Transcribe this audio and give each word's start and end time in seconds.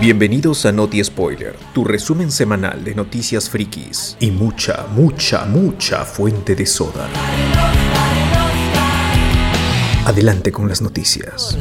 Bienvenidos 0.00 0.66
a 0.66 0.72
Noti 0.72 1.02
Spoiler, 1.02 1.54
tu 1.72 1.84
resumen 1.84 2.30
semanal 2.30 2.82
de 2.82 2.94
noticias 2.94 3.48
frikis 3.48 4.16
y 4.18 4.30
mucha, 4.30 4.86
mucha, 4.94 5.44
mucha 5.44 6.04
fuente 6.04 6.56
de 6.56 6.66
soda. 6.66 7.08
Adelante 10.04 10.50
con 10.50 10.68
las 10.68 10.82
noticias. 10.82 11.56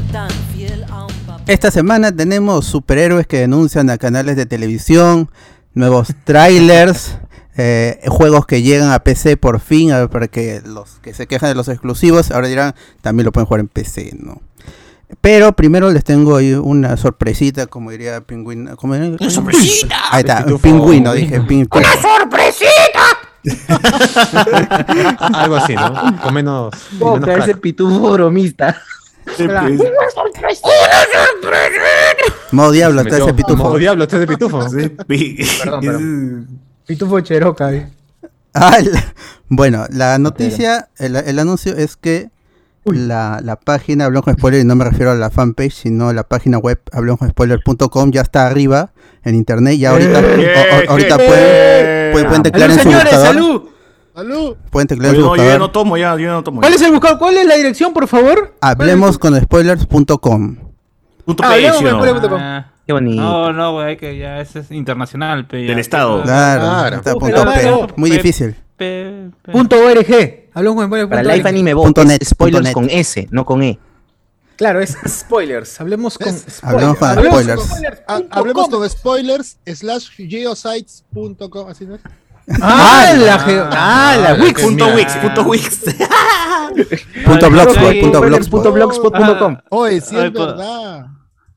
Esta 1.48 1.70
semana 1.70 2.12
tenemos 2.12 2.66
superhéroes 2.66 3.28
que 3.28 3.42
denuncian 3.42 3.90
a 3.90 3.98
canales 3.98 4.36
de 4.36 4.46
televisión, 4.46 5.30
nuevos 5.74 6.10
trailers, 6.24 7.18
eh, 7.58 8.00
juegos 8.08 8.46
que 8.48 8.64
llegan 8.64 8.92
a 8.92 9.00
PC 9.00 9.38
por 9.38 9.60
fin, 9.60 9.92
para 10.12 10.28
que 10.28 10.62
los 10.66 11.00
que 11.00 11.14
se 11.14 11.28
quejan 11.28 11.50
de 11.50 11.56
los 11.56 11.68
exclusivos 11.68 12.32
ahora 12.32 12.48
dirán 12.48 12.76
también 13.02 13.26
lo 13.26 13.32
pueden 13.32 13.46
jugar 13.46 13.60
en 13.60 13.68
PC, 13.68 14.16
¿no? 14.20 14.42
Pero 15.20 15.52
primero 15.54 15.92
les 15.92 16.04
tengo 16.04 16.36
ahí 16.38 16.54
una 16.54 16.96
sorpresita, 16.98 17.68
como 17.68 17.92
diría 17.92 18.22
Pingüino. 18.22 18.76
¡Una 18.82 19.30
sorpresita! 19.30 19.96
Ahí 20.12 20.22
está, 20.22 20.46
un 20.48 20.60
pingüino, 20.60 21.14
dije. 21.14 21.40
¡Una 21.40 22.02
sorpresita! 22.02 23.02
Algo 25.34 25.56
así, 25.56 25.74
¿no? 25.76 25.94
Con 26.22 26.34
menos. 26.34 26.74
con 27.00 27.20
menos 27.22 27.30
ese 27.30 27.44
plata. 27.46 27.62
pitufo 27.62 28.12
bromista. 28.14 28.82
Modo 32.52 32.72
diablo, 32.72 33.02
está 33.02 33.18
ese 33.18 33.34
pitufo. 33.34 33.64
Modo 33.64 33.78
diablo, 33.78 34.04
este 34.04 34.16
es 34.18 34.20
de 34.22 34.28
pitufo. 34.28 34.66
Pitufo 36.86 37.20
cheroca. 37.22 37.74
¿eh? 37.74 37.90
Ah, 38.54 38.78
la- 38.84 39.14
bueno, 39.48 39.86
la 39.90 40.18
noticia, 40.18 40.90
el, 40.98 41.16
el 41.16 41.40
anuncio 41.40 41.76
es 41.76 41.96
que 41.96 42.30
la, 42.86 43.40
la 43.44 43.56
página 43.58 44.06
Hablamos 44.06 44.26
con 44.26 44.34
Spoiler, 44.36 44.62
y 44.62 44.64
no 44.66 44.76
me 44.76 44.86
refiero 44.86 45.12
a 45.12 45.16
la 45.16 45.30
fanpage, 45.30 45.74
sino 45.74 46.10
a 46.10 46.14
la 46.14 46.24
página 46.24 46.58
web 46.58 46.80
hablamospoiler.com 46.92 48.12
ya 48.12 48.22
está 48.22 48.48
arriba 48.48 48.92
en 49.24 49.36
internet. 49.36 49.78
Ya 49.78 49.92
ahorita, 49.92 50.20
o- 50.20 50.22
o- 50.22 50.92
ahorita 50.92 51.16
pueden, 51.18 52.12
pueden, 52.12 52.28
pueden 52.28 52.44
teclear 52.44 52.72
en 52.72 52.78
su 52.78 52.84
señores! 52.84 53.04
buscador. 53.06 53.28
¡Salud! 53.28 53.62
¡Salud! 54.16 54.56
Pueden 54.70 54.88
teclear 54.88 55.16
en 55.16 55.22
su 55.22 55.28
no, 55.28 55.36
yo 55.36 55.44
ya 55.46 55.58
no 55.58 55.72
tomo, 55.72 55.96
ya, 55.98 56.12
yo 56.14 56.20
ya 56.26 56.32
no 56.32 56.44
tomo. 56.44 56.62
¿Cuál 56.62 56.74
es 56.74 56.82
el 56.82 56.92
buscador? 56.92 57.18
¿Cuál 57.20 57.38
es 57.38 57.46
la 57.46 57.56
dirección, 57.56 57.94
por 57.94 58.08
favor? 58.08 58.56
Hablemos 58.62 59.18
con 59.18 59.40
spoilers.com. 59.40 60.56
Punto 61.26 61.44
Ah, 61.46 61.54
P. 61.56 61.68
Ah, 62.40 62.66
Qué 62.86 62.94
bonito. 62.94 63.22
No, 63.22 63.54
no, 63.54 63.74
güey, 63.74 63.96
que 63.96 64.18
ya 64.18 64.42
ese 64.42 64.60
es 64.60 64.72
internacional, 64.72 65.46
pe, 65.46 65.62
ya. 65.64 65.70
Del 65.70 65.80
Estado. 65.80 66.24
Claro, 66.24 66.62
Claro. 66.62 66.96
está 66.98 67.16
Uh, 67.16 67.20
punto 67.20 67.44
claro. 67.44 67.88
P. 67.88 67.94
Muy 67.96 68.10
difícil. 68.10 68.56
Pe- 68.76 69.30
pe- 69.44 69.52
Punto 69.52 69.76
.org. 69.78 70.41
Hablamos 70.54 70.82
con 70.82 70.88
spoilers. 70.88 71.10
Para 71.10 71.22
punto 71.22 71.36
Live. 71.38 71.50
Anime 71.50 71.74
Bot, 71.74 71.86
Punto 71.86 72.06
net, 72.06 72.24
spoilers 72.24 72.58
punto 72.58 72.68
net. 72.68 72.74
con 72.74 72.90
S, 73.00 73.28
no 73.32 73.46
con 73.46 73.64
E. 73.64 73.80
Claro, 74.58 74.80
es 74.82 74.96
spoilers. 75.08 75.80
Hablemos 75.82 76.18
con 76.18 76.28
spoilers. 76.38 76.64
Hablemos 76.64 76.98
con 76.98 77.08
Hablemos 77.10 77.40
spoilers. 77.42 78.02
Ha- 78.08 78.16
punto 78.18 78.38
hablemos 78.40 78.68
com. 78.70 78.80
con 78.80 78.90
spoilers 78.90 79.58
slash 79.66 80.10
geosites.com. 80.18 81.68
¿Así 81.70 81.86
no 81.86 81.96
es? 81.96 82.02
Ah, 82.62 83.14
la 83.18 83.40
ge- 83.40 83.60
ah, 83.72 84.18
la 84.20 84.30
Ah, 84.32 84.38
Wix. 84.42 84.62
Punto. 84.62 84.88
Wix, 84.94 85.14
punto 85.22 85.44
Wix. 85.44 85.80
Punto 87.26 87.50
blogspot, 87.50 88.00
punto 88.02 88.22
blogspot. 88.22 88.64
Blogspot.blogspot.com. 88.74 89.58
Oye, 89.70 90.02
sí 90.02 90.16
es 90.18 90.32
pa- 90.32 90.46
verdad. 90.46 91.06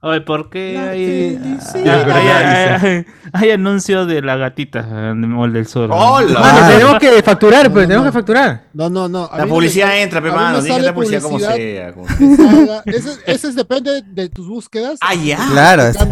Oye, 0.07 0.21
¿por 0.21 0.51
qué 0.51 0.75
La 0.75 0.91
hay, 0.91 1.39
hay, 1.75 2.29
hay, 2.29 2.79
hay- 2.83 3.07
hay 3.33 3.51
anuncio 3.53 4.05
de 4.05 4.21
la 4.21 4.37
gatita 4.37 4.83
de 4.83 5.15
Mol 5.15 5.51
del 5.55 5.67
Sur? 5.67 5.89
¡Hola! 5.91 6.41
Mano, 6.41 6.59
Ah. 6.63 6.69
tenemos 6.69 6.99
que 6.99 7.23
facturar, 7.23 7.73
pues, 7.73 7.85
No, 7.85 7.89
tenemos 7.89 8.05
no. 8.05 8.11
que 8.11 8.19
facturar. 8.19 8.65
No, 8.75 8.91
no, 8.91 9.09
no. 9.09 9.31
a 9.33 9.39
La 9.39 9.47
publicidad 9.47 9.89
me- 9.89 10.03
entra, 10.03 10.21
pe, 10.21 10.29
a 10.29 10.33
mano. 10.35 10.61
sale 10.61 10.83
la 10.83 10.93
publicidad 10.93 11.23
como 11.23 11.39
publicidad 11.39 11.57
sea. 11.57 11.93
como 11.95 12.07
sea. 12.07 12.17
que 12.19 12.37
salga. 12.37 12.83
Ese, 12.85 13.11
ese 13.27 13.49
es- 13.49 13.55
depende 13.57 14.03
de 14.07 14.29
tus 14.29 14.47
búsquedas. 14.47 14.99
Ah, 15.01 15.15
ya. 15.15 15.39
Claro, 15.51 15.85
está, 15.85 16.05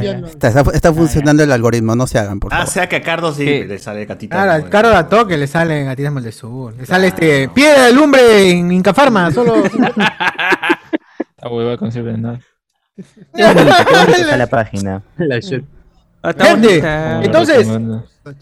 está, 0.49 0.65
está 0.73 0.93
funcionando 0.95 1.43
el 1.43 1.53
algoritmo, 1.53 1.95
no 1.95 2.07
se 2.07 2.19
hagan, 2.19 2.41
por 2.41 2.51
Ah, 2.55 2.59
favor. 2.61 2.73
sea 2.73 2.89
que 2.89 2.97
a 2.97 3.03
Cardo 3.03 3.33
sí 3.35 3.45
¿Qué? 3.45 3.67
le 3.67 3.79
sale 3.79 4.07
gatita. 4.07 4.43
Claro, 4.43 4.71
caro 4.71 4.89
eso. 4.89 4.97
da 4.97 5.09
toque 5.11 5.37
le 5.37 5.47
sale 5.47 5.85
gatitas 5.85 6.13
mal 6.13 6.23
del 6.25 6.33
sur. 6.33 6.75
Le 6.79 6.87
sale 6.87 7.09
este 7.09 7.51
piedra 7.51 7.83
de 7.85 7.93
lumbre 7.93 8.51
en 8.53 8.73
Incafarma, 8.73 9.31
solo. 9.33 9.63
La 11.43 11.49
hueva 11.51 11.77
con 11.77 11.93
siempre, 11.93 12.17
¿no? 12.17 12.39
Qué 12.97 13.03
qué 13.35 13.43
bonito 13.45 14.17
está 14.19 14.37
la 14.37 14.47
página. 14.47 15.03
Ah, 16.25 16.31
está 16.31 16.45
Gente, 16.45 16.69
bonita. 16.69 17.23
entonces, 17.25 17.67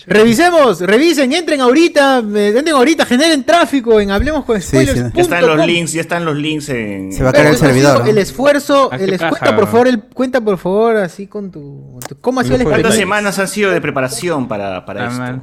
Revisemos, 0.06 0.80
revisen, 0.82 1.32
entren 1.32 1.62
ahorita, 1.62 2.18
eh, 2.18 2.48
entren 2.54 2.76
ahorita, 2.76 3.06
generen 3.06 3.42
tráfico 3.44 3.98
en 3.98 4.10
hablemos 4.10 4.44
con 4.44 4.60
Sí, 4.60 4.76
sí. 4.76 4.84
spoilers. 4.84 5.12
Ya 5.14 5.22
están 5.22 5.46
los 5.46 5.66
links, 5.66 5.92
ya 5.92 6.00
están 6.02 6.24
los 6.26 6.36
links 6.36 6.68
en. 6.68 7.12
Se 7.12 7.22
va 7.22 7.30
a 7.30 7.32
caer 7.32 7.46
el 7.46 7.56
servidor. 7.56 8.06
El 8.06 8.18
esfuerzo, 8.18 8.90
Ah, 8.92 8.96
el 8.96 9.10
paja, 9.18 9.30
cuenta 9.30 9.56
por 9.56 9.66
favor, 9.68 9.88
el, 9.88 10.02
cuenta 10.02 10.40
por 10.42 10.58
favor 10.58 10.96
así 10.98 11.26
con 11.26 11.50
tu, 11.50 11.92
con 11.92 12.00
tu- 12.00 12.20
¿cómo 12.20 12.40
ha 12.40 12.44
sido 12.44 12.58
la 12.58 12.64
¿Cuántas 12.64 12.94
semanas 12.94 13.38
han 13.38 13.48
sido 13.48 13.70
de 13.70 13.80
preparación 13.80 14.46
para, 14.48 14.84
para 14.84 15.08
ah, 15.08 15.40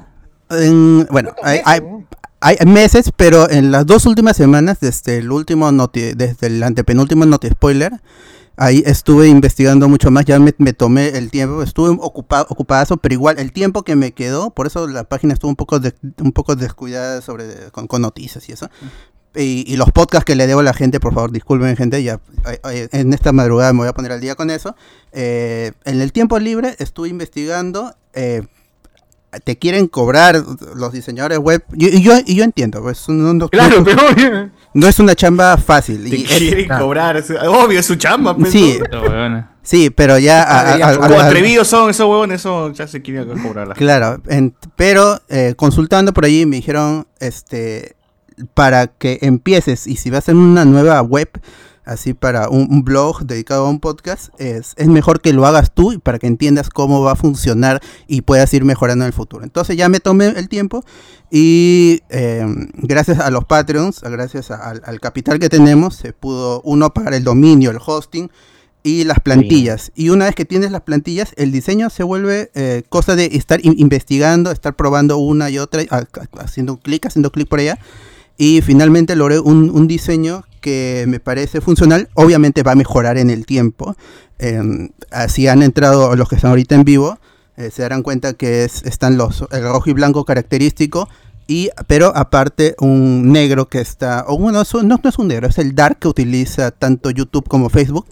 esto? 0.49 0.63
En- 0.63 1.07
bueno, 1.09 1.33
hay, 1.41 1.61
hay- 1.65 1.81
hay 2.39 2.57
meses, 2.67 3.11
pero 3.15 3.49
en 3.49 3.71
las 3.71 3.87
dos 3.87 4.05
últimas 4.05 4.37
semanas, 4.37 4.79
desde 4.79 5.17
el 5.17 5.31
último 5.31 5.71
noti, 5.71 6.13
desde 6.13 6.45
el 6.47 6.61
antepenúltimo 6.61 7.25
noti 7.25 7.47
spoiler, 7.49 7.93
ahí 8.57 8.83
estuve 8.85 9.27
investigando 9.27 9.87
mucho 9.87 10.11
más, 10.11 10.25
ya 10.25 10.39
me, 10.39 10.53
me 10.57 10.73
tomé 10.73 11.09
el 11.09 11.31
tiempo, 11.31 11.63
estuve 11.63 11.89
ocupado, 12.01 12.45
ocupadazo, 12.49 12.97
pero 12.97 13.13
igual 13.13 13.39
el 13.39 13.51
tiempo 13.53 13.83
que 13.83 13.95
me 13.95 14.11
quedó, 14.11 14.49
por 14.49 14.67
eso 14.67 14.87
la 14.87 15.03
página 15.05 15.33
estuvo 15.33 15.49
un 15.49 15.55
poco 15.55 15.79
de- 15.79 15.95
un 16.21 16.31
poco 16.33 16.55
descuidada 16.55 17.21
sobre 17.21 17.71
con, 17.71 17.87
con 17.87 18.01
noticias 18.01 18.49
y 18.49 18.51
eso. 18.51 18.69
Y, 19.35 19.63
y 19.71 19.75
los 19.77 19.91
podcasts 19.91 20.25
que 20.25 20.35
le 20.35 20.47
debo 20.47 20.61
a 20.61 20.63
la 20.63 20.73
gente, 20.73 20.99
por 20.99 21.13
favor, 21.13 21.31
disculpen 21.31 21.75
gente, 21.77 22.01
ya 22.01 22.19
en 22.91 23.13
esta 23.13 23.31
madrugada 23.31 23.71
me 23.73 23.79
voy 23.79 23.87
a 23.87 23.93
poner 23.93 24.11
al 24.11 24.19
día 24.21 24.33
con 24.35 24.49
eso. 24.49 24.75
Eh, 25.11 25.73
en 25.85 26.01
el 26.01 26.11
tiempo 26.11 26.39
libre 26.39 26.75
estuve 26.79 27.09
investigando 27.09 27.95
eh, 28.13 28.41
te 29.43 29.57
quieren 29.57 29.87
cobrar 29.87 30.41
los 30.75 30.91
diseñadores 30.93 31.37
web. 31.39 31.63
Yo, 31.73 31.89
y 32.25 32.35
yo 32.35 32.43
entiendo, 32.43 32.81
pues 32.81 33.07
no, 33.09 33.33
no- 33.33 33.49
Claro, 33.49 33.79
no- 33.79 33.83
pero 33.83 34.01
no 34.73 34.87
es 34.87 34.99
una 34.99 35.15
chamba 35.15 35.57
fácil. 35.57 36.09
Te 36.09 36.15
y 36.15 36.23
es- 36.23 36.31
quieren 36.31 36.67
cobrar. 36.79 37.17
es- 37.17 37.29
Obvio, 37.31 37.79
es 37.79 37.85
su 37.85 37.95
chamba. 37.95 38.35
pues, 38.35 38.51
sí, 38.51 38.79
sí, 39.63 39.89
pero 39.89 40.17
ya... 40.17 40.43
a- 40.43 40.59
a- 40.73 40.89
a- 40.91 40.97
Como 40.97 41.19
a- 41.19 41.25
atrevidos 41.25 41.67
son 41.67 41.89
esos 41.89 42.07
huevones, 42.09 42.41
eso 42.41 42.71
ya 42.71 42.87
se 42.87 43.01
quieren 43.01 43.27
cobrar. 43.41 43.73
Claro, 43.73 44.21
en- 44.27 44.55
pero 44.75 45.19
eh, 45.29 45.53
consultando 45.57 46.13
por 46.13 46.25
allí 46.25 46.45
me 46.45 46.55
dijeron, 46.57 47.05
este, 47.19 47.95
para 48.53 48.87
que 48.87 49.19
empieces 49.23 49.87
y 49.87 49.97
si 49.97 50.09
vas 50.09 50.17
a 50.17 50.19
hacer 50.19 50.35
una 50.35 50.63
nueva 50.63 51.01
web, 51.01 51.29
así 51.87 52.13
para 52.13 52.49
un, 52.49 52.67
un 52.69 52.83
blog 52.83 53.25
dedicado 53.25 53.65
a 53.65 53.69
un 53.69 53.79
podcast, 53.79 54.29
es, 54.39 54.73
es 54.77 54.87
mejor 54.87 55.21
que 55.21 55.33
lo 55.33 55.45
hagas 55.47 55.73
tú 55.73 55.93
y 55.93 55.97
para 55.97 56.19
que 56.19 56.27
entiendas 56.27 56.69
cómo 56.69 57.01
va 57.01 57.13
a 57.13 57.15
funcionar 57.15 57.81
y 58.07 58.21
puedas 58.21 58.53
ir 58.53 58.63
mejorando 58.65 59.05
en 59.05 59.07
el 59.07 59.13
futuro. 59.13 59.43
Entonces 59.43 59.75
ya 59.77 59.89
me 59.89 59.99
tomé 59.99 60.27
el 60.27 60.49
tiempo 60.49 60.83
y 61.31 62.01
eh, 62.09 62.45
gracias 62.75 63.19
a 63.19 63.29
los 63.31 63.45
Patreons, 63.45 64.01
gracias 64.01 64.51
a- 64.51 64.57
al, 64.69 64.81
al 64.85 64.99
capital 64.99 65.39
que 65.39 65.49
tenemos, 65.49 65.95
se 65.95 66.13
pudo 66.13 66.61
uno 66.63 66.93
pagar 66.93 67.13
el 67.13 67.23
dominio, 67.23 67.71
el 67.71 67.79
hosting 67.85 68.29
y 68.83 69.03
las 69.03 69.19
plantillas. 69.19 69.91
Y 69.95 70.09
una 70.09 70.25
vez 70.25 70.35
que 70.35 70.45
tienes 70.45 70.71
las 70.71 70.81
plantillas, 70.81 71.33
el 71.35 71.51
diseño 71.51 71.89
se 71.89 72.03
vuelve 72.03 72.51
eh, 72.55 72.83
cosa 72.87 73.15
de 73.17 73.25
estar 73.33 73.59
in- 73.65 73.75
investigando, 73.77 74.51
estar 74.51 74.75
probando 74.75 75.17
una 75.17 75.49
y 75.49 75.59
otra, 75.59 75.83
haciendo 76.39 76.77
clic, 76.77 77.05
haciendo 77.05 77.31
clic 77.31 77.49
por 77.49 77.59
allá. 77.59 77.79
Y 78.37 78.61
finalmente 78.61 79.15
logré 79.15 79.39
un, 79.39 79.71
un 79.71 79.87
diseño 79.87 80.43
que 80.57 81.05
me 81.07 81.19
parece 81.19 81.61
funcional. 81.61 82.09
Obviamente 82.13 82.63
va 82.63 82.73
a 82.73 82.75
mejorar 82.75 83.17
en 83.17 83.29
el 83.29 83.45
tiempo. 83.45 83.95
Em, 84.39 84.89
así 85.11 85.47
han 85.47 85.63
entrado 85.63 86.15
los 86.15 86.27
que 86.29 86.35
están 86.35 86.49
ahorita 86.51 86.75
en 86.75 86.83
vivo. 86.83 87.17
eh, 87.59 87.71
se 87.71 87.81
darán 87.81 88.03
cuenta 88.03 88.33
que 88.33 88.63
es, 88.65 88.83
están 88.83 89.17
los 89.17 89.43
el 89.51 89.63
rojo 89.63 89.89
y 89.89 89.93
blanco 89.93 90.25
característico. 90.25 91.09
Y, 91.47 91.69
pero 91.87 92.11
aparte 92.15 92.75
un 92.79 93.31
negro 93.31 93.67
que 93.69 93.79
está, 93.79 94.25
o 94.27 94.37
bueno, 94.37 94.61
es 94.61 94.73
un- 94.73 94.87
no, 94.87 94.99
no 95.01 95.09
es 95.09 95.17
un 95.17 95.27
negro, 95.29 95.47
es 95.47 95.57
el 95.57 95.73
dark 95.73 95.97
que 95.99 96.07
utiliza 96.07 96.71
tanto 96.71 97.09
YouTube 97.09 97.47
como 97.47 97.69
Facebook. 97.69 98.05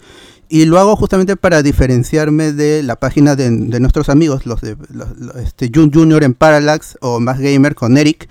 Y 0.48 0.64
lo 0.64 0.78
hago 0.80 0.96
justamente 0.96 1.36
para 1.36 1.62
diferenciarme 1.62 2.52
de 2.52 2.82
la 2.82 2.96
página 2.96 3.36
de, 3.36 3.50
de 3.50 3.78
nuestros 3.80 4.08
amigos, 4.08 4.46
los 4.46 4.60
de 4.62 4.76
los- 4.90 5.16
los- 5.18 5.36
este, 5.36 5.70
Jun 5.74 5.92
Junior 5.92 6.24
en 6.24 6.34
Parallax 6.34 6.96
o 7.00 7.20
Más 7.20 7.38
Gamer 7.38 7.74
con 7.74 7.98
Eric. 7.98 8.28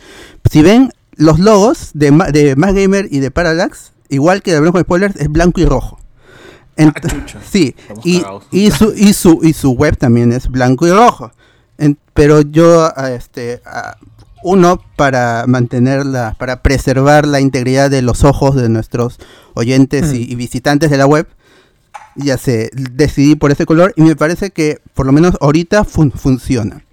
Si 0.51 0.61
ven 0.61 0.91
los 1.15 1.39
logos 1.39 1.91
de, 1.93 2.11
de 2.33 2.55
Más 2.57 2.73
Gamer 2.73 3.07
y 3.11 3.19
de 3.19 3.31
Parallax, 3.31 3.91
igual 4.09 4.41
que 4.41 4.59
de 4.59 4.71
con 4.71 4.81
Spoilers, 4.81 5.15
es 5.17 5.29
blanco 5.29 5.61
y 5.61 5.65
rojo. 5.65 5.99
Ent- 6.77 6.93
Ah, 7.03 7.39
sí, 7.51 7.75
y, 8.03 8.21
y, 8.51 8.71
su, 8.71 8.93
y, 8.95 9.13
su, 9.13 9.39
y 9.43 9.53
su 9.53 9.71
web 9.71 9.97
también 9.97 10.31
es 10.33 10.47
blanco 10.49 10.85
y 10.87 10.91
rojo. 10.91 11.31
En- 11.77 11.97
pero 12.13 12.41
yo, 12.41 12.91
este, 13.09 13.61
a- 13.65 13.97
uno, 14.43 14.79
para 14.95 15.45
mantenerla, 15.47 16.35
para 16.37 16.61
preservar 16.61 17.25
la 17.25 17.39
integridad 17.39 17.89
de 17.89 18.01
los 18.01 18.23
ojos 18.23 18.55
de 18.55 18.69
nuestros 18.69 19.17
oyentes 19.55 20.13
y, 20.13 20.31
y 20.31 20.35
visitantes 20.35 20.91
de 20.91 20.97
la 20.97 21.07
web, 21.07 21.27
ya 22.15 22.37
sé, 22.37 22.69
decidí 22.73 23.35
por 23.35 23.51
ese 23.51 23.65
color 23.65 23.93
y 23.97 24.01
me 24.03 24.15
parece 24.15 24.51
que 24.51 24.79
por 24.93 25.05
lo 25.05 25.11
menos 25.11 25.35
ahorita 25.41 25.83
fun- 25.83 26.11
funciona. 26.11 26.83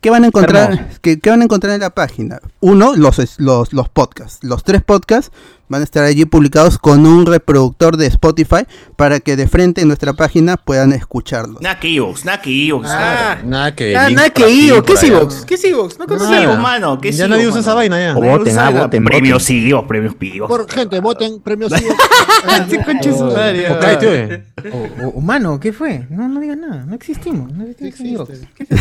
¿Qué 0.00 0.10
van 0.10 0.24
a 0.24 0.28
encontrar? 0.28 0.90
¿qué, 1.00 1.20
qué 1.20 1.30
van 1.30 1.42
a 1.42 1.44
encontrar 1.44 1.74
en 1.74 1.80
la 1.80 1.90
página? 1.90 2.40
Uno, 2.60 2.96
los, 2.96 3.20
los, 3.38 3.72
los 3.72 3.88
podcasts. 3.88 4.42
Los 4.42 4.64
tres 4.64 4.82
podcasts 4.82 5.30
van 5.72 5.80
a 5.80 5.84
estar 5.84 6.04
allí 6.04 6.24
publicados 6.26 6.78
con 6.78 7.06
un 7.06 7.24
reproductor 7.26 7.96
de 7.96 8.06
Spotify 8.06 8.66
para 8.96 9.18
que 9.20 9.36
de 9.36 9.48
frente 9.48 9.80
en 9.80 9.88
nuestra 9.88 10.12
página 10.12 10.56
puedan 10.58 10.92
escucharlos. 10.92 11.62
Nada 11.62 11.80
que 11.80 11.96
Evox, 11.96 12.24
nada 12.26 12.40
que 12.42 12.68
Evox. 12.68 12.88
Ah, 12.90 13.38
Nada 13.44 13.74
que. 13.74 13.96
ah, 13.96 14.08
Evox. 14.10 14.32
¿Qué 14.32 14.92
es. 14.92 15.02
Evox? 15.02 15.44
¿Qué 15.46 15.54
es 15.54 15.64
Evox? 15.64 15.98
No 15.98 16.04
¿Qué 16.06 16.14
conozco 16.14 16.32
es 16.32 16.38
Evox. 16.40 16.44
Evox, 16.52 16.62
mano? 16.62 17.00
¿Qué 17.00 17.08
es 17.08 17.16
Ya 17.16 17.26
nadie 17.26 17.48
usa 17.48 17.60
esa 17.60 17.74
vaina 17.74 17.98
ya. 17.98 18.12
Voten, 18.14 18.58
ah, 18.58 18.70
voten, 18.70 19.04
Premios. 19.04 19.48
Evox, 19.50 19.88
premios 19.88 20.14
Pivos. 20.14 20.48
Por 20.48 20.70
gente, 20.70 21.00
voten 21.00 21.40
premios. 21.40 21.72
Este. 22.52 24.44
O- 24.72 25.06
o- 25.06 25.10
Humano, 25.10 25.58
¿qué 25.60 25.72
fue? 25.72 26.06
No, 26.10 26.28
no 26.28 26.40
digas 26.40 26.56
nada. 26.58 26.84
No 26.84 26.94
existimos. 26.94 27.50
No 27.52 27.64
existimos. 27.64 28.28
existe. 28.28 28.48
¿Qué 28.56 28.66
es 28.68 28.80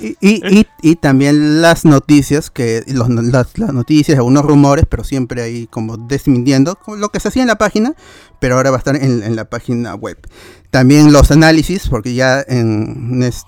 Y, 0.00 0.16
y, 0.20 0.58
y- 0.60 0.66
y 0.82 0.96
también 0.96 1.60
las 1.62 1.84
noticias, 1.84 2.50
que 2.50 2.82
los- 2.88 3.08
las, 3.08 3.45
las 3.56 3.72
noticias, 3.72 4.18
algunos 4.18 4.44
rumores, 4.44 4.84
pero 4.88 5.04
siempre 5.04 5.42
ahí 5.42 5.66
como 5.66 5.96
desmintiendo 5.96 6.78
lo 6.98 7.08
que 7.10 7.20
se 7.20 7.28
hacía 7.28 7.42
en 7.42 7.48
la 7.48 7.58
página, 7.58 7.94
pero 8.40 8.56
ahora 8.56 8.70
va 8.70 8.76
a 8.76 8.78
estar 8.78 8.96
en, 8.96 9.36
la 9.36 9.44
página 9.46 9.94
web. 9.94 10.18
También 10.70 11.12
los 11.12 11.30
análisis, 11.30 11.88
porque 11.88 12.14
ya 12.14 12.44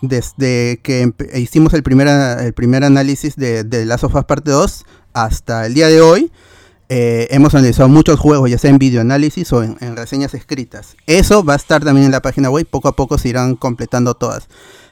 desde 0.02 0.80
que 0.82 1.12
hicimos 1.34 1.74
el 1.74 1.82
primer, 1.82 2.08
el 2.08 2.52
primer 2.54 2.84
análisis 2.84 3.36
de, 3.36 3.64
de 3.64 3.84
Last 3.84 4.04
Us 4.04 4.12
Parte 4.24 4.50
2 4.50 4.84
hasta 5.12 5.66
el 5.66 5.74
día 5.74 5.88
de 5.88 6.00
hoy, 6.00 6.32
eh, 6.90 7.28
hemos 7.30 7.54
analizado 7.54 7.88
muchos 7.88 8.18
juegos, 8.18 8.50
ya 8.50 8.56
sea 8.56 8.70
en 8.70 8.78
videoanálisis 8.78 9.52
o 9.52 9.62
en, 9.62 9.76
en 9.80 9.94
reseñas 9.96 10.32
escritas. 10.32 10.96
Eso 11.06 11.44
va 11.44 11.52
a 11.52 11.56
estar 11.56 11.84
también 11.84 12.06
en 12.06 12.12
la 12.12 12.22
página 12.22 12.48
web, 12.48 12.66
poco 12.68 12.88
a 12.88 12.96
poco 12.96 13.18
se 13.18 13.28
irán 13.28 13.56
completando 13.56 14.14
todas. 14.14 14.48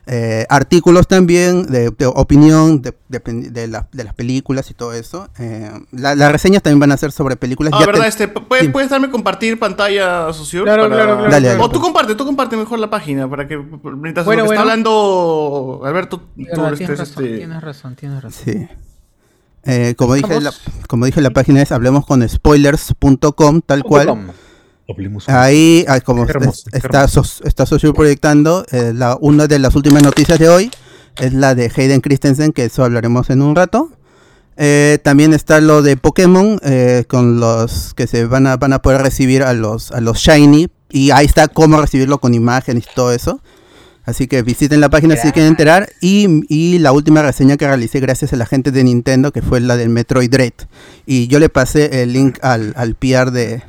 Eh, 0.08 0.46
artículos 0.48 1.08
también 1.08 1.66
de, 1.66 1.90
de 1.90 2.06
opinión 2.06 2.80
de, 2.80 2.94
de, 3.08 3.66
la- 3.66 3.88
de 3.90 4.04
las 4.04 4.14
películas 4.14 4.70
y 4.70 4.74
todo 4.74 4.92
eso. 4.92 5.28
Eh, 5.36 5.68
la- 5.90 6.14
las 6.14 6.30
reseñas 6.30 6.62
también 6.62 6.78
van 6.78 6.92
a 6.92 6.96
ser 6.96 7.10
sobre 7.10 7.34
películas. 7.34 7.72
Ah, 7.74 7.80
Ya 7.80 7.86
¿verdad? 7.86 8.02
te- 8.02 8.08
Este, 8.08 8.28
¿puedes, 8.28 8.66
Sí. 8.66 8.70
¿Puedes 8.70 8.88
darme 8.88 9.10
compartir 9.10 9.58
pantalla, 9.58 10.32
socio? 10.32 10.62
Claro, 10.62 10.84
Para- 10.84 10.94
claro, 10.94 11.16
claro, 11.16 11.30
Dale, 11.32 11.48
claro. 11.48 11.64
O 11.64 11.70
tú 11.70 11.80
comparte, 11.80 12.14
tú 12.14 12.24
comparte 12.24 12.56
mejor 12.56 12.78
la 12.78 12.88
página 12.88 13.28
para 13.28 13.48
que 13.48 13.58
mientras 13.58 14.24
Bueno, 14.24 14.42
lo 14.44 14.44
que 14.44 14.46
bueno. 14.46 14.52
está 14.52 14.60
hablando 14.60 15.80
Alberto, 15.84 16.18
tú 16.20 16.26
Verdad, 16.36 16.64
estés, 16.74 16.78
tienes 16.78 16.98
razón, 17.00 17.24
este, 17.24 17.36
tienes 17.38 17.60
razón, 17.62 17.96
tienes 17.96 18.22
razón. 18.22 18.42
Sí. 18.44 18.68
Eh, 19.64 19.94
como, 19.98 20.14
dije, 20.14 20.40
la, 20.40 20.52
como 20.86 21.06
dije, 21.06 21.20
la 21.20 21.30
página 21.30 21.60
es 21.62 21.72
hablemos 21.72 22.06
con 22.06 22.22
spoilers.com, 22.28 23.60
tal 23.66 23.82
cual. 23.82 24.32
Hablemos. 24.88 25.28
Ahí, 25.28 25.84
ah, 25.88 26.00
como 26.00 26.24
Hermoso, 26.28 26.68
es- 26.72 26.84
está, 26.84 27.06
está 27.44 27.66
socio 27.66 27.92
proyectando, 27.92 28.64
eh, 28.70 28.92
la, 28.94 29.16
una 29.20 29.46
de 29.46 29.58
las 29.58 29.74
últimas 29.74 30.02
noticias 30.02 30.38
de 30.38 30.48
hoy 30.48 30.70
es 31.20 31.32
la 31.32 31.54
de 31.54 31.70
Hayden 31.74 32.00
Christensen, 32.00 32.52
que 32.52 32.66
eso 32.66 32.84
hablaremos 32.84 33.30
en 33.30 33.42
un 33.42 33.56
rato. 33.56 33.90
Eh, 34.58 34.98
también 35.02 35.34
está 35.34 35.60
lo 35.60 35.82
de 35.82 35.96
Pokémon, 35.96 36.58
eh, 36.62 37.04
con 37.08 37.40
los 37.40 37.94
que 37.94 38.06
se 38.06 38.24
van 38.26 38.46
a, 38.46 38.56
van 38.56 38.72
a 38.72 38.80
poder 38.80 39.02
recibir 39.02 39.42
a 39.42 39.52
los, 39.52 39.92
a 39.92 40.00
los 40.00 40.18
Shiny. 40.18 40.68
Y 40.90 41.10
ahí 41.10 41.26
está 41.26 41.48
cómo 41.48 41.80
recibirlo 41.80 42.18
con 42.18 42.32
imágenes 42.32 42.84
y 42.90 42.94
todo 42.94 43.12
eso. 43.12 43.40
Así 44.04 44.28
que 44.28 44.42
visiten 44.42 44.80
la 44.80 44.88
página 44.88 45.16
si 45.16 45.32
quieren 45.32 45.50
enterar. 45.50 45.88
Y, 46.00 46.42
y 46.48 46.78
la 46.78 46.92
última 46.92 47.22
reseña 47.22 47.56
que 47.56 47.66
realicé 47.66 47.98
gracias 47.98 48.32
a 48.32 48.36
la 48.36 48.46
gente 48.46 48.70
de 48.70 48.84
Nintendo, 48.84 49.32
que 49.32 49.42
fue 49.42 49.58
la 49.60 49.76
del 49.76 49.88
Metroid 49.88 50.30
Dread. 50.30 50.52
Y 51.06 51.26
yo 51.26 51.40
le 51.40 51.48
pasé 51.48 52.02
el 52.02 52.12
link 52.12 52.38
al, 52.40 52.72
al 52.76 52.94
PR 52.94 53.32
de, 53.32 53.62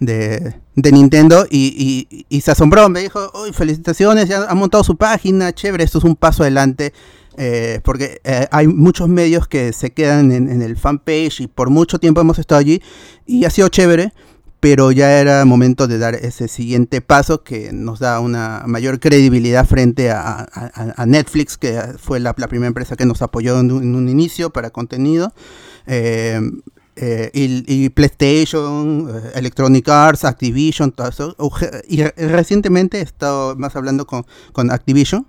de, 0.00 0.54
de 0.74 0.92
Nintendo 0.92 1.46
y, 1.50 2.06
y- 2.28 2.40
se 2.40 2.50
asombró. 2.50 2.88
Me 2.88 3.00
dijo, 3.00 3.30
uy, 3.42 3.52
felicitaciones, 3.52 4.28
ya 4.28 4.44
ha 4.48 4.54
montado 4.54 4.84
su 4.84 4.96
página, 4.96 5.52
chévere, 5.52 5.84
esto 5.84 5.98
es 5.98 6.04
un 6.04 6.16
paso 6.16 6.42
adelante. 6.42 6.92
eh, 7.36 7.80
porque 7.84 8.20
eh, 8.24 8.46
hay 8.50 8.66
muchos 8.66 9.08
medios 9.08 9.46
que 9.46 9.72
se 9.72 9.90
quedan 9.92 10.32
en, 10.32 10.48
en 10.50 10.60
el 10.62 10.76
fanpage 10.76 11.40
y 11.40 11.46
por 11.46 11.70
mucho 11.70 11.98
tiempo 12.00 12.20
hemos 12.20 12.38
estado 12.38 12.58
allí 12.60 12.82
y 13.26 13.44
ha 13.44 13.50
sido 13.50 13.68
chévere, 13.68 14.12
pero 14.60 14.90
ya 14.90 15.20
era 15.20 15.44
momento 15.44 15.86
de 15.86 15.98
dar 15.98 16.16
ese 16.16 16.48
siguiente 16.48 17.00
paso 17.00 17.44
que 17.44 17.70
nos 17.72 18.00
da 18.00 18.18
una 18.18 18.64
mayor 18.66 18.98
credibilidad 18.98 19.64
frente 19.64 20.10
a, 20.10 20.48
a- 20.96 21.06
Netflix, 21.06 21.56
que 21.56 21.80
fue 21.98 22.18
la, 22.18 22.34
la 22.36 22.48
primera 22.48 22.66
empresa 22.66 22.96
que 22.96 23.06
nos 23.06 23.22
apoyó 23.22 23.60
en 23.60 23.70
un, 23.70 23.82
en 23.84 23.94
un 23.94 24.08
inicio 24.08 24.50
para 24.50 24.70
contenido. 24.70 25.32
Eh, 25.86 26.40
eh, 27.00 27.30
y, 27.32 27.84
y 27.84 27.88
PlayStation, 27.90 29.08
eh, 29.14 29.30
Electronic 29.36 29.88
Arts, 29.88 30.24
Activision, 30.24 30.92
todo 30.92 31.08
eso. 31.08 31.36
Y 31.88 32.02
re- 32.02 32.14
recientemente 32.16 32.98
he 32.98 33.02
estado 33.02 33.54
más 33.56 33.76
hablando 33.76 34.06
con, 34.06 34.26
con 34.52 34.70
Activision, 34.70 35.26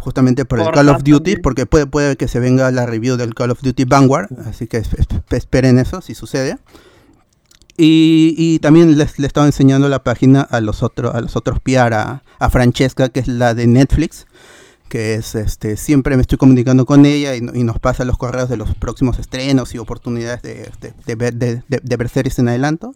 justamente 0.00 0.44
por 0.44 0.60
el 0.60 0.70
Call 0.70 0.88
of 0.90 0.98
Duty, 0.98 1.10
también. 1.12 1.42
porque 1.42 1.66
puede, 1.66 1.86
puede 1.86 2.16
que 2.16 2.28
se 2.28 2.38
venga 2.40 2.70
la 2.70 2.86
review 2.86 3.16
del 3.16 3.34
Call 3.34 3.50
of 3.50 3.60
Duty 3.60 3.84
Vanguard, 3.84 4.28
así 4.46 4.66
que 4.68 4.76
es- 4.78 4.94
es- 4.94 5.06
esperen 5.30 5.78
eso 5.78 6.00
si 6.00 6.14
sucede. 6.14 6.56
Y, 7.80 8.34
y 8.36 8.58
también 8.58 8.96
les, 8.98 9.18
le 9.20 9.26
estaba 9.26 9.46
enseñando 9.46 9.88
la 9.88 10.02
página 10.02 10.40
a 10.40 10.60
los 10.60 10.82
otros 10.82 11.14
a 11.14 11.20
los 11.20 11.36
otros 11.36 11.60
PR, 11.60 11.94
a, 11.94 12.22
a 12.38 12.50
Francesca, 12.50 13.08
que 13.08 13.20
es 13.20 13.28
la 13.28 13.54
de 13.54 13.66
Netflix, 13.68 14.26
que 14.88 15.14
es 15.14 15.34
este 15.34 15.76
siempre 15.76 16.16
me 16.16 16.22
estoy 16.22 16.38
comunicando 16.38 16.86
con 16.86 17.06
ella 17.06 17.34
y, 17.36 17.38
y 17.54 17.62
nos 17.64 17.78
pasa 17.78 18.04
los 18.04 18.18
correos 18.18 18.48
de 18.48 18.56
los 18.56 18.74
próximos 18.74 19.18
estrenos 19.18 19.74
y 19.74 19.78
oportunidades 19.78 20.42
de, 20.42 20.70
de- 21.06 21.14
ver, 21.14 21.34
de, 21.34 21.62
de- 21.68 21.80
de 21.82 21.96
ver 21.96 22.08
series 22.08 22.38
en 22.38 22.48
adelanto. 22.48 22.94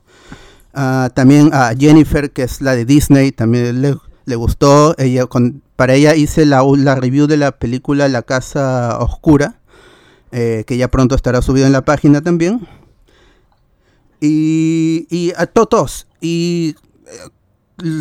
Ah, 0.74 1.10
también 1.14 1.50
a 1.52 1.74
Jennifer, 1.78 2.30
que 2.30 2.42
es 2.44 2.60
la 2.62 2.74
de 2.74 2.84
Disney, 2.86 3.30
también 3.32 3.82
le, 3.82 3.96
le 4.24 4.36
gustó. 4.36 4.94
Ella, 4.98 5.26
con, 5.26 5.62
para 5.76 5.94
ella 5.94 6.14
hice 6.14 6.46
la, 6.46 6.62
la 6.76 6.94
review 6.94 7.26
de 7.26 7.36
la 7.36 7.52
película 7.52 8.08
La 8.08 8.22
Casa 8.22 8.98
Oscura, 8.98 9.60
eh, 10.30 10.64
que 10.66 10.78
ya 10.78 10.88
pronto 10.88 11.14
estará 11.14 11.42
subido 11.42 11.66
en 11.66 11.72
la 11.72 11.84
página 11.84 12.22
también. 12.22 12.66
Y, 14.20 15.06
y 15.10 15.32
a 15.36 15.46
todos. 15.46 16.06
Y 16.20 16.76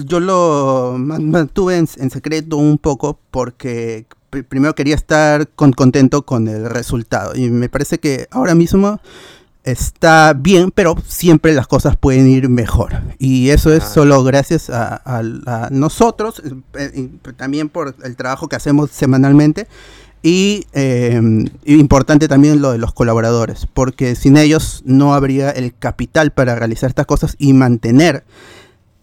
yo 0.06 0.20
lo 0.20 0.96
man- 0.98 1.30
mantuve 1.30 1.78
en, 1.78 1.88
en 1.98 2.10
secreto 2.10 2.58
un 2.58 2.78
poco 2.78 3.20
porque 3.32 4.06
pr- 4.32 4.46
primero 4.46 4.76
quería 4.76 4.96
estar 4.96 5.48
con- 5.50 5.74
contento 5.74 6.24
con 6.26 6.48
el 6.48 6.70
resultado. 6.70 7.36
Y 7.36 7.50
me 7.50 7.70
parece 7.70 8.00
que 8.00 8.28
ahora 8.32 8.56
mismo 8.56 9.00
está 9.64 10.34
bien, 10.34 10.72
pero 10.72 10.96
siempre 11.06 11.54
las 11.54 11.68
cosas 11.68 11.96
pueden 11.96 12.28
ir 12.28 12.50
mejor. 12.50 12.94
Y 13.20 13.50
eso 13.50 13.72
es 13.72 13.84
solo 13.84 14.24
gracias 14.24 14.70
a, 14.70 14.96
a- 15.06 15.20
a 15.66 15.70
nosotros, 15.70 16.42
eh, 16.74 16.92
y 16.96 17.08
también 17.34 17.70
por 17.70 17.96
el 18.04 18.16
trabajo 18.16 18.48
que 18.50 18.56
hacemos 18.56 18.90
semanalmente. 18.92 19.68
Y 20.24 20.68
eh, 20.74 21.20
importante 21.66 22.28
también 22.28 22.62
lo 22.62 22.72
de 22.72 22.78
los 22.78 22.94
colaboradores, 22.94 23.66
porque 23.74 24.14
sin 24.16 24.38
ellos 24.38 24.84
no 24.86 25.16
habría 25.16 25.50
el 25.50 25.74
capital 25.76 26.30
para 26.32 26.54
realizar 26.54 26.90
estas 26.90 27.08
cosas 27.08 27.36
y 27.40 27.54
mantener 27.54 28.24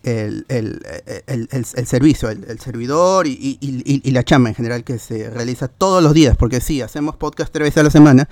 el, 0.09 0.45
el- 0.49 0.81
el- 1.27 1.49
el- 1.51 1.87
servicio, 1.87 2.31
el, 2.31 2.59
servidor 2.61 3.27
y, 3.27 3.59
y- 3.61 4.11
la 4.11 4.23
chama 4.25 4.49
en 4.49 4.55
general 4.55 4.85
que 4.85 4.99
se 4.99 5.31
realiza 5.31 5.69
todos 5.69 6.03
los 6.03 6.15
días, 6.15 6.37
porque 6.37 6.61
sí, 6.61 6.81
hacemos 6.83 7.17
podcast 7.17 7.53
tres 7.53 7.65
veces 7.69 7.79
a 7.79 7.83
la 7.85 7.91
semana, 7.91 8.29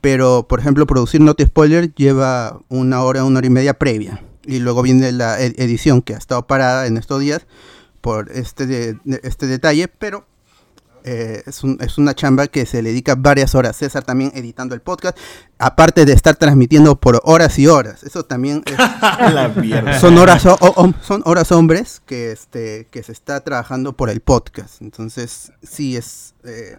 pero 0.00 0.46
por 0.48 0.60
ejemplo 0.60 0.86
producir 0.86 1.20
Not 1.20 1.40
Spoiler 1.42 1.94
lleva 1.94 2.60
una 2.68 3.02
hora, 3.02 3.24
una 3.24 3.38
hora 3.38 3.46
y 3.46 3.50
media 3.50 3.74
previa, 3.74 4.22
y 4.44 4.58
luego 4.60 4.82
viene 4.82 5.10
la 5.12 5.40
ed- 5.40 5.54
edición 5.58 6.02
que 6.02 6.14
ha 6.14 6.18
estado 6.18 6.46
parada 6.46 6.86
en 6.86 6.96
estos 6.96 7.20
días 7.20 7.46
por 8.00 8.30
este, 8.32 8.66
de- 8.66 8.98
este 9.22 9.46
detalle, 9.46 9.88
pero 9.88 10.26
eh, 11.08 11.42
es, 11.46 11.62
un- 11.62 11.78
es 11.80 11.98
una 11.98 12.14
chamba 12.14 12.48
que 12.48 12.66
se 12.66 12.82
le 12.82 12.90
dedica 12.90 13.14
varias 13.14 13.54
horas. 13.54 13.76
César 13.76 14.02
también 14.04 14.32
editando 14.34 14.74
el 14.74 14.80
podcast, 14.80 15.16
aparte 15.58 16.04
de 16.04 16.12
estar 16.12 16.34
transmitiendo 16.36 16.96
por 17.00 17.20
horas 17.24 17.58
y 17.60 17.68
horas. 17.68 18.02
Eso 18.02 18.24
también 18.24 18.62
es- 18.66 18.76
la 19.32 19.98
son 20.00 20.18
horas 20.18 20.44
o- 20.46 20.58
o- 20.60 20.84
o- 20.84 20.94
son 21.02 21.22
horas 21.24 21.52
hombres 21.52 22.02
que 22.04 22.32
este 22.32 22.88
que 22.90 23.02
se 23.04 23.12
está 23.12 23.40
trabajando 23.40 23.96
por 23.96 24.10
el 24.10 24.20
podcast. 24.20 24.82
Entonces 24.82 25.52
sí 25.62 25.96
es, 25.96 26.34
eh, 26.44 26.76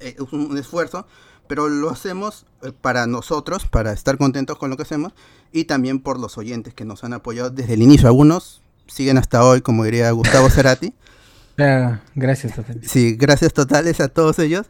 eh, 0.00 0.16
es 0.18 0.32
un, 0.32 0.56
esfuerzo, 0.56 1.06
pero 1.46 1.68
lo 1.68 1.90
hacemos 1.90 2.46
para 2.80 3.06
nosotros, 3.06 3.66
para 3.66 3.92
estar 3.92 4.16
contentos 4.16 4.56
con 4.56 4.70
lo 4.70 4.76
que 4.78 4.84
hacemos 4.84 5.12
y 5.52 5.64
también 5.64 6.00
por 6.00 6.18
los 6.18 6.38
oyentes 6.38 6.72
que 6.72 6.86
nos 6.86 7.04
han 7.04 7.12
apoyado 7.12 7.50
desde 7.50 7.74
el 7.74 7.82
inicio. 7.82 8.08
Algunos 8.08 8.62
siguen 8.86 9.18
hasta 9.18 9.44
hoy, 9.44 9.60
como 9.60 9.84
diría 9.84 10.10
Gustavo 10.12 10.48
Cerati. 10.48 10.94
Claro, 11.66 11.98
gracias, 12.14 12.54
Total. 12.54 12.78
Sí, 12.82 13.16
gracias 13.18 13.52
totales 13.52 14.00
a 14.00 14.08
todos 14.08 14.38
ellos. 14.38 14.66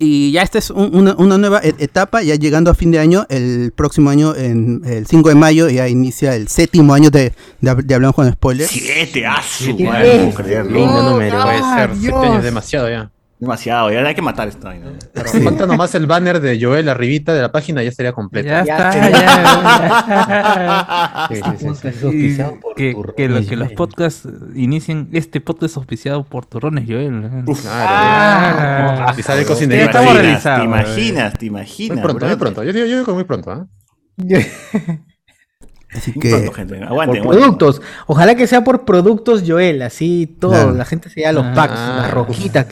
Y 0.00 0.30
ya 0.30 0.42
esta 0.42 0.58
es 0.58 0.70
un- 0.70 0.94
una, 0.94 1.16
una 1.16 1.38
nueva 1.38 1.60
e- 1.62 1.74
etapa, 1.78 2.22
ya 2.22 2.36
llegando 2.36 2.70
a 2.70 2.74
fin 2.74 2.92
de 2.92 3.00
año, 3.00 3.26
el 3.28 3.72
próximo 3.74 4.10
año, 4.10 4.32
en 4.36 4.80
el 4.86 5.06
5 5.08 5.28
de 5.28 5.34
mayo, 5.34 5.68
ya 5.68 5.88
inicia 5.88 6.36
el 6.36 6.46
séptimo 6.46 6.94
año 6.94 7.10
de, 7.10 7.32
de, 7.60 7.74
de 7.74 7.94
Hablamos 7.94 8.14
con 8.14 8.30
Spoilers. 8.32 8.70
Siete, 8.70 9.26
ah, 9.26 9.42
su 9.42 9.76
madre, 9.80 10.18
no 10.18 10.30
puedo 10.30 10.34
creerlo. 10.44 10.70
Lindo 10.78 11.02
número. 11.10 11.42
Puede 11.42 11.58
ser. 11.74 11.88
Dios. 11.90 12.00
Siete 12.00 12.16
años 12.26 12.38
es 12.38 12.44
demasiado 12.44 12.88
ya. 12.88 13.10
Demasiado, 13.40 13.92
ya 13.92 14.00
hay 14.04 14.16
que 14.16 14.22
matar 14.22 14.48
esto. 14.48 14.68
¿no? 14.74 14.90
Pero 15.14 15.30
falta 15.44 15.64
nomás 15.64 15.94
el 15.94 16.08
banner 16.08 16.40
de 16.40 16.58
Joel 16.60 16.88
arribita 16.88 17.32
de 17.32 17.40
la 17.42 17.52
página 17.52 17.84
ya 17.84 17.88
estaría 17.90 18.10
completo. 18.12 18.48
Ya, 18.48 18.64
Ya 18.64 18.90
está, 18.90 19.10
ya. 19.10 20.08
Sí, 21.28 21.40
sí, 21.58 21.68
sí, 21.92 22.34
sí. 22.36 22.42
Por 22.60 22.74
que, 22.74 22.92
turrones 22.94 23.14
que, 23.16 23.28
lo- 23.28 23.46
que 23.46 23.56
los 23.56 23.72
podcasts 23.72 24.28
inicien. 24.54 25.08
Este 25.12 25.40
podcast 25.40 25.72
es 25.72 25.76
auspiciado 25.76 26.24
por 26.24 26.46
Turrones 26.46 26.84
Joel. 26.88 27.24
¿eh? 27.24 27.44
Claro. 27.62 29.14
y 29.18 29.22
sale 29.22 29.42
Ya 29.42 29.48
cocinero. 29.48 29.84
estamos 29.84 30.10
imaginas, 30.10 30.22
realizados. 30.24 30.60
Te 30.60 30.64
imaginas, 30.66 31.32
te 31.38 31.46
imaginas. 31.46 31.96
Muy 31.96 32.02
pronto, 32.04 32.26
muy 32.26 32.36
pronto. 32.36 32.64
Yo 32.64 32.72
digo, 32.72 32.86
yo 32.86 32.98
digo 32.98 33.14
muy 33.14 33.24
pronto, 33.24 33.50
¿ah? 33.52 33.66
Así 35.90 36.12
Muy 36.14 36.20
que 36.20 36.28
pronto, 36.30 36.52
gente. 36.52 36.74
Por 36.74 36.84
Aguanten, 36.84 37.22
aguanten. 37.22 37.40
productos. 37.40 37.80
Ojalá 38.06 38.34
que 38.34 38.46
sea 38.46 38.62
por 38.62 38.84
productos 38.84 39.42
Joel, 39.46 39.80
así 39.80 40.26
todo. 40.38 40.50
Claro. 40.52 40.72
La 40.72 40.84
gente 40.84 41.08
se 41.08 41.20
lleva 41.20 41.32
los 41.32 41.46
Ah. 41.46 41.52
packs, 41.54 41.78
las 41.80 42.10
roquitas, 42.10 42.66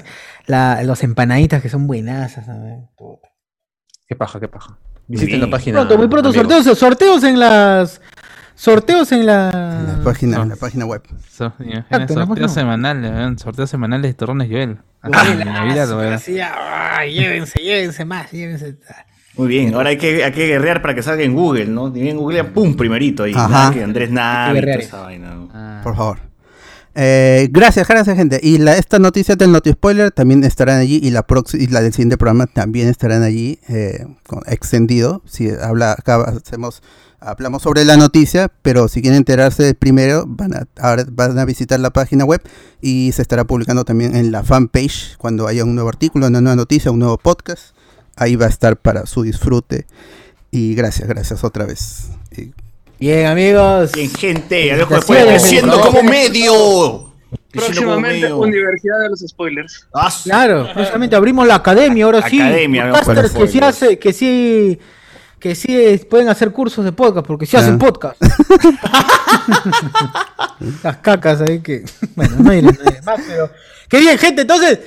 la, 0.47 0.83
los 0.83 1.03
empanaditas 1.03 1.63
que 1.63 1.69
son. 1.69 1.87
¿sabes? 1.89 2.79
Qué 4.07 4.15
paja, 4.17 4.41
qué 4.41 4.49
paja. 4.49 4.79
Visiten 5.09 5.41
la 5.41 5.47
bien. 5.47 5.51
página. 5.51 5.79
Pronto, 5.79 5.99
muy 5.99 6.09
pronto, 6.09 6.29
amigos. 6.31 6.49
sorteos, 6.49 6.79
sorteos 6.79 7.25
en 7.25 7.39
las. 7.39 8.01
Sorteos 8.55 9.13
en 9.13 9.21
en 9.21 9.27
la. 9.27 9.95
la 9.99 10.05
página, 10.05 10.43
en 10.43 10.49
la 10.49 10.57
página 10.57 10.87
web. 10.87 11.03
So- 11.31 11.53
imagina, 11.59 11.81
Exacto, 11.81 12.15
¿no? 12.15 12.27
sorteos 12.27 12.53
semanales, 12.53 13.13
¿eh? 13.15 13.35
sorteos 13.39 13.71
semanales 13.71 14.11
de 14.11 14.15
Turrones 14.15 14.49
Joel. 14.51 14.79
Ah, 15.03 15.11
ah, 15.13 17.05
llévense, 17.05 17.63
llévense 17.63 18.05
más, 18.05 18.33
llévense. 18.33 18.79
Muy 19.37 19.49
bien, 19.49 19.75
ahora 19.75 19.91
hay 19.91 19.99
que, 19.99 20.25
hay 20.25 20.33
que 20.33 20.47
guerrear 20.47 20.81
para 20.81 20.95
que 20.95 21.03
salga 21.03 21.23
en 21.23 21.35
Google, 21.35 21.67
¿no? 21.67 21.95
Y 21.95 22.09
en 22.09 22.17
Google, 22.17 22.45
pum, 22.45 22.75
primerito 22.75 23.25
ahí. 23.25 23.35
Ajá. 23.35 23.49
Nada 23.49 23.73
que 23.73 23.85
Andrés 23.85 24.11
Navi, 24.11 24.59
esa 24.59 25.03
vaina. 25.03 25.37
Ah. 25.53 25.81
Por 25.85 25.95
favor. 25.95 26.19
Eh, 26.99 27.49
gracias, 27.51 27.87
gracias, 27.87 28.17
gente. 28.17 28.41
Y 28.43 28.57
la, 28.57 28.77
esta 28.79 28.99
noticia 28.99 29.37
del 29.37 29.53
Noti 29.53 29.71
Spoiler 29.73 30.11
también 30.13 30.43
estarán 30.45 30.79
allí. 30.79 30.99
Y 31.03 31.11
la, 31.11 31.27
y 31.53 31.67
la 31.67 31.83
del 31.83 31.93
siguiente 31.93 32.17
programa 32.17 32.47
también 32.47 32.89
estarán 32.89 33.23
allí. 33.23 33.59
eh, 33.69 34.07
con- 34.27 34.43
extendido. 34.47 35.23
Si 35.27 35.51
habla, 35.51 35.93
acá 35.93 36.23
hacemos, 36.23 36.83
hablamos 37.21 37.63
sobre 37.63 37.85
la 37.85 37.99
noticia. 37.99 38.51
Pero 38.63 38.89
si 38.89 39.03
quieren 39.03 39.19
enterarse 39.19 39.75
primero, 39.75 40.25
van 40.27 40.55
a, 40.55 40.67
ahora 40.81 41.05
van 41.13 41.39
a 41.39 41.45
visitar 41.45 41.79
la 41.81 41.91
página 41.91 42.25
web. 42.25 42.41
Y 42.81 43.13
se 43.13 43.21
estará 43.21 43.45
publicando 43.45 43.85
también 43.85 44.17
en 44.17 44.33
la 44.33 44.43
fanpage. 44.43 45.19
Cuando 45.19 45.47
haya 45.49 45.65
un 45.65 45.75
nuevo 45.75 45.91
artículo, 45.91 46.27
una 46.29 46.41
nueva 46.41 46.57
noticia, 46.57 46.91
un 46.91 46.99
nuevo 47.01 47.19
podcast. 47.19 47.77
Ahí 48.17 48.37
va 48.37 48.47
a 48.47 48.49
estar 48.49 48.79
para 48.79 49.05
su 49.05 49.23
disfrute. 49.23 49.87
Y 50.51 50.75
gracias, 50.75 51.07
gracias 51.09 51.45
otra 51.45 51.67
vez. 51.67 52.09
Bien, 52.99 53.27
amigos. 53.27 53.93
Bien, 53.93 54.11
gente, 54.11 54.73
Alejo 54.73 54.95
después 54.95 55.25
creciendo 55.25 55.81
como 55.81 56.03
medio. 56.03 57.11
Próximamente. 57.53 58.33
Universidad 58.33 59.01
de 59.01 59.09
los 59.11 59.21
Spoilers. 59.21 59.87
Ah, 59.95 60.13
Claro, 60.25 60.69
precisamente 60.75 61.17
abrimos 61.17 61.47
la 61.47 61.57
academia 61.57 62.05
ahora 62.05 62.29
sí. 62.29 62.41
Academia. 62.41 62.91
Podcasters 62.91 63.33
que 63.33 63.49
sí 63.49 63.59
hace, 63.61 63.99
que 63.99 64.13
sí, 64.13 64.79
que 65.39 65.55
sí 65.55 66.01
pueden 66.09 66.29
hacer 66.29 66.53
cursos 66.53 66.85
de 66.85 66.93
podcast, 66.93 67.27
porque 67.27 67.47
sí 67.47 67.57
Ah. 67.57 67.61
hacen 67.61 67.79
podcast. 67.79 68.21
Las 70.83 70.97
cacas 70.99 71.41
ahí 71.43 71.61
que. 71.61 71.85
Bueno, 72.15 72.37
no 72.39 72.53
iré, 72.53 72.63
no 72.63 72.71
iré 72.73 73.03
más, 73.03 73.21
pero. 73.27 73.51
Qué 73.89 73.99
bien, 74.01 74.19
gente. 74.19 74.43
Entonces, 74.43 74.81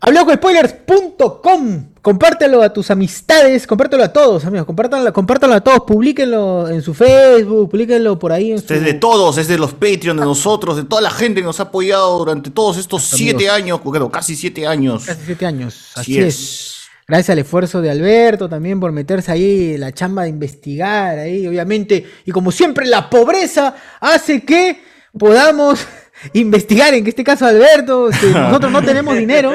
hablacoespoilers.com. 0.00 1.84
Compártelo 2.08 2.62
a 2.62 2.72
tus 2.72 2.90
amistades, 2.90 3.66
compártelo 3.66 4.02
a 4.02 4.08
todos, 4.10 4.42
amigos. 4.46 4.64
Compártanlo, 4.66 5.12
compártanlo 5.12 5.56
a 5.56 5.60
todos, 5.60 5.80
publiquenlo 5.86 6.66
en 6.68 6.80
su 6.80 6.94
Facebook, 6.94 7.68
publiquenlo 7.70 8.18
por 8.18 8.32
ahí 8.32 8.50
en 8.52 8.56
Este 8.56 8.74
es 8.76 8.80
su- 8.80 8.86
de 8.86 8.94
todos, 8.94 9.36
es 9.36 9.46
de 9.46 9.58
los 9.58 9.74
Patreon, 9.74 10.16
de 10.16 10.24
nosotros, 10.24 10.76
de 10.78 10.84
toda 10.84 11.02
la 11.02 11.10
gente 11.10 11.40
que 11.42 11.46
nos 11.46 11.60
ha 11.60 11.64
apoyado 11.64 12.16
durante 12.18 12.48
todos 12.50 12.78
estos 12.78 13.02
siete 13.04 13.50
años, 13.50 13.80
bueno, 13.84 14.10
casi 14.10 14.36
siete 14.36 14.66
años. 14.66 15.04
Casi 15.04 15.20
siete 15.26 15.44
años. 15.44 15.90
Así 15.96 16.12
Así 16.12 16.18
es. 16.18 16.26
es. 16.34 16.74
Gracias 17.06 17.28
al 17.30 17.38
esfuerzo 17.40 17.82
de 17.82 17.90
Alberto 17.90 18.48
también 18.48 18.80
por 18.80 18.90
meterse 18.90 19.30
ahí 19.30 19.76
la 19.76 19.92
chamba 19.92 20.22
de 20.22 20.30
investigar 20.30 21.18
ahí, 21.18 21.46
obviamente. 21.46 22.06
Y 22.24 22.30
como 22.30 22.50
siempre, 22.50 22.86
la 22.86 23.10
pobreza 23.10 23.74
hace 24.00 24.44
que 24.46 24.80
podamos 25.18 25.80
investigar, 26.32 26.94
en 26.94 27.06
este 27.06 27.22
caso 27.22 27.44
Alberto, 27.44 28.08
que 28.18 28.26
nosotros 28.32 28.72
no 28.72 28.82
tenemos 28.82 29.14
dinero. 29.14 29.52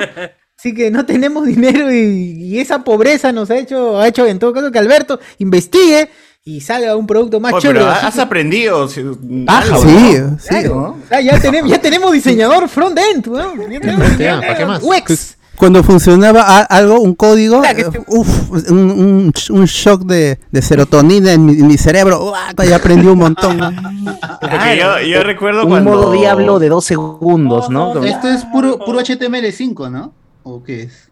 Así 0.64 0.74
que 0.74 0.90
no 0.90 1.06
tenemos 1.06 1.46
dinero 1.46 1.92
y, 1.92 1.98
y 2.42 2.60
esa 2.60 2.86
pobreza 2.86 3.34
nos 3.34 3.52
ha 3.52 3.58
hecho, 3.58 4.00
ha 4.00 4.08
hecho 4.08 4.26
en 4.26 4.40
todo 4.40 4.54
caso 4.54 4.72
que 4.72 4.80
Alberto 4.80 5.20
investigue 5.40 6.10
y 6.46 6.62
salga 6.62 6.96
un 6.96 7.06
producto 7.06 7.42
más 7.42 7.52
Oye, 7.52 7.64
chévere. 7.64 7.80
pero 7.82 7.92
Así 7.92 8.06
has 8.06 8.16
que- 8.16 8.22
aprendido. 8.22 8.88
si- 8.88 9.02
Baja, 9.04 9.76
algo, 9.76 9.82
Sí, 9.82 10.18
¿no? 10.22 10.40
sí. 10.40 10.48
Claro. 10.48 10.76
¿no? 10.76 10.98
Ah, 11.12 11.20
ya, 11.20 11.38
tenemos, 11.42 11.70
ya 11.70 11.82
tenemos 11.82 12.14
diseñador 12.14 12.70
front-end, 12.70 13.28
¿no? 13.28 13.56
Ya 13.70 13.80
tenemos 13.82 14.18
Ya, 14.18 14.40
¿para 14.40 14.58
qué 14.58 14.66
más? 14.66 14.82
UX. 14.82 15.36
Cuando 15.58 15.84
funcionaba 15.84 16.62
algo, 16.62 17.02
un 17.02 17.14
código, 17.14 17.60
Claro, 17.60 17.78
eh, 17.80 17.82
este- 17.82 18.04
uf, 18.08 18.70
un, 18.72 18.78
un, 18.90 19.34
un 19.50 19.66
shock 19.66 20.04
de, 20.06 20.40
de 20.50 20.62
serotonina 20.62 21.34
en 21.34 21.46
mi, 21.46 21.54
en 21.60 21.68
mi 21.68 21.78
cerebro. 21.78 22.24
¡Uah! 22.32 22.54
Ya 22.66 22.78
aprendí 22.78 23.08
un 23.08 23.20
montón. 23.20 23.60
yo, 24.80 25.00
yo 25.02 25.24
recuerdo 25.24 25.64
Un 25.64 25.70
cuando. 25.70 25.92
modo 25.92 26.12
diablo 26.14 26.58
de 26.58 26.70
dos 26.70 26.86
segundos, 26.86 27.70
¿no? 27.70 28.02
Esto 28.06 28.30
es 28.30 28.46
puro, 28.46 28.80
puro 28.80 29.00
HTML5, 29.02 29.92
¿no? 29.92 30.14
¿O 30.44 30.64
qué 30.64 30.84
es? 30.84 31.10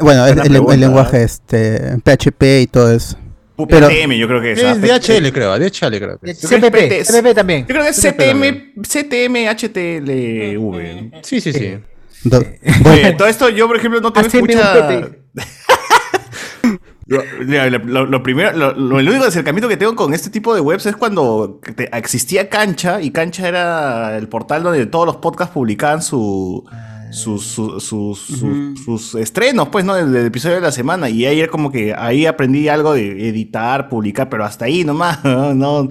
Bueno, 0.00 0.26
es 0.26 0.32
el, 0.36 0.40
pregunta, 0.42 0.74
el 0.74 0.80
lenguaje 0.80 1.18
¿eh? 1.20 1.24
este, 1.24 1.96
PHP 2.04 2.42
y 2.62 2.66
todo 2.66 2.92
eso. 2.92 3.16
Pero, 3.56 3.88
Pero- 3.88 4.12
yo 4.12 4.28
creo 4.28 4.40
que 4.42 4.52
es. 4.52 4.58
Es 4.58 4.64
ah, 4.64 4.74
DHL, 4.74 5.32
creo. 5.32 5.58
DHL, 5.58 5.96
creo. 5.98 6.18
que 6.18 6.30
es. 6.32 6.40
CPP, 6.40 7.04
CPP 7.04 7.34
también. 7.34 7.60
Yo 7.62 7.66
creo 7.68 7.82
que 7.84 7.88
es 7.90 7.96
CTM, 8.00 8.82
CTM 8.82 9.48
HTLV. 9.48 11.20
Sí, 11.22 11.40
sí, 11.40 11.52
sí. 11.52 11.78
Do- 12.24 12.44
Oye, 12.90 13.12
todo 13.16 13.28
esto 13.28 13.48
yo, 13.48 13.66
por 13.66 13.76
ejemplo, 13.76 14.00
no 14.00 14.12
tengo 14.12 14.28
pete. 14.30 15.20
Lo, 17.08 17.22
lo- 17.84 18.04
lo- 18.06 18.22
primero, 18.24 18.50
lo, 18.52 18.72
lo- 18.72 18.98
el 18.98 19.08
único 19.08 19.26
acercamiento 19.26 19.68
que 19.68 19.76
tengo 19.76 19.94
con 19.94 20.12
este 20.12 20.28
tipo 20.28 20.52
de 20.56 20.60
webs 20.60 20.86
es 20.86 20.96
cuando 20.96 21.60
te- 21.76 21.88
existía 21.96 22.48
Cancha 22.48 23.00
y 23.00 23.12
Cancha 23.12 23.46
era 23.46 24.16
el 24.16 24.26
portal 24.28 24.64
donde 24.64 24.86
todos 24.86 25.06
los 25.06 25.16
podcasts 25.18 25.54
publicaban 25.54 26.02
su, 26.02 26.64
sus, 27.16 27.44
su- 27.44 27.80
sus- 27.80 28.20
su- 28.20 28.74
sus 28.84 29.14
estrenos, 29.14 29.68
pues, 29.68 29.84
¿no? 29.84 29.94
Del, 29.94 30.12
del 30.12 30.26
episodio 30.26 30.56
de 30.56 30.62
la 30.62 30.72
semana. 30.72 31.08
Y 31.08 31.24
ahí 31.26 31.40
era 31.40 31.50
como 31.50 31.72
que 31.72 31.94
ahí 31.96 32.26
aprendí 32.26 32.68
algo 32.68 32.92
de 32.94 33.28
editar, 33.28 33.88
publicar, 33.88 34.28
pero 34.28 34.44
hasta 34.44 34.66
ahí 34.66 34.84
nomás, 34.84 35.24
no, 35.24 35.54
no, 35.54 35.88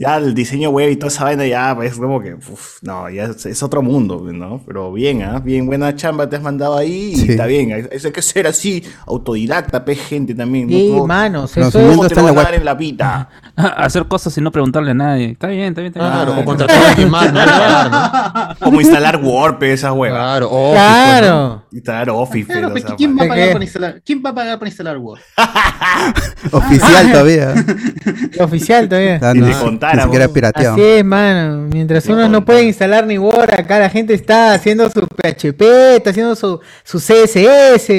ya 0.00 0.16
el 0.16 0.32
diseño 0.32 0.70
web 0.70 0.90
y 0.92 0.96
toda 0.96 1.08
esa 1.08 1.24
vaina 1.24 1.44
ya 1.44 1.76
es 1.82 1.96
como 1.98 2.20
que, 2.20 2.34
uf, 2.34 2.78
no, 2.82 3.10
ya 3.10 3.24
es, 3.24 3.44
es 3.46 3.62
otro 3.64 3.82
mundo, 3.82 4.24
¿no? 4.32 4.62
Pero 4.64 4.92
bien, 4.92 5.22
¿ah? 5.24 5.40
Bien 5.40 5.66
buena 5.66 5.94
chamba 5.96 6.28
te 6.28 6.36
has 6.36 6.42
mandado 6.42 6.76
ahí 6.78 7.10
y 7.14 7.16
Sí. 7.16 7.30
está 7.32 7.46
bien. 7.46 7.72
hay- 7.72 7.88
Hay 8.04 8.12
que 8.12 8.22
ser 8.22 8.46
así, 8.46 8.84
autodidacta, 9.06 9.84
pe, 9.84 9.96
gente 9.96 10.34
también. 10.36 10.68
Sí, 10.68 10.94
manos, 11.06 11.56
No, 11.56 11.66
eso 11.68 11.80
¿Cómo 11.80 12.06
te 12.06 12.14
van 12.14 12.28
a 12.28 12.42
dar 12.42 12.54
en 12.54 12.64
la 12.64 12.74
vida? 12.74 13.28
Hacer 13.56 14.06
cosas 14.06 14.38
y 14.38 14.40
no 14.40 14.52
preguntarle 14.52 14.92
a 14.92 14.94
nadie. 14.94 15.32
Está 15.32 15.48
bien, 15.48 15.64
está 15.70 15.80
bien. 15.80 15.92
Está 15.92 16.00
bien. 16.00 16.12
Claro, 16.12 16.32
Ah, 16.36 16.40
o 16.40 16.44
contratar 16.44 16.76
a 16.80 16.88
alguien 16.90 17.10
más, 17.10 17.32
¿no? 17.32 17.40
Claro, 17.44 17.90
¿no? 17.90 18.54
Como 18.64 18.80
instalar 18.80 19.20
Word, 19.22 19.58
pe, 19.58 19.72
esa 19.72 19.92
hueva. 19.92 20.16
Claro, 20.16 20.48
Office, 20.50 20.74
Claro. 20.74 21.62
Instalar 21.72 22.10
Office, 22.10 22.46
Claro, 22.50 22.68
o 22.68 22.70
pues, 22.70 22.82
sea, 22.84 22.96
¿quién, 22.96 23.16
va 23.16 23.22
a 23.22 23.24
¿Qué, 23.24 23.28
pagar 23.28 23.52
para 23.52 23.64
instalar, 23.64 24.02
¿Quién 24.04 24.22
va 24.24 24.30
a 24.30 24.34
pagar 24.34 24.58
para 24.58 24.68
instalar 24.68 24.98
Word? 24.98 25.20
Oficial 26.52 27.12
todavía. 27.12 27.54
Oficial 28.40 28.88
todavía. 28.88 29.18
Ah, 29.22 29.32
Si 29.32 29.38
no, 29.38 29.46
ni 29.48 29.54
contáramos. 29.54 30.04
siquiera 30.04 30.28
pirateado. 30.28 30.74
Así 30.74 30.82
es, 30.82 31.04
mano. 31.04 31.68
Mientras 31.72 32.04
Te 32.04 32.12
unos 32.12 32.30
no 32.30 32.44
pueden 32.44 32.66
instalar 32.66 33.06
ni 33.06 33.18
Word, 33.18 33.52
acá 33.52 33.78
la 33.78 33.90
gente 33.90 34.14
está 34.14 34.54
haciendo 34.54 34.88
su 34.90 35.00
PHP, 35.00 35.62
está 35.96 36.10
haciendo 36.10 36.34
su, 36.36 36.60
su 36.84 36.98
CSS, 36.98 37.90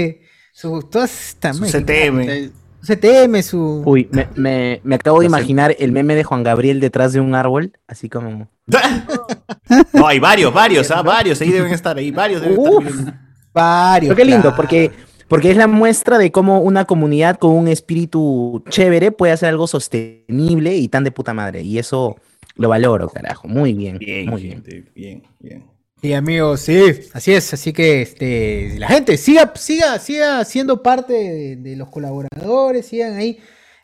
su, 0.54 0.82
todas 0.90 1.30
estas 1.30 1.58
Su. 1.58 1.66
CTM. 1.66 2.50
Su 2.82 2.94
CTM, 2.96 3.42
su... 3.44 3.84
Uy, 3.86 4.08
me, 4.12 4.30
me, 4.36 4.80
me 4.86 4.96
acabo 4.96 5.20
de 5.20 5.26
imaginar 5.26 5.76
el 5.80 5.92
meme 5.92 6.16
de 6.16 6.24
Juan 6.24 6.44
Gabriel 6.44 6.80
detrás 6.80 7.12
de 7.12 7.20
un 7.20 7.36
árbol, 7.36 7.74
así 7.88 8.08
como... 8.10 8.48
No, 9.94 10.08
hay 10.08 10.20
varios, 10.20 10.54
varios, 10.54 10.90
¿ah? 10.92 11.02
Varios, 11.02 11.40
ahí 11.42 11.52
deben 11.52 11.72
estar, 11.74 11.98
ahí 11.98 12.10
varios 12.12 12.42
deben 12.42 12.60
estar. 12.88 13.29
Varios. 13.62 14.16
Pero 14.16 14.16
qué 14.16 14.26
lindo, 14.26 14.42
claro. 14.42 14.56
porque, 14.56 14.92
porque 15.28 15.52
es 15.52 15.58
la 15.58 15.68
muestra 15.68 16.18
de 16.18 16.32
cómo 16.32 16.60
una 16.62 16.86
comunidad 16.86 17.38
con 17.38 17.52
un 17.52 17.68
espíritu 17.68 18.64
chévere 18.70 19.12
puede 19.12 19.34
hacer 19.34 19.50
algo 19.50 19.68
sostenible 19.68 20.76
y 20.76 20.88
tan 20.88 21.04
de 21.04 21.12
puta 21.12 21.34
madre. 21.34 21.62
Y 21.62 21.78
eso 21.80 22.18
lo 22.56 22.70
valoro, 22.70 23.10
carajo. 23.10 23.48
Muy 23.48 23.74
bien, 23.74 23.98
Bien, 23.98 24.28
muy 24.30 24.42
bien. 24.44 24.64
gente, 24.64 24.92
bien, 24.96 25.24
bien. 25.40 25.66
Sí, 26.02 26.14
amigos, 26.14 26.62
sí, 26.62 26.82
así 27.14 27.34
es, 27.34 27.54
así 27.54 27.74
que 27.74 28.02
este, 28.02 28.80
la 28.80 28.88
gente 28.88 29.18
siga, 29.18 29.52
siga, 29.56 30.00
siga 30.00 30.46
siendo 30.46 30.82
parte 30.82 31.12
de, 31.12 31.56
de 31.58 31.76
los 31.76 31.90
colaboradores, 31.90 32.86
sigan 32.86 33.18
ahí, 33.18 33.38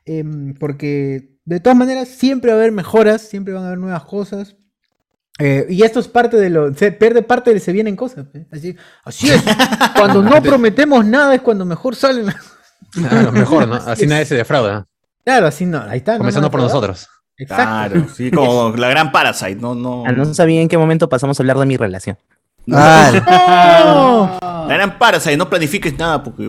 em, 0.05 0.53
porque 0.53 1.35
de 1.43 1.59
todas 1.59 1.77
maneras 1.77 2.07
siempre 2.07 2.51
va 2.51 2.57
a 2.57 2.59
haber 2.61 2.71
mejoras, 2.71 3.21
siempre 3.21 3.53
van 3.53 3.63
a 3.63 3.67
haber 3.67 3.79
nuevas 3.79 4.05
cosas. 4.05 4.55
Eh, 5.39 5.65
y 5.69 5.83
esto 5.83 5.99
es 5.99 6.07
parte 6.07 6.37
de 6.37 6.49
lo, 6.49 6.73
se 6.73 6.91
pierde 6.91 7.21
parte 7.21 7.53
de 7.53 7.59
se 7.59 7.71
vienen 7.71 7.95
cosas. 7.95 8.25
¿eh? 8.33 8.45
Así, 8.51 8.75
así 9.03 9.29
es, 9.29 9.43
cuando 9.97 10.21
no 10.21 10.41
prometemos 10.41 11.05
nada 11.05 11.35
es 11.35 11.41
cuando 11.41 11.65
mejor 11.65 11.95
salen 11.95 12.27
las 12.27 12.35
Claro, 12.91 13.31
mejor, 13.31 13.67
¿no? 13.67 13.75
Así 13.75 14.07
nadie 14.07 14.25
se 14.25 14.35
defrauda. 14.35 14.87
Claro, 15.23 15.47
así 15.47 15.65
no, 15.65 15.81
ahí 15.81 15.97
está. 15.97 16.17
Comenzando 16.17 16.49
por 16.49 16.61
nosotros. 16.61 17.09
Exacto. 17.37 17.63
Claro, 17.65 18.07
sí, 18.13 18.31
como 18.31 18.69
la 18.77 18.87
gran 18.89 19.11
Parasite, 19.11 19.55
no, 19.55 19.75
no. 19.75 20.03
Ah, 20.05 20.11
no 20.11 20.33
sabía 20.33 20.61
en 20.61 20.69
qué 20.69 20.77
momento 20.77 21.09
pasamos 21.09 21.37
a 21.39 21.43
hablar 21.43 21.57
de 21.57 21.65
mi 21.65 21.77
relación. 21.77 22.17
Ah, 22.71 23.11
¡No! 23.81 24.39
No. 24.41 24.67
La 24.67 24.73
gran 24.75 24.97
Parasite, 24.97 25.37
no 25.37 25.49
planifiques 25.49 25.97
nada 25.97 26.23
porque 26.23 26.43
he 26.43 26.47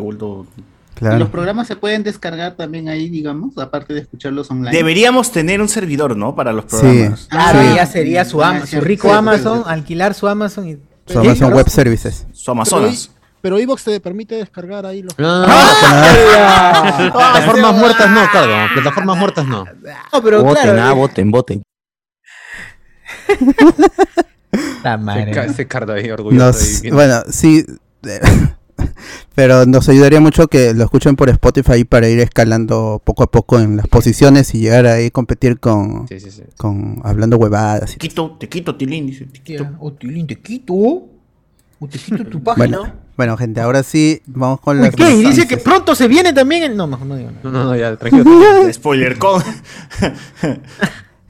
Los 1.01 1.29
programas 1.29 1.67
se 1.67 1.77
pueden 1.77 2.03
descargar 2.03 2.55
también 2.57 2.89
ahí, 2.89 3.09
digamos, 3.11 3.57
aparte 3.59 3.93
de 3.95 4.01
escucharlos 4.01 4.51
online. 4.51 4.71
Deberíamos 4.75 5.31
tener 5.31 5.61
un 5.61 5.69
servidor, 5.69 6.17
¿no? 6.17 6.35
Para 6.35 6.53
los 6.53 6.65
Sí. 6.65 6.77
programas. 6.79 7.27
Claro, 7.31 7.61
Sí. 7.63 7.75
ya 7.77 7.87
sería 7.87 8.25
su, 8.25 8.43
Ah, 8.43 8.49
Amazon, 8.49 8.67
sí, 8.69 8.77
su 8.77 8.83
rico 8.83 9.09
sí, 9.09 9.13
sí, 9.13 9.19
Amazon, 9.19 9.59
sí. 9.59 9.65
alquilar 9.67 10.15
su 10.15 10.27
Amazon 10.29 10.69
y... 10.69 10.79
Su 11.13 11.19
Amazon 11.21 11.53
Web 11.53 11.69
Services. 11.69 12.27
Su 12.33 12.51
Amazonas. 12.51 13.11
Pero 13.43 13.59
Evox 13.59 13.85
te 13.85 14.01
permite 14.01 14.35
descargar 14.37 14.87
ahí 14.87 15.03
los. 15.03 15.17
No, 15.19 15.41
no, 15.43 15.47
no, 15.47 15.53
¡Ah! 15.55 17.11
Plataformas 17.13 17.75
muertas 17.77 18.11
no, 18.11 18.21
Cardo. 18.33 18.55
Plataformas 18.75 19.19
muertas 19.19 19.47
no. 19.47 19.65
No, 20.13 20.23
pero 20.23 20.43
voten, 20.43 20.63
claro. 20.65 20.83
ah, 20.83 20.91
eh, 20.91 20.95
voten, 20.95 21.31
voten. 21.31 21.63
la 24.83 24.95
Ese, 24.95 24.99
madre. 24.99 25.31
ca- 25.33 25.45
ese 25.45 25.67
Cardo 25.69 25.93
ahí 25.93 26.11
orgulloso. 26.11 26.45
Nos, 26.47 26.83
ahí, 26.83 26.91
bueno, 26.91 27.23
sí. 27.31 27.65
Pero 29.35 29.67
nos 29.67 29.89
ayudaría 29.89 30.21
mucho 30.21 30.49
que 30.49 30.73
lo 30.75 30.85
escuchen 30.85 31.17
por 31.17 31.29
Spotify 31.29 31.85
para 31.85 32.09
ir 32.09 32.21
escalando 32.21 33.01
poco 33.05 33.23
a 33.23 33.31
poco 33.31 33.59
en 33.61 33.77
las 33.77 33.87
posiciones 33.89 34.55
y 34.55 34.61
llegar 34.61 34.87
ahí 34.87 35.07
a 35.07 35.11
competir 35.11 35.59
con, 35.61 36.07
Sí, 36.09 36.21
sí, 36.21 36.31
sí. 36.31 36.43
con 36.57 37.01
hablando 37.05 37.37
huevadas. 37.37 37.91
y 37.91 37.99
Te 37.99 38.09
quito, 38.09 38.37
te 38.39 38.49
quito, 38.49 38.77
Tilín, 38.77 39.07
dice. 39.07 39.27
Te 39.27 39.41
quito. 39.41 39.69
O 39.81 39.93
Tilín, 39.93 40.27
te 40.27 40.37
quito. 40.41 40.75
O 40.75 41.89
te 41.91 41.99
quito 41.99 42.25
tu 42.25 42.43
página. 42.45 42.79
Bueno, 42.79 42.93
bueno, 43.17 43.37
gente, 43.37 43.61
ahora 43.61 43.83
sí, 43.83 44.21
vamos 44.27 44.61
con 44.61 44.81
las 44.81 44.95
¿qué? 44.95 45.11
Y 45.11 45.23
dice 45.25 45.47
que 45.47 45.57
pronto 45.57 45.95
se 45.95 46.07
viene 46.09 46.33
también 46.35 46.63
el... 46.65 46.77
No, 46.77 46.87
mejor 46.87 47.07
no 47.07 47.17
digo 47.17 47.31
nada. 47.31 47.41
No, 47.45 47.51
no, 47.51 47.65
no, 47.65 47.77
ya, 47.77 47.97
tranquilo. 47.97 48.25
tranquilo. 48.25 48.73
Spoiler 48.73 49.19
con. 49.19 49.43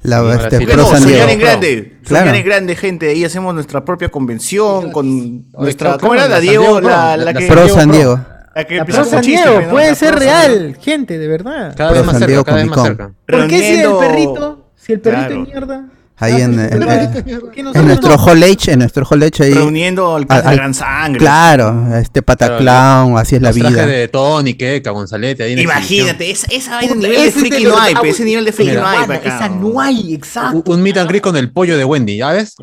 La, 0.07 0.35
este, 0.35 0.59
sí. 0.59 0.67
No, 0.67 0.87
San 0.87 1.03
soñar 1.03 1.09
Diego. 1.27 1.29
en 1.31 1.39
grande. 1.41 1.97
Claro. 2.05 2.25
Soñar 2.27 2.37
en 2.41 2.45
grande, 2.47 2.77
gente. 2.77 3.09
Ahí 3.11 3.25
hacemos 3.25 3.53
nuestra 3.55 3.85
propia 3.85 4.09
convención 4.09 4.93
con 4.93 5.51
nuestra. 5.53 5.89
claro, 5.97 6.01
¿Cómo 6.01 6.15
era 6.15 6.27
claro, 6.27 6.29
la 6.29 6.41
la 6.41 6.45
San 6.45 6.49
Diego? 6.51 6.81
La, 6.81 6.81
Pro, 6.81 6.91
la 6.91 7.17
la- 7.17 7.35
que. 7.35 7.49
la 7.49 7.55
Pro 7.55 7.69
San. 7.69 7.91
Diego. 7.91 8.21
La 8.55 8.65
que 8.65 8.75
La 8.77 8.81
empezó 8.81 8.99
Pro 9.03 9.11
con 9.11 9.13
San 9.13 9.23
Diego, 9.23 9.71
puede 9.71 9.95
ser 9.97 10.15
real, 10.19 10.79
gente, 10.81 11.19
de 11.19 11.29
verdad. 11.29 11.75
Cada 11.77 11.91
Pro 11.91 11.99
vez 11.99 12.07
más 12.07 12.13
San 12.15 12.21
cerca, 12.21 12.27
Diego 12.27 12.45
cada 12.45 12.57
vez 12.57 12.67
más 12.67 12.77
Comic 12.79 12.97
Con. 12.97 13.07
cerca. 13.07 13.39
¿Por 13.39 13.49
qué 13.49 13.59
si 13.59 13.81
el 13.81 13.97
perrito? 13.97 14.71
Si 14.77 14.93
el 14.95 15.01
perrito 15.01 15.27
Claro. 15.27 15.43
es 15.43 15.49
mierda. 15.49 15.85
Ahí 16.19 16.41
en, 16.41 16.59
en- 16.59 16.71
¿Por 16.71 16.83
en- 16.83 17.77
en 17.77 17.87
nuestro? 17.87 18.17
Hall 18.19 18.43
H, 18.43 18.73
en 18.73 18.79
nuestro 18.79 19.05
Hall 19.05 19.23
H 19.23 19.43
ahí. 19.45 19.53
Reuniendo 19.53 20.17
al 20.17 20.25
al- 20.29 20.43
de 20.43 20.49
al- 20.49 20.57
gran 20.57 20.73
sangre. 20.73 21.19
Claro, 21.19 21.95
este 21.95 22.23
pataclown, 22.23 23.19
así 23.19 23.37
es 23.37 23.43
la 23.43 23.53
vida. 23.53 23.85
de 23.85 24.09
Tony, 24.09 24.55
Queca, 24.55 24.93
Gonzalete, 24.93 25.43
ahí 25.43 25.53
en 25.53 25.59
Imagínate, 25.59 26.31
esa, 26.31 26.47
esa 26.51 26.77
vaina, 26.77 26.95
nivel 26.95 27.11
de 27.17 27.27
ese 27.27 27.39
friki 27.41 27.65
no 27.65 27.79
hay, 27.79 27.95
ah, 27.97 28.01
pe, 28.01 28.09
ese 28.09 28.25
nivel 28.25 28.45
de 28.47 28.53
friki 28.53 28.73
no 28.73 28.87
hay, 28.87 29.05
esa 29.25 29.49
no 29.51 29.79
hay, 29.81 30.15
exacto. 30.15 30.63
Un, 30.65 30.77
un 30.77 30.83
meet 30.83 30.97
and 30.97 31.09
greet 31.09 31.23
con 31.23 31.37
el 31.37 31.53
pollo 31.53 31.77
de 31.77 31.85
Wendy, 31.85 32.17
¿ya 32.17 32.33
ves? 32.33 32.55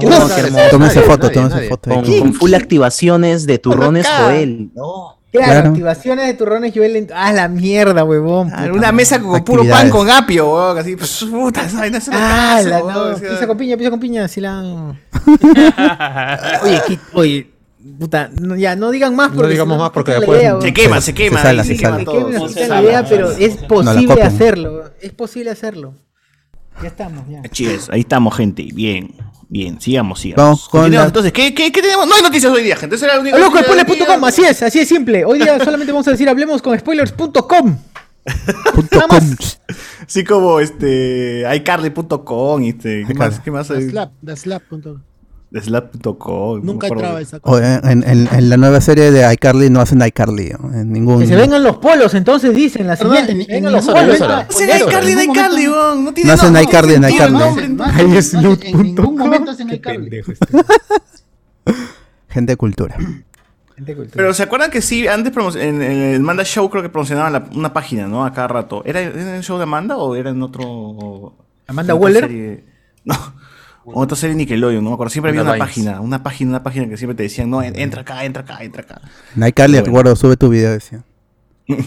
Tómense 0.72 1.02
foto, 1.02 1.30
tómense 1.30 1.70
foto. 1.70 1.90
Con, 1.92 2.34
full 2.34 2.54
activaciones 2.56 3.46
de 3.46 3.60
turrones. 3.60 4.08
Joel. 4.08 4.72
No. 4.76 5.20
Claro, 5.34 5.52
Claro. 5.52 5.70
activaciones 5.70 6.28
de 6.28 6.34
turrones 6.36 6.72
Joel. 6.76 6.96
en- 6.96 7.08
Ah, 7.14 7.34
la 7.34 7.48
mierda, 7.48 8.04
huevón. 8.04 8.52
Ah, 8.54 8.62
puta 8.68 8.72
Una 8.74 8.92
mesa 8.92 9.20
con 9.20 9.44
puro 9.44 9.68
pan 9.68 9.90
con 9.90 10.08
apio, 10.10 10.54
weón, 10.54 10.78
así, 10.78 10.96
pues, 10.96 11.26
puta, 11.30 11.66
esa 11.66 11.80
vaina 11.80 11.98
es 11.98 12.08
Ah, 12.12 12.60
una 12.62 12.70
la 12.70 12.80
no. 12.80 12.86
weón, 12.86 13.14
o 13.14 13.18
sea, 13.18 13.30
Pizza 13.32 13.48
con 13.48 13.58
piña, 13.58 13.76
pizza 13.76 13.90
con 13.90 14.00
piña, 14.00 14.26
así 14.26 14.40
la. 14.40 14.96
oye, 16.64 16.82
¿qué- 16.88 17.00
oye, 17.14 17.50
puta, 18.00 18.30
no, 18.40 18.56
ya 18.56 18.76
no 18.76 18.92
digan 18.92 19.16
más 19.16 19.30
No 19.32 19.36
porque 19.38 19.52
digamos 19.52 19.76
si 19.78 19.82
más 19.82 19.90
porque 19.92 20.12
después- 20.14 20.40
idea, 20.40 20.62
Se 20.62 20.74
quema, 20.74 20.96
Se- 20.98 21.06
se 21.08 21.14
quema. 21.14 21.38
se 21.38 21.44
sala, 21.48 21.64
se 21.64 21.76
se 21.76 21.82
quema. 21.84 21.98
Se 22.00 22.06
quema, 22.06 22.30
No 22.30 22.48
se 22.48 22.54
se 22.54 22.62
quita 22.62 22.76
la 22.76 22.82
idea, 22.84 23.06
pero 23.10 23.32
es 23.32 23.58
posible 23.58 24.22
hacerlo. 24.22 24.92
Es 25.02 25.12
posible 25.14 25.50
hacerlo. 25.52 25.94
Ya 26.82 26.88
estamos, 26.88 27.24
ya. 27.30 27.42
Es, 27.44 27.90
ahí 27.90 28.02
estamos, 28.02 28.36
gente. 28.36 28.68
Bien, 28.74 29.16
bien, 29.54 29.80
sigamos, 29.80 30.20
sigamos. 30.20 30.44
Vamos 30.44 30.70
con 30.70 30.92
la- 30.92 31.06
Entonces, 31.06 31.32
¿qué, 31.32 31.54
qué, 31.54 31.72
qué 31.72 31.82
tenemos? 31.82 32.08
No 32.08 32.16
hay 32.16 32.24
noticias 32.24 32.52
hoy 32.52 32.64
día, 32.64 32.76
gente. 32.76 32.96
Esa 32.96 33.06
era 33.06 33.16
la 33.16 33.22
única 33.22 33.38
Loco, 33.38 33.58
spoilers.com, 33.60 34.24
así 34.26 34.44
es, 34.44 34.64
así 34.64 34.80
es 34.80 34.88
simple. 34.88 35.24
Hoy 35.26 35.40
día 35.40 35.58
solamente 35.64 35.92
vamos 35.92 36.08
a 36.08 36.12
decir 36.12 36.28
hablemos 36.28 36.62
con 36.62 36.78
spoilers.com. 36.78 37.78
Así 40.08 40.24
como 40.24 40.60
este, 40.60 41.44
iCarly.com, 41.56 42.64
este, 42.64 43.04
¿qué 43.08 43.14
más? 43.14 43.40
¿Qué 43.40 43.52
más 43.52 43.70
hay? 43.72 43.90
Slap, 43.90 44.12
the 44.26 44.36
slap. 44.36 44.64
No 45.54 46.74
Nunca 46.74 46.88
entraba 46.88 47.22
esa 47.22 47.40
cosa. 47.40 47.80
en, 47.92 48.04
en- 48.08 48.28
en 48.32 48.50
la 48.50 48.58
nueva 48.58 48.82
serie 48.82 49.12
de 49.12 49.32
iCarly 49.34 49.70
no 49.70 49.82
hacen 49.82 50.02
iCarly. 50.06 50.52
¿no? 50.60 50.74
En 50.74 50.92
ningún. 50.92 51.20
Que 51.20 51.28
se 51.28 51.36
vengan 51.36 51.62
los 51.64 51.78
polos, 51.78 52.14
entonces 52.16 52.56
dicen 52.56 52.88
la 52.88 52.96
siguiente. 52.96 53.32
en- 53.34 53.38
que 53.40 53.44
en 53.44 53.64
vengan 53.64 53.74
los 53.74 53.86
polos. 53.86 54.16
es 54.16 54.82
iCarly, 54.82 55.12
En 55.12 55.30
iCarly. 55.30 55.66
No 55.66 56.14
tiene 56.14 56.28
No 56.28 56.34
hacen 56.34 56.54
no, 56.54 56.62
iCarly 56.62 56.94
en 56.96 57.10
iCarly. 57.10 57.38
Ahí 57.84 58.18
es 58.18 58.34
No, 58.34 58.58
en 58.62 58.82
ningún 58.84 59.16
momento 59.18 59.52
hacen 59.52 59.70
este. 59.70 60.24
Gente 62.30 62.54
de 62.54 62.58
cultura. 62.58 62.96
Pero 64.14 64.34
¿se 64.34 64.44
acuerdan 64.44 64.72
que 64.72 64.82
sí, 64.82 65.08
antes 65.08 65.32
en, 65.56 65.82
el 65.82 66.22
Manda 66.22 66.44
Show 66.44 66.70
creo 66.70 66.82
que 66.82 66.90
promocionaban 66.90 67.34
la- 67.34 67.46
una 67.56 67.74
página, 67.74 68.08
¿no? 68.08 68.26
A 68.26 68.34
cada 68.34 68.48
rato. 68.48 68.82
¿Era, 68.86 69.02
¿Era 69.02 69.22
en 69.22 69.28
el 69.30 69.44
show 69.44 69.58
de 69.58 69.64
Amanda 69.64 69.98
o 69.98 70.16
era 70.16 70.30
en 70.32 70.42
otro... 70.42 71.36
¿Amanda 71.68 71.94
Waller? 71.96 72.24
serie? 72.26 72.64
No. 73.04 73.16
O 73.86 74.02
otra 74.02 74.16
serie 74.16 74.36
Nickelodeon, 74.36 74.84
no 74.84 74.92
me 74.92 74.94
acuerdo. 74.94 75.10
Siempre 75.12 75.30
había 75.32 75.42
una 75.44 75.58
página, 75.58 76.00
una 76.02 76.24
página, 76.24 76.50
una 76.52 76.64
página 76.64 76.88
que 76.88 76.98
siempre 76.98 77.16
te 77.16 77.24
decían, 77.24 77.50
no, 77.50 77.62
en- 77.62 77.78
entra 77.78 78.02
acá, 78.02 78.24
entra 78.24 78.44
acá, 78.44 78.64
entra 78.64 78.84
acá. 78.84 79.02
En 79.36 79.46
iCarly, 79.48 79.74
Bueno. 79.80 79.86
recuerdo, 79.88 80.16
sube 80.16 80.38
tu 80.38 80.50
video. 80.50 80.72
Decía. 80.72 81.04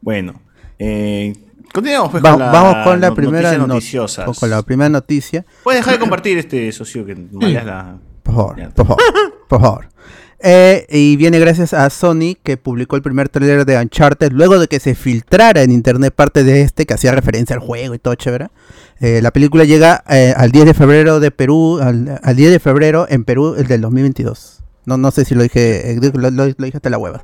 Bueno, 0.00 0.34
eh, 0.78 1.32
continuamos 1.72 2.10
pues 2.10 2.22
Va- 2.22 2.32
con 2.32 2.40
la 2.40 2.50
vamos 2.50 2.76
con 2.84 3.00
la 3.00 3.08
no- 3.08 3.14
primera 3.14 3.40
noticias 3.42 3.58
no- 3.58 3.66
noticiosas. 3.74 4.38
con 4.38 4.50
la 4.50 4.62
primera 4.62 4.88
noticia. 4.90 5.46
Puedes 5.62 5.80
dejar 5.80 5.94
de 5.94 6.00
compartir 6.00 6.36
este 6.38 6.70
socio 6.72 7.06
que 7.06 7.14
mallas 7.14 7.64
la... 7.64 7.96
Por 8.22 8.34
favor, 8.34 8.56
Ya. 8.58 8.68
por 8.70 8.86
favor, 8.86 9.02
por 9.48 9.60
favor. 9.60 9.88
Eh, 10.46 10.86
y 10.90 11.16
viene 11.16 11.38
gracias 11.38 11.72
a 11.72 11.88
Sony 11.88 12.36
que 12.42 12.58
publicó 12.58 12.96
el 12.96 13.02
primer 13.02 13.30
tráiler 13.30 13.64
de 13.64 13.78
Uncharted 13.78 14.30
luego 14.30 14.58
de 14.58 14.68
que 14.68 14.78
se 14.78 14.94
filtrara 14.94 15.62
en 15.62 15.70
internet 15.70 16.12
parte 16.14 16.44
de 16.44 16.60
este 16.60 16.84
que 16.84 16.92
hacía 16.92 17.12
referencia 17.12 17.56
al 17.56 17.60
juego 17.62 17.94
y 17.94 17.98
todo 17.98 18.14
chévere. 18.14 18.48
Eh, 19.00 19.20
la 19.22 19.30
película 19.30 19.64
llega 19.64 20.04
eh, 20.08 20.34
al 20.36 20.50
10 20.52 20.66
de 20.66 20.74
febrero 20.74 21.18
de 21.18 21.30
Perú, 21.30 21.78
al, 21.80 22.20
al 22.22 22.36
10 22.36 22.50
de 22.52 22.60
febrero 22.60 23.06
en 23.08 23.24
Perú 23.24 23.54
el 23.56 23.66
del 23.66 23.80
2022. 23.80 24.60
No, 24.84 24.98
no 24.98 25.10
sé 25.12 25.24
si 25.24 25.34
lo 25.34 25.42
dije, 25.42 25.92
eh, 25.92 25.98
lo, 26.12 26.30
lo- 26.30 26.44
lo 26.46 26.64
dije 26.66 26.76
hasta 26.76 26.90
la 26.90 26.98
hueva. 26.98 27.22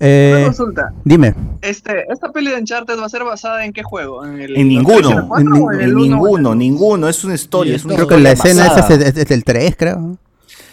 Eh, 0.00 0.32
Una 0.34 0.44
consulta. 0.46 0.92
dime, 1.04 1.34
Este, 1.60 2.04
¿Esta 2.10 2.32
peli 2.32 2.50
de 2.50 2.56
Uncharted 2.56 2.98
va 2.98 3.04
a 3.04 3.08
ser 3.10 3.24
basada 3.24 3.64
en 3.66 3.74
qué 3.74 3.82
juego? 3.82 4.24
¿En, 4.24 4.40
el, 4.40 4.56
En 4.56 4.68
ninguno, 4.68 5.28
PlayStation 5.28 5.28
4 5.28 5.40
en 5.56 5.62
o 5.62 5.72
en 5.72 5.80
En 5.80 5.84
el 5.84 5.94
1 5.96 6.00
o 6.00 6.00
en 6.00 6.02
el 6.06 6.10
ninguno, 6.10 6.48
2? 6.48 6.56
ninguno, 6.56 7.08
es 7.10 7.22
una 7.24 7.34
historia, 7.34 7.76
es 7.76 7.84
una 7.84 7.94
creo 7.96 8.08
que 8.08 8.18
la 8.18 8.32
escena 8.32 8.66
esa 8.68 8.80
es, 8.80 8.90
es- 9.06 9.16
es 9.18 9.28
del 9.28 9.44
3, 9.44 9.76
creo. 9.76 10.16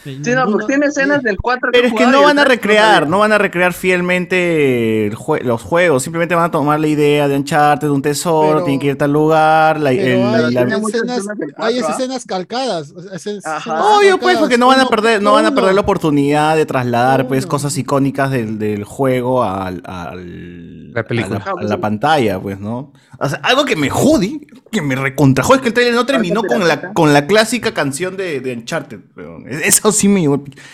Sí, 0.03 0.19
no, 0.35 0.45
porque 0.51 0.65
tiene 0.67 0.87
escenas 0.87 1.21
del 1.23 1.37
4 1.37 1.69
Pero 1.71 1.87
es 1.87 1.93
que 1.93 2.07
no 2.07 2.23
van 2.23 2.39
a 2.39 2.43
3 2.45 2.55
recrear, 2.57 3.07
no 3.07 3.19
van 3.19 3.31
a 3.33 3.37
recrear 3.37 3.73
fielmente 3.73 5.07
el 5.07 5.15
jue- 5.15 5.41
los 5.41 5.61
juegos, 5.61 6.03
simplemente 6.03 6.35
van 6.35 6.45
a 6.45 6.51
tomar 6.51 6.79
la 6.79 6.87
idea 6.87 7.27
de 7.27 7.35
Uncharted, 7.35 7.89
un 7.89 8.01
tesoro, 8.01 8.53
Pero- 8.53 8.63
tiene 8.65 8.79
que 8.79 8.87
ir 8.87 8.93
a 8.93 8.97
tal 8.97 9.13
lugar, 9.13 9.79
la, 9.79 9.91
Pero 9.91 10.01
el- 10.35 10.45
hay, 10.45 10.53
la- 10.53 10.61
escenas, 10.61 10.81
escenas 10.87 11.27
hay 11.29 11.53
cuatro, 11.79 11.87
¿ah? 11.87 11.91
escenas 11.97 12.25
calcadas. 12.25 12.89
escenas- 13.13 13.13
escenas 13.45 13.67
Obvio, 13.67 14.17
pues, 14.17 14.19
calcadas. 14.19 14.39
porque 14.39 14.57
no 14.57 14.67
van 14.67 14.79
a 14.79 14.87
perder, 14.87 15.21
no 15.21 15.33
van 15.33 15.45
a 15.45 15.53
perder 15.55 15.75
la 15.75 15.81
oportunidad 15.81 16.55
de 16.55 16.65
trasladar 16.65 17.27
pues 17.27 17.45
cosas 17.45 17.77
icónicas 17.77 18.31
del, 18.31 18.57
del 18.59 18.83
juego 18.83 19.43
al, 19.43 19.81
al- 19.85 20.93
La 20.93 21.03
película. 21.03 21.37
a 21.45 21.53
la, 21.55 21.61
a 21.61 21.63
la 21.63 21.77
pantalla, 21.79 22.39
pues, 22.39 22.59
¿no? 22.59 22.91
O 23.23 23.29
sea, 23.29 23.39
algo 23.43 23.65
que 23.65 23.75
me 23.75 23.89
jode, 23.89 24.39
que 24.71 24.81
me 24.81 24.95
recontrajó 24.95 25.53
es 25.53 25.61
que 25.61 25.67
el 25.67 25.73
trailer 25.75 25.93
no 25.93 26.05
terminó 26.07 26.41
con 26.43 26.67
la, 26.67 26.91
con 26.93 27.13
la 27.13 27.27
clásica 27.27 27.71
canción 27.71 28.17
de, 28.17 28.39
de 28.39 28.53
Uncharted, 28.53 28.99
weón. 29.15 29.45
Eso 29.47 29.90
sí 29.91 30.07
me 30.07 30.21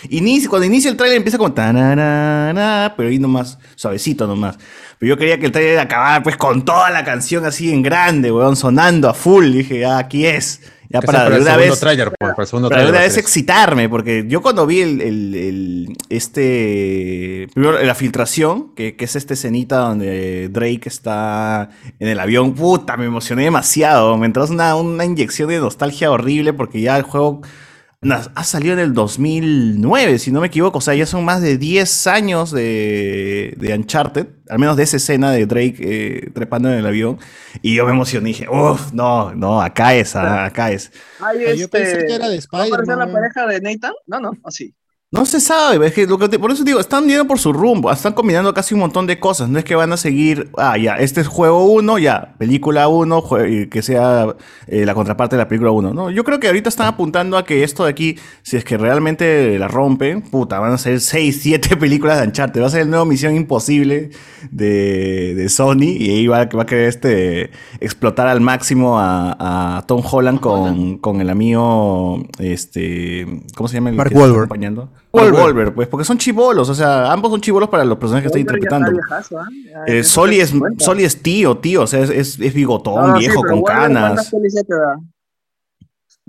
inicia, 0.10 0.50
cuando 0.50 0.66
inicia 0.66 0.90
el 0.92 0.98
trailer 0.98 1.18
empieza 1.18 1.38
con 1.38 1.54
tanarana, 1.54 2.94
pero 2.96 3.10
ahí 3.10 3.20
nomás, 3.20 3.58
suavecito 3.76 4.28
nomás. 4.28 4.58
Pero 5.00 5.10
yo 5.10 5.18
quería 5.18 5.40
que 5.40 5.46
el 5.48 5.52
trailer 5.52 5.80
acabara 5.80 6.24
pues 6.24 6.38
con 6.38 6.66
toda 6.66 6.90
la 6.90 7.04
canción 7.04 7.46
así 7.46 7.72
en 7.72 7.84
grande, 7.84 8.32
weón, 8.32 8.56
sonando 8.56 9.10
a 9.10 9.14
full. 9.14 9.52
Dije, 9.52 9.86
ah, 9.86 9.98
aquí 10.00 10.26
es. 10.26 10.62
Ya 10.90 11.02
para, 11.02 11.30
de 11.30 11.36
el 11.36 11.42
una 11.42 11.58
vez. 11.58 11.80
tráiler, 11.82 12.14
pues, 12.18 12.32
para 12.32 12.44
el 12.44 12.48
segundo 12.48 12.70
Para 12.70 12.82
de 12.82 12.86
tráiler 12.88 13.02
una 13.02 13.14
vez 13.14 13.18
excitarme, 13.18 13.90
porque 13.90 14.24
yo 14.30 14.42
cuando 14.42 14.66
vi 14.66 14.80
el, 14.82 15.02
el- 15.02 15.36
el- 15.36 15.98
este 16.10 17.48
primero 17.54 17.82
la 17.84 17.94
filtración, 17.94 18.74
que, 18.74 18.96
que 18.96 19.04
es 19.06 19.16
esta 19.18 19.34
escenita 19.34 19.78
donde 19.80 20.48
Drake 20.50 20.84
está 20.86 21.70
en 22.00 22.08
el 22.08 22.20
avión, 22.20 22.54
puta, 22.54 22.96
me 22.98 23.06
emocioné 23.06 23.44
demasiado. 23.44 24.18
Me 24.18 24.28
entró 24.28 24.46
una, 24.46 24.76
una 24.78 25.04
inyección 25.04 25.50
de 25.50 25.60
nostalgia 25.60 26.10
horrible 26.10 26.54
porque 26.54 26.80
ya 26.82 26.96
el 26.96 27.04
juego 27.04 27.42
ha 28.36 28.44
salido 28.44 28.74
en 28.74 28.80
el 28.80 28.94
2009, 28.94 30.20
si 30.20 30.32
no 30.32 30.42
me 30.42 30.48
equivoco. 30.48 30.78
O 30.78 30.82
sea, 30.82 30.94
ya 30.94 31.06
son 31.06 31.26
más 31.26 31.42
de 31.42 31.58
10 31.58 32.08
años 32.08 32.52
de, 32.52 33.56
de 33.58 33.74
Uncharted, 33.74 34.28
al 34.50 34.60
menos 34.60 34.78
de 34.78 34.84
esa 34.84 34.98
escena 34.98 35.32
de 35.32 35.48
Drake 35.48 35.76
eh, 35.80 36.32
trepando 36.34 36.70
en 36.72 36.78
el 36.78 36.86
avión. 36.86 37.18
Y 37.64 37.76
yo 37.76 37.86
me 37.86 37.92
emocioné 37.92 38.30
y 38.30 38.34
dije, 38.34 38.48
uff, 38.50 38.94
no, 38.94 39.34
no, 39.34 39.62
acá 39.62 39.96
es, 39.96 40.16
acá 40.16 40.72
es. 40.72 40.92
Hay 41.20 41.44
Ah, 41.46 41.54
yo 41.54 41.70
pensé 41.70 41.92
este, 41.94 42.06
que 42.06 42.14
era 42.14 42.30
de 42.30 42.40
¿Va 42.54 42.62
a 42.62 42.66
aparecer 42.66 42.98
la 42.98 43.06
Spider-Man. 43.06 43.12
pareja 43.12 43.48
de 43.48 43.62
Nathan? 43.62 43.94
No, 44.06 44.20
no, 44.20 44.32
así. 44.44 44.76
No 45.10 45.26
se 45.26 45.40
sabe, 45.40 45.88
es 45.88 45.94
que 45.94 46.06
lo 46.06 46.18
que 46.18 46.28
te- 46.28 46.38
por 46.38 46.52
eso 46.52 46.66
digo, 46.66 46.82
están 46.82 47.08
yendo 47.08 47.26
por 47.26 47.40
su 47.40 47.54
rumbo, 47.54 47.90
están 47.90 48.12
combinando 48.12 48.54
casi 48.54 48.74
un 48.74 48.82
montón 48.82 49.08
de 49.08 49.18
cosas, 49.22 49.48
no 49.48 49.58
es 49.58 49.64
que 49.64 49.74
van 49.74 49.94
a 49.94 49.96
seguir, 49.96 50.50
ah, 50.58 50.78
ya, 50.78 50.96
este 50.96 51.22
es 51.22 51.28
juego 51.28 51.64
1, 51.72 51.98
ya, 51.98 52.36
película 52.38 52.90
1, 52.90 53.24
que 53.72 53.82
sea 53.82 54.36
eh, 54.68 54.86
la 54.86 54.94
contraparte 54.94 55.38
de 55.38 55.44
la 55.44 55.48
película 55.48 55.72
1, 55.72 55.94
no, 55.94 56.12
yo 56.12 56.26
creo 56.26 56.42
que 56.42 56.48
ahorita 56.48 56.68
están 56.68 56.88
apuntando 56.88 57.38
a 57.38 57.46
que 57.46 57.64
esto 57.64 57.86
de 57.86 57.92
aquí, 57.92 58.18
si 58.42 58.58
es 58.58 58.66
que 58.66 58.76
realmente 58.78 59.58
la 59.58 59.70
rompen, 59.70 60.24
puta, 60.24 60.60
van 60.60 60.74
a 60.74 60.78
ser 60.78 61.00
6, 61.00 61.40
7 61.42 61.78
películas 61.78 62.20
de 62.20 62.28
Uncharted, 62.28 62.62
va 62.62 62.68
a 62.68 62.70
ser 62.70 62.82
el 62.82 62.90
nuevo 62.90 63.06
Misión 63.06 63.34
Imposible 63.34 64.10
de, 64.52 65.36
de 65.36 65.48
Sony, 65.48 65.84
y 65.98 66.10
ahí 66.10 66.28
va, 66.28 66.44
va 66.48 66.64
a 66.64 66.66
querer 66.66 66.90
este, 66.90 67.52
explotar 67.80 68.28
al 68.28 68.42
máximo 68.42 69.00
a, 69.00 69.78
a 69.78 69.88
Tom 69.88 70.02
Holland 70.04 70.42
con, 70.42 70.98
con 70.98 71.22
el 71.22 71.30
amigo, 71.30 72.26
este, 72.40 73.26
¿cómo 73.56 73.70
se 73.70 73.76
llama? 73.76 73.90
El 73.92 73.96
Mark 73.96 74.12
Wahlberg. 74.14 74.40
acompañando? 74.44 74.90
Wolver, 75.12 75.74
pues, 75.74 75.88
porque 75.88 76.06
son 76.06 76.18
chivolos, 76.18 76.70
o 76.70 76.76
sea, 76.76 77.12
ambos 77.12 77.32
son 77.32 77.42
chivolos 77.42 77.70
para 77.70 77.84
los 77.86 77.98
personajes 77.98 78.32
que 78.32 78.40
está 78.40 78.52
Wolver 78.52 78.62
ya 78.62 78.78
interpretando. 78.78 79.02
está 79.02 79.18
viejazo, 79.18 79.40
¿ah? 79.40 79.84
Eh, 79.88 80.04
Soli, 80.04 80.40
es. 80.40 80.54
Soli 80.78 81.04
es 81.04 81.22
tío, 81.22 81.58
tío, 81.58 81.84
o 81.84 81.88
sea, 81.88 82.02
es, 82.02 82.10
es, 82.10 82.40
es 82.40 82.54
bigotón, 82.54 83.10
No, 83.10 83.14
sí, 83.16 83.20
viejo, 83.20 83.42
con 83.42 83.62
Wolver, 83.62 83.76
canas. 83.76 84.02
¿cuántas 84.02 84.32
pelis 84.32 84.54
ya 84.54 84.64
te 84.64 84.74
da? 84.74 85.00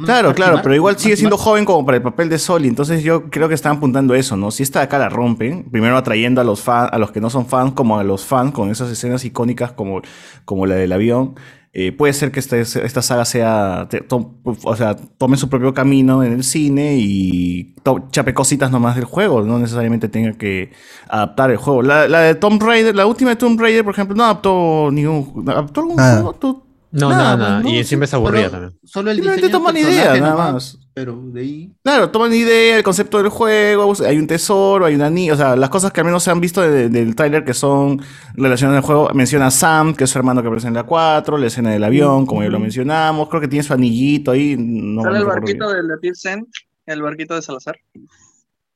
Claro, 0.05 0.33
claro, 0.33 0.61
pero 0.63 0.77
igual 0.77 0.97
sigue 0.97 1.17
siendo 1.17 1.37
joven 1.37 1.65
como 1.65 1.85
para 1.85 1.97
el 1.97 2.03
papel 2.05 2.29
de 2.29 2.39
Soli, 2.39 2.69
entonces 2.69 3.03
yo 3.03 3.31
creo 3.31 3.49
que 3.49 3.55
están 3.55 3.79
apuntando 3.79 4.15
a 4.15 4.19
eso, 4.19 4.37
¿no? 4.37 4.53
Si 4.53 4.63
esta 4.63 4.79
de 4.79 4.85
acá 4.85 4.97
la 4.97 5.09
rompen, 5.09 5.69
primero 5.73 5.97
atrayendo 5.97 6.41
a 6.41 6.45
los 6.45 6.61
fans, 6.61 6.91
a 6.93 6.99
los 6.99 7.11
que 7.11 7.21
no 7.21 7.31
son 7.31 7.47
fans, 7.47 7.73
como 7.73 7.99
a 7.99 8.05
los 8.05 8.25
fans, 8.25 8.53
con 8.53 8.71
esas 8.71 8.91
escenas 8.91 9.25
icónicas 9.25 9.73
como, 9.73 10.01
como 10.45 10.67
la 10.67 10.77
del 10.77 10.93
avión, 10.93 11.35
eh, 11.81 11.93
puede 11.93 12.13
ser 12.13 12.33
que 12.33 12.41
este- 12.41 12.61
esta 12.63 13.03
saga 13.03 13.25
sea, 13.25 13.87
te- 13.89 14.01
to- 14.01 14.35
o 14.65 14.75
sea, 14.77 14.97
tome 14.97 15.37
su 15.37 15.49
propio 15.49 15.73
camino 15.75 16.25
en 16.25 16.33
el 16.33 16.43
cine 16.43 16.97
y 16.99 17.75
to- 17.85 18.09
chape 18.11 18.35
cositas 18.35 18.71
nomás 18.73 18.97
del 18.97 19.05
juego, 19.05 19.43
no 19.43 19.59
necesariamente 19.61 20.09
tenga 20.09 20.33
que 20.33 20.73
adaptar 21.09 21.51
el 21.53 21.57
juego. 21.57 21.83
La, 21.83 22.09
la 22.09 22.21
de 22.23 22.35
Tomb 22.35 22.61
Raider, 22.63 22.97
la 22.97 23.07
última 23.07 23.31
de 23.31 23.37
Tomb 23.37 23.61
Raider, 23.61 23.85
por 23.85 23.95
ejemplo, 23.95 24.17
no 24.17 24.25
adaptó 24.25 24.91
ningún, 24.91 25.49
adaptó 25.49 25.81
algún 25.83 25.97
Nada. 25.97 26.23
juego, 26.23 26.65
No, 26.91 27.11
Nada, 27.11 27.23
nada, 27.23 27.37
nada. 27.37 27.61
no, 27.61 27.69
Y 27.69 27.85
siempre 27.85 28.07
es 28.07 28.15
aburrida 28.15 28.49
también. 28.51 28.73
solo 28.85 29.11
el 29.11 29.17
Simplemente 29.19 29.47
diseño 29.47 29.59
toman 29.59 29.77
idea, 29.77 30.17
nada 30.19 30.53
más. 30.53 30.79
Pero 30.99 31.21
de 31.27 31.41
ahí. 31.41 31.73
Claro, 31.85 32.11
toman 32.11 32.35
idea, 32.35 32.77
el 32.77 32.83
concepto 32.83 33.19
del 33.19 33.29
juego, 33.29 33.93
hay 34.05 34.19
un 34.19 34.27
tesoro, 34.27 34.85
hay 34.85 34.97
una 34.97 35.09
niña, 35.09 35.35
o 35.35 35.37
sea, 35.37 35.55
las 35.55 35.71
cosas 35.71 35.93
que 35.93 36.01
al 36.01 36.07
menos 36.07 36.25
se 36.25 36.31
han 36.33 36.41
visto 36.41 36.61
de- 36.61 36.89
del 36.89 37.15
tráiler 37.15 37.45
que 37.45 37.55
son 37.55 38.03
relacionadas 38.35 38.83
al 38.83 38.87
juego, 38.87 39.11
menciona 39.15 39.47
a 39.47 39.51
Sam, 39.53 39.95
que 39.95 40.03
es 40.05 40.11
su 40.11 40.19
hermano 40.19 40.43
que 40.43 40.49
aparece 40.49 40.67
en 40.67 40.75
la 40.75 40.83
4, 40.83 41.39
la 41.39 41.47
escena 41.47 41.71
del 41.71 41.85
avión, 41.85 42.27
como 42.27 42.43
ya 42.43 42.49
lo 42.49 42.59
mencionamos, 42.59 43.29
creo 43.29 43.41
que 43.41 43.47
tiene 43.47 43.63
su 43.63 43.73
anillito 43.73 44.33
ahí, 44.33 44.57
no, 44.59 45.03
Sale 45.03 45.15
no 45.15 45.21
el 45.21 45.27
barquito 45.27 45.67
bien. 45.67 45.77
del 45.77 45.87
de 45.89 45.97
Pilsen, 45.99 46.47
el 46.87 47.03
barquito 47.03 47.35
de 47.37 47.43
Salazar. 47.43 47.77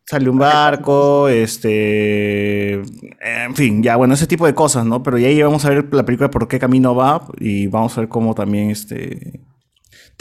Sale 0.07 0.29
un 0.31 0.39
barco, 0.39 1.29
este, 1.29 2.75
en 2.75 3.55
fin, 3.57 3.83
ya 3.83 3.97
bueno, 3.97 4.15
ese 4.15 4.27
tipo 4.29 4.47
de 4.47 4.55
cosas, 4.55 4.85
¿no? 4.87 5.03
Pero 5.03 5.19
ya 5.19 5.27
ahí 5.29 5.43
vamos 5.43 5.65
a 5.65 5.71
ver 5.71 5.89
la 5.93 6.05
película 6.05 6.31
por 6.31 6.47
qué 6.47 6.59
camino 6.59 6.95
va 6.95 7.27
y 7.41 7.67
vamos 7.67 7.97
a 7.99 8.03
ver 8.03 8.09
cómo 8.09 8.35
también, 8.35 8.71
este, 8.71 9.41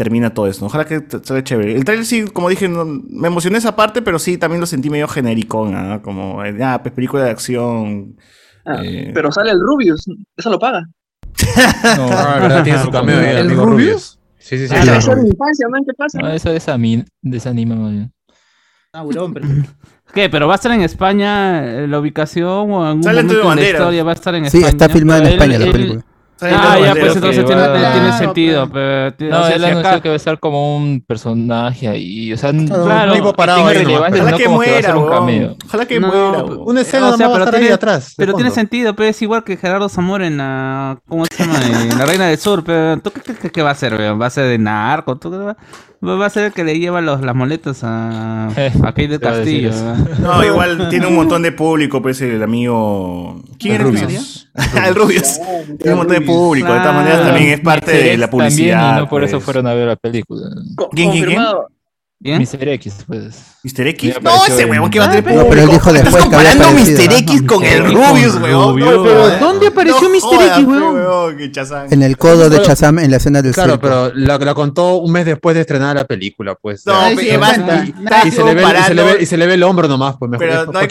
termina 0.04 0.34
todo 0.34 0.48
esto. 0.48 0.66
Ojalá 0.66 0.86
que 0.86 1.00
te- 1.02 1.24
salga 1.24 1.44
chévere. 1.44 1.76
El 1.76 1.86
trailer 1.86 2.06
sí, 2.06 2.26
como 2.26 2.50
dije, 2.50 2.68
no- 2.68 2.86
me 2.86 3.28
emocioné 3.28 3.60
esa 3.60 3.76
parte, 3.76 4.02
pero 4.02 4.18
sí, 4.18 4.38
también 4.38 4.60
lo 4.60 4.66
sentí 4.66 4.90
medio 4.90 5.08
genérico, 5.08 5.68
¿no? 5.68 6.02
Como, 6.02 6.44
eh, 6.44 6.58
ah, 6.64 6.80
pues 6.82 6.94
película 6.96 7.24
de 7.24 7.30
acción. 7.30 8.18
Ah, 8.66 8.82
eh, 8.84 9.12
Pero 9.14 9.32
sale 9.32 9.52
el 9.52 9.60
Rubius, 9.60 10.06
eso 10.36 10.50
lo 10.50 10.58
paga. 10.58 10.84
No, 11.98 12.08
Ah, 12.12 12.40
verdad, 12.42 12.64
tiene 12.64 12.82
su 12.82 12.90
cameo 12.98 13.20
ahí, 13.20 13.36
¿El 13.36 13.38
amigo 13.48 13.66
Rubius? 13.66 13.88
Rubius. 13.92 14.20
Sí, 14.40 14.58
sí, 14.58 14.68
sí. 14.68 14.74
Ah, 14.76 14.82
Esa 14.98 15.12
no. 15.12 15.18
es 15.18 15.24
mi 15.24 15.30
infancia, 15.30 15.68
man, 15.70 15.84
¿qué 15.86 15.94
pasa? 15.94 16.20
No, 16.20 16.30
eso 16.32 16.50
desami- 16.54 17.06
desanima 17.22 17.76
más 17.76 17.92
bien. 17.92 18.12
Ah, 18.94 19.06
pero. 19.08 19.30
¿Qué? 20.14 20.30
¿Pero 20.30 20.48
va 20.48 20.54
a 20.54 20.56
estar 20.56 20.72
en 20.74 20.82
España 20.82 21.64
eh, 21.84 21.88
la 21.88 22.00
ubicación 22.00 22.70
o 22.72 22.82
en 22.82 22.88
algún 22.88 23.04
Sale 23.04 23.24
momento 23.24 23.52
en 23.52 23.56
la 23.56 23.64
historia 23.70 24.04
va 24.04 24.12
a 24.12 24.16
estar 24.16 24.36
en 24.36 24.50
Sí, 24.50 24.58
España? 24.58 24.72
está 24.72 24.90
filmada 24.90 25.20
en 25.22 25.28
España 25.28 25.56
él- 25.56 25.66
la 25.66 25.72
película. 25.72 26.06
Ah, 26.42 26.78
ya, 26.80 26.92
pues 26.94 27.16
entonces 27.16 27.40
que 27.40 27.44
tiene, 27.46 27.62
va- 27.62 27.74
tiene 27.74 27.88
Claro, 27.92 28.18
sentido. 28.18 28.62
pues. 28.70 28.72
Pero, 28.74 29.14
tiene- 29.14 29.32
no, 29.34 29.42
o 29.42 29.46
sea, 29.46 29.56
él 29.56 29.62
si 29.62 29.68
anunció 29.68 29.90
acá- 29.90 30.02
que 30.02 30.10
va 30.10 30.14
a 30.14 30.18
estar 30.18 30.40
como 30.40 30.76
un 30.78 31.02
personaje 31.06 31.88
ahí. 31.88 32.34
O 32.34 32.38
sea, 32.38 32.52
Claro, 32.52 32.84
claro, 32.84 33.14
tipo 33.14 33.34
parado 33.34 33.64
tiene 33.66 33.80
ahí 33.80 33.86
pero- 33.86 33.98
Ojalá 34.00 34.32
no 34.32 34.38
que 34.38 34.44
que 34.44 34.50
muera, 34.50 34.82
ser 34.82 34.96
un. 34.96 35.58
Ojalá 35.66 35.86
que 35.86 36.00
No, 36.00 36.08
muera. 36.08 36.44
Una 36.44 36.82
escena 36.82 37.10
O 37.10 37.18
sea, 37.18 37.28
va 37.28 37.34
a 37.34 37.36
pero 37.36 37.44
estar 37.46 37.56
ahí 37.56 37.62
tiene- 37.62 37.76
atrás. 37.76 38.14
Pero 38.18 38.34
tiene 38.34 38.52
sentido, 38.52 38.96
pero 38.96 39.10
es 39.10 39.22
igual 39.22 39.44
que 39.44 39.58
Gerardo 39.58 39.88
Zamora 39.90 40.26
en 40.28 40.38
la. 40.38 40.98
¿Cómo 41.08 41.26
se 41.26 41.44
llama? 41.44 41.60
En 41.66 41.98
la 41.98 42.06
Reina 42.06 42.28
del 42.28 42.38
Sur. 42.38 42.64
Pero, 42.64 43.00
¿Tú 43.02 43.12
qué 43.12 43.22
crees 43.22 43.52
que 43.52 43.62
va 43.62 43.72
a 43.72 43.76
ser? 43.76 43.94
¿Va 44.00 44.26
a 44.26 44.30
ser 44.30 44.46
de 44.46 44.58
narco? 44.58 45.18
¿Tú 45.18 45.30
qué 45.32 45.38
va? 45.38 45.58
Va 46.04 46.26
a 46.26 46.30
ser 46.32 46.46
el 46.46 46.52
que 46.52 46.64
le 46.64 46.80
lleva 46.80 47.00
los, 47.00 47.22
las 47.22 47.36
moletas 47.36 47.82
a, 47.84 48.50
Eh, 48.58 48.72
a 48.82 48.88
Kate 48.88 49.08
del 49.08 49.20
Castillo. 49.20 49.72
No, 50.20 50.44
igual 50.44 50.90
tiene 50.90 51.06
un 51.06 51.16
montón 51.16 51.44
de 51.44 51.52
público, 51.52 52.02
pues 52.02 52.20
el 52.22 52.42
amigo. 52.42 53.42
¿Quién 53.60 53.76
El 53.82 53.82
Rubius. 53.84 54.50
salía? 54.56 54.88
el 54.88 54.96
Rubius. 54.96 55.40
Tiene 55.78 55.92
un 55.94 55.98
montón 56.00 56.20
de 56.20 56.22
público, 56.26 56.74
de 56.74 56.80
todas 56.80 56.96
maneras 56.96 57.22
también 57.24 57.50
es 57.50 57.60
parte 57.62 57.92
de 57.92 58.18
la 58.18 58.28
también, 58.28 58.30
publicidad. 58.32 58.98
y 58.98 59.00
no 59.02 59.10
por 59.10 59.24
eso 59.24 59.34
pues. 59.38 59.44
fueron 59.46 59.68
a 59.68 59.74
ver 59.76 59.88
la 59.90 59.96
película. 59.96 60.42
Co- 60.76 60.90
¿Quién, 60.90 61.12
quién, 61.12 61.26
quién? 61.26 61.40
¿Bien? 62.24 62.40
Mr. 62.40 62.68
X, 62.70 62.98
pues. 63.08 63.46
Mr. 63.64 63.88
X. 63.88 64.16
No, 64.22 64.46
ese 64.46 64.66
huevón 64.66 64.92
que 64.92 65.00
va 65.00 65.06
a 65.06 65.10
tener 65.10 65.24
público. 65.24 65.48
pero 65.50 65.62
él 65.64 65.70
dijo 65.70 65.92
después 65.92 66.14
Estás 66.24 66.30
que 66.30 66.36
había 66.36 66.52
comparando 66.52 66.92
Mr. 66.92 67.10
¿no? 67.10 67.18
X 67.18 67.42
con 67.48 67.64
el 67.64 67.82
Con 67.84 67.94
Rubius, 67.94 68.12
Rubius. 68.12 68.36
weón. 68.36 68.80
No, 68.80 69.04
Pero, 69.04 69.04
jodas. 69.24 69.40
¿dónde 69.40 69.68
apareció 69.68 70.02
No 70.02 70.10
Mr. 70.10 70.44
X, 71.40 71.52
chazán. 71.52 71.88
En 71.92 72.04
el 72.04 72.18
codo 72.18 72.50
de 72.50 72.62
Chazam 72.62 73.00
en 73.00 73.10
la 73.10 73.18
escena 73.18 73.42
del 73.42 73.54
Claro, 73.54 73.72
circo. 73.74 73.82
pero 73.88 74.12
la, 74.14 74.38
la 74.38 74.54
contó 74.54 74.98
un 74.98 75.12
mes 75.12 75.26
después 75.26 75.56
de 75.56 75.62
estrenar 75.62 75.96
la 75.96 76.06
película, 76.06 76.54
pues. 76.54 76.86
No, 76.86 76.94
cuenta. 77.40 77.86
y- 78.26 78.32
se 78.32 78.44
le 79.38 79.48
ve, 79.48 79.54
el 79.56 79.64
hombro 79.64 79.88
nomás, 79.88 80.16
pues 80.20 80.30
mejor. 80.30 80.48
Pero 80.48 80.72
no 80.72 80.78
hay, 80.80 80.88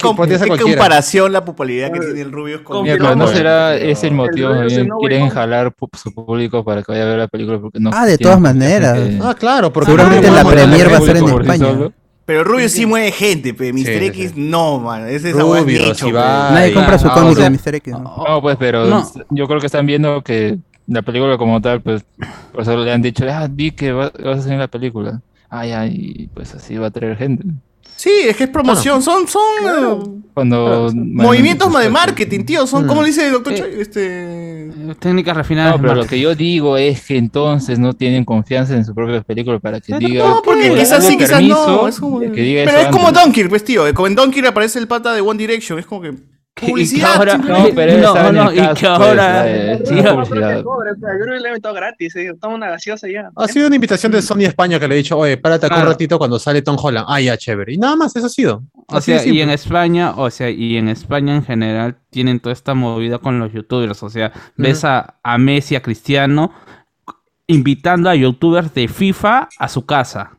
comparación 0.58 1.32
la 1.32 1.44
popularidad 1.44 1.92
que 1.92 2.00
tiene 2.00 2.20
el 2.22 2.32
Rubius 2.32 2.62
con 2.62 2.84
pero 2.84 3.14
no 3.14 3.28
será 3.28 3.76
ese 3.76 4.08
el 4.08 4.14
motivo. 4.14 4.50
No 4.52 4.98
quieren 4.98 5.28
jalar 5.28 5.72
su 5.96 6.12
público 6.12 6.64
para 6.64 6.82
que 6.82 6.90
vaya 6.92 7.04
a 7.04 7.06
ver 7.06 7.18
la 7.18 7.28
película. 7.28 7.60
Porque 7.60 7.78
no 7.78 7.90
Ah, 7.92 8.04
de 8.04 8.18
todas 8.18 8.40
maneras. 8.40 8.98
Ah, 9.22 9.34
claro, 9.38 9.72
porque 9.72 9.86
Seguramente 9.86 10.28
la 10.30 10.44
premier 10.44 10.92
va 10.92 10.96
a 10.98 11.00
ser 11.00 11.19
en 11.20 11.28
sí. 11.58 11.94
Pero 12.26 12.44
Rubius 12.44 12.72
sí 12.72 12.86
mueve 12.86 13.10
gente, 13.12 13.54
pe. 13.54 13.72
Mr. 13.72 13.78
Sí, 13.78 13.92
X 14.06 14.32
no, 14.36 14.78
man. 14.78 15.08
Ese 15.08 15.30
es 15.30 15.34
pe. 15.64 16.08
Ibai. 16.08 16.54
Nadie 16.54 16.74
compra 16.74 16.98
su 16.98 17.08
Ah, 17.08 17.14
cómic 17.14 17.36
de 17.38 17.50
Mr. 17.50 17.74
X. 17.76 17.92
¿no? 17.94 18.24
No, 18.28 18.40
pues, 18.42 18.56
pero 18.58 18.84
No. 18.86 19.04
yo 19.30 19.46
creo 19.48 19.58
que 19.60 19.66
están 19.66 19.86
viendo 19.86 20.22
que 20.22 20.58
la 20.86 21.02
película 21.02 21.36
como 21.38 21.60
tal, 21.60 21.80
pues, 21.80 22.04
por 22.52 22.62
eso 22.62 22.76
le 22.76 22.92
han 22.92 23.02
dicho, 23.02 23.24
ah, 23.30 23.48
di 23.48 23.72
que 23.72 23.92
va- 23.92 24.12
vas 24.24 24.36
a 24.38 24.40
hacer 24.40 24.58
la 24.58 24.68
película. 24.68 25.20
Ah, 25.48 25.66
ya, 25.66 25.86
y 25.86 26.28
pues 26.32 26.54
así 26.54 26.76
va 26.76 26.86
a 26.88 26.90
traer 26.92 27.16
gente. 27.16 27.44
Sí, 28.00 28.10
es 28.28 28.34
que 28.36 28.44
es 28.44 28.50
promoción. 28.50 29.02
Son, 29.02 29.28
son 29.28 29.42
eh, 29.62 30.20
Cuando... 30.32 30.90
movimientos 30.94 31.70
de 31.78 31.90
marketing, 31.90 32.44
tío. 32.44 32.66
Son, 32.66 32.84
Mm. 32.84 32.88
¿cómo 32.88 33.02
le 33.02 33.08
dice 33.08 33.26
el 33.26 33.32
doctor 33.32 33.52
Eh, 33.52 33.56
Choi? 33.58 33.80
Este. 33.80 34.00
eh, 34.06 34.94
Técnicas 34.98 35.36
refinadas. 35.36 35.76
No, 35.76 35.82
pero 35.82 35.94
lo 35.96 36.06
que 36.06 36.18
yo 36.18 36.34
digo 36.34 36.78
es 36.78 37.04
que 37.06 37.18
entonces 37.18 37.78
no 37.78 37.92
tienen 37.92 38.24
confianza 38.24 38.74
en 38.74 38.86
su 38.86 38.94
propia 38.94 39.20
película 39.20 39.58
para 39.58 39.80
que 39.80 39.98
diga. 39.98 40.26
No, 40.26 40.40
porque 40.42 40.70
que 40.70 40.76
quizás 40.78 41.06
sí, 41.06 41.18
quizás 41.18 41.42
no. 41.42 41.86
Es 41.88 42.00
como- 42.00 42.20
de 42.20 42.32
que 42.32 42.40
diga 42.40 42.62
Pero 42.64 42.78
es 42.78 42.86
como. 42.86 43.12
Donkey, 43.12 43.48
pues, 43.48 43.64
tío. 43.64 43.82
Como 43.92 44.06
en 44.06 44.14
Donkey 44.14 44.42
aparece 44.46 44.78
el 44.78 44.88
pata 44.88 45.12
de 45.12 45.20
One 45.20 45.38
Direction. 45.38 45.78
Es 45.78 45.84
como 45.84 46.00
que. 46.00 46.14
Publicidad. 46.60 47.16
ahora- 47.16 47.38
no, 47.38 47.66
pero 47.74 47.98
No, 47.98 48.32
no, 48.32 48.50
el 48.50 48.58
y 48.58 48.74
que 48.74 48.86
ahora- 48.86 49.44
no, 49.90 50.02
No, 50.02 50.24
yo 50.24 50.28
creo 50.30 51.34
que 51.34 51.40
le 51.40 51.46
he 51.46 51.48
invitado 51.48 51.74
gratis, 51.74 52.16
eh, 52.16 52.32
toma 52.40 52.54
una 52.56 52.70
gaseosa 52.70 53.08
ya. 53.08 53.30
Ha 53.36 53.48
sido 53.48 53.66
una 53.66 53.76
invitación 53.76 54.12
de 54.12 54.22
Sony 54.22 54.40
España 54.44 54.78
que 54.78 54.86
le 54.88 54.94
he 54.94 54.98
dicho, 54.98 55.16
oye, 55.16 55.36
párate 55.36 55.66
acá 55.66 55.80
un 55.80 55.86
ratito 55.86 56.18
cuando 56.18 56.38
sale 56.38 56.62
Tom 56.62 56.76
Holland. 56.80 57.06
Ah, 57.08 57.20
ya, 57.20 57.36
chévere. 57.36 57.72
Y 57.74 57.78
nada 57.78 57.96
más, 57.96 58.14
eso 58.16 58.26
ha 58.26 58.30
sido. 58.30 58.62
O 58.86 58.96
Así 58.96 59.12
sea, 59.18 59.24
y 59.26 59.40
en 59.40 59.50
España, 59.50 60.12
o 60.16 60.30
sea, 60.30 60.50
y 60.50 60.76
en 60.76 60.88
España 60.88 61.34
en 61.36 61.44
general 61.44 61.96
tienen 62.10 62.40
toda 62.40 62.52
esta 62.52 62.74
movida 62.74 63.18
con 63.18 63.38
los 63.38 63.52
youtubers. 63.52 64.02
O 64.02 64.10
sea, 64.10 64.32
ves 64.56 64.84
a, 64.84 65.14
a 65.22 65.38
Messi, 65.38 65.76
a 65.76 65.82
Cristiano, 65.82 66.52
invitando 67.46 68.10
a 68.10 68.14
youtubers 68.14 68.72
de 68.74 68.88
FIFA 68.88 69.48
a 69.58 69.68
su 69.68 69.86
casa. 69.86 70.38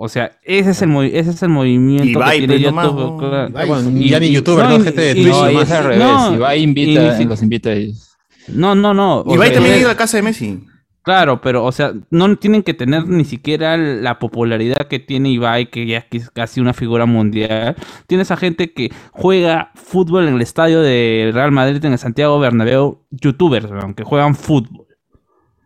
O 0.00 0.08
sea, 0.08 0.30
ese 0.44 0.70
es 0.70 0.82
el, 0.82 0.90
movi- 0.90 1.10
ese 1.12 1.30
es 1.30 1.42
el 1.42 1.48
movimiento 1.48 2.04
Ibai, 2.20 2.40
que 2.40 2.46
tiene 2.46 2.62
pues, 2.62 2.72
nomás, 2.72 2.86
YouTube. 2.86 3.00
¿no? 3.00 3.16
claro. 3.18 3.66
Bueno, 3.66 3.90
Y- 3.98 4.08
ya 4.10 4.20
ni 4.20 4.26
y- 4.28 4.32
youtuber, 4.32 4.64
no, 4.64 4.70
no, 4.70 4.76
y- 4.78 4.84
gente 4.84 5.00
de 5.00 5.10
y- 5.10 5.14
Twitch. 5.24 5.34
no, 5.34 5.50
y 5.50 5.56
es 5.56 5.70
al 5.72 5.82
revés. 5.84 5.98
No, 5.98 6.34
Ibai 6.36 6.60
y 6.60 6.62
invita, 6.62 7.16
si- 7.16 7.24
los 7.24 7.42
invita 7.42 7.70
a 7.70 7.72
ellos. 7.72 8.08
No, 8.46 8.76
no, 8.76 8.94
no. 8.94 9.24
Ibai 9.26 9.48
sea, 9.48 9.54
también 9.54 9.74
ha 9.74 9.78
ido 9.78 9.90
a 9.90 9.96
casa 9.96 10.16
de 10.16 10.22
Messi. 10.22 10.60
Claro, 11.02 11.40
pero, 11.40 11.64
o 11.64 11.72
sea, 11.72 11.94
no 12.10 12.36
tienen 12.36 12.62
que 12.62 12.74
tener 12.74 13.08
ni 13.08 13.24
siquiera 13.24 13.76
la 13.76 14.18
popularidad 14.20 14.86
que 14.88 14.98
tiene 15.00 15.30
Ibai, 15.30 15.68
que 15.70 15.84
ya 15.86 16.06
es 16.10 16.30
casi 16.30 16.60
una 16.60 16.74
figura 16.74 17.04
mundial. 17.06 17.74
Tienes 18.06 18.30
a 18.30 18.36
gente 18.36 18.72
que 18.72 18.92
juega 19.10 19.72
fútbol 19.74 20.28
en 20.28 20.34
el 20.34 20.42
estadio 20.42 20.80
de 20.80 21.30
Real 21.34 21.50
Madrid 21.50 21.84
en 21.84 21.92
el 21.92 21.98
Santiago 21.98 22.38
Bernabéu, 22.38 23.00
youtubers, 23.10 23.70
weón, 23.70 23.94
que 23.94 24.04
juegan 24.04 24.34
fútbol. 24.36 24.86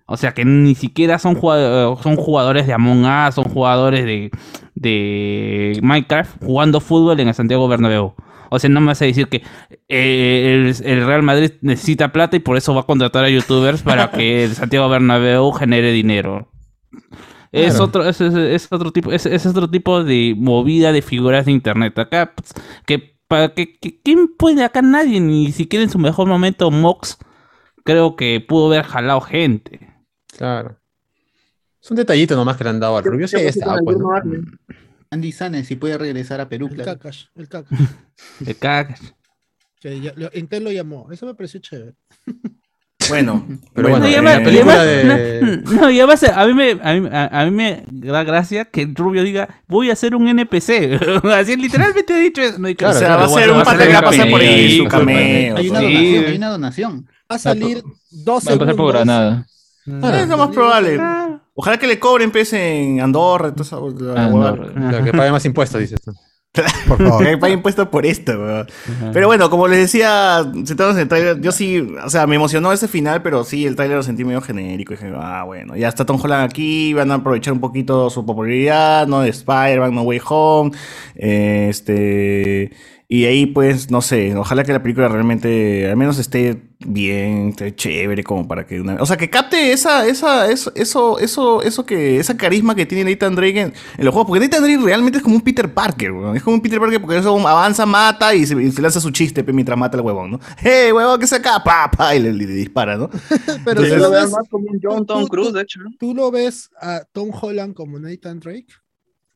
O 0.07 0.17
sea, 0.17 0.33
que 0.35 0.45
ni 0.45 0.75
siquiera 0.75 1.19
son 1.19 1.35
jugadores, 1.35 2.03
son 2.03 2.17
jugadores 2.17 2.67
de 2.67 2.73
Among 2.75 3.05
Us, 3.05 3.35
son 3.35 3.45
jugadores 3.45 4.05
de, 4.05 4.31
de 4.75 5.79
Minecraft 5.83 6.43
jugando 6.45 6.81
fútbol 6.81 7.21
en 7.21 7.29
el 7.29 7.35
Santiago 7.35 7.69
Bernabéu. 7.69 8.15
O 8.51 8.59
sea, 8.59 8.69
no 8.69 8.81
me 8.81 8.89
vas 8.89 9.01
a 9.01 9.07
decir 9.07 9.29
que 9.29 9.43
eh, 9.89 10.75
el, 10.83 10.87
el 10.87 11.07
Real 11.07 11.23
Madrid 11.23 11.53
necesita 11.63 12.13
plata 12.13 12.37
y 12.37 12.41
por 12.41 12.57
eso 12.59 12.75
va 12.75 12.83
a 12.83 12.87
contratar 12.87 13.25
a 13.25 13.31
youtubers 13.31 13.83
para 13.83 14.11
que 14.11 14.45
el 14.45 14.55
Santiago 14.55 14.89
Bernabéu 14.91 15.53
genere 15.53 15.91
dinero. 15.93 16.49
Es 17.53 17.71
Claro. 17.75 17.85
otro, 17.85 18.09
es, 18.09 18.21
es- 18.21 18.35
es 18.35 18.69
otro 18.71 18.93
tipo, 18.93 19.13
es, 19.13 19.25
es 19.27 19.47
otro 19.47 19.71
tipo 19.71 20.05
de 20.05 20.35
movida 20.37 20.93
de 20.93 21.01
figuras 21.03 21.47
de 21.47 21.53
internet. 21.53 21.99
Acá, 21.99 22.33
pues, 22.35 22.53
que 22.87 23.17
para 23.29 23.55
que, 23.55 23.79
que- 23.79 24.01
¿quién 24.03 24.29
puede 24.37 24.65
acá 24.65 24.83
nadie? 24.83 25.21
Ni 25.21 25.53
siquiera 25.53 25.83
en 25.85 25.91
su 25.91 25.99
mejor 25.99 26.29
momento 26.29 26.71
Mox 26.71 27.19
creo 27.85 28.17
que 28.17 28.45
pudo 28.47 28.67
haber 28.67 28.85
jalado 28.85 29.21
gente. 29.23 29.92
Claro. 30.37 30.79
Es 31.83 31.91
un 31.91 31.97
detallito 31.97 32.37
nomás 32.37 32.57
que 32.57 32.65
le 32.65 32.71
han 32.71 32.81
dado 32.81 32.97
al 32.97 33.05
Rubio. 33.05 33.27
Sí, 33.29 33.37
¿Qué 33.37 33.49
está, 33.49 33.77
pues, 33.85 33.97
el 33.97 34.03
Arne? 34.15 34.39
Andy 35.11 35.33
Sanes, 35.33 35.67
si 35.67 35.77
puede 35.77 35.99
regresar 35.99 36.41
a 36.41 36.49
Perú, 36.49 36.69
El 36.71 36.77
claro. 36.77 36.93
Kakash, 36.99 37.25
el 37.35 37.49
Kakash. 37.49 37.79
Te 38.45 38.55
cagas. 38.55 39.01
Que 39.81 40.01
ya- 40.01 40.13
lo- 40.17 40.31
Intel 40.33 40.65
lo 40.65 40.71
llamó. 40.73 41.09
Eso 41.11 41.27
me 41.27 41.35
pareció 41.35 41.61
chévere. 41.61 41.95
Bueno, 43.09 43.45
Pero 43.75 43.89
bueno, 43.89 44.07
bueno, 44.07 44.23
la 44.23 44.45
película 44.45 44.85
de... 44.85 45.61
No, 45.65 45.73
no, 45.73 45.91
y 45.91 45.99
además 45.99 46.23
a 46.23 46.47
mí, 46.47 46.55
me, 46.55 46.71
a, 46.81 46.95
mí, 46.95 47.09
a- 47.11 47.41
a 47.41 47.45
mí 47.47 47.51
me 47.51 47.85
da 47.91 48.23
gracia 48.23 48.65
que 48.67 48.83
el 48.83 48.95
Rubio 48.95 49.25
diga, 49.25 49.61
voy 49.67 49.91
a 49.91 49.95
hacer 49.95 50.15
un 50.15 50.29
NPC. 50.29 51.01
Así 51.25 51.57
literalmente 51.57 52.15
ha 52.15 52.19
dicho 52.19 52.41
eso. 52.43 52.61
No, 52.61 52.69
que- 52.73 52.87
o 52.87 52.93
sea, 52.93 53.09
claro, 53.09 53.23
va 53.23 53.25
a 53.25 53.29
ser 53.29 53.39
bueno, 53.39 53.53
un 53.55 53.59
va 53.59 53.63
a 53.63 53.65
pata 53.65 53.87
que 53.89 53.93
va 53.93 53.99
a 53.99 54.03
pasar 54.03 54.31
por 54.31 54.41
ahí, 54.41 54.79
su 54.79 54.85
cameo. 54.87 55.57
Hay 55.57 55.69
una 55.69 55.81
Sí. 55.81 55.85
donación, 55.87 56.25
hay 56.31 56.37
una 56.37 56.49
donación. 56.51 57.09
Va 57.29 57.35
a 57.35 57.39
salir 57.41 57.83
dos 58.09 58.47
Va 58.49 58.55
a 58.55 58.59
pasar 58.61 58.77
por. 58.77 58.93
Granada. 58.95 59.47
Ah, 60.03 60.21
es 60.21 60.29
lo 60.29 60.37
más 60.37 60.49
probable. 60.51 61.01
Ojalá 61.55 61.79
que 61.79 61.87
le 61.87 61.99
cobren 61.99 62.31
pez 62.31 62.53
en 62.53 63.01
Andorra, 63.01 63.53
toda 63.55 63.63
esa 63.65 64.05
la 64.05 64.23
Ah. 64.23 64.25
Andorra. 64.27 64.73
Claro, 64.73 65.05
que 65.05 65.13
pague 65.13 65.31
más 65.33 65.45
impuestos, 65.45 65.81
dices 65.81 66.01
tú. 66.03 66.13
Por 66.87 66.99
favor. 66.99 67.25
Que 67.25 67.39
pague 67.39 67.55
impuestos 67.55 67.89
por 67.89 68.05
esto, 68.05 68.33
weón. 68.33 68.67
Pero 69.15 69.27
bueno, 69.27 69.49
como 69.49 69.67
les 69.69 69.79
decía, 69.79 70.45
sentados 70.67 70.97
en 70.97 71.01
el 71.03 71.09
trailer, 71.09 71.41
yo 71.41 71.51
sí, 71.51 71.81
o 72.05 72.11
sea, 72.11 72.27
me 72.27 72.37
emocionó 72.37 72.71
ese 72.73 72.89
final, 72.89 73.23
pero 73.23 73.43
sí, 73.45 73.67
el 73.67 73.75
trailer 73.75 73.97
lo 73.97 74.03
sentí 74.03 74.23
medio 74.23 74.43
genérico. 74.43 74.93
Y 74.93 74.97
dije, 74.97 75.13
ah, 75.17 75.45
bueno, 75.47 75.77
ya 75.77 75.89
está 75.89 76.05
Tom 76.05 76.21
Holland 76.23 76.45
aquí, 76.45 76.93
van 76.93 77.11
a 77.11 77.15
aprovechar 77.15 77.55
un 77.55 77.61
poquito 77.61 78.11
su 78.11 78.27
popularidad, 78.27 79.07
¿no? 79.07 79.23
De 79.23 79.31
Spider-Man, 79.31 79.95
No 79.95 80.03
Way 80.03 80.21
Home. 80.29 80.73
eh, 81.17 81.69
este. 81.71 82.73
Y 83.15 83.27
ahí, 83.27 83.45
pues, 83.45 83.91
no 83.91 84.01
sé, 84.01 84.35
ojalá 84.35 84.65
que 84.65 84.73
la 84.73 84.83
película 84.83 85.07
realmente, 85.07 85.87
al 85.91 85.99
menos 85.99 86.19
esté 86.19 86.63
bien, 86.79 87.51
esté 87.51 87.75
chévere, 87.77 88.25
como 88.25 88.49
para 88.49 88.67
que 88.67 88.81
una... 88.81 88.95
O 89.03 89.05
sea, 89.05 89.19
que 89.19 89.29
capte 89.29 89.71
esa, 89.71 90.07
esa, 90.07 90.51
eso, 90.51 90.73
eso, 90.75 91.19
eso, 91.19 91.61
eso 91.61 91.85
que, 91.85 92.19
esa 92.19 92.39
carisma 92.39 92.75
que 92.75 92.87
tiene 92.87 93.11
Nathan 93.11 93.35
Drake 93.35 93.61
en, 93.61 93.75
en 93.99 94.05
los 94.07 94.15
juegos. 94.15 94.29
Porque 94.29 94.41
Nathan 94.41 94.63
Drake 94.63 94.83
realmente 94.83 95.19
es 95.19 95.23
como 95.23 95.35
un 95.37 95.43
Peter 95.43 95.71
Parker, 95.75 96.11
weón. 96.11 96.39
Es 96.39 96.43
como 96.43 96.55
un 96.57 96.63
Peter 96.63 96.81
Parker 96.81 97.03
porque 97.03 97.19
eso 97.19 97.39
avanza, 97.47 97.85
mata 97.85 98.35
y 98.35 98.47
se, 98.47 98.55
y 98.63 98.73
se 98.73 98.81
lanza 98.81 98.99
su 98.99 99.11
chiste 99.11 99.45
pe, 99.45 99.53
mientras 99.53 99.79
mata 99.79 99.99
al 99.99 100.05
huevón, 100.07 100.31
¿no? 100.31 100.41
¡Hey, 100.57 100.91
huevón, 100.93 101.21
que 101.21 101.27
se 101.27 101.37
acá! 101.37 101.63
¡Pa, 101.63 101.91
pa! 101.91 102.17
Y 102.17 102.19
le, 102.19 102.33
le 102.33 102.47
dispara, 102.47 102.97
¿no? 102.97 103.11
Pero 103.67 103.83
Entonces- 103.83 103.99
lo 103.99 104.11
ves, 104.11 104.31
más 104.31 104.49
como 104.49 104.71
un 104.71 104.81
John 104.83 105.05
Tom 105.05 105.27
Cruise, 105.27 105.49
tú- 105.49 105.55
de 105.57 105.61
hecho. 105.61 105.81
tú 105.99 106.15
lo 106.15 106.31
ves 106.31 106.71
a 106.81 107.03
Tom 107.13 107.31
Holland 107.39 107.75
como 107.75 107.99
Nathan 107.99 108.41
Drake. 108.41 108.69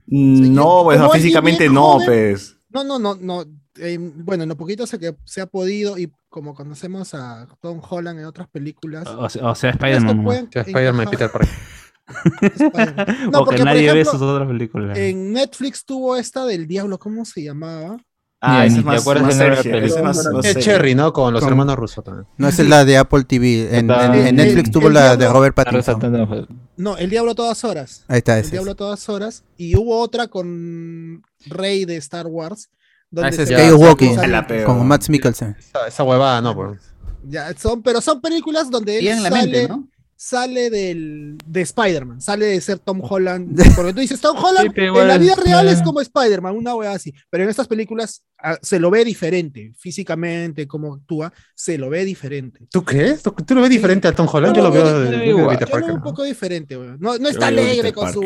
No, 0.06 0.80
pues, 0.84 0.96
como 0.96 1.08
no, 1.08 1.12
alguien 1.12 1.12
físicamente 1.22 1.68
no, 1.68 1.82
joven, 1.82 2.06
pues. 2.06 2.56
No, 2.70 2.82
no, 2.82 2.98
no, 2.98 3.14
no. 3.16 3.44
Eh, 3.78 3.98
bueno, 4.00 4.42
en 4.44 4.48
lo 4.48 4.56
poquito 4.56 4.86
se, 4.86 4.98
que 4.98 5.14
se 5.24 5.40
ha 5.40 5.46
podido 5.46 5.98
y 5.98 6.10
como 6.28 6.54
conocemos 6.54 7.14
a 7.14 7.46
Tom 7.60 7.80
Holland 7.88 8.18
en 8.20 8.26
otras 8.26 8.48
películas. 8.48 9.06
O 9.08 9.28
sea, 9.28 9.46
o 9.50 9.54
sea, 9.54 9.70
Spider-Man. 9.70 10.48
Que 10.48 10.60
Spider-Man 10.60 11.08
Peter 11.10 11.30
Parker. 11.30 11.48
No, 13.30 13.40
o 13.40 13.44
que 13.44 13.44
porque, 13.44 13.56
por 13.56 13.64
nadie 13.64 13.92
ve 13.92 14.04
sus 14.04 14.20
otras 14.22 14.46
películas. 14.46 14.96
En 14.98 15.32
Netflix 15.32 15.84
tuvo 15.84 16.16
esta 16.16 16.44
del 16.44 16.66
diablo, 16.66 16.98
¿cómo 16.98 17.24
se 17.24 17.42
llamaba? 17.42 17.96
Ah, 18.40 18.60
Ni- 18.60 18.66
ese 18.66 18.76
es 18.76 18.82
te 18.82 18.86
más, 18.86 19.00
acuerdas 19.00 20.02
más 20.02 20.44
es. 20.44 20.58
Cherry, 20.64 20.94
¿no? 20.94 21.12
Con 21.12 21.32
los 21.32 21.40
Con- 21.42 21.50
hermanos 21.50 21.76
rusos 21.76 22.04
también. 22.04 22.26
No 22.36 22.48
es 22.48 22.58
la 22.68 22.84
de 22.84 22.98
Apple 22.98 23.24
TV. 23.24 23.76
En, 23.76 23.90
en- 23.90 24.14
en 24.14 24.26
El- 24.26 24.36
Netflix 24.36 24.66
el- 24.68 24.70
tuvo 24.72 24.88
el 24.88 24.94
la 24.94 25.16
de 25.16 25.28
Robert 25.28 25.54
Pattinson. 25.56 26.48
No, 26.76 26.96
El 26.96 27.10
Diablo 27.10 27.32
a 27.32 27.34
todas 27.34 27.64
horas. 27.64 28.04
Ahí 28.08 28.18
está, 28.18 28.34
El 28.38 28.42
ese. 28.44 28.52
Diablo 28.52 28.72
a 28.72 28.74
todas 28.74 29.08
horas. 29.08 29.42
Y 29.56 29.74
hubo 29.76 29.98
otra 30.00 30.28
con 30.28 31.22
Rey 31.46 31.86
de 31.86 31.96
Star 31.96 32.26
Wars. 32.26 32.68
Donde 33.10 33.28
Ah, 33.28 33.42
es 33.42 33.48
se- 33.48 34.28
la 34.28 34.46
peor. 34.46 34.64
Con 34.64 34.86
Matt 34.86 35.08
Mikkelsen. 35.08 35.56
Esa, 35.58 35.86
esa 35.86 36.02
huevada, 36.04 36.40
no, 36.40 36.54
pues. 36.54 36.80
Ya, 37.28 37.52
son, 37.56 37.82
pero 37.82 38.00
son 38.00 38.20
películas 38.20 38.70
donde 38.70 38.98
él 38.98 39.04
Y 39.04 39.08
en 39.08 39.22
la 39.22 39.30
sale, 39.30 39.42
mente, 39.52 39.68
¿no? 39.68 39.88
sale 40.18 40.70
del, 40.70 41.36
de 41.44 41.60
Spider-Man, 41.60 42.20
sale 42.20 42.46
de 42.46 42.60
ser 42.60 42.78
Tom 42.78 43.00
Holland. 43.02 43.54
Porque 43.76 43.92
tú 43.92 44.00
dices, 44.00 44.20
Tom 44.20 44.36
Holland 44.36 44.72
Sí, 44.74 44.80
en 44.80 45.08
la 45.08 45.18
vida 45.18 45.34
real 45.34 45.68
es 45.68 45.80
eh. 45.80 45.82
como 45.84 46.00
Spider-Man, 46.00 46.54
una 46.56 46.74
wea 46.74 46.92
así. 46.92 47.12
Pero 47.30 47.44
en 47.44 47.50
estas 47.50 47.66
películas 47.68 48.22
ah, 48.38 48.56
se 48.62 48.78
lo 48.78 48.90
ve 48.90 49.04
diferente, 49.04 49.72
físicamente, 49.76 50.66
como 50.68 50.94
actúa, 50.94 51.32
se 51.54 51.78
lo 51.78 51.90
ve 51.90 52.04
diferente. 52.04 52.66
¿Tú 52.70 52.84
crees? 52.84 53.22
¿Tú, 53.22 53.32
tú 53.32 53.54
lo 53.54 53.60
ves 53.62 53.70
diferente 53.70 54.06
a 54.08 54.12
Tom 54.12 54.28
Holland? 54.32 54.54
Yo 54.56 54.62
lo 54.62 54.70
veo 54.70 55.00
de, 55.00 55.16
de 55.18 55.26
igual. 55.26 55.58
Peter 55.58 55.68
Yo 55.68 55.74
lo 55.74 55.86
veo 55.86 55.86
Parker. 55.86 55.94
un 55.96 56.02
poco 56.02 56.22
diferente, 56.22 56.76
wea. 56.76 56.96
No, 56.98 57.14
está 57.14 57.48
alegre 57.48 57.92
con 57.92 58.12
su. 58.12 58.22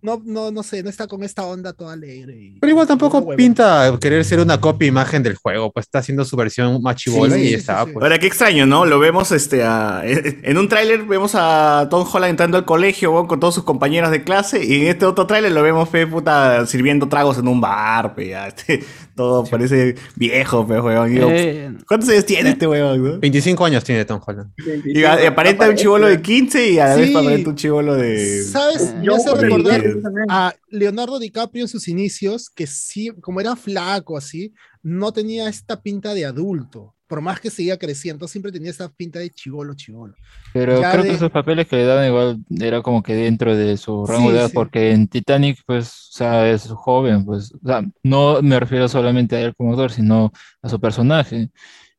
No, 0.00 0.22
no, 0.24 0.50
no 0.50 0.62
sé, 0.62 0.82
no 0.82 0.90
está 0.90 1.06
con 1.08 1.22
esta 1.24 1.44
onda 1.44 1.72
toda 1.72 1.92
alegre. 1.94 2.34
y- 2.36 2.58
Pero 2.60 2.70
igual 2.70 2.86
tampoco 2.86 3.34
pinta 3.34 3.96
querer 4.00 4.24
ser 4.24 4.38
una 4.40 4.60
copia 4.60 4.86
imagen 4.86 5.22
del 5.22 5.34
juego, 5.34 5.72
pues 5.72 5.86
está 5.86 5.98
haciendo 5.98 6.24
su 6.24 6.36
versión 6.36 6.80
más 6.82 6.96
chibola 6.96 7.34
Sí, 7.34 7.40
y 7.40 7.44
sí, 7.46 7.50
ya 7.52 7.56
está. 7.58 7.80
sí, 7.80 7.86
sí. 7.86 7.92
pues. 7.94 8.02
Ahora, 8.04 8.18
qué 8.18 8.26
extraño, 8.28 8.64
¿no? 8.66 8.84
Lo 8.86 8.98
vemos 8.98 9.32
este, 9.32 9.64
a- 9.64 10.02
en 10.04 10.56
un 10.56 10.68
tráiler 10.68 11.04
vemos 11.04 11.32
a 11.34 11.88
Tom 11.90 12.06
Holland 12.10 12.30
entrando 12.30 12.56
al 12.58 12.64
colegio 12.64 13.26
con 13.26 13.40
todos 13.40 13.54
sus 13.56 13.64
compañeros 13.64 14.10
de 14.10 14.22
clase 14.22 14.64
y 14.64 14.82
en 14.82 14.86
este 14.88 15.04
otro 15.04 15.26
tráiler 15.26 15.52
lo 15.52 15.62
vemos 15.62 15.88
fe, 15.88 16.06
puta, 16.06 16.64
sirviendo 16.66 17.08
tragos 17.08 17.38
en 17.38 17.48
un 17.48 17.60
bar, 17.60 18.14
pe, 18.14 18.28
ya, 18.28 18.46
este, 18.48 18.84
todo 19.18 19.44
parece 19.44 19.96
viejo, 20.16 20.66
pe, 20.66 20.80
weón. 20.80 21.10
Digo, 21.12 21.28
Eh, 21.30 21.72
¿Cuántos 21.86 22.08
años 22.08 22.24
tiene 22.24 22.50
este 22.50 22.66
weón? 22.68 23.02
no? 23.04 23.18
25 23.18 23.64
años 23.64 23.82
tiene 23.84 24.04
Tom 24.04 24.20
Holland. 24.24 24.52
Y 24.86 25.02
aparenta 25.04 25.68
un 25.68 25.74
chivolo 25.74 26.06
de 26.06 26.22
15 26.22 26.70
y 26.70 26.78
a 26.78 26.86
la 26.88 26.94
vez 26.96 27.08
Sí. 27.08 27.16
aparenta 27.16 27.50
un 27.50 27.56
chivolo 27.56 27.94
de... 27.96 28.42
¿Sabes? 28.44 28.94
Yo 29.02 29.12
Me 29.16 29.18
hace 29.18 29.34
recordar 29.34 29.82
a 30.30 30.54
Leonardo 30.70 31.18
DiCaprio 31.18 31.64
en 31.64 31.68
sus 31.68 31.88
inicios, 31.88 32.48
que 32.48 32.66
sí, 32.68 33.10
como 33.20 33.40
era 33.40 33.56
flaco 33.56 34.16
así, 34.16 34.54
no 34.82 35.12
tenía 35.12 35.48
esta 35.48 35.82
pinta 35.82 36.14
de 36.14 36.24
adulto. 36.24 36.94
Por 37.08 37.20
más 37.22 37.40
que 37.40 37.50
seguía 37.50 37.78
creciendo, 37.78 38.28
siempre 38.28 38.52
tenía 38.52 38.70
esa 38.70 38.88
pinta 38.90 39.18
de 39.18 39.30
chivolo, 39.30 39.74
chivolo. 39.74 40.14
Pero 40.52 40.80
Ya 40.82 40.90
creo 40.92 41.02
de- 41.04 41.08
que 41.10 41.14
esos 41.16 41.30
papeles 41.30 41.66
que 41.66 41.76
le 41.76 41.84
dan 41.86 42.06
igual 42.06 42.38
era 42.60 42.82
como 42.82 43.02
que 43.02 43.14
dentro 43.14 43.56
de 43.56 43.76
su 43.76 44.06
rango 44.06 44.28
Sí, 44.28 44.34
de 44.34 44.38
edad, 44.40 44.48
sí. 44.48 44.54
porque 44.54 44.90
en 44.92 45.08
Titanic, 45.08 45.58
pues, 45.66 45.88
o 45.88 46.16
sea, 46.18 46.50
es 46.50 46.68
joven, 46.68 47.24
pues, 47.24 47.52
o 47.54 47.66
sea, 47.66 47.82
no 48.02 48.40
me 48.42 48.60
refiero 48.60 48.88
solamente 48.88 49.36
a 49.36 49.40
él 49.40 49.54
como 49.56 49.72
actor, 49.72 49.90
sino 49.90 50.32
a 50.62 50.68
su 50.68 50.78
personaje. 50.80 51.36
En 51.36 51.50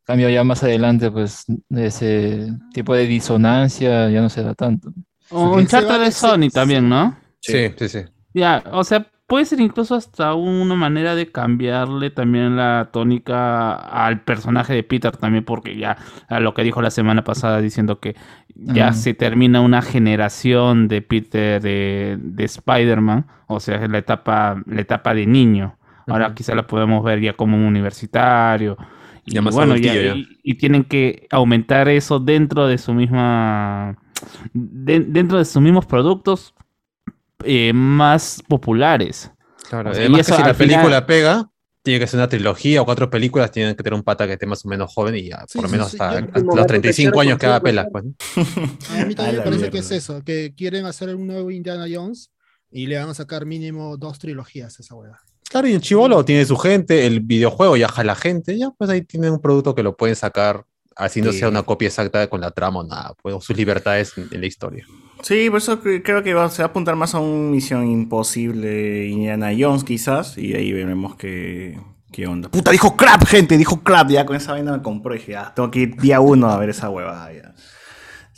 cambio, 0.04 0.30
ya 0.30 0.44
más 0.44 0.64
adelante, 0.64 1.12
pues, 1.12 1.46
ese 1.70 2.50
tipo 2.74 2.96
de 2.96 3.06
disonancia 3.06 4.10
ya 4.10 4.22
no 4.22 4.30
se 4.30 4.44
da 4.44 4.54
tanto. 4.56 4.94
un 5.32 5.66
charter 5.68 6.00
de 6.02 6.12
Sony 6.12 6.50
también, 6.52 6.90
¿no? 6.90 7.18
Sí, 7.40 7.70
sí, 7.78 7.90
sí. 7.90 8.00
Ya, 8.34 8.64
o 8.72 8.84
sea, 8.84 9.08
puede 9.30 9.46
ser 9.46 9.62
incluso 9.62 9.96
hasta 9.96 10.34
una 10.34 10.76
manera 10.76 11.16
de 11.16 11.32
cambiarle 11.32 12.10
también 12.10 12.58
la 12.58 12.90
tónica 12.92 13.76
al 13.76 14.22
personaje 14.22 14.74
de 14.74 14.84
Peter 14.84 15.16
también, 15.16 15.46
porque 15.46 15.78
ya 15.78 15.96
a 16.28 16.40
lo 16.42 16.54
que 16.54 16.64
dijo 16.64 16.82
la 16.82 16.92
semana 16.92 17.24
pasada 17.24 17.62
diciendo 17.62 18.00
que 18.02 18.16
ya 18.56 18.90
Mm. 18.90 18.94
se 18.96 19.14
termina 19.14 19.62
una 19.62 19.82
generación 19.82 20.88
de 20.90 21.02
Peter 21.02 21.62
de, 21.62 22.18
de 22.20 22.44
Spider-Man, 22.44 23.28
o 23.48 23.60
sea, 23.62 23.76
es 23.84 23.90
la 23.90 24.00
etapa, 24.00 24.62
la 24.66 24.82
etapa 24.82 25.14
de 25.14 25.26
niño. 25.26 25.76
Ahora 26.08 26.34
quizá 26.34 26.56
la 26.56 26.66
podemos 26.68 27.04
ver 27.04 27.22
ya 27.22 27.34
como 27.34 27.56
un 27.56 27.64
universitario. 27.64 28.76
Y 29.26 29.34
Ya 29.36 29.42
más 29.44 29.54
bueno, 29.54 29.76
ya- 29.78 29.92
adultillo 29.92 30.16
ya. 30.16 30.20
y, 30.20 30.40
y 30.44 30.56
tienen 30.56 30.84
que 30.84 31.28
aumentar 31.30 31.88
eso 31.88 32.20
dentro 32.20 32.66
de 32.68 32.78
su 32.80 32.94
misma 32.96 33.96
de- 34.54 35.02
dentro 35.02 35.38
de 35.38 35.46
sus 35.46 35.62
mismos 35.62 35.86
productos 35.86 36.56
eh, 37.44 37.74
más 37.74 38.42
populares. 38.48 39.32
Claro, 39.70 39.92
O 39.92 39.94
sea, 39.94 40.02
y 40.04 40.06
además 40.06 40.22
eso 40.22 40.36
que 40.36 40.42
si 40.42 40.48
la 40.48 40.54
película 40.54 40.84
final- 40.84 41.06
pega, 41.06 41.52
tiene 41.82 42.00
que 42.02 42.08
ser 42.08 42.18
una 42.20 42.28
trilogía 42.28 42.82
o 42.82 42.86
cuatro 42.86 43.10
películas, 43.10 43.52
tienen 43.52 43.76
que 43.76 43.84
tener 43.84 43.94
un 43.96 44.04
pata 44.04 44.28
que 44.28 44.34
esté 44.34 44.46
más 44.46 44.66
o 44.66 44.68
menos 44.68 44.92
joven 44.94 45.16
y 45.16 45.30
ya, 45.30 45.46
Sí, 45.48 45.58
por 45.58 45.64
lo 45.64 45.70
sí, 45.70 45.72
menos 45.74 45.92
sí, 45.92 45.98
hasta 46.00 46.22
los 46.42 46.68
35 46.68 47.22
años 47.22 47.38
que 47.40 47.46
haga 47.46 47.62
pelas. 47.62 47.88
Pues. 47.92 48.04
A 48.92 49.06
mí 49.06 49.16
también 49.16 49.38
me 49.38 49.42
parece 49.44 49.50
mierda. 49.58 49.70
que 49.72 49.78
es 49.80 49.92
eso, 49.92 50.22
que 50.24 50.54
quieren 50.56 50.86
hacer 50.86 51.16
un 51.16 51.26
nuevo 51.28 51.50
Indiana 51.52 51.86
Jones 51.92 52.32
y 52.72 52.86
le 52.88 52.98
van 53.00 53.10
a 53.10 53.14
sacar 53.14 53.46
mínimo 53.46 53.96
dos 53.98 54.20
trilogías 54.20 54.78
a 54.80 54.84
esa 54.84 54.96
hueá. 54.96 55.20
Claro, 55.50 55.68
y 55.68 55.74
el 55.74 55.82
chivolo 55.82 56.24
tiene 56.26 56.46
su 56.46 56.58
gente, 56.58 57.08
el 57.08 57.22
videojuego 57.22 57.76
ya 57.78 57.88
jala 57.88 58.14
gente, 58.16 58.58
ya 58.58 58.70
pues 58.78 58.90
ahí 58.92 59.02
tienen 59.02 59.32
un 59.32 59.40
producto 59.42 59.74
que 59.74 59.82
lo 59.82 59.96
pueden 59.98 60.16
sacar, 60.16 60.66
así 60.96 61.22
no 61.22 61.32
sea 61.32 61.48
una 61.50 61.64
copia 61.64 61.88
exacta 61.88 62.28
con 62.28 62.42
la 62.42 62.52
trama 62.52 62.82
o 62.82 62.84
nada, 62.84 63.14
pues 63.24 63.34
o 63.34 63.42
sus 63.42 63.56
libertades 63.58 64.16
en, 64.18 64.28
en 64.32 64.42
la 64.42 64.48
historia. 64.48 64.86
Sí, 65.22 65.50
por 65.50 65.58
eso 65.60 65.82
cre- 65.82 66.02
creo 66.04 66.24
que 66.24 66.34
va, 66.34 66.50
se 66.50 66.62
va 66.62 66.68
a 66.68 66.70
apuntar 66.70 66.96
más 66.96 67.14
a 67.16 67.20
un 67.20 67.52
Misión 67.52 67.88
Imposible 67.90 69.08
Indiana 69.08 69.50
Jones 69.58 69.84
quizás 69.84 70.38
y 70.38 70.54
ahí 70.56 70.72
veremos 70.72 71.16
qué, 71.16 71.78
qué 72.12 72.26
onda. 72.28 72.50
Puta, 72.50 72.72
dijo 72.72 72.96
crap, 72.96 73.26
gente, 73.26 73.58
dijo 73.58 73.82
crap, 73.84 74.10
ya 74.10 74.26
con 74.26 74.36
esa 74.36 74.54
vaina 74.54 74.72
me 74.72 74.82
compró 74.82 75.14
y 75.16 75.18
dije, 75.20 75.36
ah, 75.36 75.52
tengo 75.56 75.70
que 75.72 75.80
ir 75.80 75.96
día 75.98 76.20
uno 76.22 76.50
a 76.50 76.58
ver 76.58 76.70
esa 76.70 76.90
huevada. 76.90 77.30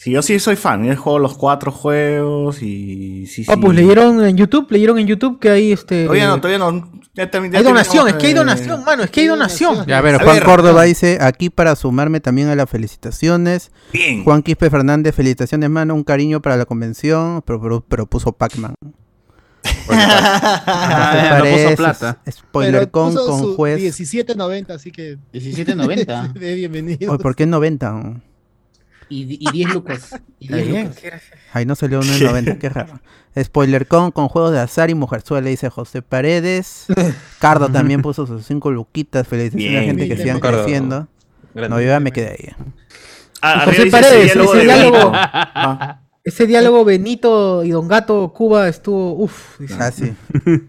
Sí, 0.02 0.10
yo 0.10 0.24
sí 0.24 0.40
soy 0.40 0.56
fan. 0.56 0.84
He 0.86 0.96
jugado 0.96 1.20
los 1.20 1.38
cuatro 1.38 1.72
juegos 1.72 2.64
y 2.64 3.28
sí, 3.28 3.44
sí. 3.44 3.52
Ah, 3.52 3.56
pues 3.62 3.76
leyeron 3.76 4.26
en 4.26 4.36
YouTube, 4.36 4.66
leyeron 4.72 4.98
en 4.98 5.06
YouTube 5.06 5.38
que 5.38 5.52
hay 5.52 5.72
este. 5.72 6.06
Todavía 6.06 6.28
no, 6.28 6.42
todavía 6.42 6.58
no. 6.58 6.92
Ya 7.14 7.30
Hay 7.32 7.64
donación, 7.64 8.08
es 8.08 8.16
que 8.16 8.26
hay 8.26 8.34
donación, 8.34 8.84
mano, 8.84 9.04
es 9.04 9.12
que 9.12 9.22
hay 9.22 9.28
donación. 9.28 9.86
Ya, 9.86 10.00
a 10.00 10.02
ver, 10.02 10.16
A 10.16 10.24
Juan 10.24 10.38
ver, 10.38 10.44
Córdoba 10.44 10.84
dice, 10.84 11.20
aquí 11.22 11.52
para 11.52 11.76
sumarme 11.76 12.20
también 12.20 12.48
a 12.48 12.56
las 12.56 12.68
felicitaciones. 12.68 13.72
Bien. 13.94 14.24
Juan 14.24 14.42
Quispe 14.42 14.72
Fernández, 14.72 15.14
felicitaciones, 15.14 15.70
mano, 15.70 15.94
un 15.94 16.04
cariño 16.04 16.42
para 16.42 16.58
la 16.58 16.66
convención, 16.66 17.44
pero, 17.46 17.62
pero, 17.62 17.86
pero 17.88 18.06
puso 18.08 18.32
Pac-Man. 18.36 18.74
Ah, 19.88 21.12
¿Qué 21.14 21.22
ya, 21.22 21.38
no 21.38 21.64
puso 21.64 21.76
plata. 21.76 22.18
Spoiler 22.28 22.74
Pero 22.74 22.92
con, 22.92 23.14
puso 23.14 23.28
con 23.28 23.56
juez. 23.56 24.00
17.90, 24.00 24.72
así 24.72 24.92
que. 24.92 25.20
17.90. 25.32 26.34
de 26.40 26.56
bienvenido. 26.56 27.16
¿Por 27.20 27.36
qué 27.36 27.46
90? 27.46 28.31
Y, 29.12 29.38
y 29.40 29.52
10 29.52 29.74
lucas. 29.74 30.22
Y 30.40 30.48
10 30.48 30.68
bien, 30.68 30.88
lucas. 30.88 31.22
Ahí 31.54 31.66
no 31.66 31.76
salió 31.76 32.00
uno 32.00 32.14
en 32.14 32.24
90, 32.24 32.58
qué 32.60 32.70
raro. 32.70 33.00
Spoiler 33.38 33.88
con, 33.88 34.12
con 34.12 34.28
juegos 34.30 34.52
de 34.54 34.60
azar 34.60 34.90
y 34.90 34.96
mujerzuela, 34.96 35.50
dice 35.50 35.70
José 35.70 36.02
Paredes. 36.02 36.86
Cardo 37.40 37.70
también 37.70 38.02
puso 38.02 38.26
sus 38.26 38.46
5 38.46 38.72
luquitas. 38.72 39.28
Felicitaciones 39.28 39.72
a 39.72 39.74
la 39.74 39.82
Bien, 39.82 39.98
gente 39.98 40.16
que 40.16 40.22
sigan 40.22 40.40
Cardo. 40.40 40.64
creciendo. 40.64 41.08
Grande. 41.54 41.70
No, 41.76 41.82
yo 41.82 41.88
ya 41.88 42.00
me 42.00 42.12
quedé 42.12 42.30
ahí. 42.30 42.50
Ah, 43.42 43.64
José 43.66 43.86
dice 43.86 43.92
Paredes, 43.92 44.26
ese 44.26 44.34
diálogo 44.34 44.54
ese 44.54 44.58
de 44.58 44.64
diálogo. 44.64 44.98
Benito. 44.98 45.12
Ah. 45.14 46.00
Ese 46.24 46.48
diálogo 46.48 46.86
Benito 46.86 47.64
y 47.64 47.72
Don 47.72 47.88
Gato 47.88 48.32
Cuba 48.34 48.68
estuvo. 48.70 49.14
Uff. 49.16 49.60
Ah, 49.80 49.92
sí. 49.92 50.14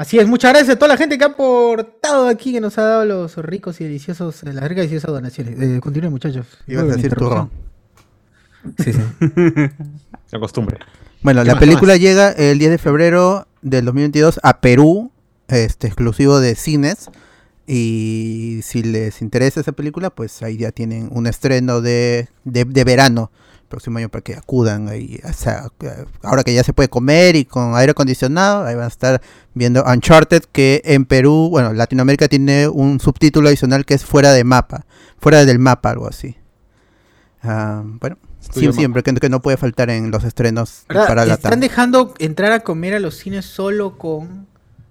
Así 0.00 0.18
es, 0.18 0.26
muchas 0.26 0.52
gracias 0.52 0.76
a 0.76 0.78
toda 0.78 0.88
la 0.88 0.96
gente 0.96 1.18
que 1.18 1.24
ha 1.24 1.26
aportado 1.26 2.26
aquí, 2.26 2.52
que 2.52 2.60
nos 2.62 2.78
ha 2.78 2.84
dado 2.84 3.04
los 3.04 3.36
ricos 3.36 3.82
y 3.82 3.84
deliciosos, 3.84 4.42
eh, 4.44 4.54
las 4.54 4.66
ricas 4.66 4.84
y 4.84 4.88
deliciosas 4.88 5.10
donaciones. 5.10 5.60
Eh, 5.60 5.78
continúen, 5.78 6.10
muchachos. 6.10 6.46
Ibas 6.66 6.84
a 6.84 6.96
decir 6.96 7.14
turrón. 7.14 7.50
Sí, 8.78 8.94
sí. 8.94 9.00
La 10.30 10.40
costumbre. 10.40 10.78
Bueno, 11.20 11.42
¿Qué 11.42 11.48
la 11.48 11.52
más, 11.52 11.60
película 11.60 11.98
llega 11.98 12.30
el 12.30 12.58
10 12.58 12.70
de 12.70 12.78
febrero 12.78 13.46
del 13.60 13.84
2022 13.84 14.40
a 14.42 14.62
Perú, 14.62 15.12
este 15.48 15.88
exclusivo 15.88 16.40
de 16.40 16.54
cines. 16.54 17.10
Y 17.66 18.60
si 18.62 18.82
les 18.82 19.20
interesa 19.20 19.60
esa 19.60 19.72
película, 19.72 20.08
pues 20.08 20.42
ahí 20.42 20.56
ya 20.56 20.72
tienen 20.72 21.10
un 21.12 21.26
estreno 21.26 21.82
de, 21.82 22.30
de, 22.44 22.64
de 22.64 22.84
verano, 22.84 23.30
próximo 23.70 23.96
año, 23.96 24.10
para 24.10 24.20
que 24.22 24.34
acudan 24.34 24.88
ahí. 24.88 25.18
O 25.26 25.32
sea, 25.32 25.68
ahora 26.22 26.42
que 26.44 26.52
ya 26.52 26.62
se 26.62 26.74
puede 26.74 26.90
comer 26.90 27.36
y 27.36 27.46
con 27.46 27.74
aire 27.74 27.92
acondicionado, 27.92 28.66
ahí 28.66 28.74
van 28.74 28.84
a 28.84 28.88
estar 28.88 29.22
viendo 29.54 29.82
Uncharted, 29.84 30.42
que 30.52 30.82
en 30.84 31.06
Perú, 31.06 31.48
bueno, 31.50 31.72
Latinoamérica 31.72 32.28
tiene 32.28 32.68
un 32.68 33.00
subtítulo 33.00 33.48
adicional 33.48 33.86
que 33.86 33.94
es 33.94 34.04
fuera 34.04 34.32
de 34.32 34.44
mapa, 34.44 34.84
fuera 35.18 35.46
del 35.46 35.58
mapa, 35.58 35.88
algo 35.90 36.06
así. 36.08 36.36
Ah, 37.42 37.82
bueno, 37.84 38.18
sí, 38.52 38.70
siempre 38.72 39.02
que, 39.02 39.14
que 39.14 39.28
no 39.30 39.40
puede 39.40 39.56
faltar 39.56 39.88
en 39.88 40.10
los 40.10 40.24
estrenos 40.24 40.84
¿Verdad? 40.88 41.06
para 41.06 41.24
la 41.24 41.34
Están 41.34 41.60
dejando 41.60 42.12
entrar 42.18 42.52
a 42.52 42.60
comer 42.60 42.94
a 42.94 43.00
los 43.00 43.16
cines 43.16 43.46
solo 43.46 43.96
con. 43.96 44.46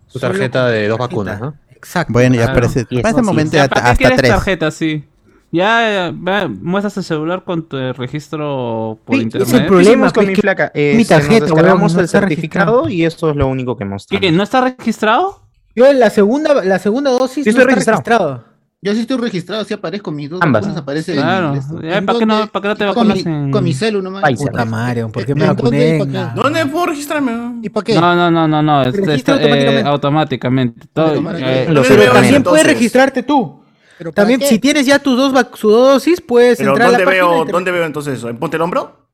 Solo 0.08 0.22
tarjeta 0.30 0.64
con 0.64 0.72
de 0.72 0.88
dos 0.88 0.98
tarjeta. 0.98 1.16
vacunas, 1.16 1.40
¿no? 1.42 1.56
Exacto. 1.70 2.12
Bueno, 2.14 2.36
ya 2.36 2.46
Claro. 2.46 2.54
parece, 2.62 2.86
para 2.86 3.10
ese 3.10 3.20
sí. 3.20 3.26
momento 3.26 3.52
Ya, 3.54 3.64
ya 3.64 3.70
¿Para 3.70 3.96
qué 3.96 4.06
hasta 4.06 4.18
tres. 4.18 4.32
tarjeta? 4.32 4.72
Sí. 4.72 5.06
Ya, 5.52 6.14
va, 6.16 6.48
muestras 6.48 6.96
el 6.98 7.04
celular 7.04 7.44
con 7.44 7.68
tu 7.68 7.78
registro 7.94 9.00
por 9.06 9.16
Sí, 9.16 9.24
internet. 9.24 9.48
es 9.48 9.54
el 9.56 9.66
problema 9.66 10.12
con 10.12 10.28
mi 10.28 10.36
flaca. 10.36 10.72
Eh, 10.76 10.94
mi 10.96 11.04
se 11.04 11.16
nos 11.16 11.24
tarjeta, 11.24 11.46
descargamos 11.46 11.94
no 11.96 12.02
el 12.02 12.08
certificado 12.08 12.84
registrado. 12.84 12.90
y 12.90 13.04
eso 13.06 13.30
es 13.32 13.36
lo 13.36 13.48
único 13.48 13.76
que 13.76 13.86
mostramos. 13.86 14.22
¿Qué, 14.22 14.32
¿No 14.32 14.44
está 14.44 14.62
registrado? 14.62 15.42
Yo 15.76 15.92
la 15.94 16.10
segunda, 16.12 16.64
la 16.64 16.78
segunda 16.78 17.10
dosis 17.12 17.44
Sí, 17.46 17.50
no 17.50 17.62
estoy 17.62 17.62
está 17.62 17.92
registrado. 17.94 17.98
registrado. 18.34 18.50
Yo 18.82 18.94
sí 18.94 19.02
estoy 19.02 19.18
registrado, 19.18 19.64
sí 19.66 19.74
aparezco 19.74 20.10
mis 20.12 20.30
dos 20.30 20.40
Ambas. 20.42 20.66
aparecen 20.68 21.16
Claro. 21.16 21.52
en 21.52 21.56
esto. 21.58 21.82
Ya, 21.82 21.98
¿En 21.98 22.06
¿para, 22.06 22.20
qué 22.20 22.26
no, 22.26 22.34
dónde? 22.38 22.52
¿Para 22.52 22.62
qué 22.62 22.68
no 22.70 22.76
te 22.76 22.86
con, 22.86 22.96
vacunas 23.08 23.26
mi, 23.26 23.32
en...? 23.34 23.52
con 23.52 23.64
mi 23.64 23.74
celu 23.74 24.02
nomás. 24.02 24.24
Pfizer. 24.24 24.52
Puta 24.52 24.66
madre, 24.66 25.06
¿por 25.08 25.26
qué 25.26 25.32
¿En 25.34 25.38
me 25.38 25.46
dónde 25.48 25.62
vacuné? 25.98 26.06
la- 26.14 26.28
¿Dónde 26.36 26.66
puedo 26.68 26.86
registrarme? 26.86 27.60
¿Y 27.62 27.70
para 27.70 27.84
qué? 27.84 27.96
No, 28.00 28.16
no, 28.16 28.32
no, 28.32 28.48
no, 28.48 28.62
no. 28.62 28.84
Este, 28.84 29.16
está, 29.16 29.34
eh, 29.42 29.82
automáticamente. 29.84 29.88
automáticamente. 29.90 30.88
Todo, 30.94 31.08
Automáticamente. 31.08 31.64
eh, 31.64 31.74
¿Dónde 31.74 31.98
veo 31.98 32.14
también 32.14 32.44
puedes 32.44 32.66
registrarte 32.68 33.24
tú. 33.24 33.60
¿Pero 34.00 34.14
También, 34.14 34.40
qué? 34.40 34.48
si 34.48 34.60
tienes 34.60 34.86
ya 34.86 34.98
tus 34.98 35.18
dos, 35.18 35.34
dosis, 35.62 36.22
puedes 36.22 36.58
Pero 36.58 36.72
entrar 36.72 36.88
a 36.88 36.92
¿dónde 36.92 37.04
la 37.04 37.12
página 37.12 37.28
veo, 37.28 37.46
¿dónde 37.46 37.72
veo 37.72 37.86
entonces 37.86 38.18
eso? 38.18 38.30
¿En 38.30 38.38
Ponte 38.38 38.56
el 38.56 38.62
Hombro? 38.62 39.10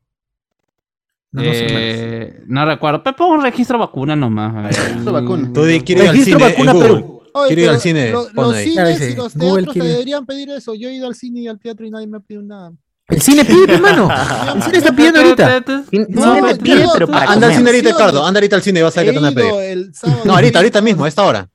No, 1.32 1.42
no 1.44 1.52
sé, 1.52 1.66
eh, 1.68 2.44
no 2.46 2.66
recuerdo. 2.66 3.04
Pero 3.04 3.16
pon 3.16 3.40
un 3.40 3.42
registro 3.44 3.80
vacuna 3.80 4.16
nomás. 4.16 4.78
Registro 4.78 5.12
vacuna. 5.12 5.52
Tú 5.52 5.66
ir 5.66 6.08
al 6.08 6.18
cine 6.18 6.38
vacuna 6.38 6.72
en 6.72 6.78
Google. 6.78 6.94
Perú. 6.94 7.22
Oye, 7.34 7.48
Quiero 7.48 7.62
ir 7.64 7.70
al 7.70 7.80
cine, 7.82 8.12
lo- 8.12 8.30
los 8.32 8.54
ahí. 8.54 8.70
cines 8.70 9.02
y 9.02 9.16
los 9.16 9.34
Google 9.36 9.64
teatros 9.64 9.74
te 9.74 9.92
deberían 9.92 10.26
pedir 10.26 10.50
eso. 10.52 10.76
Yo 10.76 10.88
he 10.88 10.94
ido 10.94 11.08
al 11.08 11.16
cine 11.16 11.42
y 11.42 11.48
al 11.48 11.60
teatro 11.60 11.86
y 11.86 11.90
nadie 11.90 12.06
me 12.08 12.18
ha 12.18 12.20
pedido 12.22 12.44
nada. 12.44 12.72
El 13.08 13.22
cine 13.22 13.44
pide, 13.44 13.74
hermano. 13.74 14.08
El 14.56 14.62
cine 14.64 14.78
está 14.78 14.96
pidiendo 14.96 15.20
ahorita. 15.20 15.64
No, 16.10 16.58
pide, 16.64 16.86
pero 16.94 17.08
para 17.08 17.32
Anda 17.32 17.48
al 17.48 17.54
cine 17.56 17.70
ahorita, 17.72 17.90
Ricardo. 17.90 18.24
Anda 18.26 18.38
ahorita 18.38 18.56
al 18.56 18.62
cine 18.62 18.80
y 18.80 18.84
vas 18.84 18.96
a 18.98 19.02
ver 19.02 19.10
qué 19.10 19.14
te 19.18 19.20
van 19.24 19.32
a 19.32 19.36
pedir. 19.36 19.92
No, 20.24 20.34
ahorita, 20.36 20.60
ahorita 20.60 20.82
mismo, 20.82 21.06
a 21.06 21.08
esta 21.08 21.24
hora. 21.24 21.50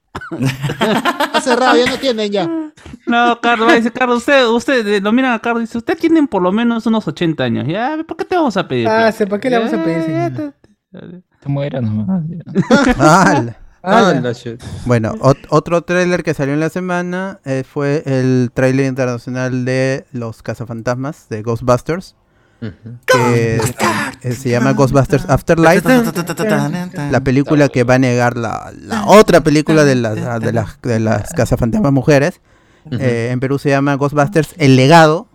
Cerrado, 1.42 1.76
ya 1.76 1.90
no 1.90 1.98
tienen 1.98 2.30
ya. 2.30 2.48
No, 3.06 3.40
Carlos, 3.40 3.72
decir, 3.72 3.92
Carlos, 3.92 4.18
usted, 4.18 4.46
usted, 4.46 4.86
eh, 4.86 5.00
lo 5.00 5.12
miran 5.12 5.32
a 5.32 5.38
Carlos 5.38 5.62
y 5.62 5.66
dice, 5.66 5.78
usted 5.78 5.98
tiene 5.98 6.26
por 6.26 6.42
lo 6.42 6.52
menos 6.52 6.86
unos 6.86 7.06
80 7.06 7.42
años. 7.44 7.66
Ya, 7.68 7.98
¿por 8.06 8.16
qué 8.16 8.24
te 8.24 8.36
vamos 8.36 8.56
a 8.56 8.66
pedir? 8.66 8.88
Ah, 8.88 9.12
¿para 9.28 9.40
qué 9.40 9.50
le 9.50 9.58
vamos 9.58 9.72
a 9.72 9.84
pedir, 9.84 10.02
señor? 10.02 10.54
Te 11.40 11.48
mueras 11.48 11.82
nomás. 11.82 12.22
Ala. 12.98 13.56
Bueno, 14.84 15.14
ot- 15.20 15.46
otro 15.48 15.80
tráiler 15.82 16.22
que 16.22 16.34
salió 16.34 16.52
en 16.52 16.60
la 16.60 16.68
semana 16.68 17.40
eh, 17.46 17.64
fue 17.66 18.02
el 18.04 18.50
tráiler 18.52 18.84
internacional 18.86 19.64
de 19.64 20.04
Los 20.12 20.42
Cazafantasmas 20.42 21.28
de 21.30 21.42
Ghostbusters, 21.42 22.14
que 23.06 23.60
eh, 24.22 24.32
se 24.32 24.50
llama 24.50 24.72
Ghostbusters 24.72 25.28
Afterlife. 25.28 25.88
La 27.10 27.20
película 27.20 27.68
que 27.68 27.84
va 27.84 27.94
a 27.94 27.98
negar 27.98 28.36
la, 28.36 28.72
la 28.78 29.06
otra 29.06 29.40
película 29.42 29.84
de 29.84 29.94
las, 29.94 30.14
de 30.40 30.52
las, 30.52 30.80
de 30.82 31.00
las 31.00 31.32
cazafantasmas 31.32 31.92
mujeres. 31.92 32.40
Eh, 32.90 33.28
en 33.32 33.40
Perú 33.40 33.58
se 33.58 33.70
llama 33.70 33.94
Ghostbusters 33.94 34.54
El 34.58 34.76
Legado. 34.76 35.26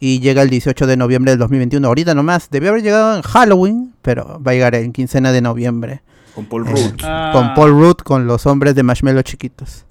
Y 0.00 0.18
llega 0.18 0.42
el 0.42 0.50
18 0.50 0.86
de 0.88 0.96
noviembre 0.96 1.30
del 1.30 1.38
2021. 1.38 1.86
Ahorita 1.86 2.12
nomás. 2.14 2.50
Debió 2.50 2.70
haber 2.70 2.82
llegado 2.82 3.14
en 3.16 3.22
Halloween. 3.22 3.94
Pero 4.02 4.42
va 4.44 4.50
a 4.50 4.54
llegar 4.54 4.74
en 4.74 4.92
quincena 4.92 5.30
de 5.30 5.40
noviembre. 5.40 6.02
Con 6.34 6.46
Paul 6.46 6.66
Eh, 6.66 6.70
Rudd. 6.72 7.00
Ah. 7.04 7.30
Con 7.32 7.54
Paul 7.54 7.70
Rudd, 7.70 7.96
con 8.02 8.26
los 8.26 8.44
hombres 8.46 8.74
de 8.74 8.82
Marshmallow 8.82 9.22
chiquitos. 9.22 9.84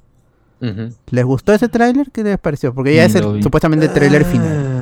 ¿Les 1.10 1.26
gustó 1.26 1.54
ese 1.54 1.70
tráiler? 1.70 2.12
¿Qué 2.12 2.24
les 2.24 2.38
pareció? 2.38 2.72
Porque 2.74 2.94
ya 2.96 3.04
Mm, 3.04 3.06
es 3.08 3.16
el, 3.16 3.42
supuestamente 3.44 3.86
el 3.88 3.94
tráiler 3.94 4.26
final. 4.26 4.78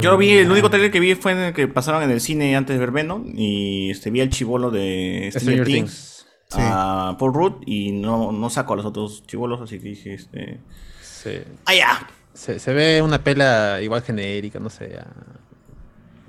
Yo 0.00 0.16
vi, 0.16 0.30
el 0.32 0.50
único 0.50 0.70
trailer 0.70 0.90
que 0.90 1.00
vi 1.00 1.14
fue 1.14 1.32
en 1.32 1.38
el 1.38 1.52
que 1.54 1.68
pasaron 1.68 2.02
en 2.02 2.10
el 2.10 2.20
cine 2.20 2.56
antes 2.56 2.74
de 2.74 2.80
ver 2.80 2.90
Venom 2.92 3.24
y 3.34 3.90
este, 3.90 4.10
vi 4.10 4.20
el 4.20 4.30
chivolo 4.30 4.70
de 4.70 5.28
Stranger 5.32 5.64
Things, 5.64 6.26
Sí. 6.50 6.58
a 6.62 7.14
Paul 7.18 7.34
Rudd 7.34 7.52
y 7.66 7.92
no, 7.92 8.32
no 8.32 8.48
saco 8.48 8.72
a 8.72 8.76
los 8.76 8.86
otros 8.86 9.22
chivolos, 9.26 9.60
así 9.60 9.78
que 9.78 9.88
dije, 9.90 10.14
este... 10.14 10.60
Se, 11.02 11.44
¡Ah, 11.66 11.74
ya! 11.74 12.08
se, 12.32 12.58
se 12.58 12.72
ve 12.72 13.02
una 13.02 13.22
pela 13.22 13.80
igual 13.82 14.02
genérica, 14.02 14.58
no 14.58 14.70
sé. 14.70 14.92
ya. 14.94 15.06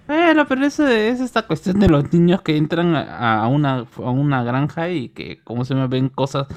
Bueno, 0.07 0.47
pero 0.47 0.65
eso 0.65 0.87
es 0.87 1.19
esta 1.21 1.43
cuestión 1.43 1.79
de 1.79 1.87
los 1.87 2.11
niños 2.11 2.41
que 2.41 2.57
entran 2.57 2.95
a, 2.95 3.43
a 3.43 3.47
una, 3.47 3.85
a 3.95 4.09
una 4.09 4.43
granja 4.43 4.89
y 4.89 5.09
que, 5.09 5.39
como 5.43 5.63
se 5.65 5.75
me 5.75 5.87
ven 5.87 6.09
cosas 6.09 6.47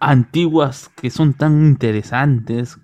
antiguas 0.00 0.90
que 1.00 1.10
son 1.10 1.34
tan 1.34 1.64
interesantes 1.66 2.78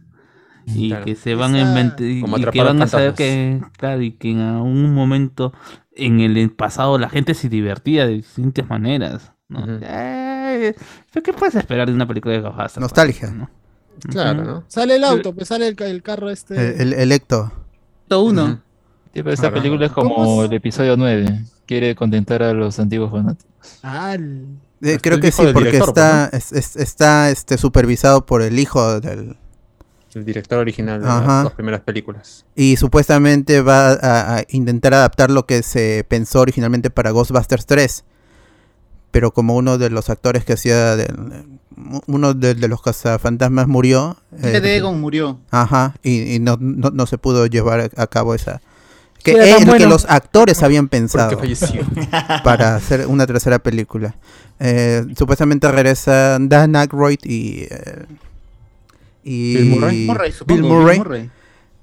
y 0.66 0.88
Claro. 0.90 1.04
que 1.04 1.14
se 1.14 1.34
van 1.34 1.54
a 1.54 1.60
Esa- 1.60 1.68
inventar 1.68 2.06
y, 2.06 2.50
que 2.52 2.62
van 2.62 2.82
a 2.82 2.86
saber 2.86 3.14
que, 3.14 3.60
claro, 3.78 4.02
y 4.02 4.12
que 4.12 4.32
en 4.32 4.40
algún 4.40 4.92
momento 4.94 5.52
en 5.94 6.20
el 6.20 6.50
pasado 6.50 6.98
la 6.98 7.08
gente 7.08 7.34
se 7.34 7.48
divertía 7.48 8.06
de 8.06 8.14
distintas 8.14 8.68
maneras. 8.68 9.32
¿no? 9.48 9.60
Ujú. 9.60 9.78
Eh, 9.82 10.74
¿pero 11.12 11.22
¿Qué 11.22 11.32
puedes 11.32 11.54
esperar 11.54 11.86
de 11.88 11.94
una 11.94 12.06
película 12.06 12.34
de 12.34 12.40
Ghostbusters? 12.40 12.80
Nostalgia. 12.80 13.30
¿no? 13.30 13.48
Claro. 14.10 14.44
¿no? 14.44 14.64
Sale 14.68 14.96
el 14.96 15.04
auto, 15.04 15.34
pues 15.34 15.48
sale 15.48 15.68
el, 15.68 15.80
el 15.82 16.02
carro 16.02 16.28
este. 16.30 16.82
El, 16.82 16.92
el 16.92 17.00
Electo. 17.00 17.52
Todo 18.08 18.24
uno. 18.24 18.44
Ujú. 18.44 18.54
Sí, 19.14 19.22
pero 19.22 19.30
esta 19.30 19.48
Claro. 19.48 19.62
película 19.62 19.86
es 19.86 19.92
¿Cómo 19.92 20.14
como 20.14 20.42
es? 20.44 20.50
el 20.50 20.56
episodio 20.56 20.96
9. 20.96 21.44
Quiere 21.64 21.94
contentar 21.94 22.42
a 22.42 22.52
los 22.52 22.78
antiguos 22.78 23.10
fanáticos. 23.10 23.78
Al- 23.82 24.46
Eh, 24.82 24.98
creo 25.00 25.14
el 25.14 25.20
que 25.22 25.32
sí, 25.32 25.42
porque 25.54 25.70
director, 25.70 25.88
está, 25.88 26.28
es- 26.32 26.52
es- 26.52 26.76
está 26.76 27.30
este, 27.30 27.56
supervisado 27.56 28.26
por 28.26 28.42
el 28.42 28.58
hijo 28.58 29.00
del... 29.00 29.36
El 30.16 30.24
director 30.24 30.58
original 30.58 31.02
de 31.02 31.08
Ajá. 31.08 31.26
las 31.26 31.42
dos 31.44 31.52
primeras 31.52 31.82
películas. 31.82 32.46
Y 32.54 32.76
supuestamente 32.76 33.60
va 33.60 33.90
a, 33.92 34.36
a 34.38 34.44
intentar 34.48 34.94
adaptar 34.94 35.30
lo 35.30 35.44
que 35.44 35.62
se 35.62 36.04
pensó 36.08 36.40
originalmente 36.40 36.88
para 36.88 37.10
Ghostbusters 37.10 37.66
3. 37.66 38.04
Pero 39.10 39.30
como 39.32 39.56
uno 39.56 39.76
de 39.78 39.90
los 39.90 40.08
actores 40.08 40.44
que 40.46 40.54
hacía... 40.54 40.96
uno 42.06 42.32
de, 42.34 42.54
de 42.54 42.68
los 42.68 42.80
cazafantasmas 42.80 43.68
murió. 43.68 44.16
Peter 44.40 44.64
eh, 44.64 44.76
Egon 44.76 45.00
murió. 45.00 45.38
Ajá, 45.50 45.94
y, 46.02 46.34
y 46.34 46.38
no, 46.38 46.56
no, 46.60 46.90
no 46.90 47.06
se 47.06 47.18
pudo 47.18 47.46
llevar 47.46 47.90
a 47.96 48.06
cabo 48.06 48.34
esa... 48.34 48.60
Que, 49.22 49.32
Sí, 49.32 49.38
el 49.68 49.76
que 49.76 49.86
los 49.86 50.06
actores 50.08 50.62
habían 50.62 50.88
pensado 50.88 51.36
falleció. 51.38 51.82
para 52.44 52.76
hacer 52.76 53.06
una 53.08 53.26
tercera 53.26 53.58
película. 53.58 54.14
Eh, 54.60 55.04
supuestamente 55.18 55.70
regresa 55.70 56.38
Dan 56.40 56.74
Aykroyd 56.76 57.18
y... 57.24 57.66
eh, 57.70 58.06
y 59.28 59.56
Bill 59.56 59.70
Murray. 59.80 60.06
Murray, 60.06 60.32
supongo, 60.32 60.54
Bill 60.62 60.62
Bill 60.70 60.78
Murray. 60.80 60.98
Murray. 60.98 61.30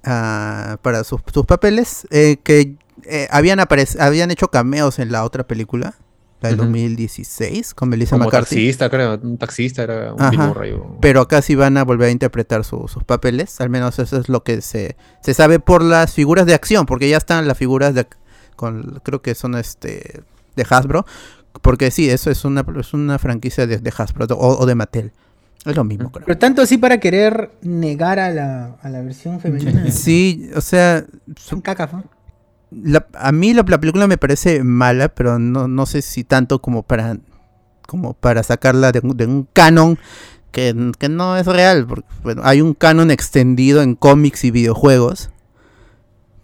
ah, 0.03 0.77
para 0.81 1.03
sus, 1.03 1.21
sus 1.33 1.45
papeles 1.45 2.07
eh, 2.11 2.37
que 2.43 2.75
eh, 3.05 3.27
habían, 3.31 3.59
aparec- 3.59 3.99
habían 3.99 4.31
hecho 4.31 4.47
cameos 4.49 4.99
en 4.99 5.11
la 5.11 5.23
otra 5.23 5.45
película, 5.45 5.95
la 6.41 6.49
del 6.49 6.59
Ujú. 6.59 6.67
2016, 6.67 7.73
con 7.73 7.89
Melissa 7.89 8.15
Como 8.15 8.25
McCarthy. 8.25 8.55
taxista, 8.55 8.89
creo. 8.89 9.19
Un 9.21 9.37
taxista 9.37 9.83
era 9.83 10.13
un 10.13 10.29
Bill 10.29 10.39
Ajá. 10.39 10.47
Murray 10.47 10.71
o- 10.71 10.97
Pero 11.01 11.21
acá 11.21 11.41
sí 11.41 11.55
van 11.55 11.77
a 11.77 11.83
volver 11.83 12.09
a 12.09 12.11
interpretar 12.11 12.63
su- 12.63 12.87
sus 12.87 13.03
papeles. 13.03 13.59
Al 13.61 13.69
menos 13.69 13.97
eso 13.99 14.17
es 14.19 14.29
lo 14.29 14.43
que 14.43 14.61
se, 14.61 14.95
se 15.21 15.33
sabe 15.33 15.59
por 15.59 15.81
las 15.83 16.13
figuras 16.13 16.45
de 16.45 16.53
acción. 16.53 16.85
Porque 16.85 17.09
ya 17.09 17.17
están 17.17 17.47
las 17.47 17.57
figuras 17.57 17.93
de 17.93 18.07
con 18.55 19.01
creo 19.03 19.21
que 19.21 19.35
son 19.35 19.55
este 19.55 20.21
de 20.55 20.65
Hasbro. 20.69 21.05
Porque 21.61 21.91
sí, 21.91 22.09
eso 22.09 22.29
es 22.31 22.45
una, 22.45 22.65
es 22.79 22.93
una 22.93 23.19
franquicia 23.19 23.65
de, 23.67 23.77
de 23.77 23.93
Hasbro 23.97 24.25
o, 24.35 24.57
o 24.59 24.65
de 24.65 24.75
Mattel. 24.75 25.11
Es 25.65 25.75
lo 25.75 25.83
mismo, 25.83 26.11
creo. 26.11 26.25
Pero 26.25 26.37
tanto 26.37 26.61
así 26.61 26.77
para 26.77 26.99
querer 26.99 27.51
negar 27.61 28.19
a 28.19 28.29
la, 28.31 28.75
a 28.81 28.89
la 28.89 29.01
versión 29.01 29.39
femenina. 29.39 29.89
Sí, 29.91 30.49
o 30.55 30.61
sea, 30.61 31.05
Son 31.37 31.61
cacas, 31.61 31.93
¿no? 31.93 32.03
la- 32.71 33.05
a 33.13 33.31
mí 33.31 33.53
la, 33.53 33.63
la 33.67 33.79
película 33.79 34.07
me 34.07 34.17
parece 34.17 34.63
mala, 34.63 35.09
pero 35.09 35.37
no, 35.39 35.67
no 35.67 35.85
sé 35.85 36.01
si 36.01 36.23
tanto 36.23 36.59
como 36.61 36.83
para 36.83 37.17
como 37.87 38.13
para 38.13 38.41
sacarla 38.43 38.91
de, 38.91 38.99
un- 39.03 39.15
de 39.15 39.25
un 39.27 39.47
canon 39.53 39.99
que, 40.51 40.91
que 40.97 41.09
no 41.09 41.37
es 41.37 41.45
real. 41.45 41.85
Porque, 41.85 42.07
bueno, 42.23 42.41
hay 42.45 42.61
un 42.61 42.73
canon 42.73 43.11
extendido 43.11 43.81
en 43.81 43.95
cómics 43.95 44.43
y 44.45 44.51
videojuegos. 44.51 45.29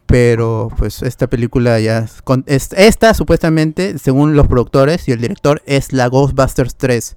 Pero 0.05 0.69
pues 0.77 1.03
esta 1.03 1.27
película 1.27 1.79
ya... 1.79 2.05
con- 2.23 2.43
es- 2.47 2.73
esta 2.73 3.13
supuestamente, 3.13 3.97
según 3.99 4.35
los 4.35 4.47
productores 4.47 5.07
y 5.07 5.11
el 5.11 5.21
director, 5.21 5.61
es 5.65 5.93
la 5.93 6.07
Ghostbusters 6.07 6.75
3. 6.75 7.15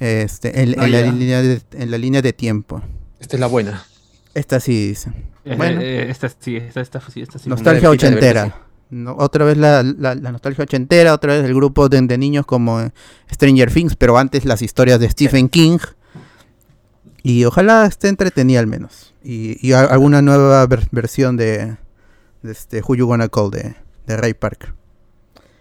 Este, 0.00 0.62
en, 0.62 0.80
en 0.80 0.90
la 0.92 1.02
línea 1.02 1.42
de, 1.42 1.60
en 1.72 1.90
la 1.90 1.98
línea 1.98 2.22
de 2.22 2.32
tiempo. 2.32 2.82
Esta 3.20 3.36
es 3.36 3.40
la 3.40 3.46
buena. 3.46 3.84
Esta 4.34 4.58
sí 4.58 4.88
dice. 4.88 5.12
Eh, 5.44 5.54
Bueno. 5.56 5.80
eh, 5.80 6.10
esta 6.10 6.28
sí, 6.28 6.56
esta, 6.56 6.80
esta, 6.80 7.00
sí, 7.10 7.20
esta 7.20 7.38
sí. 7.38 7.48
Nostalgia 7.48 7.90
ochentera. 7.90 8.66
No, 8.88 9.14
otra 9.18 9.44
vez 9.44 9.56
la, 9.56 9.82
la- 9.84 10.14
la 10.16 10.32
nostalgia 10.32 10.64
ochentera, 10.64 11.14
otra 11.14 11.34
vez 11.34 11.44
el 11.44 11.54
grupo 11.54 11.88
de, 11.88 12.00
de 12.00 12.18
niños 12.18 12.44
como 12.46 12.80
eh, 12.80 12.90
Stranger 13.32 13.70
Things, 13.72 13.94
pero 13.94 14.18
antes 14.18 14.44
las 14.44 14.62
historias 14.62 14.98
de 14.98 15.08
Stephen 15.08 15.48
King. 15.48 15.78
Y 17.22 17.44
ojalá 17.44 17.86
esté 17.86 18.08
entretenida 18.08 18.60
al 18.60 18.66
menos. 18.66 19.14
Y, 19.22 19.58
y 19.66 19.72
a- 19.74 19.80
alguna 19.84 20.22
nueva 20.22 20.66
ver- 20.66 20.88
versión 20.90 21.36
de, 21.36 21.76
de 22.42 22.52
este 22.52 22.80
Who 22.80 22.94
You 22.96 23.06
Wanna 23.06 23.28
Call 23.28 23.50
de, 23.50 23.74
de 24.06 24.16
Ray 24.16 24.34
Parker. 24.34 24.72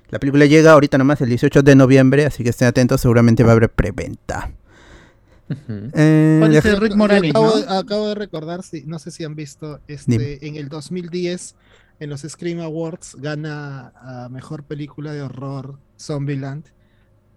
La 0.10 0.20
película 0.20 0.46
llega 0.46 0.72
ahorita 0.72 0.98
nomás 0.98 1.22
el 1.22 1.30
18 1.30 1.62
de 1.62 1.76
noviembre, 1.76 2.26
así 2.26 2.44
que 2.44 2.50
estén 2.50 2.68
atentos, 2.68 3.02
seguramente 3.02 3.44
va 3.44 3.52
a 3.52 3.56
haber 3.56 3.70
preventa. 3.70 4.52
Ujú. 5.50 5.90
Eh, 5.94 6.38
¿Cuál 6.40 6.56
es 6.56 6.64
le- 6.64 6.70
el 6.72 6.78
Rick 6.82 6.96
Moranis, 6.96 7.32
acabo, 7.32 7.48
no? 7.48 7.56
de- 7.58 7.78
acabo 7.78 8.08
de 8.10 8.16
recordar, 8.16 8.62
no 8.86 9.00
sé 9.00 9.12
si 9.12 9.24
han 9.24 9.36
visto, 9.36 9.80
Dime. 9.88 10.34
este, 10.34 10.48
en 10.48 10.56
el 10.56 10.70
2010, 10.70 11.56
en 12.00 12.10
los 12.10 12.22
Scream 12.22 12.60
Awards, 12.60 13.16
gana 13.20 13.92
a 13.96 14.30
Mejor 14.30 14.64
Película 14.64 15.12
de 15.12 15.22
Horror 15.22 15.80
Zombieland 16.00 16.66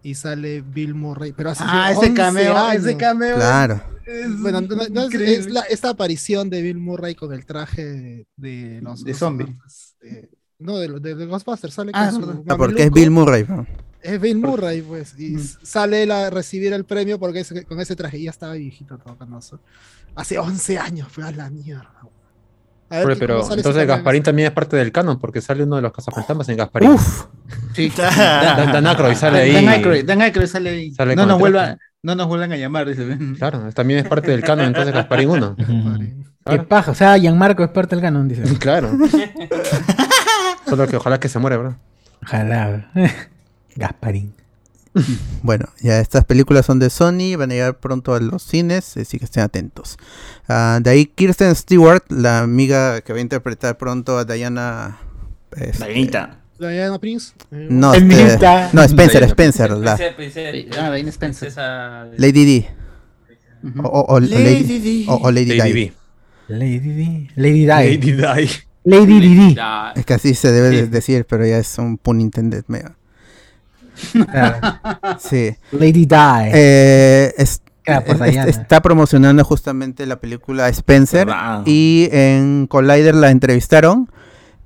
y 0.03 0.15
sale 0.15 0.63
Bill 0.63 0.95
Murray, 0.95 1.33
pero 1.33 1.51
hace 1.51 1.65
Ah, 1.67 1.91
ese 1.91 1.99
11 2.01 2.15
cameo, 2.15 2.71
ese 2.73 2.97
cameo. 2.97 3.37
Claro. 3.37 3.83
es 4.07 4.41
Bueno, 4.41 4.61
no- 4.63 4.89
no- 4.91 5.03
es- 5.09 5.15
es 5.15 5.51
la- 5.51 5.61
esta 5.63 5.91
aparición 5.91 6.51
de 6.51 6.61
Bill 6.63 6.79
Murray 6.79 7.15
con 7.15 7.33
el 7.33 7.45
traje 7.47 8.27
de 8.37 8.81
los 8.83 9.05
De 9.05 9.11
los- 9.11 9.19
zombie. 9.19 9.57
No, 10.63 10.79
de, 10.79 10.89
los- 10.89 11.03
de, 11.03 11.15
de 11.15 11.27
Ghostbusters, 11.27 11.75
sale 11.75 11.91
Ah, 11.95 12.11
con 12.11 12.21
su 12.21 12.27
verdad. 12.27 12.43
Ah, 12.49 12.57
porque 12.57 12.85
es. 12.85 12.91
Bill 12.91 13.11
Murray. 13.11 13.45
¿no? 13.49 13.67
Es 14.01 14.21
Bill 14.21 14.39
Murray, 14.39 14.83
pues, 14.83 15.15
y 15.19 15.37
Mm. 15.37 15.41
sale 15.63 16.03
él 16.03 16.11
a 16.11 16.29
recibir 16.31 16.73
el 16.73 16.85
premio 16.85 17.19
porque 17.21 17.41
ese- 17.41 17.65
con 17.65 17.81
ese 17.81 17.95
traje 17.97 18.21
ya 18.21 18.31
estaba 18.31 18.55
viejito, 18.55 18.99
todo 18.99 19.17
canoso. 19.17 19.61
Hace 20.17 20.39
11 20.39 20.79
años, 20.79 21.09
fue 21.11 21.25
a 21.25 21.31
la 21.31 21.49
mierda. 21.51 21.91
A 22.91 23.05
ver 23.05 23.17
pero 23.19 23.41
entonces. 23.55 23.87
Gasparín 23.87 24.23
también 24.23 24.49
es 24.49 24.53
parte 24.53 24.77
del 24.77 24.93
canon 24.93 25.19
porque 25.19 25.41
sale 25.41 25.63
uno 25.65 25.77
de 25.77 25.83
los 25.83 25.93
cazafantasmas 25.93 26.47
en 26.51 26.57
Gasparín. 26.59 26.91
Uf, 26.91 27.25
Sí. 27.75 27.91
Dan, 27.97 28.73
Dan 28.73 28.87
Aykroyd 28.87 29.15
sale 29.15 29.39
ahí. 29.41 29.53
Dan 29.53 29.69
Aykroyd, 29.69 30.05
Dan 30.05 30.21
Aykroyd 30.21 30.47
sale 30.47 30.69
ahí. 30.71 30.91
Sale 30.93 31.17
no, 31.17 31.25
nos 31.25 31.37
el 31.37 31.41
vuelva, 31.41 31.79
no 32.03 32.15
nos 32.15 32.27
vuelvan 32.27 32.53
a 32.53 32.57
llamar. 32.59 32.87
dice. 32.89 33.17
Claro, 33.39 33.71
también 33.73 34.01
es 34.01 34.09
parte 34.09 34.31
del 34.31 34.43
canon 34.43 34.67
entonces 34.67 34.93
Gasparín 34.93 35.31
1. 35.31 35.55
Gasparín. 35.57 36.25
Qué 36.45 36.59
paja. 36.59 36.91
O 36.91 36.95
sea, 36.95 37.17
Gianmarco 37.17 37.63
es 37.65 37.71
parte 37.71 37.95
del 37.97 38.03
canon, 38.03 38.29
dice. 38.29 38.43
Claro. 38.59 38.91
Solo 40.73 40.89
que 40.89 40.97
ojalá 40.97 41.21
que 41.21 41.29
se 41.29 41.39
muera, 41.39 41.59
¿verdad? 41.59 41.77
Ojalá. 42.23 42.91
Gasparín. 43.77 44.33
Bueno, 45.43 45.67
ya 45.83 46.01
estas 46.01 46.25
películas 46.25 46.65
son 46.65 46.79
de 46.79 46.89
Sony, 46.89 47.37
van 47.37 47.51
a 47.51 47.55
llegar 47.55 47.79
pronto 47.79 48.15
a 48.15 48.21
los 48.21 48.43
cines, 48.43 48.97
así 48.97 49.19
que 49.19 49.27
estén 49.27 49.43
atentos. 49.43 49.99
Ah, 50.49 50.81
de 50.83 50.89
ahí 50.89 51.05
Kirsten 51.05 51.55
Stewart, 51.55 52.03
la 52.09 52.39
amiga 52.41 53.03
que 53.03 53.13
va 53.13 53.19
a 53.19 53.23
interpretar 53.23 53.77
pronto 53.77 54.17
a 54.17 54.25
Diana. 54.25 54.97
este, 55.55 55.85
Dianita. 55.85 56.39
Diana 56.59 56.99
Prince. 56.99 57.35
eh, 57.51 57.67
No, 57.69 57.93
este, 57.93 58.07
no, 58.73 58.83
Spencer, 58.83 59.21
Diana. 59.21 59.27
Spencer, 59.29 59.71
la 59.77 59.93
Ah, 60.79 60.91
Diana 60.91 61.11
Spencer. 61.11 61.53
Lady 62.17 62.45
D. 62.47 62.69
Ujú. 63.63 63.81
O, 63.87 63.89
o- 63.89 64.15
o 64.15 64.21
Lady, 64.21 64.79
D. 64.81 65.05
O, 65.09 65.17
o 65.17 65.31
Lady, 65.31 65.55
Lady 65.55 65.73
Di. 65.75 65.85
D. 65.85 65.93
Lady 66.49 66.79
Di. 66.81 67.29
Lady 67.37 67.61
Di. 67.61 67.67
Lady 67.67 68.13
Di. 68.13 68.63
Lady 68.85 69.21
Di. 69.21 69.55
Ya, 69.55 69.93
Es 69.95 70.05
que 70.05 70.15
así 70.15 70.35
se 70.35 70.51
debe 70.53 70.81
Sí. 70.83 70.87
decir, 70.89 71.27
pero 71.29 71.47
ya 71.47 71.59
es 71.59 71.79
un 71.79 71.99
pun 71.99 72.21
intended. 72.21 72.65
medio. 72.69 72.97
Claro. 74.31 74.57
Sí. 75.21 75.55
Lady 75.73 76.07
Di. 76.07 76.17
Eh, 76.53 77.35
es- 77.37 77.63
es- 77.85 78.47
está 78.47 78.81
promocionando 78.81 79.45
justamente 79.45 80.07
la 80.07 80.17
película 80.17 80.69
Spencer 80.69 81.29
y 81.67 82.09
en 82.13 82.67
Collider 82.69 83.15
la 83.15 83.31
entrevistaron 83.31 84.11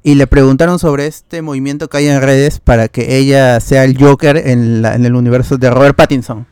y 0.03 0.15
le 0.15 0.27
preguntaron 0.27 0.79
sobre 0.79 1.07
este 1.07 1.43
movimiento 1.43 1.89
que 1.89 1.97
hay 1.99 2.07
en 2.09 2.21
redes 2.23 2.61
para 2.61 2.89
que 2.89 3.17
ella 3.17 3.59
sea 3.61 3.85
el 3.85 3.99
Joker 3.99 4.37
en, 4.37 4.81
la- 4.83 4.95
en 4.95 5.05
el 5.05 5.15
universo 5.17 5.59
de 5.59 5.71
Robert 5.71 5.97
Pattinson, 5.97 6.47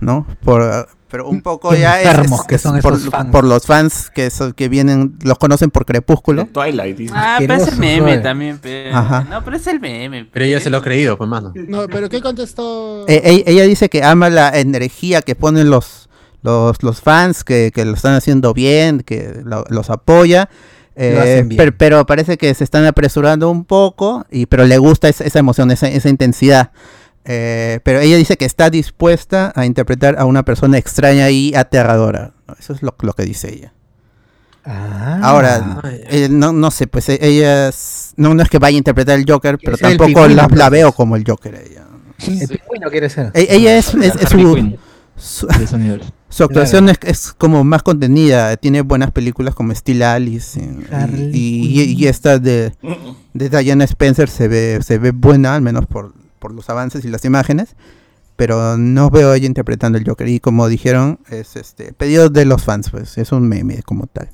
¿no? 0.00 0.26
Por, 0.44 0.88
pero 1.08 1.28
un 1.28 1.42
poco 1.42 1.70
Qué 1.70 1.80
ya 1.80 2.00
es, 2.00 2.06
enfermos 2.08 2.40
es- 2.40 2.46
que 2.46 2.58
son 2.58 2.80
por, 2.80 2.94
esos 2.94 3.10
fans. 3.10 3.30
por 3.30 3.44
los 3.44 3.66
fans 3.66 4.10
que 4.10 4.30
son- 4.30 4.52
que 4.52 4.68
vienen, 4.68 5.16
los 5.22 5.38
conocen 5.38 5.70
por 5.70 5.84
Crepúsculo. 5.86 6.46
Twilight. 6.46 6.96
dice. 6.96 7.14
Ah, 7.16 7.36
pero 7.38 7.54
es 7.54 7.68
el 7.68 7.76
meme 7.78 8.00
joder. 8.00 8.22
también, 8.22 8.58
pero. 8.60 8.96
Ajá. 8.96 9.26
No, 9.30 9.44
pero 9.44 9.56
es 9.56 9.66
el 9.66 9.80
meme. 9.80 10.28
Pero 10.32 10.44
ella 10.44 10.60
se 10.60 10.70
lo 10.70 10.78
ha 10.78 10.82
creído, 10.82 11.16
pues, 11.16 11.28
mano. 11.30 11.52
No, 11.54 11.86
pero 11.88 12.08
¿qué 12.08 12.20
contestó? 12.20 13.04
Eh, 13.08 13.44
ella 13.46 13.62
dice 13.64 13.88
que 13.88 14.02
ama 14.02 14.28
la 14.30 14.48
energía 14.58 15.22
que 15.22 15.34
ponen 15.36 15.70
los, 15.70 16.08
los, 16.42 16.82
los 16.82 17.00
fans, 17.00 17.44
que, 17.44 17.70
que 17.74 17.84
lo 17.84 17.94
están 17.94 18.14
haciendo 18.14 18.52
bien, 18.54 19.00
que 19.00 19.40
lo- 19.44 19.64
los 19.68 19.90
apoya. 19.90 20.48
eh, 20.96 21.18
hacen 21.20 21.48
bien. 21.48 21.56
per- 21.56 21.76
pero 21.76 22.06
parece 22.06 22.36
que 22.38 22.54
se 22.54 22.62
están 22.62 22.84
apresurando 22.86 23.50
un 23.50 23.64
poco, 23.64 24.24
y, 24.30 24.46
pero 24.46 24.64
le 24.64 24.78
gusta 24.78 25.08
esa, 25.08 25.24
esa 25.24 25.40
emoción, 25.40 25.70
esa, 25.72 25.88
esa 25.88 26.08
intensidad. 26.08 26.70
Eh, 27.26 27.80
pero 27.84 28.00
ella 28.00 28.16
dice 28.16 28.36
que 28.36 28.44
está 28.44 28.68
dispuesta 28.70 29.52
a 29.56 29.64
interpretar 29.66 30.16
a 30.18 30.24
una 30.26 30.42
persona 30.44 30.76
extraña 30.78 31.30
y 31.30 31.54
aterradora. 31.54 32.32
Eso 32.58 32.72
es 32.74 32.82
lo, 32.82 32.94
lo 33.00 33.12
que 33.14 33.22
dice 33.24 33.52
ella. 33.52 33.72
Ah. 34.66 35.20
Ahora, 35.22 35.80
eh, 36.08 36.28
no, 36.30 36.52
no 36.52 36.70
sé, 36.70 36.86
pues 36.86 37.08
eh, 37.10 37.18
ella 37.20 37.68
es- 37.68 38.14
no, 38.16 38.34
no 38.34 38.42
es 38.42 38.48
que 38.48 38.58
vaya 38.58 38.76
a 38.76 38.78
interpretar 38.78 39.18
el 39.18 39.26
Joker, 39.30 39.58
pero 39.62 39.76
tampoco 39.76 40.06
pingüino, 40.06 40.28
la, 40.28 40.34
la 40.36 40.42
entonces. 40.44 40.70
veo 40.70 40.92
como 40.92 41.16
el 41.16 41.24
Joker. 41.26 41.54
Ella, 41.54 41.84
El 42.26 42.48
pingüino 42.48 42.90
quiere 42.90 43.10
ser. 43.10 43.30
E- 43.34 43.46
ella 43.50 43.76
es, 43.76 43.94
es- 43.94 44.14
su, 44.28 44.76
su, 46.28 46.44
actuación 46.44 46.88
es, 46.88 46.98
es 47.02 47.32
como 47.34 47.62
más 47.62 47.82
contenida, 47.82 48.56
tiene 48.56 48.80
buenas 48.80 49.10
películas 49.12 49.54
como 49.54 49.74
Steel 49.74 50.02
Alice 50.02 50.58
y- 50.60 50.94
Harley 50.94 51.30
y, 51.34 51.80
y- 51.80 51.82
y 51.92 51.96
Quinn. 51.96 52.08
esta 52.08 52.38
de, 52.38 52.72
de 53.34 53.48
Diana 53.50 53.84
Spencer 53.84 54.28
se 54.30 54.48
ve, 54.48 54.78
se 54.82 54.98
ve 54.98 55.10
buena, 55.10 55.54
al 55.54 55.62
menos 55.62 55.84
por, 55.86 56.14
por 56.44 56.52
los 56.52 56.68
avances 56.68 57.06
y 57.06 57.08
las 57.08 57.24
imágenes, 57.24 57.74
pero 58.36 58.76
no 58.76 59.08
veo 59.08 59.30
a 59.30 59.36
ella 59.38 59.46
interpretando 59.46 59.96
el 59.96 60.04
Joker 60.06 60.28
y 60.28 60.40
como 60.40 60.68
dijeron, 60.68 61.18
es 61.30 61.56
este 61.56 61.94
pedido 61.94 62.28
de 62.28 62.44
los 62.44 62.62
fans, 62.62 62.90
pues 62.90 63.16
es 63.16 63.32
un 63.32 63.48
meme 63.48 63.82
como 63.82 64.06
tal. 64.08 64.28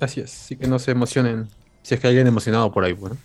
Así 0.00 0.18
es. 0.20 0.32
Así 0.34 0.56
que 0.56 0.66
no 0.66 0.80
se 0.80 0.90
emocionen. 0.90 1.46
Si 1.84 1.94
es 1.94 2.00
que 2.00 2.08
hay 2.08 2.14
alguien 2.14 2.26
emocionado 2.26 2.72
por 2.72 2.82
ahí, 2.84 2.92
bueno. 2.92 3.16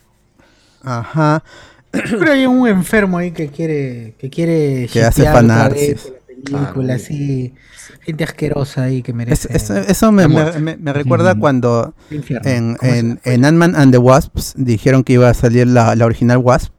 Ajá. 0.84 1.44
Pero 1.92 2.32
hay 2.32 2.46
un 2.46 2.68
enfermo 2.68 3.18
ahí 3.18 3.32
que 3.32 3.48
quiere 3.48 4.14
que 4.20 4.30
quiere 4.30 4.88
Que 4.94 5.04
hace 5.04 5.24
fanarts, 5.24 6.12
película 6.28 6.94
Ah, 6.94 6.96
así 6.98 7.54
gente 8.02 8.24
asquerosa 8.26 8.84
ahí 8.84 9.02
que 9.02 9.12
merece 9.14 9.48
es- 9.56 9.70
eso 9.72 10.12
me, 10.12 10.28
me- 10.28 10.34
muerte. 10.34 10.60
me- 10.60 10.78
me 10.78 10.94
recuerda 10.94 11.34
Mm. 11.34 11.40
cuando 11.40 11.96
en, 12.12 12.76
¿Cómo 12.76 12.92
se 12.92 13.00
en, 13.00 13.20
en 13.24 13.46
Ant-Man 13.46 13.76
and 13.76 13.92
the 13.92 13.98
Wasps 13.98 14.54
dijeron 14.56 15.04
que 15.04 15.14
iba 15.14 15.30
a 15.30 15.34
salir 15.34 15.66
la, 15.68 15.96
la 15.96 16.06
original 16.06 16.38
Wasp. 16.38 16.73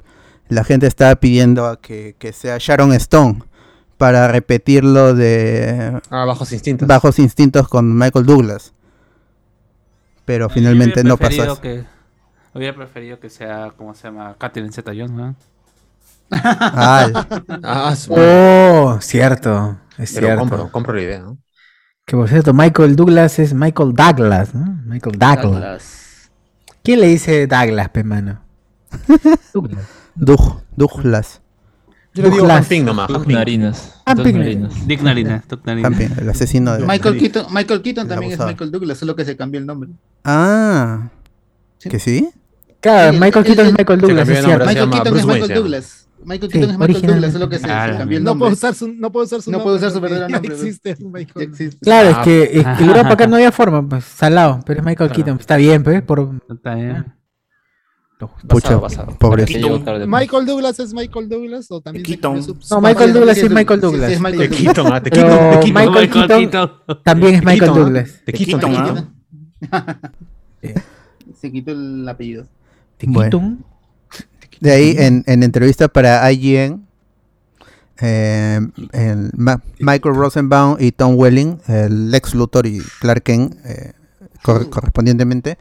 La 0.49 0.65
gente 0.65 0.87
estaba 0.87 1.15
pidiendo 1.17 1.67
a 1.67 1.81
que, 1.81 2.17
que 2.19 2.33
sea 2.33 2.57
Sharon 2.59 2.93
Stone 2.93 3.43
para 3.99 4.29
repetirlo 4.29 5.15
de 5.15 6.01
Ah, 6.11 6.25
bajos 6.25 6.53
instintos. 6.53 6.87
Bajos 6.89 7.19
Instintos 7.19 7.69
con 7.69 7.97
Michael 7.97 8.27
Douglas. 8.27 8.73
Pero 10.25 10.49
finalmente 10.49 11.05
no 11.05 11.17
pasó 11.17 11.43
preferido 11.43 11.53
eso. 11.55 11.61
Que, 11.61 11.85
hubiera 12.55 12.75
preferido 12.75 13.21
que 13.21 13.31
sea, 13.31 13.73
¿cómo 13.77 13.95
se 13.95 14.05
llama? 14.09 14.37
Catherine 14.39 14.73
Zeta 14.73 14.93
Jones, 14.93 15.11
¿no? 15.13 15.37
Ah, 16.31 17.09
Ah, 17.63 17.95
Oh, 18.09 18.99
cierto, 19.01 19.79
es 19.99 20.13
Pero 20.13 20.27
cierto. 20.27 20.41
compro, 20.41 20.73
compro 20.73 20.95
la 20.95 21.03
idea, 21.03 21.19
¿no? 21.21 21.39
Que 22.07 22.17
por 22.17 22.29
cierto, 22.29 22.53
Michael 22.55 22.97
Douglas 22.97 23.39
es 23.39 23.55
Michael 23.55 23.95
Douglas, 23.95 24.55
¿no? 24.55 24.79
Michael 24.87 25.19
Douglas. 25.19 26.31
¿Quién 26.83 27.01
le 27.01 27.09
dice 27.09 27.47
Douglas, 27.47 27.89
pe 27.91 28.05
mano? 28.05 28.41
Douglas. 29.53 30.04
Doug- 30.15 30.63
Douglas. 30.77 31.41
Yo 32.15 32.23
le 32.23 32.29
digo 32.31 32.41
Douglas. 32.43 32.59
Hamping 32.59 32.85
nomás. 32.85 33.11
Hamping. 33.11 33.35
Narinas. 33.35 34.01
Hamping. 34.07 34.69
Dick 34.87 35.03
Narinas. 35.03 35.43
También, 35.83 36.15
el 36.19 36.29
asesino 36.29 36.77
de. 36.77 36.87
Michael 36.87 37.19
Keaton, 37.19 37.47
Michael 37.53 37.83
Keaton 37.83 38.07
también 38.09 38.33
es. 38.33 38.39
Michael 38.39 38.71
Douglas, 38.71 38.99
solo 38.99 39.17
que 39.17 39.25
se 39.25 39.37
cambió 39.37 39.59
el 39.61 39.67
nombre. 39.67 39.91
Ah. 40.25 41.09
¿Que 41.81 41.99
sí? 41.99 42.31
Claro, 42.81 43.13
Michael 43.19 43.35
el- 43.39 43.45
Keaton 43.47 43.67
es 43.67 43.73
Michael 43.79 44.01
Douglas, 44.01 44.29
es 44.29 44.45
cierto. 44.45 44.67
Michael 44.67 44.91
Keaton 44.91 45.17
es 45.19 45.27
Michael. 45.27 45.55
Douglas. 45.55 46.01
Michael 46.27 46.51
Sí, 46.53 46.59
Keaton 46.59 46.71
es 46.71 46.79
Michael. 46.79 47.07
Douglas, 47.07 47.33
solo 47.33 47.49
que 47.51 47.57
se, 47.57 47.61
se 47.63 47.67
Claro. 47.67 47.99
cambió 47.99 48.19
el 48.19 48.25
No 48.25 48.31
puedo 48.31 48.51
nombre. 48.51 48.55
usar 48.55 48.75
su, 48.75 48.89
no 48.89 49.13
puedo 49.13 49.27
usar 49.27 49.43
su 49.43 49.51
No 49.51 49.59
nombre 49.59 49.65
puedo 49.65 49.77
usar 49.77 49.91
su 49.91 50.01
porque 50.01 50.15
verdadero 50.15 50.29
ya 50.31 50.37
nombre, 50.41 50.55
existe 50.55 50.97
Ya 50.99 51.07
Michael. 51.07 51.49
existe. 51.49 51.79
Claro, 51.83 52.09
es 52.11 52.15
Ah. 52.17 52.23
que, 52.23 52.43
es 52.45 52.51
que 52.79 52.83
el 52.85 52.89
Europa 52.89 53.09
acá 53.13 53.27
no 53.27 53.37
había 53.37 53.53
forma, 53.53 53.87
pues, 53.87 54.05
salado, 54.05 54.61
pero 54.65 54.81
es 54.81 54.87
Michael 54.87 55.11
Keaton, 55.11 55.37
está 55.41 55.57
bien, 55.57 55.83
pues, 55.83 56.01
por... 56.03 56.31
Está 56.49 56.75
bien. 56.77 57.13
Pucha, 58.49 58.77
Basado, 58.77 58.81
basado. 58.81 59.19
pobre. 59.19 59.45
Que 59.45 59.55
llegó 59.61 59.81
tarde. 59.81 60.07
Michael 60.07 60.47
Douglas 60.47 60.79
es 60.81 60.93
Michael 60.95 61.29
Douglas 61.29 61.67
o 61.71 61.81
también 61.81 62.05
Keaton. 62.05 62.41
No, 62.71 62.81
Michael? 62.81 63.13
Douglas 63.13 63.39
es 63.39 63.51
Michael 63.51 63.81
Douglas. 63.81 64.09
sí, 64.09 64.15
es 64.15 64.21
Michael. 64.21 64.51
Keaton, 64.51 64.93
ah, 64.93 65.03
te 65.03 65.11
Pero 65.11 65.27
Keaton, 65.29 65.51
te 65.61 65.61
Keaton. 65.61 65.75
Michael 65.75 65.93
Michael 65.93 66.11
Keaton 66.11 66.39
Keaton. 66.51 67.03
también 67.05 67.35
es 67.35 67.41
Te 67.41 67.47
Michael. 67.47 67.73
Douglas. 67.75 68.11
Te 68.25 68.33
Keaton, 68.33 68.61
Keaton, 68.61 69.09
¿ah? 69.71 69.97
¿ah? 69.97 69.97
Se 71.41 71.53
quitó 71.53 71.73
el 71.73 72.09
apellido. 72.09 72.47
Bueno. 73.07 73.31
Keaton. 73.31 73.65
De 74.61 74.71
ahí, 74.73 74.95
en, 74.99 75.25
en 75.27 75.43
entrevista 75.43 75.89
para 75.89 76.31
IGN, 76.33 76.87
eh, 78.01 78.61
el 78.93 79.31
Ma- 79.37 79.63
Michael 79.79 80.15
Rosenbaum 80.15 80.77
y 80.81 80.93
Tom 80.93 81.17
Welling, 81.17 81.59
el 81.69 82.11
Lex 82.11 82.35
Luthor 82.35 82.67
y 82.67 82.79
Clark 83.01 83.23
Kent, 83.23 83.55
eh, 83.65 83.93
cor- 84.43 84.69
correspondientemente, 84.71 85.59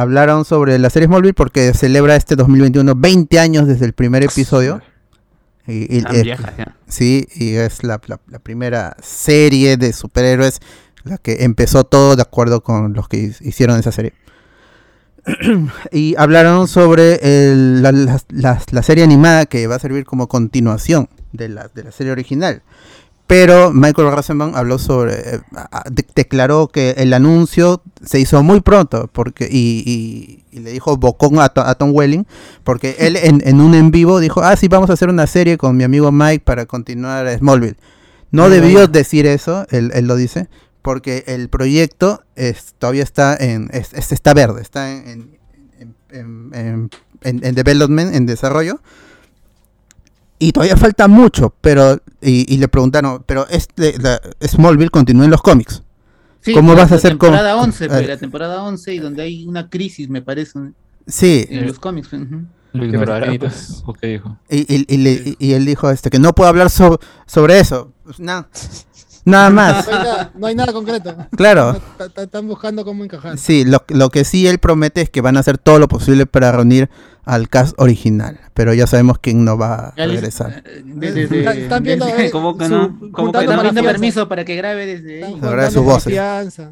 hablaron 0.00 0.44
sobre 0.44 0.78
la 0.78 0.90
serie 0.90 1.06
Smallville 1.06 1.34
porque 1.34 1.72
celebra 1.74 2.16
este 2.16 2.36
2021 2.36 2.94
20 2.96 3.38
años 3.38 3.66
desde 3.66 3.86
el 3.86 3.92
primer 3.92 4.22
episodio. 4.24 4.80
Y, 5.66 5.96
y- 5.98 6.04
eh, 6.12 6.22
vieja 6.22 6.52
ya. 6.58 6.76
Sí, 6.88 7.26
y 7.34 7.54
es 7.54 7.82
la, 7.84 8.00
la- 8.06 8.20
la 8.28 8.38
primera 8.38 8.96
serie 9.02 9.76
de 9.76 9.92
superhéroes 9.92 10.60
la 11.04 11.18
que 11.18 11.44
empezó 11.44 11.84
todo 11.84 12.16
de 12.16 12.22
acuerdo 12.22 12.62
con 12.62 12.92
los 12.94 13.08
que 13.08 13.18
hi- 13.18 13.36
hicieron 13.48 13.78
esa 13.78 13.92
serie. 13.92 14.12
y 15.92 16.14
hablaron 16.18 16.68
sobre 16.68 17.18
el- 17.48 17.82
la- 17.82 18.20
la 18.70 18.82
serie 18.82 19.04
animada 19.04 19.46
que 19.46 19.66
va 19.66 19.76
a 19.76 19.78
servir 19.78 20.04
como 20.04 20.28
continuación 20.28 21.08
de 21.32 21.48
la, 21.48 21.68
de 21.74 21.84
la 21.84 21.92
serie 21.92 22.12
original. 22.12 22.62
Pero 23.26 23.72
Michael 23.72 24.10
Rosenbaum 24.12 24.54
habló 24.54 24.78
sobre, 24.78 25.14
eh, 25.36 25.40
declaró 26.14 26.68
que 26.68 26.90
el 26.98 27.12
anuncio 27.14 27.82
se 28.04 28.20
hizo 28.20 28.42
muy 28.42 28.60
pronto 28.60 29.08
porque 29.12 29.48
y, 29.50 29.82
y- 29.86 30.44
y 30.56 30.60
le 30.60 30.70
dijo 30.72 30.96
bocón 30.98 31.38
a, 31.40 31.48
To- 31.48 31.62
a 31.62 31.74
Tom 31.74 31.90
Welling 31.94 32.26
porque 32.64 32.96
él 32.98 33.16
en, 33.16 33.42
en 33.46 33.60
un 33.62 33.74
en 33.74 33.90
vivo 33.90 34.20
dijo, 34.20 34.42
ah 34.42 34.54
sí, 34.56 34.68
vamos 34.68 34.90
a 34.90 34.92
hacer 34.92 35.08
una 35.08 35.26
serie 35.26 35.56
con 35.56 35.76
mi 35.76 35.84
amigo 35.84 36.12
Mike 36.12 36.44
para 36.44 36.66
continuar 36.66 37.26
Smallville. 37.38 37.76
No 38.30 38.50
debió 38.50 38.88
decir 38.88 39.26
eso, 39.26 39.66
él, 39.70 39.90
él 39.94 40.06
lo 40.06 40.16
dice, 40.16 40.48
porque 40.82 41.24
el 41.26 41.48
proyecto 41.48 42.22
es, 42.36 42.74
todavía 42.78 43.04
está 43.04 43.34
en, 43.36 43.70
es- 43.72 43.94
es- 43.94 44.12
está 44.12 44.34
verde, 44.34 44.60
está 44.60 44.90
en- 44.92 45.38
en- 46.10 46.90
en 47.44 47.54
development, 47.54 48.14
en 48.14 48.26
desarrollo. 48.26 48.80
Y 50.44 50.52
todavía 50.52 50.76
falta 50.76 51.08
mucho, 51.08 51.54
pero, 51.60 52.00
y, 52.20 52.52
y 52.52 52.58
le 52.58 52.68
preguntaron, 52.68 53.22
pero 53.26 53.46
este, 53.48 53.98
la- 53.98 54.20
Smallville 54.46 54.90
continúa 54.90 55.24
en 55.24 55.30
los 55.30 55.40
cómics. 55.42 55.82
Sí, 56.40 56.52
¿Cómo 56.52 56.74
la- 56.74 56.80
vas 56.82 56.90
a 56.92 56.94
la 56.94 56.98
hacer 56.98 57.12
con- 57.16 57.30
temporada 57.30 57.56
11, 57.56 57.88
pues, 57.88 58.00
eh, 58.02 58.06
la 58.06 58.16
temporada 58.18 58.62
11 58.62 58.92
y 58.94 58.98
donde 58.98 59.22
hay 59.22 59.46
una 59.46 59.70
crisis, 59.70 60.08
me 60.10 60.20
parece, 60.20 60.58
Sí, 61.06 61.46
en 61.48 61.66
los 61.66 61.78
cómics. 61.78 62.12
ujú. 62.12 62.42
Lo 62.74 62.84
ignorará, 62.84 63.32
pues, 63.38 63.82
o 63.86 63.92
qué 63.94 64.08
dijo. 64.08 64.36
y, 64.50 64.58
y- 64.74 64.84
y 64.88 64.96
le- 64.98 65.12
y- 65.12 65.36
y 65.38 65.52
él 65.52 65.64
dijo 65.64 65.88
este 65.90 66.10
que 66.10 66.18
no 66.18 66.32
puedo 66.34 66.50
hablar 66.50 66.68
so- 66.70 66.98
sobre 67.24 67.58
eso. 67.60 67.92
Pues, 68.04 68.18
nada, 68.20 68.48
nada 69.24 69.50
más. 69.50 69.86
No 69.88 69.92
hay 69.94 69.98
nada, 70.04 70.32
no 70.34 70.46
hay 70.46 70.54
nada 70.54 70.72
concreto. 70.72 71.16
Claro. 71.36 71.80
Están 72.16 72.46
buscando 72.46 72.84
cómo 72.84 73.04
encajar. 73.04 73.38
Sí, 73.38 73.64
lo, 73.64 73.84
lo 73.88 74.10
que 74.10 74.24
sí 74.24 74.46
él 74.46 74.58
promete 74.58 75.00
es 75.02 75.10
que 75.10 75.20
van 75.20 75.36
a 75.36 75.40
hacer 75.40 75.58
todo 75.58 75.78
lo 75.78 75.88
posible 75.88 76.26
para 76.26 76.52
reunir 76.52 76.88
al 77.26 77.48
cast 77.48 77.74
original, 77.80 78.38
pero 78.52 78.74
ya 78.74 78.86
sabemos 78.86 79.18
quién 79.18 79.46
no 79.46 79.56
va 79.56 79.88
a 79.88 79.94
regresar. 79.96 80.62
eh, 80.66 80.84
Están- 81.56 81.82
viendo, 81.82 82.06
eh, 82.06 82.28
¿Cómo 82.30 82.58
que 82.58 82.68
no? 82.68 82.98
¿Cómo 83.12 83.32
que 83.32 83.38
Están 83.38 83.56
no? 83.56 83.62
pidiendo 83.62 83.82
permiso 83.82 84.28
para 84.28 84.44
que 84.44 84.54
grabe 84.56 84.84
desde 84.84 85.24
ahí. 85.24 85.40
Se 85.40 85.46
agrada 85.46 85.70
su 85.70 85.76
juntando 85.78 85.82
voz. 85.94 86.04
confianza. 86.04 86.70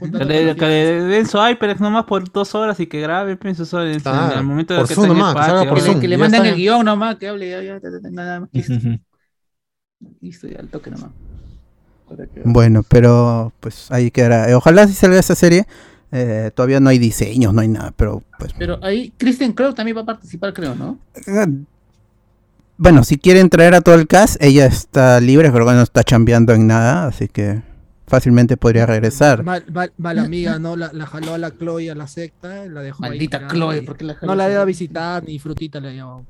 Juntando 0.00 0.18
Que 0.18 0.24
le, 0.24 0.38
que 0.40 0.46
confianza. 0.48 0.66
le 0.66 1.02
den 1.04 1.26
su 1.28 1.38
HyperX 1.38 1.80
nomás 1.80 2.04
por 2.06 2.32
dos 2.32 2.56
horas 2.56 2.80
y 2.80 2.88
que 2.88 3.00
grabe 3.00 3.38
sus 3.54 3.72
horas. 3.72 4.02
Ah, 4.04 4.30
en 4.32 4.38
el 4.40 4.44
momento 4.44 4.74
de 4.74 4.80
por 4.80 4.88
que 4.88 4.94
Zoom 4.96 5.06
nomás, 5.06 5.34
que 5.36 5.52
le, 5.92 6.00
que 6.00 6.08
le 6.08 6.16
Ya 6.16 6.18
manden 6.18 6.40
está. 6.42 6.48
el 6.48 6.56
guion 6.56 6.84
nomás, 6.84 7.14
que 7.14 7.28
hable 7.28 7.80
nada 8.10 8.40
más. 8.40 8.48
Listo, 8.52 8.74
listo, 10.20 10.48
ya 10.48 10.58
al 10.58 10.68
toque 10.70 10.90
nomás. 10.90 11.10
Para 12.16 12.28
que- 12.28 12.40
Bueno, 12.44 12.82
pero 12.88 13.52
pues 13.60 13.90
ahí 13.90 14.10
quedará. 14.10 14.48
Eh, 14.50 14.54
Ojalá 14.54 14.86
si 14.86 14.94
salga 14.94 15.18
esa 15.18 15.34
serie. 15.34 15.66
Eh, 16.16 16.52
todavía 16.54 16.78
no 16.78 16.90
hay 16.90 16.98
diseños, 16.98 17.52
no 17.52 17.60
hay 17.60 17.66
nada, 17.66 17.92
pero 17.96 18.22
pues 18.38 18.52
Pero 18.56 18.78
ahí 18.84 19.12
Kristen 19.18 19.52
Crow 19.52 19.74
también 19.74 19.96
va 19.96 20.02
a 20.02 20.06
participar, 20.06 20.54
creo, 20.54 20.76
¿no? 20.76 20.96
eh, 21.26 21.46
bueno, 22.76 23.02
si 23.04 23.16
quieren 23.18 23.48
traer 23.50 23.74
a 23.74 23.80
todo 23.80 23.94
el 23.96 24.06
cast, 24.06 24.40
ella 24.42 24.66
está 24.66 25.20
libre, 25.20 25.50
pero 25.52 25.64
no 25.64 25.82
está 25.82 26.02
chambeando 26.04 26.52
en 26.52 26.66
nada, 26.68 27.06
así 27.06 27.26
que 27.28 27.62
fácilmente 28.06 28.56
podría 28.56 28.86
regresar. 28.86 29.42
Mal, 29.42 29.64
mal- 29.72 29.92
mala 29.96 30.22
amiga, 30.22 30.58
¿no? 30.60 30.76
La, 30.76 30.92
la 30.92 31.06
jaló 31.06 31.34
a 31.34 31.38
la 31.38 31.50
Chloe 31.50 31.90
a 31.90 31.94
la 31.96 32.06
secta, 32.06 32.66
la 32.66 32.82
dejó 32.82 33.04
ahí 33.04 33.10
Maldita 33.10 33.48
Chloe, 33.48 33.78
y 33.78 33.80
¿por 33.82 33.96
qué 33.96 34.04
la 34.04 34.12
No 34.14 34.18
jaló? 34.20 34.34
la 34.36 34.50
iba 34.50 34.62
a 34.62 34.64
visitar, 34.64 35.24
ni 35.24 35.38
frutita 35.40 35.80
le 35.80 35.96
llamó. 35.96 36.24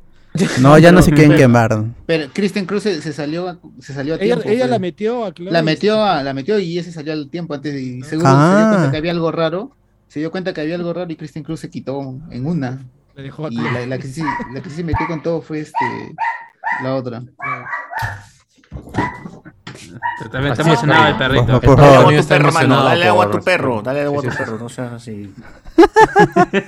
No, 0.60 0.76
ya 0.78 0.90
no 0.90 1.00
se 1.00 1.10
Pero- 1.10 1.16
quieren 1.16 1.30
pero- 1.36 1.38
quemar. 1.38 1.84
Pero 2.06 2.28
Kristen 2.32 2.66
Cruz 2.66 2.82
se, 2.82 3.00
se 3.00 3.12
salió 3.12 3.48
a, 3.48 3.58
se 3.80 3.94
salió 3.94 4.14
a 4.14 4.16
Ella, 4.16 4.34
tiempo. 4.34 4.48
ella 4.48 4.60
pues. 4.62 4.70
la 4.70 4.78
metió 4.80 5.24
a 5.24 5.32
Chloe. 5.32 5.52
la 5.52 5.62
metió 5.62 6.02
a- 6.04 6.22
la 6.24 6.34
metió 6.34 6.58
y 6.58 6.76
ese 6.78 6.90
salió 6.90 7.12
al 7.12 7.30
tiempo 7.30 7.54
antes 7.54 7.74
y 7.80 8.02
seguro 8.02 8.28
se 8.30 8.34
Ah. 8.36 8.56
dio 8.58 8.68
cuenta 8.76 8.90
que 8.90 8.96
había 8.96 9.12
algo 9.12 9.30
raro. 9.30 9.70
Se 10.08 10.18
dio 10.20 10.30
cuenta 10.32 10.52
que 10.52 10.60
había 10.60 10.74
algo 10.74 10.92
raro 10.92 11.10
y 11.10 11.16
Kristen 11.16 11.44
Cruz 11.44 11.60
se 11.60 11.70
quitó 11.70 12.16
en 12.30 12.46
una. 12.46 12.84
Le 13.14 13.22
dejó 13.22 13.46
a 13.46 13.52
Y 13.52 13.56
la, 13.56 13.86
la 13.86 13.98
que 13.98 14.08
sí, 14.08 14.22
la 14.52 14.60
que 14.60 14.70
sí 14.70 14.76
se 14.76 14.84
metió 14.84 15.06
con 15.06 15.22
todo 15.22 15.40
fue 15.40 15.60
este 15.60 15.76
la 16.82 16.94
otra. 16.96 17.22
También 20.30 20.52
está 20.52 20.62
emocionado 20.62 21.06
el 21.08 21.16
perrito. 21.16 21.60
por- 21.60 21.60
Dale 21.60 21.66
por 21.76 21.80
agua 21.80 21.94
favor. 21.96 22.14
a 22.14 22.20
tu 22.22 22.28
perro, 22.28 22.52
mano. 22.52 22.84
Dale 22.84 23.08
agua 23.08 23.24
a 23.24 23.30
tu 23.30 23.40
perro. 23.40 23.82
Dale 23.82 24.02
agua 24.02 24.22
a 24.24 24.30
tu 24.30 24.36
perro. 24.36 24.58
No 24.58 24.68
seas 24.68 24.92
así. 24.92 25.32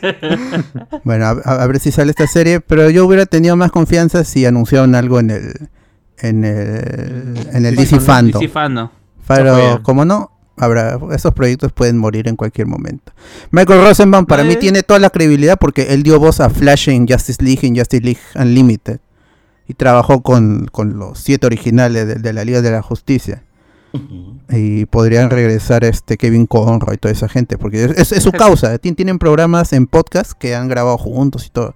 Bueno, 1.05 1.27
a, 1.27 1.67
ver 1.67 1.79
si 1.81 1.93
sale 1.93 2.11
esta 2.11 2.27
serie, 2.27 2.61
pero 2.61 2.91
yo 2.91 3.07
hubiera 3.07 3.27
tenido 3.27 3.57
más 3.57 3.71
confianza 3.71 4.25
si 4.25 4.45
anunciaron 4.47 4.95
algo 4.95 5.21
en 5.21 5.31
el 5.31 5.69
en 6.19 6.45
el 6.45 7.49
en 7.53 7.67
el 7.67 7.77
DC 7.77 8.01
Fandom. 8.01 8.43
Pero 9.27 9.81
como 9.83 10.05
no, 10.05 10.31
habrá 10.57 10.99
esos 11.13 11.33
proyectos 11.35 11.73
pueden 11.73 11.99
morir 11.99 12.29
en 12.29 12.37
cualquier 12.37 12.67
momento. 12.67 13.13
Michael 13.51 13.83
Rosenbaum 13.83 14.27
para 14.27 14.43
mí 14.45 14.55
Eh. 14.55 14.57
tiene 14.57 14.83
toda 14.83 14.99
la 14.99 15.11
credibilidad 15.11 15.59
porque 15.59 15.95
él 15.95 16.03
dio 16.03 16.19
voz 16.19 16.41
a 16.41 16.51
Flash 16.51 16.89
en 16.89 17.07
Justice 17.07 17.43
League 17.43 17.67
en 17.67 17.77
Justice 17.77 18.03
League 18.03 18.21
Unlimited 18.35 18.99
y 19.69 19.75
trabajó 19.75 20.23
con, 20.23 20.67
con 20.71 20.99
los 20.99 21.19
siete 21.19 21.47
originales 21.47 22.07
de, 22.07 22.15
de 22.17 22.33
la 22.33 22.45
Liga 22.45 22.63
de 22.63 22.71
la 22.71 22.83
Justicia. 22.83 23.43
Y 24.51 24.85
podrían 24.87 25.31
regresar 25.31 25.83
este 25.85 26.19
Kevin 26.19 26.47
Conroy 26.47 26.97
y 26.97 26.99
toda 26.99 27.13
esa 27.13 27.29
gente, 27.31 27.57
porque 27.57 27.85
es, 27.85 27.91
es- 27.99 28.13
es 28.13 28.23
su 28.23 28.31
causa. 28.33 28.77
Tien- 28.79 28.95
Tienen 28.95 29.19
programas 29.19 29.73
en 29.73 29.87
podcast 29.87 30.33
que 30.33 30.55
han 30.55 30.69
grabado 30.69 30.99
juntos 30.99 31.47
y 31.47 31.51
todo. 31.51 31.73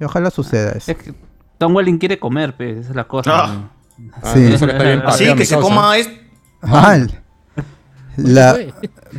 Y 0.00 0.04
ojalá 0.04 0.30
suceda 0.30 0.72
eso. 0.72 0.92
Es 0.92 0.96
que 0.98 1.14
Tom 1.58 1.74
Welling 1.76 1.98
quiere 1.98 2.18
comer, 2.18 2.56
pues, 2.56 2.78
esa 2.78 2.90
es 2.90 2.96
la 2.96 3.04
cosa. 3.04 3.30
Ah. 3.34 3.70
Ah, 4.22 4.32
Sí. 4.34 4.44
eso 4.52 4.66
que 4.66 4.72
está 4.72 5.16
bien 5.16 5.38
se 5.38 5.54
causa. 5.54 5.60
coma 5.60 5.96
es. 5.98 6.10
Mal. 6.62 7.22
La, 8.16 8.56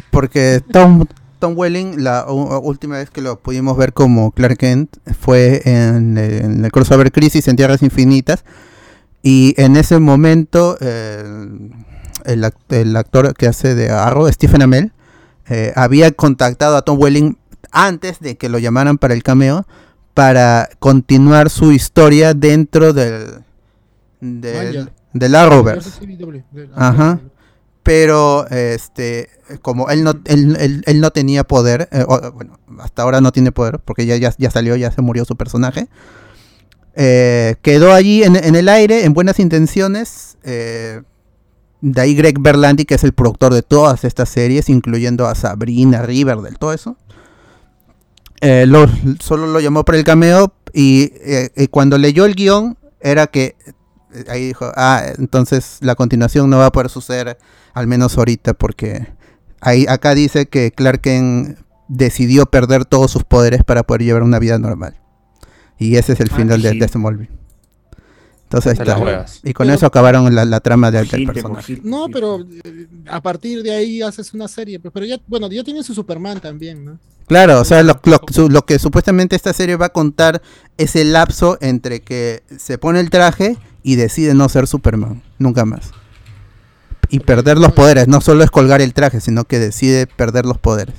porque 0.09 0.61
Tom, 0.71 1.05
Tom 1.39 1.53
Welling, 1.55 2.03
la 2.03 2.25
última 2.27 2.97
vez 2.97 3.09
que 3.09 3.21
lo 3.21 3.39
pudimos 3.39 3.77
ver 3.77 3.93
como 3.93 4.31
Clark 4.31 4.57
Kent 4.57 4.97
fue 5.19 5.61
en, 5.65 6.17
en 6.17 6.65
el 6.65 6.71
crossover 6.71 7.11
Crisis 7.11 7.47
en 7.47 7.55
Tierras 7.55 7.81
Infinitas. 7.83 8.43
Y 9.23 9.53
en 9.57 9.75
ese 9.75 9.99
momento, 9.99 10.77
eh, 10.79 11.23
el, 12.25 12.43
ac- 12.43 12.55
el 12.69 12.95
actor 12.95 13.33
que 13.35 13.47
hace 13.47 13.75
de 13.75 13.89
Arrow, 13.89 14.31
Stephen 14.31 14.61
Amell, 14.61 14.91
eh, 15.49 15.73
había 15.75 16.11
contactado 16.11 16.75
a 16.77 16.81
Tom 16.81 16.97
Welling 16.99 17.37
antes 17.71 18.19
de 18.19 18.37
que 18.37 18.49
lo 18.49 18.59
llamaran 18.59 18.97
para 18.97 19.13
el 19.13 19.23
cameo 19.23 19.65
para 20.13 20.69
continuar 20.79 21.49
su 21.49 21.71
historia 21.71 22.33
dentro 22.33 22.93
del, 22.93 23.43
del, 24.19 24.89
del 25.13 25.35
Arrowverse. 25.35 25.89
Ajá. 26.75 27.19
Pero 27.87 28.45
este 28.49 29.29
como 29.61 29.89
él 29.89 30.03
no 30.03 30.11
él, 30.25 30.57
él- 30.59 30.83
él 30.85 30.99
no 30.99 31.11
tenía 31.11 31.45
poder, 31.45 31.87
eh, 31.93 32.03
bueno, 32.33 32.59
hasta 32.79 33.03
ahora 33.03 33.21
no 33.21 33.31
tiene 33.31 33.53
poder 33.53 33.79
porque 33.79 34.05
ya, 34.05 34.17
ya, 34.17 34.33
ya 34.37 34.51
salió, 34.51 34.75
ya 34.75 34.91
se 34.91 35.01
murió 35.01 35.23
su 35.23 35.37
personaje. 35.37 35.87
eh, 36.95 37.55
quedó 37.61 37.93
allí 37.93 38.23
en, 38.23 38.35
en 38.35 38.55
el 38.55 38.67
aire, 38.69 39.05
en 39.05 39.13
buenas 39.13 39.39
intenciones, 39.39 40.37
eh, 40.43 41.01
De 41.79 42.01
ahí 42.01 42.15
Greg 42.15 42.39
Berlanti, 42.39 42.85
que 42.85 42.95
es 42.95 43.03
el 43.03 43.13
productor 43.13 43.53
de 43.53 43.61
todas 43.61 44.03
estas 44.03 44.29
series, 44.29 44.67
incluyendo 44.67 45.27
a 45.27 45.35
Sabrina, 45.35 46.01
Riverdale, 46.01 46.57
todo 46.59 46.73
eso. 46.73 46.97
Eh, 48.41 48.65
lo- 48.67 48.87
solo 49.21 49.47
lo 49.47 49.59
llamó 49.59 49.85
para 49.85 49.97
el 49.97 50.03
cameo 50.03 50.53
y 50.73 51.11
eh, 51.21 51.51
eh, 51.55 51.67
cuando 51.69 51.97
leyó 51.97 52.25
el 52.25 52.35
guion 52.35 52.77
era 52.99 53.27
que 53.27 53.55
eh, 54.13 54.23
ahí 54.29 54.47
dijo, 54.47 54.71
ah, 54.75 55.03
entonces 55.17 55.77
la 55.81 55.95
continuación 55.95 56.49
no 56.49 56.57
va 56.57 56.67
a 56.67 56.71
poder 56.71 56.89
suceder 56.89 57.37
al 57.77 57.87
menos 57.87 58.17
ahorita 58.17 58.53
porque 58.53 59.07
ahí 59.61 59.85
acá 59.87 60.15
dice 60.15 60.47
que 60.47 60.71
Clark 60.71 61.01
Kent 61.01 61.57
decidió 61.87 62.45
perder 62.45 62.85
todos 62.85 63.11
sus 63.11 63.23
poderes 63.23 63.63
para 63.63 63.83
poder 63.83 64.03
llevar 64.03 64.23
una 64.23 64.39
vida 64.39 64.59
normal. 64.59 64.95
Y 65.79 65.95
ese 65.95 66.13
es 66.13 66.19
el 66.19 66.29
Ah, 66.31 66.35
final 66.35 66.61
de, 66.61 66.71
sí. 66.71 66.79
de 66.79 66.87
Smallville. 66.87 67.29
Entonces 68.43 68.79
está. 68.79 68.97
Y 69.43 69.53
con 69.53 69.65
Pero- 69.67 69.75
eso 69.75 69.85
acabaron 69.85 70.33
la, 70.33 70.45
la 70.45 70.59
trama 70.61 70.89
del, 70.89 71.07
del 71.07 71.25
personaje. 71.25 71.81
No, 71.83 72.07
pero 72.11 72.39
eh, 72.63 72.87
a 73.09 73.21
partir 73.21 73.61
de 73.61 73.71
ahí 73.75 74.01
haces 74.01 74.33
una 74.33 74.47
serie. 74.47 74.79
Pero 74.79 75.05
ya, 75.05 75.17
bueno, 75.27 75.49
ya 75.51 75.63
tiene 75.63 75.83
su 75.83 75.93
Superman 75.93 76.39
también, 76.39 76.83
¿no? 76.85 76.97
Claro, 77.27 77.59
o 77.59 77.65
sea, 77.65 77.83
lo, 77.83 77.99
lo- 78.05 78.21
su- 78.31 78.49
lo 78.49 78.65
que 78.65 78.79
supuestamente 78.79 79.35
esta 79.35 79.51
serie 79.51 79.75
va 79.75 79.87
a 79.87 79.89
contar 79.89 80.41
es 80.77 80.95
el 80.95 81.11
lapso 81.11 81.57
entre 81.59 81.99
que 82.01 82.43
se 82.57 82.77
pone 82.77 83.01
el 83.01 83.09
traje 83.09 83.57
y 83.83 83.95
decide 83.97 84.33
no 84.33 84.47
ser 84.47 84.65
Superman, 84.65 85.21
nunca 85.39 85.65
más. 85.65 85.91
Y 87.09 87.19
perder 87.19 87.57
los 87.57 87.71
poderes, 87.73 88.07
no 88.07 88.21
solo 88.21 88.43
es 88.43 88.51
colgar 88.51 88.81
el 88.81 88.93
traje, 88.93 89.21
sino 89.21 89.45
que 89.45 89.59
decide 89.59 90.07
perder 90.07 90.45
los 90.45 90.57
poderes. 90.57 90.95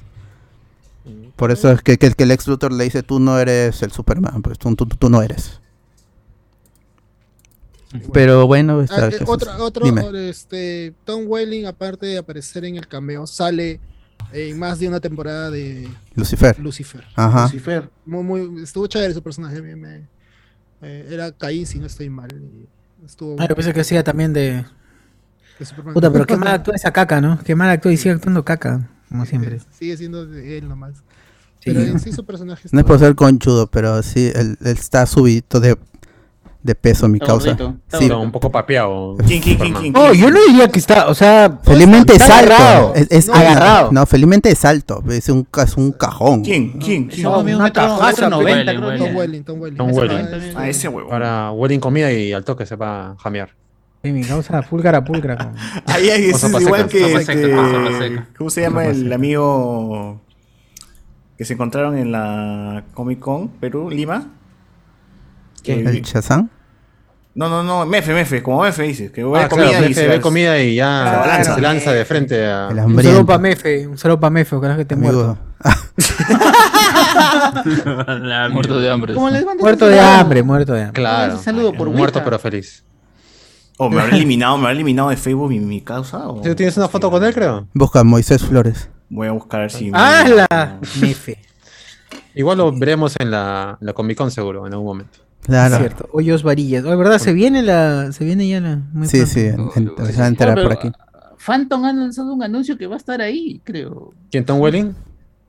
Por 1.37 1.51
eso 1.53 1.71
es 1.71 1.83
que, 1.83 1.99
que, 1.99 2.11
que 2.13 2.25
el 2.25 2.31
ex 2.33 2.47
Luthor 2.49 2.73
le 2.73 2.85
dice, 2.85 3.03
tú 3.03 3.21
no 3.21 3.39
eres 3.39 3.81
el 3.83 3.93
Superman, 3.93 4.43
pues 4.43 4.59
tú, 4.59 4.75
tú, 4.75 4.87
tú 4.87 5.09
no 5.09 5.23
eres. 5.23 5.61
Pero 8.13 8.47
bueno, 8.47 8.81
Ah, 8.81 8.85
está- 8.85 9.09
eh, 9.09 9.19
otro, 9.27 9.51
otro 9.65 9.85
dime. 9.87 10.29
este, 10.29 10.93
Tom 11.05 11.23
Welling, 11.27 11.67
aparte 11.67 12.07
de 12.07 12.19
aparecer 12.19 12.65
en 12.67 12.77
el 12.77 12.87
cameo, 12.87 13.27
sale 13.27 13.81
en 14.33 14.59
más 14.59 14.79
de 14.79 14.89
una 14.89 15.01
temporada 15.01 15.51
de 15.51 15.89
Lucifer. 16.15 16.59
Lucifer. 16.59 17.05
Ajá. 17.15 17.45
Lucifer. 17.45 17.89
Muy, 18.05 18.23
muy, 18.25 18.63
estuvo 18.63 18.87
chévere 18.87 19.15
su 19.15 19.23
personaje. 19.23 19.63
me- 19.63 19.77
me- 19.77 20.07
eh, 20.83 21.09
era 21.11 21.33
Caín, 21.33 21.67
si 21.67 21.79
no 21.79 21.87
estoy 21.87 22.11
mal. 22.11 22.29
y 22.33 22.67
Estuvo 23.07 23.37
Ah, 23.39 23.47
yo 23.49 23.55
pensé 23.55 23.73
que 23.73 23.81
hacía 23.81 24.03
también 24.05 24.33
de. 24.33 24.65
Puta, 25.93 26.13
pero 26.13 26.27
qué 26.27 26.37
mal 26.37 26.49
actúa 26.49 26.75
esa 26.77 26.93
caca, 26.93 27.21
¿no? 27.21 27.39
Qué 27.45 27.55
mal 27.55 27.69
actúa 27.71 27.93
y 27.93 27.97
sigue 27.97 28.15
actuando 28.15 28.45
caca, 28.45 28.89
como 29.09 29.25
siempre. 29.27 29.61
Sigue 29.77 29.97
siendo 29.97 30.25
de 30.27 30.59
él 30.59 30.69
nomás. 30.69 30.95
Sí. 31.61 31.73
Pero 31.73 31.81
en 31.81 31.99
sí 31.99 32.13
su 32.13 32.25
personaje 32.25 32.69
No 32.71 32.79
es 32.81 32.87
por 32.87 32.99
ser 33.01 33.15
conchudo, 33.17 33.67
pero 33.67 34.01
sí, 34.03 34.31
él, 34.35 34.57
él 34.61 34.67
está 34.79 35.05
subidito 35.07 35.59
de, 35.59 35.77
de 36.63 36.75
peso, 36.77 37.09
mi 37.09 37.17
Está 37.17 37.27
causa. 37.27 37.51
está 37.51 37.75
Sí. 37.99 38.05
Está 38.05 38.17
un 38.17 38.31
poco 38.31 38.53
papeado. 38.53 39.17
¿Quién? 39.27 39.93
No, 39.93 40.15
yo 40.15 40.31
no 40.31 40.39
diría 40.47 40.69
que 40.69 40.79
está, 40.79 41.09
o 41.09 41.15
sea. 41.15 41.59
Felizmente 41.65 42.15
es 42.15 42.21
está 42.23 42.39
alto. 42.39 42.53
agarrado. 42.55 42.95
Es, 42.95 43.09
es- 43.11 43.27
No, 43.27 43.35
agarrado. 43.35 43.91
No, 43.93 44.07
felizmente 44.07 44.51
es 44.53 44.65
alto. 44.65 45.03
Es 45.09 45.29
un, 45.29 45.49
es 45.65 45.77
un 45.77 45.91
cajón. 45.91 46.43
¿Quién? 46.45 46.79
¿Quién? 46.79 47.09
¿Quién? 47.09 47.23
No, 47.25 47.41
un 47.41 47.53
una 47.55 47.73
cajaza, 47.73 48.07
metro 48.07 48.31
noventa, 48.31 48.71
Welling, 48.73 48.81
creo 48.81 48.91
que 48.93 48.99
Tom. 48.99 49.17
Welling, 49.17 49.43
Tom 49.45 49.61
Welling. 49.61 49.77
Tom 49.79 49.91
Welling. 49.93 50.31
también. 50.31 50.55
Ah, 50.57 50.69
ese 50.69 50.87
huevo. 50.87 51.09
Para 51.09 51.51
Wedding 51.51 51.81
comida 51.81 52.13
y 52.13 52.33
al 52.33 52.45
toque 52.45 52.65
se 52.67 52.77
va 52.77 53.11
a 53.11 53.17
jamear. 53.17 53.51
Sí, 54.03 54.13
mi 54.13 54.23
causa 54.25 54.63
pulcra 54.63 55.05
pulcra. 55.05 55.37
con- 55.37 55.55
Ahí, 55.87 56.09
ahí, 56.11 56.31
ese 56.31 56.47
Sopa 56.47 56.59
es 56.59 56.65
igual 56.65 56.91
seca, 56.91 56.93
que. 56.93 57.15
este. 57.15 58.23
¿Cómo 58.37 58.51
se 58.51 58.61
llama 58.63 58.85
el 58.87 59.13
amigo 59.13 60.21
que 61.37 61.45
se 61.45 61.55
encontraron 61.55 61.97
en 61.99 62.13
la 62.13 62.85
Comic 62.95 63.19
Con 63.19 63.49
Perú, 63.49 63.91
Lima? 63.91 64.29
Que- 65.63 65.81
¿El 65.81 66.03
Shazam? 66.03 66.49
No, 67.35 67.49
no, 67.49 67.63
no, 67.63 67.87
Mefe, 67.87 68.13
Mefe, 68.15 68.43
como 68.43 68.63
Mefe 68.63 68.83
dices, 68.85 69.13
que 69.13 69.23
ve 69.23 69.31
Ah, 69.39 69.49
comida 69.49 69.69
claro, 69.69 69.87
y 69.87 69.89
Mefe 69.91 70.09
ve 70.09 70.21
comida 70.21 70.61
y 70.61 70.75
ya 70.75 71.41
se 71.45 71.61
lanza 71.61 71.93
de 71.93 72.05
frente 72.05 72.45
a... 72.47 72.69
El 72.71 72.79
Un 72.81 73.01
saludo 73.01 73.27
para 73.27 73.39
Mefe, 73.39 73.87
un 73.87 73.97
saludo 73.97 74.19
para 74.19 74.31
Mefe, 74.31 74.57
ojalá 74.57 74.77
que 74.77 74.85
te 74.85 74.97
muerto. 74.97 75.39
Muerto 78.53 78.81
de 78.81 78.91
hambre. 78.91 79.15
¿Cómo 79.15 79.31
les 79.31 79.45
mandas 79.45 79.63
Muerto 79.63 79.87
de 79.87 80.01
hambre, 80.01 80.43
muerto 80.43 80.73
de 80.73 80.83
hambre. 80.83 81.01
Claro. 81.01 81.35
Ese 81.35 81.45
saludo 81.45 81.73
por 81.73 81.89
Muerto 81.91 82.23
pero 82.25 82.39
feliz. 82.39 82.85
Oh, 83.79 83.89
me 83.89 84.01
habrá 84.01 84.17
eliminado, 84.17 84.57
me 84.57 84.63
habrá 84.65 84.73
eliminado 84.73 85.09
de 85.11 85.17
Facebook 85.17 85.49
mi, 85.51 85.61
mi 85.61 85.81
causa. 85.81 86.29
o- 86.29 86.41
¿Tú 86.43 86.55
tienes 86.55 86.77
una 86.77 86.89
foto 86.89 87.11
con 87.11 87.23
él, 87.25 87.33
creo? 87.33 87.67
Busca 87.75 88.01
a 88.01 88.05
Moisés 88.05 88.43
Flores. 88.45 88.91
Voy 89.09 89.29
a 89.29 89.33
buscar 89.33 89.61
a 89.61 89.63
ver 89.63 89.71
si. 89.71 89.91
¡Hala! 89.95 90.81
Mefe. 91.01 91.39
Igual 92.35 92.59
lo 92.59 92.73
veremos 92.77 93.15
en 93.19 93.31
la, 93.31 93.79
la 93.81 93.93
Comic 93.93 94.19
Con 94.19 94.31
seguro, 94.31 94.67
en 94.67 94.73
algún 94.73 94.87
momento. 94.89 95.19
Claro. 95.43 95.79
Cierto. 95.79 96.09
Hoyos 96.13 96.43
varillas. 96.43 96.85
Oh, 96.85 96.97
verdad, 96.97 97.19
se 97.19 97.33
viene 97.33 97.63
la. 97.63 98.13
Se 98.13 98.25
viene 98.25 98.47
ya 98.49 98.61
la. 98.61 98.77
muy 98.93 99.07
Sí, 99.09 99.19
pronto. 99.19 99.33
sí, 99.35 99.41
en- 99.41 99.71
en- 99.99 100.07
se 100.13 100.19
va 100.19 100.25
a 100.25 100.29
enterar 100.29 100.59
Oh, 100.59 100.63
por 100.63 100.73
aquí. 100.73 100.91
Phantom 101.39 101.85
ha 101.85 101.93
lanzado 101.93 102.35
un 102.35 102.43
anuncio 102.43 102.77
que 102.77 102.87
va 102.87 102.95
a 102.97 102.99
estar 102.99 103.21
ahí, 103.23 103.61
creo. 103.65 104.13
¿Quién, 104.31 104.45
Tom 104.45 104.61
Welling? 104.61 104.95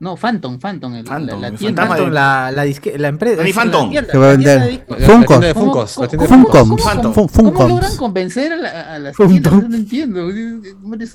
No, 0.00 0.16
Phantom, 0.16 0.58
Phantom, 0.58 0.94
el- 0.94 1.04
Phantom, 1.04 1.40
la, 1.42 1.50
la 1.50 1.56
tienda. 1.56 1.86
Phantom, 1.86 2.10
la, 2.10 2.50
la, 2.50 2.64
disque- 2.64 2.96
la 2.96 3.08
empresa. 3.08 3.44
La 3.44 3.52
Phantom. 3.52 3.90
tienda, 3.90 4.10
Que 4.10 4.16
va 4.18 4.24
a 4.24 4.32
la 4.32 4.36
tienda 4.38 4.66
tienda 4.66 4.66
de 4.66 4.84
¿Cómo- 4.86 4.98
Funkos. 5.06 5.94
cómo- 5.94 6.04
La 6.04 6.08
tienda 6.08 6.26
de 6.26 6.28
cómo- 6.28 6.28
Funkos. 6.28 6.68
Funkos. 6.68 6.84
cómo- 6.94 7.12
Fun- 7.12 7.12
¿Cómo 7.12 7.28
Funkos. 7.28 7.68
logran 7.68 7.96
convencer 7.98 8.52
a, 8.52 8.56
la- 8.56 8.94
a 8.94 8.98
las 8.98 9.16
tiendas? 9.16 9.52
No 9.68 9.76
entiendo. 9.76 10.28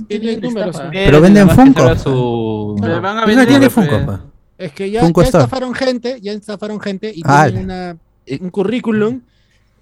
Tiene. 0.08 0.40
Pero 0.92 1.22
venden 1.22 1.50
Funko. 1.50 1.96
Su... 1.98 2.76
Le 2.82 3.00
van 3.00 3.18
a 3.18 3.22
Es 3.22 3.28
vender, 3.28 3.36
una 3.38 3.48
tienda 3.48 3.68
de 3.68 3.70
pues. 3.74 3.90
Funko. 3.90 4.20
Es 4.58 4.72
que 4.72 4.92
ya, 4.92 5.02
Funko 5.02 5.22
ya 5.22 5.26
estafaron 5.28 5.74
gente, 5.74 6.20
ya 6.22 6.32
estafaron 6.32 6.80
gente 6.80 7.12
y 7.14 7.22
Ah, 7.26 7.46
tienen 7.48 7.66
una, 7.66 7.98
un 8.42 8.50
currículum 8.52 9.22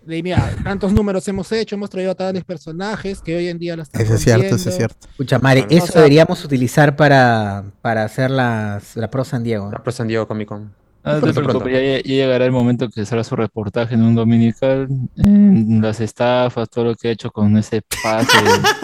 de, 0.06 0.24
mira, 0.24 0.52
tantos 0.64 0.92
números 0.94 1.28
hemos 1.28 1.52
hecho, 1.52 1.76
hemos 1.76 1.90
traído 1.90 2.12
a 2.12 2.16
tales 2.16 2.44
personajes 2.44 3.22
que 3.22 3.36
hoy 3.36 3.48
en 3.48 3.58
día 3.60 3.76
las 3.76 3.88
están 3.88 4.02
Eso 4.02 4.16
es 4.16 4.22
cierto, 4.22 4.56
eso 4.56 4.70
es 4.70 4.76
cierto. 4.78 5.08
Escucha, 5.12 5.40
Mare, 5.40 5.62
Claro. 5.62 5.76
eso 5.76 5.84
O 5.86 5.88
sea- 5.88 6.02
deberíamos 6.02 6.44
utilizar 6.46 6.96
para, 6.96 7.64
para 7.82 8.04
hacer 8.04 8.32
las, 8.32 8.96
la 8.96 9.10
Pro 9.10 9.24
San 9.24 9.44
Diego. 9.44 9.70
La 9.72 9.82
Pro 9.84 9.92
San 9.92 10.08
Diego 10.08 10.28
Comic 10.28 10.48
Con. 10.48 10.72
Ah, 11.06 11.20
te 11.22 11.34
Pronto, 11.34 11.68
ya, 11.68 11.82
ya 11.82 12.00
llegará 12.00 12.46
el 12.46 12.54
momento 12.54 12.88
que 12.90 13.06
será 13.06 13.26
su 13.26 13.36
reportaje 13.36 13.94
en 13.94 14.04
un 14.04 14.16
dominical, 14.16 14.88
en 15.18 15.82
las 15.82 16.00
estafas, 16.00 16.70
todo 16.70 16.86
lo 16.86 16.96
que 16.96 17.10
ha 17.10 17.12
hecho 17.12 17.30
con 17.30 17.58
ese 17.58 17.82
pase. 18.02 18.38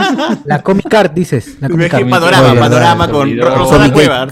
La 0.46 0.62
Comic 0.62 0.94
Art, 0.94 1.14
dices. 1.14 1.56
La 1.62 1.70
Comic 1.70 1.94
Art. 1.94 2.10
panorama, 2.10 2.52
Oye, 2.52 2.60
panorama 2.60 3.06
verdad, 3.08 3.14
con 3.20 3.28
servidor. 3.30 3.58
Rosana 3.58 3.80
Comic 3.80 3.94
Cueva. 3.94 4.28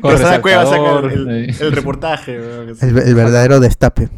con 0.00 0.10
Rosana 0.10 0.42
Cueva 0.42 0.66
saca 0.66 0.98
el, 1.14 1.28
el- 1.60 1.72
reportaje. 1.72 2.34
El, 2.34 2.98
el 2.98 3.14
verdadero 3.14 3.60
destape. 3.60 4.08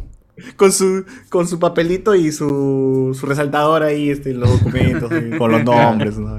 Con 0.55 0.71
su, 0.71 1.03
con 1.29 1.47
su 1.47 1.57
papelito 1.59 2.13
y 2.13 2.31
su, 2.31 3.15
su 3.19 3.25
resaltador 3.25 3.81
ahí, 3.83 4.11
este, 4.11 4.33
los 4.33 4.49
documentos, 4.51 5.11
y 5.33 5.35
con 5.37 5.51
los 5.51 5.63
nombres. 5.63 6.17
¿no? 6.17 6.37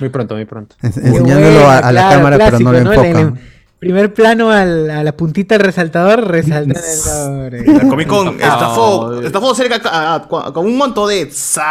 Muy 0.00 0.08
pronto, 0.08 0.34
muy 0.34 0.44
pronto. 0.46 0.74
Enseñándolo 0.82 1.68
a, 1.68 1.78
a 1.78 1.92
la 1.92 2.00
claro, 2.00 2.16
cámara, 2.16 2.38
pero 2.38 2.58
no 2.60 2.72
lo 2.72 2.78
enfocan. 2.78 3.38
primer 3.78 4.14
plano 4.14 4.50
al- 4.50 4.90
a 4.90 5.04
la 5.04 5.14
puntita 5.16 5.54
del 5.56 5.66
resaltador, 5.66 6.26
resalta 6.26 6.80
el 6.80 6.98
nombre. 7.28 7.66
La 7.66 7.88
Comic 7.88 8.06
Con 8.08 8.28
estafó, 8.40 9.20
estafó 9.20 9.54
cerca 9.54 9.80
a- 9.86 10.14
a- 10.14 10.16
a- 10.16 10.52
con 10.52 10.64
un 10.64 10.76
monto 10.78 11.06
de 11.06 11.30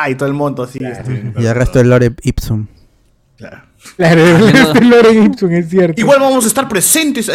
y 0.10 0.16
todo 0.16 0.28
el 0.30 0.36
monto 0.36 0.62
así. 0.64 0.80
este, 0.84 1.32
Y 1.40 1.46
el 1.48 1.56
resto 1.56 1.80
del 1.80 1.90
lore 1.90 2.14
Ipsum. 2.24 2.68
claro. 3.38 3.62
Claro, 3.98 4.20
el 4.20 4.90
Loren 4.90 5.24
Ipsum, 5.26 5.52
es 5.52 5.70
cierto. 5.70 6.02
Igual 6.02 6.20
vamos 6.20 6.44
a 6.44 6.48
estar 6.48 6.68
presentes. 6.68 7.30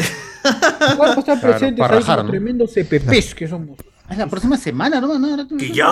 Igual 0.93 1.11
estar 1.19 1.25
Claro, 1.39 1.41
presentes 1.43 1.79
para 1.79 1.95
rajar, 2.01 2.27
tremendos 2.27 2.73
CPPs 2.75 3.37
que 3.37 3.47
somos. 3.47 3.79
Es 4.11 4.19
la 4.19 4.27
próxima 4.27 4.57
semana, 4.57 5.01
¿no? 5.01 5.19
¿No? 5.19 5.49
¿Que 5.57 5.71
ya? 5.73 5.87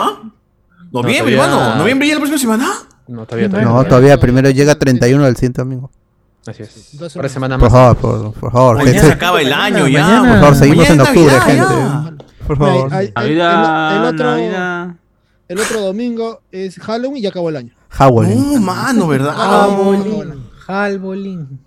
¿Noviembre, 0.93 1.37
todavía- 1.37 1.45
hermano? 1.45 1.77
¿Noviembre 1.77 2.09
ya 2.09 2.14
la 2.14 2.21
próxima 2.21 2.39
semana? 2.39 2.69
No, 3.07 3.25
todavía, 3.27 3.49
todavía. 3.49 3.69
No, 3.71 3.85
todavía 3.85 4.19
primero 4.19 4.51
llega 4.51 4.75
31 4.75 5.25
del 5.25 5.37
siguiente 5.37 5.61
domingo. 5.62 5.91
Así 6.47 6.62
es. 6.62 6.71
Semanas. 7.12 7.33
semana 7.33 7.59
Por 7.59 7.71
más. 7.71 7.73
favor, 7.73 7.97
por, 7.97 8.33
por 8.35 8.53
favor. 8.53 8.77
Mañana 8.77 8.93
gente. 8.93 9.07
se 9.07 9.12
acaba 9.12 9.41
el 9.41 9.53
año 9.53 9.87
ya. 9.89 10.07
mañana- 10.07 10.31
Por 10.33 10.41
favor, 10.41 10.55
seguimos 10.57 10.89
en 10.91 10.97
Mañana 10.99 11.03
es 11.03 11.09
octubre, 11.09 11.37
Navidad, 11.37 11.66
gente. 11.66 12.19
ya. 12.41 12.47
Por 12.47 12.59
favor. 12.59 12.89
Ay, 12.95 13.12
ay, 13.14 13.27
el, 13.33 13.33
el 13.41 14.05
otro, 14.05 14.27
Navidad. 14.31 14.89
el 15.49 15.59
otro 15.61 15.81
domingo 15.83 16.41
es 16.51 16.79
Halloween 16.79 17.16
y 17.19 17.23
ya 17.23 17.29
acabó 17.29 17.49
el 17.51 17.57
año. 17.57 17.75
Howling. 17.99 18.55
No, 18.55 18.61
mano, 18.61 19.09
¿verdad? 19.09 19.35
Halbolín. 19.37 20.35
Halbolín. 20.66 21.61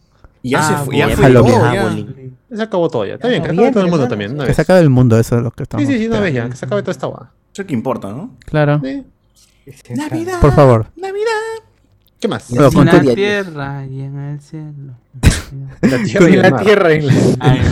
Ya 0.44 0.64
se 0.64 0.74
Ah, 0.74 0.78
fue, 0.84 0.98
ya 0.98 1.10
fue 1.10 1.24
Halloween. 1.26 1.56
Ah, 1.62 1.74
ya. 1.76 1.96
Se 2.54 2.62
acabó 2.62 2.90
todo 2.90 3.06
ya. 3.06 3.14
Está 3.16 3.28
bien, 3.28 3.42
que 3.42 3.48
Noviembre, 3.50 3.70
acabe 3.70 3.74
todo 3.74 3.86
el 3.86 3.92
mundo 3.92 4.08
también. 4.08 4.38
Que 4.38 4.46
vez. 4.46 4.56
se 4.56 4.62
acabe 4.62 4.80
el 4.82 4.90
mundo, 4.90 5.18
eso 5.18 5.38
es 5.38 5.44
lo 5.44 5.52
que 5.52 5.64
estamos. 5.64 5.88
Sí, 5.88 5.94
sí, 5.94 6.00
sí, 6.00 6.08
una 6.08 6.20
vez 6.20 6.34
ya. 6.34 6.50
Que 6.50 6.56
se 6.56 6.66
acabe 6.66 6.82
toda 6.82 6.92
esta 6.92 7.08
guada. 7.08 7.32
Eso 7.54 7.66
que 7.66 7.74
importa, 7.74 8.10
¿no? 8.10 8.36
Claro. 8.46 8.82
Sí. 8.84 9.06
Navidad. 9.96 10.42
Por 10.42 10.54
favor. 10.54 10.88
Navidad. 10.96 11.32
¿Qué 12.22 12.28
más? 12.28 12.46
Con 12.74 12.88
En 12.88 13.06
la 13.08 13.16
tierra 13.16 13.86
y 13.88 14.02
en 14.02 14.16
el 14.20 14.40
cielo. 14.40 14.94
La 15.82 15.98
tierra 16.04 16.30
y 16.30 16.36
la 16.38 16.56
tierra. 16.58 16.94
En 16.94 17.08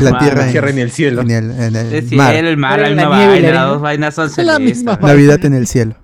la... 0.03 0.19
Tierra 0.49 0.69
en 0.71 0.79
el 0.79 0.89
cielo. 0.91 1.21
En 1.21 1.29
el, 1.29 1.51
en 1.51 1.75
el 1.75 2.03
mar. 2.15 2.33
cielo, 2.33 2.49
el 2.49 2.57
mar, 2.57 2.79
la 2.79 2.89
la 2.89 2.95
misma 2.95 3.17
nieve 3.19 3.37
y 3.37 3.41
la 3.41 3.47
vaina, 3.47 3.61
las 3.61 3.69
dos 3.69 3.81
vainas 3.81 4.15
son 4.15 4.25
Es 4.25 4.37
la 4.39 4.57
misma 4.57 4.95
celestes. 4.95 5.07
Navidad 5.07 5.45
en 5.45 5.53
el 5.53 5.67
cielo. 5.67 5.95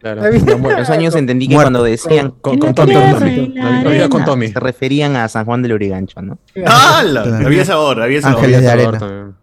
Claro. 0.00 0.22
Muere. 0.58 0.80
Los 0.80 0.88
años 0.88 1.14
entendí 1.14 1.46
que 1.46 1.54
Muerto. 1.54 1.72
cuando 1.72 1.84
decían 1.84 2.30
Con, 2.40 2.54
"En 2.54 2.58
con. 2.60 2.72
Con 2.74 2.86
tierra 2.86 3.18
Tommy. 3.18 3.48
Navidad 3.54 4.08
con 4.08 4.22
arena", 4.22 4.24
Tommy. 4.24 4.48
Se 4.48 4.60
referían 4.60 5.16
a 5.16 5.28
San 5.28 5.44
Juan 5.44 5.60
del 5.62 5.74
Urigancho, 5.74 6.22
¿no? 6.22 6.38
¡Hala! 6.66 7.40
Había 7.44 7.64
sabor, 7.66 8.00
había 8.00 8.22
sabor. 8.22 8.38
Ángeles 8.38 8.62
de 8.62 8.70
arena. 8.70 9.34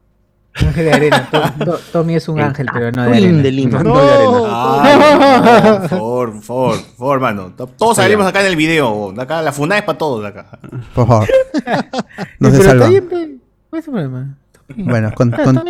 Ángel 0.56 0.86
de 0.86 0.94
arena. 0.94 1.30
To- 1.32 1.66
to- 1.66 1.80
Tommy 1.94 2.16
es 2.16 2.28
un 2.28 2.40
ángel, 2.40 2.68
pero 2.74 2.92
no 2.92 3.04
de 3.04 3.18
arena. 3.18 3.42
de 3.42 3.52
Lima. 3.52 3.84
No, 3.84 3.94
no 3.96 4.02
de 4.06 4.12
arena. 4.12 4.40
Ay, 4.84 5.80
por 5.80 5.90
favor, 5.90 6.32
por 6.34 6.42
favor, 6.44 6.76
por 6.78 6.96
favor, 6.98 7.20
mano. 7.20 7.54
Todos 7.78 7.96
salimos 7.98 8.26
acá 8.26 8.42
en 8.42 8.48
el 8.48 8.56
video. 8.56 9.14
Acá 9.20 9.42
la 9.42 9.52
funda 9.52 9.78
es 9.78 9.84
para 9.84 9.98
todos 9.98 10.26
acá. 10.26 10.60
Por 10.94 11.08
favor. 11.08 11.28
No 12.40 12.50
se 12.52 12.58
pe. 13.02 13.38
¿Cuál 13.70 13.80
es 13.80 13.88
el 13.88 13.94
problema? 13.94 14.36
Bueno, 14.76 15.12
con- 15.16 15.34
Ah, 15.34 15.44
con- 15.44 15.64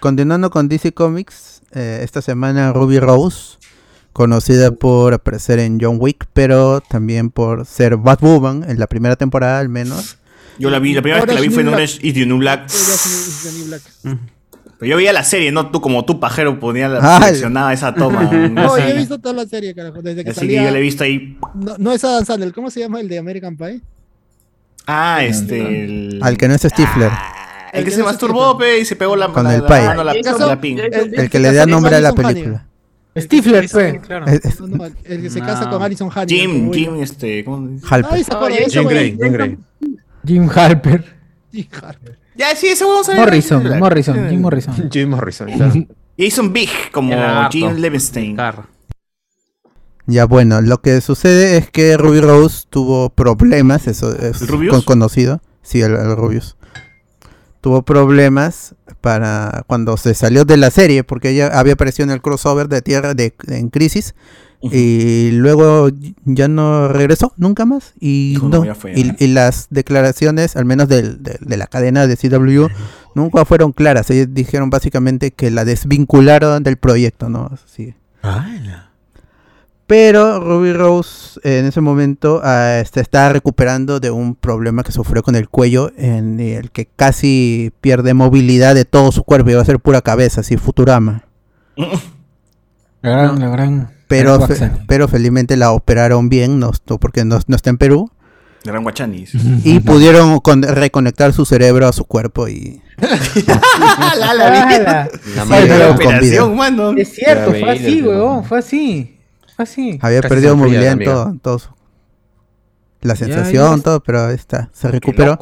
continuando 0.00 0.50
con 0.50 0.68
DC 0.68 0.92
Comics, 0.92 1.62
eh, 1.72 2.00
esta 2.02 2.22
semana 2.22 2.72
Ruby 2.72 2.98
Rose, 3.00 3.56
conocida 4.12 4.70
por 4.72 5.14
aparecer 5.14 5.58
en 5.60 5.78
John 5.80 5.96
Wick, 6.00 6.26
pero 6.32 6.80
también 6.80 7.30
por 7.30 7.66
ser 7.66 7.96
Batwoman 7.96 8.64
en 8.68 8.78
la 8.78 8.86
primera 8.86 9.16
temporada 9.16 9.58
al 9.60 9.68
menos. 9.68 10.17
Yo 10.58 10.70
la 10.70 10.78
vi, 10.78 10.92
la 10.94 11.02
primera 11.02 11.20
vez 11.24 11.28
que 11.28 11.34
la 11.34 11.40
vi 11.40 11.50
fue 11.50 11.62
en 11.62 11.68
Orange 11.68 11.98
is 12.02 12.14
the 12.14 12.26
New 12.26 12.38
Black. 12.38 12.68
Black. 13.66 13.82
Pero 14.78 14.90
yo 14.90 14.96
veía 14.96 15.12
la 15.12 15.24
serie, 15.24 15.50
no 15.50 15.70
tú 15.72 15.80
como 15.80 16.04
tú, 16.04 16.20
pajero, 16.20 16.60
ponía 16.60 16.88
la, 16.88 17.00
Ah, 17.02 17.20
seleccionaba 17.22 17.72
esa 17.72 17.92
toma. 17.94 18.22
No, 18.52 18.78
yo 18.78 18.84
he 18.84 18.94
visto 18.96 19.18
toda 19.18 19.34
la 19.34 19.46
serie, 19.46 19.74
carajo. 19.74 20.00
Desde 20.02 20.22
que 20.24 20.30
así 20.30 20.40
que 20.42 20.46
salía. 20.46 20.64
yo 20.66 20.70
la 20.70 20.78
he 20.78 20.80
visto 20.82 21.02
ahí. 21.04 21.36
No, 21.54 21.76
no 21.78 21.92
es 21.92 22.04
Adam 22.04 22.24
Sandler, 22.24 22.52
¿cómo 22.52 22.70
se 22.70 22.80
llama 22.80 23.00
el 23.00 23.08
de 23.08 23.18
American 23.18 23.56
Pie? 23.56 23.80
Ah, 24.86 25.24
este. 25.24 25.84
El, 25.84 26.20
Al 26.22 26.36
que 26.38 26.46
no 26.48 26.54
es 26.54 26.62
Stifler. 26.62 27.10
el 27.72 27.84
que 27.84 27.90
se 27.90 28.02
masturbó, 28.02 28.56
pe, 28.56 28.78
y 28.80 28.84
se 28.84 28.94
pegó 28.96 29.16
la, 29.16 29.28
Con 29.28 29.44
la, 29.44 29.56
el 29.56 29.62
pie. 29.64 29.80
mano 29.82 30.00
a 30.00 30.04
la. 30.04 30.12
El- 30.12 31.14
El 31.14 31.28
que 31.30 31.38
le 31.40 31.52
da 31.52 31.66
nombre 31.66 31.96
a 31.96 32.00
la 32.00 32.12
película. 32.12 32.64
Stifler, 33.16 33.68
fue, 33.68 34.00
claro. 34.00 34.26
No, 34.68 34.84
el 34.84 35.22
que 35.22 35.28
se 35.30 35.40
casa 35.40 35.68
con 35.68 35.82
Alison 35.82 36.08
Hannigan. 36.14 36.28
Jim. 36.28 36.72
Jim, 36.72 37.02
este. 37.02 37.44
¿cómo? 37.44 37.78
Halper. 37.90 38.24
Jim. 38.70 38.84
Gray, 38.86 39.18
Jim 39.20 39.32
Gray. 39.32 39.58
Jim 40.28 40.48
Harper. 40.54 41.04
Jim 41.50 41.66
Harper. 41.82 42.18
Ya, 42.36 42.54
sí, 42.54 42.68
ese 42.68 42.84
huevón 42.84 43.04
sale- 43.04 43.18
Morrison, 43.20 43.78
Morrison, 43.80 44.28
Jim 44.28 44.40
Morrison. 44.40 44.90
Jim 44.92 45.08
Morrison. 45.10 45.50
claro. 45.50 45.72
Jason 46.16 46.52
Big, 46.52 46.68
como 46.92 47.12
Era 47.12 47.44
harto. 47.46 47.56
Jim 47.58 47.70
Levenstein. 47.76 48.36
Ya 50.06 50.24
bueno, 50.24 50.60
lo 50.62 50.80
que 50.80 51.00
sucede 51.00 51.56
es 51.58 51.70
que 51.70 51.96
Ruby 51.96 52.20
Rose 52.20 52.66
tuvo 52.70 53.10
problemas, 53.10 53.86
eso 53.86 54.14
es 54.16 54.38
con- 54.70 54.82
conocido. 54.82 55.40
Sí, 55.62 55.82
el, 55.82 55.92
el 55.94 56.16
Rubius. 56.16 56.56
Tuvo 57.60 57.82
problemas 57.82 58.74
para 59.00 59.64
cuando 59.66 59.96
se 59.96 60.14
salió 60.14 60.44
de 60.44 60.56
la 60.56 60.70
serie, 60.70 61.04
porque 61.04 61.30
ella 61.30 61.50
había 61.58 61.74
aparecido 61.74 62.04
en 62.04 62.10
el 62.12 62.22
crossover 62.22 62.68
de 62.68 62.80
Tierra 62.82 63.14
de, 63.14 63.34
en 63.48 63.68
Crisis. 63.68 64.14
Y 64.60 65.30
luego 65.32 65.88
ya 66.24 66.48
no 66.48 66.88
regresó 66.88 67.32
nunca 67.36 67.64
más. 67.64 67.94
Y, 68.00 68.36
no, 68.42 68.48
no, 68.48 68.64
ya 68.64 68.74
fue, 68.74 68.92
y, 68.96 69.12
y 69.18 69.28
las 69.28 69.68
declaraciones, 69.70 70.56
al 70.56 70.64
menos 70.64 70.88
del- 70.88 71.22
del- 71.22 71.38
de, 71.40 71.56
la 71.56 71.66
cadena 71.68 72.06
de 72.08 72.16
CW, 72.16 72.66
nunca 73.14 73.44
fueron 73.44 73.72
claras. 73.72 74.10
Ellos 74.10 74.26
dijeron 74.32 74.68
básicamente 74.70 75.30
que 75.30 75.50
la 75.52 75.64
desvincularon 75.64 76.62
del 76.64 76.76
proyecto, 76.76 77.28
¿no? 77.28 77.50
Sí. 77.66 77.94
Pero 79.86 80.40
Ruby 80.40 80.72
Rose 80.74 81.40
en 81.44 81.64
ese 81.64 81.80
momento 81.80 82.40
ah, 82.44 82.78
este, 82.82 83.00
estaba 83.00 83.32
recuperando 83.32 84.00
de 84.00 84.10
un 84.10 84.34
problema 84.34 84.82
que 84.82 84.92
sufrió 84.92 85.22
con 85.22 85.34
el 85.34 85.48
cuello, 85.48 85.92
en 85.96 86.40
el 86.40 86.70
que 86.70 86.84
casi 86.86 87.72
pierde 87.80 88.12
movilidad 88.12 88.74
de 88.74 88.84
todo 88.84 89.12
su 89.12 89.24
cuerpo, 89.24 89.50
iba 89.50 89.62
a 89.62 89.64
ser 89.64 89.78
pura 89.80 90.02
cabeza, 90.02 90.42
así 90.42 90.56
Futurama. 90.58 91.24
La 93.00 93.10
gran, 93.12 93.38
la 93.38 93.48
gran. 93.48 93.90
Pero, 94.08 94.40
fe- 94.46 94.70
pero 94.86 95.06
felizmente 95.06 95.56
la 95.56 95.70
operaron 95.72 96.28
bien, 96.28 96.58
no, 96.58 96.70
esto- 96.70 96.98
porque 96.98 97.24
no, 97.24 97.38
no 97.46 97.56
está 97.56 97.70
en 97.70 97.78
Perú, 97.78 98.10
Gran 98.64 98.82
Guachanis. 98.82 99.32
y 99.64 99.78
pudieron 99.80 100.40
con- 100.40 100.62
reconectar 100.62 101.32
su 101.32 101.44
cerebro 101.44 101.86
a 101.86 101.92
su 101.92 102.04
cuerpo 102.04 102.48
y... 102.48 102.82
la, 104.18 104.34
la. 104.34 105.08
La 105.36 105.44
vida. 105.44 105.90
operación, 105.90 106.56
mano. 106.56 106.90
Es 106.96 107.14
cierto, 107.14 107.50
fue 107.50 107.70
así, 107.70 108.02
huevón, 108.02 108.44
fue 108.44 108.58
así. 108.58 109.18
Fue 109.56 109.62
así. 109.62 109.98
Había 110.02 110.20
Casi 110.20 110.28
perdido 110.34 110.56
movilidad 110.56 110.82
la 110.82 110.90
en 110.92 111.04
todo, 111.04 111.36
todo 111.42 111.58
su- 111.60 111.68
la 113.00 113.14
sensación, 113.14 113.76
ya. 113.76 113.82
todo, 113.82 114.00
pero 114.02 114.26
ahí 114.26 114.34
está, 114.34 114.70
se 114.72 114.90
recuperó. 114.90 115.38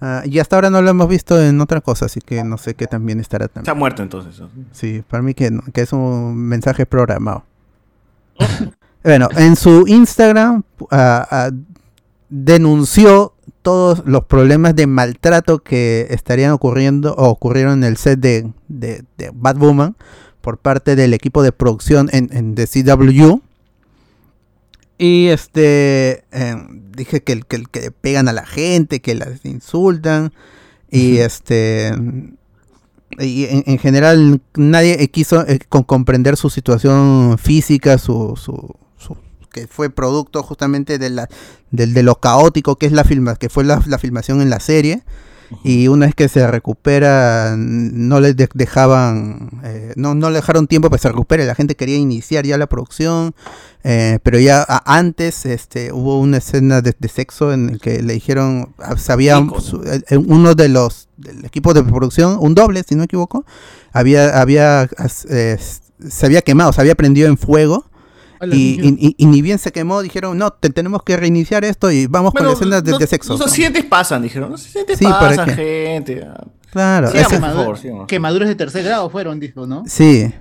Ah, 0.00 0.22
y 0.24 0.38
hasta 0.38 0.56
ahora 0.56 0.70
no 0.70 0.80
lo 0.82 0.90
hemos 0.90 1.08
visto 1.08 1.40
en 1.40 1.60
otra 1.60 1.80
cosa, 1.82 2.06
así 2.06 2.20
que 2.20 2.42
no 2.42 2.56
sé 2.58 2.74
qué 2.74 2.86
también 2.86 3.20
estará 3.20 3.44
Se 3.44 3.50
también. 3.50 3.70
ha 3.70 3.78
muerto 3.78 4.02
entonces. 4.02 4.42
Sí, 4.72 5.04
para 5.08 5.22
mí 5.22 5.34
que, 5.34 5.50
no, 5.50 5.62
que 5.74 5.82
es 5.82 5.92
un 5.92 6.34
mensaje 6.36 6.86
programado. 6.86 7.44
bueno, 9.04 9.28
en 9.36 9.56
su 9.56 9.86
Instagram 9.86 10.62
ah, 10.90 11.26
ah, 11.30 11.50
denunció 12.28 13.34
todos 13.62 14.02
los 14.06 14.24
problemas 14.24 14.74
de 14.74 14.86
maltrato 14.86 15.58
que 15.62 16.06
estarían 16.10 16.52
ocurriendo 16.52 17.14
o 17.14 17.28
ocurrieron 17.28 17.84
en 17.84 17.84
el 17.84 17.96
set 17.96 18.20
de, 18.20 18.50
de, 18.68 19.04
de 19.18 19.30
Batwoman 19.34 19.96
por 20.40 20.58
parte 20.58 20.96
del 20.96 21.12
equipo 21.14 21.42
de 21.42 21.52
producción 21.52 22.08
en, 22.12 22.30
en 22.32 22.54
de 22.54 22.66
CW. 22.66 23.40
Y 24.98 25.28
este 25.28 26.24
eh, 26.30 26.56
dije 26.94 27.22
que, 27.22 27.40
que, 27.40 27.64
que 27.64 27.90
pegan 27.90 28.28
a 28.28 28.32
la 28.32 28.44
gente, 28.44 29.00
que 29.00 29.14
las 29.14 29.44
insultan. 29.44 30.32
Y 30.90 31.18
este 31.18 31.92
y 33.18 33.44
en, 33.44 33.64
en 33.66 33.78
general 33.78 34.40
nadie 34.54 35.08
quiso 35.08 35.46
eh, 35.46 35.58
comprender 35.68 36.36
su 36.36 36.48
situación 36.50 37.36
física, 37.38 37.98
su, 37.98 38.34
su, 38.36 38.76
que 39.52 39.66
fue 39.66 39.90
producto 39.90 40.42
justamente 40.44 40.98
de, 40.98 41.10
la, 41.10 41.28
del- 41.72 41.92
de 41.92 42.02
lo 42.04 42.20
caótico 42.20 42.76
que 42.76 42.86
es 42.86 42.92
la 42.92 43.02
filma, 43.04 43.34
que 43.34 43.48
fue 43.48 43.64
la 43.64 43.80
filmación 43.98 44.40
en 44.40 44.48
la 44.50 44.60
serie. 44.60 45.02
Y 45.64 45.88
una 45.88 46.06
vez 46.06 46.14
que 46.14 46.28
se 46.28 46.46
recupera, 46.46 47.54
no 47.56 48.20
le 48.20 48.34
de- 48.34 48.48
dejaban, 48.54 49.60
eh, 49.64 49.92
no, 49.96 50.14
no 50.14 50.30
le 50.30 50.36
dejaron 50.36 50.66
tiempo 50.66 50.88
para 50.90 50.98
que 50.98 51.02
se 51.02 51.08
recupere. 51.08 51.44
La 51.44 51.54
gente 51.54 51.74
quería 51.74 51.96
iniciar 51.96 52.46
ya 52.46 52.56
la 52.56 52.68
producción, 52.68 53.34
eh, 53.82 54.18
pero 54.22 54.38
ya 54.38 54.64
a- 54.66 54.82
antes 54.98 55.46
este, 55.46 55.92
hubo 55.92 56.20
una 56.20 56.36
escena 56.38 56.82
de, 56.82 56.94
de 56.98 57.08
sexo 57.08 57.52
en 57.52 57.70
el 57.70 57.80
que 57.80 58.02
le 58.02 58.12
dijeron, 58.12 58.74
ah, 58.78 58.96
sabía 58.96 59.40
Rico, 59.40 59.56
¿no? 59.56 59.60
su- 59.60 59.82
uno 60.28 60.54
de 60.54 60.68
los 60.68 61.08
del 61.16 61.44
equipo 61.44 61.74
de 61.74 61.82
producción, 61.82 62.36
un 62.40 62.54
doble, 62.54 62.82
si 62.88 62.94
no 62.94 63.00
me 63.00 63.04
equivoco, 63.06 63.44
había, 63.92 64.40
había, 64.40 64.88
eh, 65.28 65.58
se 66.08 66.26
había 66.26 66.42
quemado, 66.42 66.72
se 66.72 66.80
había 66.80 66.94
prendido 66.94 67.28
en 67.28 67.36
fuego. 67.36 67.89
Y, 68.52 69.26
ni 69.26 69.42
bien 69.42 69.58
se 69.58 69.70
quemó, 69.72 70.00
dijeron, 70.02 70.38
no, 70.38 70.50
te- 70.50 70.70
tenemos 70.70 71.02
que 71.02 71.16
reiniciar 71.16 71.64
esto 71.64 71.90
y 71.90 72.06
vamos 72.06 72.32
con 72.32 72.46
la 72.46 72.52
escena 72.52 72.80
de, 72.80 72.96
de 72.96 73.06
sexo. 73.06 73.34
Los 73.34 73.42
accidentes 73.42 73.84
pasan, 73.84 74.22
dijeron. 74.22 74.50
Los 74.52 74.62
accidentes 74.64 74.98
Sí, 74.98 75.04
¿para 75.04 75.18
pasan, 75.36 75.50
gente. 75.50 76.26
Claro, 76.72 77.10
Sigamos, 77.10 77.32
ese- 77.32 77.40
favor. 77.40 78.06
Quemaduras 78.06 78.48
de 78.48 78.54
tercer 78.54 78.84
grado 78.84 79.10
fueron, 79.10 79.40
dijo, 79.40 79.66
¿no? 79.66 79.82
sí. 79.86 80.32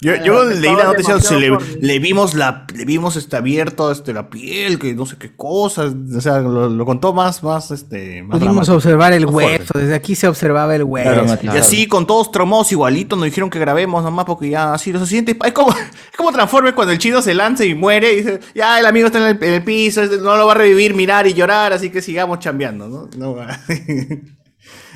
Yo, 0.00 0.44
leí 0.46 0.74
la 0.74 0.82
noticia, 0.82 1.20
se 1.20 1.36
le, 1.38 1.98
vimos 2.00 2.34
la, 2.34 2.66
le 2.74 2.84
vimos 2.84 3.14
este 3.14 3.36
abierto 3.36 3.92
este, 3.92 4.12
la 4.12 4.28
piel, 4.28 4.80
que 4.80 4.94
no 4.94 5.06
sé 5.06 5.16
qué 5.16 5.36
cosas, 5.36 5.92
o 6.16 6.20
sea, 6.20 6.40
lo, 6.40 6.68
lo 6.68 6.84
contó 6.84 7.12
más, 7.12 7.40
más, 7.44 7.70
este, 7.70 8.20
más 8.24 8.38
Pudimos 8.40 8.66
dramático. 8.66 8.74
observar 8.74 9.12
el 9.12 9.26
hueso, 9.26 9.78
desde 9.78 9.94
aquí 9.94 10.16
se 10.16 10.26
observaba 10.26 10.74
el 10.74 10.82
hueso. 10.82 11.24
Claro, 11.38 11.54
Y 11.54 11.56
así 11.56 11.86
con 11.86 12.04
todos 12.04 12.32
traumados 12.32 12.72
igualitos 12.72 13.16
nos 13.16 13.26
dijeron 13.26 13.48
que 13.48 13.60
grabemos 13.60 14.02
nomás 14.02 14.24
porque 14.24 14.50
ya 14.50 14.74
así 14.74 14.90
los 14.92 15.02
accidentes 15.02 15.36
es 15.44 15.52
como 15.52 15.70
es 15.70 16.16
como 16.16 16.32
Transformers 16.32 16.74
cuando 16.74 16.92
el 16.92 16.98
chino 16.98 17.22
se 17.22 17.32
lanza 17.34 17.64
y 17.64 17.76
muere 17.76 18.12
y 18.12 18.16
dice 18.16 18.40
ya 18.56 18.80
el 18.80 18.86
amigo 18.86 19.06
está 19.06 19.18
en 19.30 19.36
el, 19.36 19.44
en 19.44 19.54
el 19.54 19.62
piso 19.62 20.02
no 20.04 20.36
lo 20.36 20.46
va 20.46 20.52
a 20.52 20.56
revivir 20.56 20.94
mirar 20.94 21.28
y 21.28 21.34
llorar 21.34 21.72
así 21.72 21.90
que 21.90 22.02
sigamos 22.02 22.40
chambeando 22.40 22.88
no, 22.88 23.08
No, 23.16 23.36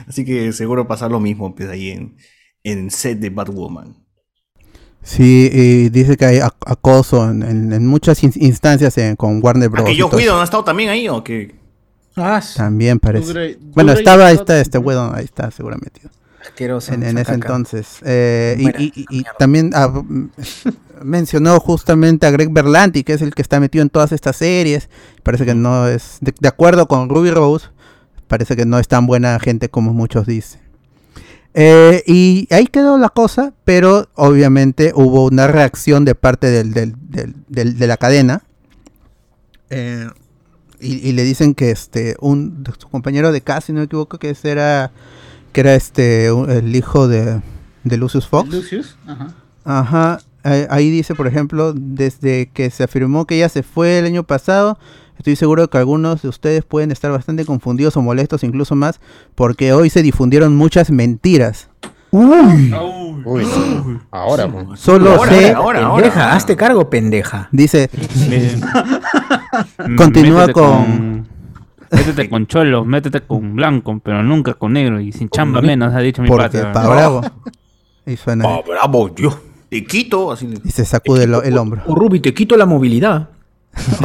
así 0.07 0.25
que 0.25 0.53
seguro 0.53 0.87
pasar 0.87 1.11
lo 1.11 1.21
mismo 1.21 1.55
pues, 1.55 1.69
ahí 1.69 1.91
en 1.91 2.17
en 2.63 2.91
set 2.91 3.19
de 3.19 3.31
Batwoman 3.31 3.97
Sí, 5.03 5.51
y 5.53 5.89
dice 5.91 6.17
que 6.17 6.25
hay 6.25 6.39
ac- 6.39 6.55
acoso 6.65 7.29
en, 7.31 7.43
en- 7.43 7.73
en 7.75 7.87
muchas 7.87 8.23
in- 8.25 8.33
instancias 8.37 8.97
en- 8.97 9.17
con 9.17 9.41
Warner 9.45 9.67
¿A 9.69 9.71
Bros. 9.71 9.85
que 9.85 9.97
yo 9.97 10.09
cuido 10.09 10.35
no 10.35 10.41
ha 10.41 10.45
estado 10.45 10.65
también 10.65 10.89
ahí 10.89 11.09
o 11.09 11.23
que 11.23 11.63
Ah, 12.17 12.41
También 12.57 13.01
parece. 13.01 13.33
Dure- 13.35 13.59
bueno, 13.75 13.93
estaba 13.93 14.29
ahí 14.29 14.37
está 14.37 14.61
este 14.61 14.79
huevo, 14.79 15.11
ahí 15.13 15.25
está 15.25 15.51
seguramente. 15.51 16.01
asqueroso. 16.41 16.93
En, 16.95 17.03
en 17.03 17.19
ese 17.19 17.25
caca. 17.33 17.35
entonces. 17.35 17.99
Eh, 18.05 18.55
y, 18.59 18.63
Muera, 18.63 18.81
y- 18.81 18.93
y- 18.95 19.07
y 19.19 19.25
también 19.39 19.73
ah, 19.75 19.93
mencionó 21.03 21.59
justamente 21.61 22.27
a 22.27 22.31
Greg 22.31 22.51
Berlanti, 22.53 23.03
que 23.03 23.15
es 23.15 23.21
el 23.23 23.35
que 23.35 23.43
está 23.43 23.59
metido 23.61 23.83
en 23.83 23.91
todas 23.91 24.13
estas 24.13 24.37
series. 24.37 24.89
Parece 25.23 25.45
que 25.45 25.55
no 25.57 25.89
es, 25.89 26.19
de, 26.21 26.33
de 26.39 26.49
acuerdo 26.49 26.87
con 26.87 27.09
Ruby 27.09 27.31
Rose, 27.33 27.67
parece 28.27 28.57
que 28.57 28.67
no 28.67 28.79
es 28.79 28.89
tan 28.89 29.07
buena 29.07 29.39
gente 29.41 29.69
como 29.69 29.93
muchos 29.93 30.27
dicen. 30.27 30.61
Eh, 31.55 32.03
y 32.07 32.49
ahí 32.53 32.67
quedó 32.67 32.99
la 32.99 33.09
cosa, 33.11 33.53
pero 33.65 34.09
obviamente 34.15 34.93
hubo 34.95 35.27
una 35.27 35.47
reacción 35.47 36.05
de 36.05 36.15
parte 36.17 36.51
del, 36.51 36.73
del- 36.73 36.97
del- 37.49 37.79
de 37.79 37.87
la 37.87 37.97
cadena. 37.97 38.43
Eh, 39.71 40.09
y, 40.81 41.09
y 41.09 41.13
le 41.13 41.23
dicen 41.23 41.55
que 41.55 41.71
este 41.71 42.17
un 42.21 42.65
su 42.79 42.89
compañero 42.89 43.33
de 43.33 43.41
casa, 43.41 43.69
si 43.69 43.73
no 43.73 43.79
me 43.79 43.85
equivoco, 43.85 44.19
que 44.19 44.31
ese 44.31 44.51
era 44.51 44.91
que 45.53 45.61
era 45.61 45.75
este 45.75 46.31
un- 46.33 46.51
el 46.51 46.75
hijo 46.75 47.07
de, 47.09 47.41
de 47.85 47.97
Lucius 47.97 48.27
Fox. 48.27 48.51
Lucius, 48.51 48.97
ajá. 49.07 49.35
Ajá. 49.65 50.21
Ahí 50.45 50.91
dice, 50.91 51.15
por 51.15 51.27
ejemplo, 51.27 51.73
desde 51.75 52.47
que 52.53 52.71
se 52.71 52.85
afirmó 52.85 53.27
que 53.27 53.37
ella 53.37 53.49
se 53.49 53.63
fue 53.63 53.99
el 53.99 54.05
año 54.05 54.25
pasado, 54.25 54.79
estoy 55.19 55.37
seguro 55.37 55.69
que 55.71 55.79
algunos 55.79 56.21
de 56.23 56.29
ustedes 56.29 56.65
pueden 56.65 56.91
estar 56.93 57.11
bastante 57.11 57.45
confundidos 57.47 57.97
o 57.97 58.03
molestos, 58.03 58.45
incluso 58.45 58.75
más, 58.75 59.01
porque 59.35 59.73
hoy 59.73 59.89
se 59.91 60.03
difundieron 60.03 60.55
muchas 60.55 60.91
mentiras. 60.91 61.69
Uy. 62.11 62.73
Uy, 63.25 63.45
ahora, 64.13 64.47
pues. 64.47 64.79
Solo 64.79 65.15
Ahora, 65.15 65.33
sé. 65.33 65.53
ahora, 65.53 65.85
ahora. 65.87 66.03
Pendeja, 66.03 66.33
hazte 66.35 66.55
cargo, 66.57 66.89
pendeja. 66.91 67.49
Dice. 67.51 67.89
Mm, 69.87 69.97
Continúa 69.97 70.41
métete 70.47 70.53
con. 70.53 71.29
Métete 71.91 72.29
con 72.29 72.47
cholos, 72.47 72.87
métete 72.87 73.21
con 73.21 73.55
blanco, 73.57 74.01
pero 74.03 74.23
nunca 74.23 74.55
con 74.55 74.73
negro 74.73 75.01
y 75.01 75.13
sin 75.13 75.29
chamba 75.29 75.61
menos, 75.63 75.95
ha 75.95 76.01
dicho 76.01 76.23
mi 76.23 76.29
Porque 76.29 76.59
pata. 76.59 76.73
pa' 76.73 76.89
bravo. 76.89 77.21
Y 78.07 78.17
suena. 78.17 78.45
Pa' 78.45 78.61
bravo, 78.61 79.15
yo. 79.15 79.31
Te 79.75 79.85
quito, 79.85 80.31
así. 80.31 80.49
Y 80.65 80.71
se 80.71 80.85
sacude 80.85 81.25
el, 81.25 81.35
el 81.35 81.59
hombro. 81.59 81.83
Oh, 81.87 81.97
Ruby, 81.97 82.21
te 82.21 82.33
quito 82.33 82.57
la 82.57 82.65
movilidad. 82.65 83.29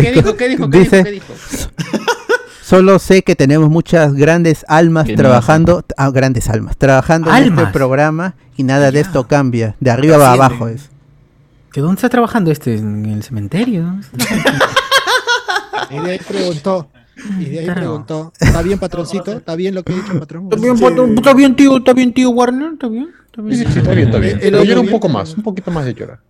¿Qué 0.00 0.12
dijo? 0.12 0.36
¿Qué 0.36 0.48
dijo? 0.48 0.70
¿Qué 0.70 0.78
Dice- 0.78 1.02
dijo? 1.02 1.04
¿Qué 1.04 1.10
dijo? 1.10 1.32
Solo 2.62 3.00
sé 3.00 3.22
que 3.22 3.34
tenemos 3.34 3.68
muchas 3.68 4.14
grandes 4.14 4.64
almas 4.68 5.08
trabajando, 5.16 5.84
ah, 5.96 6.10
grandes 6.10 6.48
almas, 6.48 6.76
trabajando 6.76 7.34
en 7.34 7.46
este 7.58 7.66
programa 7.66 8.36
y 8.56 8.62
nada 8.62 8.92
de 8.92 9.00
esto 9.00 9.26
cambia. 9.26 9.74
De 9.80 9.90
arriba 9.90 10.16
va 10.18 10.36
Trasciende. 10.36 10.46
abajo 10.54 10.68
es. 10.68 10.88
¿Que 11.72 11.80
dónde 11.80 11.96
está 11.96 12.08
trabajando 12.08 12.52
este? 12.52 12.76
¿En 12.76 13.06
el 13.06 13.24
cementerio? 13.24 13.98
Y 15.90 15.98
de 15.98 16.10
ahí 16.12 16.20
preguntó. 16.26 16.88
Y 17.38 17.44
de 17.44 17.58
ahí 17.60 17.64
Claro. 17.66 17.80
preguntó. 17.80 18.32
¿Está 18.40 18.62
bien, 18.62 18.78
patroncito? 18.78 19.32
¿Está 19.32 19.54
bien 19.56 19.74
lo 19.74 19.82
que 19.82 19.92
ha 19.92 19.96
dicho 19.96 20.12
el 20.12 20.18
patrón? 20.18 20.44
¿Está 20.50 20.56
bien, 20.56 20.78
patrón? 20.78 21.14
¿Está 21.16 21.34
bien, 21.34 21.56
tío? 21.56 21.76
¿Está 21.76 21.92
bien, 21.92 22.12
tío 22.12 22.30
Warner? 22.30 22.72
¿Está 22.72 22.88
bien? 22.88 23.10
¿Está 23.26 23.42
Sí, 23.42 23.48
bien? 23.48 23.58
sí, 23.58 23.72
sí, 23.72 23.78
está 23.78 23.94
bien, 23.94 24.06
está 24.08 24.18
bien. 24.18 24.38
Pero 24.40 24.64
llora 24.64 24.80
un 24.80 24.88
poco 24.90 25.08
más, 25.08 25.36
un 25.36 25.42
poquito 25.42 25.70
más 25.70 25.84
de 25.84 25.94
llorar. 25.94 26.20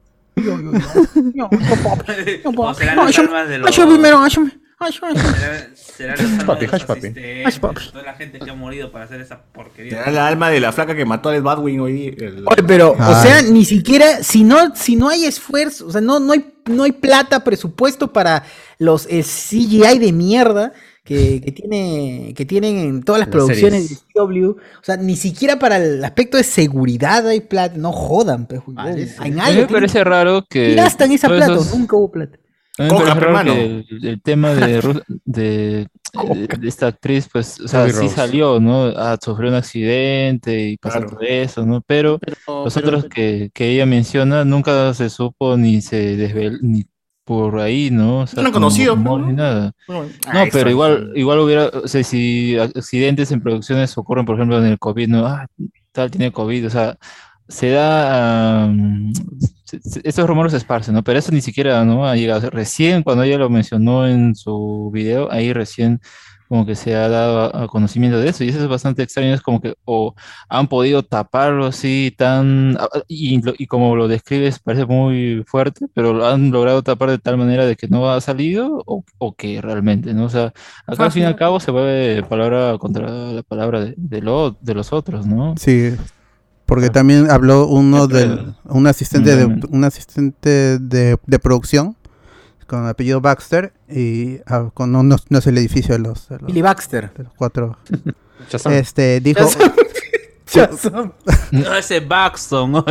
Papi, 6.47 6.67
de 6.67 6.67
los 6.67 6.75
hash 6.75 6.85
papi. 6.87 6.99
asistentes, 7.01 7.47
Hash 7.47 7.59
papi. 7.59 7.81
Toda 7.93 8.05
la 8.05 8.15
gente 8.15 8.39
que 8.39 8.51
ha 8.51 8.55
morido 8.55 8.91
para 8.91 9.05
hacer 9.05 9.21
esa 9.21 9.43
porquería. 9.53 10.01
Era 10.03 10.11
la 10.13 10.27
alma 10.27 10.51
de 10.51 10.61
la 10.61 10.73
flaca 10.73 10.95
que 10.95 11.05
mató 11.05 11.29
a 11.29 11.37
Ed 11.37 11.43
Badwin 11.43 11.81
hoy. 11.81 12.15
el- 12.19 12.45
Oye, 12.47 12.63
pero, 12.67 12.95
Ay. 12.99 13.15
o 13.15 13.23
sea, 13.23 13.43
ni 13.43 13.65
siquiera, 13.65 14.23
si 14.23 14.45
no, 14.45 14.75
si 14.75 14.97
no 14.97 15.09
hay 15.09 15.25
esfuerzo, 15.25 15.87
o 15.87 15.91
sea, 15.93 16.01
no, 16.01 16.19
no 16.21 16.33
hay, 16.33 16.45
no 16.67 16.83
hay 16.85 16.93
plata, 16.93 17.45
presupuesto 17.45 18.13
para 18.13 18.45
los 18.79 19.07
eh, 19.11 19.23
CGI 19.23 19.99
de 19.99 20.13
mierda 20.13 20.73
que, 21.05 21.41
que 21.45 21.51
tiene, 21.53 22.33
que 22.37 22.47
tienen 22.47 22.79
en 22.79 23.03
todas 23.03 23.21
las 23.21 23.29
Las 23.29 23.33
producciones 23.33 23.83
series. 23.89 24.05
de 24.07 24.13
CW. 24.15 24.51
O 24.51 24.85
sea, 24.85 24.97
ni 24.97 25.17
siquiera 25.17 25.59
para 25.59 25.77
el 25.79 26.05
aspecto 26.05 26.37
de 26.37 26.45
seguridad 26.45 27.27
hay 27.27 27.41
plata. 27.41 27.75
No 27.77 27.91
jodan, 27.93 28.47
pues, 28.47 28.61
huevón. 28.61 28.77
Parece. 28.77 29.17
En 29.27 29.41
A 29.41 29.47
algo 29.47 29.61
mí 29.63 29.67
me 29.67 29.73
parece 29.73 30.05
raro 30.05 30.45
que. 30.49 30.69
¿Qué 30.69 30.75
gastan 30.77 31.11
esa 31.13 31.29
plata? 31.29 31.55
esos- 31.55 31.77
Nunca 31.77 31.97
hubo 31.97 32.11
plata. 32.11 32.39
A 32.79 32.83
mí 32.85 32.89
me 32.89 32.89
Coca, 32.89 33.05
parece 33.15 33.21
raro 33.21 33.27
hermano. 33.53 33.53
el, 33.91 34.07
el 34.07 34.23
tema 34.23 34.55
de, 34.55 34.81
de, 35.25 35.89
de- 35.89 35.89
esta 36.69 36.87
actriz, 36.87 37.29
pues, 37.31 37.61
o 37.61 37.69
sea, 37.69 37.83
Ruby 37.83 37.93
sí 37.93 37.99
Rose. 38.05 38.15
salió, 38.15 38.61
¿no? 38.61 38.87
Ah, 38.97 39.19
sufrió 39.21 39.51
un 39.51 39.57
accidente 39.57 40.69
y 40.71 40.77
pasó 40.79 40.99
Claro. 41.01 41.11
todo 41.17 41.21
eso, 41.23 41.67
¿no? 41.67 41.83
Pero 41.83 42.19
Pero- 42.19 42.65
los 42.65 42.75
pero- 42.75 42.89
otros 42.99 43.05
que, 43.13 43.51
que 43.53 43.71
ella 43.71 43.85
menciona 43.87 44.45
nunca 44.45 44.93
se 44.95 45.11
supo 45.11 45.57
ni 45.57 45.83
se 45.83 46.17
desveló, 46.17 46.59
ni 46.63 46.85
por 47.25 47.61
ahí, 47.61 47.91
¿no? 47.91 48.21
O 48.21 48.27
sea, 48.27 48.43
No 48.43 48.51
conocido, 48.51 48.97
¿no? 48.97 49.19
ni 49.19 49.33
nada. 49.35 49.73
Bueno, 49.87 50.05
No, 50.33 50.41
ah, 50.41 50.45
pero 50.51 50.69
igual, 50.71 51.13
igual 51.15 51.39
hubiera, 51.41 51.67
o 51.69 51.87
sea, 51.87 52.03
si 52.03 52.57
accidentes 52.59 53.31
en 53.33 53.41
producciones 53.43 53.97
ocurren, 53.97 54.25
por 54.27 54.35
ejemplo, 54.37 54.59
en 54.59 54.65
el 54.73 54.79
COVID, 54.79 55.09
¿no? 55.09 55.27
Ah, 55.27 55.47
tal 55.93 56.11
tiene 56.11 56.33
COVID, 56.33 56.67
o 56.67 56.71
sea, 56.71 56.97
se 57.49 57.71
da, 57.71 58.69
se- 59.39 59.53
estos 60.05 60.27
rumores 60.27 60.53
se 60.53 60.59
esparcen, 60.59 60.95
¿no? 60.95 61.03
Pero 61.03 61.19
eso 61.19 61.33
ni 61.33 61.41
siquiera, 61.41 61.85
¿no? 61.85 62.07
Ha 62.07 62.17
llegado. 62.17 62.51
Recién, 62.51 63.03
cuando 63.03 63.25
ella 63.25 63.39
lo 63.39 63.51
mencionó 63.51 64.07
en 64.07 64.35
su 64.35 64.91
video, 64.93 65.31
ahí 65.33 65.53
recién 65.53 66.01
como 66.53 66.67
que 66.67 66.75
se 66.75 66.95
ha 66.95 67.09
dado 67.09 67.57
a, 67.57 67.65
a 67.65 67.67
conocimiento 67.67 68.19
de 68.21 68.29
eso, 68.29 68.45
y 68.45 68.51
eso 68.51 68.61
es 68.61 68.69
bastante 68.69 69.03
extraño, 69.03 69.33
es 69.33 69.41
como 69.41 69.59
que 69.63 69.75
o 69.87 70.15
han 70.51 70.69
podido 70.69 71.03
taparlo 71.03 71.65
así 71.65 72.15
tan, 72.15 72.77
y, 73.09 73.41
como 73.69 73.97
lo 73.97 74.07
describes 74.07 74.59
parece 74.59 74.85
muy 74.85 75.45
fuerte, 75.47 75.87
pero 75.95 76.13
lo 76.13 76.27
han 76.27 76.51
logrado 76.51 76.83
tapar 76.83 77.09
de 77.09 77.17
tal 77.17 77.39
manera 77.39 77.65
de 77.65 77.75
que 77.75 77.89
no 77.89 78.11
ha 78.11 78.21
salido, 78.21 78.83
o, 78.85 79.03
o 79.17 79.35
que 79.35 79.63
realmente, 79.63 80.13
¿no? 80.13 80.27
O 80.27 80.29
sea, 80.29 80.53
acá 80.87 81.07
al 81.07 81.13
fin 81.13 81.23
y 81.23 81.25
al 81.25 81.37
cabo 81.37 81.59
se 81.59 81.71
vuelve 81.71 82.23
palabra 82.25 82.77
contra 82.77 83.09
la 83.09 83.43
palabra 83.43 83.83
de, 83.83 83.95
de, 83.97 84.21
lo, 84.21 84.51
de 84.51 84.75
los 84.75 84.93
otros, 84.93 85.27
¿no? 85.27 85.55
Sí. 85.57 85.97
Porque 86.67 86.91
también 86.91 87.31
habló 87.31 87.67
uno 87.67 88.07
del 88.07 88.55
un 88.65 88.87
asistente 88.87 89.31
de 89.31 89.37
Realmente. 89.37 89.67
un 89.71 89.85
asistente 89.85 90.79
de, 90.79 91.19
de 91.27 91.39
producción 91.39 91.97
con 92.67 92.87
apellido 92.87 93.21
Baxter 93.21 93.73
y 93.89 94.39
ah, 94.47 94.71
con 94.73 94.91
no, 94.93 95.03
no, 95.03 95.17
no 95.29 95.39
es 95.39 95.47
el 95.47 95.59
edificio 95.59 95.93
de 95.95 95.99
los, 95.99 96.29
de 96.29 96.39
los, 96.39 96.47
Billy 96.47 96.63
Baxter. 96.63 97.13
de 97.15 97.25
los 97.25 97.33
cuatro 97.35 97.77
este 98.71 99.21
dijo 99.21 99.47
Shazam. 100.47 101.13
No, 101.51 101.75
ese 101.75 102.01
Baxton. 102.01 102.73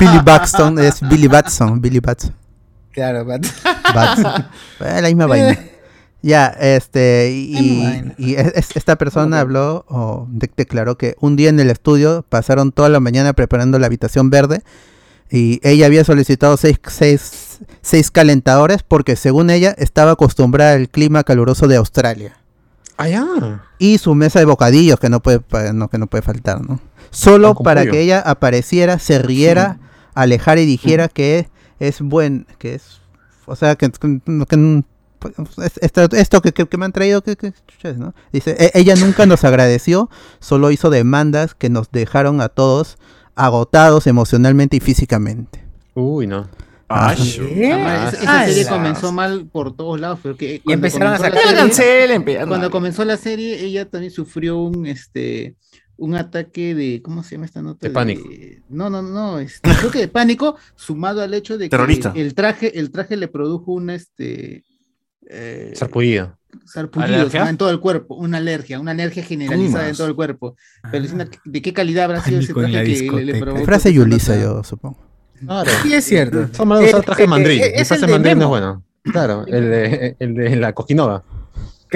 Billy 0.00 0.18
Baxton 0.24 0.78
es 0.78 1.00
Billy 1.08 1.26
Batson 1.26 1.80
Billy 1.80 2.00
Batson 2.00 2.34
Claro, 2.92 3.24
Bat. 3.26 3.46
Batson 3.94 4.46
Eh, 4.80 5.00
la 5.02 5.08
misma 5.08 5.26
vaina 5.26 5.58
ya 6.22 6.46
este 6.48 7.30
y, 7.32 8.12
y 8.18 8.34
es- 8.34 8.52
es- 8.54 8.76
esta 8.76 8.96
persona 8.96 9.40
habló 9.40 9.84
o 9.88 10.26
de- 10.30 10.50
declaró 10.56 10.98
que 10.98 11.14
un 11.20 11.36
día 11.36 11.48
en 11.48 11.60
el 11.60 11.70
estudio 11.70 12.24
pasaron 12.28 12.72
toda 12.72 12.88
la 12.88 13.00
mañana 13.00 13.32
preparando 13.34 13.78
la 13.78 13.86
habitación 13.86 14.28
verde 14.30 14.62
y 15.30 15.60
ella 15.62 15.86
había 15.86 16.04
solicitado 16.04 16.56
seis, 16.56 16.80
seis, 16.88 17.58
seis 17.82 18.10
calentadores 18.10 18.82
porque 18.82 19.14
según 19.14 19.50
ella 19.50 19.74
estaba 19.78 20.12
acostumbrada 20.12 20.72
al 20.72 20.88
clima 20.88 21.22
caluroso 21.22 21.68
de 21.68 21.76
Australia. 21.76 22.36
Ah, 22.96 23.08
ya. 23.08 23.62
Y 23.78 23.98
su 23.98 24.14
mesa 24.16 24.40
de 24.40 24.44
bocadillos 24.46 24.98
que 24.98 25.08
no 25.08 25.20
puede, 25.20 25.40
no, 25.72 25.88
que 25.88 25.98
no 25.98 26.08
puede 26.08 26.22
faltar, 26.22 26.60
¿no? 26.68 26.80
Solo 27.10 27.54
Ah, 27.58 27.62
para 27.62 27.82
que 27.92 28.00
ella 28.00 28.20
apareciera, 28.20 28.98
se 28.98 29.18
riera, 29.20 29.78
alejara 30.14 30.60
y 30.60 30.66
dijera 30.66 31.06
que 31.08 31.48
es 31.78 32.00
buen, 32.00 32.46
que 32.58 32.74
es, 32.74 33.00
o 33.46 33.54
sea, 33.54 33.76
que, 33.76 33.88
que- 33.90 34.20
esto, 35.80 36.08
esto 36.12 36.40
que, 36.42 36.52
que- 36.52 36.66
que 36.66 36.76
me 36.76 36.84
han 36.84 36.92
traído, 36.92 37.22
que. 37.22 37.36
Dice, 38.32 38.56
"E- 38.58 38.70
ella 38.74 38.94
nunca 38.96 39.26
nos 39.26 39.44
agradeció, 39.44 40.10
solo 40.40 40.70
hizo 40.70 40.90
demandas 40.90 41.54
que 41.54 41.68
nos 41.70 41.90
dejaron 41.90 42.40
a 42.40 42.48
todos 42.48 42.98
agotados 43.34 44.06
emocionalmente 44.06 44.76
y 44.76 44.80
físicamente. 44.80 45.64
Uy, 45.94 46.26
no. 46.26 46.48
Ah, 46.90 47.12
esa, 47.12 48.08
esa 48.22 48.46
serie 48.46 48.62
comenzó 48.66 49.12
mal 49.12 49.46
por 49.46 49.76
todos 49.76 50.00
lados, 50.00 50.20
porque 50.22 50.62
cuando 50.64 50.86
empezaron 50.86 51.12
a 51.12 51.18
sacar- 51.18 51.32
la 51.54 51.60
serie- 51.74 52.14
cuando 52.48 52.70
comenzó 52.70 53.04
la 53.04 53.16
serie, 53.18 53.62
ella 53.64 53.84
también 53.88 54.10
sufrió 54.12 54.56
un 54.58 54.86
este 54.86 55.54
un 55.98 56.14
ataque 56.14 56.74
de 56.76 57.02
¿cómo 57.02 57.22
se 57.24 57.32
llama 57.34 57.44
esta 57.46 57.60
nota? 57.60 57.86
De 57.86 57.92
pánico. 57.92 58.22
No, 58.68 58.88
no, 58.88 59.02
no, 59.02 59.38
este, 59.40 59.68
creo 59.78 59.90
que 59.90 59.98
de 59.98 60.08
pánico, 60.08 60.56
sumado 60.76 61.20
al 61.22 61.34
hecho 61.34 61.58
de 61.58 61.68
que 61.68 61.76
el 62.14 62.34
traje, 62.34 62.78
el 62.78 62.90
traje 62.92 63.16
le 63.16 63.26
produjo 63.28 63.72
una 63.72 63.94
este 63.96 64.64
eh, 65.28 65.72
Sarpullido. 65.74 66.36
ajá, 66.66 67.50
en 67.50 67.56
todo 67.56 67.70
el 67.70 67.80
cuerpo, 67.80 68.14
una 68.16 68.38
alergia, 68.38 68.80
una 68.80 68.92
alergia 68.92 69.22
generalizada 69.22 69.88
en 69.88 69.96
todo 69.96 70.06
el 70.06 70.14
cuerpo. 70.14 70.56
Pero 70.90 71.04
una- 71.12 71.28
¿de 71.44 71.62
qué 71.62 71.72
calidad 71.72 72.04
habrá 72.06 72.20
sido 72.22 72.40
ese 72.40 72.54
traje 72.54 72.84
que 72.84 73.10
le, 73.12 73.24
le 73.24 73.38
provocó? 73.40 73.64
Frase 73.64 73.92
Yulisa, 73.92 74.36
yo 74.40 74.62
supongo. 74.64 74.98
Claro. 75.44 75.70
Sí, 75.82 75.94
es 75.94 76.04
cierto. 76.04 76.48
Hablando 76.58 76.78
de 76.80 76.86
usar 76.88 77.00
Eh, 77.00 77.04
traje 77.04 77.22
eh, 77.24 77.26
mandril. 77.28 77.60
eh, 77.60 77.72
El 77.76 77.86
traje 77.86 78.06
mandril 78.08 78.38
no 78.38 78.44
es 78.44 78.48
bueno. 78.48 78.82
Claro, 79.04 79.44
el 79.46 79.70
de, 79.70 80.16
el 80.18 80.34
de 80.34 80.56
la 80.56 80.72
Cojinova. 80.72 81.22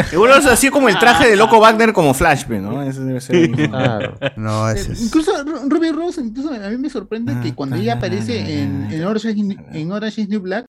Seguro 0.08 0.34
es 0.34 0.46
así 0.46 0.70
como 0.70 0.88
el 0.88 0.98
traje 0.98 1.28
de 1.28 1.36
Loco 1.36 1.60
Wagner 1.60 1.92
como 1.92 2.14
Flash, 2.14 2.44
pe, 2.46 2.58
¿no? 2.60 2.82
Ese 2.82 3.00
debe 3.02 3.20
ser 3.20 3.36
el. 3.36 3.52
Claro. 3.68 4.16
No, 4.38 4.70
ese 4.70 4.92
es... 4.92 5.02
Incluso 5.02 5.32
Ru- 5.44 5.68
Ruby 5.68 5.90
Rose, 5.90 6.20
incluso 6.22 6.50
a 6.54 6.68
mí 6.70 6.78
me 6.78 6.88
sorprende 6.88 7.32
Ah, 7.36 7.40
que 7.42 7.52
cuando 7.54 7.76
ella 7.76 7.94
aparece 7.94 8.60
en, 8.62 8.88
en, 8.90 9.04
Orange, 9.04 9.34
en 9.72 9.92
Orange 9.92 10.22
is 10.22 10.28
New 10.30 10.40
Black, 10.40 10.64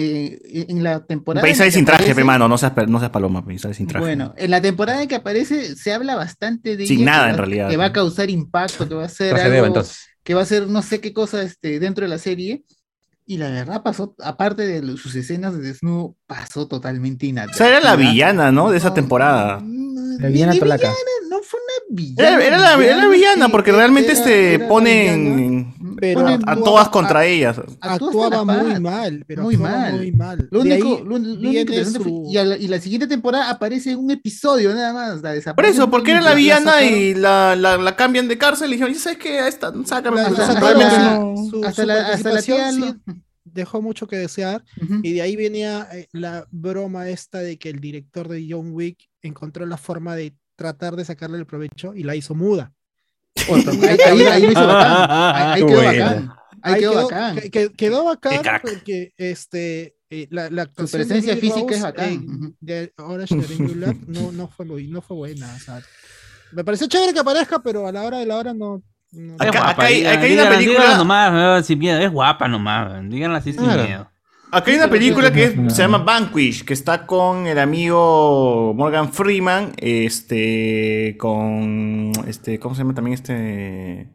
eh, 0.00 0.66
en 0.68 0.84
la 0.84 1.04
temporada. 1.04 1.44
Que 1.46 1.54
sin 1.72 1.84
traje, 1.84 2.12
aparece- 2.12 2.24
mano. 2.24 2.46
No 2.48 2.56
seas, 2.56 2.72
no 2.86 2.98
seas 3.00 3.10
paloma, 3.10 3.44
sale 3.58 3.74
sin 3.74 3.86
traje. 3.88 4.04
Bueno, 4.04 4.32
en 4.36 4.50
la 4.50 4.60
temporada 4.60 5.02
en 5.02 5.08
que 5.08 5.16
aparece 5.16 5.74
se 5.74 5.92
habla 5.92 6.14
bastante 6.14 6.76
de 6.76 6.86
Sin 6.86 6.98
ella, 7.00 7.06
nada, 7.10 7.24
que 7.24 7.30
en 7.30 7.34
va- 7.34 7.38
realidad. 7.38 7.68
Que 7.70 7.76
va 7.76 7.84
a 7.86 7.92
causar 7.92 8.30
impacto, 8.30 8.88
que 8.88 8.94
va 8.94 9.04
a 9.04 9.08
ser 9.08 9.34
algo, 9.34 9.66
entonces. 9.66 9.98
que 10.22 10.34
va 10.34 10.42
a 10.42 10.46
ser 10.46 10.68
no 10.68 10.82
sé 10.82 11.00
qué 11.00 11.12
cosa 11.12 11.42
este, 11.42 11.80
dentro 11.80 12.04
de 12.04 12.08
la 12.10 12.18
serie. 12.18 12.62
Y 13.26 13.36
la 13.38 13.50
verdad 13.50 13.82
pasó, 13.82 14.14
aparte 14.22 14.66
de 14.66 14.96
sus 14.96 15.14
escenas 15.14 15.52
de 15.54 15.60
desnudo, 15.60 16.16
pasó 16.26 16.66
totalmente 16.66 17.26
O 17.26 17.28
inadvertida. 17.28 17.58
sea, 17.66 17.76
era 17.76 17.80
la 17.80 17.96
villana, 17.96 18.52
¿no? 18.52 18.70
De 18.70 18.78
esa 18.78 18.88
No, 18.88 18.94
temporada. 18.94 19.60
no, 19.62 20.18
La 20.18 20.28
villana 20.28 20.54
no 20.54 20.58
fue 21.42 21.60
una 21.60 21.67
villana. 21.90 22.28
Era, 22.36 22.44
era 22.46 22.58
la, 22.58 22.84
era 22.84 22.96
la 22.96 23.08
villana, 23.08 23.46
sí, 23.46 23.52
porque 23.52 23.72
realmente 23.72 24.10
era- 24.12 24.18
este 24.20 24.54
era 24.54 24.68
ponen 24.68 25.36
villana. 25.36 25.74
Pero 26.00 26.20
Ponen 26.20 26.32
a 26.34 26.52
actuaba- 26.52 26.64
todas 26.64 26.88
contra 26.90 27.24
ellas. 27.26 27.58
Actuó 27.58 28.24
hasta 28.24 28.38
Actuaba 28.40 28.44
muy 28.44 28.80
mal, 28.80 29.24
pero 29.26 29.42
Muy 29.42 29.56
mal. 29.56 29.96
muy 29.96 30.12
mal. 30.12 30.48
Lo 30.50 30.60
único, 30.60 30.74
ahí 30.98 31.02
lo, 31.04 31.18
lo 31.18 31.48
único 31.48 31.74
su- 31.84 32.28
y, 32.30 32.36
a 32.36 32.44
la, 32.44 32.56
y 32.56 32.68
la 32.68 32.78
siguiente 32.80 33.08
temporada 33.08 33.50
aparece 33.50 33.96
un 33.96 34.10
episodio 34.12 34.72
nada 34.74 34.92
más. 34.92 35.22
La 35.22 35.54
Por 35.54 35.64
eso, 35.66 35.90
porque 35.90 36.12
era 36.12 36.20
la 36.20 36.34
villana 36.34 36.82
y 36.82 37.14
la, 37.14 37.56
la, 37.56 37.76
la 37.78 37.96
cambian 37.96 38.28
de 38.28 38.38
cárcel 38.38 38.68
y 38.68 38.72
dijeron, 38.74 38.94
ya 38.94 39.00
sabes 39.00 39.18
que 39.18 39.40
a 39.40 39.48
esta, 39.48 39.72
sácame. 39.84 40.20
Hasta 40.20 40.74
la- 40.74 41.18
no- 41.18 41.34
su, 41.50 41.64
hasta 41.64 41.82
su 41.82 41.86
la- 41.88 41.94
hasta 42.08 42.28
la 42.28 42.34
participación 42.34 42.76
tía 42.80 42.92
sí 43.14 43.20
dejó 43.44 43.82
mucho 43.82 44.06
que 44.06 44.16
desear. 44.18 44.62
Ujú. 44.80 45.00
Y 45.02 45.14
de 45.14 45.22
ahí 45.22 45.34
venía 45.34 45.88
eh, 45.92 46.06
la 46.12 46.46
broma 46.52 47.08
esta 47.08 47.38
de 47.38 47.58
que 47.58 47.70
el 47.70 47.80
director 47.80 48.28
de 48.28 48.46
John 48.48 48.70
Wick 48.72 48.98
encontró 49.22 49.66
la 49.66 49.76
forma 49.78 50.14
de 50.14 50.34
tratar 50.58 50.96
de 50.96 51.04
sacarle 51.04 51.38
el 51.38 51.46
provecho 51.46 51.94
y 51.94 52.02
la 52.02 52.16
hizo 52.16 52.34
muda. 52.34 52.72
Ahí, 53.48 53.98
ahí- 54.04 54.22
ahí 54.24 54.42
lo 54.42 54.50
hizo 54.52 54.66
bacán. 54.66 55.06
Ahí, 55.10 55.52
ahí 55.52 55.66
quedó 55.66 55.82
Bueno. 55.82 55.86
bacán. 56.04 56.32
Ahí, 56.60 56.74
Ahí 56.74 56.80
quedó, 56.80 56.90
quedó, 56.92 57.02
bacán. 57.04 57.36
que- 57.36 57.50
que- 57.50 57.72
quedó 57.72 58.04
bacán 58.04 58.42
porque 58.62 59.12
este, 59.16 59.94
eh, 60.10 60.26
la, 60.30 60.50
la 60.50 60.62
actuación 60.62 61.02
de 61.02 61.06
presencia 61.06 61.34
Ruby 61.34 61.40
física 61.40 61.74
es 61.74 61.80
Rose 61.80 61.82
bacán. 61.82 62.08
en- 62.12 62.56
de 62.60 62.92
Orange 62.98 63.34
New 63.36 63.74
Black 63.74 63.96
no, 64.08 64.32
no, 64.32 64.48
fue 64.48 64.66
no 64.66 65.00
fue 65.00 65.16
buena. 65.16 65.54
o 65.54 65.58
sea, 65.60 65.80
me 66.52 66.64
pareció 66.64 66.88
chévere 66.88 67.12
que 67.12 67.20
aparezca, 67.20 67.60
pero 67.60 67.86
a 67.86 67.92
la 67.92 68.02
hora 68.02 68.18
de 68.18 68.26
la 68.26 68.36
hora 68.36 68.52
no. 68.52 68.82
no- 69.12 69.34
Es 69.44 69.52
guapa, 69.52 69.88
digan- 69.88 70.20
díganla- 70.20 70.58
díganla 70.58 70.96
nomás, 70.96 71.32
weón, 71.32 71.64
sin 71.64 71.78
miedo. 71.78 72.00
Es 72.00 72.10
guapa 72.10 72.48
nomás. 72.48 73.08
Díganla 73.08 73.38
así 73.38 73.52
sin 73.52 73.62
Claro. 73.62 73.84
miedo. 73.84 74.10
Acá 74.50 74.70
hay 74.70 74.78
una 74.78 74.88
película 74.88 75.30
que 75.32 75.44
es- 75.44 75.74
se 75.74 75.82
llama 75.82 75.98
Vanquish, 75.98 76.64
que 76.64 76.72
está 76.72 77.06
con 77.06 77.46
el 77.46 77.58
amigo 77.58 78.72
Morgan 78.74 79.12
Freeman, 79.12 79.72
este, 79.76 81.16
con, 81.18 82.12
este, 82.26 82.58
¿cómo 82.58 82.74
se 82.74 82.80
llama 82.82 82.94
también 82.94 83.14
este? 83.14 84.10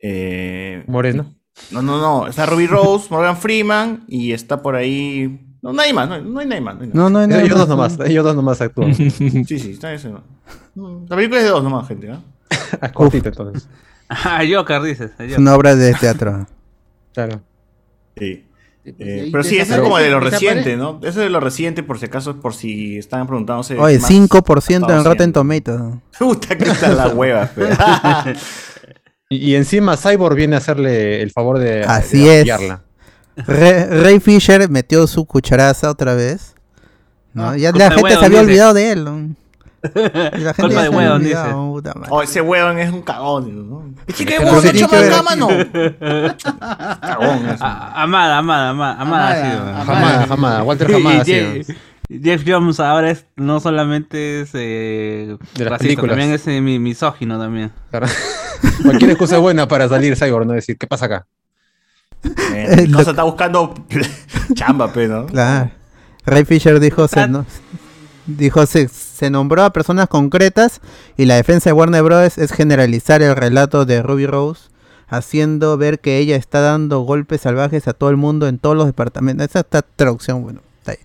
Eh, 0.00 0.82
Moreno. 0.88 1.34
No, 1.70 1.80
no, 1.82 2.00
no, 2.00 2.26
está 2.26 2.44
Ruby 2.46 2.66
Rose, 2.66 3.06
Morgan 3.10 3.36
Freeman 3.36 4.04
y 4.08 4.32
está 4.32 4.62
por 4.62 4.74
ahí, 4.74 5.46
no, 5.62 5.72
nadie 5.72 5.92
más, 5.92 6.08
no, 6.08 6.20
no 6.20 6.40
hay 6.40 6.46
nadie 6.46 6.60
más. 6.62 6.74
No, 6.76 6.82
hay 6.82 6.90
No, 6.92 7.10
no 7.10 7.18
hay 7.20 7.28
nadie 7.28 7.44
Ellos 7.44 7.58
dos 7.58 7.68
más, 7.76 7.92
nomás, 7.96 8.10
ellos 8.10 8.24
dos 8.24 8.34
nomás 8.34 8.60
actúan. 8.60 8.94
Sí, 8.96 9.44
sí, 9.46 9.70
está 9.72 9.92
ese. 9.94 10.10
La 10.10 11.16
película 11.16 11.38
es 11.38 11.44
de 11.44 11.50
dos 11.50 11.62
nomás, 11.62 11.86
gente, 11.86 12.08
¿no? 12.08 12.22
Cortito 12.94 13.28
entonces. 13.28 13.68
Ah, 14.14 14.42
Joker, 14.46 14.82
dices. 14.82 15.12
Es 15.18 15.38
una 15.38 15.54
obra 15.54 15.74
de 15.74 15.94
teatro. 15.94 16.46
Claro. 17.14 17.40
Sí. 18.18 18.44
Pues, 18.82 18.94
Eh, 18.98 19.28
pero 19.30 19.44
sí, 19.44 19.58
eso 19.58 19.74
es 19.74 19.80
como 19.80 19.98
de 19.98 20.10
lo 20.10 20.20
reciente, 20.20 20.76
¿no? 20.76 20.98
Eso 21.00 21.08
es 21.08 21.16
de 21.16 21.30
lo 21.30 21.40
reciente, 21.40 21.82
por 21.82 21.98
si 21.98 22.06
acaso, 22.06 22.40
por 22.40 22.54
si 22.54 22.98
estaban 22.98 23.26
preguntándose. 23.26 23.78
Oye, 23.78 23.98
más 23.98 24.10
5% 24.10 24.98
en 24.98 25.04
Rotten 25.04 25.32
Tomatoes. 25.32 25.94
Puta 26.18 26.56
que 26.58 26.70
están 26.70 26.96
las 26.96 27.14
huevas, 27.14 27.50
pe. 27.54 27.68
Y, 29.28 29.36
y 29.50 29.54
encima 29.54 29.96
Cyborg 29.96 30.36
viene 30.36 30.56
a 30.56 30.58
hacerle 30.58 31.22
el 31.22 31.30
favor 31.30 31.58
de, 31.58 31.84
Así 31.84 32.24
de 32.24 32.40
es. 32.42 32.48
Ray 33.36 34.20
Fisher 34.20 34.68
metió 34.68 35.06
su 35.06 35.24
cucharaza 35.24 35.90
otra 35.90 36.14
vez. 36.14 36.54
¿no? 37.32 37.50
Ah, 37.50 37.56
ya 37.56 37.72
la 37.72 37.90
gente 37.90 38.10
se 38.10 38.24
había 38.24 38.40
olvidado 38.40 38.74
de 38.74 38.92
él. 38.92 39.36
Y 39.94 39.98
la 40.40 40.54
gente 40.54 40.62
Culpa 40.62 40.82
de 40.82 40.88
huevón, 40.88 41.22
dice. 41.24 41.36
puta 41.52 41.94
madre. 41.94 42.08
Oh, 42.10 42.22
ese 42.22 42.40
huevón 42.40 42.78
es 42.78 42.92
un 42.92 43.02
cagón, 43.02 43.68
¿no? 43.70 43.94
¿Qué 44.06 44.24
de 44.24 44.36
Pero 44.38 44.42
huevón 44.52 44.66
ha 44.66 44.70
hecho 44.70 44.84
acá, 44.86 45.22
mano? 45.22 45.48
Cagón, 47.00 47.46
eso. 47.48 47.64
Ah, 47.64 48.02
Amada, 48.02 48.38
amada, 48.38 48.68
amada, 48.70 49.00
amada. 49.00 49.28
ha 49.30 49.50
sido. 49.50 49.84
Jamada, 49.84 50.26
jamada. 50.26 50.62
Walter 50.62 50.90
Y- 50.90 50.92
Jamada. 50.92 51.22
y. 51.22 51.24
Jeff, 51.24 51.66
Jeff 52.22 52.42
Jones 52.46 52.78
ahora 52.80 53.10
es, 53.10 53.26
no 53.36 53.58
solamente 53.60 54.42
es 54.42 54.50
eh, 54.54 55.36
De 55.54 55.64
las 55.64 55.70
racista, 55.72 55.78
películas. 55.78 56.10
también 56.16 56.32
es 56.32 56.46
eh, 56.46 56.60
mi- 56.60 56.78
misógino 56.78 57.38
también. 57.38 57.72
Claro. 57.90 58.06
Cualquier 58.82 59.10
excusa 59.12 59.36
es 59.36 59.40
buena 59.42 59.66
para 59.66 59.88
salir 59.88 60.16
Cyborg, 60.16 60.46
no 60.46 60.52
decir, 60.52 60.76
¿qué 60.78 60.86
pasa 60.86 61.06
acá? 61.06 61.26
Eh, 62.54 62.88
cosa 62.94 63.10
está 63.10 63.22
buscando 63.24 63.74
chamba, 64.54 64.92
pe, 64.92 65.08
¿no? 65.08 65.26
Claro. 65.26 65.70
Ray 66.24 66.44
Fisher 66.44 66.78
dijo, 66.78 67.08
se, 67.08 67.26
no- 67.26 67.44
dijo 68.26 68.66
se, 68.66 68.88
se 68.88 69.30
nombró 69.30 69.64
a 69.64 69.72
personas 69.72 70.08
concretas 70.08 70.80
y 71.16 71.24
la 71.26 71.34
defensa 71.36 71.70
de 71.70 71.74
Warner 71.74 72.02
Bros. 72.02 72.38
es 72.38 72.52
generalizar 72.52 73.22
el 73.22 73.34
relato 73.36 73.84
de 73.84 74.02
Ruby 74.02 74.26
Rose, 74.26 74.68
haciendo 75.08 75.76
ver 75.76 75.98
que 76.00 76.18
ella 76.18 76.36
está 76.36 76.60
dando 76.60 77.00
golpes 77.00 77.40
salvajes 77.42 77.86
a 77.88 77.92
todo 77.92 78.10
el 78.10 78.16
mundo 78.16 78.46
en 78.48 78.58
todos 78.58 78.76
los 78.76 78.86
departamentos. 78.86 79.46
Esa 79.48 79.60
está 79.60 79.82
traducción, 79.82 80.42
bueno. 80.42 80.60
está 80.80 80.92
ahí. 80.92 80.98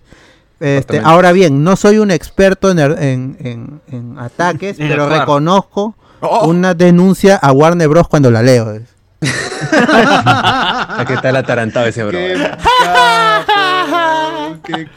Este, 0.60 0.98
ahora 1.00 1.32
bien, 1.32 1.62
no 1.62 1.76
soy 1.76 1.98
un 1.98 2.10
experto 2.10 2.70
en, 2.70 2.78
en- 2.80 3.36
en- 3.40 3.80
en 3.92 4.18
ataques, 4.18 4.78
En 4.80 4.88
pero 4.88 5.08
reconozco 5.08 5.94
Oh. 6.20 6.48
una 6.48 6.74
denuncia 6.74 7.36
a 7.36 7.52
Warner 7.52 7.88
Bros. 7.88 8.08
cuando 8.08 8.30
la 8.32 8.42
leo. 8.42 8.80
Aquí 9.20 11.12
está 11.12 11.28
el 11.30 11.36
atarantado 11.36 11.86
ese 11.86 12.02
bro. 12.04 12.10
Qué 12.18 12.34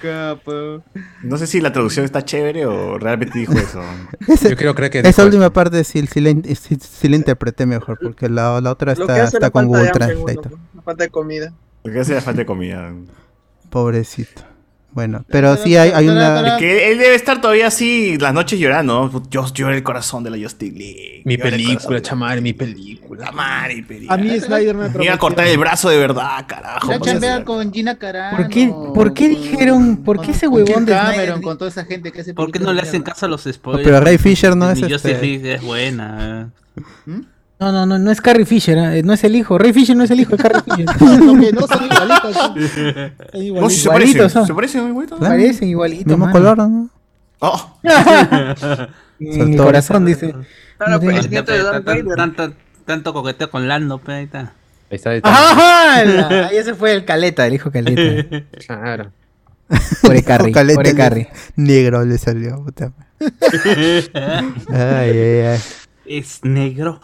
capo. 0.02 0.84
No 1.24 1.38
sé 1.38 1.48
si 1.48 1.62
la 1.62 1.72
traducción 1.74 2.06
está 2.06 2.24
chévere 2.24 2.66
o 2.66 2.98
realmente 2.98 3.40
dijo 3.40 3.54
eso. 3.54 3.82
Yo 4.50 4.56
creo, 4.56 4.76
creo 4.76 4.90
que 4.90 5.00
Esa 5.00 5.26
última 5.26 5.50
parte 5.52 5.84
sí, 5.84 6.06
sí 6.08 6.22
la, 6.22 6.32
sí- 6.56 6.78
sí 6.80 7.08
la 7.10 7.16
interpreté 7.16 7.66
mejor, 7.66 8.00
porque 8.02 8.30
la, 8.30 8.60
la 8.62 8.72
otra 8.72 8.94
Lo 8.94 8.96
que 8.98 9.02
está, 9.14 9.24
hace 9.24 9.38
está 9.38 9.48
la 9.48 9.50
con 9.52 9.72
falta 9.72 10.08
de 10.08 10.16
Google 10.16 10.34
Translate. 10.36 10.56
la 10.76 10.82
falta 10.82 11.04
de 11.04 11.10
comida. 11.10 11.54
Porque 11.82 12.00
hace 12.00 12.14
la 12.16 12.22
falta 12.22 12.40
de 12.42 12.46
comida. 12.46 12.94
Pobrecito. 13.70 14.44
Bueno, 14.94 15.24
pero 15.30 15.56
sí 15.56 15.78
hay, 15.78 15.92
hay 15.92 16.10
una... 16.10 16.56
Es 16.56 16.60
que 16.60 16.92
él 16.92 16.98
debe 16.98 17.16
estar 17.16 17.40
todavía 17.40 17.68
así 17.68 18.18
las 18.18 18.34
noches 18.34 18.60
llorando. 18.60 19.24
Yo 19.30 19.46
lloré 19.54 19.78
el 19.78 19.84
corazón 19.84 20.24
de 20.24 20.32
la 20.32 20.38
Justice 20.38 20.78
League. 20.78 21.22
Mi 21.24 21.38
película, 21.38 22.02
chamar, 22.02 22.42
mi 22.42 22.52
película. 22.52 23.26
La 23.26 23.32
madre, 23.32 23.84
película. 23.88 24.16
A 24.16 24.18
mí 24.18 24.38
Snyder 24.40 24.76
me 24.76 24.90
Me 24.90 25.06
iba 25.06 25.14
a 25.14 25.18
cortar 25.18 25.48
el 25.48 25.58
brazo 25.58 25.90
de 25.90 25.98
verdad, 25.98 26.46
carajo. 26.46 26.92
La 26.92 27.00
chambea 27.00 27.46
con 27.46 27.72
Gina 27.72 27.98
Carano. 27.98 28.36
¿Por 28.38 28.50
qué, 28.50 28.68
por 28.94 29.14
qué 29.14 29.30
dijeron, 29.30 29.98
por 29.98 30.20
qué 30.20 30.32
ese 30.32 30.48
huevón 30.48 30.86
de 30.86 30.92
Cameron, 30.92 31.38
Snyder- 31.40 31.42
con 31.44 31.58
toda 31.58 31.70
esa 31.70 31.86
gente 31.86 32.12
que 32.12 32.22
hace 32.22 32.34
¿Por 32.34 32.52
qué 32.52 32.60
no 32.60 32.74
le 32.74 32.82
hacen 32.82 33.02
caso 33.02 33.26
a 33.26 33.30
los 33.30 33.44
spoilers? 33.44 33.86
pero 33.86 34.02
Ray 34.02 34.18
Fisher 34.18 34.58
no 34.58 34.70
es 34.72 34.80
Justice 34.80 34.96
este- 35.12 35.22
League 35.22 35.54
es 35.54 35.62
buena. 35.64 36.50
Eh. 37.62 37.64
No, 37.64 37.72
no, 37.72 37.86
no, 37.86 38.00
no 38.00 38.12
es 38.12 38.22
Carrie 38.22 38.46
Fisher, 38.46 38.78
¿eh? 38.78 39.04
no 39.04 39.14
es 39.14 39.24
el 39.24 39.36
hijo. 39.36 39.58
Ray 39.58 39.72
Fisher 39.72 39.96
no 39.96 40.04
es 40.04 40.12
el 40.12 40.20
hijo 40.20 40.36
de 40.36 40.44
Carrie 40.44 40.62
Fisher. 40.66 40.86
No, 41.22 41.40
que 41.40 41.52
no 41.54 41.68
son 41.68 41.86
igualitos. 41.86 42.34
son- 42.34 42.44
son 42.70 43.14
No, 43.56 43.70
si 43.70 43.78
igualitos. 43.78 43.82
se 43.82 43.90
parecen. 43.90 44.10
Igualitos 44.18 44.32
son. 44.32 44.48
¿Se 44.48 44.54
parecen 44.54 44.88
igualitos? 44.90 45.20
Claro. 45.20 45.34
Parecen 45.36 45.68
igualitos. 45.70 46.08
Mismo 46.08 46.26
mano. 46.26 46.32
color, 46.38 46.58
¿no? 46.58 46.90
Oh. 47.40 47.78
En 49.24 49.52
mi 49.52 49.56
corazón, 49.58 50.04
dice. 50.06 50.34
Claro, 50.78 50.94
No 50.94 51.00
pero 51.00 51.12
es 51.20 51.30
nieto 51.30 51.52
de 51.52 51.62
Darth 51.62 51.86
Vader. 51.86 52.06
Tanto, 52.16 52.54
tanto 52.86 53.14
coqueteo 53.14 53.52
con 53.52 53.68
Lando, 53.68 54.00
pe, 54.00 54.14
ahí 54.14 54.24
está. 54.24 54.40
Ahí 54.90 54.96
está, 54.96 55.12
ahí 55.12 55.18
está. 55.18 55.30
¡Ajá! 55.30 56.04
La- 56.06 56.48
Ahí 56.48 56.58
ese 56.58 56.74
fue 56.74 56.92
el 56.94 57.06
caleta, 57.06 57.46
el 57.46 57.54
hijo 57.54 57.70
caleta. 57.72 58.42
Claro. 58.66 59.12
Pobre 60.02 60.24
Carrie, 60.24 60.52
Caleta 60.52 60.76
pobre 60.80 60.90
le- 60.92 60.98
Carrie. 60.98 61.30
Negro 61.56 62.04
le 62.04 62.18
salió. 62.18 62.64
puta. 62.64 62.92
Ay, 63.20 64.10
ay, 64.74 65.40
ay. 65.54 65.60
Es 66.06 66.40
negro. 66.44 67.00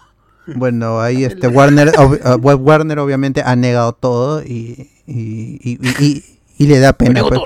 Bueno, 0.55 0.99
ahí 1.01 1.23
este 1.25 1.47
Warner, 1.47 1.89
ob- 1.93 2.35
uh, 2.35 2.39
Web 2.39 2.61
Warner 2.61 2.99
obviamente 2.99 3.41
ha 3.45 3.55
negado 3.55 3.93
todo 3.93 4.41
y, 4.43 4.89
y, 5.05 5.59
y, 5.61 5.79
y- 5.81 6.05
y- 6.05 6.23
y 6.57 6.67
le 6.67 6.79
da 6.79 6.93
pena. 6.93 7.21
pues, 7.27 7.39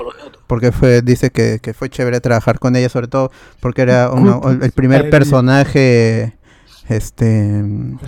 porque 0.46 0.72
fue, 0.72 1.02
dice 1.02 1.30
que, 1.30 1.58
que 1.60 1.74
fue 1.74 1.88
chévere 1.90 2.20
trabajar 2.20 2.58
con 2.58 2.76
ella, 2.76 2.88
sobre 2.88 3.08
todo 3.08 3.30
porque 3.60 3.82
era 3.82 4.10
uno- 4.10 4.40
el 4.62 4.72
primer 4.72 5.10
personaje 5.10 6.34
este 6.88 7.62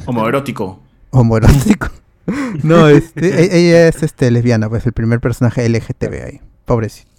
Homoerótico. 0.06 0.80
homoerótico. 1.10 1.88
No, 2.62 2.88
este, 2.88 3.28
e- 3.42 3.58
ella 3.68 3.86
es 3.88 4.02
este 4.02 4.30
lesbiana, 4.30 4.70
pues 4.70 4.86
el 4.86 4.94
primer 4.94 5.20
personaje 5.20 5.68
LGTB 5.68 6.24
ahí. 6.26 6.40
Pobrecito. 6.64 7.10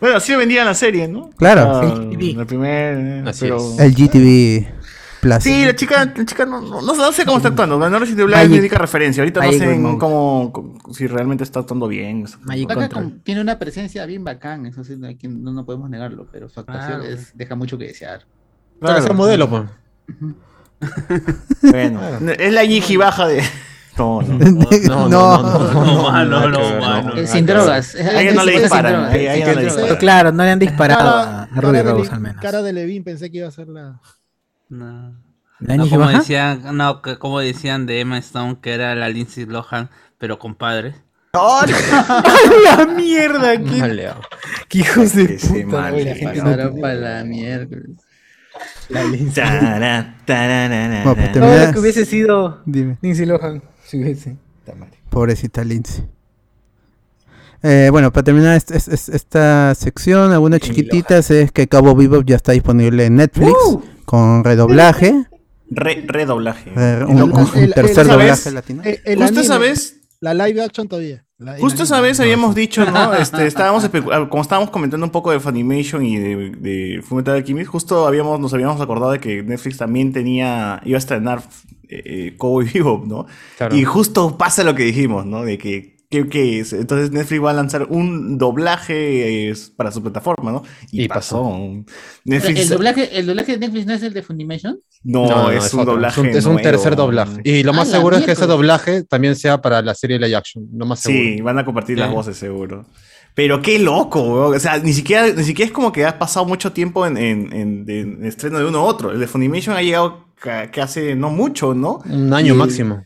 Bueno, 0.00 0.16
así 0.16 0.34
vendían 0.34 0.66
la 0.66 0.74
serie, 0.74 1.06
¿no? 1.06 1.30
Claro, 1.36 1.70
Ah, 1.76 1.94
sí. 2.10 2.36
El 2.36 2.44
primer. 2.46 3.28
Así 3.28 3.42
pero- 3.42 3.58
es. 3.58 3.78
El 3.78 3.94
GTV 3.94 4.66
Sí, 5.40 5.64
la 5.64 5.74
chica, 5.74 6.04
la 6.16 6.24
chica 6.24 6.46
no, 6.46 6.60
no, 6.60 6.80
no 6.82 7.12
sé 7.12 7.24
cómo 7.24 7.38
está 7.38 7.48
actuando. 7.48 7.78
No 7.78 7.88
Black 7.88 8.02
es 8.10 8.16
Magic- 8.16 8.48
mi 8.50 8.58
única 8.58 8.78
referencia. 8.78 9.22
Ahorita 9.22 9.40
no 9.44 9.52
sé 9.52 9.72
en 9.74 9.98
cómo, 9.98 10.52
cómo- 10.52 10.94
si 10.94 11.06
realmente 11.06 11.44
está 11.44 11.60
actuando 11.60 11.88
bien. 11.88 12.24
Magic 12.42 12.68
con- 12.92 13.20
tiene 13.20 13.40
una 13.40 13.58
presencia 13.58 14.06
bien 14.06 14.22
bacán, 14.24 14.66
eso 14.66 14.84
sí, 14.84 14.96
no, 14.96 15.08
no, 15.28 15.52
no 15.52 15.64
podemos 15.64 15.90
negarlo, 15.90 16.26
pero 16.30 16.48
su 16.48 16.60
actuación 16.60 17.00
Claro. 17.00 17.14
es- 17.14 17.36
deja 17.36 17.54
mucho 17.56 17.76
que 17.78 17.86
desear. 17.88 18.26
Para 18.80 19.02
ser 19.02 19.14
modelo, 19.14 19.48
pues. 19.48 19.62
Bueno, 21.62 22.00
es 22.38 22.52
la 22.52 22.64
Yiji 22.64 22.96
baja 22.96 23.26
de. 23.26 23.42
No, 23.98 24.22
no. 24.22 24.38
No, 24.38 25.08
No, 25.08 26.48
no, 26.48 26.58
que- 26.60 26.78
mano. 26.80 27.12
Sin 27.26 27.44
drogas. 27.46 27.96
A 27.96 28.22
ella 28.22 28.32
no 28.32 28.44
le 28.44 28.52
Sin 28.52 28.60
disparan. 28.62 28.92
drogas. 28.92 29.10
A 29.12 29.16
ella- 29.16 29.46
no 29.48 29.54
le 29.54 29.64
disparan. 29.64 29.88
Pero 29.88 29.98
claro, 29.98 30.30
no 30.32 30.44
le 30.44 30.50
han 30.52 30.58
disparado 30.60 31.08
a 31.08 31.48
Ruby 31.56 31.82
Rose 31.82 32.12
al 32.12 32.20
menos. 32.20 32.40
cara 32.40 32.62
de 32.62 32.72
Levin 32.72 33.02
pensé 33.02 33.28
que 33.28 33.38
iba 33.38 33.48
a 33.48 33.50
ser 33.50 33.66
la. 33.66 34.00
No. 34.68 35.14
¿La 35.60 35.76
No, 35.76 35.88
como 35.88 36.00
Baja? 36.00 36.18
decían, 36.18 36.76
no, 36.76 37.02
que- 37.02 37.18
como 37.18 37.40
decían 37.40 37.86
de 37.86 38.00
Emma 38.00 38.18
Stone, 38.18 38.58
que 38.62 38.72
era 38.74 38.94
la 38.94 39.08
Lindsay 39.08 39.44
Lohan, 39.46 39.90
pero 40.18 40.38
con 40.38 40.54
padres. 40.54 40.94
¡La 41.32 42.86
mierda! 42.86 43.56
¿Qué, 43.64 43.80
Vale, 43.80 44.10
qué 44.68 44.78
hijos 44.78 45.14
de 45.14 45.38
sí, 45.38 45.64
puta! 45.64 45.80
mal, 45.82 46.04
la 46.04 46.14
gente 46.14 46.42
no- 46.42 46.50
Ahora 46.50 46.70
para 46.80 46.94
la 46.94 47.24
miércoles. 47.24 47.90
La 48.88 49.04
Lindsay. 49.04 49.44
Pues 51.04 51.32
Todo 51.32 51.66
lo 51.66 51.72
que 51.72 51.78
hubiese 51.78 52.04
sido 52.06 52.62
Dime. 52.66 52.98
Lindsay 53.02 53.26
Lohan. 53.26 53.62
Si 53.84 54.00
hubiese. 54.02 54.36
Pobrecita 55.10 55.64
Lindsay. 55.64 56.06
Eh, 57.62 57.88
bueno, 57.90 58.12
para 58.12 58.24
terminar 58.24 58.56
est- 58.56 58.70
est- 58.70 58.88
est- 58.88 59.08
esta 59.08 59.74
sección, 59.74 60.32
algunas 60.32 60.60
chiquititas 60.60 61.30
es 61.30 61.50
que 61.50 61.66
Cabo 61.66 61.94
Vivo 61.96 62.22
ya 62.22 62.36
está 62.36 62.52
disponible 62.52 63.06
en 63.06 63.16
Netflix 63.16 63.52
con 64.08 64.42
redoblaje. 64.42 65.26
Re- 65.70 66.02
redoblaje. 66.06 66.72
eh, 66.74 67.04
un, 67.06 67.20
un- 67.22 67.50
tercer 67.74 68.06
el- 68.06 68.08
doblaje 68.12 68.36
¿sabes? 68.36 68.54
latino. 68.54 68.82
El 68.84 69.18
Justo 69.18 69.22
anime- 69.24 69.40
esa 69.42 69.58
vez 69.58 69.96
La 70.20 70.32
live 70.32 70.62
action 70.62 70.88
todavía. 70.88 71.24
La- 71.36 71.58
Justo 71.58 71.82
esa 71.82 72.00
vez 72.00 72.18
habíamos 72.20 72.54
dicho, 72.54 72.84
¿no? 72.90 73.12
Este, 73.20 73.46
estábamos 73.46 73.84
ah, 73.84 74.26
como 74.30 74.42
estábamos 74.42 74.70
comentando 74.70 75.04
un 75.04 75.12
poco 75.12 75.30
de 75.30 75.38
Funimation 75.40 76.04
y 76.04 76.16
de, 76.16 76.50
de 76.52 77.02
Fullmetal 77.02 77.34
Alchemist, 77.36 77.68
justo 77.70 78.06
habíamos, 78.08 78.40
nos 78.40 78.52
habíamos 78.54 78.80
acordado 78.80 79.12
de 79.12 79.20
que 79.20 79.42
Netflix 79.42 79.76
también 79.76 80.12
tenía, 80.14 80.80
iba 80.86 80.96
a 80.96 80.98
estrenar 80.98 81.42
eh, 81.90 82.02
eh, 82.06 82.34
Cowboy 82.38 82.64
Bebop, 82.72 83.04
¿no? 83.06 83.26
Claro. 83.58 83.76
Y 83.76 83.84
justo 83.84 84.36
pasa 84.38 84.64
lo 84.64 84.74
que 84.74 84.84
dijimos, 84.84 85.26
¿no? 85.26 85.42
De 85.44 85.58
que, 85.58 85.97
¿qué, 86.10 86.28
qué 86.28 86.60
es? 86.60 86.72
Entonces 86.72 87.10
Netflix 87.12 87.42
va 87.44 87.50
a 87.50 87.54
lanzar 87.54 87.84
un 87.90 88.38
doblaje 88.38 89.50
eh, 89.50 89.54
para 89.76 89.90
su 89.92 90.02
plataforma, 90.02 90.52
¿no? 90.52 90.62
Y, 90.90 91.04
Y 91.04 91.08
pasó. 91.08 91.42
pasó. 91.42 91.84
Netflix, 92.24 92.60
El 92.60 92.68
doblaje, 92.68 93.18
el 93.18 93.26
doblaje 93.26 93.52
de 93.52 93.58
Netflix 93.58 93.86
no 93.86 93.94
es 93.94 94.02
el 94.02 94.12
de 94.14 94.22
Funimation. 94.22 94.80
no, 95.04 95.50
es, 95.50 95.72
un 95.74 95.80
otro, 95.80 95.92
doblaje. 95.94 96.20
Es 96.20 96.26
un, 96.26 96.36
es 96.38 96.44
un 96.46 96.56
tercer 96.62 96.96
doblaje. 96.96 97.40
Y 97.44 97.62
lo 97.62 97.72
más 97.72 97.88
seguro 97.88 98.16
es 98.16 98.24
que 98.24 98.32
ese 98.32 98.46
doblaje 98.46 99.04
también 99.04 99.36
sea 99.36 99.60
para 99.60 99.82
la 99.82 99.94
serie 99.94 100.18
live 100.18 100.36
action. 100.36 100.66
Lo 100.72 100.86
más 100.86 101.00
seguro. 101.00 101.22
Sí, 101.24 101.40
van 101.40 101.58
a 101.58 101.64
compartir 101.64 101.98
las 101.98 102.10
voces 102.12 102.36
seguro. 102.36 102.86
Pero 103.34 103.62
qué 103.62 103.78
loco, 103.78 104.20
weón. 104.22 104.56
O 104.56 104.58
sea, 104.58 104.78
ni 104.78 104.92
siquiera, 104.92 105.28
ni 105.28 105.44
siquiera 105.44 105.66
es 105.68 105.72
como 105.72 105.92
que 105.92 106.04
ha 106.04 106.18
pasado 106.18 106.44
mucho 106.44 106.72
tiempo 106.72 107.06
en, 107.06 107.16
en, 107.16 107.52
en- 107.52 107.84
en 107.88 108.24
estreno 108.26 108.58
de 108.58 108.64
uno 108.64 108.78
a 108.80 108.82
otro. 108.82 109.12
El 109.12 109.20
de 109.20 109.28
Funimation 109.28 109.76
ha 109.76 109.82
llegado 109.82 110.26
que 110.72 110.80
hace 110.80 111.14
no 111.14 111.30
mucho, 111.30 111.74
¿no? 111.74 112.00
Un 112.08 112.32
año 112.32 112.54
Y- 112.54 112.56
máximo. 112.56 113.04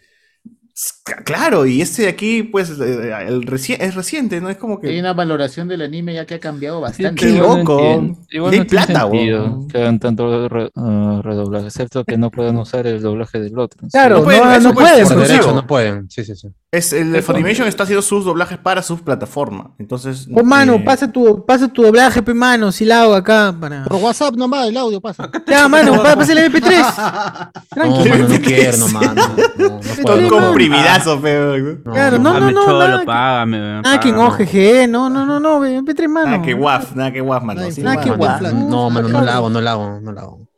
Claro, 1.24 1.66
y 1.66 1.82
este 1.82 2.02
de 2.02 2.08
aquí, 2.08 2.42
pues, 2.44 2.70
eh, 2.70 3.12
el 3.26 3.42
reci- 3.44 3.76
es 3.78 3.94
reciente, 3.94 4.40
¿no? 4.40 4.48
Es 4.48 4.56
como 4.56 4.80
Hay 4.82 4.90
que. 4.92 5.00
una 5.00 5.12
valoración 5.12 5.68
del 5.68 5.82
anime 5.82 6.14
ya 6.14 6.24
que 6.24 6.34
ha 6.34 6.40
cambiado 6.40 6.78
Qué 6.78 6.82
bastante. 6.82 7.26
No 7.32 7.56
loco. 7.58 8.16
Y 8.30 8.38
hay 8.38 8.58
no 8.60 8.66
plata, 8.66 9.02
sentido 9.02 9.66
que 9.70 9.78
hagan 9.78 9.98
tanto 9.98 10.48
re- 10.48 10.70
ah, 10.76 11.20
redoblaje, 11.22 11.66
excepto 11.66 12.04
que 12.04 12.16
no 12.16 12.30
puedan 12.30 12.56
usar 12.56 12.86
el 12.86 13.02
doblaje 13.02 13.40
del 13.40 13.58
otro. 13.58 13.86
Claro, 13.92 14.14
No 14.16 14.20
no, 14.20 14.24
pueden, 14.24 14.62
no, 14.62 14.72
pueden. 14.74 15.08
derecho 15.08 15.52
no 15.54 15.66
pueden. 15.66 16.08
Sí, 16.10 16.24
sí, 16.24 16.34
sí. 16.36 16.48
Es, 16.70 16.92
el 16.94 17.12
de 17.12 17.20
Funimation 17.20 17.68
está 17.68 17.82
haciendo 17.82 18.00
sus 18.00 18.24
doblajes 18.24 18.56
para 18.56 18.82
su 18.82 18.98
plataforma. 18.98 19.72
Entonces. 19.78 20.26
Oh, 20.34 20.42
mano, 20.42 20.76
eh, 20.76 20.82
pasa 20.82 21.10
tu, 21.12 21.44
pasa 21.44 21.68
tu 21.68 21.82
doblaje, 21.82 22.22
pe, 22.22 22.32
mano, 22.32 22.72
si 22.72 22.86
la 22.86 23.02
hago 23.02 23.14
acá 23.14 23.54
para. 23.60 23.84
Por 23.84 23.98
WhatsApp 24.00 24.36
nomás, 24.36 24.68
el 24.68 24.76
audio 24.78 25.00
pasa. 25.00 25.28
Ya, 25.46 25.68
mano, 25.68 26.02
pa- 26.02 26.16
pasa 26.16 26.32
el 26.32 26.50
MP3. 26.50 27.50
No, 27.76 28.04
Tranquilo. 28.04 28.14
mano, 28.16 28.28
no 28.28 28.40
quiero, 28.44 28.76
no, 28.78 28.88
mano. 28.88 29.14
No, 29.14 29.68
no, 29.68 29.74
no 29.74 29.80
Todo 29.80 30.16
puedo, 30.16 30.28
puedo. 30.72 31.18
comprimidazo, 31.18 31.20
feo. 31.20 31.82
Claro, 31.92 32.18
no, 32.18 32.40
no, 32.40 32.50
no, 32.50 32.64
cholo, 32.64 32.78
nada 32.88 33.00
que- 33.00 33.06
págame, 33.06 33.58
Nada 33.82 34.00
que 34.00 34.08
en. 34.08 34.16
OGG, 34.18 34.88
no, 34.90 35.10
no, 35.10 35.26
no, 35.26 35.40
no, 35.40 35.60
ve, 35.60 35.76
MP3, 35.78 36.08
mano. 36.08 36.26
Nada 36.32 36.42
que 36.42 36.54
guaf, 36.54 36.94
nada 36.94 37.12
que 37.12 37.20
guaf, 37.20 37.42
mano. 37.42 37.60
Nada 37.60 37.72
sí, 37.72 37.82
que 37.82 38.12
flaco. 38.12 38.46
no, 38.54 38.90
mano, 38.90 39.08
no 39.08 39.20
la 39.20 39.34
hago, 39.36 39.50
no 39.50 39.60
la 39.60 39.72
hago, 39.72 40.00
no 40.00 40.12
la 40.12 40.20
hago. 40.22 40.48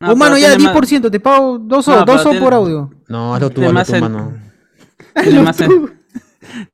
No, 0.00 0.12
oh, 0.12 0.16
mano, 0.16 0.38
ya, 0.38 0.48
tiene 0.56 0.64
más- 0.64 0.72
10%, 0.74 1.10
te 1.10 1.20
pago 1.20 1.58
dos 1.58 1.86
o, 1.88 1.90
No, 1.92 1.98
dos 2.04 2.16
pero 2.16 2.20
o 2.20 2.30
tiene- 2.30 2.44
por 2.44 2.54
audio. 2.54 2.90
No, 3.08 3.34
hazlo 3.34 3.50
tú, 3.50 3.60
hazlo 3.60 3.72
más 3.74 3.86
tú, 3.86 3.94
en- 3.96 4.00
mano. 4.02 4.32
Tiene 5.22 5.42
más, 5.42 5.60
sen- 5.60 5.92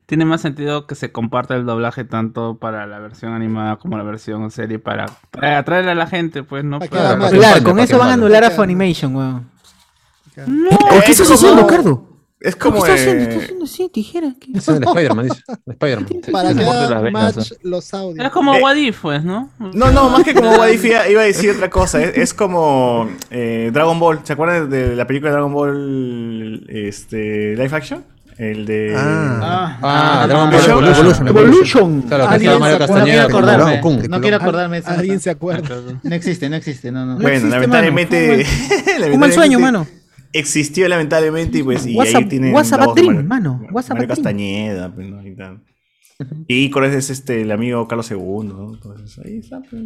tiene 0.06 0.24
más 0.24 0.40
sentido 0.42 0.86
que 0.86 0.94
se 0.94 1.10
comparta 1.10 1.54
el 1.56 1.64
doblaje 1.66 2.04
tanto 2.04 2.58
para 2.58 2.86
la 2.86 2.98
versión 3.00 3.32
animada 3.32 3.76
como 3.76 3.96
la 3.96 4.04
versión 4.04 4.50
serie 4.50 4.78
para, 4.78 5.06
para 5.30 5.58
atraer 5.58 5.88
a 5.88 5.94
la 5.94 6.06
gente, 6.06 6.42
pues, 6.42 6.62
¿no? 6.64 6.78
Para. 6.78 7.16
Claro, 7.30 7.64
con 7.64 7.78
eso 7.80 7.98
van 7.98 8.10
a 8.10 8.12
anular 8.14 8.44
a 8.44 8.50
Funimation, 8.50 9.16
weón. 9.16 9.50
No, 10.46 10.68
¿Por 10.78 11.02
qué 11.04 11.12
es 11.12 11.20
estás 11.20 11.32
haciendo, 11.32 11.66
Cardo? 11.66 12.05
Es 12.38 12.54
¿Qué 12.54 12.60
como. 12.60 12.76
estás 12.84 13.00
haciendo? 13.00 13.22
eh, 13.22 13.28
Estás 13.28 13.42
haciendo 13.44 13.64
así, 13.64 13.88
tijera. 13.88 14.34
¿qué? 14.38 14.52
Es 14.58 14.68
el 14.68 14.74
Spider-Man, 14.82 15.28
dice. 15.28 15.42
Spider-Man. 15.66 16.06
Para 16.30 16.54
que 16.54 16.62
haga 16.64 17.10
match 17.10 17.52
los 17.62 17.94
audios. 17.94 18.24
Es 18.26 18.30
como 18.32 18.54
Eh, 18.54 18.62
What 18.62 18.76
If, 18.76 19.00
pues, 19.00 19.24
¿no? 19.24 19.50
No, 19.58 19.90
no, 19.90 20.10
más 20.10 20.22
que 20.22 20.34
como 20.34 20.50
Wadif 20.52 20.84
iba, 20.84 21.08
iba 21.08 21.22
a 21.22 21.24
decir 21.24 21.50
otra 21.50 21.70
cosa. 21.70 22.02
Es, 22.02 22.16
es 22.16 22.34
como 22.34 23.08
eh, 23.30 23.70
Dragon 23.72 23.98
Ball. 23.98 24.20
¿Se 24.24 24.34
acuerdan 24.34 24.68
de 24.68 24.94
la 24.94 25.06
película 25.06 25.30
de 25.30 25.34
Dragon 25.34 25.52
Ball 25.52 26.66
este, 26.68 27.56
Live 27.56 27.74
Action? 27.74 28.04
El 28.38 28.66
de. 28.66 28.94
Ah. 28.94 29.78
Ah, 29.82 30.26
Dragon 30.28 30.50
Ball 30.50 30.60
Evolution. 30.62 30.94
Evolution. 30.98 31.28
Evolution. 31.28 32.02
Claro, 32.02 32.24
que 32.24 32.30
Mario 32.30 32.50
se 32.50 32.56
acuerda- 32.56 32.78
Castañeda. 32.78 32.98
No 33.00 33.04
quiero 33.06 33.28
con 33.30 33.44
acordarme. 33.48 33.80
Goku. 33.80 34.08
No 34.10 34.20
quiero 34.20 34.36
acordarme. 34.36 34.82
Alguien 34.84 35.20
se 35.20 35.30
acuerda. 35.30 35.76
No 36.02 36.14
existe, 36.14 36.50
no 36.50 36.56
existe. 36.56 36.92
No, 36.92 37.06
no. 37.06 37.14
Bueno, 37.14 37.28
existe, 37.30 37.48
lamentablemente. 37.50 38.46
Un 39.10 39.18
mal 39.20 39.32
sueño, 39.32 39.58
mano. 39.58 39.86
Existió 40.32 40.88
lamentablemente 40.88 41.58
y 41.58 41.62
pues. 41.62 41.86
Y 41.86 41.94
WhatsApp- 41.96 42.16
ahí 42.16 42.24
tienen. 42.28 42.54
WhatsApp 42.54 42.94
Dream, 42.94 43.06
Mario- 43.14 43.28
mano. 43.28 43.54
Mario 43.54 43.72
WhatsApp 43.72 43.96
Dream. 43.98 44.08
Castañeda, 44.08 44.94
pues, 44.94 45.08
¿no? 45.08 45.26
Y 45.26 45.34
tal. 45.36 45.62
Es 46.48 47.10
este, 47.10 47.42
el 47.42 47.50
amigo 47.52 47.86
Carlos 47.88 48.10
II, 48.10 48.18
¿no? 48.18 48.72
Entonces 48.74 49.18
ahí 49.24 49.38
está. 49.38 49.60
pues. 49.68 49.82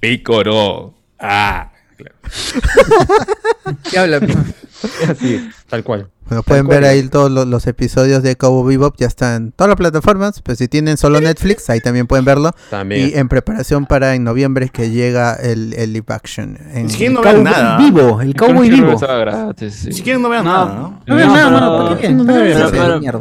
Pícoro. 0.00 0.94
Ah. 1.18 1.72
¿Qué 3.90 3.98
habla? 3.98 4.20
Así, 5.10 5.48
tal 5.68 5.84
cual. 5.84 6.10
Bueno, 6.28 6.42
pueden 6.42 6.66
ver 6.66 6.84
ahí 6.84 7.08
todos 7.08 7.30
los, 7.30 7.46
los 7.46 7.68
episodios 7.68 8.20
de 8.24 8.34
Cowboy 8.34 8.76
Bebop, 8.76 8.96
ya 8.98 9.06
están 9.06 9.34
en 9.44 9.52
todas 9.52 9.68
las 9.68 9.76
plataformas, 9.76 10.42
pero 10.42 10.56
si 10.56 10.66
tienen 10.66 10.96
solo 10.96 11.20
Netflix, 11.20 11.70
ahí 11.70 11.78
también 11.80 12.08
pueden 12.08 12.24
verlo. 12.24 12.50
También. 12.68 13.10
Y 13.10 13.16
en 13.16 13.28
preparación 13.28 13.86
para 13.86 14.16
en 14.16 14.24
noviembre 14.24 14.68
que 14.68 14.90
llega 14.90 15.34
el, 15.34 15.72
el 15.74 15.92
live 15.92 16.06
action. 16.08 16.58
En, 16.74 16.86
Ni 16.86 16.90
siquiera 16.90 17.14
no 17.14 17.22
vean 17.22 17.44
nada. 17.44 17.78
vivo, 17.78 18.20
el 18.20 18.34
cowboy 18.34 18.68
vivo. 18.68 18.92
estaba 18.94 19.18
gratis, 19.18 19.74
sí. 19.74 19.86
Ni 19.88 19.92
siquiera 19.92 20.18
no 20.18 20.28
vean 20.28 20.44
No. 20.44 20.52
nada, 20.52 20.74
¿no? 20.74 21.02
No 21.06 21.14
vean 21.14 21.28
nada, 21.32 21.50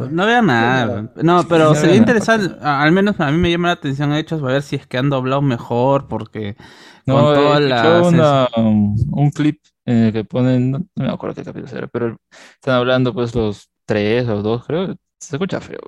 no 0.09 0.26
vean 0.26 0.45
nada. 0.47 1.09
No, 1.22 1.47
pero 1.47 1.76
sería 1.76 1.97
interesante, 1.97 2.55
al 2.63 2.91
menos 2.91 3.20
a 3.20 3.30
mí 3.30 3.38
me 3.38 3.51
llama 3.51 3.68
la 3.68 3.74
atención 3.76 4.13
hechos 4.13 4.41
a 4.41 4.45
ver 4.47 4.63
si 4.63 4.78
es 4.78 4.88
que 4.88 4.97
han 4.97 5.11
doblado 5.11 5.43
mejor, 5.43 6.07
porque 6.07 6.55
No, 7.05 7.13
con 7.22 7.36
toda 7.36 7.57
he 7.57 7.61
la 7.61 8.01
una, 8.01 8.47
um, 8.57 8.95
un 9.11 9.30
clip 9.30 9.59
el 9.86 10.14
que 10.14 10.24
ponen, 10.26 10.72
no, 10.72 10.80
no 10.96 11.06
me 11.06 11.10
acuerdo 11.12 11.36
qué 11.36 11.44
capítulo 11.44 11.78
era, 11.78 11.88
pero 11.88 12.18
están 12.56 12.76
hablando 12.76 13.14
pues 13.14 13.36
los 13.36 13.70
tres 13.86 14.28
o 14.30 14.42
dos, 14.42 14.66
creo. 14.66 14.96
Se 15.26 15.36
escucha 15.38 15.59
feo. 15.59 15.80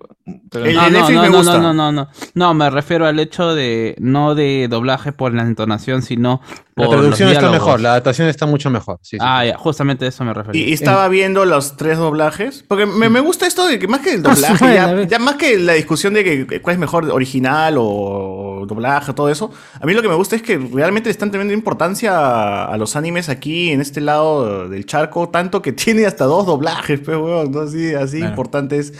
Pero 0.49 0.65
El- 0.65 0.75
no, 0.75 0.89
No, 0.89 1.09
no, 1.09 1.21
me 1.21 1.29
no, 1.29 1.37
gusta. 1.37 1.53
no, 1.59 1.73
no, 1.73 1.73
no, 1.73 1.91
no. 1.91 2.09
No, 2.33 2.53
me 2.53 2.69
refiero 2.69 3.05
al 3.05 3.19
hecho 3.19 3.53
de 3.53 3.95
no 3.99 4.33
de 4.35 4.67
doblaje 4.69 5.11
por 5.11 5.33
la 5.33 5.43
entonación, 5.43 6.01
sino 6.01 6.41
por 6.75 6.85
La 6.85 6.91
traducción 6.91 7.29
los 7.29 7.37
está 7.37 7.51
mejor, 7.51 7.79
la 7.81 7.89
adaptación 7.91 8.27
está 8.27 8.45
mucho 8.45 8.69
mejor. 8.69 8.99
Sí, 9.01 9.17
sí. 9.17 9.17
Ah, 9.21 9.45
ya, 9.45 9.57
justamente 9.57 10.05
a 10.05 10.07
eso 10.09 10.23
me 10.23 10.33
refería. 10.33 10.65
Y, 10.65 10.69
y 10.69 10.73
estaba 10.73 11.07
viendo 11.07 11.45
los 11.45 11.77
tres 11.77 11.97
doblajes. 11.97 12.63
Porque 12.67 12.85
me, 12.85 13.09
me 13.09 13.19
gusta 13.19 13.45
esto 13.47 13.67
de 13.67 13.77
que 13.79 13.87
más 13.87 14.01
que 14.01 14.13
el 14.13 14.17
su 14.17 14.23
doblaje, 14.29 15.07
ya, 15.07 15.19
más 15.19 15.35
que 15.35 15.57
la 15.59 15.73
discusión 15.73 16.13
de 16.15 16.23
que 16.47 16.61
cuál 16.61 16.73
es 16.73 16.79
mejor, 16.79 17.09
original 17.11 17.75
o 17.77 18.65
doblaje, 18.67 19.13
todo 19.13 19.29
eso. 19.29 19.51
A 19.79 19.85
mí 19.85 19.93
lo 19.93 20.01
que 20.01 20.09
me 20.09 20.15
gusta 20.15 20.35
es 20.35 20.41
que 20.41 20.57
realmente 20.57 21.09
le 21.09 21.11
están 21.11 21.31
teniendo 21.31 21.53
importancia 21.53 22.17
a, 22.17 22.65
a 22.65 22.77
los 22.77 22.95
animes 22.95 23.29
aquí 23.29 23.69
en 23.71 23.81
este 23.81 24.01
lado 24.01 24.67
del 24.67 24.85
charco. 24.85 25.29
Tanto 25.29 25.61
que 25.61 25.71
tiene 25.73 26.05
hasta 26.05 26.25
dos 26.25 26.45
doblajes, 26.45 26.99
pues, 27.01 27.17
weón, 27.17 27.51
¿no? 27.51 27.61
Así, 27.61 27.93
así 27.93 28.17
Claro. 28.17 28.31
importantes. 28.31 28.93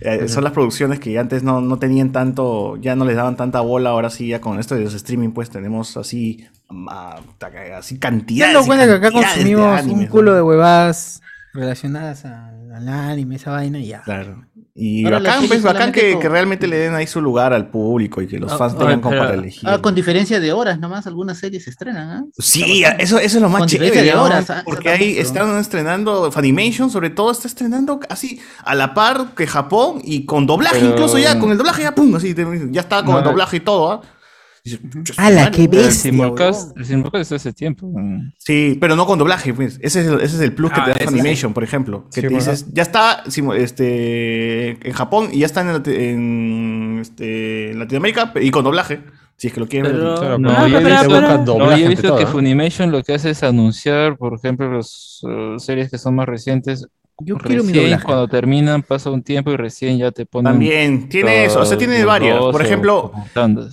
Eh, 0.00 0.28
Son 0.28 0.44
las 0.44 0.52
producciones 0.52 1.00
que 1.00 1.18
antes 1.18 1.42
no, 1.42 1.60
no 1.60 1.78
tenían 1.78 2.12
tanto, 2.12 2.76
ya 2.76 2.96
no 2.96 3.04
les 3.04 3.16
daban 3.16 3.36
tanta 3.36 3.60
bola. 3.60 3.90
Ahora 3.90 4.10
sí, 4.10 4.28
ya 4.28 4.40
con 4.40 4.58
esto 4.58 4.74
de 4.74 4.82
los 4.82 4.94
streaming, 4.94 5.30
pues 5.30 5.50
tenemos 5.50 5.96
así, 5.96 6.46
ah, 6.88 7.20
así 7.76 7.98
cantidades. 7.98 8.66
cuenta 8.66 8.86
que 8.86 8.92
acá 8.92 9.10
consumimos 9.10 9.66
un 9.66 9.78
animes, 9.78 10.10
culo 10.10 10.30
¿no? 10.30 10.36
de 10.36 10.42
huevadas 10.42 11.22
relacionadas 11.52 12.24
al 12.24 12.88
anime, 12.88 13.36
esa 13.36 13.52
vaina 13.52 13.78
y 13.78 13.86
ya. 13.88 14.02
Claro. 14.02 14.44
Y 14.76 15.04
Ahora 15.04 15.20
bacán, 15.20 15.46
pues, 15.46 15.62
bacán 15.62 15.92
que, 15.92 16.12
con- 16.14 16.22
que 16.22 16.28
realmente 16.28 16.66
le 16.66 16.76
den 16.78 16.94
ahí 16.96 17.06
su 17.06 17.20
lugar 17.20 17.52
al 17.52 17.68
público 17.68 18.20
y 18.22 18.26
que 18.26 18.40
los 18.40 18.50
Ah, 18.52 18.58
fans 18.58 18.72
ah, 18.74 18.78
tengan 18.80 19.00
como 19.00 19.16
para 19.16 19.34
elegir. 19.34 19.68
Ah, 19.68 19.78
con 19.80 19.94
diferencia 19.94 20.40
de 20.40 20.52
horas 20.52 20.80
nomás, 20.80 21.06
algunas 21.06 21.38
series 21.38 21.62
se 21.62 21.70
estrenan, 21.70 22.10
¿ah? 22.10 22.24
Sí, 22.36 22.82
eso, 22.98 23.18
eso 23.18 23.36
es 23.36 23.40
lo 23.42 23.48
más 23.48 23.60
Con 23.60 23.68
diferencia 23.68 24.00
chévere, 24.00 24.10
de 24.10 24.16
¿no? 24.16 24.24
horas, 24.24 24.50
ah, 24.50 24.62
porque 24.64 24.88
ahí 24.88 25.16
están 25.16 25.56
estrenando, 25.58 26.32
Funimation 26.32 26.90
sobre 26.90 27.10
todo 27.10 27.30
está 27.30 27.46
estrenando 27.46 28.00
así 28.08 28.40
a 28.64 28.74
la 28.74 28.94
par 28.94 29.28
que 29.36 29.46
Japón 29.46 30.00
y 30.02 30.24
con 30.24 30.44
doblaje 30.44 30.80
Pero- 30.80 30.90
incluso 30.90 31.18
ya, 31.18 31.38
con 31.38 31.52
el 31.52 31.58
doblaje 31.58 31.82
ya, 31.82 31.94
pum, 31.94 32.12
así, 32.16 32.34
ya 32.72 32.80
está 32.80 33.04
con 33.04 33.16
el 33.16 33.22
No. 33.22 33.30
doblaje 33.30 33.58
y 33.58 33.60
todo, 33.60 33.92
¿ah? 33.92 34.00
"Chucha, 34.64 35.14
su 35.14 35.20
¡Hala, 35.20 35.36
madre, 35.44 35.50
qué 35.52 35.62
weón". 35.62 35.74
El 35.74 35.80
bestia! 35.86 36.10
Simulcast, 36.10 36.60
huevón. 36.68 36.78
el 36.80 36.84
Simulcast 36.86 37.22
es 37.22 37.32
hace 37.32 37.52
tiempo. 37.52 37.92
Sí, 38.38 38.78
pero 38.80 38.96
no 38.96 39.06
con 39.06 39.18
doblaje, 39.18 39.52
pues. 39.54 39.78
Ese 39.82 40.00
es 40.00 40.06
el, 40.06 40.14
ese 40.20 40.36
es 40.36 40.40
el 40.40 40.52
plus 40.54 40.72
que 40.72 40.80
Ah, 40.80 40.84
te 40.84 40.90
da 40.90 40.96
ese 40.96 41.04
Funimation, 41.06 41.52
por 41.52 41.64
ejemplo. 41.64 42.04
Que 42.14 42.20
Sí, 42.22 42.28
te 42.28 42.34
dices, 42.34 42.66
ya 42.72 42.82
está 42.82 43.22
sí, 43.28 43.42
este, 43.56 44.70
en 44.88 44.92
Japón 44.92 45.28
y 45.32 45.40
ya 45.40 45.46
está 45.46 45.60
en, 45.60 45.68
Lati- 45.68 45.94
en, 45.94 46.98
este, 47.00 47.70
en 47.72 47.78
Latinoamérica 47.78 48.32
y 48.40 48.50
con 48.50 48.64
doblaje. 48.64 49.00
Si 49.36 49.48
es 49.48 49.52
que 49.52 49.58
lo 49.60 49.66
quieren 49.66 49.90
ver. 49.90 50.00
Pero- 50.00 50.14
Claro, 50.16 50.38
No, 50.38 50.48
pero 50.48 50.68
yo 50.68 50.78
he 50.78 50.84
visto- 50.84 51.20
No, 51.20 51.44
doblaje 51.44 51.80
yo 51.80 51.86
he 51.86 51.88
visto 51.88 52.08
todo, 52.08 52.16
que 52.18 52.22
¿eh? 52.22 52.26
Funimation 52.26 52.92
lo 52.92 53.02
que 53.02 53.14
hace 53.14 53.30
es 53.30 53.42
anunciar, 53.42 54.16
por 54.16 54.34
ejemplo, 54.34 54.72
las 54.72 55.20
series 55.58 55.90
que 55.90 55.98
son 55.98 56.14
más 56.14 56.26
recientes. 56.26 56.86
Yo 57.18 57.36
quiero 57.38 57.62
mi 57.62 57.68
Recién, 57.68 57.84
doblaje. 57.84 58.04
cuando 58.04 58.28
terminan, 58.28 58.82
pasa 58.82 59.10
un 59.10 59.22
tiempo 59.22 59.52
y 59.52 59.56
recién 59.56 59.98
ya 59.98 60.10
te 60.10 60.26
ponen. 60.26 60.52
También, 60.52 61.08
tiene 61.08 61.44
eso, 61.44 61.60
o 61.60 61.64
sea, 61.64 61.78
tiene 61.78 61.98
los 61.98 62.06
varias. 62.06 62.38
Por 62.38 62.60
ejemplo, 62.62 63.12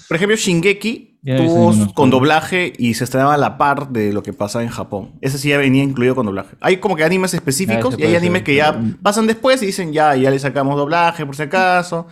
por 0.07 0.15
ejemplo, 0.15 0.35
Shingeki 0.35 1.10
No 1.23 1.93
con 1.93 2.09
doblaje 2.09 2.73
y 2.77 2.95
se 2.95 3.03
estrenaba 3.03 3.35
a 3.35 3.37
la 3.37 3.57
par 3.59 3.89
de 3.89 4.11
lo 4.11 4.23
que 4.23 4.33
pasaba 4.33 4.63
en 4.63 4.69
Japón. 4.71 5.11
Ese 5.21 5.37
sí 5.37 5.49
ya 5.49 5.57
venía 5.59 5.83
incluido 5.83 6.15
con 6.15 6.25
doblaje. 6.25 6.55
Hay 6.61 6.77
como 6.77 6.95
que 6.95 7.03
animes 7.03 7.33
específicos 7.35 7.93
Ah, 7.93 7.97
y 7.99 8.03
hay 8.05 8.15
animes 8.15 8.39
ser. 8.39 8.43
que 8.45 8.55
ya 8.55 8.81
pasan 9.03 9.27
después 9.27 9.61
y 9.61 9.67
dicen 9.67 9.93
ya, 9.93 10.15
ya 10.15 10.31
le 10.31 10.39
sacamos 10.39 10.75
doblaje 10.77 11.23
por 11.25 11.35
si 11.35 11.43
acaso. 11.43 12.07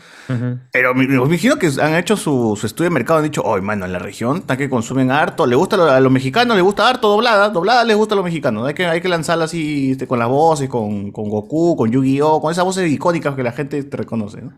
Pero 0.71 0.93
me, 0.93 1.07
me 1.07 1.15
imagino 1.15 1.55
que 1.57 1.71
han 1.81 1.95
hecho 1.95 2.17
su, 2.17 2.55
su 2.59 2.67
estudio 2.67 2.89
de 2.91 2.93
mercado, 2.93 3.17
han 3.17 3.25
dicho, 3.25 3.41
oh, 3.43 3.59
mano, 3.61 3.85
en 3.85 3.93
la 3.93 3.99
región 3.99 4.37
está 4.37 4.57
que 4.57 4.69
consumen 4.69 5.09
harto, 5.09 5.47
le 5.47 5.55
gusta 5.55 5.75
lo- 5.75 5.89
a 5.89 5.99
los 5.99 6.11
mexicanos, 6.11 6.55
le 6.55 6.61
gusta 6.61 6.87
harto 6.87 7.09
doblada, 7.09 7.49
doblada 7.49 7.83
les 7.85 7.97
gusta 7.97 8.13
a 8.13 8.17
los 8.17 8.25
mexicanos, 8.25 8.67
hay 8.67 8.75
que, 8.75 8.85
hay 8.85 9.01
que 9.01 9.09
lanzarla 9.09 9.45
así 9.45 9.91
este, 9.93 10.05
con 10.07 10.19
las 10.19 10.27
voces, 10.27 10.69
con, 10.69 11.11
con 11.11 11.29
Goku, 11.29 11.75
con 11.75 11.91
Yu-Gi-Oh, 11.91 12.41
con 12.41 12.51
esas 12.51 12.63
voces 12.63 12.91
icónicas 12.91 13.33
que 13.35 13.41
la 13.43 13.53
gente 13.53 13.81
te 13.83 13.97
reconoce. 13.97 14.41
¿no? 14.41 14.53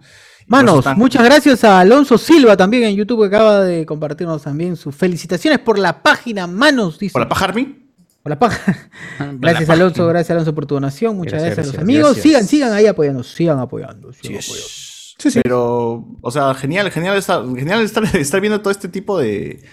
Manos, 0.48 0.86
muchas 0.98 1.24
gracias 1.24 1.64
a 1.64 1.80
Alonso 1.80 2.18
Silva 2.18 2.58
también 2.58 2.84
en 2.84 2.96
YouTube 2.96 3.22
que 3.22 3.36
acaba 3.36 3.62
de 3.62 3.86
compartirnos 3.86 4.42
también 4.42 4.76
sus 4.76 4.96
felicitaciones 4.96 5.60
por 5.60 5.80
la 5.80 6.02
página 6.02 6.48
Manos. 6.48 7.00
Dice. 7.00 7.14
¿Por 7.14 7.22
la 7.22 7.30
paja 7.30 7.46
Army? 7.46 7.78
Por 8.24 8.30
la 8.30 8.38
paja. 8.38 8.90
Gracias 9.40 9.68
la 9.68 9.74
Alonso, 9.74 10.06
gracias 10.08 10.32
Alonso 10.32 10.54
por 10.54 10.68
tu 10.68 10.76
donación. 10.76 11.16
Muchas 11.16 11.42
gracias, 11.42 11.56
Gracias, 11.56 11.74
a 11.74 11.78
los 11.78 11.84
amigos. 11.84 12.04
gracias. 12.14 12.24
Sigan, 12.24 12.48
sigan 12.48 12.74
ahí 12.74 12.86
apoyando, 12.86 13.24
sigan 13.24 13.60
apoyando. 13.60 14.14
sigan 14.14 14.40
apoyando. 14.40 15.42
Pero, 15.44 16.06
o 16.22 16.32
sea, 16.32 16.54
genial, 16.54 16.92
genial 16.92 17.18
estar, 17.18 17.44
genial 17.56 17.82
estar, 17.82 18.04
estar 18.16 18.42
viendo 18.42 18.62
todo 18.62 18.72
este 18.72 18.90
tipo 18.90 19.20
de, 19.20 19.64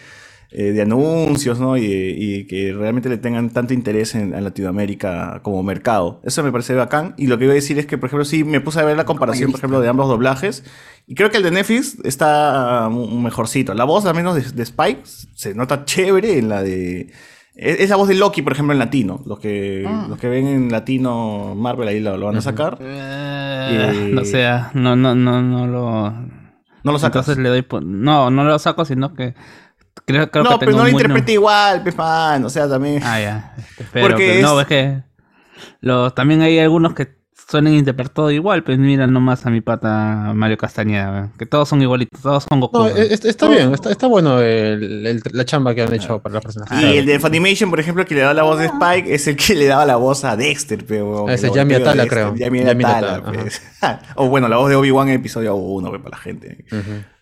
eh, 0.50 0.72
de 0.72 0.82
anuncios, 0.82 1.60
¿no? 1.60 1.76
Y, 1.76 1.84
y 1.84 2.46
que 2.46 2.72
realmente 2.72 3.08
le 3.08 3.18
tengan 3.18 3.50
tanto 3.50 3.74
interés 3.74 4.14
en, 4.14 4.34
en 4.34 4.44
Latinoamérica 4.44 5.40
como 5.42 5.62
mercado. 5.62 6.20
Eso 6.24 6.42
me 6.42 6.50
parece 6.52 6.74
bacán. 6.74 7.14
Y 7.18 7.26
lo 7.26 7.38
que 7.38 7.44
iba 7.44 7.52
a 7.52 7.54
decir 7.54 7.78
es 7.78 7.86
que, 7.86 7.98
por 7.98 8.08
ejemplo, 8.08 8.24
sí 8.24 8.44
me 8.44 8.60
puse 8.60 8.80
a 8.80 8.84
ver 8.84 8.96
la 8.96 9.04
comparación, 9.04 9.50
por 9.50 9.60
ejemplo, 9.60 9.80
de 9.80 9.88
ambos 9.88 10.08
doblajes. 10.08 10.64
Y 11.06 11.14
creo 11.14 11.30
que 11.30 11.36
el 11.38 11.42
de 11.42 11.50
Netflix 11.50 11.98
está 12.04 12.88
un 12.88 13.22
mejorcito. 13.22 13.74
La 13.74 13.84
voz, 13.84 14.04
al 14.06 14.14
menos 14.14 14.34
de, 14.34 14.42
de 14.42 14.62
Spike, 14.62 15.02
se 15.04 15.54
nota 15.54 15.84
chévere 15.84 16.38
en 16.38 16.48
la 16.48 16.62
de. 16.62 17.10
Es 17.54 17.80
es 17.80 17.90
la 17.90 17.96
voz 17.96 18.06
de 18.08 18.14
Loki, 18.14 18.40
por 18.42 18.52
ejemplo, 18.52 18.72
en 18.72 18.78
latino. 18.78 19.20
Los 19.26 19.40
que, 19.40 19.84
Ah. 19.86 20.06
los 20.08 20.18
que 20.18 20.28
ven 20.28 20.46
en 20.46 20.70
latino 20.70 21.54
Marvel 21.56 21.88
ahí 21.88 21.98
lo, 22.00 22.16
lo 22.16 22.26
van 22.26 22.36
a 22.36 22.40
sacar. 22.40 22.78
Eh, 22.80 24.10
no 24.12 24.24
sé, 24.24 24.46
ah, 24.46 24.70
no, 24.74 24.96
no, 24.96 25.14
no, 25.14 25.42
no 25.42 25.66
lo. 25.66 26.10
No 26.84 26.92
lo 26.92 26.98
sacas. 26.98 27.28
Entonces 27.28 27.42
le 27.42 27.48
doy. 27.48 27.66
No, 27.84 28.30
no 28.30 28.44
lo 28.44 28.58
saco, 28.58 28.84
sino 28.84 29.14
que. 29.14 29.34
Creo, 30.04 30.30
creo 30.30 30.44
no, 30.44 30.50
que 30.50 30.58
pero 30.60 30.70
tengo 30.72 30.78
no 30.78 30.84
lo 30.84 30.90
interprete 30.90 31.32
igual, 31.32 31.82
pues, 31.82 31.96
man. 31.96 32.44
O 32.44 32.50
sea, 32.50 32.68
también. 32.68 33.02
Ah, 33.04 33.20
ya. 33.20 33.54
Pero 33.92 34.08
Porque 34.08 34.34
que- 34.34 34.42
no, 34.42 34.58
es- 34.60 34.62
es 34.62 34.68
que. 34.68 35.02
Lo, 35.80 36.12
también 36.12 36.40
hay 36.42 36.58
algunos 36.58 36.94
que 36.94 37.18
suelen 37.50 37.74
interpretar 37.74 38.12
todo 38.12 38.30
igual, 38.30 38.62
pues 38.62 38.78
mira 38.78 39.06
nomás 39.06 39.46
a 39.46 39.50
mi 39.50 39.62
pata 39.62 40.32
Mario 40.34 40.58
Castañeda, 40.58 41.30
que 41.38 41.46
todos 41.46 41.66
son 41.68 41.80
igualitos, 41.80 42.20
todos 42.20 42.44
son 42.46 42.60
Goku. 42.60 42.78
No, 42.78 42.86
es- 42.88 43.24
está 43.24 43.48
bien, 43.48 43.72
está, 43.72 43.90
está 43.90 44.06
bueno 44.06 44.38
el- 44.40 45.06
el- 45.06 45.22
la 45.32 45.44
chamba 45.46 45.74
que 45.74 45.82
han 45.82 45.92
hecho 45.94 46.18
para 46.20 46.34
los 46.34 46.42
personajes. 46.44 46.78
Y 46.78 46.98
el 46.98 47.06
de 47.06 47.18
Funimation, 47.18 47.70
por 47.70 47.80
ejemplo, 47.80 48.04
que 48.04 48.14
le 48.14 48.20
da 48.20 48.34
la 48.34 48.42
voz 48.42 48.58
de 48.58 48.66
Spike, 48.66 49.14
es 49.14 49.26
el 49.28 49.36
que 49.36 49.54
le 49.54 49.66
daba 49.66 49.86
la 49.86 49.96
voz 49.96 50.24
a 50.24 50.36
Dexter, 50.36 50.84
pero. 50.86 51.28
Ese 51.30 51.46
es 51.46 51.54
Yami 51.54 51.74
Atala, 51.74 52.06
creo. 52.06 52.34
Yami 52.36 52.64
Yami 52.64 52.84
Atala, 52.84 53.22
pues. 53.24 53.62
o 54.16 54.28
bueno, 54.28 54.48
la 54.48 54.58
voz 54.58 54.68
de 54.68 54.76
Obi-Wan 54.76 55.08
en 55.08 55.14
episodio 55.14 55.54
1, 55.56 55.90
para 55.90 56.10
la 56.10 56.18
gente. 56.18 56.66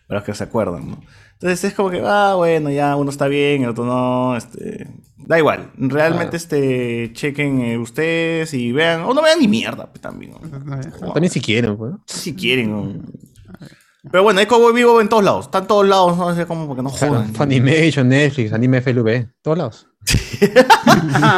Para 0.07 0.19
los 0.19 0.23
que 0.23 0.33
se 0.33 0.43
acuerdan, 0.43 0.89
¿no? 0.91 1.01
Entonces 1.39 1.63
es 1.65 1.73
como 1.73 1.89
que, 1.91 2.01
ah, 2.03 2.33
bueno, 2.35 2.69
ya 2.71 2.95
uno 2.95 3.09
está 3.11 3.27
bien, 3.27 3.63
el 3.63 3.69
otro 3.69 3.85
no, 3.85 4.35
este. 4.35 4.87
Da 5.17 5.37
igual. 5.37 5.71
Realmente, 5.77 6.37
este, 6.37 7.11
chequen 7.13 7.61
eh, 7.61 7.77
ustedes 7.77 8.53
y 8.53 8.71
vean. 8.71 9.01
O 9.01 9.13
no 9.13 9.21
vean 9.21 9.39
ni 9.39 9.47
mierda, 9.47 9.85
pues, 9.87 10.01
también. 10.01 10.31
¿no? 10.31 10.39
También 11.13 11.29
si 11.31 11.41
quieren, 11.41 11.75
pues. 11.77 11.93
Si 12.05 12.33
quieren, 12.33 12.71
¿no? 12.71 12.93
Pero 14.09 14.23
bueno, 14.23 14.39
es 14.39 14.47
como 14.47 14.71
vivo 14.71 15.01
en 15.01 15.09
todos 15.09 15.23
lados. 15.23 15.45
Están 15.45 15.63
en 15.63 15.67
todos 15.67 15.85
lados, 15.87 16.17
no 16.17 16.33
sé 16.33 16.45
cómo 16.45 16.65
porque 16.65 16.81
no 16.81 16.89
jodan. 16.89 17.33
Funimation, 17.35 18.07
Netflix, 18.07 18.53
Anime 18.53 18.81
FLV, 18.81 19.27
todos 19.41 19.57
lados. 19.57 19.87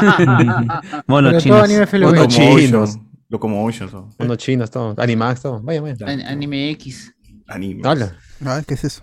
Monos 1.08 1.32
Pero 1.32 1.32
todo 1.32 1.40
chinos. 1.40 1.64
anime 1.64 1.88
FLV. 1.88 2.04
Monos 2.06 2.28
chinos. 2.28 2.98
Locomotion, 3.30 3.90
son. 3.90 4.10
Monos 4.20 4.38
chinos, 4.38 4.72
todo. 4.72 4.96
Animax, 4.98 5.42
todo. 5.42 5.62
Vaya, 5.62 5.82
vaya. 5.82 5.96
An- 6.06 6.22
Anime 6.22 6.70
X. 6.72 7.14
Anime. 7.48 7.82
Habla. 7.88 8.16
Ah, 8.46 8.62
¿Qué 8.68 8.74
es 8.76 8.84
eso? 8.84 9.02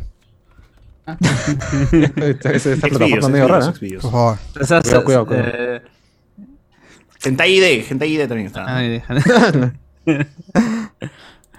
Esa, 1.07 2.51
esa 2.53 2.59
Xvideos, 2.59 2.81
plataforma 2.81 3.29
medio 3.29 3.49
rara. 3.49 3.73
Por 3.73 4.11
favor. 4.11 4.39
Esas- 4.61 4.83
Cuidado, 4.83 5.05
cuidado, 5.05 5.27
cuidado. 5.27 5.49
eh, 5.55 5.83
Hentai 7.25 7.53
ID, 7.59 7.85
Hentai 7.91 8.13
ID 8.15 8.27
también 8.29 8.47
está. 8.49 8.65
No, 8.65 9.71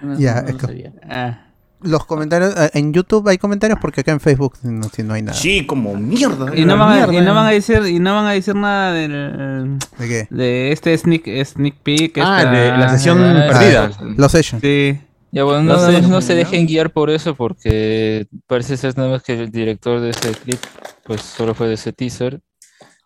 Ya, 0.19 0.41
no 0.43 0.51
lo 0.51 0.91
ah. 1.09 1.43
Los 1.81 2.05
comentarios, 2.05 2.55
eh, 2.57 2.71
en 2.73 2.91
YouTube 2.91 3.27
hay 3.29 3.37
comentarios 3.37 3.77
porque 3.79 4.01
acá 4.01 4.11
en 4.11 4.19
Facebook 4.19 4.55
no, 4.63 4.89
si 4.89 5.03
no 5.03 5.13
hay 5.13 5.21
nada. 5.21 5.37
Sí, 5.37 5.65
como 5.67 5.93
mierda. 5.95 6.55
Y 6.55 6.65
no, 6.65 6.75
van 6.77 6.91
a, 6.91 6.95
mierda, 7.07 7.13
y 7.13 7.21
no 7.25 7.35
van 7.35 7.45
a 7.45 7.49
decir 7.51 7.83
y 7.87 7.99
no 7.99 8.15
van 8.15 8.25
a 8.25 8.31
decir 8.31 8.55
nada 8.55 8.93
del 8.93 9.77
¿De 9.99 10.07
qué? 10.07 10.27
de 10.31 10.71
este 10.71 10.97
sneak 10.97 11.25
sneak 11.45 11.75
peek 11.83 12.17
Ah, 12.17 12.39
esta- 12.39 12.51
de 12.51 12.69
la 12.77 12.89
sesión 12.89 13.19
Ah, 13.23 13.47
perdida. 13.47 13.91
Los 14.17 14.31
Session. 14.31 14.59
sí 14.61 14.99
Ya 15.31 15.43
bueno, 15.43 15.63
No 15.63 15.73
no, 15.73 15.85
sé. 15.91 16.01
no- 16.01 16.07
no 16.07 16.21
se 16.21 16.35
dejen 16.35 16.65
guiar 16.67 16.91
por 16.91 17.09
eso 17.09 17.35
porque 17.35 18.27
parece 18.47 18.77
ser 18.77 18.97
nada 18.97 19.09
más 19.09 19.23
que 19.23 19.33
el 19.33 19.51
director 19.51 19.99
de 19.99 20.11
ese 20.11 20.31
clip 20.31 20.59
pues 21.03 21.21
solo 21.21 21.53
fue 21.53 21.67
de 21.67 21.73
ese 21.75 21.91
teaser 21.93 22.39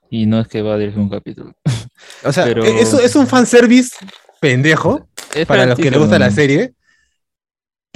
y 0.10 0.26
no 0.28 0.40
es 0.40 0.48
que 0.48 0.62
va 0.62 0.76
a 0.76 0.78
dirigir 0.78 1.00
un 1.00 1.10
capítulo. 1.10 1.54
O 2.24 2.32
sea, 2.32 2.44
Pero- 2.46 2.64
eso 2.64 3.00
es 3.00 3.16
un 3.16 3.28
fanservice 3.28 3.96
pendejo 4.40 5.08
Es 5.34 5.46
para 5.48 5.66
los 5.66 5.78
que 5.80 5.90
les 5.92 6.00
gusta 6.00 6.20
la 6.20 6.30
¿no? 6.30 6.36
serie. 6.36 6.74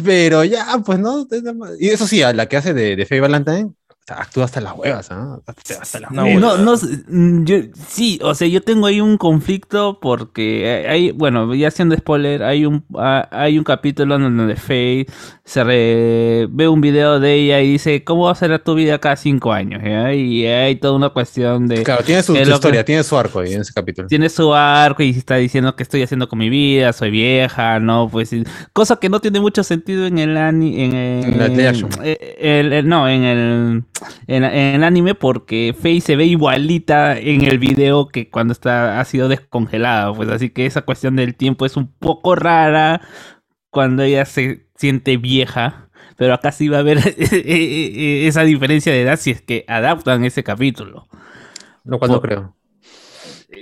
Pero 0.04 0.44
ya, 0.44 0.66
pues 0.86 1.00
no. 1.00 1.26
es 1.30 1.42
Y 1.80 1.90
eso 1.90 2.06
sí, 2.08 2.22
a 2.22 2.34
la 2.34 2.48
que 2.48 2.58
hace 2.58 2.74
de, 2.74 2.96
de 2.96 3.06
Faye 3.06 3.22
Valentine, 3.22 3.72
actúa 4.08 4.46
hasta 4.46 4.62
las 4.62 4.74
huevas, 4.78 5.10
¿ah? 5.12 5.40
Hasta, 5.48 5.82
hasta 5.82 6.00
las 6.00 6.12
No, 6.12 6.24
huevas. 6.26 6.42
no, 6.42 6.58
no 6.58 6.78
sé, 6.78 7.00
mm, 7.08 7.44
yo, 7.46 7.56
sí, 7.88 8.20
o 8.22 8.36
sea, 8.36 8.48
yo 8.48 8.62
tengo 8.62 8.86
ahí 8.86 9.02
un 9.02 9.18
conflicto 9.18 10.00
porque 10.00 10.86
hay, 10.88 11.12
bueno, 11.12 11.54
ya 11.56 11.70
haciendo 11.70 11.96
spoiler, 11.98 12.44
hay 12.44 12.66
un, 12.66 12.86
hay 13.32 13.58
un 13.58 13.64
capítulo 13.64 14.16
en 14.16 14.38
donde 14.38 14.56
Faye 14.56 15.08
se 15.44 15.64
re- 15.64 16.48
ve 16.50 16.68
un 16.68 16.82
video 16.82 17.20
de 17.20 17.34
ella 17.34 17.62
y 17.62 17.72
dice, 17.74 18.04
¿cómo 18.04 18.26
va 18.26 18.32
a 18.32 18.36
ser 18.36 18.58
tu 18.60 18.76
vida 18.76 19.00
cada 19.00 19.16
cinco 19.16 19.52
años? 19.52 19.82
ya? 19.84 20.14
Y 20.14 20.46
hay 20.46 20.76
toda 20.76 20.94
una 20.94 21.10
cuestión 21.10 21.68
de... 21.68 21.84
Claro, 21.84 22.04
tiene 22.04 22.22
su, 22.24 22.34
que- 22.34 22.42
historia, 22.44 22.86
tiene 22.86 23.04
su 23.04 23.18
arco 23.18 23.40
ahí 23.40 23.54
en 23.54 23.62
ese 23.62 23.74
capítulo. 23.74 24.08
tiene 24.08 24.30
su 24.30 24.54
arco 24.54 25.02
y 25.04 25.10
está 25.12 25.36
diciendo 25.38 25.76
que 25.76 25.84
estoy 25.84 26.04
haciendo 26.04 26.30
con 26.30 26.40
mi 26.40 26.50
vida, 26.50 26.94
soy 26.94 27.10
vieja, 27.12 27.80
¿no? 27.80 28.08
Pues 28.12 28.34
y- 28.34 28.44
cosa 28.74 28.98
que 28.98 29.10
no 29.10 29.20
tiene 29.20 29.40
mucho 29.40 29.64
sentido 29.64 30.06
en 30.06 30.20
el 30.20 30.36
en 30.38 30.62
En 30.64 31.38
la 31.38 31.70
action. 31.70 31.90
eh, 32.04 32.36
el- 32.40 32.88
no, 32.88 33.08
en 33.10 33.24
el 33.24 33.84
en, 34.28 34.44
en 34.44 34.76
el 34.76 34.84
anime 34.84 35.16
porque 35.16 35.76
Faye 35.80 36.02
se 36.02 36.16
ve 36.16 36.26
igualita 36.26 37.18
en 37.18 37.44
el 37.44 37.60
video 37.60 38.08
que 38.08 38.30
cuando 38.30 38.52
está 38.54 39.00
ha 39.00 39.06
sido 39.06 39.28
descongelada, 39.30 40.14
pues 40.14 40.30
así 40.30 40.50
que 40.50 40.66
esa 40.66 40.84
cuestión 40.84 41.16
del 41.16 41.36
tiempo 41.36 41.66
es 41.66 41.78
un 41.78 41.88
poco 41.94 42.36
rara 42.36 43.02
cuando 43.72 44.04
ella 44.04 44.26
se 44.26 44.68
siente 44.76 45.18
vieja. 45.18 45.90
Pero 46.18 46.34
acá 46.34 46.52
sí 46.52 46.70
va 46.70 46.78
a 46.78 46.80
haber 46.82 47.00
esa 47.18 48.44
diferencia 48.44 48.94
de 48.94 49.02
edad 49.02 49.20
si 49.20 49.32
es 49.32 49.42
que 49.42 49.66
adaptan 49.68 50.24
ese 50.26 50.44
capítulo. 50.44 51.08
Lo 51.86 52.00
cual 52.00 52.12
no 52.12 52.22
creo. 52.22 52.56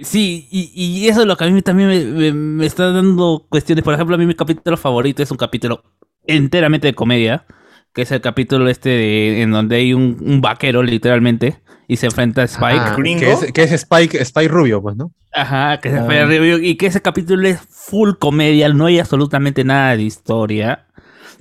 Sí, 0.02 0.48
y, 0.52 0.72
y 0.76 1.08
eso 1.08 1.22
es 1.22 1.28
lo 1.28 1.36
que 1.38 1.46
a 1.46 1.50
mí 1.50 1.62
también 1.62 1.90
me, 1.90 2.00
me- 2.06 2.34
me 2.34 2.66
está 2.66 2.92
dando 2.92 3.46
cuestiones. 3.50 3.84
Por 3.84 3.94
ejemplo, 3.94 4.16
a 4.16 4.18
mí 4.20 4.26
mi 4.26 4.36
capítulo 4.36 4.78
favorito 4.78 5.22
es 5.24 5.32
un 5.32 5.38
capítulo 5.38 5.84
enteramente 6.26 6.88
de 6.88 6.96
comedia, 6.96 7.46
que 7.94 8.02
es 8.04 8.12
el 8.12 8.22
capítulo 8.22 8.68
este 8.70 8.90
de, 8.90 9.42
en 9.42 9.52
donde 9.52 9.76
hay 9.78 9.94
un, 9.94 10.18
un 10.22 10.42
vaquero 10.42 10.82
literalmente 10.84 11.60
y 11.88 11.98
se 11.98 12.08
enfrenta 12.08 12.42
a 12.42 12.46
Spike. 12.46 12.80
Ah, 12.80 12.96
que, 12.96 13.32
es, 13.32 13.52
que 13.54 13.64
es 13.64 13.72
Spike, 13.72 14.18
Spike 14.22 14.48
Rubio, 14.48 14.82
pues, 14.82 14.96
¿no? 14.96 15.12
Ajá, 15.34 15.80
que 15.80 15.90
se 15.90 15.98
Ah. 16.00 16.04
fue 16.06 16.20
a 16.20 16.26
review, 16.26 16.60
y 16.60 16.76
que 16.76 16.86
ese 16.88 17.02
capítulo 17.02 17.48
es 17.48 17.60
full 17.70 18.12
comedia, 18.20 18.70
no 18.70 18.86
hay 18.86 19.00
absolutamente 19.00 19.64
nada 19.64 19.96
de 19.98 20.04
historia 20.04 20.88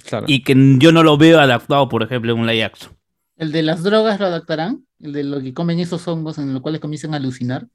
Claro. 0.09 0.25
y 0.29 0.43
que 0.43 0.55
yo 0.79 0.93
no 0.93 1.03
lo 1.03 1.17
veo 1.17 1.41
adaptado, 1.41 1.89
por 1.89 2.03
ejemplo, 2.03 2.33
en 2.33 2.41
un 2.41 2.47
live 2.47 2.65
action. 2.65 2.93
¿El 3.37 3.53
de 3.53 3.63
las 3.63 3.83
drogas 3.83 4.19
lo 4.21 4.27
adaptarán? 4.27 4.85
¿El 5.01 5.13
de 5.13 5.25
lo 5.25 5.41
que 5.41 5.53
comen 5.55 5.79
esos 5.81 6.07
hongos 6.09 6.39
en 6.39 6.53
los 6.53 6.63
cuales 6.63 6.81
comienzan 6.81 7.15
a 7.15 7.17
alucinar? 7.19 7.67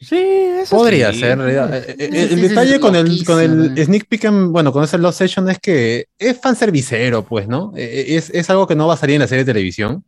Sí, 0.00 0.16
eso 0.18 0.76
Podría 0.76 1.12
sí. 1.12 1.20
ser, 1.20 1.30
en 1.32 1.38
realidad. 1.38 1.74
Eh, 1.74 1.96
eh, 1.98 2.08
Ese- 2.12 2.34
El, 2.34 2.40
detalle 2.42 2.80
con 2.80 2.94
el, 2.96 3.24
con 3.24 3.40
el 3.40 3.78
eh. 3.78 3.84
sneak 3.84 4.06
peek, 4.06 4.24
en- 4.24 4.52
bueno, 4.52 4.72
con 4.72 4.84
ese 4.84 4.98
Lost 4.98 5.18
Session 5.18 5.48
es 5.48 5.58
que 5.58 6.06
es 6.18 6.38
fanservicero, 6.40 7.24
pues, 7.24 7.48
¿no? 7.48 7.72
Eh, 7.76 8.04
Es, 8.16 8.30
es 8.30 8.50
algo 8.50 8.66
que 8.66 8.74
no 8.74 8.86
va 8.86 8.94
a 8.94 8.96
salir 8.98 9.14
en 9.14 9.20
la 9.22 9.28
serie 9.28 9.44
de 9.44 9.52
televisión 9.52 10.04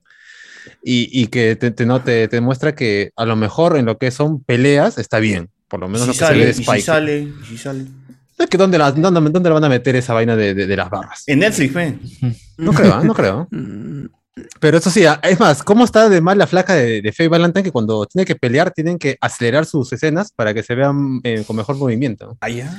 y, 0.82 1.08
y 1.12 1.28
que 1.28 1.56
te, 1.56 1.70
te, 1.70 1.86
no, 1.86 2.02
te, 2.02 2.28
te 2.28 2.40
muestra 2.40 2.74
que 2.74 3.10
a 3.16 3.24
lo 3.24 3.36
mejor 3.36 3.76
en 3.76 3.86
lo 3.86 3.96
que 3.98 4.10
son 4.10 4.42
peleas 4.42 4.98
está 4.98 5.18
bien, 5.18 5.48
por 5.68 5.80
lo 5.80 5.88
menos 5.88 6.02
si 6.02 6.06
lo 6.08 6.12
que 6.12 6.18
se 6.18 6.24
ve 6.24 6.28
sale, 6.28 6.44
de 6.44 6.50
y 6.50 6.54
si 6.54 6.62
Spike. 6.62 6.82
sale, 6.82 7.18
y 7.20 7.46
si 7.48 7.58
sale. 7.58 7.84
Es 8.38 8.46
que 8.48 8.58
¿dónde, 8.58 8.76
la- 8.76 8.92
dónde, 8.92 9.30
dónde 9.30 9.48
van 9.50 9.64
a 9.64 9.68
meter 9.70 9.96
esa 9.96 10.12
vaina 10.12 10.36
de, 10.36 10.52
de- 10.52 10.66
de 10.66 10.76
las 10.76 10.90
barras? 10.90 11.22
En 11.26 11.38
Netflix, 11.38 11.72
ven. 11.72 12.00
No 12.58 12.72
creo, 12.72 12.92
¿ah? 12.94 13.02
no 13.02 13.14
creo. 13.14 13.48
Pero 14.60 14.78
eso 14.78 14.90
sí, 14.90 15.04
ah, 15.06 15.18
es 15.22 15.40
más, 15.40 15.62
¿cómo 15.62 15.84
está 15.84 16.08
de 16.08 16.20
mal 16.20 16.36
la 16.36 16.46
flaca 16.46 16.74
de, 16.74 17.00
de 17.00 17.12
Faye 17.12 17.28
Valentine 17.28 17.62
que 17.62 17.72
cuando 17.72 18.04
tiene 18.06 18.26
que 18.26 18.36
pelear 18.36 18.70
tienen 18.70 18.98
que 18.98 19.16
acelerar 19.20 19.64
sus 19.64 19.92
escenas 19.92 20.30
para 20.32 20.52
que 20.52 20.62
se 20.62 20.74
vean 20.74 21.20
eh, 21.24 21.42
con 21.46 21.56
mejor 21.56 21.76
movimiento? 21.76 22.36
Allá. 22.40 22.70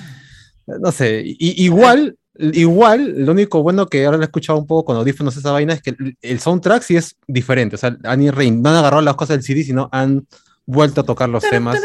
No 0.68 0.92
sé, 0.92 1.22
y- 1.26 1.64
igual 1.64 2.18
Igual, 2.40 3.26
lo 3.26 3.32
único 3.32 3.64
bueno 3.64 3.88
que 3.88 4.06
ahora 4.06 4.18
lo 4.18 4.22
he 4.24 4.28
escuchado 4.28 4.60
un 4.60 4.68
poco 4.68 4.86
con 4.86 4.98
audífonos 4.98 5.36
esa 5.36 5.52
vaina 5.52 5.74
es 5.74 5.82
que 5.82 5.90
el, 5.98 6.16
el 6.22 6.40
soundtrack 6.40 6.84
sí 6.84 6.96
es 6.96 7.16
diferente. 7.28 7.78
O 7.78 7.80
sea, 7.80 7.98
han, 8.04 8.32
re- 8.32 8.52
no 8.52 8.70
han 8.70 8.76
agarrado 8.76 9.02
las 9.02 9.16
cosas 9.16 9.38
del 9.38 9.44
CD, 9.44 9.64
sino 9.64 9.90
han 9.92 10.28
vuelto 10.68 11.02
a 11.02 11.04
tocar 11.04 11.30
los 11.30 11.42
temas. 11.50 11.80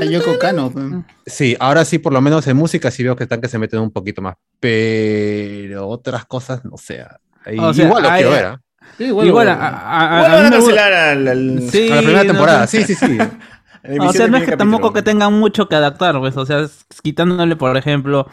A 0.00 0.04
Yoko 0.06 0.38
Kano. 0.38 0.70
pues. 0.70 0.86
Sí, 1.26 1.54
ahora 1.60 1.84
sí, 1.84 1.98
por 1.98 2.14
lo 2.14 2.22
menos 2.22 2.46
en 2.46 2.56
música 2.56 2.90
sí 2.90 3.02
veo 3.04 3.14
que 3.14 3.24
están 3.24 3.42
que 3.42 3.48
se 3.48 3.58
meten 3.58 3.80
un 3.80 3.90
poquito 3.90 4.22
más. 4.22 4.36
Pero 4.58 5.86
otras 5.88 6.24
cosas, 6.24 6.64
no 6.64 6.78
sé. 6.78 7.04
ahí- 7.44 7.58
O 7.58 7.74
sea, 7.74 7.84
igual 7.84 8.02
lo 8.04 8.08
hay- 8.08 8.22
quiero 8.22 8.30
ver. 8.30 8.58
Igual, 9.04 9.48
a, 9.48 9.54
a- 9.54 10.20
a- 10.20 10.28
Igual 10.28 10.46
a 10.46 10.50
cancelar 10.50 10.92
al, 10.92 11.28
al- 11.28 11.62
Sí, 11.70 11.90
A 11.90 11.96
la 11.96 12.02
primera 12.02 12.22
temporada, 12.24 12.60
no. 12.62 12.66
sí, 12.66 12.84
sí, 12.84 12.94
sí. 12.94 13.18
O 13.98 14.12
sea, 14.12 14.28
no 14.28 14.36
es 14.36 14.44
que 14.44 14.56
tampoco 14.58 14.92
que 14.92 15.00
tengan 15.02 15.32
mucho 15.32 15.66
que 15.68 15.74
adaptar, 15.74 16.18
pues, 16.18 16.36
o 16.36 16.44
sea, 16.44 16.60
es- 16.60 16.84
quitándole, 17.02 17.56
por 17.56 17.74
ejemplo, 17.78 18.26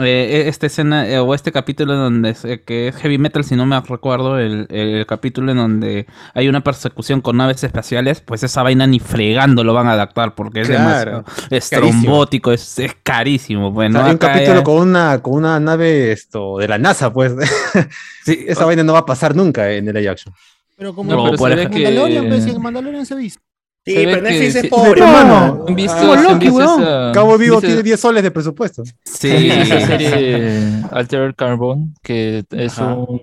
eh, 0.00 0.44
esta 0.46 0.66
escena 0.66 1.06
eh, 1.06 1.18
o 1.18 1.34
este 1.34 1.52
capítulo 1.52 1.92
en 1.92 1.98
donde 2.00 2.30
es, 2.30 2.44
eh, 2.46 2.62
que 2.64 2.88
es 2.88 2.96
heavy 2.96 3.18
metal, 3.18 3.44
si 3.44 3.54
no 3.54 3.66
me 3.66 3.78
recuerdo, 3.80 4.38
el, 4.38 4.66
el 4.70 5.04
capítulo 5.06 5.52
en 5.52 5.58
donde 5.58 6.06
hay 6.32 6.48
una 6.48 6.62
persecución 6.62 7.20
con 7.20 7.36
naves 7.36 7.62
espaciales, 7.64 8.22
pues 8.22 8.42
esa 8.44 8.62
vaina 8.62 8.86
ni 8.86 8.98
fregando 8.98 9.62
lo 9.62 9.74
van 9.74 9.88
a 9.88 9.92
adaptar 9.92 10.34
porque 10.34 10.62
es 10.62 10.68
Claro, 10.68 11.24
demasiado 11.24 11.24
es 11.50 11.68
carísimo. 11.68 12.02
trombótico, 12.02 12.52
es, 12.52 12.78
es 12.78 12.96
carísimo, 13.02 13.68
O 13.68 13.72
bueno, 13.72 13.98
sea, 13.98 14.06
hay 14.06 14.12
un 14.12 14.18
capítulo 14.18 14.56
ya- 14.56 14.64
con 14.64 14.76
una, 14.88 15.20
con 15.22 15.34
una 15.34 15.60
nave 15.60 16.12
esto, 16.12 16.56
de 16.58 16.68
la 16.68 16.78
NASA, 16.78 17.12
pues. 17.12 17.34
Esa 18.26 18.64
vaina 18.64 18.82
no 18.82 18.94
va 18.94 19.00
a 19.00 19.06
pasar 19.06 19.36
nunca 19.36 19.70
en 19.70 19.86
el 19.88 19.94
live 19.94 20.08
action. 20.08 20.34
Pero 20.76 20.94
como 20.94 21.10
No, 21.12 21.32
por 21.36 21.52
ejemplo- 21.52 21.78
Mandalorian, 21.78 22.22
que- 22.24 22.28
pues, 22.30 22.46
en 22.46 22.62
Mandalorian 22.62 23.04
se 23.06 23.14
viste. 23.16 23.42
Sí, 23.86 23.92
pero 23.96 24.22
Netflix 24.22 24.52
que 24.54 24.58
es 24.60 24.66
pobre, 24.68 25.00
No, 25.00 25.06
hermano. 25.06 25.64
¿Han 25.68 25.74
visto, 25.74 25.94
Ah, 25.94 26.14
han 26.18 26.22
Loki, 26.24 26.38
visto 26.46 26.54
weón. 26.56 26.82
esa- 26.82 27.12
Cabo 27.12 27.36
Vivo 27.36 27.60
tiene 27.60 27.82
10 27.82 28.00
soles 28.00 28.22
de 28.22 28.30
presupuesto. 28.30 28.82
Sí. 29.04 29.30
¿Han 29.30 29.38
visto 29.60 29.74
esa 29.76 29.86
serie 29.86 30.82
Altered 30.90 31.34
Carbon, 31.34 31.94
que 32.02 32.44
es 32.50 32.78
Ajá. 32.78 32.94
un 32.94 33.20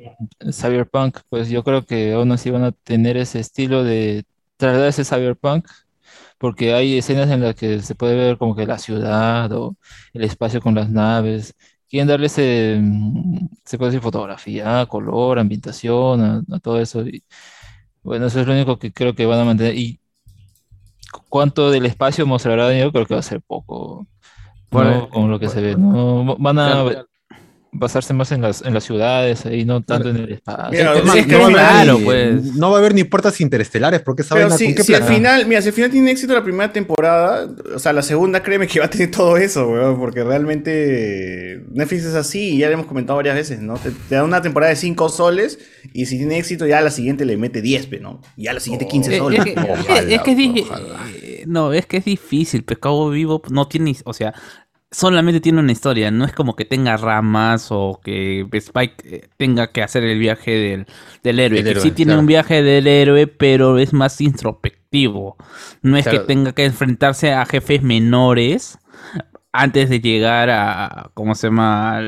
cyberpunk, 0.51 1.17
pues 1.29 1.49
yo 1.49 1.63
creo 1.63 1.83
que 1.85 2.13
aún 2.13 2.31
así 2.31 2.51
van 2.51 2.63
a 2.63 2.71
tener 2.71 3.17
ese 3.17 3.39
estilo 3.39 3.83
de 3.83 4.23
trasladar 4.57 4.89
ese 4.89 5.03
cyberpunk, 5.03 5.65
porque 6.38 6.73
hay 6.75 6.97
escenas 6.97 7.29
en 7.31 7.41
las 7.41 7.55
que 7.55 7.81
se 7.81 7.95
puede 7.95 8.15
ver 8.15 8.38
como 8.38 8.55
que 8.55 8.65
la 8.67 8.77
ciudad 8.77 9.51
o 9.53 9.75
el 10.13 10.23
espacio 10.23 10.61
con 10.61 10.75
las 10.75 10.89
naves. 10.91 11.55
Quieren 11.89 12.07
darle 12.07 12.27
ese, 12.27 12.77
mm, 12.81 13.47
se 13.65 13.77
puede 13.77 13.91
decir 13.91 14.01
fotografía, 14.03 14.85
color, 14.88 15.39
ambientación, 15.39 16.21
a, 16.21 16.55
a 16.55 16.59
todo 16.59 16.79
eso. 16.79 17.01
Y 17.07 17.23
bueno, 18.03 18.27
eso 18.27 18.39
es 18.41 18.47
lo 18.47 18.53
único 18.53 18.79
que 18.79 18.91
creo 18.93 19.13
que 19.15 19.25
van 19.25 19.39
a 19.39 19.45
mantener. 19.45 19.75
Y 19.77 19.99
cuánto 21.29 21.71
del 21.71 21.85
espacio 21.85 22.25
mostrarán, 22.25 22.77
yo 22.77 22.91
creo 22.91 23.05
que 23.05 23.13
va 23.13 23.19
a 23.19 23.23
ser 23.23 23.41
poco. 23.41 24.05
Por- 24.69 24.85
¿no? 24.85 25.09
Como 25.09 25.27
lo 25.27 25.39
que 25.39 25.49
se 25.49 25.61
ve, 25.61 25.75
¿no? 25.75 26.38
Van 26.38 26.57
a 26.59 26.83
Claro. 26.83 27.07
Basarse 27.73 28.14
más 28.14 28.31
en 28.34 28.41
las, 28.41 28.61
en 28.64 28.73
las 28.73 28.84
ciudades 28.84 29.45
ahí, 29.45 29.64
no 29.64 29.81
tanto 29.81 30.10
en 30.10 30.18
el 30.18 30.31
espacio. 30.34 30.72
Mira, 30.72 30.98
Es 30.98 31.06
más, 31.06 31.15
es 31.15 31.26
que 31.26 31.31
no, 31.34 31.39
va 31.39 31.45
a 31.45 31.48
haber 31.48 31.56
claro, 31.85 31.98
ni, 31.99 32.03
pues. 32.06 32.43
no 32.56 32.69
va 32.69 32.76
a 32.76 32.80
haber 32.80 32.93
ni 32.93 33.03
puertas 33.06 33.39
interestelares, 33.39 34.02
porque 34.02 34.23
esa 34.23 34.35
vaina 34.35 34.57
si, 34.57 34.65
con 34.65 34.76
qué 34.76 34.84
si 34.84 34.93
al 34.93 35.03
final, 35.03 35.45
mira, 35.48 35.61
si 35.61 35.69
al 35.69 35.73
final 35.73 35.89
tiene 35.89 36.11
éxito 36.11 36.34
la 36.34 36.43
primera 36.43 36.73
temporada, 36.73 37.48
o 37.73 37.80
sea, 37.80 37.93
la 37.93 38.02
segunda 38.02 38.43
créeme 38.43 38.68
que 38.68 38.80
va 38.80 38.88
a 38.88 38.89
tener 38.89 39.10
todo 39.11 39.38
eso, 39.38 39.68
weón, 39.69 39.98
porque 39.99 40.23
realmente 40.23 41.64
Netflix 41.72 42.06
es 42.06 42.15
así, 42.15 42.56
y 42.56 42.57
ya 42.60 42.68
lo 42.68 42.73
hemos 42.73 42.85
comentado 42.88 43.18
varias 43.18 43.35
veces, 43.35 43.61
¿no? 43.61 43.76
Te, 43.76 43.91
te 43.91 44.15
da 44.15 44.23
una 44.23 44.41
temporada 44.41 44.69
de 44.72 44.76
5 44.76 45.10
soles, 45.10 45.60
y 45.93 46.06
si 46.07 46.18
tiene 46.18 46.38
éxito, 46.38 46.65
ya 46.68 46.80
a 46.80 46.81
la 46.81 46.91
siguiente 46.91 47.26
le 47.26 47.38
mete 47.38 47.61
10, 47.61 47.88
pe, 47.88 47.99
¿no? 47.99 48.22
Y 48.38 48.48
a 48.48 48.53
la 48.53 48.60
siguiente 48.60 48.88
15 48.88 49.15
Eh, 49.15 49.18
soles. 49.18 49.39
Es, 49.39 49.53
que, 49.53 50.15
es 50.15 50.22
que 50.22 50.31
es 50.31 50.38
di- 50.38 50.65
eh, 51.22 51.43
no, 51.48 51.73
es 51.73 51.85
que 51.85 51.98
es 51.98 52.06
difícil. 52.06 52.64
Pescado 52.64 53.10
vivo 53.10 53.41
no 53.49 53.68
tiene, 53.68 53.95
o 54.06 54.14
sea, 54.14 54.34
solamente 54.91 55.39
tiene 55.39 55.59
una 55.59 55.72
historia. 55.72 56.11
No 56.11 56.26
es 56.26 56.34
como 56.34 56.55
que 56.55 56.65
tenga 56.65 56.97
ramas 56.97 57.68
o 57.72 57.99
que 58.03 58.45
Spike 58.51 58.95
eh, 59.05 59.30
tenga 59.38 59.72
que 59.72 59.81
hacer 59.84 60.03
el 60.03 60.19
viaje 60.19 60.51
del, 60.51 60.85
del 61.23 61.39
héroe. 61.39 61.59
El 61.59 61.63
que 61.65 61.72
héroe, 61.72 61.84
sí 61.84 61.91
tiene 61.91 62.09
claro. 62.11 62.19
un 62.22 62.27
viaje 62.27 62.61
del 62.61 62.88
héroe, 62.88 63.27
pero 63.27 63.77
es 63.77 63.93
más 63.93 64.19
introspectivo. 64.22 65.38
No 65.81 65.97
es 65.97 66.03
Claro. 66.03 66.19
que 66.22 66.27
tenga 66.27 66.51
que 66.53 66.65
enfrentarse 66.65 67.31
a 67.34 67.45
jefes 67.45 67.81
menores 67.81 68.77
antes 69.53 69.89
de 69.89 69.99
llegar 69.99 70.49
a, 70.49 71.09
¿cómo 71.13 71.35
se 71.35 71.47
llama? 71.47 71.99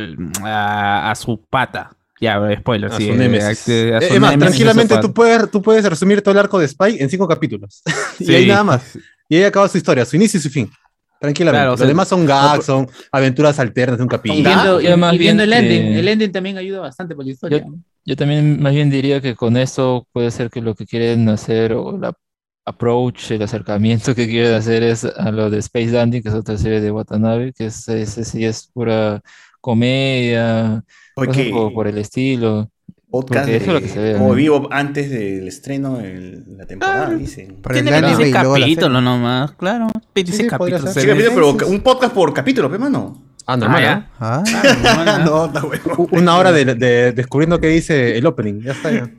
A, 0.44 1.12
a 1.12 1.16
su 1.16 1.42
pata. 1.50 1.96
Ya, 2.22 2.40
spoiler, 2.58 2.90
A 2.92 2.96
sí. 2.98 3.08
su 3.08 3.16
némesis. 3.16 3.68
a- 3.94 3.98
a 3.98 4.02
su 4.02 4.14
Es 4.14 4.20
más, 4.20 4.38
tranquilamente 4.38 4.98
tú 5.00 5.14
puedes, 5.14 5.52
tú 5.52 5.62
puedes 5.62 5.84
resumir 5.84 6.22
todo 6.22 6.32
el 6.34 6.40
arco 6.40 6.58
de 6.60 6.68
Spy 6.70 6.98
en 7.00 7.10
cinco 7.10 7.28
capítulos. 7.28 7.82
y 8.20 8.34
ahí 8.34 8.46
nada 8.48 8.64
más. 8.64 8.98
Y 9.28 9.36
ahí 9.38 9.44
acaba 9.44 9.68
su 9.68 9.78
historia, 9.78 10.06
su 10.06 10.16
inicio 10.16 10.38
y 10.38 10.42
su 10.42 10.50
fin. 10.50 10.70
Tranquilamente. 11.24 11.62
Claro, 11.62 11.72
Los 11.72 11.80
sea, 11.80 11.88
demás 11.88 12.08
son 12.10 12.26
gags, 12.26 12.66
son 12.66 12.86
aventuras 13.10 13.58
alternas 13.58 13.98
de 13.98 14.04
un 14.04 14.08
Y 14.08 14.12
capítulo. 14.12 14.44
viendo, 14.44 14.82
ya 14.82 14.98
más 14.98 15.14
y 15.14 15.18
viendo 15.18 15.44
el 15.44 15.54
ending. 15.54 15.82
que- 15.94 16.00
El 16.00 16.08
ending 16.10 16.32
también 16.34 16.58
ayuda 16.58 16.82
bastante 16.82 17.16
por 17.16 17.24
la 17.24 17.32
historia. 17.32 17.60
Yo, 17.60 17.76
yo 18.04 18.16
también 18.18 18.62
más 18.62 18.74
bien 18.74 18.90
diría 18.90 19.22
que 19.22 19.34
con 19.34 19.56
esto 19.56 20.06
puede 20.12 20.32
ser 20.32 20.50
que 20.50 20.60
lo 20.62 20.76
que 20.76 20.86
quieren 20.86 21.30
hacer 21.30 21.72
o 21.72 21.98
la 21.98 22.12
approach, 22.66 23.32
el 23.32 23.42
acercamiento 23.42 24.14
que 24.14 24.28
quieren 24.28 24.54
hacer 24.54 24.84
es 24.84 25.06
a 25.06 25.32
lo 25.32 25.50
de 25.50 25.60
Space 25.60 25.92
Dandy, 25.92 26.22
que 26.22 26.28
es 26.28 26.36
otra 26.36 26.58
serie 26.58 26.82
de 26.82 26.92
Watanabe, 26.92 27.54
que 27.54 27.68
es, 27.68 27.88
ese 27.88 28.26
sí 28.26 28.44
es 28.44 28.68
pura 28.74 29.22
comedia, 29.62 30.84
por, 31.16 31.74
por 31.74 31.88
el 31.88 31.98
estilo. 32.00 32.70
Podcast 33.14 33.48
eso 33.48 33.66
es 33.68 33.74
lo 33.74 33.80
que 33.82 33.88
se 33.90 34.00
ve, 34.00 34.06
de 34.06 34.14
como 34.16 34.30
¿no? 34.30 34.34
vivo 34.34 34.68
antes 34.72 35.08
del 35.12 35.48
estreno 35.48 35.98
de 35.98 36.42
la 36.58 36.66
temporada, 36.66 37.12
dicen. 37.12 37.58
Para 37.62 37.78
el 37.78 37.84
Tiene 37.84 37.96
anime 37.98 38.18
26 38.18 38.28
y 38.28 38.32
luego 38.42 38.58
la 38.58 38.66
capítulos 38.66 39.04
nomás, 39.04 39.52
claro. 39.52 39.88
26 40.16 40.50
sí, 40.50 40.58
podría 40.58 40.78
capítulos. 40.80 40.94
ser. 40.94 41.04
Sí, 41.04 41.10
capítulo, 41.10 41.56
pero 41.58 41.68
un 41.70 41.82
podcast 41.82 42.12
por 42.14 42.34
capítulo, 42.34 42.72
pe, 42.72 42.80
mano. 42.80 43.22
Ah, 43.46 43.56
normal, 43.56 44.08
Ah, 44.20 44.44
¿no? 44.44 44.44
Ah, 44.86 45.22
no, 45.26 45.46
está 45.46 45.62
Una 46.12 46.38
hora 46.38 46.52
de, 46.52 46.66
de- 46.76 47.12
descubriendo 47.12 47.60
qué 47.60 47.68
dice 47.68 48.18
el 48.18 48.26
opening. 48.26 48.62
Ya 48.62 48.72
está. 48.72 48.92
ya. 48.92 49.10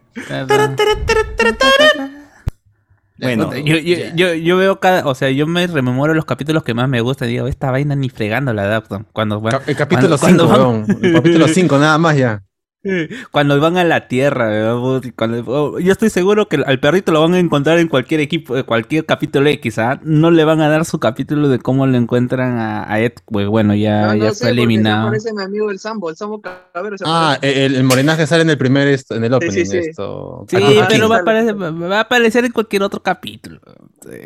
Bueno, 3.16 3.54
yo, 3.54 3.76
yo, 3.76 3.96
yo, 4.16 4.34
yo 4.34 4.56
veo 4.56 4.80
cada, 4.80 5.06
o 5.06 5.14
sea, 5.14 5.30
yo 5.30 5.46
me 5.46 5.66
rememoro 5.68 6.14
los 6.14 6.24
capítulos 6.24 6.64
que 6.64 6.74
más 6.74 6.88
me 6.88 7.00
gustan 7.00 7.28
y 7.28 7.32
digo, 7.32 7.46
esta 7.46 7.70
vaina 7.70 7.94
ni 7.94 8.08
fregando 8.10 8.52
la 8.52 8.62
adaptan. 8.62 9.06
Cuando 9.12 9.40
Ca- 9.40 9.62
El 9.68 9.76
capítulo 9.76 10.18
cuando- 10.18 10.48
5, 10.48 10.84
cuando 10.84 11.06
El 11.06 11.12
capítulo 11.14 11.46
5, 11.48 11.78
nada 11.78 11.96
más 11.98 12.16
ya. 12.16 12.42
Cuando 13.30 13.58
van 13.60 13.76
a 13.76 13.84
la 13.84 14.08
tierra, 14.08 14.74
cuando- 15.16 15.42
oh, 15.46 15.78
yo 15.78 15.92
estoy 15.92 16.10
seguro 16.10 16.48
que 16.48 16.56
al 16.64 16.78
perrito 16.80 17.12
lo 17.12 17.20
van 17.20 17.34
a 17.34 17.38
encontrar 17.38 17.78
en 17.78 17.88
cualquier 17.88 18.20
equipo, 18.20 18.56
en 18.56 18.62
cualquier 18.64 19.06
capítulo 19.06 19.48
X, 19.48 19.78
¿ah? 19.78 20.00
No 20.04 20.30
le 20.30 20.44
van 20.44 20.60
a 20.60 20.68
dar 20.68 20.84
su 20.84 20.98
capítulo 20.98 21.48
de 21.48 21.58
cómo 21.58 21.86
lo 21.86 21.96
encuentran 21.96 22.58
a, 22.58 22.90
a 22.92 23.00
Ed, 23.00 23.12
pues 23.26 23.46
bueno, 23.46 23.74
ya, 23.74 24.06
No, 24.06 24.14
ya 24.14 24.24
no 24.26 24.34
sé, 24.34 24.50
eliminado. 24.50 25.08
parece 25.08 25.32
mi 25.32 25.42
amigo 25.42 25.70
el 25.70 25.78
Sambo, 25.78 26.10
el 26.10 26.16
Sambo 26.16 26.40
Cabero. 26.40 26.98
se 26.98 27.04
Ah, 27.06 27.38
el, 27.42 27.74
el 27.74 27.84
morenaje 27.84 28.26
sale 28.26 28.42
en 28.42 28.50
el 28.50 28.58
primer, 28.58 28.88
esto- 28.88 29.14
en 29.14 29.24
el 29.24 29.32
opening. 29.34 29.64
sí. 29.66 29.78
Esto. 29.78 30.44
Sí, 30.48 30.56
pero 30.88 31.08
va 31.08 31.16
a, 31.16 31.20
aparecer, 31.20 31.54
va 31.60 31.96
a 31.98 32.00
aparecer 32.00 32.44
en 32.44 32.52
cualquier 32.52 32.82
otro 32.82 33.02
capítulo. 33.02 33.60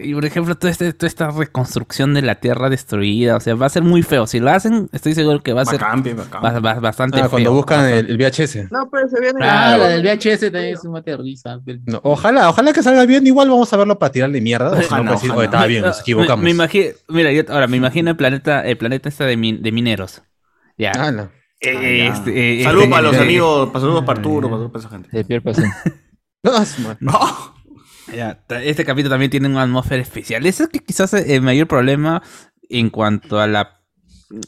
Y 0.03 0.13
por 0.13 0.25
ejemplo, 0.25 0.57
toda, 0.57 0.71
este- 0.73 0.93
toda 0.93 1.07
esta 1.09 1.31
reconstrucción 1.31 2.13
de 2.15 2.23
la 2.23 2.37
tierra 2.37 2.69
destruida, 2.69 3.37
o 3.37 3.41
sea, 3.41 3.55
va 3.55 3.67
a 3.67 3.69
ser 3.71 3.83
muy 3.85 4.03
feo. 4.03 4.27
Si 4.27 4.41
lo 4.41 4.51
hacen, 4.51 4.89
estoy 4.93 5.15
seguro 5.15 5.41
que 5.43 5.53
va 5.53 5.63
a 5.63 5.65
ser 5.67 5.81
bacán, 5.81 6.03
bacán. 6.03 6.83
bastante 6.83 7.19
Ah, 7.19 7.23
feo. 7.23 7.31
cuando 7.31 7.53
buscan 7.53 7.79
Bastante. 7.83 7.99
el, 8.01 8.11
el 8.11 8.17
VHS. 8.19 8.48
No, 8.71 8.89
pero 8.91 9.09
se 9.09 9.21
viene. 9.21 9.39
Ah, 9.43 9.77
la 9.79 9.89
del 9.89 10.03
VHS 10.03 10.41
también 10.53 10.75
es 10.75 10.85
un 10.85 10.93
mate 10.93 11.11
de 11.13 11.17
risa. 11.19 11.59
No, 11.87 12.01
ojalá, 12.03 12.49
ojalá 12.49 12.73
que 12.73 12.83
salga 12.83 13.05
bien. 13.07 13.27
Igual 13.27 13.49
vamos 13.49 13.73
a 13.73 13.77
verlo 13.77 13.99
para 13.99 14.13
tirarle 14.13 14.41
mierda. 14.41 14.71
O 14.71 14.77
si 14.77 14.81
no, 14.81 14.87
Ojalá, 14.87 15.11
pues 15.11 15.23
ojalá. 15.25 15.35
"Oye, 15.37 15.45
estaba 15.47 15.67
bien, 15.67 15.83
nos 15.83 15.97
Me- 15.97 16.01
equivocamos. 16.03 16.45
Me, 16.45 16.51
imagino, 16.51 16.85
mira, 17.09 17.33
yo 17.33 17.43
ahora 17.49 17.67
me 17.67 17.77
imagino 17.77 18.11
el 18.11 18.17
planeta, 18.17 18.65
el 18.67 18.77
planeta 18.79 19.09
este 19.09 19.25
de, 19.25 19.37
min- 19.37 19.63
de 19.63 19.73
mineros. 19.73 20.23
Ya. 20.77 20.91
Ala. 20.93 21.31
Eh, 21.61 22.07
este, 22.07 22.61
eh, 22.61 22.65
Saludos 22.65 22.85
este- 22.85 22.91
para 22.95 23.03
los 23.03 23.17
eh, 23.17 23.21
amigos, 23.23 23.69
para 23.71 23.81
saludos 23.81 24.05
para 24.05 24.19
Arturo, 24.19 24.51
para 24.51 24.69
para 24.69 24.79
esa 24.81 24.89
gente. 24.89 25.09
De 25.13 25.25
Pierre. 25.25 25.43
No. 26.43 26.53
No. 27.01 27.21
Ya, 28.15 28.43
este 28.63 28.85
capítulo 28.85 29.11
también 29.13 29.31
tiene 29.31 29.49
una 29.49 29.63
atmósfera 29.63 30.01
especial. 30.01 30.47
Ese 30.47 30.63
es 30.63 30.69
que 30.71 30.79
quizás 30.79 31.13
el 31.15 31.43
mayor 31.43 31.67
problema 31.67 32.23
en 32.71 32.91
cuanto 32.91 33.39
a 33.41 33.47
la 33.47 33.78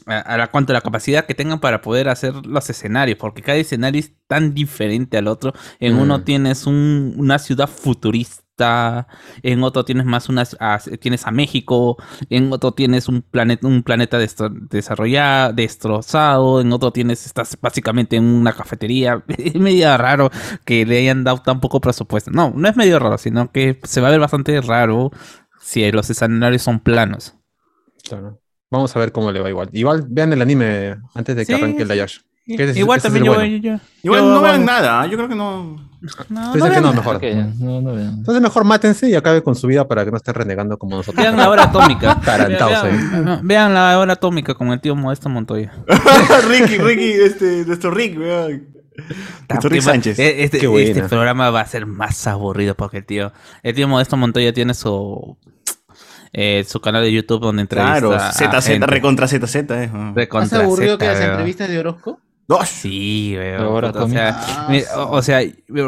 a, 0.05 0.37
la 0.37 0.51
cuanto 0.51 0.73
a 0.73 0.75
la 0.75 0.81
capacidad 0.81 1.25
que 1.25 1.33
tengan 1.35 1.59
para 1.59 1.81
poder 1.81 2.09
hacer 2.09 2.45
los 2.45 2.69
escenarios, 2.69 3.17
porque 3.17 3.41
cada 3.41 3.57
escenario 3.57 3.99
es 3.99 4.13
tan 4.27 4.53
diferente 4.53 5.17
al 5.17 5.27
otro. 5.27 5.53
En 5.79 5.95
uno 5.97 6.19
Mm. 6.19 6.23
tienes 6.23 6.67
un- 6.67 7.13
una 7.17 7.39
ciudad 7.39 7.67
futurista, 7.67 9.07
en 9.41 9.63
otro 9.63 9.83
tienes 9.85 10.05
más 10.05 10.29
una 10.29 10.43
a- 10.59 10.79
tienes 10.99 11.25
a 11.25 11.31
México, 11.31 11.97
en 12.29 12.53
otro 12.53 12.73
tienes 12.73 13.07
un 13.07 13.23
planeta 13.23 13.65
un 13.67 13.81
planeta 13.81 14.19
destro- 14.19 14.51
desarrollado, 14.69 15.53
destrozado, 15.53 16.61
en 16.61 16.71
otro 16.71 16.91
tienes 16.91 17.25
estás 17.25 17.57
básicamente 17.59 18.17
en 18.17 18.23
una 18.25 18.53
cafetería. 18.53 19.23
Es 19.37 19.55
medio 19.55 19.97
raro 19.97 20.29
que 20.65 20.85
le 20.85 20.99
hayan 20.99 21.23
dado 21.23 21.39
tan 21.41 21.59
poco 21.59 21.81
presupuesto. 21.81 22.29
No, 22.31 22.53
no 22.55 22.67
es 22.69 22.75
medio 22.77 22.99
raro, 22.99 23.17
sino 23.17 23.51
que 23.51 23.79
se 23.83 23.99
va 24.01 24.09
a 24.09 24.11
ver 24.11 24.19
bastante 24.19 24.61
raro 24.61 25.09
si 25.59 25.91
los 25.91 26.09
escenarios 26.11 26.61
son 26.61 26.79
planos. 26.81 27.35
Claro. 28.07 28.39
Vamos 28.71 28.95
a 28.95 28.99
ver 28.99 29.11
cómo 29.11 29.31
le 29.31 29.39
va 29.41 29.49
igual. 29.49 29.69
Igual 29.73 30.05
vean 30.09 30.31
el 30.33 30.41
anime 30.41 30.95
antes 31.13 31.35
de 31.35 31.45
que 31.45 31.53
Sí, 31.55 31.61
arranque 31.61 31.81
el 31.83 31.87
Dayash. 31.89 32.19
Igual 32.47 33.01
también 33.01 33.23
yo, 33.25 33.33
bueno. 33.35 33.57
yo- 33.57 33.57
yo- 33.75 33.79
Igual 34.03 34.21
yo- 34.21 34.33
no 34.33 34.41
vean 34.41 34.65
nada, 34.65 35.05
yo 35.05 35.15
creo 35.15 35.29
que 35.29 35.35
no. 35.35 35.89
No, 36.29 36.47
no 36.47 36.53
que 36.53 36.59
vean 36.69 36.81
no, 36.81 36.89
nada. 36.89 36.93
mejor. 36.95 37.15
Ok, 37.17 37.23
no, 37.59 37.81
no 37.81 37.93
vean. 37.93 38.15
Entonces 38.17 38.41
mejor 38.41 38.63
mátense 38.63 39.07
y 39.07 39.13
acabe 39.13 39.43
con 39.43 39.55
su 39.55 39.67
vida 39.67 39.87
para 39.87 40.03
que 40.03 40.09
no 40.11 40.17
estén 40.17 40.33
renegando 40.33 40.77
como 40.79 40.97
nosotros. 40.97 41.23
Vean 41.23 41.37
la 41.37 41.47
hora 41.49 41.65
atómica. 41.65 42.19
Tarantados 42.25 42.83
ahí. 42.83 42.91
vean, 42.97 43.47
vean 43.47 43.73
la 43.75 43.99
hora 43.99 44.13
atómica 44.13 44.55
con 44.55 44.69
el 44.69 44.81
tío 44.81 44.95
Modesto 44.95 45.29
Montoya. 45.29 45.71
Ricky, 46.49 46.77
Ricky, 46.79 47.11
este, 47.11 47.65
nuestro 47.65 47.91
Rick. 47.91 48.17
Nuestro 48.17 49.69
Rick 49.69 49.81
Sánchez. 49.81 50.17
Eh, 50.19 50.43
Este, 50.43 50.59
Qué 50.59 50.83
este 50.83 51.03
programa 51.03 51.49
va 51.51 51.61
a 51.61 51.67
ser 51.67 51.85
más 51.85 52.25
aburrido 52.27 52.75
porque 52.75 52.97
el 52.97 53.05
tío, 53.05 53.31
el 53.63 53.75
tío 53.75 53.87
Modesto 53.87 54.17
Montoya 54.17 54.51
tiene 54.53 54.73
su 54.73 55.37
eh, 56.33 56.63
su 56.67 56.79
canal 56.79 57.03
de 57.03 57.11
YouTube 57.11 57.41
donde 57.41 57.61
entrevista 57.61 57.99
Claro, 57.99 58.13
a 58.13 58.31
ZZ, 58.31 58.79
recontra 58.81 59.27
ZZ, 59.27 59.55
eh. 59.55 59.89
Recontra 60.15 60.59
Más 60.59 60.65
aburrido 60.65 60.97
que 60.97 61.05
Z, 61.05 61.19
las 61.19 61.29
entrevistas 61.29 61.69
de 61.69 61.79
Orozco. 61.79 62.19
No, 62.47 62.65
Sí, 62.65 63.33
weón, 63.37 63.85
o 63.95 64.09
sea, 64.09 64.37
Ah, 64.45 64.69
o, 64.97 65.21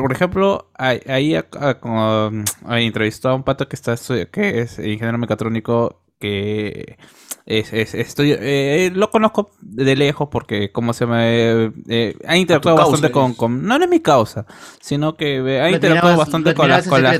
por 0.01 0.11
ejemplo, 0.13 0.71
ahí, 0.77 1.35
entrevistó 2.85 3.29
a 3.29 3.35
un 3.35 3.43
pato 3.43 3.67
que 3.67 3.75
está 3.75 3.95
que 4.31 4.61
es 4.61 4.79
ingeniero 4.79 5.17
mecatrónico 5.17 6.01
que 6.19 6.97
es, 7.45 7.73
es- 7.73 7.93
estoy 7.93 8.33
eh, 8.39 8.91
lo 8.95 9.09
conozco 9.09 9.51
de 9.59 9.95
lejos 9.97 10.29
porque 10.31 10.71
como 10.71 10.93
se 10.93 11.05
me 11.05 11.73
eh, 11.89 12.15
ha 12.25 12.37
interactuado 12.37 12.77
bastante 12.77 13.11
con, 13.11 13.33
con- 13.33 13.63
no 13.65 13.77
no 13.77 13.83
es 13.83 13.89
mi 13.89 13.99
causa 13.99 14.45
sino 14.79 15.17
que 15.17 15.37
eh, 15.37 15.61
ha 15.61 15.69
interactuado 15.69 16.15
bastante 16.17 16.53
con 16.53 16.69
la, 16.69 16.81
con 16.81 17.03
la 17.03 17.19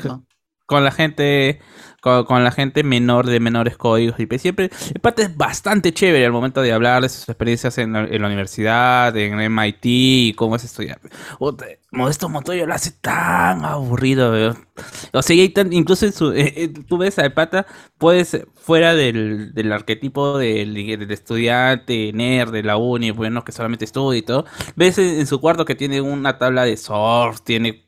con 0.66 0.84
la 0.86 0.92
gente 0.92 1.60
con, 2.04 2.44
la 2.44 2.52
gente 2.52 2.84
menor 2.84 3.26
de 3.28 3.40
menores 3.40 3.78
códigos 3.78 4.20
y 4.20 4.28
siempre 4.38 4.70
en 4.94 5.02
parte 5.02 5.24
es 5.24 5.38
bastante 5.38 5.94
chévere 5.94 6.26
al 6.26 6.34
momento 6.34 6.62
de 6.62 6.74
hablar 6.74 7.02
de 7.02 7.08
sus 7.08 7.30
experiencias 7.30 7.78
en 7.78 7.94
la, 7.94 8.02
universidad 8.28 9.16
en 9.16 9.40
MIT 9.40 9.80
y 9.86 10.34
cómo 10.36 10.58
es 10.58 10.66
estudiar 10.66 11.00
Puta, 11.40 11.66
Modesto 11.92 12.28
Montoya 12.28 12.66
lo 12.66 12.74
hace 12.74 12.92
tan 12.92 13.64
aburrido 13.64 14.32
weón. 14.32 14.68
o 15.14 15.22
sea 15.22 15.36
y 15.36 15.48
tan- 15.50 15.72
incluso 15.72 16.06
en 16.06 16.12
su, 16.12 16.34
eh, 16.34 16.54
eh, 16.58 16.74
tú 16.88 16.98
ves 16.98 17.18
al 17.20 17.34
pata 17.34 17.66
puedes 17.98 18.38
fuera 18.56 18.94
del, 18.96 19.54
del 19.54 19.72
arquetipo 19.72 20.38
del, 20.38 20.74
del 20.74 21.10
estudiante 21.12 22.12
nerd 22.14 22.52
de 22.52 22.64
la 22.64 22.76
uni 22.76 23.12
bueno 23.12 23.46
que 23.46 23.54
solamente 23.54 23.86
estudia 23.86 24.20
y 24.20 24.24
todo 24.24 24.46
ves 24.76 24.98
en, 24.98 25.20
en 25.22 25.28
su 25.28 25.40
cuarto 25.40 25.64
que 25.64 25.76
tiene 25.76 26.02
una 26.02 26.38
tabla 26.38 26.66
de 26.66 26.76
surf 26.76 27.40
tiene 27.42 27.86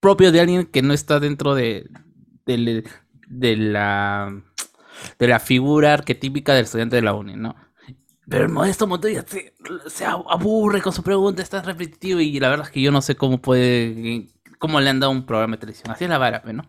propio 0.00 0.32
de 0.32 0.40
alguien 0.40 0.66
que 0.66 0.82
no 0.82 0.92
está 0.92 1.18
dentro 1.18 1.54
de, 1.54 1.86
de 2.46 3.56
la 3.56 4.42
de 5.18 5.28
la 5.28 5.40
figura 5.40 5.92
arquetípica 5.92 6.54
del 6.54 6.64
estudiante 6.64 6.96
de 6.96 7.02
la 7.02 7.14
uni, 7.14 7.36
¿no? 7.36 7.54
Pero 8.28 8.44
el 8.44 8.50
modesto 8.50 8.86
Montoya 8.86 9.24
se, 9.26 9.54
se 9.86 10.04
aburre 10.06 10.80
con 10.80 10.92
su 10.92 11.02
pregunta, 11.02 11.42
está 11.42 11.60
repetitivo 11.60 12.20
y 12.20 12.40
la 12.40 12.48
verdad 12.48 12.66
es 12.66 12.72
que 12.72 12.80
yo 12.80 12.90
no 12.90 13.02
sé 13.02 13.16
cómo 13.16 13.38
puede, 13.38 14.28
cómo 14.58 14.80
le 14.80 14.88
han 14.88 15.00
dado 15.00 15.12
un 15.12 15.26
programa 15.26 15.56
de 15.56 15.60
televisión. 15.60 15.90
Así 15.90 16.04
es 16.04 16.10
la 16.10 16.18
vara, 16.18 16.42
¿no? 16.52 16.64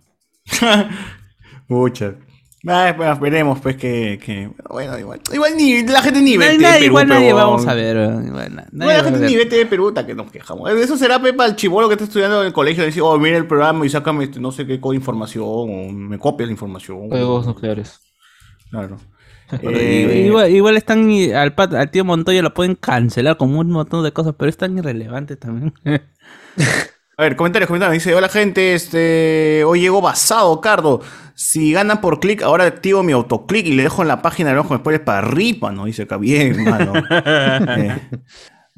Muchas. 1.67 2.15
Ah, 2.67 2.93
bueno, 2.97 3.19
veremos, 3.19 3.59
pues, 3.59 3.75
que, 3.75 4.19
que- 4.23 4.49
Bueno, 4.69 4.97
igual. 4.97 5.21
Igual 5.31 5.55
ni 5.55 5.83
la 5.83 6.01
gente 6.01 6.21
ni 6.21 6.35
ve 6.35 6.57
Perú, 6.57 6.83
igual 6.85 7.07
nadie 7.07 7.25
pero- 7.27 7.35
vamos 7.37 7.67
a 7.67 7.73
ver. 7.75 7.95
igual 8.25 8.55
na- 8.55 8.67
nadie 8.71 8.91
Igual 8.93 8.97
la 8.97 9.03
gente 9.03 9.19
ni 9.27 9.35
ve 9.35 9.45
TV 9.45 9.65
Perú, 9.67 9.93
que 9.93 10.15
nos 10.15 10.31
quejamos. 10.31 10.69
Eso 10.71 10.97
será 10.97 11.21
Pepa 11.21 11.45
el 11.45 11.55
chivolo 11.55 11.87
que 11.87 11.93
está 11.93 12.05
estudiando 12.05 12.41
en 12.41 12.47
el 12.47 12.53
colegio. 12.53 12.83
y 12.83 12.87
Dice, 12.87 13.01
oh, 13.01 13.17
mira 13.19 13.37
el 13.37 13.45
programa 13.47 13.85
y 13.85 13.89
sácame 13.89 14.23
este, 14.23 14.39
no 14.39 14.51
sé 14.51 14.65
qué 14.65 14.79
información. 14.93 15.43
O 15.45 15.67
me 15.91 16.17
copias 16.17 16.47
la 16.47 16.53
información. 16.53 17.09
Juegos 17.09 17.45
nucleares. 17.45 17.99
Claro. 18.71 18.97
Eh, 19.61 20.23
igual, 20.25 20.49
igual 20.49 20.75
están 20.75 21.07
al, 21.35 21.53
pat- 21.53 21.75
al 21.75 21.91
tío 21.91 22.03
Montoya 22.03 22.41
lo 22.41 22.51
pueden 22.55 22.73
cancelar 22.73 23.37
con 23.37 23.55
un 23.55 23.69
montón 23.69 24.03
de 24.03 24.11
cosas, 24.11 24.33
pero 24.39 24.49
es 24.49 24.57
tan 24.57 24.75
irrelevante 24.75 25.35
también. 25.35 25.71
A 27.17 27.23
ver, 27.23 27.35
comentarios, 27.37 27.67
comentarios. 27.67 27.93
Dice, 28.03 28.13
hola 28.13 28.27
gente, 28.27 28.73
este, 28.73 29.63
hoy 29.65 29.79
llegó 29.79 30.01
basado, 30.01 30.59
Cardo. 30.59 31.01
Si 31.33 31.71
ganan 31.71 32.01
por 32.01 32.19
clic, 32.19 32.41
ahora 32.41 32.65
activo 32.65 33.03
mi 33.03 33.13
autoclick 33.13 33.65
y 33.67 33.73
le 33.73 33.83
dejo 33.83 34.01
en 34.01 34.09
la 34.09 34.21
página 34.21 34.51
de 34.51 34.57
ojo 34.59 34.73
después 34.73 34.99
para 34.99 35.19
arriba, 35.19 35.71
¿no? 35.71 35.85
Dice 35.85 36.03
acá, 36.03 36.17
bien, 36.17 36.63
mano. 36.69 36.93
Eh, 37.09 37.95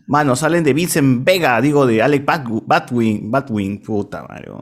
mano, 0.05 0.35
salen 0.35 0.63
de 0.63 0.73
Vincent 0.73 1.25
Vega, 1.25 1.59
digo, 1.61 1.87
de 1.87 2.01
Alec 2.03 2.25
Bat- 2.25 2.63
Batwing, 2.65 3.31
Batwing, 3.31 3.81
puta, 3.81 4.23
Mario. 4.27 4.61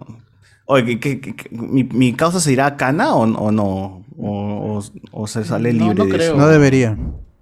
Oye, 0.68 0.98
¿qué, 1.00 1.20
qué- 1.20 1.36
qué- 1.36 1.50
mi, 1.52 1.84
mi 1.84 2.14
causa 2.14 2.40
se 2.40 2.52
irá 2.54 2.66
a 2.66 2.78
Cana 2.78 3.14
o, 3.14 3.24
o 3.24 3.52
no? 3.52 4.06
O, 4.18 4.80
o- 4.80 4.84
o 5.12 5.28
se 5.28 5.44
sale 5.44 5.74
No, 5.74 5.86
libre 5.90 5.96
no 6.00 6.06
de 6.06 6.12
creo. 6.12 6.22
eso? 6.32 6.38
No 6.38 6.48
debería. 6.48 6.98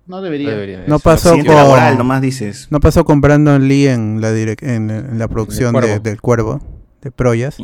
No 0.06 0.22
debería. 0.22 0.84
No 0.88 1.00
pasó 1.00 1.30
Accidente 1.30 1.48
con 1.48 1.56
laboral, 1.58 1.98
nomás 1.98 2.22
dices. 2.22 2.68
No 2.72 2.80
pasó 2.82 3.06
con 3.06 3.22
Brandon 3.22 3.66
Lee 3.68 3.88
en 3.88 4.20
la 4.20 4.32
direc- 4.34 4.62
en, 4.62 4.90
en 4.92 5.18
la 5.18 5.28
producción 5.28 5.72
Cuervo. 5.72 5.88
de- 5.90 6.00
del 6.00 6.20
Cuervo 6.22 6.62
de 7.02 7.12
Proyas. 7.12 7.58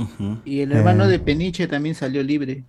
Y 0.46 0.62
el 0.62 0.72
hermano 0.72 1.06
Eh. 1.06 1.10
de 1.10 1.20
Peniche 1.20 1.68
también 1.68 1.96
salió 1.96 2.24
libre. 2.24 2.64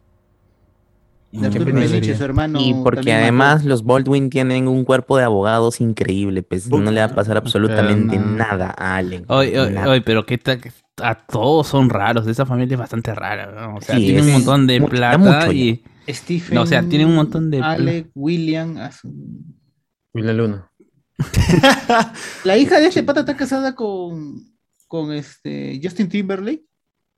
De 1.32 1.38
¿Qué 1.38 1.46
Arturo 1.46 1.64
Peniche? 1.66 1.88
Peniche, 1.94 2.16
su 2.16 2.24
hermano. 2.24 2.58
Y 2.60 2.74
porque 2.82 3.12
además 3.12 3.58
mató. 3.58 3.68
los 3.68 3.84
Baldwin 3.84 4.30
tienen 4.30 4.66
un 4.66 4.84
cuerpo 4.84 5.16
de 5.16 5.22
abogados 5.22 5.80
increíble, 5.80 6.42
pues 6.42 6.68
no 6.68 6.90
le 6.90 6.98
va 7.00 7.06
a 7.06 7.14
pasar 7.14 7.36
absolutamente 7.36 8.18
no. 8.18 8.26
nada 8.26 8.74
a 8.76 8.96
Allen. 8.96 9.24
Oye, 9.28 9.56
oye, 9.60 10.00
pero 10.00 10.26
qué 10.26 10.38
tal 10.38 10.60
que 10.60 10.72
a 11.00 11.14
todos 11.14 11.68
son 11.68 11.88
raros, 11.88 12.26
esa 12.26 12.44
familia 12.44 12.74
es 12.74 12.80
bastante 12.80 13.14
rara, 13.14 13.52
¿no? 13.52 13.76
O 13.76 13.80
sea, 13.80 13.94
Sí, 13.94 14.06
tienen 14.06 14.24
un 14.24 14.32
montón 14.32 14.66
de 14.66 14.80
mucho, 14.80 14.90
plata 14.90 15.18
mucho 15.18 15.52
y 15.52 15.84
Stephen. 16.08 16.56
no, 16.56 16.62
o 16.62 16.66
sea, 16.66 16.82
tienen 16.82 17.06
un 17.06 17.14
montón 17.14 17.48
de 17.50 17.60
Alec, 17.60 18.08
William. 18.16 18.76
Su- 20.12 20.18
William 20.18 20.36
Luna. 20.36 20.70
La 22.44 22.56
hija 22.56 22.80
de 22.80 22.86
este 22.86 23.02
pata 23.02 23.20
está 23.20 23.36
casada 23.36 23.74
con, 23.74 24.42
con 24.88 25.12
este 25.12 25.80
Justin 25.82 26.08
Timberlake. 26.08 26.64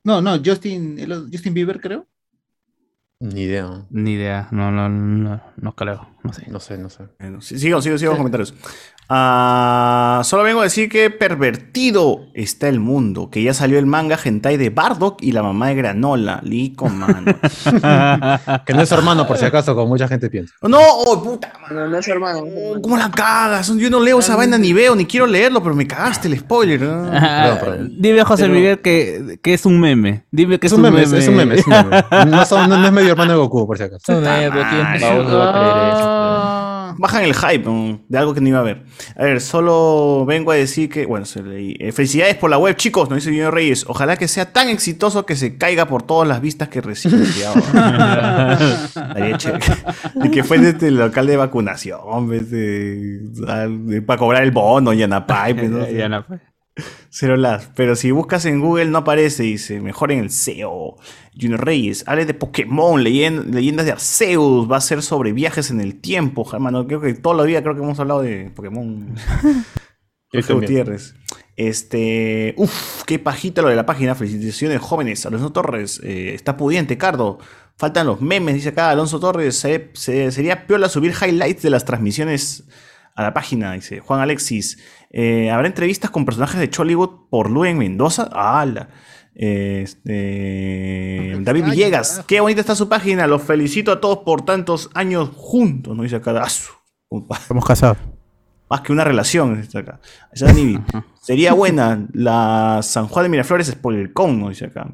No, 0.03 0.21
no, 0.21 0.37
Justin, 0.43 0.99
el 0.99 1.29
Justin 1.31 1.53
Bieber, 1.53 1.79
creo. 1.79 2.07
Ni 3.19 3.43
idea. 3.43 3.85
ni 3.89 4.13
idea, 4.15 4.49
no, 4.51 4.69
no, 4.69 4.89
no, 4.89 5.41
no 5.55 5.75
creo, 5.75 6.09
no 6.23 6.33
sé. 6.33 6.45
No 6.49 6.59
sé, 6.59 6.77
no 6.77 6.89
sé. 6.89 7.07
Bueno, 7.19 7.39
sí, 7.39 7.57
sigo, 7.57 7.81
sigo, 7.81 7.97
sigo 7.97 8.11
con 8.11 8.17
comentarios. 8.17 8.53
Ah, 9.09 10.21
solo 10.23 10.43
vengo 10.43 10.61
a 10.61 10.63
decir 10.63 10.89
que 10.89 11.09
pervertido 11.09 12.21
está 12.33 12.67
el 12.69 12.79
mundo, 12.79 13.29
que 13.29 13.43
ya 13.43 13.53
salió 13.53 13.77
el 13.77 13.85
manga 13.85 14.17
hentai 14.23 14.57
de 14.57 14.69
Bardock 14.69 15.21
y 15.21 15.31
la 15.33 15.43
mamá 15.43 15.67
de 15.67 15.75
Granola, 15.75 16.39
Lico, 16.43 16.87
mano. 16.89 17.35
Que 18.65 18.73
no 18.73 18.81
es 18.81 18.89
su 18.89 18.95
hermano, 18.95 19.27
por 19.27 19.37
si 19.37 19.45
acaso, 19.45 19.75
como 19.75 19.87
mucha 19.87 20.07
gente 20.07 20.29
piensa. 20.29 20.53
no, 20.61 20.79
oh, 20.79 21.21
puta, 21.23 21.51
No, 21.71 21.87
no 21.87 21.97
es 21.97 22.07
hermano. 22.07 22.41
¿cómo 22.81 22.97
la 22.97 23.11
cagas? 23.11 23.73
Yo 23.77 23.89
no 23.89 23.99
leo 23.99 24.19
esa 24.19 24.35
vaina 24.35 24.57
ni 24.57 24.73
veo, 24.73 24.95
ni 24.95 25.05
quiero 25.05 25.27
leerlo, 25.27 25.61
pero 25.61 25.75
me 25.75 25.85
cagaste 25.87 26.27
el 26.27 26.39
spoiler. 26.39 26.81
¿no? 26.81 27.09
Ah. 27.13 27.57
Dime 27.97 28.21
a 28.21 28.25
José 28.25 28.43
Pero- 28.43 28.53
Miguel 28.55 28.79
que, 28.79 29.37
que 29.41 29.53
es 29.53 29.65
un 29.65 29.79
meme. 29.79 30.23
Dime 30.31 30.59
que 30.59 30.67
Es 30.67 30.73
un 30.73 30.81
meme, 30.81 31.01
es 31.03 31.11
es 31.11 31.27
un 31.27 31.35
meme, 31.35 31.55
es 31.55 31.67
un 31.67 31.73
meme. 31.73 32.03
No, 32.27 32.45
son- 32.45 32.69
no- 32.69 32.77
no 32.77 32.85
es 32.87 32.91
medio 32.93 33.11
hermano 33.11 33.31
de 33.33 33.37
Goku, 33.37 33.67
por 33.67 33.77
si 33.77 33.83
acaso. 33.83 34.19
No, 34.19 34.27
eh, 34.31 34.49
pero 34.51 34.63
Bajan 36.97 37.23
el 37.23 37.33
hype 37.33 37.65
¿no? 37.65 37.99
de 38.07 38.17
algo 38.17 38.33
que 38.33 38.41
no 38.41 38.49
iba 38.49 38.59
a 38.59 38.63
ver. 38.63 38.83
A 39.15 39.23
ver, 39.23 39.41
solo 39.41 40.25
vengo 40.25 40.51
a 40.51 40.55
decir 40.55 40.89
que, 40.89 41.05
bueno, 41.05 41.25
se 41.25 41.43
leí. 41.43 41.75
Eh, 41.79 41.91
felicidades 41.91 42.35
por 42.35 42.49
la 42.49 42.57
web, 42.57 42.75
chicos, 42.75 43.09
nos 43.09 43.17
dice 43.17 43.29
Junior 43.29 43.53
Reyes. 43.53 43.85
Ojalá 43.87 44.17
que 44.17 44.27
sea 44.27 44.51
tan 44.51 44.69
exitoso 44.69 45.25
que 45.25 45.35
se 45.35 45.57
caiga 45.57 45.87
por 45.87 46.03
todas 46.03 46.27
las 46.27 46.41
vistas 46.41 46.69
que 46.69 46.81
recibe. 46.81 47.17
Y 50.23 50.29
que 50.29 50.43
fue 50.43 50.59
desde 50.59 50.87
el 50.87 50.97
local 50.97 51.27
de 51.27 51.37
vacunación, 51.37 51.99
hombre, 52.03 52.41
para 54.05 54.19
cobrar 54.19 54.43
el 54.43 54.51
bono, 54.51 54.93
Yanapay. 54.93 55.53
Pues, 55.53 55.69
¿no? 55.69 55.85
Cero 57.09 57.37
las. 57.37 57.67
Pero 57.75 57.95
si 57.95 58.09
buscas 58.11 58.45
en 58.45 58.59
Google 58.59 58.85
no 58.85 58.99
aparece, 58.99 59.43
dice, 59.43 59.79
mejor 59.79 60.11
en 60.11 60.19
el 60.19 60.29
SEO. 60.31 60.95
Junior 61.39 61.63
Reyes, 61.63 62.03
hable 62.07 62.25
de 62.25 62.33
Pokémon, 62.33 63.01
leyen- 63.03 63.51
leyendas 63.51 63.85
de 63.85 63.91
Arceus, 63.91 64.71
va 64.71 64.77
a 64.77 64.81
ser 64.81 65.01
sobre 65.03 65.33
viajes 65.33 65.69
en 65.71 65.81
el 65.81 65.99
tiempo, 66.01 66.47
hermano. 66.51 66.87
Creo 66.87 67.01
que 67.01 67.13
toda 67.13 67.35
la 67.35 67.43
vida 67.43 67.61
creo 67.61 67.75
que 67.75 67.81
hemos 67.83 67.99
hablado 67.99 68.21
de 68.23 68.51
Pokémon. 68.55 69.15
Jorge. 70.31 70.53
Gutiérrez. 70.53 71.13
Este. 71.55 72.55
Uf, 72.57 73.03
qué 73.05 73.19
pajita 73.19 73.61
lo 73.61 73.69
de 73.69 73.75
la 73.75 73.85
página. 73.85 74.15
Felicitaciones, 74.15 74.79
jóvenes. 74.81 75.25
Alonso 75.27 75.51
Torres. 75.51 75.99
eh, 76.03 76.33
está 76.33 76.57
pudiente, 76.57 76.97
Cardo. 76.97 77.37
Faltan 77.77 78.07
los 78.07 78.21
memes, 78.21 78.55
dice 78.55 78.69
acá 78.69 78.89
Alonso 78.89 79.19
Torres. 79.19 79.55
se- 79.55 79.91
se- 79.93 80.31
sería 80.31 80.65
piola 80.65 80.89
subir 80.89 81.13
highlights 81.21 81.61
de 81.61 81.69
las 81.69 81.85
transmisiones 81.85 82.63
a 83.15 83.21
la 83.21 83.33
página, 83.33 83.73
dice 83.73 83.99
Juan 83.99 84.21
Alexis. 84.21 84.79
Eh, 85.13 85.51
¿Habrá 85.51 85.67
entrevistas 85.67 86.09
con 86.09 86.25
personajes 86.25 86.59
de 86.59 86.69
Chollywood 86.69 87.29
por 87.29 87.49
Luen 87.49 87.77
Mendoza? 87.77 88.29
¡Hala! 88.33 88.89
Este, 89.35 90.11
David 91.39 91.65
Villegas, 91.65 92.23
qué 92.27 92.39
bonita 92.39 92.61
está 92.61 92.75
su 92.75 92.89
página. 92.89 93.25
Los 93.27 93.43
felicito 93.43 93.91
a 93.91 94.01
todos 94.01 94.19
por 94.19 94.43
tantos 94.43 94.89
años 94.93 95.29
juntos. 95.35 95.95
No 95.95 96.03
dice 96.03 96.17
acá. 96.17 96.45
Estamos 96.45 97.65
casados. 97.65 97.97
Más 98.69 98.81
que 98.81 98.91
una 98.91 99.03
relación. 99.03 99.61
dice 99.61 99.77
acá. 99.77 99.99
Dice 100.31 100.45
Dani, 100.45 100.79
Sería 101.21 101.53
buena 101.53 102.05
la 102.11 102.79
San 102.83 103.07
Juan 103.07 103.23
de 103.23 103.29
Miraflores 103.29 103.67
SpoilerCon, 103.67 104.41
¿no? 104.41 104.49
Dice 104.49 104.65
acá. 104.65 104.87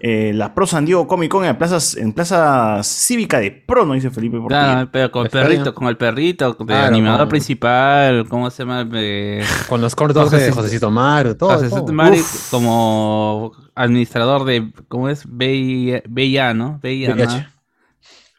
Eh, 0.00 0.32
la 0.34 0.52
Pro 0.52 0.66
San 0.66 0.84
Diego 0.84 1.06
Comic 1.06 1.30
Con 1.30 1.44
en 1.44 1.50
la 1.50 1.58
plaza, 1.58 2.00
en 2.00 2.12
plaza 2.12 2.80
cívica 2.82 3.38
de 3.38 3.52
Pro, 3.52 3.84
¿no? 3.86 3.94
Dice 3.94 4.10
Felipe. 4.10 4.38
Claro, 4.48 4.88
pero 4.90 5.12
con 5.12 5.24
el 5.26 5.30
perrito, 5.30 5.72
con 5.74 5.86
el 5.86 5.96
perrito, 5.96 6.52
de 6.54 6.64
Claro, 6.66 6.86
animador 6.86 7.20
con- 7.20 7.28
principal, 7.28 8.26
¿cómo 8.28 8.50
se 8.50 8.64
llama? 8.64 8.88
Eh, 8.94 9.44
Con 9.68 9.80
los 9.80 9.94
cortos 9.94 10.30
de 10.32 10.50
Josecito 10.50 10.90
Maru, 10.90 11.34
todo. 11.36 11.50
Josecito. 11.50 11.92
Maru 11.92 12.16
como 12.50 13.52
administrador 13.76 14.44
de, 14.46 14.72
¿cómo 14.88 15.08
es? 15.08 15.24
BI 15.28 16.02
BIA, 16.08 16.54
¿no? 16.54 16.80
BIA, 16.82 17.14
¿no? 17.14 17.24
VIH. 17.24 17.48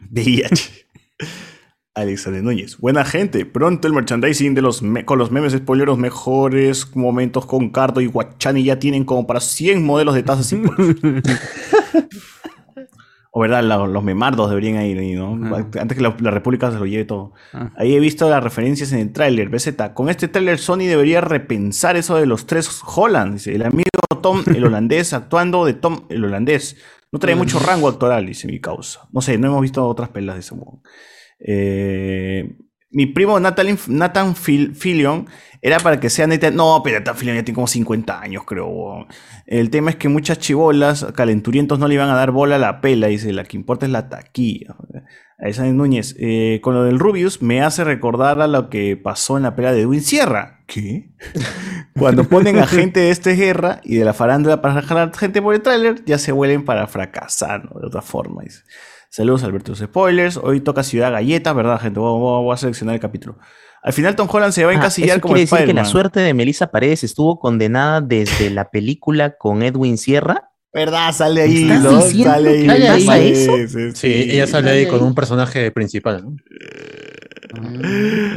VIH. 0.10 0.85
Alexander 1.95 2.43
Núñez. 2.43 2.77
Buena 2.77 3.03
gente. 3.05 3.45
Pronto 3.45 3.87
el 3.87 3.93
merchandising 3.93 4.55
de 4.55 4.61
los 4.61 4.83
con 5.05 5.19
los 5.19 5.31
memes 5.31 5.53
spoileros 5.53 5.97
mejores 5.97 6.95
momentos 6.95 7.45
con 7.45 7.69
Cardo 7.69 8.01
y 8.01 8.05
Guachani 8.05 8.63
ya 8.63 8.79
tienen 8.79 9.05
como 9.05 9.27
para 9.27 9.39
100 9.39 9.83
modelos 9.83 10.15
de 10.15 10.23
tazas 10.23 10.51
y. 10.53 10.61
O 13.31 13.41
verdad, 13.41 13.63
los 13.87 14.03
memardos 14.03 14.49
deberían 14.49 14.83
ir 14.83 14.97
ahí, 14.97 15.13
¿no? 15.13 15.33
Antes 15.79 15.95
que 15.95 16.01
la, 16.01 16.15
la 16.19 16.31
República 16.31 16.71
se 16.71 16.79
lo 16.79 16.87
lleve 16.87 17.05
todo. 17.05 17.33
Ah. 17.53 17.71
Ahí 17.77 17.93
he 17.93 17.99
visto 17.99 18.27
las 18.27 18.43
referencias 18.43 18.91
en 18.91 18.99
el 18.99 19.13
tráiler. 19.13 19.49
BZ, 19.49 19.93
con 19.93 20.09
este 20.09 20.27
tráiler 20.27 20.57
Sony 20.57 20.87
debería 20.87 21.21
repensar 21.21 21.95
eso 21.95 22.15
de 22.15 22.25
los 22.25 22.47
tres 22.47 22.81
Holland. 22.83 23.33
Dice, 23.33 23.53
el 23.53 23.63
amigo 23.63 23.89
Tom, 24.23 24.43
el 24.47 24.65
holandés, 24.65 25.13
actuando 25.13 25.63
de 25.63 25.73
Tom, 25.73 26.05
el 26.09 26.25
holandés. 26.25 26.77
No 27.11 27.19
trae 27.19 27.35
mucho 27.35 27.59
rango 27.59 27.87
actoral, 27.87 28.25
dice 28.25 28.47
mi 28.47 28.59
causa. 28.59 29.07
No 29.11 29.21
sé, 29.21 29.37
no 29.37 29.47
hemos 29.47 29.61
visto 29.61 29.85
otras 29.87 30.09
pelas 30.09 30.35
de 30.35 30.41
ese 30.41 30.55
modo. 30.55 30.81
Eh, 31.39 32.55
mi 32.91 33.05
primo 33.05 33.39
Nathan, 33.39 33.77
Nathan 33.87 34.35
Fil- 34.35 34.73
Fillion 34.73 35.27
era 35.61 35.77
para 35.79 35.99
que 35.99 36.09
sea 36.09 36.25
neta. 36.27 36.49
No, 36.51 36.81
pero 36.83 36.99
Nathan 36.99 37.15
Fillion 37.15 37.35
ya 37.37 37.43
tiene 37.43 37.55
como 37.55 37.67
50 37.67 38.19
años, 38.19 38.43
creo. 38.45 39.05
El 39.45 39.69
tema 39.69 39.91
es 39.91 39.95
que 39.97 40.09
muchas 40.09 40.39
chibolas, 40.39 41.05
calenturientos, 41.15 41.77
no 41.79 41.87
le 41.87 41.93
iban 41.95 42.09
a 42.09 42.15
dar 42.15 42.31
bola 42.31 42.55
a 42.55 42.59
la 42.59 42.81
pela. 42.81 43.07
Dice, 43.07 43.31
la 43.33 43.43
que 43.43 43.57
importa 43.57 43.85
es 43.85 43.91
la 43.91 44.09
taquilla. 44.09 44.75
Alexander 45.37 45.73
Núñez, 45.73 46.15
eh, 46.19 46.59
con 46.63 46.73
lo 46.73 46.83
del 46.83 46.99
Rubius 46.99 47.41
me 47.41 47.61
hace 47.61 47.83
recordar 47.85 48.41
a 48.41 48.47
lo 48.47 48.69
que 48.69 48.97
pasó 48.97 49.37
en 49.37 49.43
la 49.43 49.55
pela 49.55 49.71
de 49.71 49.81
Edwin 49.81 50.01
Sierra. 50.01 50.63
¿Qué? 50.67 51.11
Cuando 51.95 52.23
ponen 52.25 52.57
a 52.57 52.67
gente 52.67 52.99
de 53.01 53.09
esta 53.11 53.29
guerra 53.31 53.81
y 53.83 53.95
de 53.97 54.05
la 54.05 54.13
farándula 54.13 54.61
para 54.61 54.81
jalar 54.81 55.15
gente 55.15 55.41
por 55.41 55.53
el 55.55 55.61
tráiler, 55.61 56.03
ya 56.05 56.17
se 56.17 56.31
vuelven 56.31 56.65
para 56.65 56.87
fracasar, 56.87 57.65
¿no? 57.65 57.79
De 57.79 57.87
otra 57.87 58.01
forma. 58.01 58.41
dice. 58.43 58.63
Saludos, 59.10 59.44
Alberto. 59.44 59.76
Spoilers. 59.76 60.38
Hoy 60.38 60.61
toca 60.61 60.84
Ciudad 60.84 61.11
Galleta, 61.11 61.53
¿verdad, 61.53 61.80
gente? 61.81 61.99
Voy, 61.99 62.19
voy- 62.19 62.44
voy 62.44 62.53
a 62.53 62.57
seleccionar 62.57 62.95
el 62.95 63.02
capítulo. 63.02 63.38
Al 63.81 63.94
final, 63.94 64.15
Tom 64.15 64.27
Holland 64.31 64.53
se 64.53 64.64
va 64.65 64.72
a 64.72 64.73
Ah, 64.73 64.77
encasillar 64.77 65.10
eso 65.18 65.22
como 65.22 65.34
quiere 65.36 65.49
decir 65.49 65.65
que 65.65 65.73
la 65.73 65.86
suerte 65.86 66.19
de 66.19 66.34
Melissa 66.34 66.68
Paredes 66.69 67.03
estuvo 67.03 67.40
condenada 67.40 68.02
desde 68.02 68.49
la 68.49 68.69
película 68.69 69.36
con 69.38 69.64
Edwin 69.64 69.98
Sierra. 69.98 70.52
¿Verdad? 70.72 71.11
Sale 71.14 71.41
ahí, 71.41 71.64
¿Estás 71.64 71.81
¿no? 71.84 72.02
Sale 72.02 72.49
ahí. 72.49 73.06
pasa 73.06 73.18
Sí, 73.19 73.27
eso? 73.31 73.56
sí, 73.56 73.68
Sí, 73.68 73.91
sí. 73.95 74.07
ella 74.31 74.45
sale 74.45 74.69
ahí 74.72 74.86
con 74.88 75.02
un 75.02 75.15
personaje 75.15 75.72
principal. 75.72 76.23
¿no? 76.26 76.36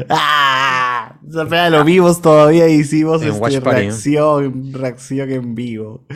¡Ah! 0.08 1.18
Esa 1.28 1.44
pena 1.46 1.70
lo 1.70 1.84
vimos 1.84 2.22
todavía 2.22 2.68
hicimos 2.68 3.20
En 3.22 3.28
este, 3.28 3.40
Watch 3.40 3.58
Party, 3.60 3.80
¿no? 3.82 3.88
reacción, 3.90 4.72
reacción 4.72 5.30
en 5.30 5.54
vivo. 5.54 6.06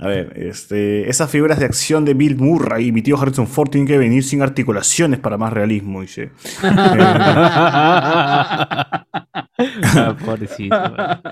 A 0.00 0.08
ver, 0.08 0.32
este, 0.36 1.10
esas 1.10 1.30
figuras 1.30 1.58
de 1.58 1.66
acción 1.66 2.06
de 2.06 2.14
Bill 2.14 2.38
Murray 2.38 2.86
y 2.86 2.92
mi 2.92 3.02
tío 3.02 3.20
Harrison 3.20 3.46
Ford 3.46 3.68
tienen 3.68 3.86
que 3.86 3.98
venir 3.98 4.24
sin 4.24 4.40
articulaciones 4.40 5.20
para 5.20 5.36
más 5.36 5.52
realismo, 5.52 6.00
dice. 6.00 6.30
Ah, 9.94 10.16
pobrecito. 10.24 10.74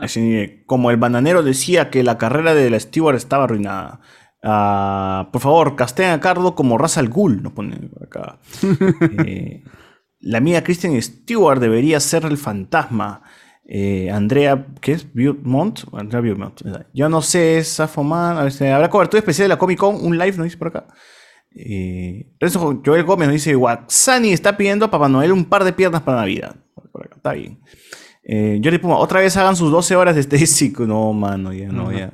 Así, 0.03 0.63
como 0.67 0.91
el 0.91 0.99
bananero 0.99 1.43
decía 1.43 1.89
que 1.89 2.03
la 2.03 2.19
carrera 2.19 2.53
de 2.53 2.69
la 2.69 2.79
Stewart 2.79 3.17
estaba 3.17 3.45
arruinada. 3.45 4.01
Ah, 4.43 5.31
por 5.33 5.41
favor, 5.41 5.77
casteen 5.77 6.11
a 6.11 6.21
Cardo 6.21 6.55
como 6.55 6.77
Ra's 6.77 6.99
al 6.99 7.09
Ghul, 7.09 7.43
nos 7.43 7.53
ponen 7.53 7.91
acá. 8.03 8.39
Eh, 9.25 9.65
la 10.21 10.39
amiga 10.39 10.63
Kristen 10.63 11.01
Stewart 11.01 11.61
debería 11.61 12.01
ser 12.01 12.27
el 12.27 12.37
fantasma. 12.37 13.23
Eh, 13.71 14.11
Andrea, 14.11 14.67
¿qué 14.81 14.93
es? 14.93 15.07
Beaumont. 15.13 15.81
Andrea. 15.93 16.23
Yo 16.95 17.09
no 17.11 17.21
sé, 17.21 17.59
esa 17.59 17.87
fomada. 17.87 18.41
Habrá 18.41 18.89
cobertura 18.89 19.19
especial 19.19 19.45
de 19.45 19.49
la 19.51 19.59
Comic 19.59 19.79
Con, 19.79 19.95
un 19.97 20.17
live, 20.17 20.39
¿no 20.39 20.45
dice 20.45 20.57
por 20.57 20.69
acá? 20.69 20.87
Eh, 21.55 22.33
Renzo 22.41 22.81
Joel 22.85 23.05
Gómez 23.05 23.29
nos 23.29 23.35
dice: 23.35 23.55
Waxani 23.55 24.33
está 24.33 24.57
pidiendo 24.57 24.87
a 24.87 24.91
Papá 24.91 25.11
Noel 25.11 25.33
un 25.33 25.45
par 25.45 25.65
de 25.65 25.75
piernas 25.75 26.01
para 26.01 26.21
Navidad. 26.21 26.57
Por 26.91 27.11
está 27.15 27.33
bien. 27.35 27.61
Eh, 28.25 28.59
Jordi 28.63 28.79
Puma, 28.79 28.97
otra 28.97 29.21
vez 29.21 29.37
hagan 29.37 29.55
sus 29.55 29.71
12 29.71 29.97
horas 29.97 30.15
de 30.15 30.23
Stacy. 30.23 30.73
No, 30.79 31.13
mano, 31.13 31.53
ya, 31.53 31.69
no, 31.69 31.93
ya. 31.93 32.11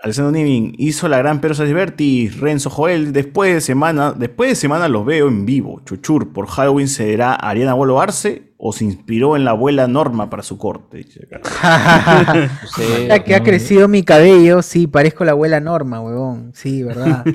Alessandro 0.00 0.32
Nimin 0.32 0.74
hizo 0.78 1.08
la 1.08 1.18
gran 1.18 1.40
Pedro 1.40 1.56
Berti, 1.72 2.28
Renzo 2.28 2.68
Joel, 2.68 3.12
después 3.12 3.54
de 3.54 3.60
semana, 3.60 4.12
después 4.12 4.50
de 4.50 4.54
semana 4.54 4.86
los 4.86 5.04
veo 5.04 5.28
en 5.28 5.46
vivo. 5.46 5.80
Chuchur, 5.84 6.32
por 6.32 6.46
Halloween 6.46 6.88
será 6.88 7.34
Ariana 7.34 7.74
Bolo 7.74 8.00
Arce 8.00 8.53
o 8.66 8.72
se 8.72 8.86
inspiró 8.86 9.36
en 9.36 9.44
la 9.44 9.50
abuela 9.50 9.86
Norma 9.86 10.30
para 10.30 10.42
su 10.42 10.56
corte. 10.56 11.04
Ya 13.08 13.22
que 13.22 13.34
ha 13.34 13.42
crecido 13.42 13.88
mi 13.88 14.02
cabello, 14.02 14.62
sí, 14.62 14.86
parezco 14.86 15.22
la 15.26 15.32
abuela 15.32 15.60
Norma, 15.60 16.00
huevón. 16.00 16.52
Sí, 16.54 16.82
¿verdad? 16.82 17.24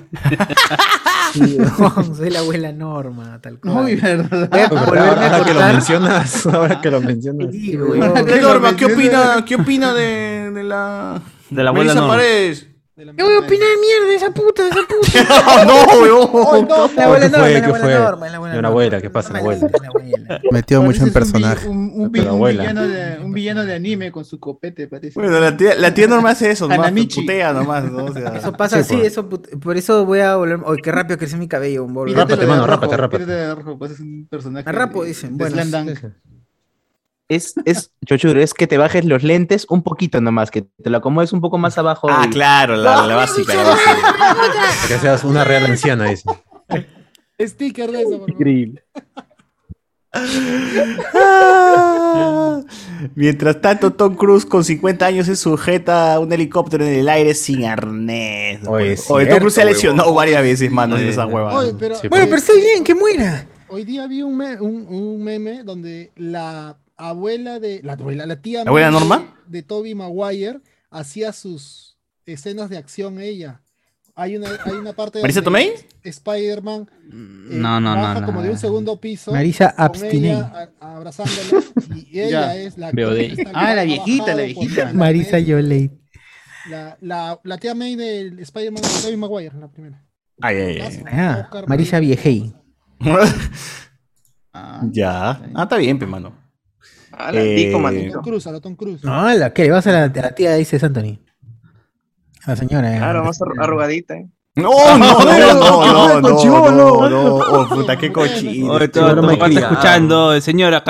Sí, 1.32 1.58
huevón, 1.60 2.16
soy 2.16 2.32
la 2.32 2.40
abuela 2.40 2.72
Norma, 2.72 3.40
tal 3.40 3.60
cual. 3.60 3.76
Muy 3.76 3.96
verdad. 3.96 4.50
Voy 4.50 4.60
a 4.60 4.70
volverme 4.70 5.00
a 5.00 5.36
Ahora 5.36 5.46
que 5.46 5.54
lo 5.54 5.60
mencionas, 5.60 6.46
ahora 6.48 6.82
que 6.82 6.90
lo 6.90 7.02
mencionas. 7.02 7.52
Sí, 7.52 7.78
huevón. 7.78 8.26
¿Qué 8.26 8.42
Norma? 8.42 8.76
¿Qué 8.76 8.86
opina, 8.86 9.46
qué 9.46 9.54
opina 9.54 9.94
de, 9.94 10.50
de 10.52 10.64
la, 10.64 11.22
De 11.52 11.64
la 11.64 11.70
abuela 11.70 11.94
Melissa 11.94 12.00
Norma. 12.00 12.16
Paredes? 12.16 12.68
¿Qué 13.16 13.24
voy 13.24 13.34
a 13.34 13.40
opinar 13.40 13.68
mierda 13.80 14.08
de 14.10 14.16
esa 14.16 14.32
puta, 14.32 14.64
de 14.64 14.70
esa 14.70 14.82
puta? 14.82 15.64
no, 15.66 16.02
weón. 16.02 16.68
La 16.96 17.06
abuela 17.06 17.30
¿Qué 17.30 17.30
Norma, 17.30 17.40
fue? 17.40 17.54
la 17.54 17.60
¿Qué 17.62 17.66
abuela 17.66 17.86
fue? 17.86 17.94
Norma, 18.00 18.30
la 18.30 18.36
abuela 18.38 18.60
Una 18.60 18.68
abuela, 18.68 19.02
¿qué 19.02 19.10
pasa, 19.10 19.34
la 19.34 19.40
abuela? 19.40 19.68
La 19.82 19.88
abuela. 19.88 20.42
Metió 20.52 20.82
mucho 20.84 21.02
en 21.02 21.08
un 21.08 21.14
personaje. 21.14 21.68
Un, 21.70 21.78
un, 21.96 22.02
un 22.20 22.28
abuela. 22.28 22.62
villano 22.64 22.88
de, 22.88 23.20
un 23.24 23.32
villano 23.32 23.66
de 23.66 23.74
anime 23.74 24.12
con 24.12 24.26
su 24.26 24.40
copete, 24.40 24.88
parece. 24.88 25.18
Bueno, 25.20 25.40
la 25.40 25.56
tía, 25.56 25.76
la 25.76 25.94
tía 25.94 26.08
Norma 26.08 26.32
hace 26.32 26.52
eso, 26.52 26.68
nomás, 26.68 26.92
putea 27.16 27.54
nomás, 27.54 27.86
¿no? 27.86 28.06
O 28.06 28.14
sea, 28.14 28.30
Eso 28.36 28.52
pasa 28.54 28.78
Sí, 28.78 28.82
así, 28.82 28.96
pues. 28.98 29.08
eso, 29.08 29.30
por 29.30 29.78
eso 29.78 30.06
voy 30.06 30.20
a 30.20 30.36
volver. 30.36 30.60
Oye, 30.66 30.82
qué 30.82 30.92
rápido 30.92 31.18
creció 31.18 31.38
mi 31.38 31.48
cabello, 31.48 31.86
un 31.86 31.94
boludo. 31.94 32.16
Rápate, 32.18 32.42
de 32.42 32.48
mano, 32.48 32.68
rápate, 32.68 32.98
rápate. 32.98 33.26
de 33.26 33.56
pues 33.78 33.92
es 33.92 34.00
un 34.02 34.28
personaje. 34.30 34.70
Rapo, 34.72 35.04
de- 35.04 35.10
dicen. 35.10 35.38
de 35.38 35.50
Bueno. 35.50 35.62
Es, 37.30 37.54
es, 37.66 37.92
Chochuro, 38.06 38.42
es 38.42 38.54
que 38.56 38.66
te 38.66 38.78
bajes 38.80 39.06
los 39.06 39.22
lentes 39.24 39.68
un 39.70 39.84
poquito 39.84 40.20
nomás, 40.20 40.50
que 40.50 40.64
te 40.64 40.90
lo 40.90 40.98
acomodes 40.98 41.32
un 41.32 41.42
poco 41.42 41.58
más 41.60 41.78
abajo. 41.78 42.08
Ah, 42.10 42.24
y- 42.26 42.30
claro, 42.32 42.76
la, 42.76 43.06
la 43.06 43.16
básica, 43.16 43.54
la 43.54 43.64
básica. 43.64 44.88
Que 44.88 44.98
seas 44.98 45.24
una 45.24 45.44
real 45.44 45.66
anciana, 45.68 46.06
dice. 46.06 46.24
Sticker 47.40 47.92
de 47.92 48.02
eso, 48.02 48.20
por. 48.20 48.32
Increíble. 48.32 48.84
Ah. 51.14 52.62
Mientras 53.16 53.62
tanto, 53.62 53.94
Tom 53.94 54.16
Cruise 54.16 54.46
con 54.46 54.64
50 54.64 55.06
años 55.06 55.28
se 55.28 55.36
sujeta 55.36 56.14
a 56.16 56.20
un 56.20 56.32
helicóptero 56.34 56.86
en 56.86 56.94
el 56.96 57.10
aire 57.10 57.34
sin 57.34 57.66
arnés. 57.66 58.60
Oye, 58.68 58.98
Oye, 59.10 59.26
Tom 59.28 59.40
Cruise 59.40 59.54
se 59.54 59.62
ha 59.62 59.66
lesionado 59.66 60.10
huevón. 60.10 60.16
varias 60.16 60.42
veces, 60.42 60.72
mano, 60.72 60.98
en 60.98 61.08
esa 61.08 61.26
hueva. 61.26 61.54
Oye, 61.54 61.74
pero, 61.80 61.96
Sí, 61.96 62.08
Bueno, 62.08 62.26
pero 62.26 62.38
está 62.38 62.54
bien, 62.54 62.84
que 62.84 62.96
muera. 62.96 63.46
Hoy 63.68 63.86
día 63.86 64.08
vi 64.08 64.22
un, 64.24 64.36
me- 64.36 64.60
un, 64.60 64.88
un 64.88 65.24
meme 65.24 65.64
donde 65.64 66.12
la 66.16 66.76
abuela 67.08 67.60
de. 67.60 67.82
La 67.84 67.94
abuela, 67.94 68.26
la 68.26 68.42
tía. 68.42 68.64
¿La 68.64 68.70
abuela 68.70 68.92
Norma? 68.92 69.36
De, 69.48 69.64
Toby 69.64 69.96
Maguire 69.96 70.60
hacía 70.92 71.32
sus 71.34 71.98
escenas 72.26 72.70
de 72.70 72.78
acción 72.78 73.20
ella. 73.22 73.62
Hay 74.16 74.36
una, 74.36 74.50
hay 74.66 74.74
una 74.74 74.92
parte. 74.92 75.22
¿Marisa 75.22 75.42
Tomei? 75.42 75.72
Spider-Man. 76.04 76.90
eh, 76.92 77.08
No, 77.12 77.80
no, 77.80 77.96
no, 77.96 78.02
baja 78.02 78.20
no, 78.20 78.26
como 78.26 78.42
de 78.42 78.50
un 78.50 78.58
segundo 78.58 79.00
piso. 79.00 79.32
Marisa 79.32 79.74
con 79.76 79.86
Abstinei. 79.86 80.32
ella 80.32 80.72
a- 80.82 80.96
abrazándola. 80.98 81.64
Y 81.96 82.20
ella 82.20 82.30
Ya, 82.30 82.56
es 82.58 82.78
la. 82.78 82.92
Que 82.92 83.26
está- 83.28 83.52
Ah, 83.54 83.74
la 83.74 83.84
viejita, 83.86 84.36
la 84.36 84.44
viejita. 84.44 84.92
Marisa 84.94 85.40
Yolei. 85.40 85.92
La, 86.70 86.98
la, 87.02 87.40
la 87.44 87.58
tía 87.58 87.74
May 87.74 87.96
del 87.96 88.40
Spider-Man 88.40 88.82
de 88.84 88.90
Toby 89.02 89.16
Maguire, 89.18 89.56
la 89.58 89.70
primera. 89.72 90.06
Ay, 90.42 90.56
ay, 90.58 90.80
ay. 90.82 91.04
Ah, 91.12 91.50
Marisa. 91.68 92.00
Viejei. 92.00 92.54
Ah, 94.52 94.82
ya. 94.92 95.30
Ah, 95.56 95.64
está 95.64 95.78
bien, 95.78 96.00
pe, 96.00 96.06
mano. 96.08 96.34
A 97.20 97.34
la 97.34 97.42
Eh. 97.42 97.70
Tom 97.72 97.84
Cruise, 98.24 98.48
a 98.48 98.52
la 98.54 98.60
Tom 98.62 98.76
Cruise. 98.76 99.04
No, 99.04 99.34
la 99.34 99.52
que 99.52 99.64
le 99.64 99.72
vas 99.72 99.86
a 99.88 99.92
la, 99.92 100.04
a 100.06 100.08
la 100.08 100.32
tía 100.32 100.56
dice 100.56 100.80
Anthony. 100.82 101.20
A 102.46 102.52
la 102.52 102.56
señora. 102.56 102.96
eh. 102.96 102.98
Claro, 102.98 103.26
más 103.26 103.40
arru- 103.42 103.62
arrugadita. 103.62 104.16
¿eh? 104.16 104.30
No, 104.56 104.72
no, 104.98 104.98
no, 104.98 105.26
no, 105.26 105.54
no, 105.54 106.22
no, 106.22 106.32
no, 106.32 106.72
no, 106.72 107.10
no, 107.10 107.36
oh, 107.36 107.68
puta, 107.70 107.98
qué 107.98 108.12
cochino. 108.12 108.52
Chivolo 108.52 108.90
todo, 108.90 109.32
está 109.32 109.48
escuchando, 109.48 110.42
señora. 110.42 110.82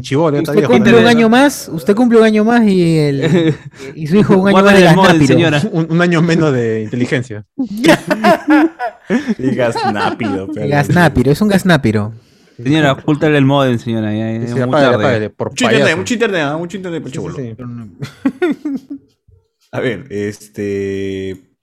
Chivolo, 0.00 0.38
está 0.38 0.52
Usted 0.52 0.66
cumple 0.66 0.92
¿no? 0.92 0.98
un 0.98 1.06
año 1.06 1.28
más, 1.30 1.70
usted 1.72 1.94
cumple 1.94 2.18
un 2.18 2.24
año 2.24 2.44
más 2.44 2.62
y, 2.66 2.98
el, 2.98 3.54
y 3.94 4.06
su 4.06 4.16
hijo 4.16 4.36
un 4.36 4.48
año 4.48 4.62
más 4.96 5.18
de 5.18 5.26
señora. 5.26 5.62
Un, 5.72 6.00
año 6.02 6.20
menos 6.22 6.52
de 6.52 6.82
inteligencia. 6.82 7.44
Digas 9.38 9.76
nápido, 9.92 10.48
El 10.56 10.68
Gasnápiro, 10.68 11.30
es 11.32 11.40
un 11.40 11.48
gasnápiro. 11.48 12.12
Señora, 12.62 12.92
ocúltale 12.92 13.36
el 13.38 13.44
modem, 13.44 13.78
señora. 13.78 14.12
Ya, 14.14 14.32
ya, 14.32 14.46
Sí, 14.46 14.54
muy 14.54 14.62
apágale, 14.62 14.92
tarde. 14.92 15.04
apágale, 15.04 15.30
por 15.30 15.50
Mucho 15.50 15.64
internet, 15.64 15.96
mucho 15.96 16.14
internet, 16.14 16.58
mucho 16.58 16.76
internet 16.76 17.02
Sí, 17.06 17.20
sí, 17.20 17.54
sí. 18.88 18.98
A 19.72 19.80
ver, 19.80 20.06
este. 20.10 21.55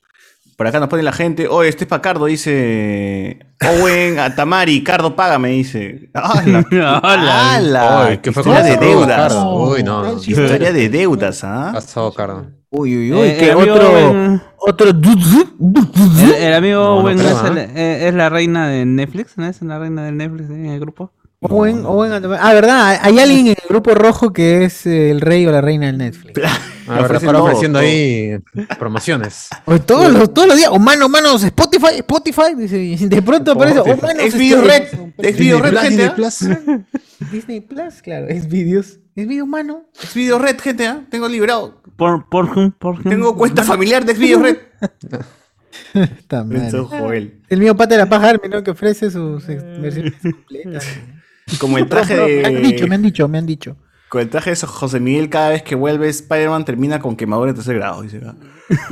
Por 0.57 0.67
acá 0.67 0.79
nos 0.79 0.87
pone 0.89 1.01
la 1.03 1.11
gente. 1.11 1.47
Oye, 1.47 1.69
este 1.69 1.85
es 1.85 1.87
para 1.87 2.01
Cardo, 2.01 2.25
dice. 2.25 3.39
Owen 3.61 4.19
Atamari, 4.19 4.83
Cardo, 4.83 5.15
págame, 5.15 5.49
dice. 5.49 6.09
¡Hala! 6.13 6.65
¡Hala! 7.03 7.55
¡Hala! 7.55 8.07
Uy, 8.09 8.17
¿qué 8.19 8.31
fue 8.31 8.41
Historia 8.43 8.63
de 8.63 8.77
deudas. 8.77 9.33
Uy, 9.45 9.83
no. 9.83 10.15
Historia 10.17 10.71
de 10.71 10.89
deudas, 10.89 11.43
¿ah? 11.43 11.71
Pasado, 11.73 12.13
Cardo. 12.13 12.45
Uy, 12.69 12.95
uy, 12.97 13.11
uy, 13.13 13.19
Eh, 13.27 13.37
que 13.37 13.45
el 13.45 13.51
amigo 13.57 13.73
otro, 13.75 13.87
Owen- 13.91 14.41
otro 14.57 14.89
El, 14.89 16.33
el 16.43 16.53
amigo 16.55 16.79
No, 16.81 16.95
no 16.95 16.97
Owen 17.01 17.17
creo, 17.19 17.29
es, 17.37 17.43
el- 17.51 17.57
eh, 17.57 18.07
es 18.07 18.13
la 18.15 18.29
reina 18.29 18.67
de 18.67 18.85
Netflix, 18.85 19.37
¿no 19.37 19.45
es 19.45 19.61
la 19.61 19.77
reina 19.79 20.05
de 20.05 20.11
Netflix 20.11 20.49
eh, 20.49 20.53
en 20.53 20.65
el 20.67 20.79
grupo? 20.79 21.11
Owen, 21.49 21.85
Owen 21.85 22.11
Atamari. 22.11 22.41
Ah, 22.43 22.53
¿verdad? 22.53 22.99
Hay 23.01 23.19
alguien 23.19 23.47
en 23.47 23.55
el 23.61 23.67
grupo 23.69 23.93
rojo 23.93 24.31
que 24.31 24.65
es 24.65 24.85
eh, 24.85 25.11
el 25.11 25.21
rey 25.21 25.45
o 25.45 25.51
la 25.51 25.61
reina 25.61 25.87
del 25.87 25.97
Netflix. 25.97 26.41
A 26.87 26.95
ver, 26.95 27.05
ofrecen 27.05 27.25
para 27.27 27.37
todo, 27.39 27.47
ofreciendo 27.47 27.79
todo. 27.79 27.87
ahí 27.87 28.39
promociones. 28.77 29.49
Oye, 29.65 29.79
todos, 29.79 30.11
los, 30.11 30.33
todos 30.33 30.47
los 30.49 30.57
días, 30.57 30.69
oh 30.71 30.79
mano, 30.79 31.07
manos, 31.07 31.43
Spotify, 31.43 31.99
Spotify, 31.99 32.55
dice, 32.57 32.77
y 32.77 32.95
de 32.95 33.21
pronto 33.21 33.51
aparece, 33.51 33.79
oh 33.79 33.85
Spotify. 33.85 34.07
manos, 34.07 34.23
Es 34.23 34.37
video 34.37 34.61
red. 34.61 34.83
Es 35.17 35.37
video 35.37 35.59
red, 35.59 35.71
Plus, 35.71 35.81
gente. 35.81 35.95
Disney 35.95 36.07
¿ah? 36.07 36.15
Plus. 36.15 37.31
Disney 37.31 37.61
Plus, 37.61 38.01
claro, 38.01 38.27
es 38.27 38.47
videos, 38.47 38.99
es 39.15 39.27
video 39.27 39.45
mano. 39.45 39.85
Es 40.01 40.13
video 40.13 40.39
red, 40.39 40.59
gente, 40.59 40.87
¿ah? 40.87 41.01
Tengo 41.09 41.29
liberado. 41.29 41.81
Por, 41.95 42.27
por, 42.27 42.73
por, 42.77 43.01
Tengo 43.03 43.35
cuenta 43.37 43.63
familiar 43.63 44.03
de 44.03 44.13
video 44.13 44.39
red. 44.39 44.57
Está 45.93 46.43
mal. 46.43 46.69
Joel. 46.71 47.41
El 47.49 47.59
mío 47.59 47.75
pata 47.75 47.95
de 47.95 47.99
la 47.99 48.09
paja 48.09 48.33
¿no? 48.49 48.63
Que 48.63 48.71
ofrece 48.71 49.09
sus 49.09 49.45
versiones 49.47 50.13
completas. 50.21 50.85
Como 51.59 51.77
el 51.77 51.87
traje 51.89 52.15
Me 52.15 52.45
han 52.45 52.61
dicho, 52.61 52.83
me 52.83 52.89
de. 52.89 52.95
han 52.95 53.01
dicho, 53.01 53.27
me 53.27 53.37
han 53.37 53.45
dicho. 53.45 53.77
Con 54.09 54.21
el 54.21 54.29
traje 54.29 54.51
de 54.51 54.55
José 54.55 54.99
Miguel, 54.99 55.29
cada 55.29 55.49
vez 55.49 55.63
que 55.63 55.73
vuelve 55.75 56.07
Spider-Man 56.07 56.65
termina 56.65 56.99
con 56.99 57.15
quemadura 57.15 57.51
de 57.51 57.55
tercer 57.55 57.75
grado, 57.77 58.01
dice. 58.01 58.21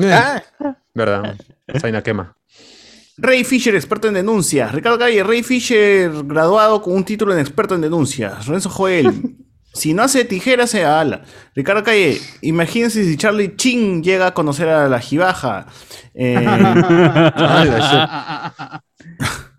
Ah, 0.03 0.41
¿Verdad? 0.93 1.37
Zaina 1.79 2.01
quema. 2.01 2.35
Ray 3.17 3.43
Fisher, 3.43 3.75
experto 3.75 4.07
en 4.07 4.15
denuncias. 4.15 4.71
Ricardo 4.71 4.97
Calle, 4.97 5.23
Ray 5.23 5.43
Fisher, 5.43 6.11
graduado 6.23 6.81
con 6.81 6.95
un 6.95 7.03
título 7.05 7.33
en 7.33 7.39
experto 7.39 7.75
en 7.75 7.81
denuncias. 7.81 8.47
Renzo 8.47 8.69
Joel, 8.69 9.35
si 9.73 9.93
no 9.93 10.01
hace 10.01 10.25
tijeras, 10.25 10.71
se 10.71 10.83
ala. 10.85 11.21
Ricardo 11.55 11.83
Calle, 11.83 12.19
imagínense 12.41 13.03
si 13.05 13.15
Charlie 13.17 13.55
Chin 13.55 14.01
llega 14.01 14.27
a 14.27 14.33
conocer 14.33 14.69
a 14.69 14.89
la 14.89 14.99
jibaja. 14.99 15.67
Eh, 16.15 16.43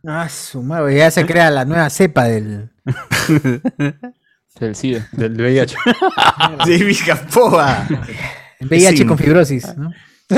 ah, 0.07 0.29
su 0.29 0.63
madre, 0.63 0.97
ya 0.97 1.11
se 1.11 1.25
crea 1.25 1.51
la 1.51 1.65
nueva 1.65 1.89
cepa 1.89 2.25
del. 2.25 2.72
Del 4.61 4.75
SIDA. 4.77 5.09
Del 5.13 5.33
VIH. 5.35 5.77
David 6.59 6.97
Capova. 7.07 7.87
VIH 8.61 8.97
Sí. 8.99 9.07
con 9.07 9.19
fibrosis, 9.19 9.77
¿no? 9.77 9.91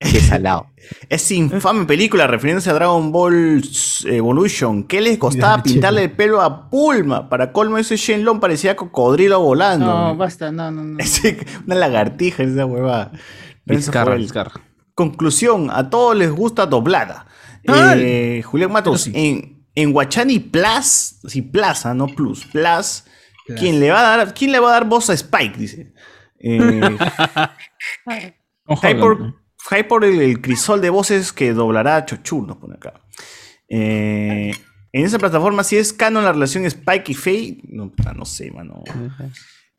Qué 0.00 0.20
salado. 0.20 0.68
Es 1.08 1.28
infame 1.32 1.84
película 1.84 2.26
refiriéndose 2.28 2.70
a 2.70 2.74
Dragon 2.74 3.10
Ball 3.10 3.60
Evolution. 4.04 4.84
¿Qué 4.84 5.00
les 5.00 5.18
costaba 5.18 5.60
pintarle 5.62 6.04
el 6.04 6.12
pelo 6.12 6.40
a 6.40 6.70
Pulma? 6.70 7.28
Para 7.28 7.52
colmo, 7.52 7.78
ese 7.78 7.96
Shenlong 7.96 8.38
parecía 8.38 8.76
cocodrilo 8.76 9.40
volando. 9.40 9.86
No, 9.86 10.16
basta, 10.16 10.52
no, 10.52 10.70
no, 10.70 10.84
no. 10.84 10.98
Una 11.66 11.74
lagartija 11.74 12.44
esa 12.44 12.64
huevada. 12.64 13.10
Vizcarra. 13.64 14.16
Conclusión, 14.94 15.68
a 15.70 15.90
todos 15.90 16.16
les 16.16 16.30
gusta 16.30 16.66
doblada. 16.66 17.26
Eh, 17.68 18.42
Julián 18.42 18.72
Matos, 18.72 19.10
en, 19.12 19.66
en 19.74 19.92
Guachani 19.92 20.38
Plus, 20.38 21.20
sí, 21.26 21.42
Plaza, 21.42 21.94
no 21.94 22.06
Plus, 22.06 22.44
Plus, 22.46 23.04
¿quién 23.58 23.80
le 23.80 23.90
va 23.90 24.00
a 24.00 24.16
dar, 24.16 24.34
quién 24.34 24.52
le 24.52 24.58
va 24.58 24.70
a 24.70 24.72
dar 24.72 24.86
voz 24.86 25.10
a 25.10 25.14
Spike? 25.14 25.58
Dice. 25.58 25.92
Eh, 26.40 26.80
hay 29.70 29.82
por 29.84 30.04
el, 30.04 30.20
el 30.20 30.40
crisol 30.40 30.80
de 30.80 30.90
voces 30.90 31.32
que 31.32 31.52
doblará 31.52 31.96
a 31.96 32.04
Chochur, 32.04 32.46
nos 32.46 32.56
pone 32.56 32.74
acá. 32.74 32.94
Eh, 33.68 34.52
en 34.92 35.04
esa 35.04 35.18
plataforma, 35.18 35.62
si 35.64 35.76
es 35.76 35.92
canon 35.92 36.24
la 36.24 36.32
relación 36.32 36.64
Spike 36.64 37.12
y 37.12 37.14
Faye, 37.14 37.58
no, 37.68 37.92
no 38.16 38.24
sé, 38.24 38.50
mano. 38.50 38.82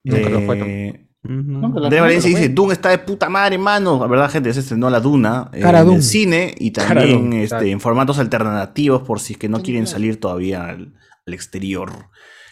Nunca 0.03 0.29
lo 0.29 0.41
fue, 0.41 1.08
La- 1.23 1.67
Andrés 1.67 2.01
Valencia 2.01 2.29
dice. 2.29 2.49
Dune 2.49 2.73
está 2.73 2.89
de 2.89 2.99
puta 2.99 3.29
madre, 3.29 3.57
mano. 3.57 3.99
La 3.99 4.07
verdad, 4.07 4.29
gente, 4.31 4.53
se 4.53 4.61
estrenó 4.61 4.89
la 4.89 4.99
Duna 5.01 5.49
eh, 5.53 5.59
Cara 5.61 5.79
en 5.79 5.85
Dune. 5.85 5.97
el 5.97 6.03
cine 6.03 6.55
y 6.57 6.71
también 7.03 7.33
este, 7.33 7.71
en 7.71 7.79
formatos 7.81 8.19
alternativos 8.19 9.01
por 9.03 9.19
si 9.19 9.33
es 9.33 9.39
que 9.39 9.49
no 9.49 9.61
quieren 9.61 9.85
salir 9.87 10.19
todavía 10.19 10.65
al, 10.65 10.93
al 11.27 11.33
exterior. 11.33 11.91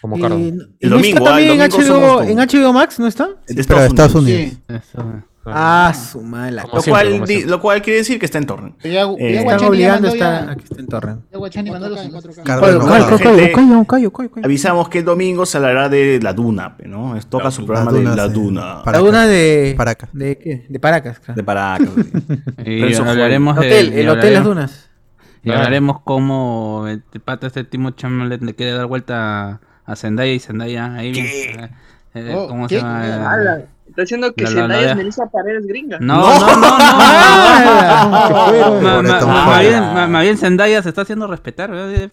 Como 0.02 0.20
Cardo. 0.20 0.38
Eh, 0.38 0.54
El 0.80 0.90
¿no 0.90 0.96
domingo, 0.98 1.18
está 1.20 1.36
ah, 1.36 1.42
el 1.42 1.48
también 1.48 1.62
en, 1.62 1.70
domingo 1.70 1.94
somos 1.94 2.22
HBO, 2.22 2.24
en 2.24 2.38
HBO 2.38 2.74
Max, 2.74 3.00
¿no 3.00 3.08
está? 3.08 3.30
De 3.48 3.64
Pero 3.64 3.80
de 3.82 3.88
Estados 3.88 4.16
Unidos. 4.16 4.42
Sí. 4.52 4.58
Eso. 4.68 5.24
Ah, 5.50 5.94
su 5.94 6.20
madre. 6.22 6.52
la- 6.52 6.64
Como 6.64 6.76
Lo, 6.76 6.82
siempre, 6.82 7.10
cual, 7.18 7.26
di- 7.28 7.44
lo 7.46 7.62
cual 7.62 7.82
quiere 7.82 8.00
decir 8.00 8.20
que 8.20 8.26
está 8.26 8.38
en 8.38 8.46
torrent. 8.48 8.76
Ya, 8.84 8.90
ya 8.92 9.04
Eh, 9.18 9.38
Están 9.38 9.64
obligando 9.64 10.10
a 10.10 10.12
mandó 10.12 10.14
estar 10.14 10.46
ya- 10.46 10.52
aquí 10.52 10.64
está 10.70 10.80
en 10.82 10.88
torrent. 10.88 11.22
ya 11.32 11.38
Guachani 11.38 11.72
mandó 11.72 11.88
los 11.90 12.00
4K, 12.00 12.04
cinco. 12.04 12.18
4K. 12.20 12.44
Cardo 12.44 12.62
Bueno, 12.62 12.80
no 12.80 12.86
bueno, 12.86 13.04
va. 13.06 13.10
Callo, 13.10 13.18
callo, 13.24 13.36
gente- 13.38 13.52
callo, 13.54 13.86
callo, 13.86 14.12
callo, 14.12 14.32
callo. 14.32 14.46
Avisamos 14.46 14.90
que 14.90 15.00
el 15.00 15.06
domingo 15.06 15.46
se 15.46 15.58
hablará 15.58 15.88
de 15.88 16.20
la 16.22 16.34
Duna, 16.34 16.76
¿no? 16.86 17.16
Es- 17.16 17.28
Toca 17.28 17.50
su 17.50 17.66
programa 17.66 17.94
de 17.94 18.04
la 18.04 18.26
eh, 18.26 18.30
Duna. 18.30 18.82
La 18.86 19.02
una 19.02 19.26
de. 19.26 19.74
Paracas. 19.78 20.10
¿De 20.12 20.38
qué? 20.38 20.66
De 20.68 20.80
Paracas, 20.82 21.20
claro. 21.20 21.36
De 21.38 21.44
Paracas. 21.44 21.90
Y 22.66 22.94
hablaremos 22.96 23.58
El 23.58 23.64
hotel, 23.66 23.94
el 23.94 24.10
hotel 24.10 24.34
Las 24.34 24.44
Dunas. 24.44 24.90
Y 25.44 25.52
hablaremos 25.52 26.02
cómo 26.02 26.88
el 26.90 27.02
pata 27.22 27.48
este 27.48 27.64
Timo 27.64 27.92
Chalamet 27.92 28.42
le 28.44 28.54
quiere 28.54 28.74
dar 28.74 28.86
vuelta 28.88 29.62
a 29.88 29.96
Zendaya 29.96 30.32
y 30.34 30.40
Zendaya 30.40 30.94
ahí. 30.94 31.14
eh, 31.18 31.70
eh, 32.14 32.34
Oh, 32.36 32.48
¿Cómo 32.48 32.68
¿qué? 32.68 32.76
se 32.76 32.82
llama? 32.82 33.36
Eh, 33.58 33.66
Está 33.90 34.02
diciendo 34.02 34.34
que 34.36 34.46
Zendaya 34.46 34.92
es 34.92 34.98
Melissa 34.98 35.26
Paredes 35.28 35.66
gringa. 35.66 35.98
No, 36.00 36.40
no, 36.40 36.40
no, 36.40 36.56
no. 36.58 36.68
Ah, 36.80 38.80
ma- 38.82 38.98
Holland. 39.00 39.26
Más 39.26 39.60
bien, 39.62 39.80
ma- 39.80 40.08
más 40.08 40.22
bien 40.24 40.38
Zendaya 40.38 40.84
se 40.84 40.90
está 40.90 41.02
haciendo 41.02 41.26
respetar. 41.28 41.72
¿verdad? 41.72 42.10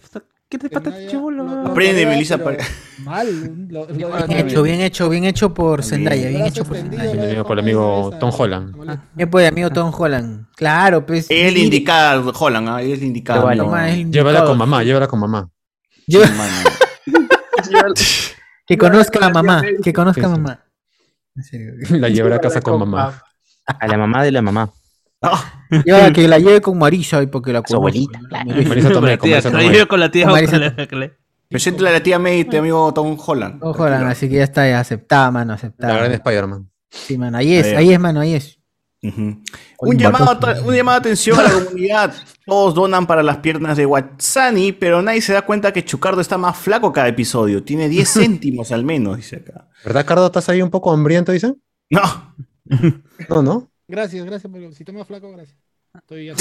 ¿Qué 0.47 0.59
te 0.59 0.69
no- 0.69 1.31
no- 1.31 1.67
Aprende, 1.67 2.05
no, 2.05 2.11
Melissa 2.11 2.37
Paredes. 2.37 2.67
Mal. 3.03 3.27
lo- 3.69 3.87
lo- 3.87 3.93
Bien 3.93 4.31
hecho, 4.31 4.63
bien 4.63 4.81
hecho, 4.81 5.09
bien 5.09 5.25
hecho 5.25 5.53
por 5.53 5.83
Zendaya, 5.83 6.29
bien 6.29 6.45
hecho 6.45 6.63
por 6.63 6.77
Zendaya. 6.77 7.43
Por 7.43 7.53
el 7.53 7.59
amigo 7.59 8.11
Tom 8.19 8.31
Holland. 8.35 8.75
Bien 9.13 9.29
por 9.29 9.41
el 9.41 9.47
amigo 9.47 9.69
Tom 9.71 9.91
Holland. 9.95 10.45
Claro, 10.55 11.05
pues. 11.05 11.27
Él 11.29 11.57
indica 11.57 12.21
Holland, 12.39 12.69
¿ah? 12.69 12.81
Él 12.81 12.93
es 12.93 13.01
indicado. 13.01 13.53
No. 13.53 13.65
toma, 13.65 13.89
es 13.89 13.95
el 13.97 14.11
Llévala 14.11 14.45
con 14.45 14.57
mamá, 14.57 14.83
llévala 14.83 15.07
con 15.07 15.19
mamá. 15.19 15.49
Que 18.67 18.77
conozca 18.77 19.25
a 19.25 19.29
mamá, 19.29 19.61
que 19.83 19.93
conozca 19.93 20.25
a 20.25 20.29
mamá. 20.29 20.65
La 21.89 22.09
llevará 22.09 22.37
a 22.37 22.39
casa 22.39 22.61
con 22.61 22.79
mamá. 22.79 23.21
A 23.67 23.87
la 23.87 23.97
mamá 23.97 24.23
de 24.23 24.31
la 24.31 24.41
mamá. 24.41 24.71
Yo 25.85 26.13
que 26.13 26.27
la 26.27 26.39
lleve 26.39 26.61
con 26.61 26.77
Marisa 26.77 27.21
y 27.21 27.27
porque 27.27 27.51
la 27.51 27.61
Su 27.65 27.75
abuelita. 27.75 28.19
Marisa 28.45 28.91
Tomé, 28.91 29.11
la 29.11 29.17
con 29.17 29.29
la 29.29 29.61
lleve 29.63 29.87
con 29.87 29.99
la 29.99 30.11
tía. 30.11 30.27
La- 30.27 31.11
Preséntale 31.47 31.89
a 31.89 31.93
la 31.93 32.03
tía 32.03 32.17
May, 32.17 32.43
tu 32.45 32.57
amigo 32.57 32.91
Tom 32.93 33.17
Holland. 33.23 33.59
Tom 33.61 33.75
Holland, 33.79 34.07
así 34.07 34.27
que 34.27 34.37
ya 34.37 34.43
está 34.43 34.79
aceptada, 34.79 35.29
mano, 35.31 35.49
La 35.49 35.55
aceptada. 35.55 35.95
gran 35.95 36.11
Spider-Man. 36.11 36.69
Sí, 36.89 37.17
mano, 37.17 37.37
ahí 37.37 37.53
es, 37.53 37.67
ahí 37.75 37.93
es, 37.93 37.99
mano, 37.99 38.19
ahí 38.21 38.33
es. 38.33 38.59
Un 39.79 39.97
llamado, 39.97 40.31
a 40.31 40.61
un 40.61 40.73
llamado 40.75 40.99
de 40.99 41.09
atención 41.09 41.39
a 41.39 41.43
la 41.43 41.51
comunidad. 41.65 42.13
Todos 42.45 42.75
donan 42.75 43.07
para 43.07 43.23
las 43.23 43.37
piernas 43.37 43.75
de 43.77 43.85
Watsani, 43.85 44.71
pero 44.71 45.01
nadie 45.01 45.21
se 45.21 45.33
da 45.33 45.41
cuenta 45.43 45.73
que 45.73 45.83
Chucardo 45.83 46.21
está 46.21 46.37
más 46.37 46.57
flaco 46.57 46.93
cada 46.93 47.07
episodio. 47.07 47.63
Tiene 47.63 47.89
10 47.89 48.09
céntimos 48.13 48.71
al 48.71 48.83
menos, 48.83 49.17
dice 49.17 49.37
acá. 49.37 49.67
¿Verdad, 49.83 50.05
Cardo? 50.05 50.25
¿Estás 50.27 50.47
ahí 50.49 50.61
un 50.61 50.69
poco 50.69 50.91
hambriento, 50.91 51.31
dicen? 51.31 51.61
No. 51.89 52.01
No, 53.29 53.41
no. 53.43 53.71
Gracias, 53.87 54.25
gracias. 54.25 54.51
Pero 54.51 54.71
si 54.71 54.83
toma 54.83 55.05
flaco, 55.05 55.31
gracias. 55.31 55.57
Estoy 55.93 56.25
ya. 56.25 56.33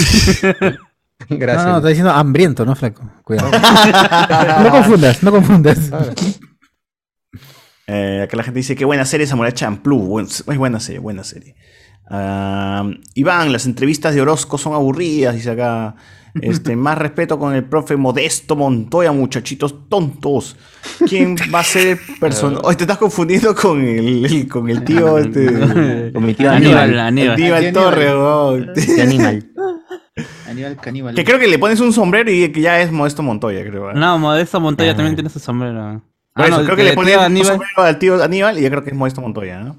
Gracias. 1.29 1.65
No, 1.67 1.71
no, 1.73 1.77
está 1.77 1.89
diciendo 1.89 2.11
hambriento, 2.11 2.65
no 2.65 2.75
flaco. 2.75 3.09
Cuidado. 3.23 3.51
no 4.65 4.71
confundas, 4.71 5.23
no 5.23 5.31
confundas. 5.31 5.79
Eh, 7.87 8.23
acá 8.25 8.37
la 8.37 8.43
gente 8.43 8.59
dice 8.61 8.75
que 8.75 8.85
buena 8.85 9.05
serie 9.05 9.27
Samurai 9.27 9.53
Champloo. 9.53 9.99
Buen- 9.99 10.27
es 10.27 10.45
buena 10.45 10.81
serie, 10.81 10.99
buena 11.01 11.23
serie. 11.25 11.55
Ah, 12.09 12.89
Iván, 13.15 13.53
las 13.53 13.67
entrevistas 13.67 14.15
de 14.15 14.21
Orozco 14.21 14.59
son 14.59 14.75
aburridas, 14.75 15.35
dice 15.35 15.51
acá. 15.51 15.97
Este, 16.41 16.75
más 16.77 16.99
respeto 16.99 17.39
con 17.39 17.55
el 17.55 17.65
profe 17.65 17.97
Modesto 17.97 18.57
Montoya, 18.57 19.13
muchachitos 19.13 19.89
tontos. 19.89 20.57
¿Quién 21.09 21.37
va 21.55 21.61
a 21.61 21.65
ser 21.65 21.87
el 22.09 22.19
personaje? 22.19 22.61
Oye, 22.65 22.77
te 22.77 22.85
estás 22.85 22.99
confundiendo 22.99 23.55
con 23.55 23.81
el, 23.83 24.25
el- 24.27 24.49
con 24.49 24.69
el 24.69 24.85
tío 24.85 25.17
este. 25.19 26.13
Con 26.13 26.27
mi 26.27 26.35
tío 26.35 26.51
Aníbal, 26.51 26.99
Aníbal. 26.99 27.31
El 27.31 27.31
Aníbal. 27.31 27.55
Aníbal. 27.65 27.73
Torres, 27.73 28.99
Aníbal. 29.01 29.51
Aníbal 30.49 30.77
Caníbal. 30.77 31.15
Que 31.15 31.25
creo 31.25 31.39
que 31.39 31.47
le 31.49 31.59
pones 31.59 31.81
un 31.81 31.93
sombrero 31.93 32.31
y 32.31 32.51
que 32.53 32.61
ya 32.61 32.81
es 32.81 32.93
Modesto 32.93 33.23
Montoya, 33.23 33.63
creo. 33.65 33.91
¿eh? 33.91 33.95
No, 33.97 34.19
Modesto 34.19 34.61
Montoya 34.61 34.93
Ah. 34.93 34.97
también 34.97 35.15
tiene 35.17 35.31
su 35.31 35.39
sombrero. 35.41 36.03
Por 36.35 36.45
Ah, 36.45 36.49
eso, 36.49 36.59
no, 36.59 36.65
creo 36.65 36.77
que 36.77 36.85
le 36.85 36.93
pones 36.95 37.17
un 37.17 37.23
Aníbal. 37.23 37.47
sombrero 37.53 37.83
al 37.83 37.99
tío 37.99 38.23
Aníbal 38.23 38.59
y 38.59 38.63
ya 38.63 38.71
creo 38.71 38.83
que 38.85 38.91
es 38.91 38.97
Modesto 38.97 39.21
Montoya, 39.21 39.61
¿no? 39.61 39.77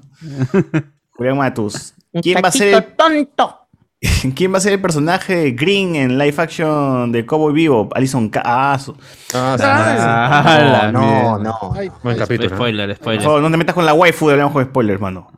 Julián 1.12 1.36
Matus. 1.36 1.94
Un 2.16 2.22
¿Quién 2.22 2.40
va 2.42 2.48
a 2.48 2.52
ser 2.52 2.72
el 2.74 2.84
tonto. 2.94 3.60
¿Quién 4.34 4.52
va 4.52 4.58
a 4.58 4.60
ser 4.60 4.72
el 4.72 4.80
personaje 4.80 5.34
de 5.36 5.50
Green 5.52 5.96
en 5.96 6.16
live 6.18 6.34
action 6.38 7.12
de 7.12 7.26
Cowboy 7.26 7.52
Vivo? 7.52 7.88
Alison 7.94 8.28
Ca- 8.30 8.42
Ah, 8.44 8.78
su- 8.78 8.96
Ah, 9.34 10.90
no, 10.92 11.38
no. 11.38 11.72
Ay, 11.76 11.90
Buen 12.02 12.16
capítulo. 12.16 12.50
Spoiler, 12.56 12.88
Por 12.88 12.96
spoiler. 12.96 13.22
favor, 13.22 13.42
no 13.42 13.50
te 13.50 13.56
metas 13.56 13.74
con 13.74 13.84
la 13.84 13.92
waifu 13.94 14.26
de 14.28 14.32
Hablamos 14.34 14.52
con 14.54 14.64
Spoilers, 14.64 15.00
mano. 15.00 15.30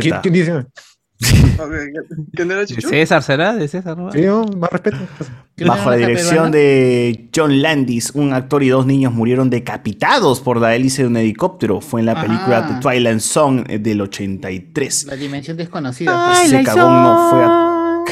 ¿Quién, 0.00 0.16
quién 0.22 0.34
dice? 0.34 0.66
¿Que 2.36 2.44
no 2.44 2.52
era 2.52 2.60
¿De 2.62 2.66
Chuchu? 2.66 2.88
César 2.88 3.22
será? 3.22 3.54
¿De 3.54 3.66
César? 3.68 3.96
no? 3.96 4.12
Sí, 4.12 4.20
no, 4.22 4.44
más 4.44 4.70
respeto. 4.70 4.98
Bajo 5.66 5.90
la 5.90 5.96
dirección 5.96 6.50
de 6.52 7.30
John 7.34 7.62
Landis, 7.62 8.10
un 8.14 8.34
actor 8.34 8.62
y 8.62 8.68
dos 8.68 8.84
niños 8.86 9.14
murieron 9.14 9.48
decapitados 9.48 10.40
por 10.40 10.60
la 10.60 10.74
hélice 10.74 11.02
de 11.02 11.08
un 11.08 11.16
helicóptero. 11.16 11.80
Fue 11.80 12.00
en 12.00 12.06
la 12.06 12.12
Ajá. 12.12 12.22
película 12.26 12.66
The 12.66 12.74
Twilight 12.80 13.20
Song 13.20 13.64
eh, 13.68 13.78
del 13.78 14.02
83. 14.02 15.06
La 15.06 15.16
dimensión 15.16 15.56
desconocida. 15.56 16.26
pues. 16.28 16.52
Ese 16.52 16.62
cagón 16.62 17.02
no 17.02 17.30
fue 17.30 17.44
a... 17.44 18.04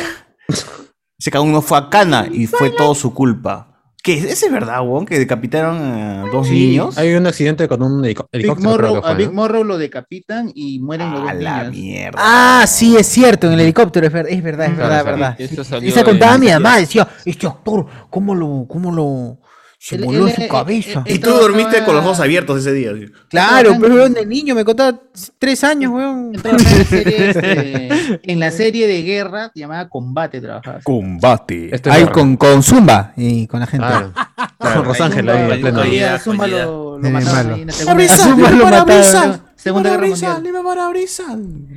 Ese 1.19 1.31
cagón 1.31 1.53
no 1.53 1.61
fue 1.61 1.77
a 1.79 1.91
Cana 1.91 2.27
y 2.33 2.47
fue 2.47 2.71
todo 2.71 2.95
su 2.95 3.13
culpa. 3.13 3.74
¿Qué? 4.05 4.19
¿Ese 4.19 4.47
es 4.47 4.53
verdad, 4.53 4.83
weón? 4.83 5.07
Que 5.07 5.19
decapitaron 5.19 5.81
a 5.81 6.25
dos 6.31 6.47
Sí. 6.47 6.53
niños. 6.69 6.99
Hay 6.99 7.15
un 7.15 7.27
accidente 7.27 7.67
con 7.67 7.83
un 7.83 8.05
helicóptero. 8.05 8.55
Morrow, 8.57 9.01
a 9.03 9.15
Big 9.15 9.29
¿no? 9.29 9.33
Morrow 9.33 9.65
lo 9.65 9.79
decapitan 9.79 10.53
y 10.55 10.79
mueren 10.79 11.11
los 11.11 11.27
A 11.27 11.33
dos 11.33 11.43
la 11.43 11.59
niños. 11.71 11.75
mierda. 11.75 12.19
Ah, 12.23 12.67
sí, 12.69 12.97
es 12.99 13.07
cierto, 13.07 13.47
en 13.47 13.55
el 13.55 13.61
helicóptero, 13.61 14.07
es 14.07 14.13
verdad, 14.13 14.31
es 14.31 14.43
verdad, 14.43 14.67
es 14.67 14.75
Claro, 14.75 14.89
verdad, 15.07 15.37
sí. 15.39 15.57
verdad. 15.57 15.83
Esa 15.85 16.05
contaba 16.05 16.37
mi 16.37 16.49
mamá, 16.49 16.77
decía, 16.77 17.09
este 17.25 17.47
actor, 17.47 17.87
¿cómo 18.11 18.35
lo, 18.35 18.67
cómo 18.69 18.93
lo, 18.93 19.39
se 19.87 19.97
Él- 19.97 20.05
voló 20.07 20.27
su 20.29 20.41
él- 20.41 20.49
cabeza? 20.49 21.03
él- 21.05 21.17
Y 21.17 21.19
tú 21.19 21.29
dormiste 21.29 21.85
con 21.85 21.95
los 21.95 22.03
ojos 22.07 22.19
abiertos 22.21 22.59
ese 22.61 22.73
día. 22.73 22.93
sí. 22.95 23.05
Claro, 23.29 23.77
pero 23.79 23.95
weón, 23.97 24.15
de 24.15 24.25
niño 24.25 24.55
me 24.55 24.65
contaba 24.65 24.99
tres 25.39 25.63
años, 25.63 25.93
weón. 25.93 26.33
Trabajaba 26.33 26.71
en 26.73 26.79
la 26.79 26.85
serie, 26.89 27.29
este, 27.31 28.33
en 28.33 28.41
la 28.41 28.51
serie 28.51 28.87
de 28.87 29.03
guerra 29.03 29.53
llamada 29.55 29.87
Combate 29.91 30.41
trabajaba. 30.41 30.81
Combate. 30.83 31.71
Ahí 31.91 32.07
con, 32.07 32.39
con 32.39 32.63
Zumba 32.63 33.13
y 33.15 33.47
con 33.47 33.61
la 33.61 33.67
gente. 33.67 33.87
Claro. 33.87 34.13
Con 34.57 34.85
Rosángel 34.87 35.29
ahí 35.29 35.51
en 35.53 35.61
pleno. 35.61 35.81
Ahí 35.81 35.89
Calidad, 35.91 36.15
a 36.15 36.19
Zumba 36.19 36.45
calidad. 36.45 36.65
lo, 36.65 36.99
lo 36.99 37.07
el 37.07 37.13
mataron 37.13 37.67
Zumba 38.09 38.51
lo 38.51 38.65
mataron. 38.65 39.43
Segunda 39.65 39.91
guerra 39.91 40.07
mundial. 40.09 40.43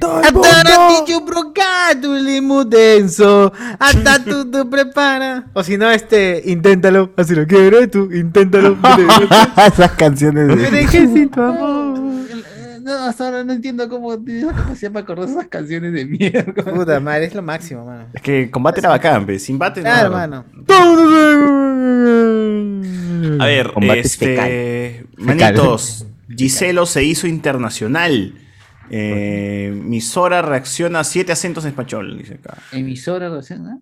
Ataraticho 0.02 1.22
brocato, 1.22 2.14
limo 2.16 2.66
denso. 2.66 3.54
Hasta 3.80 4.24
tú 4.24 4.52
te 4.52 4.66
preparas. 4.66 5.46
O 5.54 5.64
si 5.64 5.78
no, 5.78 5.90
este, 5.90 6.42
inténtalo. 6.46 7.12
Así 7.16 7.34
lo 7.34 7.48
quieres 7.48 7.90
tú, 7.90 8.10
inténtalo. 8.12 8.78
Esas 9.68 9.92
canciones 9.94 10.50
de... 10.50 10.70
dejes 10.70 11.14
sin 11.14 11.30
tu 11.30 11.42
amor. 11.42 11.98
No, 12.82 12.94
hasta 13.06 13.26
ahora 13.26 13.44
no 13.44 13.54
entiendo 13.54 13.88
cómo 13.90 14.18
tienes 14.18 14.44
la 14.44 14.54
capacidad 14.54 14.92
para 14.92 15.04
acordar 15.04 15.30
esas 15.30 15.48
canciones 15.48 15.92
de 15.92 16.06
mierda. 16.06 16.64
Puta 16.64 17.02
madre, 17.02 17.26
es 17.26 17.36
lo 17.36 17.42
máximo, 17.42 17.86
mano. 17.86 18.06
Es 18.14 18.22
que 18.22 18.50
combate 18.50 18.80
era 18.80 18.88
bacán, 18.88 19.26
pe. 19.26 19.40
sin 19.40 19.60
bate 19.60 19.82
no. 19.82 19.86
Claro, 19.86 20.10
no. 20.10 20.16
mano. 20.16 20.46
A 23.40 23.46
ver, 23.46 23.74
Combate 23.74 24.00
este, 24.00 25.06
manitos, 25.18 26.06
Giselo 26.36 26.86
se 26.86 27.04
hizo 27.04 27.28
internacional. 27.28 28.34
Eh, 28.90 29.74
Misora 29.76 30.42
reacciona 30.42 31.02
a 31.02 31.04
siete 31.04 31.32
acentos 31.32 31.66
en 31.66 31.70
español, 31.72 32.18
dice 32.18 32.36
acá. 32.36 32.58
Emisora, 32.72 33.30
¿no? 33.30 33.82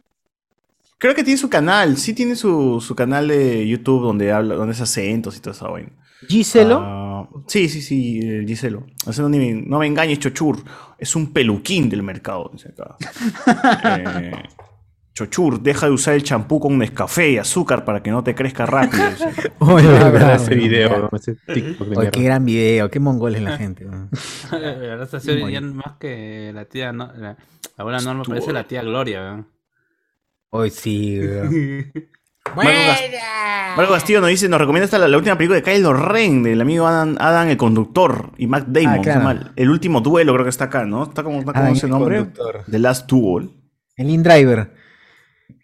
Creo 0.97 1.13
que 1.13 1.23
tiene 1.23 1.37
su 1.37 1.49
canal, 1.49 1.97
sí 1.97 2.13
tiene 2.13 2.35
su, 2.35 2.81
su 2.81 2.95
canal 2.95 3.27
de 3.27 3.67
YouTube 3.67 4.01
donde 4.01 4.31
habla, 4.31 4.55
donde 4.55 4.73
es 4.73 4.81
acentos 4.81 5.37
y 5.37 5.41
todo 5.41 5.53
eso. 5.53 5.71
vaina. 5.71 5.91
Giselo. 6.27 6.79
Ah, 6.81 7.29
sí, 7.47 7.69
sí, 7.69 7.81
sí, 7.81 8.19
eh, 8.23 8.43
Giselo. 8.47 8.85
O 9.05 9.13
sea, 9.13 9.23
no, 9.23 9.29
ni 9.29 9.53
no 9.53 9.79
me 9.79 9.87
engañes, 9.87 10.19
Chochur. 10.19 10.63
Es 10.97 11.15
un 11.15 11.33
peluquín 11.33 11.89
del 11.89 12.01
mercado, 12.01 12.49
dice 12.53 12.69
acá. 12.69 12.95
Eh, 14.21 14.31
Chochur, 15.15 15.61
deja 15.61 15.85
de 15.85 15.93
usar 15.93 16.13
el 16.15 16.23
champú 16.23 16.59
con 16.59 16.77
Nescafé 16.77 17.31
y 17.31 17.37
azúcar 17.37 17.85
para 17.85 18.03
que 18.03 18.11
no 18.11 18.21
te 18.21 18.35
crezca 18.35 18.65
rápido. 18.65 19.05
Oye, 19.59 19.87
verdad, 19.87 20.11
verdad, 20.11 20.35
ese 20.35 20.55
video, 20.55 21.09
ese 21.13 21.35
TikTok 21.35 21.87
de 21.87 21.97
Oye, 21.97 22.11
qué 22.11 22.21
gran 22.21 22.43
video, 22.43 22.91
qué 22.91 22.99
mongol 22.99 23.35
es 23.35 23.41
la 23.41 23.57
gente. 23.57 23.85
verdad, 24.51 25.09
ya 25.49 25.61
más 25.61 25.93
que 26.01 26.51
la 26.53 26.65
tía, 26.65 26.91
no, 26.91 27.13
la, 27.13 27.29
la 27.29 27.37
abuela 27.77 28.01
Norma 28.01 28.25
parece 28.25 28.51
la 28.51 28.65
tía 28.65 28.81
Gloria, 28.81 29.21
weón. 29.21 29.47
Hoy 30.49 30.69
sí, 30.69 31.17
weón. 31.21 31.93
Marco, 33.77 33.93
Castillo 33.93 34.19
nos 34.19 34.29
dice, 34.29 34.49
nos 34.49 34.59
recomienda 34.59 34.83
esta 34.83 34.99
la, 34.99 35.07
la 35.07 35.17
última 35.17 35.37
película 35.37 35.55
de 35.55 35.63
Kylo 35.63 35.93
Ren, 35.93 36.43
del 36.43 36.59
amigo 36.59 36.87
Adam, 36.87 37.15
Adam, 37.19 37.47
el 37.47 37.57
conductor, 37.57 38.31
y 38.37 38.47
Matt 38.47 38.67
Damon. 38.67 38.99
Ah, 38.99 39.01
claro. 39.01 39.39
El 39.55 39.69
último 39.69 40.01
duelo 40.01 40.33
creo 40.33 40.43
que 40.43 40.49
está 40.49 40.65
acá, 40.65 40.85
¿no? 40.85 41.03
Está 41.03 41.23
como, 41.23 41.39
está 41.39 41.53
como 41.53 41.63
Adam, 41.63 41.73
ese 41.73 41.85
el 41.85 41.91
nombre. 41.93 42.17
conductor. 42.17 42.65
The 42.69 42.79
Last 42.79 43.09
Duel. 43.09 43.49
El 43.95 44.09
InDriver. 44.09 44.55
Claro. 44.55 44.84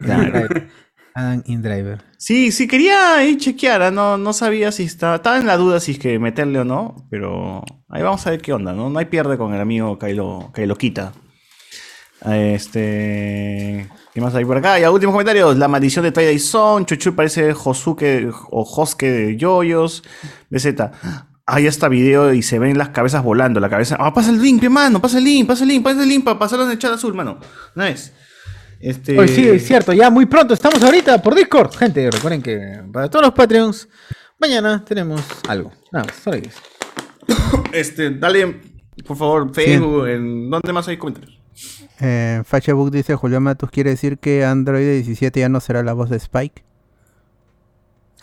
InDriver. 0.00 0.68
Adam 1.14 1.42
InDriver. 1.46 2.02
Sí, 2.16 2.52
sí, 2.52 2.66
quería 2.66 3.16
ahí 3.16 3.36
chequear, 3.36 3.82
¿ah? 3.82 3.90
no, 3.90 4.16
no 4.16 4.32
sabía 4.32 4.72
si 4.72 4.84
estaba, 4.84 5.16
estaba 5.16 5.38
en 5.38 5.46
la 5.46 5.56
duda 5.56 5.80
si 5.80 5.92
es 5.92 5.98
que 5.98 6.18
meterle 6.18 6.60
o 6.60 6.64
no, 6.64 7.06
pero 7.10 7.62
ahí 7.88 8.02
vamos 8.02 8.26
a 8.26 8.30
ver 8.30 8.40
qué 8.40 8.52
onda, 8.52 8.72
¿no? 8.72 8.88
No 8.88 8.98
hay 8.98 9.06
pierde 9.06 9.36
con 9.36 9.52
el 9.52 9.60
amigo 9.60 9.98
Kylo, 9.98 10.50
Kylo 10.54 10.76
Quita. 10.76 11.12
Este, 12.24 13.88
¿qué 14.14 14.20
más 14.20 14.34
hay 14.34 14.44
por 14.44 14.56
acá? 14.56 14.78
Y 14.78 14.84
a 14.84 14.90
últimos 14.90 15.12
comentarios, 15.12 15.56
la 15.58 15.66
maldición 15.66 16.04
de 16.04 16.12
Twilight 16.12 16.40
Zone, 16.40 16.86
Chuchu 16.86 17.14
parece 17.14 17.52
Josuke 17.52 18.30
o 18.50 18.64
Josuke 18.64 19.06
de 19.06 19.36
Yoyos, 19.36 20.04
BZ. 20.48 20.66
Ahí 21.44 21.66
está 21.66 21.88
video 21.88 22.32
y 22.32 22.42
se 22.42 22.60
ven 22.60 22.78
las 22.78 22.90
cabezas 22.90 23.24
volando, 23.24 23.58
la 23.58 23.68
cabeza. 23.68 23.96
Ah, 23.98 24.14
pasa 24.14 24.30
el 24.30 24.40
link, 24.40 24.62
mano, 24.70 25.02
pasa 25.02 25.18
el 25.18 25.24
link, 25.24 25.48
pasa 25.48 25.64
el 25.64 25.70
link, 25.70 25.82
pasa 25.82 26.02
el 26.02 26.08
link 26.08 26.24
para 26.24 26.38
pasarlo 26.38 26.64
en 26.64 26.70
el 26.70 26.78
chat 26.78 26.92
azul, 26.92 27.12
mano. 27.14 27.38
No 27.74 27.84
es. 27.84 28.14
Este... 28.82 29.16
Hoy 29.16 29.28
sí, 29.28 29.48
es 29.48 29.64
cierto, 29.64 29.92
ya 29.92 30.10
muy 30.10 30.26
pronto 30.26 30.54
estamos 30.54 30.82
ahorita 30.82 31.22
por 31.22 31.36
Discord. 31.36 31.72
Gente, 31.76 32.10
recuerden 32.10 32.42
que 32.42 32.82
para 32.92 33.08
todos 33.08 33.26
los 33.26 33.34
Patreons, 33.34 33.88
mañana 34.40 34.84
tenemos 34.84 35.22
algo. 35.48 35.70
Nada 35.92 36.06
más, 36.06 36.16
solo 36.16 36.36
eso. 36.36 36.60
Este, 37.72 38.10
dale, 38.10 38.60
por 39.06 39.16
favor, 39.16 39.54
Facebook, 39.54 40.08
en 40.08 40.50
¿dónde 40.50 40.72
más 40.72 40.88
hay 40.88 40.96
comentarios? 40.96 41.38
Eh, 42.00 42.42
Facebook 42.44 42.90
dice, 42.90 43.14
Julián 43.14 43.44
Matus 43.44 43.70
quiere 43.70 43.90
decir 43.90 44.18
que 44.18 44.44
Android 44.44 44.84
17 44.84 45.38
ya 45.38 45.48
no 45.48 45.60
será 45.60 45.84
la 45.84 45.92
voz 45.92 46.10
de 46.10 46.16
Spike. 46.16 46.64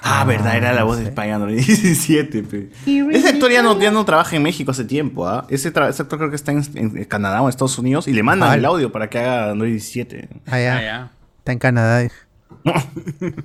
Ah, 0.02 0.24
verdad, 0.24 0.56
era 0.56 0.72
la 0.74 0.84
voz 0.84 0.98
de 1.00 1.08
Spy 1.08 1.30
Android 1.30 1.56
17, 1.66 2.44
pe. 2.44 2.70
Ese 2.86 3.30
actor 3.30 3.52
ya 3.52 3.62
no, 3.62 3.80
ya 3.80 3.92
no 3.92 4.06
trabaja 4.06 4.36
en 4.38 4.44
México 4.44 4.72
hace 4.72 4.86
tiempo, 4.86 5.28
¿ah? 5.28 5.46
Ese, 5.50 5.68
actor 5.70 6.08
creo 6.18 6.30
que 6.30 6.36
está 6.38 6.52
en, 6.54 6.64
en 6.76 7.04
Canadá 7.06 7.42
o 7.42 7.46
en 7.46 7.50
Estados 7.50 7.78
Unidos 7.78 8.08
y 8.08 8.14
le 8.14 8.24
mandan 8.24 8.52
Ah, 8.52 8.56
el 8.56 8.64
audio 8.66 8.92
para 8.92 9.10
que 9.10 9.20
haga 9.20 9.52
Android 9.52 9.72
17. 9.72 10.30
Ah, 10.48 10.60
ya. 10.60 10.78
Ah, 10.78 10.82
ya. 10.82 11.12
Está 11.40 11.52
en 11.52 11.60
Canadá. 11.60 12.00
dije. 12.00 12.16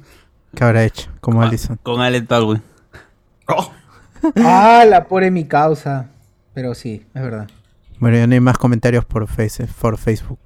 ¿Qué 0.55 0.65
habrá 0.65 0.85
hecho? 0.85 1.11
Como 1.21 1.43
Ah, 1.43 1.47
Allison. 1.49 1.79
Con 1.83 2.01
Alec 2.01 2.29
Baldwin. 2.29 2.63
Oh, 3.49 3.73
Ah, 4.37 4.85
la 4.89 5.05
pobre 5.05 5.31
mi 5.31 5.45
causa. 5.47 6.11
Pero 6.55 6.75
sí, 6.75 7.05
es 7.15 7.23
verdad. 7.23 7.49
Bueno, 7.99 8.17
ya 8.17 8.27
no 8.27 8.35
hay 8.35 8.41
más 8.41 8.59
comentarios 8.59 9.05
por, 9.05 9.27
face, 9.27 9.67
por 9.81 9.99
Facebook. 9.99 10.39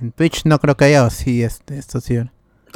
En 0.00 0.12
Twitch 0.12 0.42
no 0.44 0.58
creo 0.60 0.76
que 0.76 0.84
haya, 0.84 1.04
o 1.04 1.10
sí, 1.10 1.42
este, 1.42 1.78
esto 1.78 2.00
sí. 2.00 2.18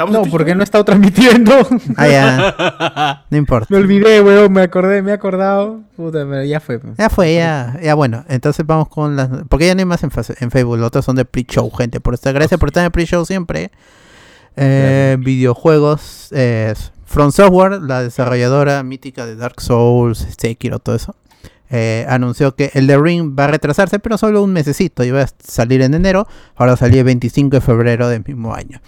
¿Estamos 0.05 0.27
No, 0.27 0.31
porque 0.31 0.55
no 0.55 0.60
he 0.60 0.64
estado 0.64 0.85
transmitiendo. 0.85 1.52
Ah, 1.97 2.09
ya. 2.09 3.24
No 3.31 3.36
importa. 3.36 3.66
Me 3.70 3.77
olvidé, 3.78 4.20
weón, 4.20 4.52
me 4.52 4.62
acordé, 4.62 5.02
me 5.02 5.10
he 5.10 5.14
acordado. 5.14 5.81
Puta, 5.97 6.27
pero 6.28 6.43
ya 6.44 6.60
fue. 6.60 6.78
pues. 6.78 6.97
Ya 6.97 7.09
fue, 7.10 7.35
ya, 7.35 7.78
ya 7.82 7.94
bueno. 7.94 8.24
Entonces 8.28 8.66
vamos 8.66 8.89
con 8.89 9.16
las. 9.16 9.28
Porque 9.48 9.66
ya 9.66 9.74
no 9.74 9.81
hay 9.81 9.85
más 9.86 10.02
en, 10.02 10.10
face- 10.10 10.36
en 10.40 10.51
Facebook. 10.51 10.78
Los 10.78 10.89
otros 10.89 11.05
son 11.05 11.16
de 11.16 11.24
pre-show, 11.24 11.70
gente. 11.70 12.01
Por 12.01 12.14
estar, 12.14 12.32
gracias 12.35 12.59
por 12.59 12.68
estar 12.70 12.81
en 12.82 12.86
el 12.86 12.90
pre-show 12.93 13.24
siempre. 13.24 13.70
Eh, 14.56 15.16
videojuegos. 15.20 16.28
eh, 16.32 16.74
From 17.05 17.32
Software, 17.32 17.81
la 17.82 18.02
desarrolladora 18.02 18.82
mítica 18.85 19.27
de 19.27 19.35
Dark 19.35 19.60
Souls, 19.60 20.28
Sekiro, 20.39 20.78
todo 20.78 20.94
eso. 20.94 21.16
eh, 21.68 22.06
anunció 22.09 22.55
que 22.55 22.70
el 22.74 22.86
The 22.86 22.98
Ring 22.98 23.36
va 23.39 23.44
a 23.44 23.48
retrasarse, 23.48 23.98
pero 23.98 24.16
solo 24.18 24.43
un 24.44 24.52
mesecito. 24.52 25.02
Iba 25.05 25.22
a 25.22 25.27
salir 25.43 25.82
en 25.82 25.94
enero. 25.94 26.27
Ahora 26.56 26.77
salió 26.77 26.98
el 26.98 27.05
25 27.05 27.56
de 27.56 27.60
febrero 27.60 28.09
del 28.09 28.22
mismo 28.27 28.55
año. 28.55 28.81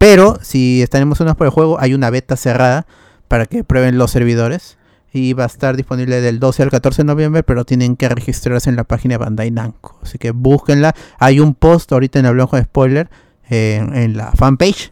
Pero 0.00 0.38
si 0.40 0.80
están 0.80 1.02
emocionados 1.02 1.36
por 1.36 1.46
el 1.46 1.50
juego, 1.52 1.78
hay 1.78 1.92
una 1.92 2.08
beta 2.08 2.34
cerrada 2.34 2.86
para 3.28 3.44
que 3.44 3.64
prueben 3.64 3.98
los 3.98 4.10
servidores. 4.10 4.78
Y 5.12 5.34
va 5.34 5.42
a 5.42 5.46
estar 5.46 5.76
disponible 5.76 6.22
del 6.22 6.38
12 6.40 6.62
al 6.62 6.70
14 6.70 7.02
de 7.02 7.06
noviembre, 7.06 7.42
pero 7.42 7.66
tienen 7.66 7.96
que 7.96 8.08
registrarse 8.08 8.70
en 8.70 8.76
la 8.76 8.84
página 8.84 9.14
de 9.14 9.18
Bandai 9.18 9.50
Namco. 9.50 9.98
Así 10.02 10.16
que 10.16 10.30
búsquenla. 10.30 10.94
Hay 11.18 11.38
un 11.40 11.54
post 11.54 11.92
ahorita 11.92 12.18
en 12.18 12.24
el 12.26 12.32
blog 12.32 12.52
de 12.52 12.62
spoiler 12.62 13.10
en 13.50 14.16
la 14.16 14.32
fanpage. 14.32 14.90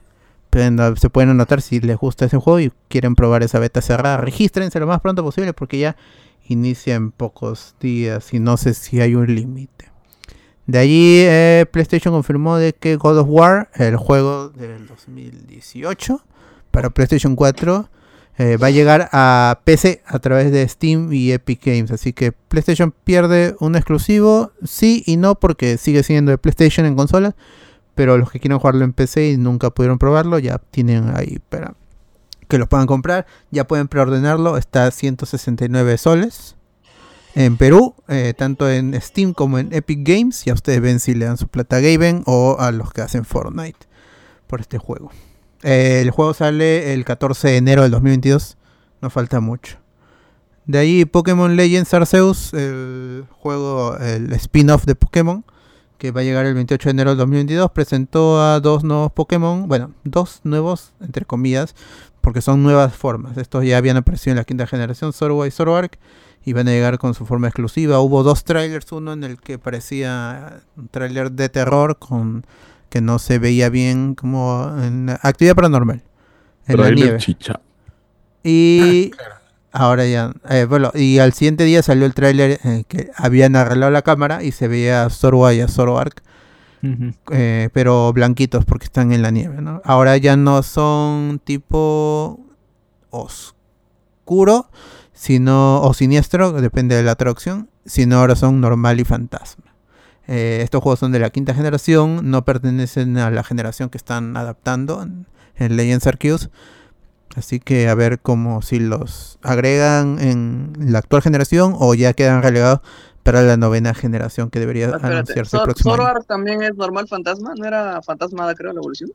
Pueden- 0.51 0.97
Se 0.97 1.09
pueden 1.09 1.31
anotar 1.31 1.63
si 1.63 1.81
les 1.81 1.97
gusta 1.97 2.27
ese 2.27 2.37
juego 2.37 2.61
y 2.61 2.71
quieren 2.89 3.15
probar 3.15 3.43
esa 3.45 3.59
beta 3.61 3.81
cerrada. 3.81 4.19
Regístrense 4.19 4.79
lo 4.79 4.87
más 4.87 5.01
pronto 5.01 5.23
posible 5.25 5.55
porque 5.55 5.79
ya 5.79 5.97
inicia 6.49 6.97
en 6.97 7.13
pocos 7.13 7.77
días 7.81 8.35
y 8.35 8.41
no 8.41 8.57
sé 8.59 8.75
si 8.75 9.01
hay 9.01 9.15
un 9.15 9.33
límite. 9.35 9.91
De 10.69 10.79
allí 10.79 11.23
eh, 11.23 11.65
PlayStation 11.73 12.13
confirmó 12.13 12.59
de 12.59 12.75
que 12.75 12.97
God 12.97 13.21
of 13.21 13.29
War, 13.31 13.71
el 13.73 13.97
juego 13.97 14.51
del 14.51 14.87
2018 14.87 16.21
para 16.71 16.91
PlayStation 16.91 17.37
4, 17.37 17.89
eh, 18.37 18.59
va 18.59 18.67
a 18.67 18.71
llegar 18.71 19.09
a 19.13 19.61
PC 19.65 20.03
a 20.05 20.19
través 20.19 20.53
de 20.53 20.69
Steam 20.69 21.11
y 21.11 21.33
Epic 21.33 21.65
Games. 21.65 21.91
Así 21.91 22.13
que 22.13 22.33
PlayStation 22.33 22.93
pierde 23.05 23.57
un 23.61 23.77
exclusivo, 23.77 24.53
sí 24.63 25.03
y 25.07 25.17
no, 25.17 25.37
porque 25.37 25.79
sigue 25.79 26.03
siendo 26.03 26.33
de 26.33 26.37
PlayStation 26.37 26.85
en 26.85 26.97
consolas, 26.97 27.33
pero 27.95 28.19
los 28.19 28.31
que 28.31 28.39
quieren 28.39 28.59
jugarlo 28.59 28.85
en 28.85 28.93
PC 28.93 29.31
y 29.31 29.37
nunca 29.39 29.71
pudieron 29.71 29.99
probarlo, 29.99 30.39
ya 30.39 30.59
tienen 30.71 31.17
ahí 31.17 31.39
para 31.49 31.77
que 32.47 32.59
lo 32.59 32.69
puedan 32.69 32.87
comprar. 32.87 33.25
Ya 33.51 33.67
pueden 33.67 33.89
preordenarlo, 33.89 34.59
está 34.59 34.85
a 34.85 34.91
169 34.91 35.97
soles. 35.97 36.58
En 37.39 37.57
Perú, 37.57 37.95
eh, 38.09 38.35
tanto 38.37 38.69
en 38.69 39.01
Steam 39.01 39.33
como 39.33 39.61
en 39.61 39.73
Epic 39.73 40.01
Games, 40.03 40.45
ya 40.45 40.55
ustedes 40.55 40.81
ven 40.81 40.99
si 40.99 41.15
le 41.15 41.25
dan 41.25 41.37
su 41.37 41.47
plata 41.47 41.77
a 41.77 41.81
Gaben 41.81 42.25
o 42.27 42.57
a 42.59 42.73
los 42.73 42.93
que 42.93 43.01
hacen 43.01 43.25
Fortnite 43.25 43.79
por 44.49 44.61
este 44.61 44.79
juego. 44.79 45.13
Eh, 45.63 46.01
el 46.03 46.11
juego 46.11 46.35
sale 46.35 46.95
el 46.95 47.05
14 47.05 47.47
de 47.47 47.57
enero 47.59 47.83
del 47.83 47.93
2022, 47.93 48.57
no 49.03 49.09
falta 49.09 49.39
mucho. 49.39 49.77
De 50.67 50.79
ahí 50.79 51.05
Pokémon 51.05 51.55
Legends 51.55 51.95
Arceus, 51.95 52.53
el 52.55 53.25
juego, 53.31 53.97
el 53.99 54.33
spin-off 54.33 54.85
de 54.85 54.97
Pokémon, 54.97 55.45
que 55.97 56.11
va 56.11 56.23
a 56.23 56.25
llegar 56.25 56.45
el 56.45 56.55
28 56.55 56.89
de 56.89 56.91
enero 56.91 57.11
del 57.11 57.19
2022, 57.19 57.71
presentó 57.71 58.43
a 58.43 58.59
dos 58.59 58.83
nuevos 58.83 59.13
Pokémon, 59.13 59.69
bueno, 59.69 59.93
dos 60.03 60.41
nuevos, 60.43 60.93
entre 61.01 61.25
comillas, 61.25 61.77
porque 62.21 62.41
son 62.41 62.65
nuevas 62.65 62.97
formas. 62.97 63.37
Estos 63.39 63.65
ya 63.65 63.77
habían 63.77 63.97
aparecido 63.97 64.33
en 64.33 64.39
la 64.39 64.45
quinta 64.45 64.67
generación, 64.67 65.13
Zorua 65.13 65.47
y 65.47 65.53
Zoroark, 65.53 66.01
y 66.49 66.55
van 66.55 66.67
a 66.67 66.71
llegar 66.71 66.97
con 66.97 67.13
su 67.13 67.27
forma 67.27 67.49
exclusiva. 67.49 68.01
Hubo 68.01 68.23
dos 68.23 68.43
trailers, 68.43 68.91
uno 68.93 69.13
en 69.13 69.23
el 69.23 69.39
que 69.39 69.59
parecía 69.59 70.63
un 70.77 70.89
trailer 70.89 71.31
de 71.31 71.51
terror 71.51 71.99
con 71.99 72.47
que 72.89 73.03
no 73.03 73.19
se 73.19 73.39
veía 73.39 73.69
bien 73.69 74.15
como 74.15 74.75
en 74.83 75.11
actividad 75.11 75.55
paranormal 75.55 76.03
en 76.67 76.77
la 76.81 76.91
nieve. 76.91 77.19
chicha. 77.19 77.61
Y 78.43 79.11
ahora 79.73 80.07
ya, 80.07 80.33
eh, 80.49 80.65
bueno, 80.67 80.91
y 80.95 81.19
al 81.19 81.35
siguiente 81.35 81.65
día 81.65 81.83
salió 81.83 82.07
el 82.07 82.15
tráiler 82.15 82.61
eh, 82.65 82.85
que 82.89 83.11
habían 83.15 83.55
arreglado 83.55 83.93
la 83.93 84.01
cámara 84.01 84.43
y 84.43 84.53
se 84.53 84.69
veía 84.69 85.05
a 85.05 85.11
Zorua 85.11 85.53
y 85.53 85.61
a 85.61 85.69
Zoroark, 85.69 86.23
eh, 87.31 87.69
pero 87.75 88.11
blanquitos 88.15 88.65
porque 88.65 88.87
están 88.87 89.13
en 89.13 89.21
la 89.21 89.31
nieve, 89.31 89.61
¿no? 89.61 89.83
Ahora 89.85 90.17
ya 90.17 90.39
no 90.39 90.63
son 90.63 91.43
tipo 91.45 92.41
oscuro, 93.11 94.71
sino 95.19 95.83
o 95.83 95.93
siniestro, 95.95 96.53
depende 96.53 96.95
de 96.95 97.03
la 97.03 97.17
traducción, 97.17 97.69
sino 97.85 98.21
ahora 98.21 98.37
son 98.37 98.61
normal 98.61 99.01
y 99.01 99.05
fantasma. 99.05 99.65
Eh, 100.29 100.61
estos 100.63 100.81
juegos 100.81 101.01
son 101.01 101.11
de 101.11 101.19
la 101.19 101.31
quinta 101.31 101.55
generación, 101.55 102.31
no 102.31 102.45
pertenecen 102.45 103.19
a 103.19 103.29
la 103.31 103.43
generación 103.43 103.91
que 103.91 103.99
están 103.99 104.37
adaptando 104.37 105.03
en, 105.03 105.27
en 105.57 105.77
Legends 105.77 106.07
Arceus. 106.07 106.51
Así 107.35 107.59
que 107.59 107.89
a 107.89 107.97
ver 107.97 108.21
cómo 108.21 108.63
si 108.63 108.79
los 108.79 109.41
agregan 109.43 110.19
en 110.21 110.73
la 110.79 111.01
actual 111.01 111.23
generación 111.23 111.75
o 111.77 111.95
ya 111.95 112.13
quedan 112.13 112.41
relegados 112.41 112.81
para 113.25 113.43
la 113.43 113.57
novena 113.57 113.95
generación 113.95 114.51
que 114.51 114.61
debería 114.61 114.87
Espérate, 114.87 115.07
anunciarse 115.07 115.57
el 115.57 115.63
próximo 115.65 115.95
año. 115.95 116.21
También 116.29 116.63
es 116.63 116.77
normal 116.77 117.09
fantasma, 117.09 117.55
¿no 117.57 117.67
era 117.67 118.01
fantasmada, 118.03 118.55
creo, 118.55 118.73
la 118.73 118.79
evolución? 118.79 119.11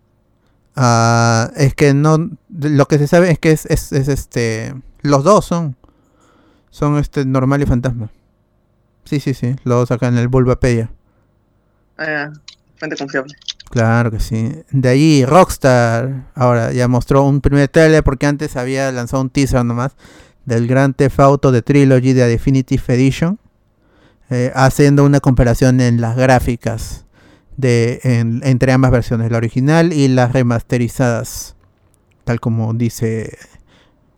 Ah, 0.76 1.50
es 1.56 1.74
que 1.76 1.94
no, 1.94 2.30
lo 2.50 2.88
que 2.88 2.98
se 2.98 3.08
sabe 3.08 3.32
es 3.32 3.40
que 3.40 3.52
es, 3.52 3.66
es, 3.68 3.94
es, 3.94 4.10
este, 4.10 4.76
los 5.02 5.24
dos 5.24 5.46
son, 5.46 5.78
son 6.74 6.98
este 6.98 7.24
normal 7.24 7.62
y 7.62 7.68
fantasma. 7.68 8.10
Sí, 9.06 9.20
sí, 9.20 9.36
sí, 9.36 9.56
los 9.64 9.78
dos 9.82 9.92
acá 9.92 10.08
en 10.08 10.18
el 10.18 10.28
Bulbapedia. 10.28 10.90
Ah, 12.00 12.06
ya, 12.08 12.34
fuente 12.78 12.98
confiable. 12.98 13.36
Claro 13.70 14.10
que 14.10 14.20
sí. 14.20 14.52
De 14.72 14.90
ahí 14.90 15.24
Rockstar 15.24 16.32
ahora 16.34 16.72
ya 16.74 16.88
mostró 16.88 17.24
un 17.24 17.42
primer 17.42 17.68
trailer 17.68 18.04
porque 18.04 18.26
antes 18.26 18.56
había 18.58 18.92
lanzado 18.92 19.22
un 19.22 19.30
teaser 19.30 19.64
nomás 19.64 19.92
del 20.46 20.66
Gran 20.68 20.96
Theft 20.96 21.20
Auto 21.20 21.52
de 21.52 21.62
Trilogy 21.62 22.14
de 22.14 22.28
Definitive 22.28 22.82
Edition, 22.88 23.40
eh, 24.32 24.52
haciendo 24.56 25.06
una 25.06 25.20
comparación 25.20 25.80
en 25.80 26.02
las 26.02 26.16
gráficas 26.18 27.06
de 27.56 28.00
en- 28.04 28.42
entre 28.44 28.72
ambas 28.72 28.90
versiones, 28.90 29.30
la 29.32 29.38
original 29.38 29.94
y 29.94 30.08
las 30.08 30.34
remasterizadas, 30.34 31.56
tal 32.24 32.40
como 32.40 32.74
dice 32.74 33.38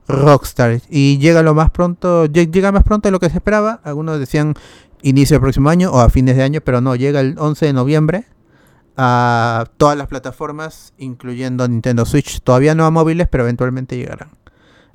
Rockstar. 0.07 0.81
Y 0.89 1.17
llega 1.17 1.41
lo 1.43 1.53
más 1.53 1.69
pronto, 1.71 2.25
lle- 2.27 2.51
llega 2.51 2.71
más 2.71 2.83
pronto 2.83 3.07
de 3.07 3.11
lo 3.11 3.19
que 3.19 3.29
se 3.29 3.37
esperaba. 3.37 3.81
Algunos 3.83 4.19
decían 4.19 4.53
inicio 5.01 5.35
del 5.35 5.41
próximo 5.41 5.69
año 5.69 5.91
o 5.91 5.99
a 5.99 6.09
fines 6.09 6.35
de 6.35 6.43
año, 6.43 6.61
pero 6.61 6.81
no, 6.81 6.95
llega 6.95 7.19
el 7.19 7.35
11 7.37 7.65
de 7.67 7.73
noviembre 7.73 8.25
a 8.97 9.65
todas 9.77 9.97
las 9.97 10.07
plataformas, 10.07 10.93
incluyendo 10.97 11.67
Nintendo 11.67 12.05
Switch. 12.05 12.41
Todavía 12.41 12.75
no 12.75 12.85
a 12.85 12.91
móviles, 12.91 13.27
pero 13.29 13.43
eventualmente 13.43 13.97
llegarán. 13.97 14.29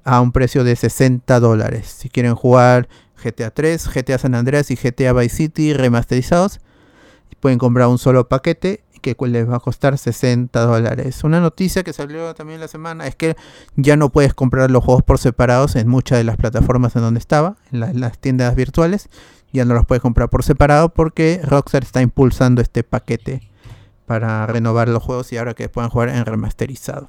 A 0.04 0.20
un 0.20 0.32
precio 0.32 0.64
de 0.64 0.76
60 0.76 1.38
dólares. 1.40 1.86
Si 1.98 2.08
quieren 2.08 2.34
jugar 2.34 2.88
GTA 3.22 3.50
3, 3.50 3.88
GTA 3.94 4.18
San 4.18 4.34
Andreas 4.34 4.70
y 4.70 4.76
GTA 4.76 5.12
Vice 5.12 5.36
City 5.36 5.72
remasterizados, 5.74 6.60
pueden 7.40 7.58
comprar 7.58 7.88
un 7.88 7.98
solo 7.98 8.28
paquete 8.28 8.82
que 9.00 9.16
les 9.26 9.48
va 9.48 9.56
a 9.56 9.60
costar 9.60 9.98
60 9.98 10.60
dólares. 10.60 11.24
Una 11.24 11.40
noticia 11.40 11.82
que 11.82 11.92
salió 11.92 12.34
también 12.34 12.60
la 12.60 12.68
semana 12.68 13.06
es 13.06 13.16
que 13.16 13.36
ya 13.76 13.96
no 13.96 14.10
puedes 14.10 14.34
comprar 14.34 14.70
los 14.70 14.84
juegos 14.84 15.02
por 15.02 15.18
separados 15.18 15.76
en 15.76 15.88
muchas 15.88 16.18
de 16.18 16.24
las 16.24 16.36
plataformas 16.36 16.94
en 16.96 17.02
donde 17.02 17.20
estaba, 17.20 17.56
en 17.72 17.80
la- 17.80 17.90
en 17.90 18.00
las 18.00 18.18
tiendas 18.18 18.54
virtuales. 18.54 19.08
Ya 19.52 19.64
no 19.64 19.74
los 19.74 19.84
puedes 19.86 20.00
comprar 20.02 20.28
por 20.30 20.44
separado 20.44 20.90
porque 20.90 21.40
Rockstar 21.42 21.82
está 21.82 22.00
impulsando 22.02 22.62
este 22.62 22.84
paquete 22.84 23.42
para 24.06 24.46
renovar 24.46 24.88
los 24.88 25.02
juegos 25.02 25.32
y 25.32 25.38
ahora 25.38 25.54
que 25.54 25.68
puedan 25.68 25.90
jugar 25.90 26.08
en 26.10 26.24
remasterizado. 26.24 27.08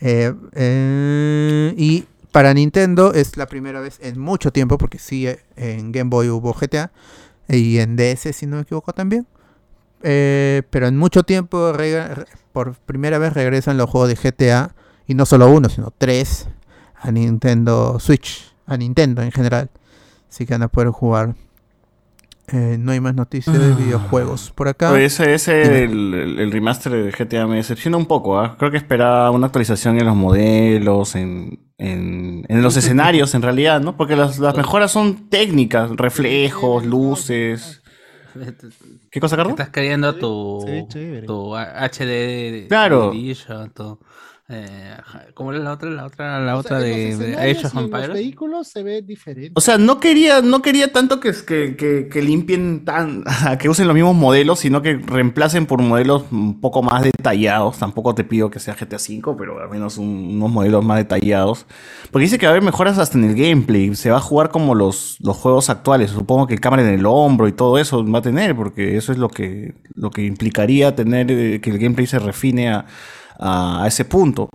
Eh, 0.00 0.34
eh, 0.54 1.74
y 1.76 2.06
para 2.32 2.52
Nintendo 2.54 3.12
es 3.14 3.36
la 3.36 3.46
primera 3.46 3.80
vez 3.80 3.98
en 4.02 4.18
mucho 4.18 4.52
tiempo, 4.52 4.78
porque 4.78 4.98
sí, 4.98 5.28
en 5.56 5.92
Game 5.92 6.10
Boy 6.10 6.28
hubo 6.30 6.52
GTA 6.54 6.90
y 7.48 7.78
en 7.78 7.96
DS, 7.96 8.32
si 8.32 8.46
no 8.46 8.56
me 8.56 8.62
equivoco 8.62 8.92
también. 8.92 9.26
Eh, 10.02 10.62
pero 10.70 10.86
en 10.88 10.96
mucho 10.96 11.22
tiempo, 11.22 11.72
por 12.52 12.74
primera 12.74 13.18
vez 13.18 13.32
regresan 13.34 13.76
los 13.76 13.88
juegos 13.88 14.08
de 14.08 14.16
GTA, 14.16 14.74
y 15.06 15.14
no 15.14 15.26
solo 15.26 15.48
uno, 15.50 15.68
sino 15.68 15.92
tres, 15.96 16.48
a 16.96 17.10
Nintendo 17.10 17.98
Switch, 17.98 18.52
a 18.66 18.76
Nintendo 18.76 19.22
en 19.22 19.32
general. 19.32 19.70
Así 20.28 20.46
que 20.46 20.54
van 20.54 20.62
a 20.62 20.68
poder 20.68 20.90
jugar. 20.90 21.34
Eh, 22.48 22.76
no 22.78 22.92
hay 22.92 23.00
más 23.00 23.14
noticias 23.14 23.56
de 23.58 23.72
videojuegos 23.74 24.50
por 24.54 24.68
acá. 24.68 24.90
Oye, 24.92 25.06
ese, 25.06 25.32
ese 25.32 25.62
Dime. 25.62 25.82
el, 25.84 26.14
el- 26.14 26.38
el 26.40 26.52
remaster 26.52 26.92
de 26.92 27.10
GTA 27.12 27.46
me 27.46 27.56
decepciona 27.56 27.96
un 27.96 28.06
poco. 28.06 28.38
¿ah? 28.38 28.56
Creo 28.58 28.70
que 28.70 28.76
esperaba 28.76 29.30
una 29.30 29.46
actualización 29.46 29.98
en 29.98 30.06
los 30.06 30.16
modelos, 30.16 31.14
en, 31.14 31.60
en, 31.78 32.44
en 32.48 32.62
los 32.62 32.76
escenarios, 32.78 33.34
en 33.34 33.42
realidad, 33.42 33.80
¿no? 33.80 33.96
Porque 33.96 34.16
las, 34.16 34.38
las 34.38 34.56
mejoras 34.56 34.90
son 34.90 35.28
técnicas, 35.30 35.90
reflejos, 35.92 36.84
luces. 36.84 37.81
¿Qué 39.10 39.20
cosa, 39.20 39.36
Carlos? 39.36 39.52
Estás 39.52 39.70
queriendo 39.70 40.14
tu, 40.16 40.86
tu 41.26 41.54
HD 41.56 42.66
Claro. 42.68 43.12
Edition, 43.12 43.70
tu, 43.70 43.98
eh, 44.52 44.96
¿Cómo 45.34 45.52
era 45.52 45.62
la 45.62 45.72
otra? 45.72 45.90
La 45.90 46.06
otra, 46.06 46.40
la 46.40 46.56
O 46.56 46.60
otra 46.60 46.78
de, 46.78 47.16
de 47.16 47.36
Age 47.36 47.66
of 47.66 47.74
en 47.74 47.82
los 47.82 47.84
Empires. 47.84 48.12
vehículos 48.12 48.68
se 48.68 48.82
ve 48.82 49.02
diferente. 49.02 49.52
O 49.54 49.60
sea, 49.60 49.78
no 49.78 49.98
quería, 50.00 50.40
no 50.42 50.62
quería 50.62 50.92
tanto 50.92 51.20
que, 51.20 51.32
que, 51.46 51.76
que, 51.76 52.08
que 52.08 52.22
limpien 52.22 52.84
tan, 52.84 53.24
que 53.58 53.68
usen 53.68 53.86
los 53.86 53.94
mismos 53.94 54.14
modelos, 54.14 54.60
sino 54.60 54.82
que 54.82 54.94
reemplacen 54.96 55.66
por 55.66 55.80
modelos 55.82 56.24
un 56.30 56.60
poco 56.60 56.82
más 56.82 57.02
detallados. 57.02 57.78
Tampoco 57.78 58.14
te 58.14 58.24
pido 58.24 58.50
que 58.50 58.58
sea 58.60 58.74
GTA 58.74 58.96
V, 58.96 59.34
pero 59.38 59.60
al 59.62 59.70
menos 59.70 59.98
un- 59.98 60.36
unos 60.36 60.50
modelos 60.50 60.84
más 60.84 60.98
detallados. 60.98 61.66
Porque 62.10 62.24
dice 62.24 62.38
que 62.38 62.46
va 62.46 62.50
a 62.50 62.52
haber 62.54 62.62
mejoras 62.64 62.98
hasta 62.98 63.18
en 63.18 63.24
el 63.24 63.34
gameplay. 63.34 63.94
Se 63.94 64.10
va 64.10 64.18
a 64.18 64.20
jugar 64.20 64.50
como 64.50 64.74
los, 64.74 65.16
los 65.20 65.36
juegos 65.36 65.70
actuales. 65.70 66.10
Supongo 66.10 66.46
que 66.46 66.54
el 66.54 66.60
cámara 66.60 66.82
en 66.82 66.94
el 66.98 67.06
hombro 67.06 67.48
y 67.48 67.52
todo 67.52 67.78
eso 67.78 68.04
va 68.04 68.18
a 68.18 68.22
tener, 68.22 68.54
porque 68.54 68.96
eso 68.96 69.12
es 69.12 69.18
lo 69.18 69.28
que, 69.28 69.74
lo 69.94 70.10
que 70.10 70.24
implicaría 70.26 70.94
tener 70.94 71.30
eh, 71.30 71.60
que 71.60 71.70
el 71.70 71.78
gameplay 71.78 72.06
se 72.06 72.18
refine 72.18 72.70
a, 72.70 72.86
a- 73.38 73.84
ese 73.86 74.04
punto. 74.04 74.48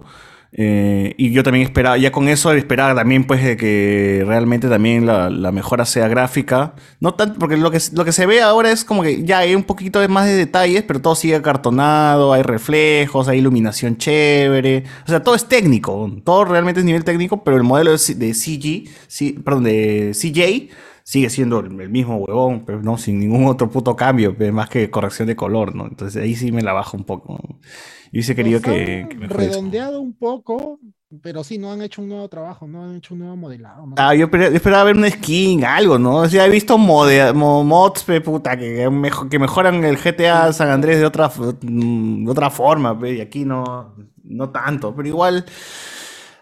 Eh, 0.53 1.13
y 1.17 1.31
yo 1.31 1.43
también 1.43 1.65
esperaba, 1.65 1.97
ya 1.97 2.11
con 2.11 2.29
eso 2.29 2.51
esperaba 2.53 2.95
también 2.95 3.25
pues 3.25 3.43
de 3.43 3.57
que 3.57 4.23
realmente 4.25 4.69
también 4.69 5.05
la, 5.05 5.29
mejora 5.51 5.85
sea 5.85 6.07
gráfica. 6.07 6.73
No 6.99 7.13
tanto, 7.13 7.37
porque 7.39 7.57
lo 7.57 7.69
que, 7.69 7.79
lo 7.93 8.05
que 8.05 8.11
se 8.11 8.25
ve 8.25 8.41
ahora 8.41 8.71
es 8.71 8.83
como 8.85 9.03
que 9.03 9.23
ya 9.23 9.39
hay 9.39 9.55
un 9.55 9.63
poquito 9.63 10.07
más 10.09 10.25
de 10.25 10.35
detalles, 10.35 10.83
pero 10.83 11.01
todo 11.01 11.15
sigue 11.15 11.35
acartonado, 11.35 12.33
hay 12.33 12.43
reflejos, 12.43 13.27
hay 13.27 13.39
iluminación 13.39 13.97
chévere. 13.97 14.83
O 15.05 15.09
sea, 15.09 15.21
todo 15.21 15.35
es 15.35 15.45
técnico, 15.45 16.09
todo 16.23 16.45
realmente 16.45 16.79
es 16.79 16.85
nivel 16.85 17.03
técnico, 17.03 17.43
pero 17.43 17.57
el 17.57 17.63
modelo 17.63 17.91
de, 17.91 18.33
CG, 18.33 19.43
perdón, 19.43 19.63
de 19.65 20.11
CJ 20.13 20.69
sigue 21.07 21.29
siendo 21.29 21.59
el, 21.61 21.79
el 21.79 21.89
mismo 21.89 22.17
huevón, 22.17 22.65
pero 22.65 22.81
no 22.81 22.97
sin 22.97 23.19
ningún 23.19 23.45
otro 23.45 23.69
puto 23.69 23.95
cambio, 23.95 24.35
pues, 24.35 24.51
más 24.51 24.69
que 24.69 24.89
corrección 24.91 25.27
de 25.27 25.35
color, 25.37 25.73
¿no? 25.73 25.85
Entonces 25.87 26.21
ahí 26.21 26.35
sí 26.35 26.51
me 26.51 26.61
la 26.61 26.73
bajo 26.73 26.97
un 26.97 27.05
poco. 27.05 27.37
Yo 27.37 28.11
hubiese 28.11 28.35
querido 28.35 28.59
Los 28.59 28.65
que, 28.73 29.07
que 29.09 29.27
redondeado 29.27 30.01
un 30.01 30.13
poco, 30.13 30.79
pero 31.21 31.43
sí, 31.43 31.57
no 31.57 31.71
han 31.71 31.81
hecho 31.81 32.01
un 32.01 32.09
nuevo 32.09 32.27
trabajo, 32.27 32.67
no 32.67 32.83
han 32.83 32.97
hecho 32.97 33.13
un 33.13 33.21
nuevo 33.21 33.35
modelado. 33.37 33.85
¿no? 33.87 33.95
Ah, 33.97 34.13
yo 34.15 34.25
esperaba, 34.25 34.49
yo 34.51 34.55
esperaba 34.55 34.83
ver 34.83 34.95
una 34.97 35.09
skin, 35.09 35.63
algo, 35.65 35.97
¿no? 35.97 36.17
O 36.17 36.29
sea, 36.29 36.45
he 36.45 36.49
visto 36.49 36.77
mode- 36.77 37.33
mo- 37.33 37.63
mods, 37.63 38.03
pe, 38.03 38.21
puta, 38.21 38.57
que, 38.57 38.89
mejo- 38.89 39.29
que 39.29 39.39
mejoran 39.39 39.83
el 39.83 39.97
GTA 39.97 40.51
San 40.53 40.69
Andrés 40.69 40.99
de 40.99 41.05
otra, 41.05 41.29
mm, 41.61 42.25
de 42.25 42.31
otra 42.31 42.49
forma, 42.49 42.97
pe, 42.99 43.13
y 43.15 43.21
aquí 43.21 43.45
no, 43.45 43.95
no 44.23 44.49
tanto, 44.51 44.95
pero 44.95 45.07
igual, 45.07 45.45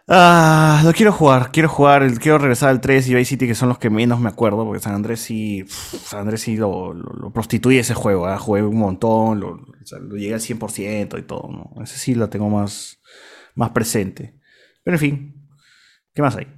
Ah, 0.07 0.81
lo 0.85 0.93
quiero 0.93 1.11
jugar, 1.11 1.49
quiero 1.51 1.67
jugar, 1.67 2.13
quiero 2.19 2.37
regresar 2.37 2.69
al 2.69 2.79
3 2.79 3.07
y 3.09 3.15
Vice 3.15 3.29
City, 3.29 3.47
que 3.47 3.55
son 3.55 3.69
los 3.69 3.79
que 3.79 3.89
menos 3.89 4.19
me 4.19 4.29
acuerdo, 4.29 4.63
porque 4.63 4.79
San 4.79 4.93
Andrés 4.93 5.19
sí, 5.19 5.63
pff, 5.63 6.09
San 6.09 6.19
Andrés 6.21 6.41
sí 6.41 6.57
lo, 6.57 6.93
lo- 6.93 7.11
lo 7.13 7.31
prostituye 7.33 7.79
ese 7.79 7.95
juego, 7.95 8.27
¿ah? 8.27 8.37
jugué 8.37 8.61
un 8.61 8.77
montón, 8.77 9.39
lo, 9.39 9.53
o 9.53 9.65
sea, 9.85 9.97
lo 9.97 10.15
llegué 10.15 10.35
al 10.35 10.41
100% 10.41 11.17
y 11.17 11.23
todo, 11.23 11.49
¿no? 11.51 11.81
Ese 11.83 11.97
sí 11.97 12.13
lo 12.13 12.29
tengo 12.29 12.49
más, 12.51 12.99
más 13.55 13.71
presente. 13.71 14.35
Pero 14.83 14.95
en 14.97 14.99
fin, 15.01 15.47
¿qué 16.13 16.21
más 16.21 16.35
hay? 16.35 16.53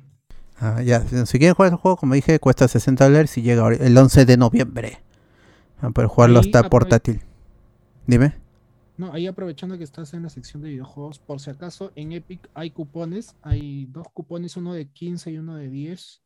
Ah, 0.60 0.82
ya, 0.82 1.02
si 1.26 1.38
quieren 1.40 1.54
jugar 1.54 1.72
el 1.72 1.78
juego, 1.78 1.96
como 1.96 2.16
dije, 2.16 2.40
cuesta 2.40 2.68
60 2.68 3.06
dólares 3.06 3.38
y 3.38 3.44
llega 3.44 3.66
el 3.70 3.98
11 3.98 4.26
de 4.26 4.36
noviembre. 4.36 4.98
Van 5.82 5.92
a 5.92 5.94
poder 5.94 6.10
jugarlo 6.10 6.42
aprove- 6.42 6.70
portátil. 6.70 7.22
Dime. 8.08 8.34
No, 8.98 9.14
ahí 9.14 9.28
aprovechando 9.28 9.78
que 9.78 9.84
estás 9.84 10.14
en 10.16 10.24
la 10.24 10.30
sección 10.30 10.62
de 10.64 10.70
videojuegos, 10.70 11.20
por 11.20 11.40
si 11.40 11.50
acaso 11.52 11.92
en 11.96 12.14
Epic 12.14 12.50
hay 12.56 12.72
cupones, 12.72 13.36
hay 13.44 13.86
dos 13.92 14.08
cupones, 14.12 14.58
uno 14.58 14.74
de 14.74 14.88
15 14.90 15.32
y 15.32 15.38
uno 15.38 15.56
de 15.56 15.70
10, 15.70 16.24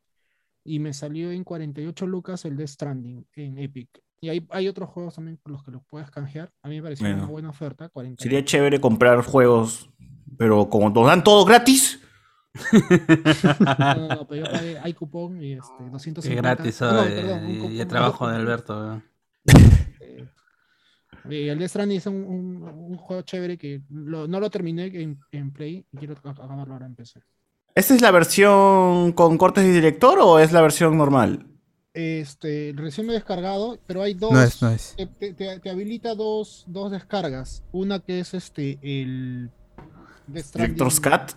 y 0.63 0.79
me 0.79 0.93
salió 0.93 1.31
en 1.31 1.43
48 1.43 2.07
lucas 2.07 2.45
el 2.45 2.55
de 2.55 2.65
Stranding 2.67 3.25
en 3.35 3.57
Epic. 3.57 3.89
Y 4.21 4.29
hay, 4.29 4.47
hay 4.51 4.67
otros 4.67 4.89
juegos 4.89 5.15
también 5.15 5.37
por 5.41 5.51
los 5.51 5.63
que 5.63 5.71
los 5.71 5.83
puedes 5.83 6.09
canjear. 6.11 6.51
A 6.61 6.69
mí 6.69 6.75
me 6.77 6.83
pareció 6.83 7.07
Bueno. 7.07 7.23
una 7.23 7.31
buena 7.31 7.49
oferta, 7.49 7.89
40 7.89 8.21
Sería 8.23 8.45
chévere 8.45 8.79
comprar 8.79 9.21
juegos, 9.23 9.89
pero 10.37 10.69
como 10.69 10.89
nos 10.91 11.07
dan 11.07 11.23
todo 11.23 11.43
gratis. 11.43 11.99
No, 12.53 12.79
no, 13.97 14.07
no, 14.15 14.27
pero 14.27 14.45
yo 14.45 14.51
pagué, 14.51 14.77
hay 14.79 14.93
cupón 14.93 15.41
y 15.43 15.53
este, 15.53 15.73
250. 15.91 16.31
Es 16.31 16.57
gratis, 16.57 16.81
no, 16.81 16.91
no, 16.93 17.03
perdón, 17.03 17.43
un 17.45 17.49
y- 17.49 17.53
y 17.53 17.57
cupón 17.57 17.71
el 17.71 17.77
de 17.79 17.85
trabajo 17.85 18.27
de 18.29 18.37
250. 18.37 18.93
Alberto. 18.93 19.03
Y 21.29 21.47
el 21.49 21.59
de 21.59 21.67
Stranding 21.67 21.97
es 21.97 22.07
un, 22.07 22.15
un- 22.15 22.63
un 22.63 22.97
juego 22.97 23.21
chévere 23.21 23.57
que 23.57 23.81
lo- 23.89 24.27
no 24.27 24.39
lo 24.39 24.49
terminé 24.49 24.85
en, 24.87 25.19
en 25.31 25.51
Play 25.51 25.85
y 25.91 25.97
quiero 25.97 26.15
ac- 26.15 26.43
acabarlo 26.43 26.73
ahora 26.73 26.85
en 26.85 26.95
PC. 26.95 27.21
¿Esta 27.75 27.95
es 27.95 28.01
la 28.01 28.11
versión 28.11 29.11
con 29.13 29.37
cortes 29.37 29.63
de 29.63 29.71
director 29.71 30.19
o 30.19 30.39
es 30.39 30.51
la 30.51 30.61
versión 30.61 30.97
normal? 30.97 31.47
Este, 31.93 32.73
recién 32.75 33.05
me 33.07 33.13
he 33.13 33.15
descargado, 33.15 33.77
pero 33.85 34.01
hay 34.01 34.13
dos. 34.13 34.31
No 34.31 34.41
es, 34.41 34.61
no 34.61 34.69
es. 34.69 34.93
Te, 34.97 35.05
te- 35.07 35.33
te- 35.33 35.59
te 35.59 35.69
habilita 35.69 36.15
dos, 36.15 36.63
dos 36.67 36.91
descargas. 36.91 37.63
Una 37.71 37.99
que 37.99 38.19
es 38.19 38.33
este, 38.33 38.79
el. 38.81 39.49
Death 40.27 40.53
Director's 40.55 40.99
Cut. 40.99 41.33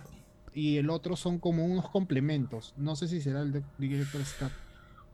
Y 0.53 0.77
el 0.77 0.89
otro 0.89 1.17
son 1.17 1.39
como 1.39 1.65
unos 1.65 1.89
complementos. 1.89 2.73
No 2.77 2.95
sé 2.95 3.09
si 3.09 3.19
será 3.19 3.41
el 3.41 3.51
de 3.51 3.63
Director's 3.77 4.33
Cut. 4.39 4.51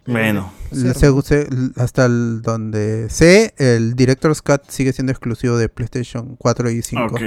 Bueno. 0.06 0.52
Segu- 0.72 1.22
se- 1.24 1.48
hasta 1.76 2.06
el 2.06 2.42
donde 2.42 3.10
sé, 3.10 3.54
el 3.58 3.96
Director's 3.96 4.42
Cut 4.42 4.62
sigue 4.68 4.94
siendo 4.94 5.12
exclusivo 5.12 5.58
de 5.58 5.70
PlayStation 5.70 6.36
4 6.38 6.70
y 6.72 6.82
5. 6.82 7.04
Ok. 7.06 7.22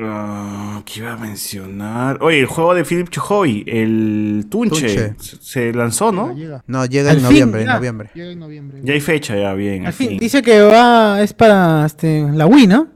ah, 0.00 0.82
¿Qué 0.84 1.00
iba 1.00 1.12
a 1.12 1.16
mencionar? 1.16 2.18
Oye, 2.20 2.40
el 2.40 2.46
juego 2.46 2.74
de 2.74 2.84
Philip 2.84 3.08
Chujoy, 3.08 3.64
el 3.66 4.46
Tunche, 4.50 5.12
Tunche. 5.12 5.14
se 5.18 5.36
se 5.40 5.72
lanzó, 5.72 6.12
¿no? 6.12 6.34
No, 6.66 6.84
llega 6.84 7.10
en 7.12 7.16
fin, 7.18 7.24
noviembre, 7.24 7.60
en 7.62 7.66
ya. 7.68 7.74
noviembre. 7.74 8.10
Llega 8.14 8.30
en 8.32 8.38
noviembre. 8.38 8.80
Ya 8.82 8.92
hay 8.92 9.00
fecha, 9.00 9.36
ya, 9.36 9.54
bien. 9.54 9.86
Al 9.86 9.92
fin, 9.92 10.08
fin. 10.10 10.18
dice 10.18 10.42
que 10.42 10.60
va, 10.60 11.22
es 11.22 11.32
para 11.32 11.86
este, 11.86 12.22
la 12.32 12.46
Wii, 12.46 12.66
¿no? 12.66 12.88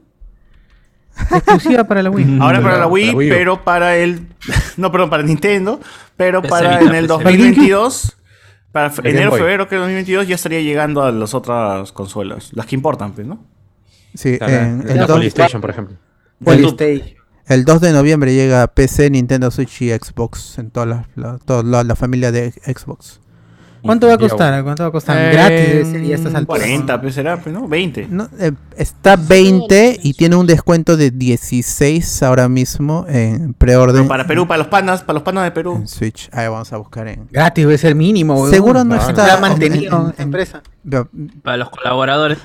Exclusiva 1.31 1.83
para 1.85 2.01
la 2.03 2.09
Wii. 2.09 2.37
Ahora 2.41 2.61
para 2.61 2.77
la 2.77 2.87
Wii, 2.87 3.07
la 3.07 3.13
Wii 3.15 3.29
pero 3.29 3.63
para 3.63 3.97
el. 3.97 4.27
No, 4.77 4.91
perdón, 4.91 5.09
para 5.09 5.23
Nintendo, 5.23 5.79
pero 6.15 6.41
para 6.41 6.79
en 6.81 6.87
el 6.95 7.07
PC. 7.07 7.07
2022. 7.07 8.15
Para 8.71 8.93
El 9.03 9.07
enero, 9.07 9.31
Boy. 9.31 9.39
febrero 9.39 9.67
que 9.67 9.75
2022 9.77 10.27
ya 10.27 10.35
estaría 10.35 10.61
llegando 10.61 11.01
a 11.03 11.11
las 11.11 11.33
otras 11.33 11.91
consolas. 11.91 12.51
Las 12.53 12.65
que 12.67 12.75
importan, 12.75 13.13
pues, 13.13 13.25
¿no? 13.25 13.43
Sí, 14.13 14.37
Claro, 14.37 14.53
en- 14.53 14.85
la 14.87 14.93
el, 14.93 15.07
2, 15.07 15.17
PlayStation, 15.17 15.61
por 15.61 15.69
ejemplo. 15.71 15.97
Polystation. 16.43 17.09
el 17.47 17.65
2 17.65 17.81
de 17.81 17.91
noviembre 17.93 18.33
llega 18.33 18.67
PC, 18.67 19.09
Nintendo 19.09 19.49
Switch 19.51 19.81
y 19.81 19.89
Xbox 19.89 20.57
en 20.59 20.69
toda 20.71 20.85
la, 20.85 21.09
la- 21.15 21.37
toda 21.39 21.63
la- 21.63 21.83
la 21.83 21.95
familia 21.95 22.31
de 22.31 22.51
Xbox. 22.51 23.19
¿Cuánto 23.81 24.07
va 24.07 24.13
a 24.13 24.17
costar? 24.17 24.63
¿Cuánto 24.63 24.83
va 24.83 24.89
a 24.89 24.91
costar? 24.91 25.17
Eh, 25.17 25.31
Gratis 25.33 25.67
debe 25.67 25.85
ser, 25.85 26.03
y 26.03 26.11
a 26.11 26.15
estas 26.15 26.35
alturas. 26.35 26.61
40, 26.61 27.01
pues 27.01 27.15
será, 27.15 27.37
pues, 27.37 27.53
¿no? 27.55 27.67
20. 27.67 28.07
No, 28.09 28.27
eh, 28.39 28.51
está 28.77 29.15
20 29.15 29.99
y 30.03 30.13
tiene 30.13 30.35
un 30.35 30.45
descuento 30.45 30.97
de 30.97 31.11
16 31.11 32.23
ahora 32.23 32.49
mismo 32.49 33.05
en 33.07 33.53
preorden 33.53 33.95
Pero 34.03 34.07
para 34.09 34.27
Perú, 34.27 34.47
para 34.47 34.57
los 34.59 34.67
panas, 34.67 35.01
para 35.01 35.13
los 35.15 35.23
panas 35.23 35.43
de 35.45 35.51
Perú. 35.51 35.75
en 35.77 35.87
Switch. 35.87 36.29
Ahí 36.33 36.47
vamos 36.47 36.71
a 36.73 36.77
buscar 36.77 37.07
en... 37.07 37.27
Gratis 37.31 37.65
debe 37.65 37.77
ser 37.77 37.95
mínimo. 37.95 38.47
Seguro 38.47 38.83
no 38.83 38.95
Claro. 38.95 39.09
está 39.09 39.33
ha 39.35 39.39
mantenido 39.39 39.97
en- 39.97 40.03
en- 40.03 40.09
esta 40.09 40.23
empresa. 40.23 40.61
Para 41.43 41.57
los 41.57 41.69
colaboradores. 41.69 42.37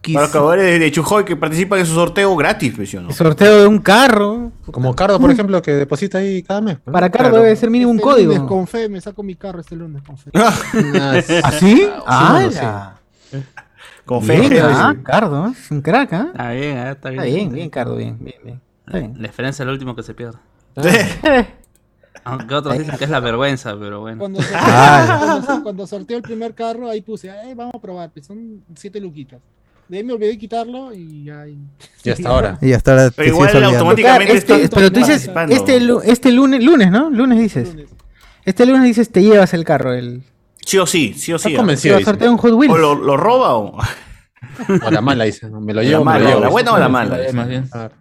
Para 0.00 0.20
los 0.22 0.30
jugadores 0.30 0.80
de, 0.80 0.92
Chujoy 0.92 1.24
que 1.24 1.36
participan 1.36 1.80
en 1.80 1.86
su 1.86 1.94
sorteo 1.94 2.34
gratis, 2.36 2.72
pues, 2.76 2.88
¿sí 2.90 2.96
o 2.96 3.00
no? 3.02 3.12
Sorteo 3.12 3.60
de 3.62 3.66
un 3.66 3.78
carro. 3.80 4.52
Como 4.70 4.94
Cardo, 4.94 5.18
por 5.20 5.30
ejemplo, 5.30 5.60
que 5.60 5.72
deposita 5.72 6.18
ahí 6.18 6.42
cada 6.42 6.60
mes. 6.60 6.78
Para 6.90 7.10
Claro. 7.10 7.36
debe 7.36 7.54
ser 7.56 7.68
mínimo 7.68 7.90
un 7.90 7.98
Este 7.98 8.08
lunes 8.10 8.26
código. 8.38 8.46
con 8.46 8.66
fe, 8.66 8.88
me 8.88 9.00
saco 9.00 9.22
mi 9.22 9.34
carro 9.34 9.60
este 9.60 9.74
lunes 9.76 10.02
con 10.02 10.16
fe. 10.16 10.30
Ah, 10.34 10.54
¿Ah, 11.44 11.50
sí? 11.52 11.88
Ah, 12.06 12.40
no 12.42 12.50
sé. 12.50 12.56
ya. 12.60 12.94
Con 14.06 14.22
fe. 14.22 14.40
Bien, 14.40 14.62
ah. 14.64 14.94
Cardo, 15.02 15.48
¿eh? 15.48 15.52
es 15.52 15.70
un 15.70 15.82
crack, 15.82 16.12
¿ah? 16.14 16.26
Está 16.32 16.50
bien, 16.52 16.78
ah, 16.78 16.90
está 16.92 17.10
bien. 17.10 17.22
Está 17.22 17.34
bien, 17.36 17.52
bien, 17.52 17.70
Cardo, 17.70 17.96
bien, 17.96 18.16
bien, 18.20 18.36
bien. 18.42 18.60
Está 18.86 18.98
bien. 19.00 19.14
La 19.16 19.28
diferencia 19.28 19.62
es 19.62 19.66
lo 19.66 19.72
último 19.72 19.94
que 19.94 20.02
se 20.02 20.14
pierde. 20.14 20.38
Aunque 22.24 22.54
otros 22.54 22.78
dicen 22.78 22.96
que 22.96 23.04
es 23.04 23.10
la 23.10 23.20
vergüenza, 23.20 23.76
pero 23.78 24.00
bueno. 24.00 24.18
Cuando, 24.20 24.40
sorteo, 24.42 24.58
Ah. 24.62 25.40
cuando, 25.46 25.62
cuando 25.62 25.86
sorteo 25.86 26.16
el 26.16 26.22
primer 26.22 26.54
carro, 26.54 26.88
ahí 26.88 27.00
puse, 27.00 27.30
"Ay, 27.30 27.54
vamos 27.54 27.74
a 27.74 27.78
probar, 27.80 28.10
pues 28.10 28.26
son 28.26 28.62
siete 28.76 29.00
luquitas. 29.00 29.40
De 29.88 29.96
ahí 29.98 30.04
me 30.04 30.12
olvidé 30.12 30.30
de 30.32 30.38
quitarlo 30.38 30.92
y 30.92 31.24
ya. 31.24 31.46
Y 31.46 32.10
hasta 32.10 32.28
ahora. 32.28 32.58
Y 32.60 32.72
hasta 32.72 32.90
ahora 32.92 33.10
Pero 33.16 33.28
igual 33.30 33.64
automáticamente 33.64 34.32
Este- 34.36 34.68
pero 34.68 34.92
tú 34.92 34.98
dices, 35.00 35.30
este, 35.48 35.80
este 36.04 36.32
lunes, 36.32 36.62
lunes, 36.62 36.90
¿no? 36.90 37.08
Lunes 37.10 37.38
dices. 37.38 37.68
Lunes. 37.68 37.88
Este 38.44 38.66
lunes 38.66 38.82
dices, 38.84 39.10
te 39.10 39.22
llevas 39.22 39.54
el 39.54 39.64
carro. 39.64 39.92
El... 39.94 40.22
Sí 40.64 40.78
o 40.78 40.86
sí, 40.86 41.14
sí 41.14 41.32
o 41.32 41.38
sí. 41.38 41.54
Convencido. 41.54 41.94
Te 41.94 41.98
dice. 42.00 42.10
sortea 42.10 42.30
un 42.30 42.36
Hot 42.38 42.52
Wheels. 42.52 42.74
O 42.74 42.78
lo, 42.78 42.94
lo 42.94 43.16
roba 43.16 43.54
o. 43.56 43.78
O 44.84 44.90
la 44.90 45.00
mala, 45.00 45.24
dice. 45.24 45.48
Me 45.48 45.72
lo 45.72 45.82
La 45.82 45.88
llevo, 45.88 46.00
me 46.00 46.04
mala, 46.12 46.24
lo 46.24 46.28
llevo. 46.30 46.40
la 46.42 46.48
buena 46.48 46.72
o 46.72 46.78
la 46.78 46.88
mala. 46.88 47.18
sí, 47.28 47.34
más 47.36 47.48
bien. 47.48 47.68
Claro. 47.68 47.94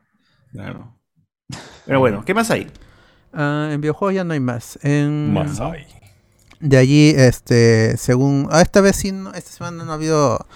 Claro. 0.52 0.98
Pero 1.86 2.00
bueno, 2.00 2.24
¿qué 2.26 2.34
más 2.34 2.50
hay? 2.52 2.68
Ah, 3.34 3.70
en 3.72 3.80
videojuegos 3.82 4.16
ya 4.16 4.24
no 4.24 4.34
hay 4.34 4.40
más. 4.40 4.78
En... 4.84 5.34
De 6.60 6.76
allí, 6.78 7.14
este, 7.16 7.96
según... 7.98 8.48
Ah, 8.52 8.62
esta 8.62 8.82
vez 8.82 8.96
sí, 8.96 9.12
no- 9.12 9.32
esta 9.34 9.52
semana 9.52 9.84
no 9.86 9.92
ha 9.92 9.96
habido 9.96 10.48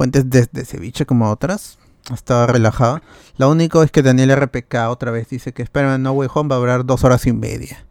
fuentes 0.00 0.30
de, 0.30 0.48
de 0.50 0.64
ceviche 0.64 1.04
como 1.04 1.30
otras. 1.30 1.76
Estaba 2.10 2.46
relajado. 2.46 3.02
Lo 3.36 3.50
único 3.50 3.82
es 3.82 3.90
que 3.90 4.00
Daniel 4.00 4.34
RPK 4.34 4.88
otra 4.88 5.10
vez 5.10 5.28
dice 5.28 5.52
que 5.52 5.62
Spider-Man 5.62 6.02
No 6.02 6.12
Way 6.12 6.30
Home 6.32 6.48
va 6.48 6.56
a 6.56 6.58
durar 6.58 6.86
dos 6.86 7.04
horas 7.04 7.26
y 7.26 7.34
media. 7.34 7.84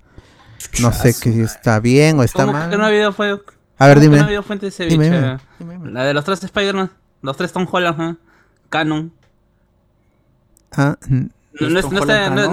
No 0.81 0.91
sé 0.91 1.10
que 1.14 1.31
si 1.31 1.41
está 1.41 1.80
bien 1.80 2.18
o 2.18 2.23
está 2.23 2.45
¿Cómo 2.48 2.53
mal. 2.57 2.72
que 2.72 2.77
no 2.77 2.84
ha 2.84 2.88
habido 2.88 3.14
fue? 3.14 3.27
A 3.27 3.34
ver, 3.36 3.40
¿Cómo 3.77 3.94
que 3.94 3.99
dime. 3.99 4.18
No 4.18 4.23
ha 4.23 4.26
habido 4.26 4.41
fuente 4.41 4.65
de 4.65 4.72
ceviche. 4.72 4.98
Dime, 4.98 5.15
dime, 5.15 5.38
dime, 5.60 5.73
dime. 5.76 5.91
La 5.91 6.03
de 6.03 6.15
los 6.15 6.26
tres 6.26 6.44
Spider-Man. 6.44 6.90
Los 7.22 7.38
tres 7.38 7.53
Tom 7.53 7.68
Holland, 7.72 8.02
¿eh? 8.02 8.15
Canon. 8.69 9.14
Ah, 10.72 10.98
No, 11.60 11.68
no, 11.70 11.80
es- 11.80 11.86
está- 11.86 11.98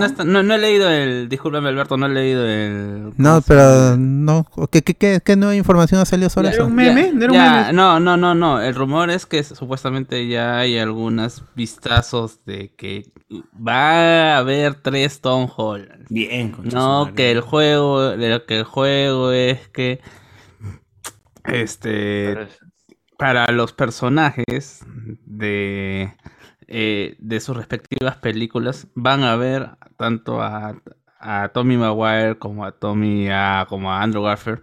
está- 0.07 0.25
he 0.55 0.59
leído 0.59 0.91
el. 0.91 1.29
Discúlpame, 1.29 1.69
Alberto, 1.69 1.97
no 1.99 2.07
he 2.07 2.09
leído 2.09 2.47
el. 2.47 3.13
no, 3.17 3.31
¿cómo 3.31 3.41
se 3.43 3.47
pero 3.49 3.97
no. 3.99 4.47
¿Qué, 4.71 4.83
qué, 4.83 4.95
qué, 4.95 5.21
qué 5.23 5.37
nueva 5.37 5.55
información 5.55 6.01
ha 6.01 6.07
salido 6.07 6.31
sobre 6.31 6.49
¿Era 6.49 6.57
eso? 6.57 6.67
un 6.67 6.75
meme? 6.75 7.13
¿No 7.13 7.25
era 7.25 7.33
un 7.33 7.35
Ya, 7.39 7.53
meme? 7.61 7.73
no, 7.75 8.01
no, 8.01 8.17
no, 8.17 8.35
no. 8.35 8.61
El 8.61 8.75
rumor 8.75 9.11
es 9.11 9.27
que 9.27 9.45
supuestamente 9.45 10.27
ya 10.29 10.59
hay 10.59 10.79
algunos 10.79 11.45
vistazos 11.55 12.43
de 12.47 12.75
que 12.75 13.13
va 13.55 14.35
a 14.35 14.39
haber 14.39 14.75
tres 14.77 15.21
Tom 15.21 15.49
Holland. 15.55 16.07
Bien, 16.09 16.57
No, 16.73 17.13
que 17.15 17.31
el 17.31 17.41
juego, 17.43 18.15
que 18.47 18.59
el 18.59 18.65
juego 18.65 19.31
es 19.33 19.69
que 19.69 20.01
este 21.45 22.49
para 23.19 23.51
los 23.53 23.73
personajes 23.73 24.85
de 25.25 26.15
eh, 26.69 27.17
de 27.19 27.41
sus 27.41 27.57
respectivas 27.57 28.17
películas 28.17 28.89
van 28.95 29.23
a 29.23 29.37
ver 29.37 29.71
tanto 29.97 30.43
a, 30.43 30.81
a 31.19 31.49
Tommy 31.51 31.77
Maguire 31.77 32.39
como 32.39 32.65
a 32.65 32.73
Tommy 32.73 33.29
como 33.69 33.93
a 33.93 34.03
Andrew 34.03 34.25
Garfield 34.25 34.63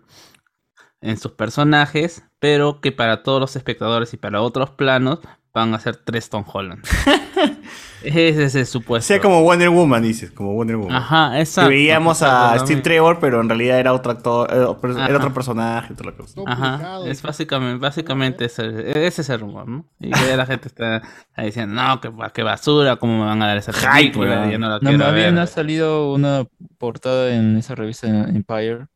en 1.01 1.17
sus 1.17 1.33
personajes, 1.33 2.23
pero 2.39 2.79
que 2.81 2.91
para 2.91 3.23
todos 3.23 3.41
los 3.41 3.55
espectadores 3.55 4.13
y 4.13 4.17
para 4.17 4.41
otros 4.41 4.71
planos 4.71 5.19
van 5.53 5.73
a 5.73 5.79
ser 5.79 5.95
tres 5.97 6.29
Tom 6.29 6.43
Holland. 6.51 6.83
Ese 8.03 8.43
es 8.43 8.55
el 8.55 8.65
supuesto. 8.65 9.07
sea, 9.07 9.21
como 9.21 9.41
Wonder 9.43 9.69
Woman, 9.69 10.03
dices, 10.03 10.29
como 10.31 10.53
Wonder 10.55 10.75
Woman. 10.75 10.93
Ajá, 10.95 11.31
Que 11.33 11.39
exacto. 11.41 11.69
veíamos 11.69 12.21
a. 12.21 12.59
Steve 12.59 12.81
Trevor, 12.81 13.19
pero 13.21 13.39
en 13.39 13.47
realidad 13.47 13.79
era 13.79 13.93
otro 13.93 14.11
actor, 14.11 14.49
era 14.51 14.69
otro- 14.69 14.91
era 14.91 15.05
Ajá. 15.05 15.15
otro 15.15 15.33
personaje, 15.33 15.93
otra 15.93 16.11
cosa. 16.11 16.41
Ajá, 16.45 16.99
es 17.05 17.21
básicamente, 17.21 17.79
básicamente 17.79 18.45
ese, 18.45 19.05
ese 19.07 19.21
es 19.21 19.29
el 19.29 19.39
rumor, 19.39 19.67
¿no? 19.69 19.85
Y 20.01 20.11
que 20.11 20.35
la 20.35 20.45
gente 20.45 20.67
está 20.67 21.01
ahí 21.35 21.45
diciendo, 21.45 21.81
no, 21.81 22.01
qué, 22.01 22.11
qué 22.33 22.43
basura, 22.43 22.97
cómo 22.97 23.19
me 23.19 23.25
van 23.25 23.41
a 23.41 23.47
dar 23.47 23.57
esa 23.57 23.71
película, 23.71 24.49
ya 24.51 24.57
no 24.57 24.67
la 24.67 24.75
No, 24.75 24.89
quiero 24.89 24.97
más 25.05 25.13
bien 25.13 25.35
ver. 25.35 25.43
ha 25.43 25.47
salido 25.47 26.11
una 26.13 26.45
portada 26.77 27.33
en 27.33 27.55
esa 27.55 27.73
revista 27.75 28.07
Empire 28.07 28.87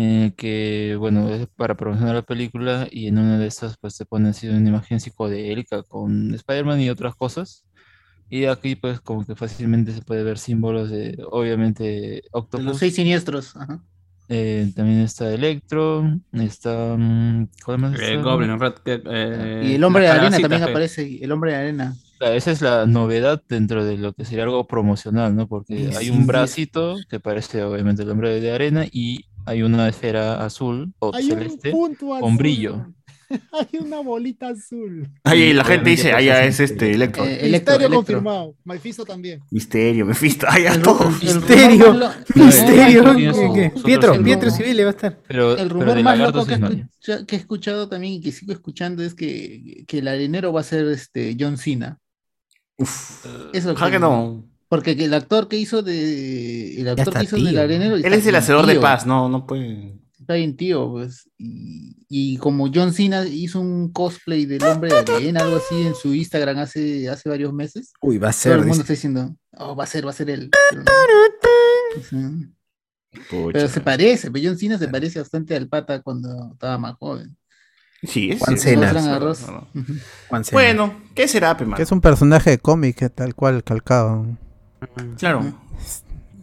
eh, 0.00 0.32
que, 0.36 0.96
bueno, 0.98 1.28
es 1.30 1.48
para 1.56 1.76
promocionar 1.76 2.14
la 2.14 2.22
película 2.22 2.86
y 2.90 3.08
en 3.08 3.18
una 3.18 3.38
de 3.38 3.46
estas 3.48 3.76
pues 3.78 3.96
te 3.96 4.06
pone 4.06 4.28
así 4.30 4.48
una 4.48 4.68
imagen 4.68 5.00
psicodélica 5.00 5.82
con 5.84 6.34
Spider-Man 6.34 6.80
y 6.80 6.90
otras 6.90 7.14
cosas 7.16 7.64
Y 8.28 8.44
aquí 8.46 8.76
pues 8.76 9.00
como 9.00 9.24
que 9.26 9.34
fácilmente 9.36 9.92
se 9.92 10.02
puede 10.02 10.22
ver 10.24 10.38
símbolos 10.38 10.90
de, 10.90 11.16
obviamente, 11.30 12.22
De 12.22 12.22
Octopus. 12.32 12.64
los 12.64 12.78
seis 12.78 12.94
siniestros. 12.94 13.56
Ajá. 13.56 13.82
Eh, 14.30 14.72
también 14.76 15.00
está 15.00 15.32
Electro, 15.32 16.04
está... 16.32 16.96
mm, 16.98 17.48
¿Cuál 17.64 17.78
más 17.78 17.98
Eh, 17.98 18.16
está? 18.16 18.22
Goblin, 18.22 18.58
Red 18.60 18.74
eh, 18.86 19.62
Y 19.64 19.74
el 19.74 19.84
hombre 19.84 20.04
de 20.04 20.10
arena 20.10 20.40
también 20.40 20.62
fe. 20.64 20.70
aparece. 20.70 21.18
El 21.24 21.32
hombre 21.32 21.52
de 21.52 21.56
arena. 21.58 22.00
Claro, 22.18 22.34
esa 22.34 22.50
es 22.50 22.60
la 22.62 22.86
novedad 22.86 23.42
dentro 23.48 23.84
de 23.84 23.96
lo 23.96 24.12
que 24.12 24.24
sería 24.24 24.44
algo 24.44 24.66
promocional, 24.66 25.36
¿no? 25.36 25.46
Porque 25.48 25.92
Sí, 25.92 25.94
hay 25.94 26.06
sí, 26.06 26.10
un 26.10 26.26
sí. 26.26 26.26
bracito 26.26 26.96
que 27.08 27.20
parece 27.20 27.62
obviamente 27.62 28.02
el 28.02 28.10
hombre 28.10 28.40
de 28.40 28.50
arena 28.52 28.86
y 28.90 29.27
hay 29.48 29.62
una 29.62 29.88
esfera 29.88 30.44
azul 30.44 30.92
o 30.98 31.14
Hay 31.14 31.24
un 31.24 31.38
celeste 31.38 31.70
punto 31.70 32.14
azul. 32.14 32.20
con 32.22 32.36
brillo. 32.36 32.86
Hay 33.52 33.78
una 33.78 34.00
bolita 34.00 34.48
azul. 34.48 35.06
Ahí 35.22 35.52
la 35.52 35.62
gente 35.62 35.90
dice, 35.90 36.12
ah, 36.12 36.20
ya 36.22 36.44
es 36.44 36.60
es 36.60 36.70
este 36.70 36.92
Electro. 36.92 37.24
Eh, 37.26 37.44
Electro, 37.44 37.50
Misterio 37.74 37.76
Electro. 37.88 37.96
confirmado. 37.98 38.54
Mephisto 38.64 39.04
también. 39.04 39.40
Misterio, 39.50 40.06
Mephisto, 40.06 40.46
ah, 40.48 40.58
ya 40.58 40.72
El 40.72 40.80
todo. 40.82 41.10
Misterio. 41.10 41.94
Misterio. 42.34 43.74
Pietro, 43.84 44.22
Pietro. 44.22 44.50
Civil 44.50 44.80
va 44.82 44.86
a 44.86 44.90
estar. 44.90 45.18
Pero, 45.28 45.50
El 45.52 45.56
pero 45.68 45.68
rumor 45.68 45.94
de 45.94 46.02
más 46.02 46.18
loco 46.18 46.46
que, 46.46 46.54
escucha- 46.54 47.26
que 47.26 47.36
he 47.36 47.38
escuchado 47.38 47.86
también 47.90 48.14
y 48.14 48.20
que 48.22 48.32
sigo 48.32 48.52
escuchando 48.54 49.02
es 49.02 49.12
que, 49.14 49.84
que 49.86 49.98
el 49.98 50.08
arenero 50.08 50.50
va 50.54 50.60
a 50.62 50.64
ser 50.64 50.86
este 50.86 51.36
John 51.38 51.58
Cena. 51.58 51.98
Uf, 52.78 53.26
Eso 53.52 53.72
ojalá 53.72 53.90
que 53.90 53.98
no. 53.98 54.42
Porque 54.68 54.96
que 54.96 55.04
el 55.06 55.14
actor 55.14 55.48
que 55.48 55.56
hizo 55.56 55.82
de. 55.82 56.80
El 56.80 56.88
actor 56.88 57.14
que 57.14 57.24
hizo 57.24 57.36
del 57.36 57.48
tío. 57.50 57.60
arenero. 57.62 57.96
Él 57.96 58.12
es 58.12 58.26
el 58.26 58.34
hacedor 58.36 58.66
de 58.66 58.78
paz, 58.78 59.06
no, 59.06 59.28
no 59.28 59.46
puede. 59.46 59.94
Está 60.20 60.34
bien 60.34 60.56
tío, 60.56 60.90
pues. 60.90 61.30
Y, 61.38 61.96
y 62.08 62.36
como 62.36 62.68
John 62.72 62.92
Cena 62.92 63.24
hizo 63.26 63.60
un 63.60 63.90
cosplay 63.92 64.44
del 64.44 64.62
hombre 64.62 64.90
de 64.90 64.98
arena, 65.16 65.40
algo 65.40 65.56
así 65.56 65.86
en 65.86 65.94
su 65.94 66.14
Instagram 66.14 66.58
hace, 66.58 67.08
hace 67.08 67.30
varios 67.30 67.52
meses. 67.54 67.92
Uy, 68.02 68.18
va 68.18 68.28
a 68.28 68.32
Todo 68.32 68.40
ser. 68.40 68.52
el 68.52 68.58
mundo 68.58 68.72
dice. 68.74 68.80
está 68.82 68.92
diciendo, 68.92 69.36
oh, 69.56 69.74
va 69.74 69.84
a 69.84 69.86
ser, 69.86 70.04
va 70.06 70.10
a 70.10 70.14
ser 70.14 70.28
él. 70.28 70.50
Pero, 70.70 70.84
no. 72.12 73.68
Se 73.68 73.80
parece, 73.80 74.30
pero 74.30 74.48
John 74.48 74.58
Cena 74.58 74.76
se 74.78 74.88
parece 74.88 75.18
bastante 75.18 75.56
al 75.56 75.66
pata 75.68 76.02
cuando 76.02 76.50
estaba 76.52 76.76
más 76.76 76.94
joven. 76.96 77.36
Sí, 78.02 78.30
es 78.30 78.38
Juan 78.38 78.58
Cena. 78.58 78.92
no, 78.92 79.18
no. 79.20 79.34
Cena. 79.34 79.66
Bueno, 80.52 81.02
¿qué 81.14 81.26
será, 81.26 81.56
pe, 81.56 81.64
man? 81.64 81.76
Que 81.76 81.82
es 81.84 81.90
un 81.90 82.02
personaje 82.02 82.50
de 82.50 82.58
cómic, 82.58 83.12
tal 83.14 83.34
cual, 83.34 83.64
calcado. 83.64 84.26
Claro. 85.18 85.44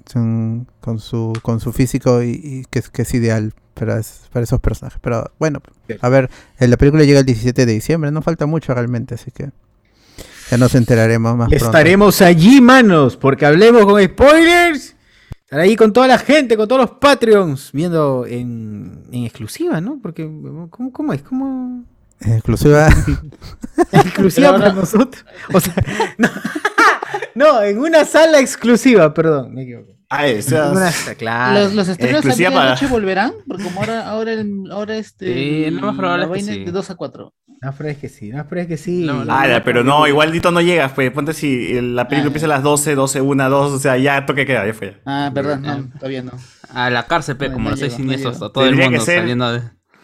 Es 0.07 0.15
un- 0.15 0.67
con, 0.81 0.99
su, 0.99 1.33
con 1.41 1.59
su 1.59 1.71
físico 1.73 2.21
y, 2.21 2.29
y 2.43 2.65
que, 2.69 2.79
es- 2.79 2.89
que 2.89 3.01
es 3.03 3.13
ideal 3.13 3.53
para, 3.73 3.99
es- 3.99 4.21
para 4.31 4.43
esos 4.43 4.59
personajes. 4.61 4.99
Pero 5.01 5.31
bueno, 5.39 5.61
a 6.01 6.09
ver, 6.09 6.29
eh, 6.59 6.67
la 6.67 6.77
película 6.77 7.03
llega 7.03 7.19
el 7.19 7.25
17 7.25 7.65
de 7.65 7.73
diciembre, 7.73 8.11
no 8.11 8.21
falta 8.21 8.45
mucho 8.45 8.73
realmente, 8.73 9.15
así 9.15 9.31
que 9.31 9.49
ya 10.51 10.57
nos 10.57 10.75
enteraremos 10.75 11.35
más 11.35 11.49
pronto. 11.49 11.65
Estaremos 11.65 12.21
allí, 12.21 12.61
manos, 12.61 13.17
porque 13.17 13.45
hablemos 13.45 13.85
con 13.85 14.01
spoilers. 14.03 14.95
Estar 15.43 15.59
ahí 15.59 15.75
con 15.75 15.91
toda 15.93 16.07
la 16.07 16.17
gente, 16.19 16.55
con 16.57 16.67
todos 16.67 16.81
los 16.81 16.91
Patreons, 16.99 17.71
viendo 17.71 18.25
en, 18.27 19.03
en 19.11 19.23
exclusiva, 19.25 19.79
¿no? 19.81 19.99
Porque, 20.01 20.23
¿cómo, 20.69 20.91
cómo 20.91 21.13
es? 21.13 21.21
¿Cómo? 21.23 21.83
En 22.19 22.33
exclusiva. 22.33 22.87
exclusiva 23.91 24.51
para 24.57 24.73
nosotros. 24.73 25.25
O 25.53 25.59
sea, 25.59 25.73
no, 26.17 26.29
no, 27.35 27.61
en 27.61 27.77
una 27.79 28.05
sala 28.05 28.39
exclusiva, 28.39 29.13
perdón, 29.13 29.53
me 29.53 29.63
equivoco. 29.63 29.91
Ah, 30.09 30.27
esa. 30.27 30.67
En 30.67 30.77
una 30.77 30.91
claro. 31.17 31.59
Los, 31.63 31.73
los 31.73 31.87
estrenos 31.87 32.17
exclusiva 32.19 32.49
para- 32.51 32.61
medianoche 32.61 32.87
volverán, 32.87 33.33
porque 33.47 33.63
como 33.63 33.79
ahora, 33.81 34.07
ahora, 34.07 34.33
el- 34.33 34.71
ahora 34.71 34.97
este. 34.97 35.33
Sí, 35.33 35.71
lo 35.71 35.81
más 35.81 35.95
probable 35.97 36.27
la 36.27 36.35
es 36.37 36.43
que 36.43 36.49
vaina 36.49 36.53
sí. 36.53 36.65
de 36.65 36.71
2 36.71 36.89
a 36.91 36.95
4. 36.95 37.33
No, 37.61 37.73
pero 37.77 37.89
es 37.89 37.97
que 37.97 38.09
sí, 38.09 38.29
no, 38.29 38.45
pero 38.47 38.61
es 38.61 38.67
que 38.67 38.77
sí. 38.77 39.03
No, 39.05 39.25
no, 39.25 39.33
Ah, 39.33 39.47
ya, 39.47 39.63
pero 39.63 39.83
no, 39.83 40.07
igualito 40.07 40.51
no 40.51 40.61
llegas, 40.61 40.91
pues. 40.91 41.09
Ponte 41.11 41.33
si 41.33 41.73
la 41.81 42.07
película 42.07 42.25
Ah, 42.25 42.27
empieza 42.27 42.45
a 42.45 42.49
las 42.49 42.63
12, 42.63 42.93
12, 42.93 43.21
1, 43.21 43.49
2, 43.49 43.71
o 43.71 43.79
sea, 43.79 43.97
ya 43.97 44.25
toque 44.25 44.45
queda, 44.45 44.65
ya 44.67 44.73
fue. 44.73 44.91
ya. 44.91 44.99
Ah, 45.05 45.31
verdad, 45.33 45.57
no, 45.59 45.89
todavía 45.97 46.21
no. 46.21 46.33
A 46.69 46.89
la 46.91 47.07
cárcel, 47.07 47.37
pe, 47.37 47.47
No, 47.47 47.53
como 47.55 47.65
no 47.65 47.69
los 47.71 47.79
seis 47.79 47.93
llego, 47.93 48.03
no 48.03 48.11
siniestros, 48.11 48.33
llego. 48.35 48.45
a 48.45 48.53
todo 48.53 48.63
el 48.65 48.69
Tendría 48.71 48.85
que 48.87 48.91
mundo 48.97 49.05
ser- 49.05 49.19
saliendo 49.19 49.51
de... 49.53 49.61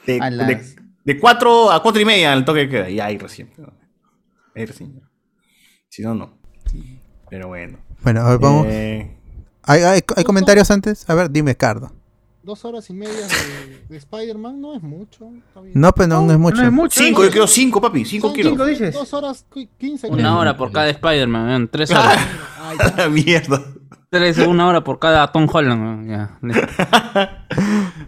De, 0.07 0.19
A 0.19 0.29
las- 0.31 0.47
de, 0.47 0.75
de 1.03 1.19
4 1.19 1.71
a 1.71 1.83
4 1.83 2.01
y 2.01 2.05
media 2.05 2.33
el 2.33 2.43
toque 2.45 2.67
queda, 2.67 2.89
y 2.89 2.99
ahí 2.99 3.17
recién. 3.19 3.51
Ahí 4.55 4.65
recién. 4.65 4.99
Si 5.89 6.01
no, 6.01 6.15
no. 6.15 6.39
Pero 7.31 7.47
bueno. 7.47 7.79
Bueno, 8.03 8.21
a 8.21 8.29
ver, 8.29 8.39
vamos. 8.39 8.67
Eh, 8.69 9.17
¿Hay, 9.63 9.81
hay, 9.81 10.01
hay 10.15 10.23
comentarios 10.25 10.69
antes? 10.69 11.09
A 11.09 11.15
ver, 11.15 11.31
dime, 11.31 11.55
Cardo. 11.55 11.91
Dos 12.43 12.65
horas 12.65 12.89
y 12.89 12.93
media 12.93 13.13
de, 13.27 13.85
de 13.87 13.97
Spider-Man 13.97 14.59
no 14.59 14.75
es 14.75 14.81
mucho. 14.83 15.31
No, 15.73 15.91
pues 15.93 16.07
no, 16.09 16.21
no 16.25 16.33
es 16.33 16.39
mucho. 16.39 16.57
No 16.61 16.67
es 16.67 16.73
mucho. 16.73 16.99
cinco, 17.01 17.23
yo 17.23 17.29
quiero 17.31 17.47
5, 17.47 17.79
papi, 17.79 18.03
5 18.03 18.27
Son 18.27 18.33
quiero. 18.35 18.49
cinco 18.49 18.65
dices. 18.65 18.93
Dos 18.93 19.13
horas 19.13 19.45
qui- 19.49 19.69
quince. 19.77 20.07
Una 20.07 20.17
creo. 20.17 20.37
hora 20.39 20.57
por 20.57 20.71
cada 20.73 20.89
Spider-Man, 20.89 21.47
weón, 21.47 21.67
tres 21.69 21.89
horas. 21.91 22.17
Ay. 22.59 23.09
Mierda. 23.11 23.63
Tres, 24.11 24.37
una 24.45 24.67
hora 24.67 24.83
por 24.83 24.99
cada 24.99 25.31
Tom 25.31 25.47
Holland, 25.51 26.09
ya. 26.09 26.37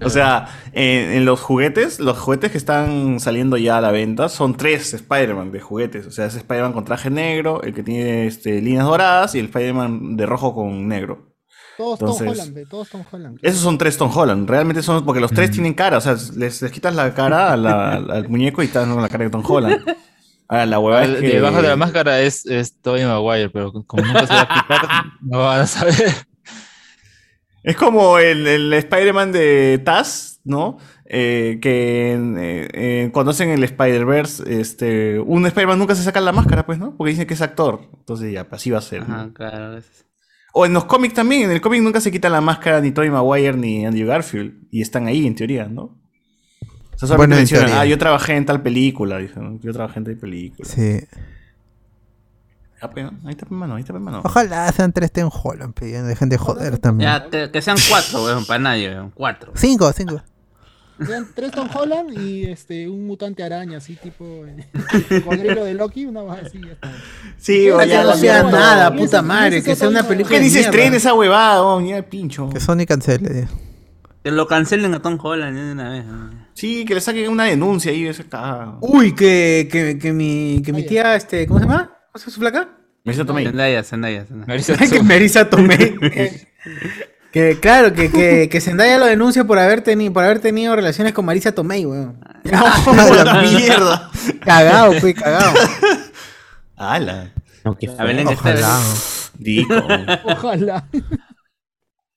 O 0.01 0.09
sea, 0.09 0.47
en, 0.73 1.11
en 1.13 1.25
los 1.25 1.39
juguetes, 1.39 1.99
los 2.01 2.17
juguetes 2.19 2.51
que 2.51 2.57
están 2.57 3.21
saliendo 3.21 3.55
ya 3.55 3.77
a 3.77 3.81
la 3.81 3.91
venta 3.91 4.27
son 4.27 4.55
tres 4.57 4.93
Spider-Man 4.93 5.51
de 5.53 5.61
juguetes. 5.61 6.05
O 6.07 6.11
sea, 6.11 6.25
es 6.25 6.35
Spider-Man 6.35 6.73
con 6.73 6.83
traje 6.83 7.09
negro, 7.09 7.63
el 7.63 7.73
que 7.73 7.83
tiene 7.83 8.27
este, 8.27 8.61
líneas 8.61 8.85
doradas 8.85 9.33
y 9.35 9.39
el 9.39 9.45
Spider-Man 9.45 10.17
de 10.17 10.25
rojo 10.25 10.53
con 10.53 10.87
negro. 10.89 11.33
Todos 11.77 11.99
Tom 11.99 12.09
Entonces- 12.09 12.39
Holland, 12.39 12.53
ve, 12.55 12.65
todos 12.69 12.89
Tom 12.89 13.03
Holland. 13.09 13.39
Esos 13.41 13.61
son 13.61 13.77
tres 13.77 13.97
Tom 13.97 14.11
Holland. 14.13 14.47
Realmente 14.49 14.83
son 14.83 15.05
porque 15.05 15.21
los 15.21 15.31
tres 15.31 15.49
Mm. 15.49 15.53
tienen 15.53 15.73
cara. 15.73 15.97
O 15.97 16.01
sea, 16.01 16.13
les, 16.35 16.61
les 16.61 16.71
quitas 16.71 16.93
la 16.93 17.13
cara 17.13 17.53
a 17.53 17.57
la- 17.57 17.93
al 17.93 18.27
muñeco 18.29 18.61
y 18.61 18.65
están 18.65 18.91
con 18.93 19.01
la 19.01 19.09
cara 19.09 19.23
de 19.23 19.29
Tom 19.29 19.43
Holland. 19.47 19.81
Ahora, 20.53 20.65
la 20.67 20.79
huevada 20.79 21.05
es 21.05 21.19
que... 21.19 21.27
Debajo 21.27 21.61
de 21.61 21.67
la 21.67 21.75
máscara 21.75 22.21
es, 22.21 22.45
es 22.45 22.79
Tobey 22.79 23.03
Maguire, 23.05 23.49
pero 23.49 23.71
como 23.87 24.03
nunca 24.05 24.27
se 24.27 24.33
va 24.33 24.41
a 24.41 24.47
quitar, 24.61 25.05
no 25.21 25.39
van 25.39 25.61
a 25.61 25.67
saber. 25.67 26.13
Es 27.63 27.75
como 27.77 28.19
el, 28.19 28.45
el 28.45 28.73
Spider-Man 28.73 29.31
de 29.31 29.81
Taz, 29.83 30.41
¿no? 30.43 30.77
Eh, 31.05 31.59
que 31.61 32.13
eh, 32.13 32.67
eh, 32.73 33.09
cuando 33.13 33.31
hacen 33.31 33.49
el 33.49 33.63
Spider-Verse, 33.63 34.59
este, 34.59 35.19
un 35.19 35.45
Spider-Man 35.45 35.79
nunca 35.79 35.95
se 35.95 36.03
saca 36.03 36.19
la 36.21 36.31
máscara, 36.33 36.65
pues, 36.65 36.77
¿no? 36.77 36.95
Porque 36.97 37.11
dicen 37.11 37.25
que 37.25 37.33
es 37.35 37.41
actor. 37.41 37.89
Entonces 37.97 38.31
ya, 38.33 38.47
pues, 38.49 38.61
así 38.61 38.69
va 38.69 38.79
a 38.79 38.81
ser. 38.81 39.07
¿no? 39.07 39.15
Ajá, 39.15 39.31
claro. 39.33 39.77
es- 39.77 40.05
O 40.53 40.65
en 40.65 40.73
los 40.73 40.85
cómics 40.85 41.13
también. 41.15 41.43
En 41.43 41.51
el 41.51 41.61
cómic 41.61 41.81
nunca 41.81 41.99
se 42.01 42.11
quita 42.11 42.29
la 42.29 42.41
máscara 42.41 42.79
ni 42.81 42.91
Tobey 42.91 43.09
Maguire 43.09 43.57
ni 43.57 43.85
Andrew 43.85 44.07
Garfield. 44.07 44.67
Y 44.69 44.81
están 44.81 45.07
ahí, 45.07 45.25
en 45.25 45.33
teoría, 45.35 45.65
¿no? 45.65 45.99
O 46.95 46.97
sea, 46.99 47.07
solamente 47.07 47.17
Bueno, 47.17 47.35
en 47.35 47.39
mencionan, 47.39 47.71
ah, 47.73 47.85
yo 47.85 47.97
trabajé 47.97 48.35
en 48.35 48.45
tal 48.45 48.61
película. 48.61 49.17
Dicen. 49.17 49.59
Yo 49.61 49.73
trabajé 49.73 49.99
en 49.99 50.05
tal 50.05 50.17
película. 50.17 50.67
Sí. 50.69 50.99
Ah, 52.81 52.89
pues, 52.89 53.05
¿no? 53.05 53.17
Ahí 53.25 53.31
está, 53.31 53.45
mano, 53.49 53.75
ahí 53.75 53.81
está, 53.81 53.93
mano. 53.93 54.21
Ojalá 54.25 54.69
sean 54.73 54.91
tres 54.91 55.11
Ten 55.11 55.29
Holland, 55.31 55.73
ya 55.79 56.03
dejen 56.03 56.27
de 56.29 56.37
joder 56.37 56.77
también. 56.79 57.09
Ya, 57.09 57.29
que, 57.29 57.49
que 57.49 57.61
sean 57.61 57.77
cuatro, 57.89 58.25
weón, 58.25 58.45
para 58.45 58.59
nadie, 58.59 58.89
weón, 58.89 59.11
cuatro. 59.11 59.53
Cinco, 59.55 59.91
cinco. 59.93 60.21
Sean 61.05 61.27
tres 61.33 61.51
Tom 61.51 61.69
Holland 61.73 62.11
y 62.19 62.43
este, 62.45 62.87
un 62.89 63.07
mutante 63.07 63.41
araña, 63.41 63.77
así 63.77 63.95
tipo 63.95 64.25
eh, 64.45 64.67
el 65.09 65.23
cocodrilo 65.23 65.63
de 65.65 65.73
Loki, 65.73 66.05
una 66.05 66.21
baja 66.21 66.41
así. 66.45 66.59
ya 66.59 66.73
está. 66.73 66.91
Sí, 67.37 67.69
o 67.71 67.81
ya 67.83 68.03
no 68.03 68.13
sea 68.15 68.43
nada, 68.43 68.93
puta 68.93 69.21
madre, 69.21 69.63
que 69.63 69.75
sea 69.75 69.87
una 69.87 70.03
película 70.03 70.29
¿Qué 70.35 70.39
de 70.39 70.43
dice 70.43 70.59
mierda. 70.59 70.69
estrena 70.71 70.97
esa 70.97 71.13
huevada? 71.13 71.63
Oh, 71.63 71.81
ya, 71.81 72.01
pincho. 72.03 72.49
Que 72.49 72.59
Sony 72.59 72.85
cancele. 72.87 73.47
Que 74.23 74.31
lo 74.31 74.45
cancelen 74.47 74.93
a 74.93 75.01
Tom 75.01 75.17
Holland 75.21 75.57
de 75.57 75.71
una 75.71 75.89
vez. 75.89 76.05
weón. 76.05 76.42
Sí, 76.53 76.85
que 76.85 76.95
le 76.95 77.01
saquen 77.01 77.29
una 77.29 77.45
denuncia 77.45 77.91
ahí. 77.91 78.05
Ese 78.05 78.25
cagado. 78.25 78.77
Uy, 78.81 79.13
que, 79.15 79.67
que, 79.71 79.97
que 79.97 80.13
mi, 80.13 80.61
que 80.63 80.73
mi 80.73 80.85
tía, 80.85 81.15
este, 81.15 81.47
¿cómo 81.47 81.59
se 81.59 81.65
llama? 81.65 81.91
¿Cómo 82.11 82.19
se 82.19 82.25
llama 82.25 82.33
su 82.33 82.39
flaca? 82.39 82.69
Dice 83.03 83.25
Tomei. 83.25 83.45
Zendaya, 83.45 83.83
Zendaya, 83.83 84.25
Zendaya. 84.25 84.47
Marisa 84.47 84.77
que 84.77 84.87
Tomei. 84.87 85.03
Marisa 85.03 85.49
Tomei. 85.49 85.97
que 87.33 87.59
claro, 87.59 87.93
que, 87.93 88.09
que, 88.09 88.47
que 88.49 88.61
Zendaya 88.61 88.97
lo 88.97 89.05
denuncia 89.05 89.43
por 89.43 89.59
haber, 89.59 89.81
tenido 89.81 90.13
por 90.13 90.23
haber 90.23 90.39
tenido 90.39 90.75
relaciones 90.75 91.13
con 91.13 91.25
Marisa 91.25 91.51
Tomei, 91.51 91.85
weón. 91.85 92.19
la 92.43 93.41
mierda. 93.41 94.09
Cagado, 94.39 94.93
fui 94.93 95.13
cagado. 95.13 95.53
¡Hala! 96.77 97.33
No, 97.65 97.77
qué 97.77 97.89
A 97.97 98.03
Belén. 98.03 98.27
Dico. 99.37 99.73
Ojalá. 100.25 100.85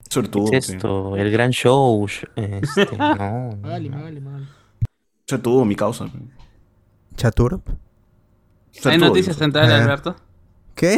Sortudo. 0.09 0.51
¿Qué 0.51 0.57
es 0.57 0.65
sí. 0.65 0.73
esto? 0.73 1.15
El 1.15 1.31
gran 1.31 1.51
show. 1.51 2.05
Este, 2.35 2.87
no. 2.97 3.49
no. 3.61 4.47
Sortudo, 5.27 5.65
mi 5.65 5.75
causa. 5.75 6.09
Chaturp. 7.15 7.67
¿Hay 8.85 8.97
noticias 8.97 9.39
Eh. 9.41 9.81
Alberto? 9.81 10.15
¿Qué? 10.75 10.97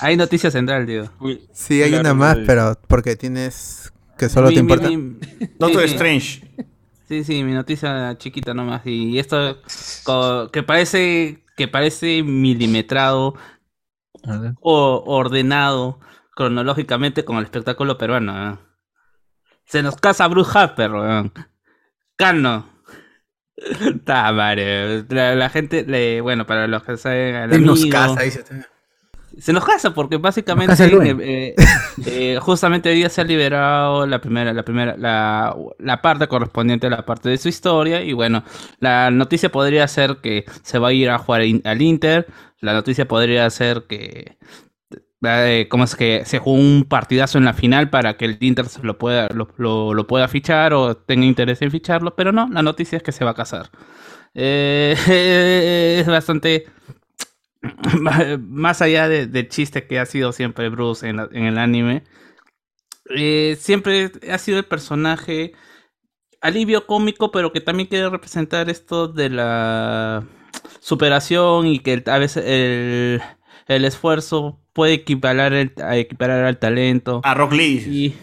Hay 0.00 0.16
noticias 0.16 0.52
centrales, 0.52 0.86
digo. 0.86 1.08
Sí, 1.52 1.82
hay 1.82 1.94
una 1.94 2.12
más, 2.14 2.36
pero 2.46 2.76
porque 2.88 3.16
tienes 3.16 3.92
que 4.18 4.28
solo 4.28 4.48
Mi- 4.48 4.54
te 4.54 4.62
mi- 4.62 4.72
importa. 4.72 4.90
mi- 4.90 5.18
Doctor 5.58 5.82
sí, 5.82 5.88
sí. 5.88 5.94
Strange. 5.94 6.42
Sí, 7.08 7.24
sí, 7.24 7.42
mi 7.44 7.52
noticia 7.52 8.16
chiquita 8.18 8.52
nomás. 8.54 8.82
Y 8.86 9.18
esto 9.18 9.58
que 10.52 10.62
parece 10.62 11.44
que 11.56 11.68
parece 11.68 12.22
milimetrado 12.22 13.34
o 14.60 15.02
ordenado 15.06 15.98
cronológicamente 16.34 17.24
con 17.24 17.36
el 17.36 17.44
espectáculo 17.44 17.98
peruano. 17.98 18.52
¿eh? 18.52 18.58
Se 19.64 19.82
nos 19.82 19.96
casa 19.96 20.26
Bruce 20.28 20.50
Harper, 20.58 20.90
weón. 20.92 21.32
Cano. 22.16 22.68
Está 23.56 24.32
madre. 24.32 25.04
La, 25.08 25.34
la 25.34 25.48
gente, 25.50 25.84
le, 25.86 26.20
bueno, 26.20 26.46
para 26.46 26.66
los 26.66 26.82
que 26.82 26.96
saben, 26.96 27.52
Él 27.52 27.64
nos 27.64 27.84
casa, 27.86 28.22
dice. 28.22 28.44
Se 29.38 29.52
nos 29.54 29.64
casa 29.64 29.94
porque 29.94 30.18
básicamente 30.18 30.72
casa 30.76 30.84
eh, 30.86 31.54
eh, 32.04 32.38
justamente 32.42 32.90
hoy 32.90 32.96
día 32.96 33.08
se 33.08 33.22
ha 33.22 33.24
liberado 33.24 34.06
la 34.06 34.20
primera, 34.20 34.52
la 34.52 34.62
primera, 34.62 34.94
la, 34.98 35.56
la 35.78 36.02
parte 36.02 36.28
correspondiente 36.28 36.88
a 36.88 36.90
la 36.90 37.06
parte 37.06 37.30
de 37.30 37.38
su 37.38 37.48
historia 37.48 38.02
y 38.02 38.12
bueno, 38.12 38.44
la 38.78 39.10
noticia 39.10 39.50
podría 39.50 39.88
ser 39.88 40.16
que 40.18 40.44
se 40.62 40.78
va 40.78 40.88
a 40.88 40.92
ir 40.92 41.08
a 41.08 41.16
jugar 41.16 41.44
in- 41.44 41.62
al 41.64 41.80
Inter, 41.80 42.26
la 42.60 42.74
noticia 42.74 43.08
podría 43.08 43.48
ser 43.48 43.84
que 43.88 44.36
eh, 45.24 45.68
¿cómo 45.68 45.84
es 45.84 45.94
que 45.96 46.24
se 46.26 46.38
jugó 46.38 46.56
un 46.58 46.84
partidazo 46.88 47.38
en 47.38 47.44
la 47.44 47.54
final 47.54 47.90
para 47.90 48.16
que 48.16 48.24
el 48.26 48.38
Inter 48.40 48.66
lo 48.82 48.98
pueda 48.98 49.28
lo, 49.28 49.48
lo- 49.94 50.06
pueda 50.06 50.28
fichar 50.28 50.74
o 50.74 50.96
tenga 50.96 51.26
interés 51.26 51.62
en 51.62 51.70
ficharlo, 51.70 52.14
pero 52.16 52.32
no, 52.32 52.48
la 52.50 52.62
noticia 52.62 52.96
es 52.96 53.02
que 53.02 53.12
se 53.12 53.24
va 53.24 53.32
a 53.32 53.34
casar. 53.34 53.70
Eh, 54.34 54.96
es 56.00 56.06
bastante 56.06 56.66
más 58.40 58.82
allá 58.82 59.08
de- 59.08 59.26
del 59.26 59.48
chiste 59.48 59.86
que 59.86 59.98
ha 59.98 60.06
sido 60.06 60.32
siempre 60.32 60.68
Bruce 60.68 61.08
en, 61.08 61.20
el 61.20 61.58
anime, 61.58 62.02
eh, 63.16 63.56
siempre 63.60 64.10
ha 64.30 64.38
sido 64.38 64.58
el 64.58 64.64
personaje 64.64 65.52
alivio 66.40 66.86
cómico, 66.86 67.32
pero 67.32 67.52
que 67.52 67.60
también 67.62 67.88
quiere 67.88 68.10
representar 68.10 68.70
esto 68.70 69.08
de 69.08 69.30
la 69.30 70.26
superación 70.80 71.66
y 71.68 71.80
que 71.80 72.02
a 72.06 72.18
veces 72.18 72.44
el, 72.46 73.22
el 73.76 73.84
esfuerzo 73.84 74.58
puede 74.72 74.94
equiparar, 74.94 75.52
el- 75.52 75.72
a 75.82 75.96
equiparar 75.96 76.44
al 76.44 76.58
talento. 76.58 77.20
A 77.24 77.34
Rock 77.34 77.52
Lee. 77.52 77.76
Y, 77.86 78.14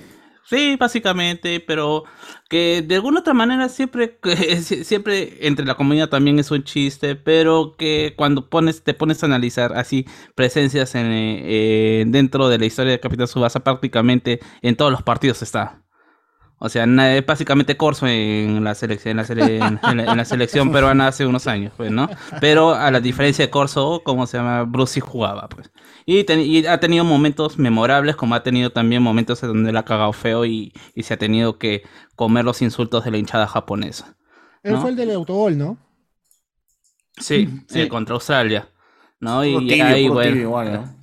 sí, 0.49 0.75
básicamente, 0.79 1.59
pero 1.59 2.03
que 2.49 2.81
de 2.81 2.95
alguna 2.95 3.19
otra 3.19 3.33
manera 3.33 3.69
siempre, 3.69 4.17
siempre 4.83 5.37
entre 5.41 5.65
la 5.65 5.75
comunidad 5.75 6.09
también 6.09 6.39
es 6.39 6.49
un 6.51 6.63
chiste, 6.63 7.15
pero 7.15 7.75
que 7.77 8.13
cuando 8.17 8.49
pones, 8.49 8.83
te 8.83 8.93
pones 8.93 9.21
a 9.21 9.27
analizar 9.27 9.73
así 9.77 10.05
presencias 10.35 10.95
en, 10.95 11.05
eh, 11.11 12.03
dentro 12.07 12.49
de 12.49 12.57
la 12.57 12.65
historia 12.65 12.91
de 12.93 12.99
Capitán 12.99 13.27
Subasa, 13.27 13.59
prácticamente 13.59 14.39
en 14.61 14.75
todos 14.75 14.91
los 14.91 15.03
partidos 15.03 15.41
está. 15.43 15.83
O 16.61 16.67
sea, 16.67 16.83
es 17.15 17.25
básicamente 17.25 17.77
Corso 17.77 18.05
en 18.05 18.63
la 18.63 18.75
selección, 18.75 19.11
en 19.11 19.17
la, 19.17 19.23
sele- 19.23 19.65
en- 19.65 19.79
en 19.81 19.97
la- 20.05 20.11
en 20.11 20.17
la 20.17 20.25
selección 20.25 20.71
peruana 20.71 21.07
hace 21.07 21.25
unos 21.25 21.47
años, 21.47 21.71
pues, 21.77 21.89
¿no? 21.89 22.09
Pero 22.41 22.73
a 22.75 22.91
la 22.91 22.99
diferencia 22.99 23.45
de 23.45 23.49
Corso, 23.49 24.01
como 24.03 24.27
se 24.27 24.37
llama, 24.37 24.63
Bruce 24.63 24.95
sí 24.95 24.99
jugaba, 24.99 25.47
pues. 25.47 25.71
Y, 26.05 26.25
ten- 26.25 26.41
y 26.41 26.65
ha 26.65 26.79
tenido 26.79 27.05
momentos 27.05 27.57
memorables, 27.57 28.15
como 28.17 28.35
ha 28.35 28.43
tenido 28.43 28.71
también 28.71 29.01
momentos 29.01 29.41
en 29.43 29.49
donde 29.49 29.71
le 29.71 29.79
ha 29.79 29.85
cagado 29.85 30.11
feo 30.11 30.43
y, 30.45 30.73
y 30.95 31.03
se 31.03 31.13
ha 31.13 31.17
tenido 31.17 31.57
que 31.57 31.83
comer 32.15 32.43
los 32.43 32.61
insultos 32.61 33.05
de 33.05 33.11
la 33.11 33.17
hinchada 33.17 33.47
japonesa. 33.47 34.17
Él 34.61 34.73
¿no? 34.73 34.81
fue 34.81 34.89
el 34.89 34.95
del 34.97 35.11
autogol, 35.11 35.57
¿no? 35.57 35.77
Sí, 37.17 37.49
Sí. 37.67 37.81
eh, 37.81 37.87
contra 37.89 38.15
Australia. 38.15 38.69
¿no? 39.21 39.43
Y 39.43 39.57
tibio, 39.67 39.85
ahí, 39.85 40.07
bueno. 40.07 40.29
tibio 40.31 40.43
igual, 40.43 40.73
¿no? 40.73 40.95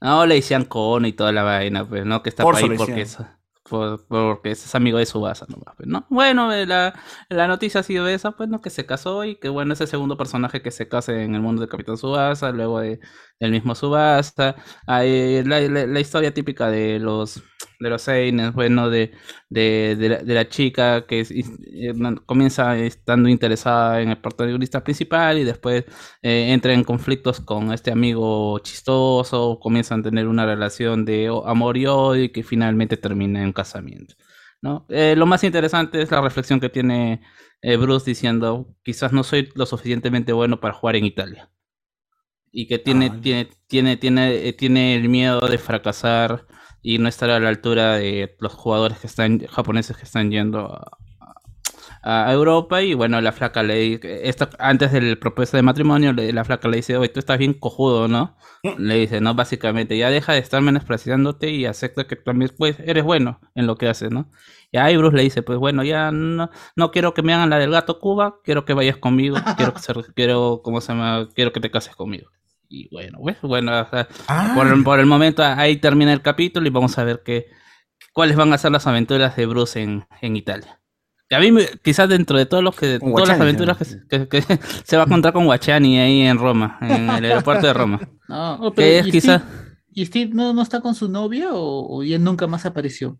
No, 0.00 0.26
le 0.26 0.36
decían 0.36 0.64
cono 0.64 1.06
y 1.06 1.12
toda 1.12 1.32
la 1.32 1.42
vaina, 1.42 1.88
pues, 1.88 2.04
¿no? 2.06 2.22
Que 2.22 2.28
está 2.28 2.42
Corso 2.44 2.64
ahí 2.66 2.76
porque 2.76 2.94
decían. 2.94 3.28
Porque 3.72 4.50
es 4.50 4.74
amigo 4.74 4.98
de 4.98 5.06
Subasa, 5.06 5.46
nomás, 5.48 5.74
pues, 5.76 5.88
¿no? 5.88 6.06
Bueno, 6.10 6.52
eh, 6.52 6.66
la, 6.66 6.94
la 7.28 7.48
noticia 7.48 7.80
ha 7.80 7.82
sido 7.82 8.06
esa, 8.06 8.32
pues, 8.32 8.48
¿no? 8.48 8.60
Que 8.60 8.70
se 8.70 8.84
casó 8.86 9.24
y 9.24 9.36
que, 9.36 9.48
bueno, 9.48 9.72
es 9.72 9.80
el 9.80 9.88
segundo 9.88 10.16
personaje 10.16 10.62
que 10.62 10.70
se 10.70 10.88
casa 10.88 11.12
en 11.12 11.34
el 11.34 11.40
mundo 11.40 11.62
de 11.62 11.68
Capitán 11.68 11.96
Subasa, 11.96 12.52
luego 12.52 12.80
de, 12.80 13.00
del 13.42 13.52
mismo 13.52 13.74
Subasa. 13.74 14.56
Hay 14.86 15.42
la, 15.44 16.00
historia 16.00 16.32
típica 16.32 16.70
de 16.70 16.98
los 16.98 17.42
de 17.80 17.90
los 17.90 18.02
seinen, 18.02 18.52
bueno, 18.52 18.88
de, 18.90 19.12
de, 19.50 20.22
la, 20.24 20.48
chica 20.48 21.04
que 21.06 21.20
eh, 21.22 21.92
comienza 22.26 22.78
estando 22.78 23.28
interesada 23.28 24.00
en 24.00 24.10
el 24.10 24.18
protagonista 24.18 24.84
principal 24.84 25.38
y 25.38 25.44
después 25.44 25.84
eh, 26.22 26.52
entra 26.52 26.72
en 26.72 26.84
conflictos 26.84 27.40
con 27.40 27.72
este 27.72 27.90
amigo 27.90 28.58
chistoso, 28.60 29.58
comienzan 29.60 30.00
a 30.00 30.02
tener 30.04 30.28
una 30.28 30.46
relación 30.46 31.04
de 31.04 31.28
amor 31.44 31.76
y 31.76 31.86
odio 31.86 32.24
y 32.24 32.28
que 32.30 32.44
finalmente 32.44 32.96
termina 32.96 33.42
en 33.42 33.52
casamiento. 33.52 34.14
¿no? 34.60 34.86
Eh, 34.88 35.14
lo 35.16 35.26
más 35.26 35.42
interesante 35.42 36.02
es 36.02 36.10
la 36.12 36.20
reflexión 36.20 36.60
que 36.60 36.68
tiene 36.68 37.20
Bruce 37.80 38.08
diciendo, 38.08 38.76
quizás 38.84 39.12
no 39.12 39.24
soy 39.24 39.50
lo 39.54 39.66
suficientemente 39.66 40.32
bueno 40.32 40.60
para 40.60 40.74
jugar 40.74 40.96
en 40.96 41.04
Italia. 41.04 41.50
Y 42.52 42.66
que 42.66 42.78
tiene, 42.78 43.10
tiene, 43.10 43.48
tiene, 43.66 43.96
tiene, 43.96 44.48
eh, 44.48 44.52
tiene 44.52 44.94
el 44.94 45.08
miedo 45.08 45.40
de 45.40 45.58
fracasar 45.58 46.46
y 46.82 46.98
no 46.98 47.08
estar 47.08 47.30
a 47.30 47.40
la 47.40 47.48
altura 47.48 47.96
de 47.96 48.36
los 48.40 48.52
jugadores 48.52 48.98
que 48.98 49.06
están 49.06 49.38
japoneses 49.46 49.96
que 49.96 50.04
están 50.04 50.30
yendo 50.30 50.66
a, 50.66 50.98
a 52.02 52.32
Europa 52.32 52.82
y 52.82 52.94
bueno, 52.94 53.20
la 53.20 53.32
flaca 53.32 53.62
le 53.62 54.00
esto 54.28 54.48
antes 54.58 54.90
del 54.92 55.18
propuesta 55.18 55.56
de 55.56 55.62
matrimonio, 55.62 56.12
la 56.12 56.44
flaca 56.44 56.68
le 56.68 56.78
dice, 56.78 56.96
oye, 56.96 57.08
tú 57.08 57.20
estás 57.20 57.38
bien 57.38 57.54
cojudo, 57.54 58.08
¿no? 58.08 58.36
Le 58.78 58.96
dice, 58.96 59.20
no, 59.20 59.34
básicamente, 59.34 59.96
ya 59.96 60.10
deja 60.10 60.32
de 60.32 60.40
estar 60.40 60.60
menospreciándote 60.62 61.50
y 61.50 61.64
acepta 61.66 62.06
que 62.06 62.16
también 62.16 62.50
pues, 62.58 62.78
eres 62.80 63.04
bueno 63.04 63.40
en 63.54 63.66
lo 63.66 63.76
que 63.76 63.88
haces, 63.88 64.10
¿no? 64.10 64.30
Y 64.72 64.78
ahí 64.78 64.96
Bruce 64.96 65.16
le 65.16 65.22
dice, 65.22 65.42
pues 65.42 65.58
bueno, 65.58 65.84
ya 65.84 66.10
no, 66.10 66.50
no 66.76 66.90
quiero 66.90 67.14
que 67.14 67.22
me 67.22 67.34
hagan 67.34 67.50
la 67.50 67.58
del 67.58 67.70
gato 67.70 68.00
Cuba, 68.00 68.40
quiero 68.42 68.64
que 68.64 68.74
vayas 68.74 68.96
conmigo, 68.96 69.36
quiero 69.56 69.72
que 69.74 69.80
ser, 69.80 69.96
quiero, 70.14 70.60
¿cómo 70.64 70.80
se 70.80 70.92
llama? 70.92 71.28
Quiero 71.34 71.52
que 71.52 71.60
te 71.60 71.70
cases 71.70 71.94
conmigo. 71.94 72.30
Y 72.74 72.88
bueno, 72.90 73.18
pues, 73.20 73.36
bueno, 73.42 73.70
o 73.82 73.86
sea, 73.90 74.08
por, 74.54 74.66
el, 74.66 74.82
por 74.82 74.98
el 74.98 75.04
momento 75.06 75.42
ahí 75.44 75.76
termina 75.76 76.10
el 76.12 76.22
capítulo 76.22 76.66
y 76.66 76.70
vamos 76.70 76.96
a 76.96 77.04
ver 77.04 77.22
qué, 77.22 77.48
cuáles 78.14 78.34
van 78.34 78.50
a 78.54 78.56
ser 78.58 78.72
las 78.72 78.86
aventuras 78.86 79.36
de 79.36 79.44
Bruce 79.44 79.82
en, 79.82 80.06
en 80.22 80.36
Italia. 80.36 80.80
A 81.30 81.38
mí, 81.38 81.52
me- 81.52 81.66
quizás 81.82 82.08
dentro 82.08 82.38
de 82.38 82.46
todos 82.46 82.64
los 82.64 82.74
que, 82.74 82.98
todas 82.98 83.28
las 83.28 83.40
aventuras 83.40 83.76
que, 83.76 83.84
se- 83.84 84.06
que- 84.08 84.26
que 84.26 84.42
se 84.84 84.96
va 84.96 85.02
a 85.02 85.06
encontrar 85.06 85.34
con 85.34 85.44
Guachani 85.44 85.98
ahí 85.98 86.22
en 86.22 86.38
Roma, 86.38 86.78
en 86.80 87.10
el 87.10 87.24
aeropuerto 87.26 87.66
de 87.66 87.74
Roma. 87.74 88.00
No, 88.28 88.72
Que 88.74 89.00
es 89.00 89.06
¿y 89.06 89.10
quizá- 89.10 89.38
Steve, 89.40 89.74
¿y 89.92 90.06
Steve 90.06 90.30
no, 90.32 90.54
no 90.54 90.62
está 90.62 90.80
con 90.80 90.94
su 90.94 91.10
novia 91.10 91.52
o, 91.52 91.98
o 91.98 92.02
ya 92.02 92.18
nunca 92.18 92.46
más 92.46 92.64
apareció? 92.64 93.18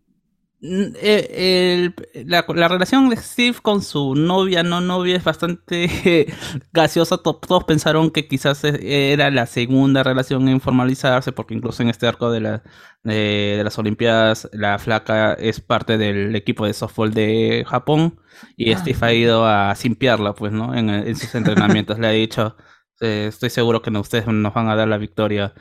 Eh, 0.65 1.91
el- 2.15 2.25
la, 2.27 2.45
la 2.55 2.67
relación 2.69 3.09
de 3.09 3.17
Steve 3.17 3.57
con 3.61 3.81
su 3.81 4.15
novia, 4.15 4.63
no 4.63 4.79
novia, 4.79 5.17
es 5.17 5.23
bastante 5.23 6.27
gaseosa. 6.71 7.17
To- 7.17 7.35
Todos 7.35 7.65
pensaron 7.65 8.09
que 8.11 8.27
quizás 8.29 8.63
e- 8.63 9.11
era 9.11 9.29
la 9.29 9.45
segunda 9.45 10.03
relación 10.03 10.47
en 10.47 10.61
formalizarse, 10.61 11.33
porque 11.33 11.53
incluso 11.53 11.83
en 11.83 11.89
este 11.89 12.07
arco 12.07 12.31
de, 12.31 12.39
la, 12.39 12.63
de, 13.03 13.55
de 13.57 13.63
las 13.63 13.77
Olimpiadas, 13.77 14.49
la 14.53 14.79
flaca 14.79 15.33
es 15.33 15.59
parte 15.59 15.97
del 15.97 16.33
equipo 16.35 16.65
de 16.65 16.73
softball 16.73 17.13
de 17.13 17.65
Japón 17.67 18.19
y 18.55 18.71
Ah. 18.71 18.77
Steve 18.79 18.97
ha 19.01 19.13
ido 19.13 19.45
a 19.45 19.75
simpiarla, 19.75 20.33
pues, 20.33 20.53
¿no? 20.53 20.73
En, 20.75 20.89
en 20.89 21.15
sus 21.17 21.35
entrenamientos. 21.35 21.99
Le 21.99 22.07
ha 22.07 22.11
dicho, 22.11 22.55
eh, 23.01 23.25
estoy 23.27 23.49
seguro 23.49 23.81
que 23.81 23.91
no- 23.91 23.99
ustedes 23.99 24.27
nos 24.27 24.53
van 24.53 24.69
a 24.69 24.75
dar 24.77 24.87
la 24.87 24.97
victoria, 24.97 25.53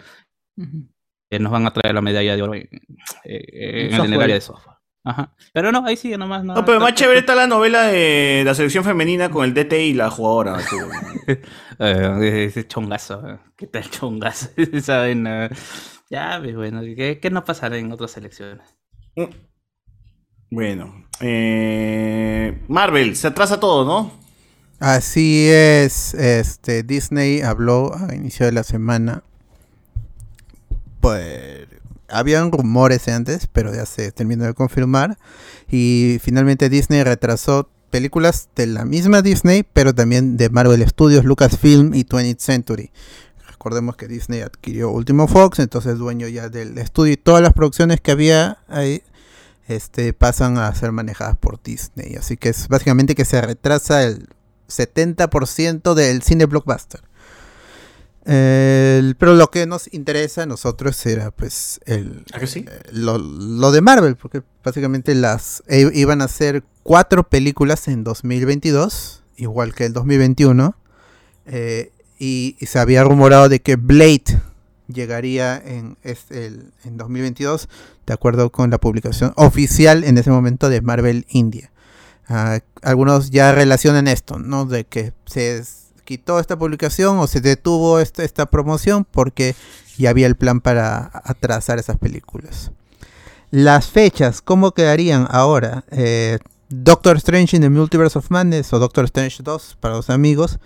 eh, 1.30 1.38
nos 1.40 1.50
van 1.50 1.66
a 1.66 1.72
traer 1.72 1.94
la 1.94 2.02
medalla 2.02 2.36
de 2.36 2.42
oro 2.42 2.54
en, 2.54 2.68
eh, 3.24 3.88
en 3.88 3.94
el, 3.94 4.00
en 4.06 4.12
el 4.12 4.22
área 4.22 4.34
de 4.36 4.40
softball. 4.40 4.71
Ajá. 5.04 5.34
Pero 5.52 5.72
no, 5.72 5.84
ahí 5.84 5.96
sigue 5.96 6.16
nomás. 6.16 6.44
No, 6.44 6.54
No, 6.54 6.64
pero 6.64 6.78
más 6.80 6.94
chévere 6.94 7.20
está 7.20 7.34
la 7.34 7.46
novela 7.46 7.82
de 7.84 8.42
la 8.44 8.54
selección 8.54 8.84
femenina 8.84 9.30
con 9.30 9.44
el 9.44 9.54
DT 9.54 9.72
y 9.72 9.94
la 9.94 10.10
jugadora. 10.10 10.58
Eh, 11.78 12.44
ese 12.46 12.68
chongazo, 12.68 13.28
eh. 13.28 13.38
¿qué 13.56 13.66
tal 13.66 13.90
chongazo? 13.90 14.50
¿Saben? 14.82 15.24
ya, 16.10 16.38
pues, 16.40 16.54
bueno, 16.54 16.80
¿qué, 16.82 17.18
qué 17.20 17.30
no 17.30 17.44
pasará 17.44 17.76
en 17.76 17.90
otras 17.90 18.16
elecciones? 18.16 18.62
Bueno, 20.50 21.06
eh, 21.20 22.62
Marvel, 22.68 23.16
se 23.16 23.28
atrasa 23.28 23.58
todo, 23.58 23.84
¿no? 23.84 24.12
Así 24.78 25.48
es, 25.48 26.12
este 26.14 26.82
Disney 26.82 27.40
habló 27.40 27.92
a 27.96 28.14
inicio 28.14 28.46
de 28.46 28.52
la 28.52 28.62
semana. 28.62 29.22
Pues 31.00 31.61
habían 32.12 32.52
rumores 32.52 33.09
antes, 33.09 33.48
pero 33.52 33.74
ya 33.74 33.86
se 33.86 34.12
terminó 34.12 34.44
de 34.44 34.55
confirmar. 34.55 35.18
Y 35.70 36.18
finalmente 36.22 36.68
Disney 36.68 37.02
retrasó 37.02 37.68
películas 37.90 38.48
de 38.56 38.66
la 38.66 38.84
misma 38.84 39.22
Disney, 39.22 39.64
pero 39.72 39.94
también 39.94 40.36
de 40.36 40.51
Marvel 40.51 40.86
Studios, 40.89 41.24
Lucasfilm 41.24 41.94
y 41.94 42.05
20th 42.05 42.39
Century. 42.39 42.90
Recordemos 43.47 43.97
que 43.97 44.09
Disney 44.09 44.40
adquirió 44.40 44.90
Último 44.90 45.28
Fox, 45.28 45.59
entonces 45.59 45.98
dueño 45.98 46.26
ya 46.26 46.48
del 46.48 46.76
estudio 46.78 47.12
y 47.12 47.16
todas 47.16 47.43
las 47.43 47.52
producciones 47.52 48.01
que 48.01 48.10
había 48.10 48.59
ahí 48.66 49.02
este, 49.68 50.12
pasan 50.12 50.59
a 50.59 50.74
ser 50.74 50.90
manejadas 50.93 51.36
por 51.36 51.62
Disney. 51.62 52.16
Así 52.16 52.36
que 52.36 52.48
es 52.48 52.68
básicamente 52.68 53.14
que 53.14 53.24
se 53.24 53.40
retrasa 53.40 54.02
el 54.05 54.28
70% 54.68 55.94
del 55.94 56.22
cine 56.22 56.47
blockbuster. 56.47 57.02
El- 58.24 59.16
pero 59.18 59.34
lo 59.34 59.50
que 59.50 59.66
nos 59.66 59.92
interesa 59.92 60.44
a 60.44 60.46
nosotros 60.46 61.04
era 61.06 61.30
pues 61.32 61.80
el, 61.86 62.24
eh, 62.68 62.80
lo, 62.92 63.18
lo 63.18 63.72
de 63.72 63.80
Marvel, 63.80 64.16
porque 64.16 64.42
básicamente 64.64 65.14
las 65.14 65.62
e- 65.66 65.90
iban 65.94 66.22
a 66.22 66.28
ser 66.28 66.62
cuatro 66.82 67.24
películas 67.28 67.88
en 67.88 68.04
2022, 68.04 69.22
igual 69.36 69.74
que 69.74 69.86
el 69.86 69.92
2021, 69.92 70.76
eh, 71.46 71.90
y, 72.18 72.56
y 72.60 72.66
se 72.66 72.78
había 72.78 73.02
rumorado 73.02 73.48
de 73.48 73.60
que 73.60 73.74
Blade 73.76 74.40
llegaría 74.86 75.56
en, 75.58 75.96
este- 76.04 76.46
el- 76.46 76.72
en 76.84 76.96
2022, 76.96 77.68
de 78.06 78.12
acuerdo 78.12 78.50
con 78.50 78.70
la 78.70 78.78
publicación 78.78 79.32
oficial 79.36 80.04
en 80.04 80.16
ese 80.18 80.30
momento 80.30 80.68
de 80.68 80.80
Marvel 80.80 81.26
India. 81.30 81.72
Ah, 82.28 82.60
algunos 82.82 83.30
ya 83.30 83.50
relacionan 83.52 84.06
esto, 84.06 84.38
¿no? 84.38 84.64
De 84.64 84.84
que 84.84 85.12
se 85.26 85.58
es- 85.58 85.81
quitó 86.04 86.38
esta 86.38 86.58
publicación 86.58 87.18
o 87.18 87.26
se 87.26 87.40
detuvo 87.40 88.00
esta, 88.00 88.24
esta 88.24 88.46
promoción 88.46 89.06
porque 89.10 89.54
ya 89.98 90.10
había 90.10 90.26
el 90.26 90.36
plan 90.36 90.60
para 90.60 91.10
atrasar 91.24 91.78
esas 91.78 91.98
películas. 91.98 92.70
Las 93.50 93.88
fechas, 93.88 94.40
¿cómo 94.40 94.72
quedarían 94.72 95.26
ahora? 95.30 95.84
Eh, 95.90 96.38
Doctor 96.70 97.18
Strange 97.18 97.56
in 97.56 97.62
the 97.62 97.68
Multiverse 97.68 98.18
of 98.18 98.30
Madness 98.30 98.72
o 98.72 98.78
Doctor 98.78 99.04
Strange 99.04 99.42
2 99.42 99.76
para 99.80 99.94
los 99.94 100.08
amigos. 100.10 100.58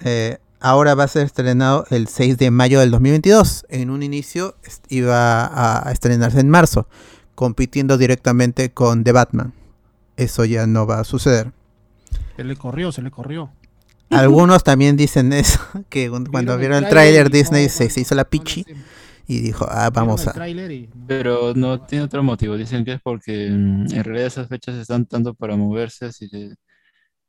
eh, 0.00 0.38
ahora 0.60 0.94
va 0.94 1.04
a 1.04 1.08
ser 1.08 1.26
estrenado 1.26 1.84
el 1.90 2.06
6 2.06 2.38
de 2.38 2.50
mayo 2.50 2.80
del 2.80 2.92
2022. 2.92 3.66
En 3.68 3.90
un 3.90 4.02
inicio 4.02 4.54
iba 4.88 5.86
a 5.86 5.90
estrenarse 5.90 6.40
en 6.40 6.48
marzo, 6.48 6.86
compitiendo 7.34 7.98
directamente 7.98 8.70
con 8.70 9.02
The 9.04 9.12
Batman. 9.12 9.52
Eso 10.16 10.44
ya 10.44 10.66
no 10.66 10.86
va 10.86 11.00
a 11.00 11.04
suceder. 11.04 11.52
Se 12.36 12.44
le 12.44 12.56
corrió, 12.56 12.92
se 12.92 13.02
le 13.02 13.10
corrió. 13.10 13.50
Algunos 14.12 14.62
también 14.64 14.96
dicen 14.96 15.32
eso, 15.32 15.60
que 15.90 16.10
un- 16.10 16.26
cuando 16.26 16.56
vieron 16.58 16.78
el 16.78 16.84
tráiler 16.90 17.30
Disney 17.30 17.68
se, 17.68 17.88
se 17.90 18.00
hizo 18.00 18.14
la 18.14 18.24
pichi 18.24 18.64
y 19.26 19.40
dijo, 19.40 19.66
ah, 19.68 19.90
vamos 19.90 20.26
a... 20.28 20.32
Pero 21.06 21.52
no 21.54 21.80
tiene 21.86 22.04
otro 22.04 22.22
motivo. 22.22 22.56
Dicen 22.56 22.84
que 22.84 22.92
es 22.94 23.00
porque 23.02 23.48
mm, 23.50 23.92
en 23.92 24.04
realidad 24.04 24.26
esas 24.26 24.48
fechas 24.48 24.74
están 24.76 25.06
tanto 25.06 25.34
para 25.34 25.56
moverse, 25.56 26.06
así 26.06 26.28
que 26.28 26.50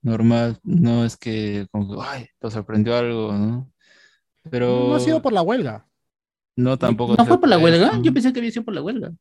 normal, 0.01 0.59
no 0.63 1.05
es 1.05 1.15
que 1.17 1.67
como 1.71 1.95
que, 1.95 2.07
ay, 2.07 2.25
te 2.39 2.51
sorprendió 2.51 2.95
algo, 2.97 3.33
¿no? 3.33 3.71
Pero 4.49 4.87
No 4.89 4.95
ha 4.95 4.99
sido 4.99 5.21
por 5.21 5.31
la 5.33 5.41
huelga. 5.41 5.87
no 6.57 6.77
tampoco. 6.77 7.15
¿No 7.17 7.25
fue 7.25 7.39
por 7.39 7.49
la 7.49 7.57
huelga? 7.57 7.99
Yo 8.01 8.13
pensé 8.13 8.33
que 8.33 8.39
había 8.39 8.51
sido 8.51 8.65
por 8.65 8.73
la 8.73 8.81
huelga. 8.81 9.11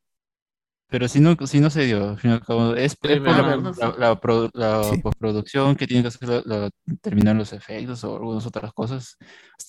Pero 0.93 1.09
si 1.09 1.21
no, 1.21 1.35
si 1.47 1.59
no 1.59 1.71
se 1.71 1.87
dio, 1.87 2.11
al 2.11 2.19
fin 2.19 2.33
y 2.33 2.35
al 2.35 2.41
cabo, 2.45 2.75
es, 2.77 2.93
es 2.93 2.97
por 2.97 3.11
la, 3.39 3.57
la- 3.81 3.95
la 3.99 4.21
pro- 4.21 4.51
la 4.53 4.83
postproducción 5.03 5.75
que 5.75 5.87
tiene 5.87 6.03
que 6.03 6.09
hacer 6.09 6.29
la- 6.29 6.43
la- 6.45 6.71
terminar 7.01 7.35
los 7.35 7.55
efectos 7.55 8.05
o 8.05 8.15
algunas 8.15 8.45
otras 8.45 8.75
cosas. 8.75 9.17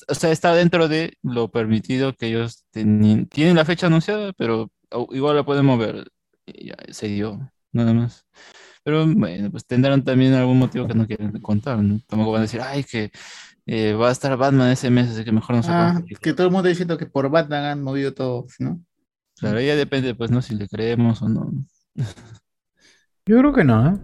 O 0.10 0.14
sea, 0.16 0.32
está 0.32 0.54
dentro 0.54 0.90
de 0.90 1.14
lo 1.24 1.50
permitido 1.50 2.14
que 2.14 2.28
ellos 2.28 2.66
teni- 2.74 3.26
tienen 3.30 3.56
la 3.56 3.64
fecha 3.64 3.88
anunciada, 3.88 4.34
pero 4.34 4.70
igual 5.12 5.38
la 5.38 5.46
pueden 5.46 5.66
mover. 5.66 6.12
Y 6.46 6.68
ya 6.68 6.76
se 6.92 7.08
dio, 7.08 7.40
nada 7.72 7.94
más. 7.94 8.26
Pero 8.84 9.08
bueno, 9.08 9.50
pues 9.50 9.66
tendrán 9.66 10.04
también 10.04 10.34
algún 10.34 10.60
motivo 10.60 10.86
que 10.88 10.94
no 10.94 11.08
quieren 11.08 11.32
contar, 11.42 11.78
¿no? 11.82 12.02
Tampoco 12.06 12.34
van 12.34 12.40
a 12.40 12.44
decir, 12.44 12.60
ay, 12.62 12.84
que 12.84 13.12
eh, 13.66 13.94
va 13.94 14.10
a 14.10 14.12
estar 14.12 14.36
Batman 14.36 14.72
ese 14.72 14.90
mes, 14.90 15.10
así 15.10 15.24
que 15.24 15.32
mejor 15.32 15.56
no 15.56 15.62
Ah, 15.62 15.64
sacamos 15.64 16.04
que 16.20 16.34
todo 16.34 16.48
el 16.48 16.52
mundo 16.52 16.68
diciendo 16.68 16.98
que 16.98 17.06
por 17.06 17.30
Batman 17.30 17.64
han 17.64 17.82
movido 17.82 18.14
todo, 18.14 18.46
¿no? 18.60 18.82
Claro, 19.44 19.60
ya 19.62 19.76
depende, 19.76 20.16
pues, 20.16 20.32
¿no? 20.32 20.42
Si 20.42 20.56
le 20.56 20.68
creemos 20.70 21.22
o 21.22 21.28
no. 21.30 21.52
Yo 23.26 23.38
creo 23.40 23.54
que 23.54 23.64
no, 23.64 23.88
¿eh? 23.88 23.98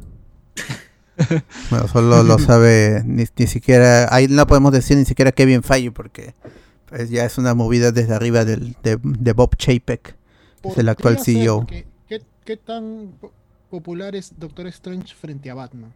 Bueno, 1.69 1.87
solo 1.87 2.23
lo 2.23 2.39
sabe 2.39 3.01
ni, 3.05 3.25
ni 3.35 3.47
siquiera, 3.47 4.07
ahí 4.13 4.27
no 4.27 4.47
podemos 4.47 4.71
decir 4.71 4.97
ni 4.97 5.05
siquiera 5.05 5.31
Kevin 5.31 5.63
Feige 5.63 5.91
porque 5.91 6.33
pues, 6.87 7.09
ya 7.09 7.25
es 7.25 7.37
una 7.37 7.53
movida 7.53 7.91
desde 7.91 8.13
arriba 8.15 8.45
del, 8.45 8.75
de, 8.83 8.97
de 9.03 9.33
Bob 9.33 9.55
Chapek, 9.57 10.15
es 10.63 10.77
el 10.77 10.89
actual 10.89 11.15
E 11.15 11.23
CEO. 11.23 11.57
porque 11.59 11.87
¿Qué, 12.07 12.21
qué 12.45 12.57
tan 12.57 13.13
po- 13.19 13.33
popular 13.69 14.15
es 14.15 14.33
Doctor 14.39 14.67
Strange 14.67 15.13
frente 15.13 15.49
a 15.49 15.55
Batman? 15.55 15.93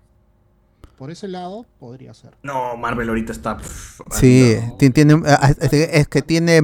Por 0.98 1.10
ese 1.11 1.28
lado, 1.28 1.65
podría 1.80 2.14
ser. 2.14 2.32
No, 2.44 2.78
Marvel 2.78 3.10
ahorita 3.10 3.32
está. 3.32 3.57
pff, 3.57 4.02
Sí, 4.11 4.56
ti- 4.78 4.90
tiene, 4.91 5.22
ah, 5.26 5.52
es, 5.60 5.74
es 5.74 6.07
que 6.07 6.22
tiene, 6.22 6.61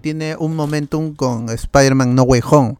tiene 0.00 0.36
un 0.36 0.56
momentum 0.56 1.14
con 1.14 1.48
Spider-Man 1.50 2.14
No 2.14 2.22
Way 2.22 2.40
Home 2.50 2.76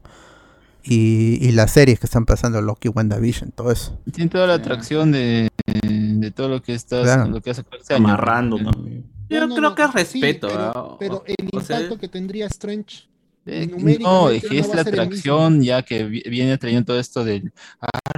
y, 0.83 1.37
y 1.45 1.51
las 1.51 1.71
series 1.71 1.99
que 1.99 2.05
están 2.07 2.25
pasando, 2.25 2.61
Loki, 2.61 2.87
WandaVision, 2.89 3.51
todo 3.51 3.71
eso. 3.71 3.97
Tiene 4.11 4.29
toda 4.29 4.47
la 4.47 4.55
atracción 4.55 5.11
de, 5.11 5.49
de 5.83 6.31
todo 6.31 6.49
lo 6.49 6.61
que 6.61 6.73
estás, 6.73 7.03
Claro. 7.03 7.27
lo 7.29 7.41
que 7.41 7.51
hace 7.51 7.63
este 7.77 7.93
año. 7.93 8.05
Amarrando 8.07 8.57
también. 8.57 9.05
Yo 9.29 9.41
No, 9.41 9.47
no, 9.47 9.55
creo 9.55 9.69
no, 9.69 9.75
que 9.75 9.83
es 9.83 10.07
sí, 10.07 10.21
respeto. 10.21 10.47
pero, 10.47 10.63
¿ah? 10.75 10.95
pero 10.99 11.23
el 11.27 11.35
O 11.53 11.61
sea, 11.61 11.77
impacto 11.77 11.99
que 11.99 12.07
tendría 12.07 12.47
Strange 12.47 13.07
Eh, 13.45 13.67
No, 14.01 14.29
es 14.29 14.43
que 14.43 14.59
es 14.59 14.67
la 14.73 14.81
atracción 14.81 15.61
ya 15.61 15.83
que 15.83 16.03
vi- 16.05 16.23
viene 16.29 16.57
trayendo 16.57 16.85
todo 16.87 16.99
esto 16.99 17.23
del 17.23 17.51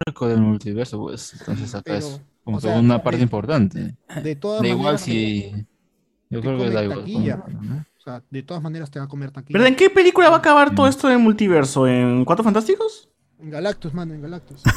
arco 0.08 0.28
del 0.28 0.40
multiverso, 0.42 1.00
pues. 1.00 1.34
Entonces 1.40 1.74
acá 1.76 1.98
es 1.98 2.06
Pero, 2.06 2.31
como 2.44 2.58
o 2.58 2.62
sea, 2.62 2.80
una 2.80 3.04
parte 3.04 3.18
de- 3.18 3.24
importante. 3.24 3.96
De 4.24 4.36
todas 4.36 4.62
Da 4.62 4.68
igual 4.68 4.84
maneras, 4.96 5.02
si. 5.02 5.52
Yo 6.30 6.40
te 6.42 6.48
creo 6.48 6.58
que 6.58 6.70
da 6.70 6.84
igual. 6.84 7.86
O 7.98 8.04
sea, 8.04 8.24
de 8.30 8.42
todas 8.44 8.64
maneras 8.64 8.90
te 8.90 8.98
va 9.00 9.06
a 9.06 9.08
comer 9.08 9.32
taquilla. 9.32 9.54
¿Verdad? 9.54 9.68
¿En 9.68 9.76
qué 9.76 9.90
película 9.90 10.30
va 10.30 10.38
a 10.38 10.40
acabar 10.40 10.74
todo 10.74 10.88
esto 10.88 11.08
del 11.08 11.20
multiverso? 11.20 11.88
¿En 11.88 12.26
Cuatro 12.26 12.44
Fantásticos? 12.44 13.10
En 13.40 13.50
Galactus, 13.52 13.94
mano, 13.94 14.14
en 14.14 14.22
Galactus. 14.22 14.62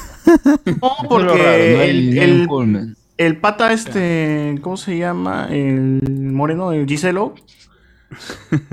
No, 0.82 1.08
porque 1.08 1.28
raro, 1.28 1.42
no 1.76 1.80
hay- 1.82 2.18
el, 2.18 2.96
el- 3.18 3.40
pata 3.40 3.72
este, 3.72 4.58
¿cómo 4.62 4.76
se 4.76 4.98
llama? 4.98 5.48
El 5.50 6.00
moreno, 6.32 6.72
el 6.72 6.86
Giselo. 6.86 7.34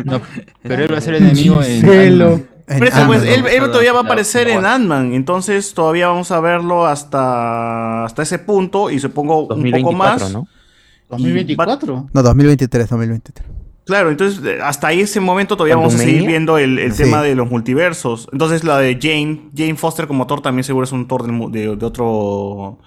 No, 0.03 0.21
pero 0.63 0.83
él 0.85 0.93
va 0.93 0.97
a 0.97 1.01
ser 1.01 1.15
enemigo 1.15 1.61
en. 1.63 1.81
Giselo. 1.81 2.41
Eso, 2.71 3.05
pues, 3.07 3.23
él, 3.23 3.45
él 3.47 3.63
todavía 3.71 3.93
va 3.93 3.99
a 3.99 4.03
aparecer 4.03 4.47
en 4.49 4.65
Ant-Man, 4.65 5.13
entonces 5.13 5.73
todavía 5.73 6.07
vamos 6.07 6.31
a 6.31 6.39
verlo 6.39 6.85
hasta, 6.85 8.05
hasta 8.05 8.21
ese 8.23 8.39
punto 8.39 8.89
y 8.89 8.99
supongo 8.99 9.39
un 9.41 9.43
poco 9.47 9.55
2024, 9.55 9.95
más. 9.95 10.31
¿no? 10.33 10.39
Y 10.39 10.43
va- 10.43 11.17
2024. 11.17 12.09
No, 12.13 12.23
2023, 12.23 12.89
2023. 12.89 13.47
Claro, 13.85 14.11
entonces 14.11 14.39
eh, 14.45 14.59
hasta 14.63 14.87
ahí 14.87 15.01
ese 15.01 15.19
momento 15.19 15.57
todavía 15.57 15.75
vamos 15.75 15.95
a 15.95 15.97
seguir 15.97 16.25
viendo 16.25 16.57
el, 16.57 16.77
el 16.79 16.93
Sí. 16.93 17.03
tema 17.03 17.21
de 17.23 17.35
los 17.35 17.49
multiversos. 17.49 18.29
Entonces 18.31 18.63
la 18.63 18.77
de 18.77 18.97
Jane, 19.01 19.49
Jane 19.55 19.75
Foster 19.75 20.07
como 20.07 20.27
Thor 20.27 20.41
también 20.41 20.63
seguro 20.63 20.83
es 20.85 20.91
un 20.91 21.07
Thor 21.07 21.29
mu- 21.31 21.49
de, 21.51 21.75
de 21.75 21.85
otro 21.85 22.77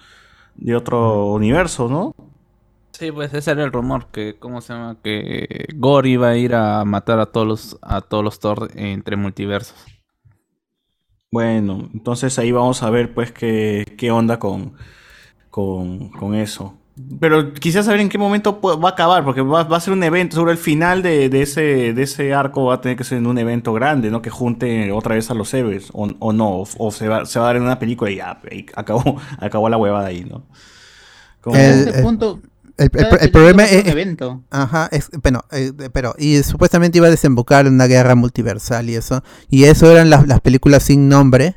de 0.57 0.77
otro 0.77 1.33
universo, 1.33 1.89
¿no? 1.89 2.15
Sí, 2.95 3.11
pues 3.13 3.35
ese 3.35 3.51
era 3.51 3.65
el 3.65 3.73
rumor 3.73 4.07
que, 4.13 4.39
¿cómo 4.39 4.61
se 4.61 4.73
llama? 4.73 4.97
Que 5.03 5.67
Gore 5.75 6.11
iba 6.11 6.29
a 6.29 6.37
ir 6.37 6.55
a 6.55 6.85
matar 6.85 7.19
a 7.19 7.27
todos 7.27 7.47
los, 7.47 7.79
a 7.83 8.01
todos 8.03 8.23
los 8.23 8.39
Thor 8.39 8.71
entre 8.77 9.17
multiversos. 9.17 9.75
Bueno, 11.31 11.89
entonces 11.93 12.39
ahí 12.39 12.53
vamos 12.53 12.83
a 12.83 12.91
ver 12.91 13.13
pues 13.13 13.33
qué, 13.33 13.85
qué 13.99 14.11
onda 14.13 14.39
con, 14.39 14.75
con, 15.51 16.11
con 16.11 16.35
eso. 16.35 16.75
Pero 17.21 17.55
quisiera 17.55 17.85
saber 17.85 18.01
en 18.01 18.09
qué 18.09 18.19
momento 18.19 18.61
va 18.61 18.91
a 18.91 18.93
acabar, 18.93 19.25
porque 19.25 19.43
va, 19.43 19.65
va 19.65 19.79
a 19.79 19.81
ser 19.81 19.95
un 19.95 20.03
evento, 20.05 20.37
sobre 20.37 20.53
el 20.53 20.59
final 20.59 21.03
de, 21.03 21.29
de 21.29 21.43
ese, 21.43 21.93
de 21.95 22.03
ese 22.05 22.35
arco 22.35 22.67
va 22.67 22.75
a 22.77 22.81
tener 22.83 22.97
que 22.99 23.05
ser 23.05 23.19
en 23.19 23.27
un 23.27 23.39
evento 23.39 23.73
grande, 23.73 24.11
¿no? 24.11 24.23
Que 24.23 24.31
junte 24.31 24.93
otra 24.93 25.17
vez 25.17 25.31
a 25.31 25.35
los 25.35 25.53
héroes, 25.55 25.91
o, 25.93 26.09
o 26.21 26.33
no, 26.33 26.51
o, 26.61 26.69
o 26.79 26.91
se, 26.93 27.09
va, 27.09 27.27
se 27.27 27.39
va 27.41 27.47
a 27.47 27.49
dar 27.49 27.57
en 27.57 27.63
una 27.65 27.79
película 27.81 28.11
y 28.13 28.17
ya, 28.17 28.41
y 28.51 28.67
acabó, 28.77 29.21
acabó 29.41 29.69
la 29.69 29.77
huevada 29.79 30.07
ahí, 30.09 30.25
¿no? 30.25 30.45
Como- 31.41 31.57
El- 31.57 31.89
este 31.89 31.99
el- 31.99 32.03
punto, 32.05 32.41
El, 32.77 32.91
el 32.93 33.07
el 33.21 33.31
problema 33.31 33.65
es, 33.65 33.85
un 33.85 33.89
evento. 33.91 34.43
Ajá, 34.51 34.89
es, 34.91 35.09
bueno, 35.23 35.45
eh, 35.53 35.73
pero, 35.93 36.15
y 36.19 36.43
supuestamente 36.43 36.99
iba 36.99 37.07
a 37.07 37.11
desembocar 37.11 37.67
en 37.67 37.75
una 37.75 37.87
guerra 37.87 38.15
multiversal 38.17 38.91
y 38.91 38.97
eso, 38.97 39.23
y 39.49 39.65
eso 39.65 39.91
eran 39.91 40.11
las, 40.11 40.27
las 40.27 40.41
películas 40.41 40.83
sin 40.83 41.09
nombre 41.09 41.57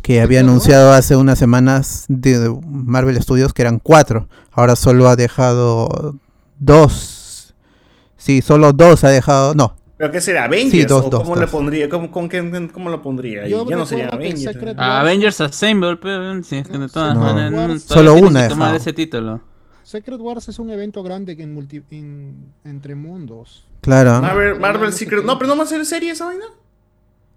que 0.00 0.22
había 0.22 0.40
anunciado 0.40 0.92
hace 0.92 1.14
unas 1.16 1.38
semanas 1.38 2.06
de, 2.08 2.56
Marvel 2.66 3.20
Studios, 3.22 3.52
que 3.52 3.62
eran 3.62 3.80
cuatro, 3.80 4.28
ahora 4.52 4.76
solo 4.76 5.08
ha 5.08 5.16
dejado 5.16 6.16
dos, 6.58 7.54
sí, 8.16 8.40
solo 8.40 8.72
dos 8.72 9.04
ha 9.04 9.10
dejado, 9.10 9.54
no, 9.54 9.76
¿Pero 9.98 10.10
qué 10.10 10.20
será? 10.20 10.44
¿Avengers? 10.44 10.70
Sí, 10.72 10.84
dos, 10.84 11.06
¿O 11.06 11.10
dos, 11.10 11.20
¿Cómo 11.22 11.34
dos. 11.36 11.40
le 11.44 11.46
pondría? 11.50 11.88
¿Cómo, 11.88 12.10
con 12.10 12.28
qué- 12.28 12.68
cómo 12.72 12.90
lo 12.90 13.00
pondría? 13.00 13.48
Yo 13.48 13.66
ya 13.66 13.76
no 13.76 13.86
sería 13.86 14.08
Avengers. 14.08 14.54
¿eh? 14.54 14.74
A 14.76 14.88
Wars- 14.88 15.00
Avengers 15.00 15.40
Assemble, 15.40 15.96
pero 15.96 16.42
si 16.42 16.56
es 16.56 16.68
que 16.68 16.76
de 16.76 16.88
todas 16.88 17.14
No. 17.14 17.20
maneras 17.20 17.50
no, 17.50 17.78
Solo 17.78 18.14
una 18.14 18.46
tomar 18.48 18.74
ese 18.74 18.92
título. 18.92 19.40
Secret 19.86 20.18
Wars 20.20 20.48
es 20.48 20.58
un 20.58 20.68
evento 20.70 21.02
grande 21.04 21.36
en 21.38 21.54
multi, 21.54 21.80
en- 21.90 22.52
entre 22.64 22.96
mundos. 22.96 23.68
claro, 23.80 24.20
Marvel, 24.20 24.58
Marvel 24.58 24.92
Secret... 24.92 25.24
No, 25.24 25.38
pero 25.38 25.48
no 25.48 25.56
va 25.56 25.62
a 25.62 25.66
ser 25.66 25.84
serie 25.86 26.10
esa 26.10 26.24
vaina. 26.26 26.46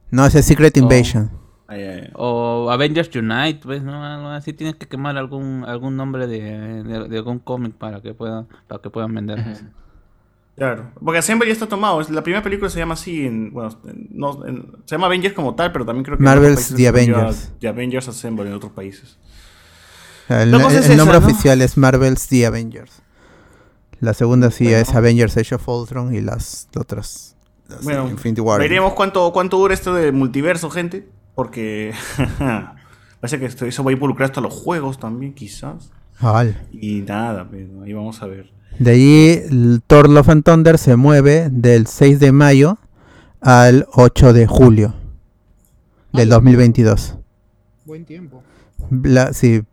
no, 0.09 0.25
es 0.25 0.33
Secret 0.45 0.75
Oh. 0.77 0.79
Invasion. 0.79 1.29
Ay, 1.67 1.83
ay, 1.83 1.99
ay. 2.05 2.09
O 2.15 2.71
Avengers 2.71 3.15
Unite, 3.15 3.59
pues, 3.61 3.83
¿no? 3.83 4.31
Así 4.31 4.53
tienes 4.53 4.75
que 4.77 4.87
quemar 4.87 5.15
algún 5.17 5.63
algún 5.67 5.95
nombre 5.95 6.25
de, 6.25 6.41
de, 6.83 7.07
de 7.07 7.17
algún 7.17 7.37
cómic 7.37 7.73
para 7.75 8.01
que 8.01 8.15
puedan 8.15 8.47
para 8.67 8.81
que 8.81 8.89
puedan 8.89 9.13
vender. 9.13 9.43
pues. 9.43 9.63
Claro, 10.55 10.91
porque 11.05 11.19
Assemble 11.19 11.45
ya 11.47 11.53
está 11.53 11.67
tomado. 11.67 12.01
es- 12.01 12.09
La 12.09 12.23
primera 12.23 12.41
película 12.43 12.71
se 12.71 12.79
llama 12.79 12.95
así, 12.95 13.27
en, 13.27 13.53
bueno, 13.53 13.69
en- 13.85 14.07
no, 14.11 14.43
en- 14.47 14.71
se 14.85 14.95
llama 14.95 15.05
Avengers 15.05 15.35
como 15.35 15.53
tal, 15.53 15.71
pero 15.71 15.85
también 15.85 16.03
creo 16.03 16.17
que 16.17 16.23
Marvel's 16.23 16.73
The 16.75 16.87
Avengers. 16.87 17.51
The 17.59 17.67
Avengers 17.67 18.07
Assemble 18.07 18.47
en 18.47 18.53
otros 18.55 18.71
países. 18.71 19.19
El, 20.29 20.51
La 20.51 20.59
cosa 20.61 20.77
el- 20.77 20.83
es 20.83 20.89
el 20.89 20.97
nombre 20.97 21.17
esa, 21.17 21.25
¿no? 21.27 21.33
oficial 21.33 21.61
es 21.61 21.77
Marvel's 21.77 22.27
The 22.27 22.45
Avengers. 22.45 23.01
La 23.99 24.13
segunda 24.13 24.49
sí 24.51 24.65
Bueno. 24.65 24.77
es 24.79 24.95
Avengers 24.95 25.35
Age 25.37 25.55
of 25.55 25.67
Ultron 25.67 26.13
y 26.15 26.21
las 26.21 26.69
otras, 26.77 27.35
las 27.67 27.83
Bueno, 27.83 28.07
Infinity 28.09 28.39
War. 28.41 28.59
veremos 28.61 28.93
cuánto, 28.93 29.31
cuánto 29.33 29.57
dura 29.57 29.73
esto 29.73 29.93
de 29.93 30.11
multiverso, 30.13 30.69
gente, 30.69 31.07
porque 31.35 31.93
parece 33.19 33.39
que 33.39 33.45
esto, 33.45 33.65
eso 33.65 33.83
va 33.83 33.89
a 33.91 33.93
involucrar 33.93 34.29
hasta 34.29 34.39
los 34.41 34.53
juegos 34.53 34.99
también, 34.99 35.33
quizás. 35.33 35.91
Al. 36.19 36.65
Y 36.71 37.01
nada, 37.01 37.47
pero 37.49 37.83
ahí 37.83 37.93
vamos 37.93 38.21
a 38.21 38.27
ver. 38.27 38.51
De 38.77 38.91
ahí 38.91 39.43
el 39.49 39.81
Thor 39.85 40.07
Love 40.09 40.29
and 40.29 40.43
Thunder 40.43 40.77
se 40.77 40.95
mueve 40.95 41.49
del 41.51 41.87
6 41.87 42.19
de 42.19 42.31
mayo 42.31 42.77
al 43.41 43.87
8 43.93 44.31
de 44.33 44.47
julio 44.47 44.93
del 46.13 46.29
2022. 46.29 47.15
Buen 47.85 48.05
tiempo. 48.05 48.43
Bla- 48.89 49.33
sí, 49.33 49.63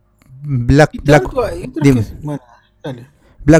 Black, 0.48 0.90
que- 1.82 2.04
bueno, 2.22 2.40
dale. 2.84 3.06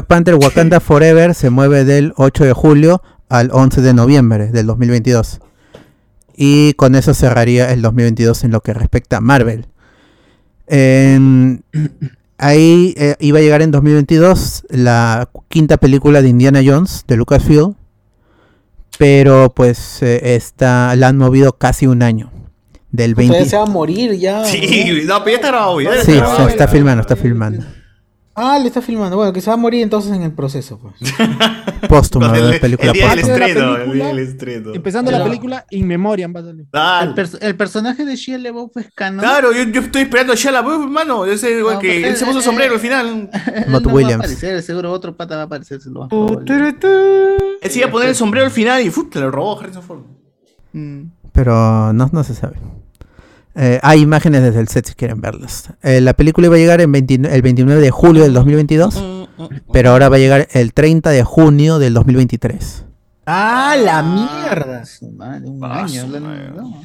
Panther 0.07 0.35
Wakanda 0.35 0.79
Forever 0.79 1.33
se 1.35 1.49
mueve 1.49 1.83
del 1.85 2.13
8 2.17 2.45
de 2.45 2.53
julio 2.53 3.01
al 3.29 3.49
11 3.51 3.81
de 3.81 3.93
noviembre 3.93 4.47
del 4.51 4.65
2022. 4.67 5.39
Y 6.35 6.73
con 6.73 6.95
eso 6.95 7.13
cerraría 7.13 7.71
el 7.73 7.81
2022 7.81 8.43
en 8.43 8.51
lo 8.51 8.61
que 8.61 8.73
respecta 8.73 9.17
a 9.17 9.21
Marvel. 9.21 9.65
En- 10.67 11.63
ahí 12.37 12.93
eh, 12.97 13.15
iba 13.19 13.39
a 13.39 13.41
llegar 13.41 13.61
en 13.61 13.71
2022 13.71 14.63
la 14.69 15.29
quinta 15.49 15.77
película 15.77 16.21
de 16.21 16.29
Indiana 16.29 16.61
Jones 16.65 17.03
de 17.07 17.17
Lucasfilm. 17.17 17.75
Pero 18.97 19.53
pues 19.53 20.01
eh, 20.01 20.35
esta 20.35 20.95
la 20.95 21.09
han 21.09 21.17
movido 21.17 21.53
casi 21.57 21.85
un 21.87 22.01
año. 22.01 22.31
Del 22.91 23.13
Todavía 23.13 23.31
20. 23.33 23.49
se 23.49 23.57
va 23.57 23.63
a 23.63 23.65
morir 23.67 24.13
ya. 24.17 24.45
Sí, 24.45 25.01
no, 25.05 25.19
pero 25.23 25.29
ya 25.31 25.35
está 25.35 25.47
grabado. 25.49 25.81
Ya 25.81 25.91
Sí, 25.93 25.97
está 26.11 26.13
grabado. 26.13 26.47
está 26.49 26.67
filmando, 26.67 27.01
está 27.01 27.15
filmando. 27.15 27.65
Ah, 28.39 28.59
le 28.59 28.67
está 28.67 28.83
filmando. 28.83 29.15
Bueno, 29.17 29.33
que 29.33 29.41
se 29.41 29.49
va 29.49 29.55
a 29.55 29.57
morir 29.57 29.81
entonces 29.81 30.11
en 30.11 30.21
el 30.21 30.31
proceso, 30.31 30.79
pues. 30.79 30.93
Póstuma, 31.89 32.37
El- 32.37 32.53
el 32.53 32.59
película 32.59 32.91
día 32.93 33.09
del 33.09 33.19
póstuma. 33.21 33.45
estreno, 33.47 33.71
el 33.71 33.75
película, 33.77 33.93
día 33.95 34.07
del 34.07 34.19
estreno. 34.19 34.73
Empezando 34.75 35.09
la 35.11 35.23
película, 35.23 35.65
In 35.71 35.87
Memoriam 35.87 36.33
va 36.35 36.39
a 36.41 36.43
salir. 36.43 36.65
El, 36.71 37.15
pers- 37.15 37.37
el 37.41 37.55
personaje 37.55 38.05
de 38.05 38.15
Shia 38.15 38.37
LaBeouf 38.37 38.77
es 38.77 38.89
canon. 38.93 39.21
Claro, 39.21 39.51
yo, 39.53 39.63
yo 39.63 39.81
estoy 39.81 40.03
esperando 40.03 40.33
a 40.33 40.35
Shia 40.35 40.51
LaBeouf, 40.51 40.83
hermano. 40.83 41.25
Ese 41.25 41.59
No, 41.61 41.79
que 41.79 41.87
pero 41.89 42.07
él 42.09 42.15
se 42.15 42.25
puso 42.25 42.37
él- 42.37 42.43
sombrero 42.43 42.73
al 42.75 42.79
final. 42.79 43.29
Él 43.55 43.65
Matt 43.69 43.83
no 43.83 43.89
Williams. 43.93 44.11
va 44.11 44.15
a 44.15 44.27
aparecer, 44.27 44.61
seguro 44.61 44.91
otro 44.91 45.17
pata 45.17 45.35
va 45.35 45.41
a 45.41 45.45
aparecer. 45.45 45.81
Se 45.81 45.89
lo 45.89 46.01
más 46.01 46.09
probable. 46.09 46.75
Él 47.61 47.71
se 47.71 47.79
iba 47.79 47.87
a 47.87 47.91
poner 47.91 48.09
el 48.09 48.15
sombrero 48.15 48.45
al 48.45 48.51
final 48.51 48.83
y 48.83 48.91
¡fum! 48.91 49.09
te 49.09 49.19
lo 49.19 49.31
robó 49.31 49.59
Harrison 49.59 49.81
Ford. 49.81 50.01
Mm. 50.73 51.01
Pero 51.37 51.93
no, 51.93 52.09
no 52.11 52.23
se 52.23 52.33
sabe. 52.33 52.55
Eh, 53.53 53.79
hay 53.83 54.01
imágenes 54.01 54.41
desde 54.41 54.59
el 54.59 54.67
set 54.69 54.87
si 54.87 54.95
quieren 54.95 55.21
verlas. 55.21 55.71
Eh, 55.83 56.01
la 56.01 56.13
película 56.15 56.47
iba 56.47 56.55
a 56.55 56.59
llegar 56.59 56.81
en 56.81 56.91
29 56.91 57.35
el 57.35 57.41
29 57.43 57.79
de 57.79 57.91
julio 57.91 58.23
del 58.23 58.33
2022, 58.33 59.03
pero 59.71 59.91
ahora 59.91 60.09
va 60.09 60.15
a 60.15 60.19
llegar 60.19 60.47
el 60.51 60.73
30 60.73 61.11
de 61.11 61.23
junio 61.23 61.77
del 61.77 61.93
2023. 61.93 62.85
¡Ah, 63.27 63.75
la 63.79 64.01
mierda! 64.01 64.83
Su 64.85 65.11
madre, 65.11 65.47
un 65.47 65.63
Ah, 65.63 65.83
año. 65.83 66.07
madre. 66.07 66.49
no, 66.55 66.81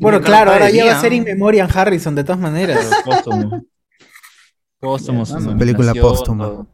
Bueno, 0.00 0.20
claro, 0.20 0.52
ahora 0.52 0.68
ya 0.68 0.84
va 0.84 0.98
a 0.98 1.00
ser. 1.00 1.14
In 1.14 1.24
Memoriam 1.24 1.68
Harrison, 1.72 2.14
de 2.14 2.24
todas 2.24 2.40
maneras. 2.40 2.90
Póstumo. 3.06 3.62
Póstumo. 4.80 5.24
su 5.24 5.34
Una 5.34 5.56
película 5.56 5.94
póstuma. 5.94 6.66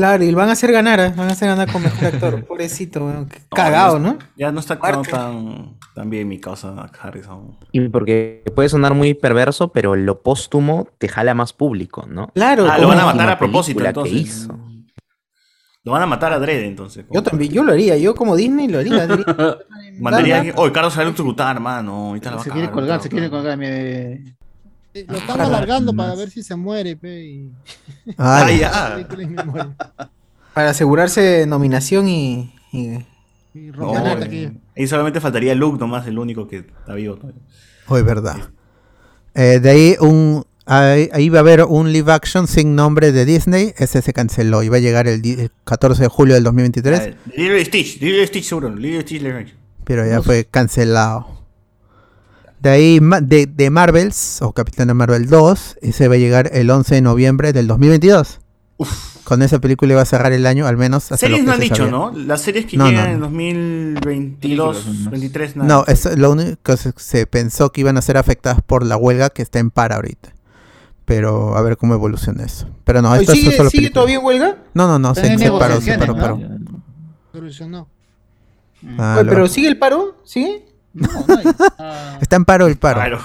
Claro, 0.00 0.24
y 0.24 0.32
van 0.32 0.48
a 0.48 0.52
hacer 0.52 0.72
ganar, 0.72 0.98
¿eh? 0.98 1.12
van 1.14 1.28
a 1.28 1.32
hacer 1.32 1.46
ganar 1.48 1.70
con 1.70 1.82
mejor 1.82 2.06
actor. 2.06 2.44
Pobrecito, 2.48 3.04
weón, 3.04 3.28
qué 3.28 3.38
cagado, 3.54 3.98
¿no? 3.98 4.16
Ya 4.34 4.50
no 4.50 4.60
está 4.60 4.74
actuando 4.74 5.02
tan, 5.02 5.76
tan 5.94 6.08
bien 6.08 6.26
mi 6.26 6.40
causa 6.40 6.90
Harrison. 7.02 7.58
Y 7.72 7.86
porque 7.90 8.42
puede 8.56 8.70
sonar 8.70 8.94
muy 8.94 9.12
perverso, 9.12 9.72
pero 9.72 9.96
lo 9.96 10.22
póstumo 10.22 10.88
te 10.96 11.06
jala 11.08 11.34
más 11.34 11.52
público, 11.52 12.06
¿no? 12.08 12.28
Claro, 12.34 12.66
Ah, 12.70 12.78
lo 12.78 12.88
van 12.88 13.00
a 13.00 13.04
matar 13.04 13.28
a 13.28 13.38
propósito 13.38 13.80
que 13.80 13.88
entonces. 13.88 14.14
hizo. 14.14 14.58
Lo 15.84 15.92
van 15.92 16.02
a 16.02 16.06
matar 16.06 16.32
a 16.32 16.38
Dredd 16.38 16.64
entonces. 16.64 17.04
Yo 17.10 17.22
también, 17.22 17.52
yo 17.52 17.62
lo 17.62 17.72
haría, 17.72 17.96
yo 17.98 18.14
como 18.14 18.36
Disney 18.36 18.68
lo 18.68 18.78
haría. 18.78 19.06
Mandaría 20.00 20.36
a 20.36 20.38
Dale. 20.38 20.48
alguien, 20.48 20.54
oh, 20.56 20.72
Carlos 20.72 20.94
sale 20.94 21.08
a 21.08 21.12
ejecutar, 21.12 21.56
hermano. 21.56 22.14
Se 22.42 22.50
quiere 22.50 22.70
colgar, 22.70 23.02
se 23.02 23.10
quiere 23.10 23.28
colgar. 23.28 23.58
me- 23.58 24.36
Eh, 24.94 25.06
Lo 25.08 25.18
están 25.18 25.40
alargando 25.40 25.92
para 25.94 26.14
ver 26.14 26.30
si 26.30 26.42
se 26.42 26.56
muere, 26.56 26.96
pe. 26.96 27.22
Y... 27.24 27.50
Ah, 28.18 28.46
Ah, 28.46 28.50
ya. 28.50 29.06
Para 30.54 30.70
asegurarse 30.70 31.46
nominación 31.46 32.08
y. 32.08 32.52
y- 32.72 33.06
Y 33.52 33.58
No, 33.72 33.92
eh, 34.20 34.86
solamente 34.86 35.20
faltaría 35.20 35.54
Luke 35.56 35.78
nomás, 35.78 36.06
el 36.06 36.18
único 36.18 36.46
que 36.46 36.58
está 36.58 36.94
vivo. 36.94 37.16
todavía. 37.16 37.40
Hoy 37.88 38.02
verdad. 38.02 38.36
Eh, 39.34 39.58
de 39.60 39.70
ahí 39.70 39.96
un 40.00 40.44
ahí, 40.66 41.08
ahí 41.12 41.28
va 41.30 41.38
a 41.38 41.40
haber 41.40 41.64
un 41.64 41.92
live 41.92 42.12
action 42.12 42.46
sin 42.46 42.76
nombre 42.76 43.10
de 43.10 43.24
Disney, 43.24 43.74
ese 43.76 44.02
se 44.02 44.12
canceló, 44.12 44.62
iba 44.62 44.76
a 44.76 44.80
llegar 44.80 45.08
el, 45.08 45.24
el 45.26 45.50
14 45.64 46.02
de 46.02 46.08
julio 46.08 46.34
del 46.34 46.44
2023, 46.44 47.00
Ah, 47.00 47.30
y 47.36 47.64
Stitch, 47.64 48.00
y 48.02 48.26
Stitch 48.26 48.44
seguro, 48.44 48.68
y 48.78 49.00
Stitch 49.00 49.20
le 49.22 49.46
pero 49.84 50.06
ya 50.06 50.22
fue 50.22 50.44
cancelado. 50.44 51.39
De 52.60 52.68
ahí 52.70 53.00
de, 53.22 53.46
de 53.46 53.70
Marvels 53.70 54.42
o 54.42 54.52
Capitana 54.52 54.92
Marvel 54.94 55.26
2, 55.28 55.78
ese 55.80 56.08
va 56.08 56.14
a 56.16 56.18
llegar 56.18 56.50
el 56.52 56.70
11 56.70 56.96
de 56.96 57.00
noviembre 57.00 57.52
del 57.52 57.66
2022. 57.66 58.40
Con 59.24 59.42
esa 59.42 59.60
película 59.60 59.92
iba 59.92 60.02
a 60.02 60.06
cerrar 60.06 60.32
el 60.32 60.44
año 60.46 60.66
al 60.66 60.76
menos 60.76 61.10
hasta 61.12 61.28
lo 61.28 61.36
Series 61.36 61.40
que 61.40 61.46
no 61.46 61.52
han 61.52 61.58
se 61.58 61.64
dicho, 61.64 61.76
sabía. 61.76 61.90
¿no? 61.90 62.12
Las 62.12 62.40
series 62.42 62.66
que 62.66 62.76
No, 62.76 62.88
llegan 62.88 63.06
no. 63.20 63.26
en 63.26 63.94
2022, 63.94 65.10
23, 65.10 65.56
nada. 65.56 65.68
No, 65.68 65.84
es 65.86 66.18
lo 66.18 66.30
único 66.32 66.56
que 66.62 66.76
se, 66.76 66.92
se 66.96 67.26
pensó 67.26 67.70
que 67.72 67.80
iban 67.82 67.96
a 67.96 68.02
ser 68.02 68.16
afectadas 68.16 68.60
por 68.62 68.84
la 68.84 68.96
huelga 68.96 69.30
que 69.30 69.42
está 69.42 69.58
en 69.58 69.70
para 69.70 69.96
ahorita. 69.96 70.34
Pero 71.04 71.56
a 71.56 71.62
ver 71.62 71.76
cómo 71.76 71.94
evoluciona 71.94 72.44
eso. 72.44 72.68
Pero 72.84 73.02
no, 73.02 73.14
esto 73.14 73.32
es 73.32 73.38
¿Sigue, 73.40 73.56
solo 73.56 73.70
sigue 73.70 73.82
película. 73.90 73.94
todavía 73.94 74.18
en 74.18 74.24
huelga? 74.24 74.56
No, 74.74 74.86
no, 74.86 74.98
no, 74.98 75.14
se, 75.14 75.38
se 75.38 75.50
paró, 75.50 75.80
se 75.80 75.98
paró, 75.98 76.14
¿no? 76.14 76.20
paró. 76.20 76.40
Ah, 78.98 79.16
Oye, 79.18 79.24
lo- 79.24 79.30
¿Pero 79.32 79.46
sigue 79.48 79.68
el 79.68 79.78
paro? 79.78 80.16
¿Sigue? 80.24 80.64
No, 80.92 81.08
no 81.26 81.36
hay. 81.38 81.44
Ah, 81.78 82.18
Está 82.20 82.36
en 82.36 82.44
paro 82.44 82.66
el 82.66 82.76
paro. 82.76 83.00
Claro. 83.00 83.20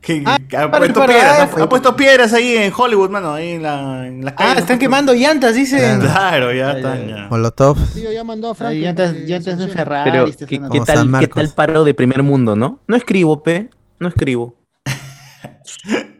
Que- 0.00 0.22
Ah, 0.24 0.38
que 0.48 0.56
ha, 0.56 0.70
puesto 0.70 1.00
para, 1.00 1.12
piedras, 1.12 1.50
ah, 1.56 1.62
ha- 1.64 1.68
puesto 1.68 1.96
piedras 1.96 2.32
ahí 2.32 2.56
en 2.56 2.72
Hollywood, 2.76 3.10
mano, 3.10 3.32
ahí 3.34 3.52
en 3.52 3.62
la, 3.64 4.06
en 4.06 4.24
las 4.24 4.34
Ah, 4.36 4.54
están 4.56 4.78
quemando 4.78 5.12
llantas, 5.14 5.54
dicen. 5.56 5.98
Claro, 6.00 6.52
ya 6.52 6.70
Ay, 6.70 6.76
están. 6.76 7.08
ya. 7.08 7.26
Molotov. 7.28 7.76
Tío 7.92 8.12
ya 8.12 8.22
mandó 8.22 8.50
a 8.50 8.54
Frank. 8.54 8.74
llantas, 8.74 9.14
llantas 9.14 9.58
de 9.58 9.66
Ferrari. 9.68 10.10
Pero, 10.10 10.26
¿qué, 10.70 10.80
tal, 10.86 11.18
¿qué 11.18 11.26
tal 11.28 11.48
paro 11.56 11.82
de 11.82 11.92
primer 11.94 12.22
mundo, 12.22 12.54
no? 12.54 12.80
No 12.86 12.94
escribo, 12.96 13.42
pe. 13.42 13.68
No 13.98 14.06
escribo. 14.08 14.54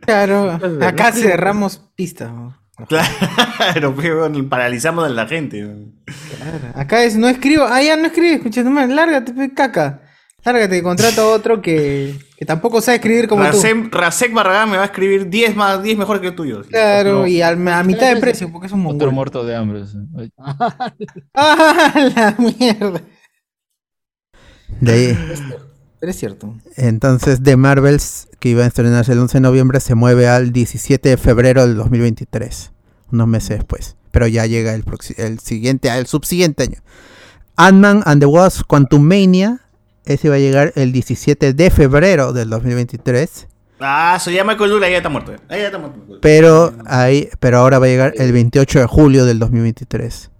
Claro, 0.01 0.51
acá 0.83 1.11
¿no? 1.11 1.17
cerramos 1.17 1.83
pista. 1.95 2.27
¿no? 2.27 2.57
Claro, 2.89 3.95
pero 3.97 4.33
paralizamos 4.49 5.05
a 5.07 5.09
la 5.09 5.27
gente. 5.27 5.61
Claro. 6.37 6.59
Acá 6.75 7.05
es, 7.05 7.17
no 7.17 7.29
escribo. 7.29 7.65
Ah, 7.65 7.83
ya 7.83 7.97
no 7.97 8.07
escribe, 8.07 8.35
escucha, 8.35 8.63
nomás, 8.63 8.89
lárgate, 8.89 9.33
caca. 9.55 10.03
Lárgate, 10.47 10.83
contrata 10.83 11.23
a 11.23 11.27
otro 11.27 11.61
que, 11.61 12.17
que 12.37 12.45
tampoco 12.47 12.81
sabe 12.81 12.97
escribir 12.97 13.27
como 13.29 13.43
tú. 13.51 13.57
Rasek, 13.57 13.93
Rasek 13.93 14.33
Barragán 14.33 14.71
me 14.71 14.77
va 14.77 14.85
a 14.85 14.87
escribir 14.87 15.29
10 15.29 15.57
más, 15.57 15.83
10 15.83 15.99
mejor 15.99 16.21
que 16.21 16.29
el 16.29 16.35
tuyo. 16.37 16.63
Claro, 16.63 17.21
No. 17.21 17.27
y 17.27 17.43
a 17.43 17.55
mitad 17.57 18.15
de 18.15 18.21
precio, 18.21 18.51
porque 18.53 18.69
es 18.69 18.73
un 18.73 18.81
Otro 18.87 18.93
mongol. 18.93 19.13
muerto 19.13 19.45
de 19.45 19.57
hambre. 19.57 19.85
sí. 19.87 19.99
¡Ah, 21.35 21.93
la 22.15 22.37
mierda! 22.39 23.01
De 24.81 24.93
ahí. 24.93 25.19
Pero 25.99 26.11
es 26.11 26.17
cierto. 26.19 26.55
Entonces, 26.77 27.43
de 27.43 27.57
Marvels, 27.57 28.29
que 28.39 28.51
iba 28.51 28.65
a 28.65 28.67
estrenarse 28.67 29.13
el 29.13 29.19
11 29.19 29.39
de 29.39 29.41
noviembre, 29.41 29.81
se 29.81 29.95
mueve 29.95 30.29
al 30.29 30.53
17 30.53 31.09
de 31.09 31.17
febrero 31.17 31.67
del 31.67 31.77
2023. 31.77 32.73
Unos 33.13 33.27
meses 33.29 33.59
después. 33.59 33.97
Pero 34.11 34.27
ya 34.27 34.47
llega 34.47 34.75
el, 34.75 34.85
el 35.17 35.39
siguiente, 35.41 35.89
el 35.89 36.07
subsiguiente 36.07 36.63
año. 36.65 36.79
Ant-Man 37.57 38.03
and 38.05 38.21
the 38.21 38.27
Wasp 38.27 38.63
Quantumania. 38.67 39.63
Ese 40.07 40.29
va 40.29 40.37
a 40.37 40.39
llegar 40.39 40.73
el 40.77 40.93
17 40.93 41.53
de 41.53 41.71
febrero 41.71 42.33
del 42.33 42.49
2023. 42.49 43.49
Ah, 43.81 44.19
se 44.21 44.33
llama 44.33 44.57
ya 44.57 44.97
está 44.97 45.09
muerto. 45.09 45.33
Ahí 45.49 45.61
ya 45.61 45.67
está 45.67 45.79
muerto. 45.79 46.01
Pero, 46.23 46.73
ahí, 46.87 47.29
pero 47.41 47.59
ahora 47.59 47.79
va 47.79 47.87
a 47.87 47.89
llegar 47.89 48.15
el 48.17 48.33
28 48.33 48.79
de 48.81 48.87
julio 48.87 49.25
del 49.27 49.39
2023. 49.39 50.31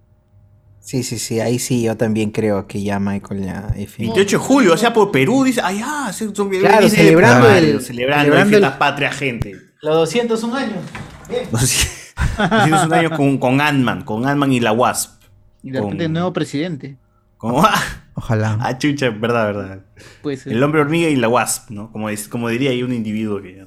Sí, 0.79 1.03
sí, 1.03 1.19
sí, 1.19 1.41
ahí 1.41 1.59
sí, 1.59 1.83
yo 1.83 1.97
también 1.97 2.31
creo 2.31 2.65
que 2.65 2.81
ya 2.81 2.97
Michael 2.99 3.43
ya. 3.43 3.67
es 3.75 3.91
fin. 3.91 4.05
28 4.05 4.37
de 4.39 4.43
julio, 4.43 4.73
o 4.73 4.77
sea, 4.77 4.93
por 4.93 5.11
Perú, 5.11 5.43
dice. 5.43 5.59
Ay, 5.61 5.81
ah, 5.83 6.11
sí, 6.13 6.29
son 6.33 6.49
Claro, 6.49 6.89
celebrando 6.89 7.41
puta 7.41 7.57
el- 7.57 7.81
Celebrando, 7.81 7.81
celebrando 7.81 8.33
el 8.35 8.41
el- 8.41 8.47
fiesta 8.47 8.79
patria, 8.79 9.11
gente. 9.11 9.55
Los 9.81 9.95
201 9.95 10.55
años. 10.55 10.79
No 11.51 11.59
sé. 11.59 11.87
Hicimos 12.61 12.85
un 12.85 12.93
año 12.93 13.09
con, 13.17 13.37
con 13.37 13.59
Ant-Man, 13.59 14.03
con 14.05 14.25
Ant-Man 14.25 14.51
y 14.53 14.61
la 14.61 14.71
Wasp. 14.71 15.21
Y 15.61 15.71
de 15.71 15.81
repente 15.81 16.05
Con- 16.05 16.13
nuevo 16.13 16.31
presidente. 16.33 16.97
Como, 17.35 17.61
ah, 17.63 17.75
Ojalá. 18.19 18.57
ah, 18.61 18.75
chucha, 18.79 19.11
verdad, 19.11 19.45
verdad. 19.53 19.79
Puede 20.23 20.37
ser. 20.37 20.51
El 20.53 20.63
hombre 20.63 20.81
hormiga 20.81 21.07
y 21.07 21.15
la 21.15 21.29
Wasp, 21.29 21.69
¿no? 21.69 21.91
Como, 21.91 22.09
es, 22.09 22.27
como 22.27 22.49
diría 22.49 22.71
ahí 22.71 22.81
un 22.81 22.91
individuo 22.91 23.39
que. 23.43 23.63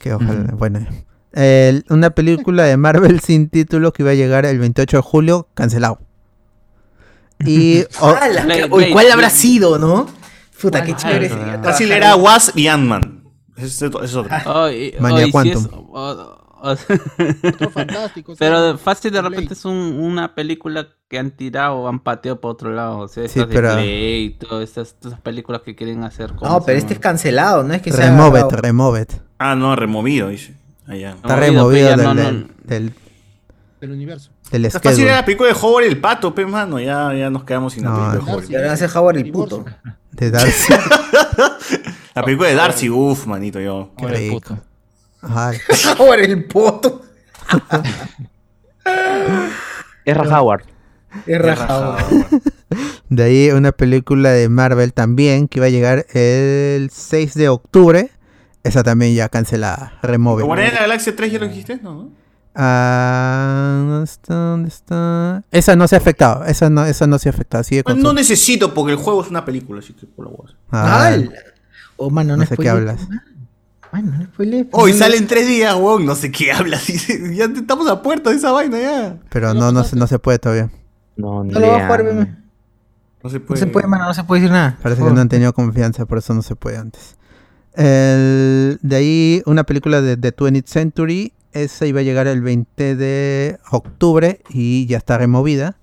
Que 0.00 0.12
ojalá, 0.12 0.52
bueno. 0.56 0.84
El- 1.32 1.84
una 1.88 2.10
película 2.10 2.64
de 2.64 2.76
Marvel 2.76 3.20
sin 3.20 3.48
título 3.48 3.92
que 3.92 4.02
iba 4.02 4.10
a 4.10 4.14
llegar 4.14 4.44
el 4.44 4.58
28 4.58 4.96
de 4.96 5.02
julio, 5.02 5.46
cancelado. 5.54 6.00
Y 7.46 7.82
o- 8.00 8.08
Ah, 8.20 8.26
la 8.28 8.68
¿cuál 8.68 9.10
habrá 9.12 9.30
sido, 9.30 9.78
no? 9.78 10.06
Puta, 10.60 10.82
qué 10.82 10.94
chévere 10.96 11.26
Ah, 11.26 11.28
sería 11.28 11.60
Fácil 11.62 11.88
trabajar 11.88 11.96
era 11.96 12.12
ahí. 12.14 12.20
Wasp 12.20 12.58
y 12.58 12.66
Ant-Man. 12.66 13.22
Es, 13.56 13.64
es, 13.64 13.82
es 13.82 14.14
otro. 14.16 14.24
Quantum. 15.30 15.64
es- 15.64 15.70
o- 16.62 16.72
o- 16.72 18.34
pero 18.38 18.78
fácil 18.78 19.10
de 19.12 19.20
Blade. 19.20 19.30
repente 19.34 19.54
es 19.54 19.64
un- 19.64 19.98
una 20.00 20.34
película 20.34 20.88
que 21.08 21.18
han 21.18 21.30
tirado 21.32 21.76
o 21.76 21.88
han 21.88 22.00
pateado 22.00 22.40
para 22.40 22.52
otro 22.52 22.70
lado. 22.72 22.98
O 22.98 23.08
sea, 23.08 23.24
Sí, 23.28 23.40
estas 23.40 23.48
de 23.48 23.54
pero- 23.54 23.72
Blade, 23.74 24.36
todas 24.40 24.68
estas, 24.68 24.88
estas 24.88 25.20
películas 25.20 25.62
que 25.62 25.74
quieren 25.74 26.04
hacer. 26.04 26.34
¿cómo 26.34 26.50
No, 26.50 26.62
pero 26.64 26.78
este 26.78 26.94
es 26.94 27.00
cancelado, 27.00 27.62
no 27.64 27.74
es 27.74 27.82
que 27.82 27.92
sea. 27.92 28.06
Removet, 28.10 28.42
agarrado. 28.42 28.62
Removet. 28.62 29.22
Ah, 29.38 29.54
no, 29.54 29.74
removido, 29.76 30.28
dice. 30.28 30.54
Allá. 30.86 31.10
Está 31.10 31.36
Removido, 31.36 31.70
removido 31.70 31.88
ya 31.90 31.96
del, 31.96 32.04
no, 32.06 32.14
no. 32.14 32.22
del, 32.22 32.46
del, 32.64 32.94
Del 33.80 33.90
universo. 33.92 34.30
del 34.50 34.64
Está 34.66 34.80
fácil 34.80 35.04
era 35.04 35.16
la 35.16 35.24
película 35.24 35.48
de 35.52 35.56
Howard 35.60 35.84
el 35.84 36.00
pato, 36.00 36.34
pe, 36.34 36.44
mano. 36.46 36.78
Ya, 36.80 37.14
ya 37.14 37.30
nos 37.30 37.44
quedamos 37.44 37.72
sin 37.74 37.84
la 37.84 37.90
No, 37.90 37.96
película 37.96 38.18
de. 38.24 38.30
Howard. 38.32 38.50
Y 38.50 38.56
ahora 38.56 38.72
hace 38.72 38.86
Howard 38.98 39.16
el 39.18 39.30
puto. 39.32 39.64
De 40.12 40.30
Darcy. 40.30 40.74
La 42.14 42.24
película 42.24 42.48
de 42.48 42.54
Darcy, 42.56 42.90
uff, 42.90 43.26
manito, 43.26 43.60
yo. 43.60 43.90
Qué 43.96 44.06
rico. 44.08 44.40
puto. 44.40 44.58
Howard 45.98 46.20
el 46.20 46.44
puto. 46.44 47.02
Erra 50.04 50.40
Howard. 50.40 50.62
Es 51.26 51.40
rajado. 51.42 51.96
De 53.08 53.22
ahí 53.24 53.50
una 53.50 53.72
película 53.72 54.30
de 54.30 54.48
Marvel 54.48 54.92
también 54.92 55.48
que 55.48 55.58
iba 55.58 55.66
a 55.66 55.70
llegar 55.70 56.06
el 56.14 56.90
6 56.90 57.34
de 57.34 57.48
octubre. 57.48 58.10
Esa 58.62 58.82
también 58.82 59.14
ya 59.14 59.28
cancelada, 59.28 59.98
remove. 60.02 60.42
Guardián 60.44 60.70
de 60.70 60.74
la 60.76 60.80
Galaxia 60.82 61.16
3 61.16 61.32
ya 61.32 61.38
lo 61.38 61.48
dijiste, 61.48 61.80
¿no? 61.82 61.94
¿no? 61.94 62.10
Ah, 62.54 63.84
¿dónde 63.88 64.04
está? 64.04 64.34
¿Dónde 64.34 64.68
está? 64.68 65.44
Esa 65.50 65.76
no 65.76 65.88
se 65.88 65.94
ha 65.94 65.98
afectado. 65.98 66.44
Esa 66.44 66.68
no, 66.68 66.84
esa 66.84 67.06
no 67.06 67.18
se 67.18 67.28
ha 67.28 67.32
afectado. 67.32 67.64
Sigue 67.64 67.82
con 67.82 68.00
no 68.02 68.10
su- 68.10 68.14
necesito 68.14 68.74
porque 68.74 68.92
el 68.92 68.98
juego 68.98 69.22
es 69.22 69.30
una 69.30 69.44
película, 69.44 69.78
así 69.80 69.94
que 69.94 70.06
por 70.06 70.26
la 70.26 70.32
voz. 70.32 70.56
Ah. 70.70 71.16
Oh, 71.96 72.10
mano, 72.10 72.36
no, 72.36 72.42
no 72.42 72.46
sé 72.46 72.56
qué 72.56 72.68
hablas. 72.68 73.00
Mano, 73.92 74.12
no 74.16 74.24
spoilees, 74.24 74.66
Hoy 74.72 74.92
no 74.92 74.98
sale 74.98 75.16
en 75.16 75.26
tres 75.26 75.48
días, 75.48 75.74
weón. 75.74 76.06
No 76.06 76.14
sé 76.14 76.30
qué 76.30 76.52
hablas. 76.52 76.86
Ya 77.34 77.44
estamos 77.46 77.88
a 77.88 78.02
puerta 78.02 78.30
de 78.30 78.36
esa 78.36 78.52
vaina 78.52 78.78
ya. 78.80 79.18
Pero 79.30 79.52
no, 79.54 79.72
no, 79.72 79.82
se- 79.84 79.96
no 79.96 80.06
se 80.06 80.18
puede 80.18 80.38
todavía. 80.38 80.70
No, 81.16 81.42
ni 81.44 81.52
No 81.52 81.60
lo 81.60 81.66
va 81.66 81.72
a 81.72 81.76
idea. 81.76 81.86
jugar, 81.86 82.04
bebé. 82.04 82.34
No 83.22 83.30
se 83.30 83.38
No 83.40 83.44
puede. 83.46 83.60
se 83.60 83.66
puede, 83.66 83.86
mano, 83.88 84.04
no 84.06 84.14
se 84.14 84.24
puede 84.24 84.42
decir 84.42 84.52
nada. 84.52 84.78
Parece 84.82 85.02
que 85.02 85.10
no 85.10 85.20
han 85.20 85.28
tenido 85.28 85.52
confianza, 85.52 86.06
por 86.06 86.18
eso 86.18 86.32
no 86.34 86.42
se 86.42 86.54
puede 86.56 86.76
antes. 86.78 87.16
El- 87.74 88.78
de 88.82 88.96
ahí 88.96 89.42
una 89.46 89.64
película 89.64 90.00
de 90.00 90.16
The 90.16 90.32
20th 90.36 90.66
Century. 90.66 91.32
Esa 91.52 91.84
iba 91.86 91.98
a 91.98 92.02
llegar 92.04 92.28
el 92.28 92.42
20 92.42 92.94
de 92.94 93.58
octubre 93.72 94.40
y 94.50 94.86
ya 94.86 94.98
está 94.98 95.18
removida. 95.18 95.76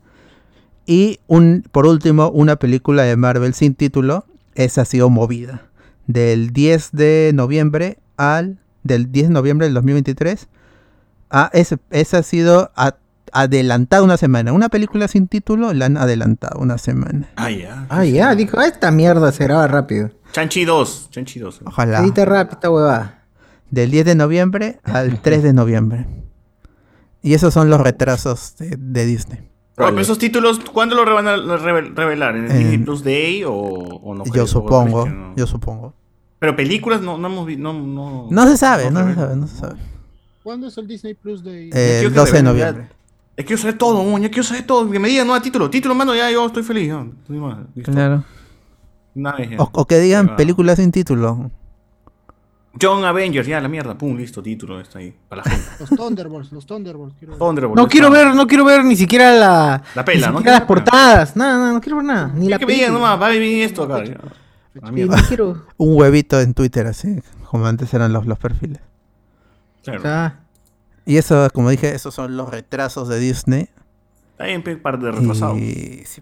Y 0.86 1.20
un, 1.28 1.66
por 1.74 1.86
último, 1.86 2.30
una 2.30 2.56
película 2.56 3.04
de 3.04 3.18
Marvel 3.18 3.54
sin 3.54 3.76
título. 3.76 4.26
Esa 4.56 4.82
ha 4.82 4.86
sido 4.86 5.10
movida. 5.10 5.67
Del 6.08 6.52
10 6.52 6.92
de 6.94 7.32
noviembre 7.34 8.00
al... 8.18 8.60
Del 8.84 9.12
10 9.12 9.28
de 9.28 9.34
noviembre 9.34 9.68
del 9.68 9.74
2023. 9.74 10.48
A 11.30 11.50
ese, 11.54 11.78
esa 11.92 12.20
ha 12.20 12.24
sido 12.24 12.72
a- 12.76 12.96
adelantada 13.34 14.02
una 14.04 14.16
semana. 14.16 14.54
Una 14.54 14.70
película 14.70 15.10
sin 15.10 15.28
título 15.28 15.74
la 15.74 15.88
han 15.88 15.98
adelantado 15.98 16.60
una 16.62 16.78
semana. 16.78 17.28
Ah, 17.36 17.52
ya. 17.52 17.86
Ah, 17.90 18.06
ya, 18.06 18.34
dijo, 18.36 18.58
"Ah, 18.60 18.66
esta 18.68 18.90
mierda 18.92 19.32
se 19.34 19.44
graba 19.44 19.68
rápido. 19.68 20.12
Chanchi 20.32 20.64
2. 20.64 21.10
Chanchi 21.12 21.40
2. 21.40 21.62
Ojalá. 21.66 22.00
Edita 22.00 22.24
rápido 22.24 22.54
esta 22.56 22.70
huevada. 22.72 23.24
Del 23.70 23.92
10 23.92 24.06
de 24.06 24.16
noviembre 24.16 24.80
al 24.84 25.20
3 25.22 25.44
de 25.44 25.52
noviembre. 25.52 26.08
Y 27.22 27.34
esos 27.34 27.54
son 27.54 27.70
los 27.70 27.82
retrasos 27.82 28.56
de, 28.58 28.78
de 28.80 29.06
Disney. 29.06 29.40
Pero 29.76 29.90
pero 29.90 30.00
esos 30.02 30.18
títulos, 30.18 30.60
¿cuándo 30.74 30.96
lo 30.96 31.14
van 31.14 31.28
a 31.28 31.36
revel- 31.36 31.94
revelar? 31.94 32.38
¿En 32.38 32.46
el 32.46 32.52
En- 32.52 32.58
Disney 32.60 32.78
Plus 32.80 33.04
Day 33.04 33.44
o, 33.44 33.52
o 33.54 34.16
no? 34.16 34.24
Yo 34.24 34.32
crees? 34.32 34.46
¿O 34.46 34.48
supongo, 34.62 35.08
no? 35.10 35.36
yo 35.36 35.46
supongo. 35.46 35.94
Pero 36.40 36.56
películas 36.56 37.02
no, 37.02 37.18
no 37.18 37.28
hemos 37.28 37.46
visto. 37.46 37.62
No, 37.64 37.74
no, 37.74 38.28
No 38.30 38.48
se 38.48 38.58
sabe, 38.58 38.92
no 38.92 39.08
se 39.08 39.16
sabe, 39.16 39.36
no 39.36 39.48
se 39.48 39.58
sabe. 39.58 39.76
¿Cuándo 40.44 40.68
es 40.68 40.78
el 40.78 40.88
Disney 40.88 41.14
Plus 41.14 41.44
de.? 41.44 41.70
Eh, 41.74 42.02
el 42.04 42.10
que 42.10 42.16
12 42.20 42.32
de 42.38 42.44
noviembre. 42.44 42.90
Es 43.36 43.46
que 43.46 43.52
yo 43.52 43.58
saber 43.58 43.78
todo, 43.78 44.04
mon, 44.04 44.22
ya 44.22 44.30
quiero 44.30 44.44
saber 44.44 44.66
todo. 44.66 44.90
Que 44.90 45.00
me 45.00 45.10
digan, 45.10 45.28
no, 45.28 45.40
título, 45.42 45.70
título, 45.70 45.94
mano, 45.94 46.16
ya 46.16 46.32
yo 46.32 46.46
estoy 46.46 46.64
feliz. 46.64 46.92
Estoy 47.22 47.38
mal. 47.38 47.68
Claro. 47.84 48.24
O, 49.58 49.70
o 49.74 49.86
que 49.86 50.00
digan 50.00 50.36
películas 50.36 50.78
sin 50.78 50.92
título. 50.92 51.52
John 52.80 53.04
Avengers, 53.04 53.48
ya, 53.48 53.60
la 53.60 53.68
mierda, 53.68 53.98
pum, 53.98 54.16
listo, 54.16 54.44
título, 54.44 54.80
está 54.80 55.00
ahí, 55.00 55.14
para 55.28 55.42
la 55.44 55.50
gente. 55.50 55.68
Los 55.80 55.90
Thunderbolts, 55.90 56.52
los 56.52 56.66
Thunderbolts. 56.68 57.16
quiero 57.18 57.34
ver. 57.34 57.40
Thunderbolt, 57.40 57.76
No 57.76 57.88
quiero 57.88 58.12
ver, 58.12 58.36
no 58.36 58.46
quiero 58.46 58.66
ver 58.66 58.86
ni 58.86 58.96
siquiera 58.96 59.34
la. 59.34 59.84
La 59.96 60.06
pela, 60.06 60.28
ni 60.28 60.34
¿no? 60.34 60.40
siquiera 60.40 60.60
las 60.60 60.68
portadas. 60.68 61.36
Nada, 61.36 61.58
nada, 61.58 61.74
no 61.74 61.82
quiero 61.82 61.98
ver 61.98 62.06
nada. 62.06 62.32
Ni 62.36 62.48
la 62.48 62.60
que 62.60 62.68
me 62.68 62.74
digan 62.74 62.90
película. 62.92 63.10
nomás, 63.10 63.22
va 63.22 63.28
a 63.28 63.30
venir 63.32 63.64
esto 63.64 63.84
acá. 63.84 64.04
No 64.82 65.16
quiero. 65.28 65.66
Un 65.78 65.98
huevito 65.98 66.40
en 66.40 66.54
Twitter, 66.54 66.88
así. 66.88 67.22
Como 67.50 67.66
antes 67.66 67.94
eran 67.94 68.14
los, 68.14 68.26
los 68.26 68.40
perfiles. 68.40 68.82
Claro. 69.84 70.00
O 70.00 70.04
sea, 70.04 70.40
Y 71.06 71.18
eso, 71.18 71.48
como 71.54 71.70
dije, 71.70 71.96
esos 71.96 72.14
son 72.14 72.38
los 72.38 72.50
retrasos 72.50 73.08
de 73.08 73.20
Disney. 73.20 73.70
Bien, 74.40 74.64
pe, 74.64 74.78
par 74.78 75.00
de 75.00 75.12
retrasados. 75.12 75.58
Y, 75.58 76.04
sí, 76.06 76.22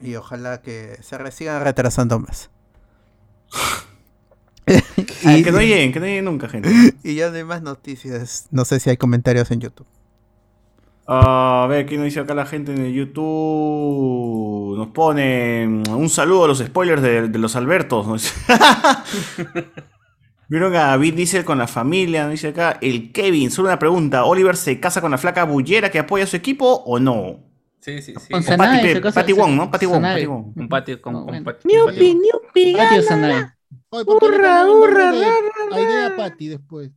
y 0.00 0.14
ojalá 0.16 0.60
que 0.62 0.98
se 1.02 1.30
sigan 1.30 1.62
retrasando 1.62 2.18
más. 2.18 2.50
Ah, 4.68 5.36
que 5.44 5.52
no 5.52 5.60
lleguen, 5.60 5.92
que 5.92 6.00
no 6.00 6.06
lleguen 6.06 6.24
nunca, 6.24 6.48
gente. 6.48 6.70
Y 7.04 7.14
ya 7.14 7.30
no 7.30 7.36
hay 7.36 7.44
más 7.44 7.62
noticias. 7.62 8.48
No 8.50 8.64
sé 8.64 8.80
si 8.80 8.90
hay 8.90 8.96
comentarios 8.96 9.50
en 9.52 9.60
YouTube. 9.60 9.86
Ah, 11.08 11.62
a 11.64 11.66
ver, 11.68 11.86
¿qué 11.86 11.96
nos 11.96 12.06
dice 12.06 12.20
acá 12.20 12.34
la 12.34 12.46
gente 12.46 12.72
en 12.72 12.78
el 12.78 12.92
YouTube? 12.92 14.76
Nos 14.76 14.88
pone 14.88 15.66
mm, 15.66 15.96
un 15.96 16.08
saludo 16.08 16.44
a 16.44 16.48
los 16.48 16.58
spoilers 16.58 17.00
de, 17.00 17.28
de 17.28 17.38
los 17.38 17.54
Albertos. 17.54 18.06
¿no? 18.06 18.16
Vieron 20.48 20.76
a 20.76 20.96
Vin 20.96 21.16
Diesel 21.16 21.44
con 21.44 21.58
la 21.58 21.66
familia, 21.66 22.22
nos 22.24 22.32
dice 22.32 22.48
acá. 22.48 22.78
El 22.80 23.12
Kevin, 23.12 23.50
solo 23.50 23.68
una 23.68 23.78
pregunta. 23.78 24.24
¿Oliver 24.24 24.56
se 24.56 24.80
casa 24.80 25.00
con 25.00 25.10
la 25.10 25.18
flaca 25.18 25.44
bullera 25.44 25.90
que 25.90 25.98
apoya 25.98 26.24
a 26.24 26.26
su 26.26 26.36
equipo 26.36 26.82
o 26.86 26.98
no? 26.98 27.40
Sí, 27.80 28.02
sí, 28.02 28.14
sí. 28.18 28.28
Con 28.32 28.42
Patty, 28.44 29.00
Patty 29.00 29.32
Wong, 29.32 29.52
¿no? 29.52 29.70
Patty 29.70 29.86
Wong. 29.86 30.02
Patty. 30.02 30.26
Un 30.26 30.68
patio 30.68 31.00
con, 31.00 31.12
No, 31.12 31.26
con 31.26 31.44
¿por 31.44 31.58
qué 31.58 31.68
le 31.68 31.84
Hurra, 33.90 34.66
hurra, 34.66 35.12
de 35.12 35.20
ra, 35.20 35.34
Aidea 35.72 36.16
Patty 36.16 36.48
después? 36.48 36.90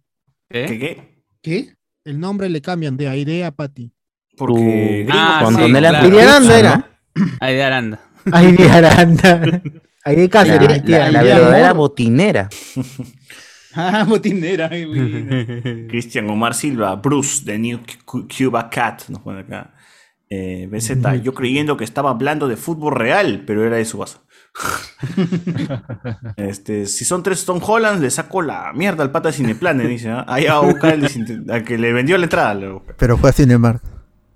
¿Qué? 0.50 0.66
¿Qué? 0.66 0.80
¿Qué? 0.80 1.24
¿Qué? 1.42 1.76
El 2.06 2.20
nombre 2.20 2.50
le 2.50 2.62
cambian 2.62 2.98
de 2.98 3.08
Aidea 3.08 3.48
a 3.48 3.52
Patty. 3.52 3.92
Porque 4.40 5.06
Tu- 5.08 5.14
Ah, 5.16 5.42
con 5.44 5.56
sí, 5.56 5.72
claro. 5.72 5.98
Ahí 6.00 6.12
de 6.12 6.22
Aranda. 6.22 6.90
Ahí 7.40 7.56
de 7.56 7.64
Aranda. 7.64 8.00
Ahí 8.32 8.52
de 8.56 8.70
Aranda. 8.72 9.62
Ahí 10.06 10.16
de 10.16 10.24
La, 10.24 10.30
Cáceres. 10.30 10.70
la- 10.70 10.84
tía, 10.84 11.12
la 11.12 11.22
verdadera 11.24 11.70
amor. 11.72 11.90
botinera. 11.90 12.50
Ah, 13.76 14.04
botinera. 14.08 14.70
Cristian 15.90 16.30
Omar 16.30 16.54
Silva, 16.56 16.96
Bruce, 16.96 17.44
de 17.46 17.60
New 17.60 17.80
Cu- 18.06 18.28
Cuba 18.28 18.70
Cat, 18.70 19.04
nos 19.10 19.22
pone 19.22 19.42
acá. 19.42 19.74
Eh, 20.32 20.68
BZ, 20.72 21.22
yo 21.24 21.34
creyendo 21.34 21.76
que 21.76 21.84
estaba 21.84 22.12
hablando 22.12 22.48
de 22.48 22.56
fútbol 22.56 22.96
real, 22.96 23.44
pero 23.46 23.66
era 23.66 23.78
de 23.78 23.86
su 23.86 23.98
vaso. 23.98 24.24
este, 26.38 26.86
si 26.86 27.06
son 27.06 27.24
tres 27.24 27.46
Tom 27.46 27.60
Holland, 27.66 28.02
le 28.02 28.10
saco 28.10 28.42
la 28.42 28.72
mierda 28.74 29.04
al 29.04 29.12
pata 29.12 29.30
de 29.30 29.34
Cineplanet, 29.34 29.88
dice. 29.88 30.10
¿ah? 30.10 30.26
Ahí 30.28 30.46
va 30.46 30.58
a 30.58 30.62
buscar 30.62 30.96
el 30.96 31.64
que 31.64 31.78
le 31.78 31.94
vendió 31.94 32.18
la 32.18 32.26
entrada. 32.26 32.60
Pero 32.98 33.18
fue 33.18 33.30
a 33.30 33.34
Cinemark. 33.34 33.82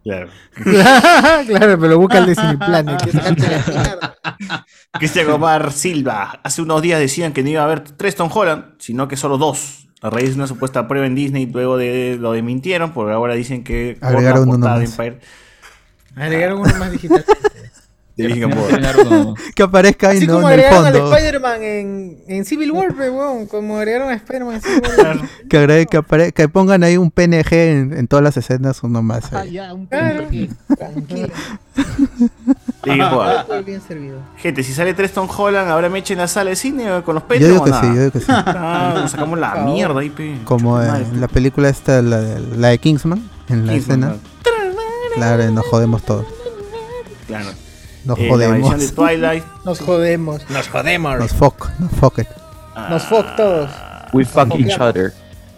Claro. 0.03 0.29
claro, 1.47 1.79
pero 1.79 1.97
busca 1.97 2.17
el 2.17 2.35
la 2.59 2.83
mierda. 2.83 4.17
Cristian 4.99 5.29
Omar 5.29 5.71
Silva, 5.71 6.41
hace 6.43 6.61
unos 6.61 6.81
días 6.81 6.99
decían 6.99 7.31
que 7.31 7.41
no 7.41 7.49
iba 7.49 7.61
a 7.61 7.65
haber 7.65 7.81
tres 7.81 8.15
Tom 8.15 8.29
Holland, 8.31 8.75
sino 8.79 9.07
que 9.07 9.15
solo 9.15 9.37
dos. 9.37 9.87
A 10.01 10.09
raíz 10.09 10.31
de 10.31 10.35
una 10.35 10.47
supuesta 10.47 10.85
prueba 10.89 11.07
en 11.07 11.15
Disney, 11.15 11.45
luego 11.45 11.77
de 11.77 12.17
lo 12.19 12.33
desmintieron, 12.33 12.91
por 12.91 13.09
ahora 13.11 13.35
dicen 13.35 13.63
que 13.63 13.97
Agregaron 14.01 14.49
uno 14.49 14.57
más. 14.57 14.81
Empire 14.81 15.19
Agregaron 16.15 16.59
uno 16.59 16.75
más 16.77 16.91
digital. 16.91 17.23
de. 18.15 18.27
Terminaron- 18.27 19.35
Que 19.55 19.63
aparezca 19.63 20.09
ahí 20.09 20.17
Así 20.17 20.27
no 20.27 20.35
como 20.35 20.49
en 20.49 20.53
el 20.53 20.59
agregaron 20.65 20.85
al 20.87 20.93
fondo. 20.93 21.15
Spider-Man 21.15 21.63
en, 21.63 22.17
en 22.27 22.45
Civil 22.45 22.71
War, 22.71 22.91
weón. 22.97 23.47
Como 23.47 23.77
agregaron 23.77 24.09
a 24.09 24.13
Spider-Man 24.15 24.55
en 24.55 24.61
Civil 24.61 24.81
War. 24.97 25.21
Que, 25.49 25.57
agregue- 25.59 25.87
que, 25.87 25.97
apare- 25.99 26.31
que 26.33 26.47
pongan 26.49 26.83
ahí 26.83 26.97
un 26.97 27.11
PNG 27.11 27.53
en, 27.53 27.93
en 27.97 28.07
todas 28.07 28.23
las 28.23 28.37
escenas, 28.37 28.81
uno 28.83 29.01
más. 29.01 29.31
Ah, 29.33 29.39
ahí. 29.41 29.51
ya, 29.53 29.73
un. 29.73 29.87
PNG. 29.87 30.49
Tranquilo. 30.77 31.27
Board. 33.11 33.45
Todo 33.47 33.63
bien 33.63 33.81
servido. 33.81 34.19
Gente, 34.37 34.61
si 34.63 34.73
sale 34.73 34.93
tres 34.93 35.11
Tom 35.13 35.27
Holland, 35.35 35.69
¿habrá 35.71 35.89
mecha 35.89 36.13
en 36.13 36.19
la 36.19 36.27
sala 36.27 36.49
de 36.51 36.55
cine 36.55 36.85
con 37.03 37.15
los 37.15 37.23
Yo 37.23 37.27
Patreon 37.29 37.51
digo 37.51 37.61
o 37.61 37.65
que 37.65 37.71
nada? 37.71 37.81
sí, 37.81 37.87
yo 37.87 37.93
digo 37.99 38.11
que 38.11 38.19
sí. 38.19 38.25
Ah, 38.29 38.93
nos 38.95 39.11
sacamos 39.11 39.39
la 39.39 39.55
mierda 39.55 39.99
ahí, 40.01 40.09
pe. 40.09 40.37
Como 40.43 40.81
en 40.81 41.19
la 41.21 41.27
película 41.27 41.69
esta, 41.69 42.01
la 42.01 42.19
de, 42.19 42.57
la 42.57 42.67
de 42.69 42.77
Kingsman, 42.77 43.27
en 43.49 43.65
la 43.65 43.73
Kingsman, 43.73 44.03
escena. 44.03 44.17
Claro, 45.15 45.49
nos 45.51 45.65
jodemos 45.67 46.03
todos. 46.03 46.25
Claro. 47.27 47.49
Nos 48.05 48.19
Eh, 48.19 48.27
jodemos. 48.29 48.79
de 48.79 48.89
Twilight. 48.89 49.43
Nos 49.65 49.79
jodemos. 49.79 50.49
Nos 50.49 50.67
jodemos. 50.67 51.19
Nos 51.19 51.31
fuck, 51.33 51.69
nos 51.79 51.91
fuck 51.93 52.19
it. 52.19 52.27
Nos 52.89 53.03
fuck 53.03 53.35
todos. 53.37 53.69
We 54.13 54.25
fuck 54.25 54.53
each 54.59 54.79
other. 54.79 55.13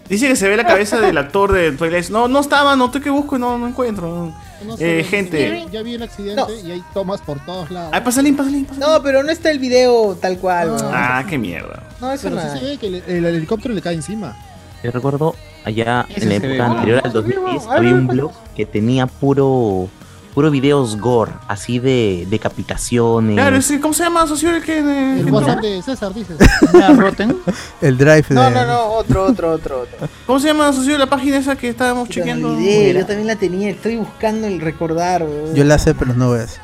Dice 0.07 0.27
que 0.27 0.35
se 0.35 0.47
ve 0.47 0.55
la 0.55 0.65
cabeza 0.65 0.99
del 1.01 1.17
actor 1.17 1.51
de 1.51 1.71
Twilight. 1.71 2.09
No, 2.09 2.27
no 2.27 2.39
estaba, 2.39 2.75
no 2.75 2.85
estoy 2.85 3.01
que 3.01 3.09
busco 3.09 3.37
y 3.37 3.39
no, 3.39 3.57
no 3.57 3.67
encuentro. 3.67 4.31
No 4.63 4.75
Eh, 4.75 5.03
sé, 5.03 5.03
gente. 5.09 5.65
Ya 5.71 5.81
vi 5.81 5.95
el 5.95 6.03
accidente 6.03 6.43
y 6.63 6.71
hay 6.71 6.83
tomas 6.93 7.21
por 7.21 7.39
todos 7.43 7.71
lados. 7.71 7.89
Ay, 7.91 8.01
pásale, 8.01 8.31
pásale, 8.33 8.63
pásale. 8.65 8.85
No, 8.85 9.01
pero 9.01 9.23
no 9.23 9.31
está 9.31 9.49
el 9.49 9.57
video 9.59 10.15
tal 10.21 10.37
cual, 10.37 10.69
weón. 10.69 10.91
Ah, 10.93 11.23
qué 11.27 11.37
mierda. 11.39 11.81
No, 11.99 12.11
eso 12.11 12.29
Pero 12.29 12.35
no. 12.35 12.53
sí 12.53 12.59
se 12.59 12.65
ve 12.65 12.77
que 12.77 12.87
el, 12.87 12.95
el 13.07 13.25
helicóptero 13.25 13.73
le 13.73 13.81
cae 13.81 13.95
encima. 13.95 14.35
Yo 14.83 14.91
recuerdo 14.91 15.35
allá 15.63 16.05
en 16.09 16.29
la 16.29 16.39
ve. 16.39 16.47
época 16.53 16.65
anterior 16.67 17.01
al 17.03 17.11
2010 17.11 17.63
había 17.67 17.93
un 17.95 18.07
blog 18.07 18.31
que 18.55 18.65
tenía 18.67 19.07
puro 19.07 19.89
puro 20.35 20.51
videos 20.51 20.97
gore, 20.97 21.31
así 21.47 21.79
de 21.79 22.27
decapitaciones. 22.29 23.35
Claro, 23.35 23.55
ese, 23.55 23.79
¿cómo 23.79 23.93
se 23.93 24.03
llama, 24.03 24.27
socio? 24.27 24.53
El 24.53 24.61
que. 24.61 24.83
de- 24.83 25.21
El 25.21 25.31
WhatsApp 25.31 25.61
de 25.61 25.81
César, 25.81 26.13
dices. 26.13 26.37
El 27.81 27.97
drive 27.97 28.25
de. 28.29 28.35
No, 28.35 28.49
no, 28.49 28.65
no, 28.65 28.83
otro, 28.87 29.23
otro, 29.25 29.51
otro, 29.53 29.81
otro. 29.81 30.07
¿Cómo 30.25 30.39
se 30.39 30.47
llama, 30.47 30.71
socio? 30.73 30.97
La 30.97 31.07
página 31.07 31.37
esa 31.37 31.55
que 31.55 31.69
estábamos 31.69 32.09
chequeando. 32.09 32.49
yo 32.59 33.05
también 33.05 33.27
la 33.27 33.37
tenía, 33.37 33.69
estoy 33.69 33.95
buscando 33.95 34.45
el 34.47 34.59
recordar, 34.59 35.23
weón. 35.23 35.55
Yo 35.55 35.63
la 35.63 35.77
sé, 35.79 35.95
pero 35.95 36.13
no 36.13 36.27
voy 36.29 36.39
a 36.39 36.41
decir. 36.41 36.59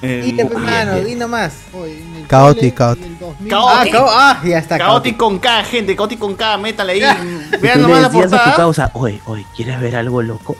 El- 0.00 0.22
Dile, 0.22 0.44
pues, 0.46 0.62
mano, 0.62 1.00
di 1.00 1.14
nomás. 1.16 1.54
Oye, 1.72 2.00
en 2.02 2.16
el 2.16 2.26
Caótico, 2.28 2.60
trailer 2.60 2.74
caótico. 2.74 3.08
del 3.08 3.18
2000, 3.18 3.50
Caótico. 3.50 3.98
Ah, 4.08 4.38
ah, 4.40 4.46
ya 4.46 4.58
está. 4.58 4.78
Caótico 4.78 5.24
con 5.24 5.38
K, 5.40 5.64
gente, 5.64 5.96
Caótico 5.96 6.26
con 6.26 6.36
K, 6.36 6.56
métale 6.58 6.92
ahí. 6.92 7.00
Vean 7.60 7.82
nomás 7.82 8.02
la 8.02 8.08
decías 8.08 8.26
a 8.26 8.28
tu 8.28 8.30
portada. 8.36 8.56
causa, 8.56 8.90
oye, 8.94 9.20
oye, 9.26 9.44
¿quieres 9.56 9.80
ver 9.80 9.96
algo 9.96 10.22
loco? 10.22 10.56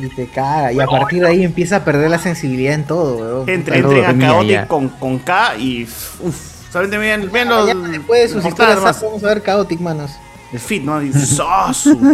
Y 0.00 0.08
te 0.08 0.26
caga. 0.26 0.72
Y 0.72 0.80
a 0.80 0.86
partir 0.86 1.22
de 1.22 1.28
ahí 1.28 1.44
empieza 1.44 1.76
a 1.76 1.84
perder 1.84 2.10
la 2.10 2.18
sensibilidad 2.18 2.74
en 2.74 2.84
todo, 2.84 3.16
weón. 3.16 3.48
Entre, 3.48 3.82
Puta, 3.82 3.94
entren 3.96 4.04
a 4.04 4.12
mira, 4.12 4.28
Chaotic 4.30 4.50
ya. 4.52 4.68
con, 4.68 4.88
con 4.90 5.18
K 5.18 5.56
y. 5.56 5.82
Uff, 6.20 6.36
solamente 6.72 6.98
vean, 6.98 7.30
vean 7.32 7.48
los. 7.48 7.90
Después 7.90 8.22
de 8.22 8.28
sus 8.28 8.44
historias, 8.46 8.80
vamos 9.02 9.24
a 9.24 9.26
ver 9.26 9.42
Chaotic, 9.42 9.80
manos. 9.80 10.10
El 10.52 10.60
fit, 10.60 10.82
¿no? 10.84 11.02
Y, 11.02 11.10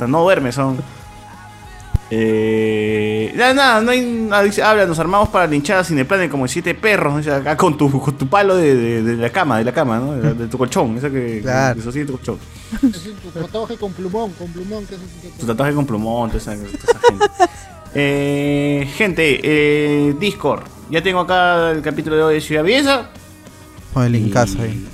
no 0.08 0.22
duerme, 0.22 0.50
son. 0.50 0.78
Eh, 2.10 3.32
nada, 3.34 3.54
nada, 3.54 3.80
no 3.80 3.90
hay 3.90 4.28
habla, 4.62 4.86
nos 4.86 4.98
armamos 4.98 5.30
para 5.30 5.46
linchadas 5.46 5.86
sin 5.88 5.98
el 5.98 6.06
plan 6.06 6.28
como 6.28 6.46
siete 6.46 6.74
perros. 6.74 7.16
Dice, 7.16 7.32
acá 7.32 7.56
con 7.56 7.76
tu, 7.76 7.90
con 8.00 8.16
tu 8.16 8.28
palo 8.28 8.56
de, 8.56 8.74
de- 8.74 9.02
de 9.02 9.16
la 9.16 9.30
cama, 9.30 9.58
de 9.58 9.64
la 9.64 9.72
cama, 9.72 9.98
¿no? 9.98 10.12
De, 10.12 10.34
de 10.34 10.46
tu 10.46 10.58
colchón, 10.58 10.96
esa 10.98 11.10
que, 11.10 11.40
Claro. 11.42 11.76
que 11.76 11.82
sostiene 11.82 12.06
tu 12.06 12.12
colchón. 12.16 12.38
Es 12.82 13.02
tu 13.22 13.30
tatuaje 13.30 13.76
con 13.76 13.92
plumón, 13.92 14.32
con 14.32 14.48
plumón, 14.52 14.86
que 14.86 14.94
es 14.96 15.00
Tu 15.38 15.46
tatuaje 15.46 15.72
con 15.74 15.86
plumón, 15.86 16.30
toda 16.30 16.38
esa, 16.42 16.54
toda 16.54 16.68
esa 16.68 16.98
gente. 17.08 17.26
Eh, 17.94 18.88
gente, 18.96 19.40
eh, 19.42 20.14
Discord. 20.18 20.62
Ya 20.90 21.02
tengo 21.02 21.20
acá 21.20 21.70
el 21.70 21.80
capítulo 21.82 22.16
de 22.16 22.22
hoy 22.22 22.34
de 22.34 22.40
Ciudad 22.40 22.62
Belleza. 22.64 23.10
Con 23.92 24.04
el 24.04 24.12
linkazo 24.12 24.60
ahí. 24.62 24.86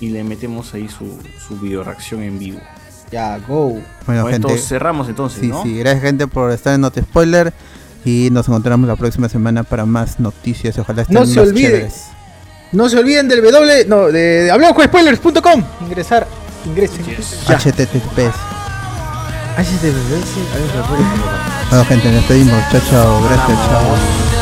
Y 0.00 0.08
le 0.08 0.24
metemos 0.24 0.72
ahí 0.74 0.88
su, 0.88 1.18
su 1.46 1.58
video 1.60 1.84
reacción 1.84 2.22
en 2.22 2.38
vivo. 2.38 2.60
Ya, 3.10 3.38
go. 3.38 3.78
Bueno, 4.06 4.22
Con 4.24 4.34
esto 4.34 4.48
gente. 4.48 4.62
cerramos 4.62 5.08
entonces, 5.08 5.40
Sí, 5.40 5.46
¿no? 5.48 5.62
sí, 5.62 5.78
gracias 5.78 6.02
gente 6.02 6.26
por 6.26 6.50
estar 6.50 6.74
en 6.74 6.80
Not 6.80 6.98
Spoiler. 7.00 7.52
Y 8.04 8.28
nos 8.30 8.46
encontramos 8.48 8.86
la 8.88 8.96
próxima 8.96 9.28
semana 9.28 9.62
para 9.64 9.84
más 9.84 10.18
noticias. 10.20 10.78
Ojalá 10.78 11.02
estén 11.02 11.14
No 11.14 11.26
se 11.26 11.38
más 11.40 11.48
olvide. 11.48 11.66
chéveres. 11.68 12.02
No 12.72 12.88
se 12.88 12.98
olviden 12.98 13.28
del 13.28 13.42
W, 13.42 13.84
no, 13.88 14.06
de, 14.06 14.42
de 14.44 14.50
hablamosconspoilers.com. 14.50 15.62
Ingresar, 15.82 16.26
ingresen. 16.66 17.04
HTTPS. 17.04 18.55
HTTPS, 19.56 20.36
Bueno, 21.70 21.84
gente, 21.86 22.04
nos 22.06 22.14
despedimos. 22.16 22.62
Chao, 22.70 22.80
chao. 22.90 23.22
Gracias, 23.22 23.58
chao. 23.66 24.35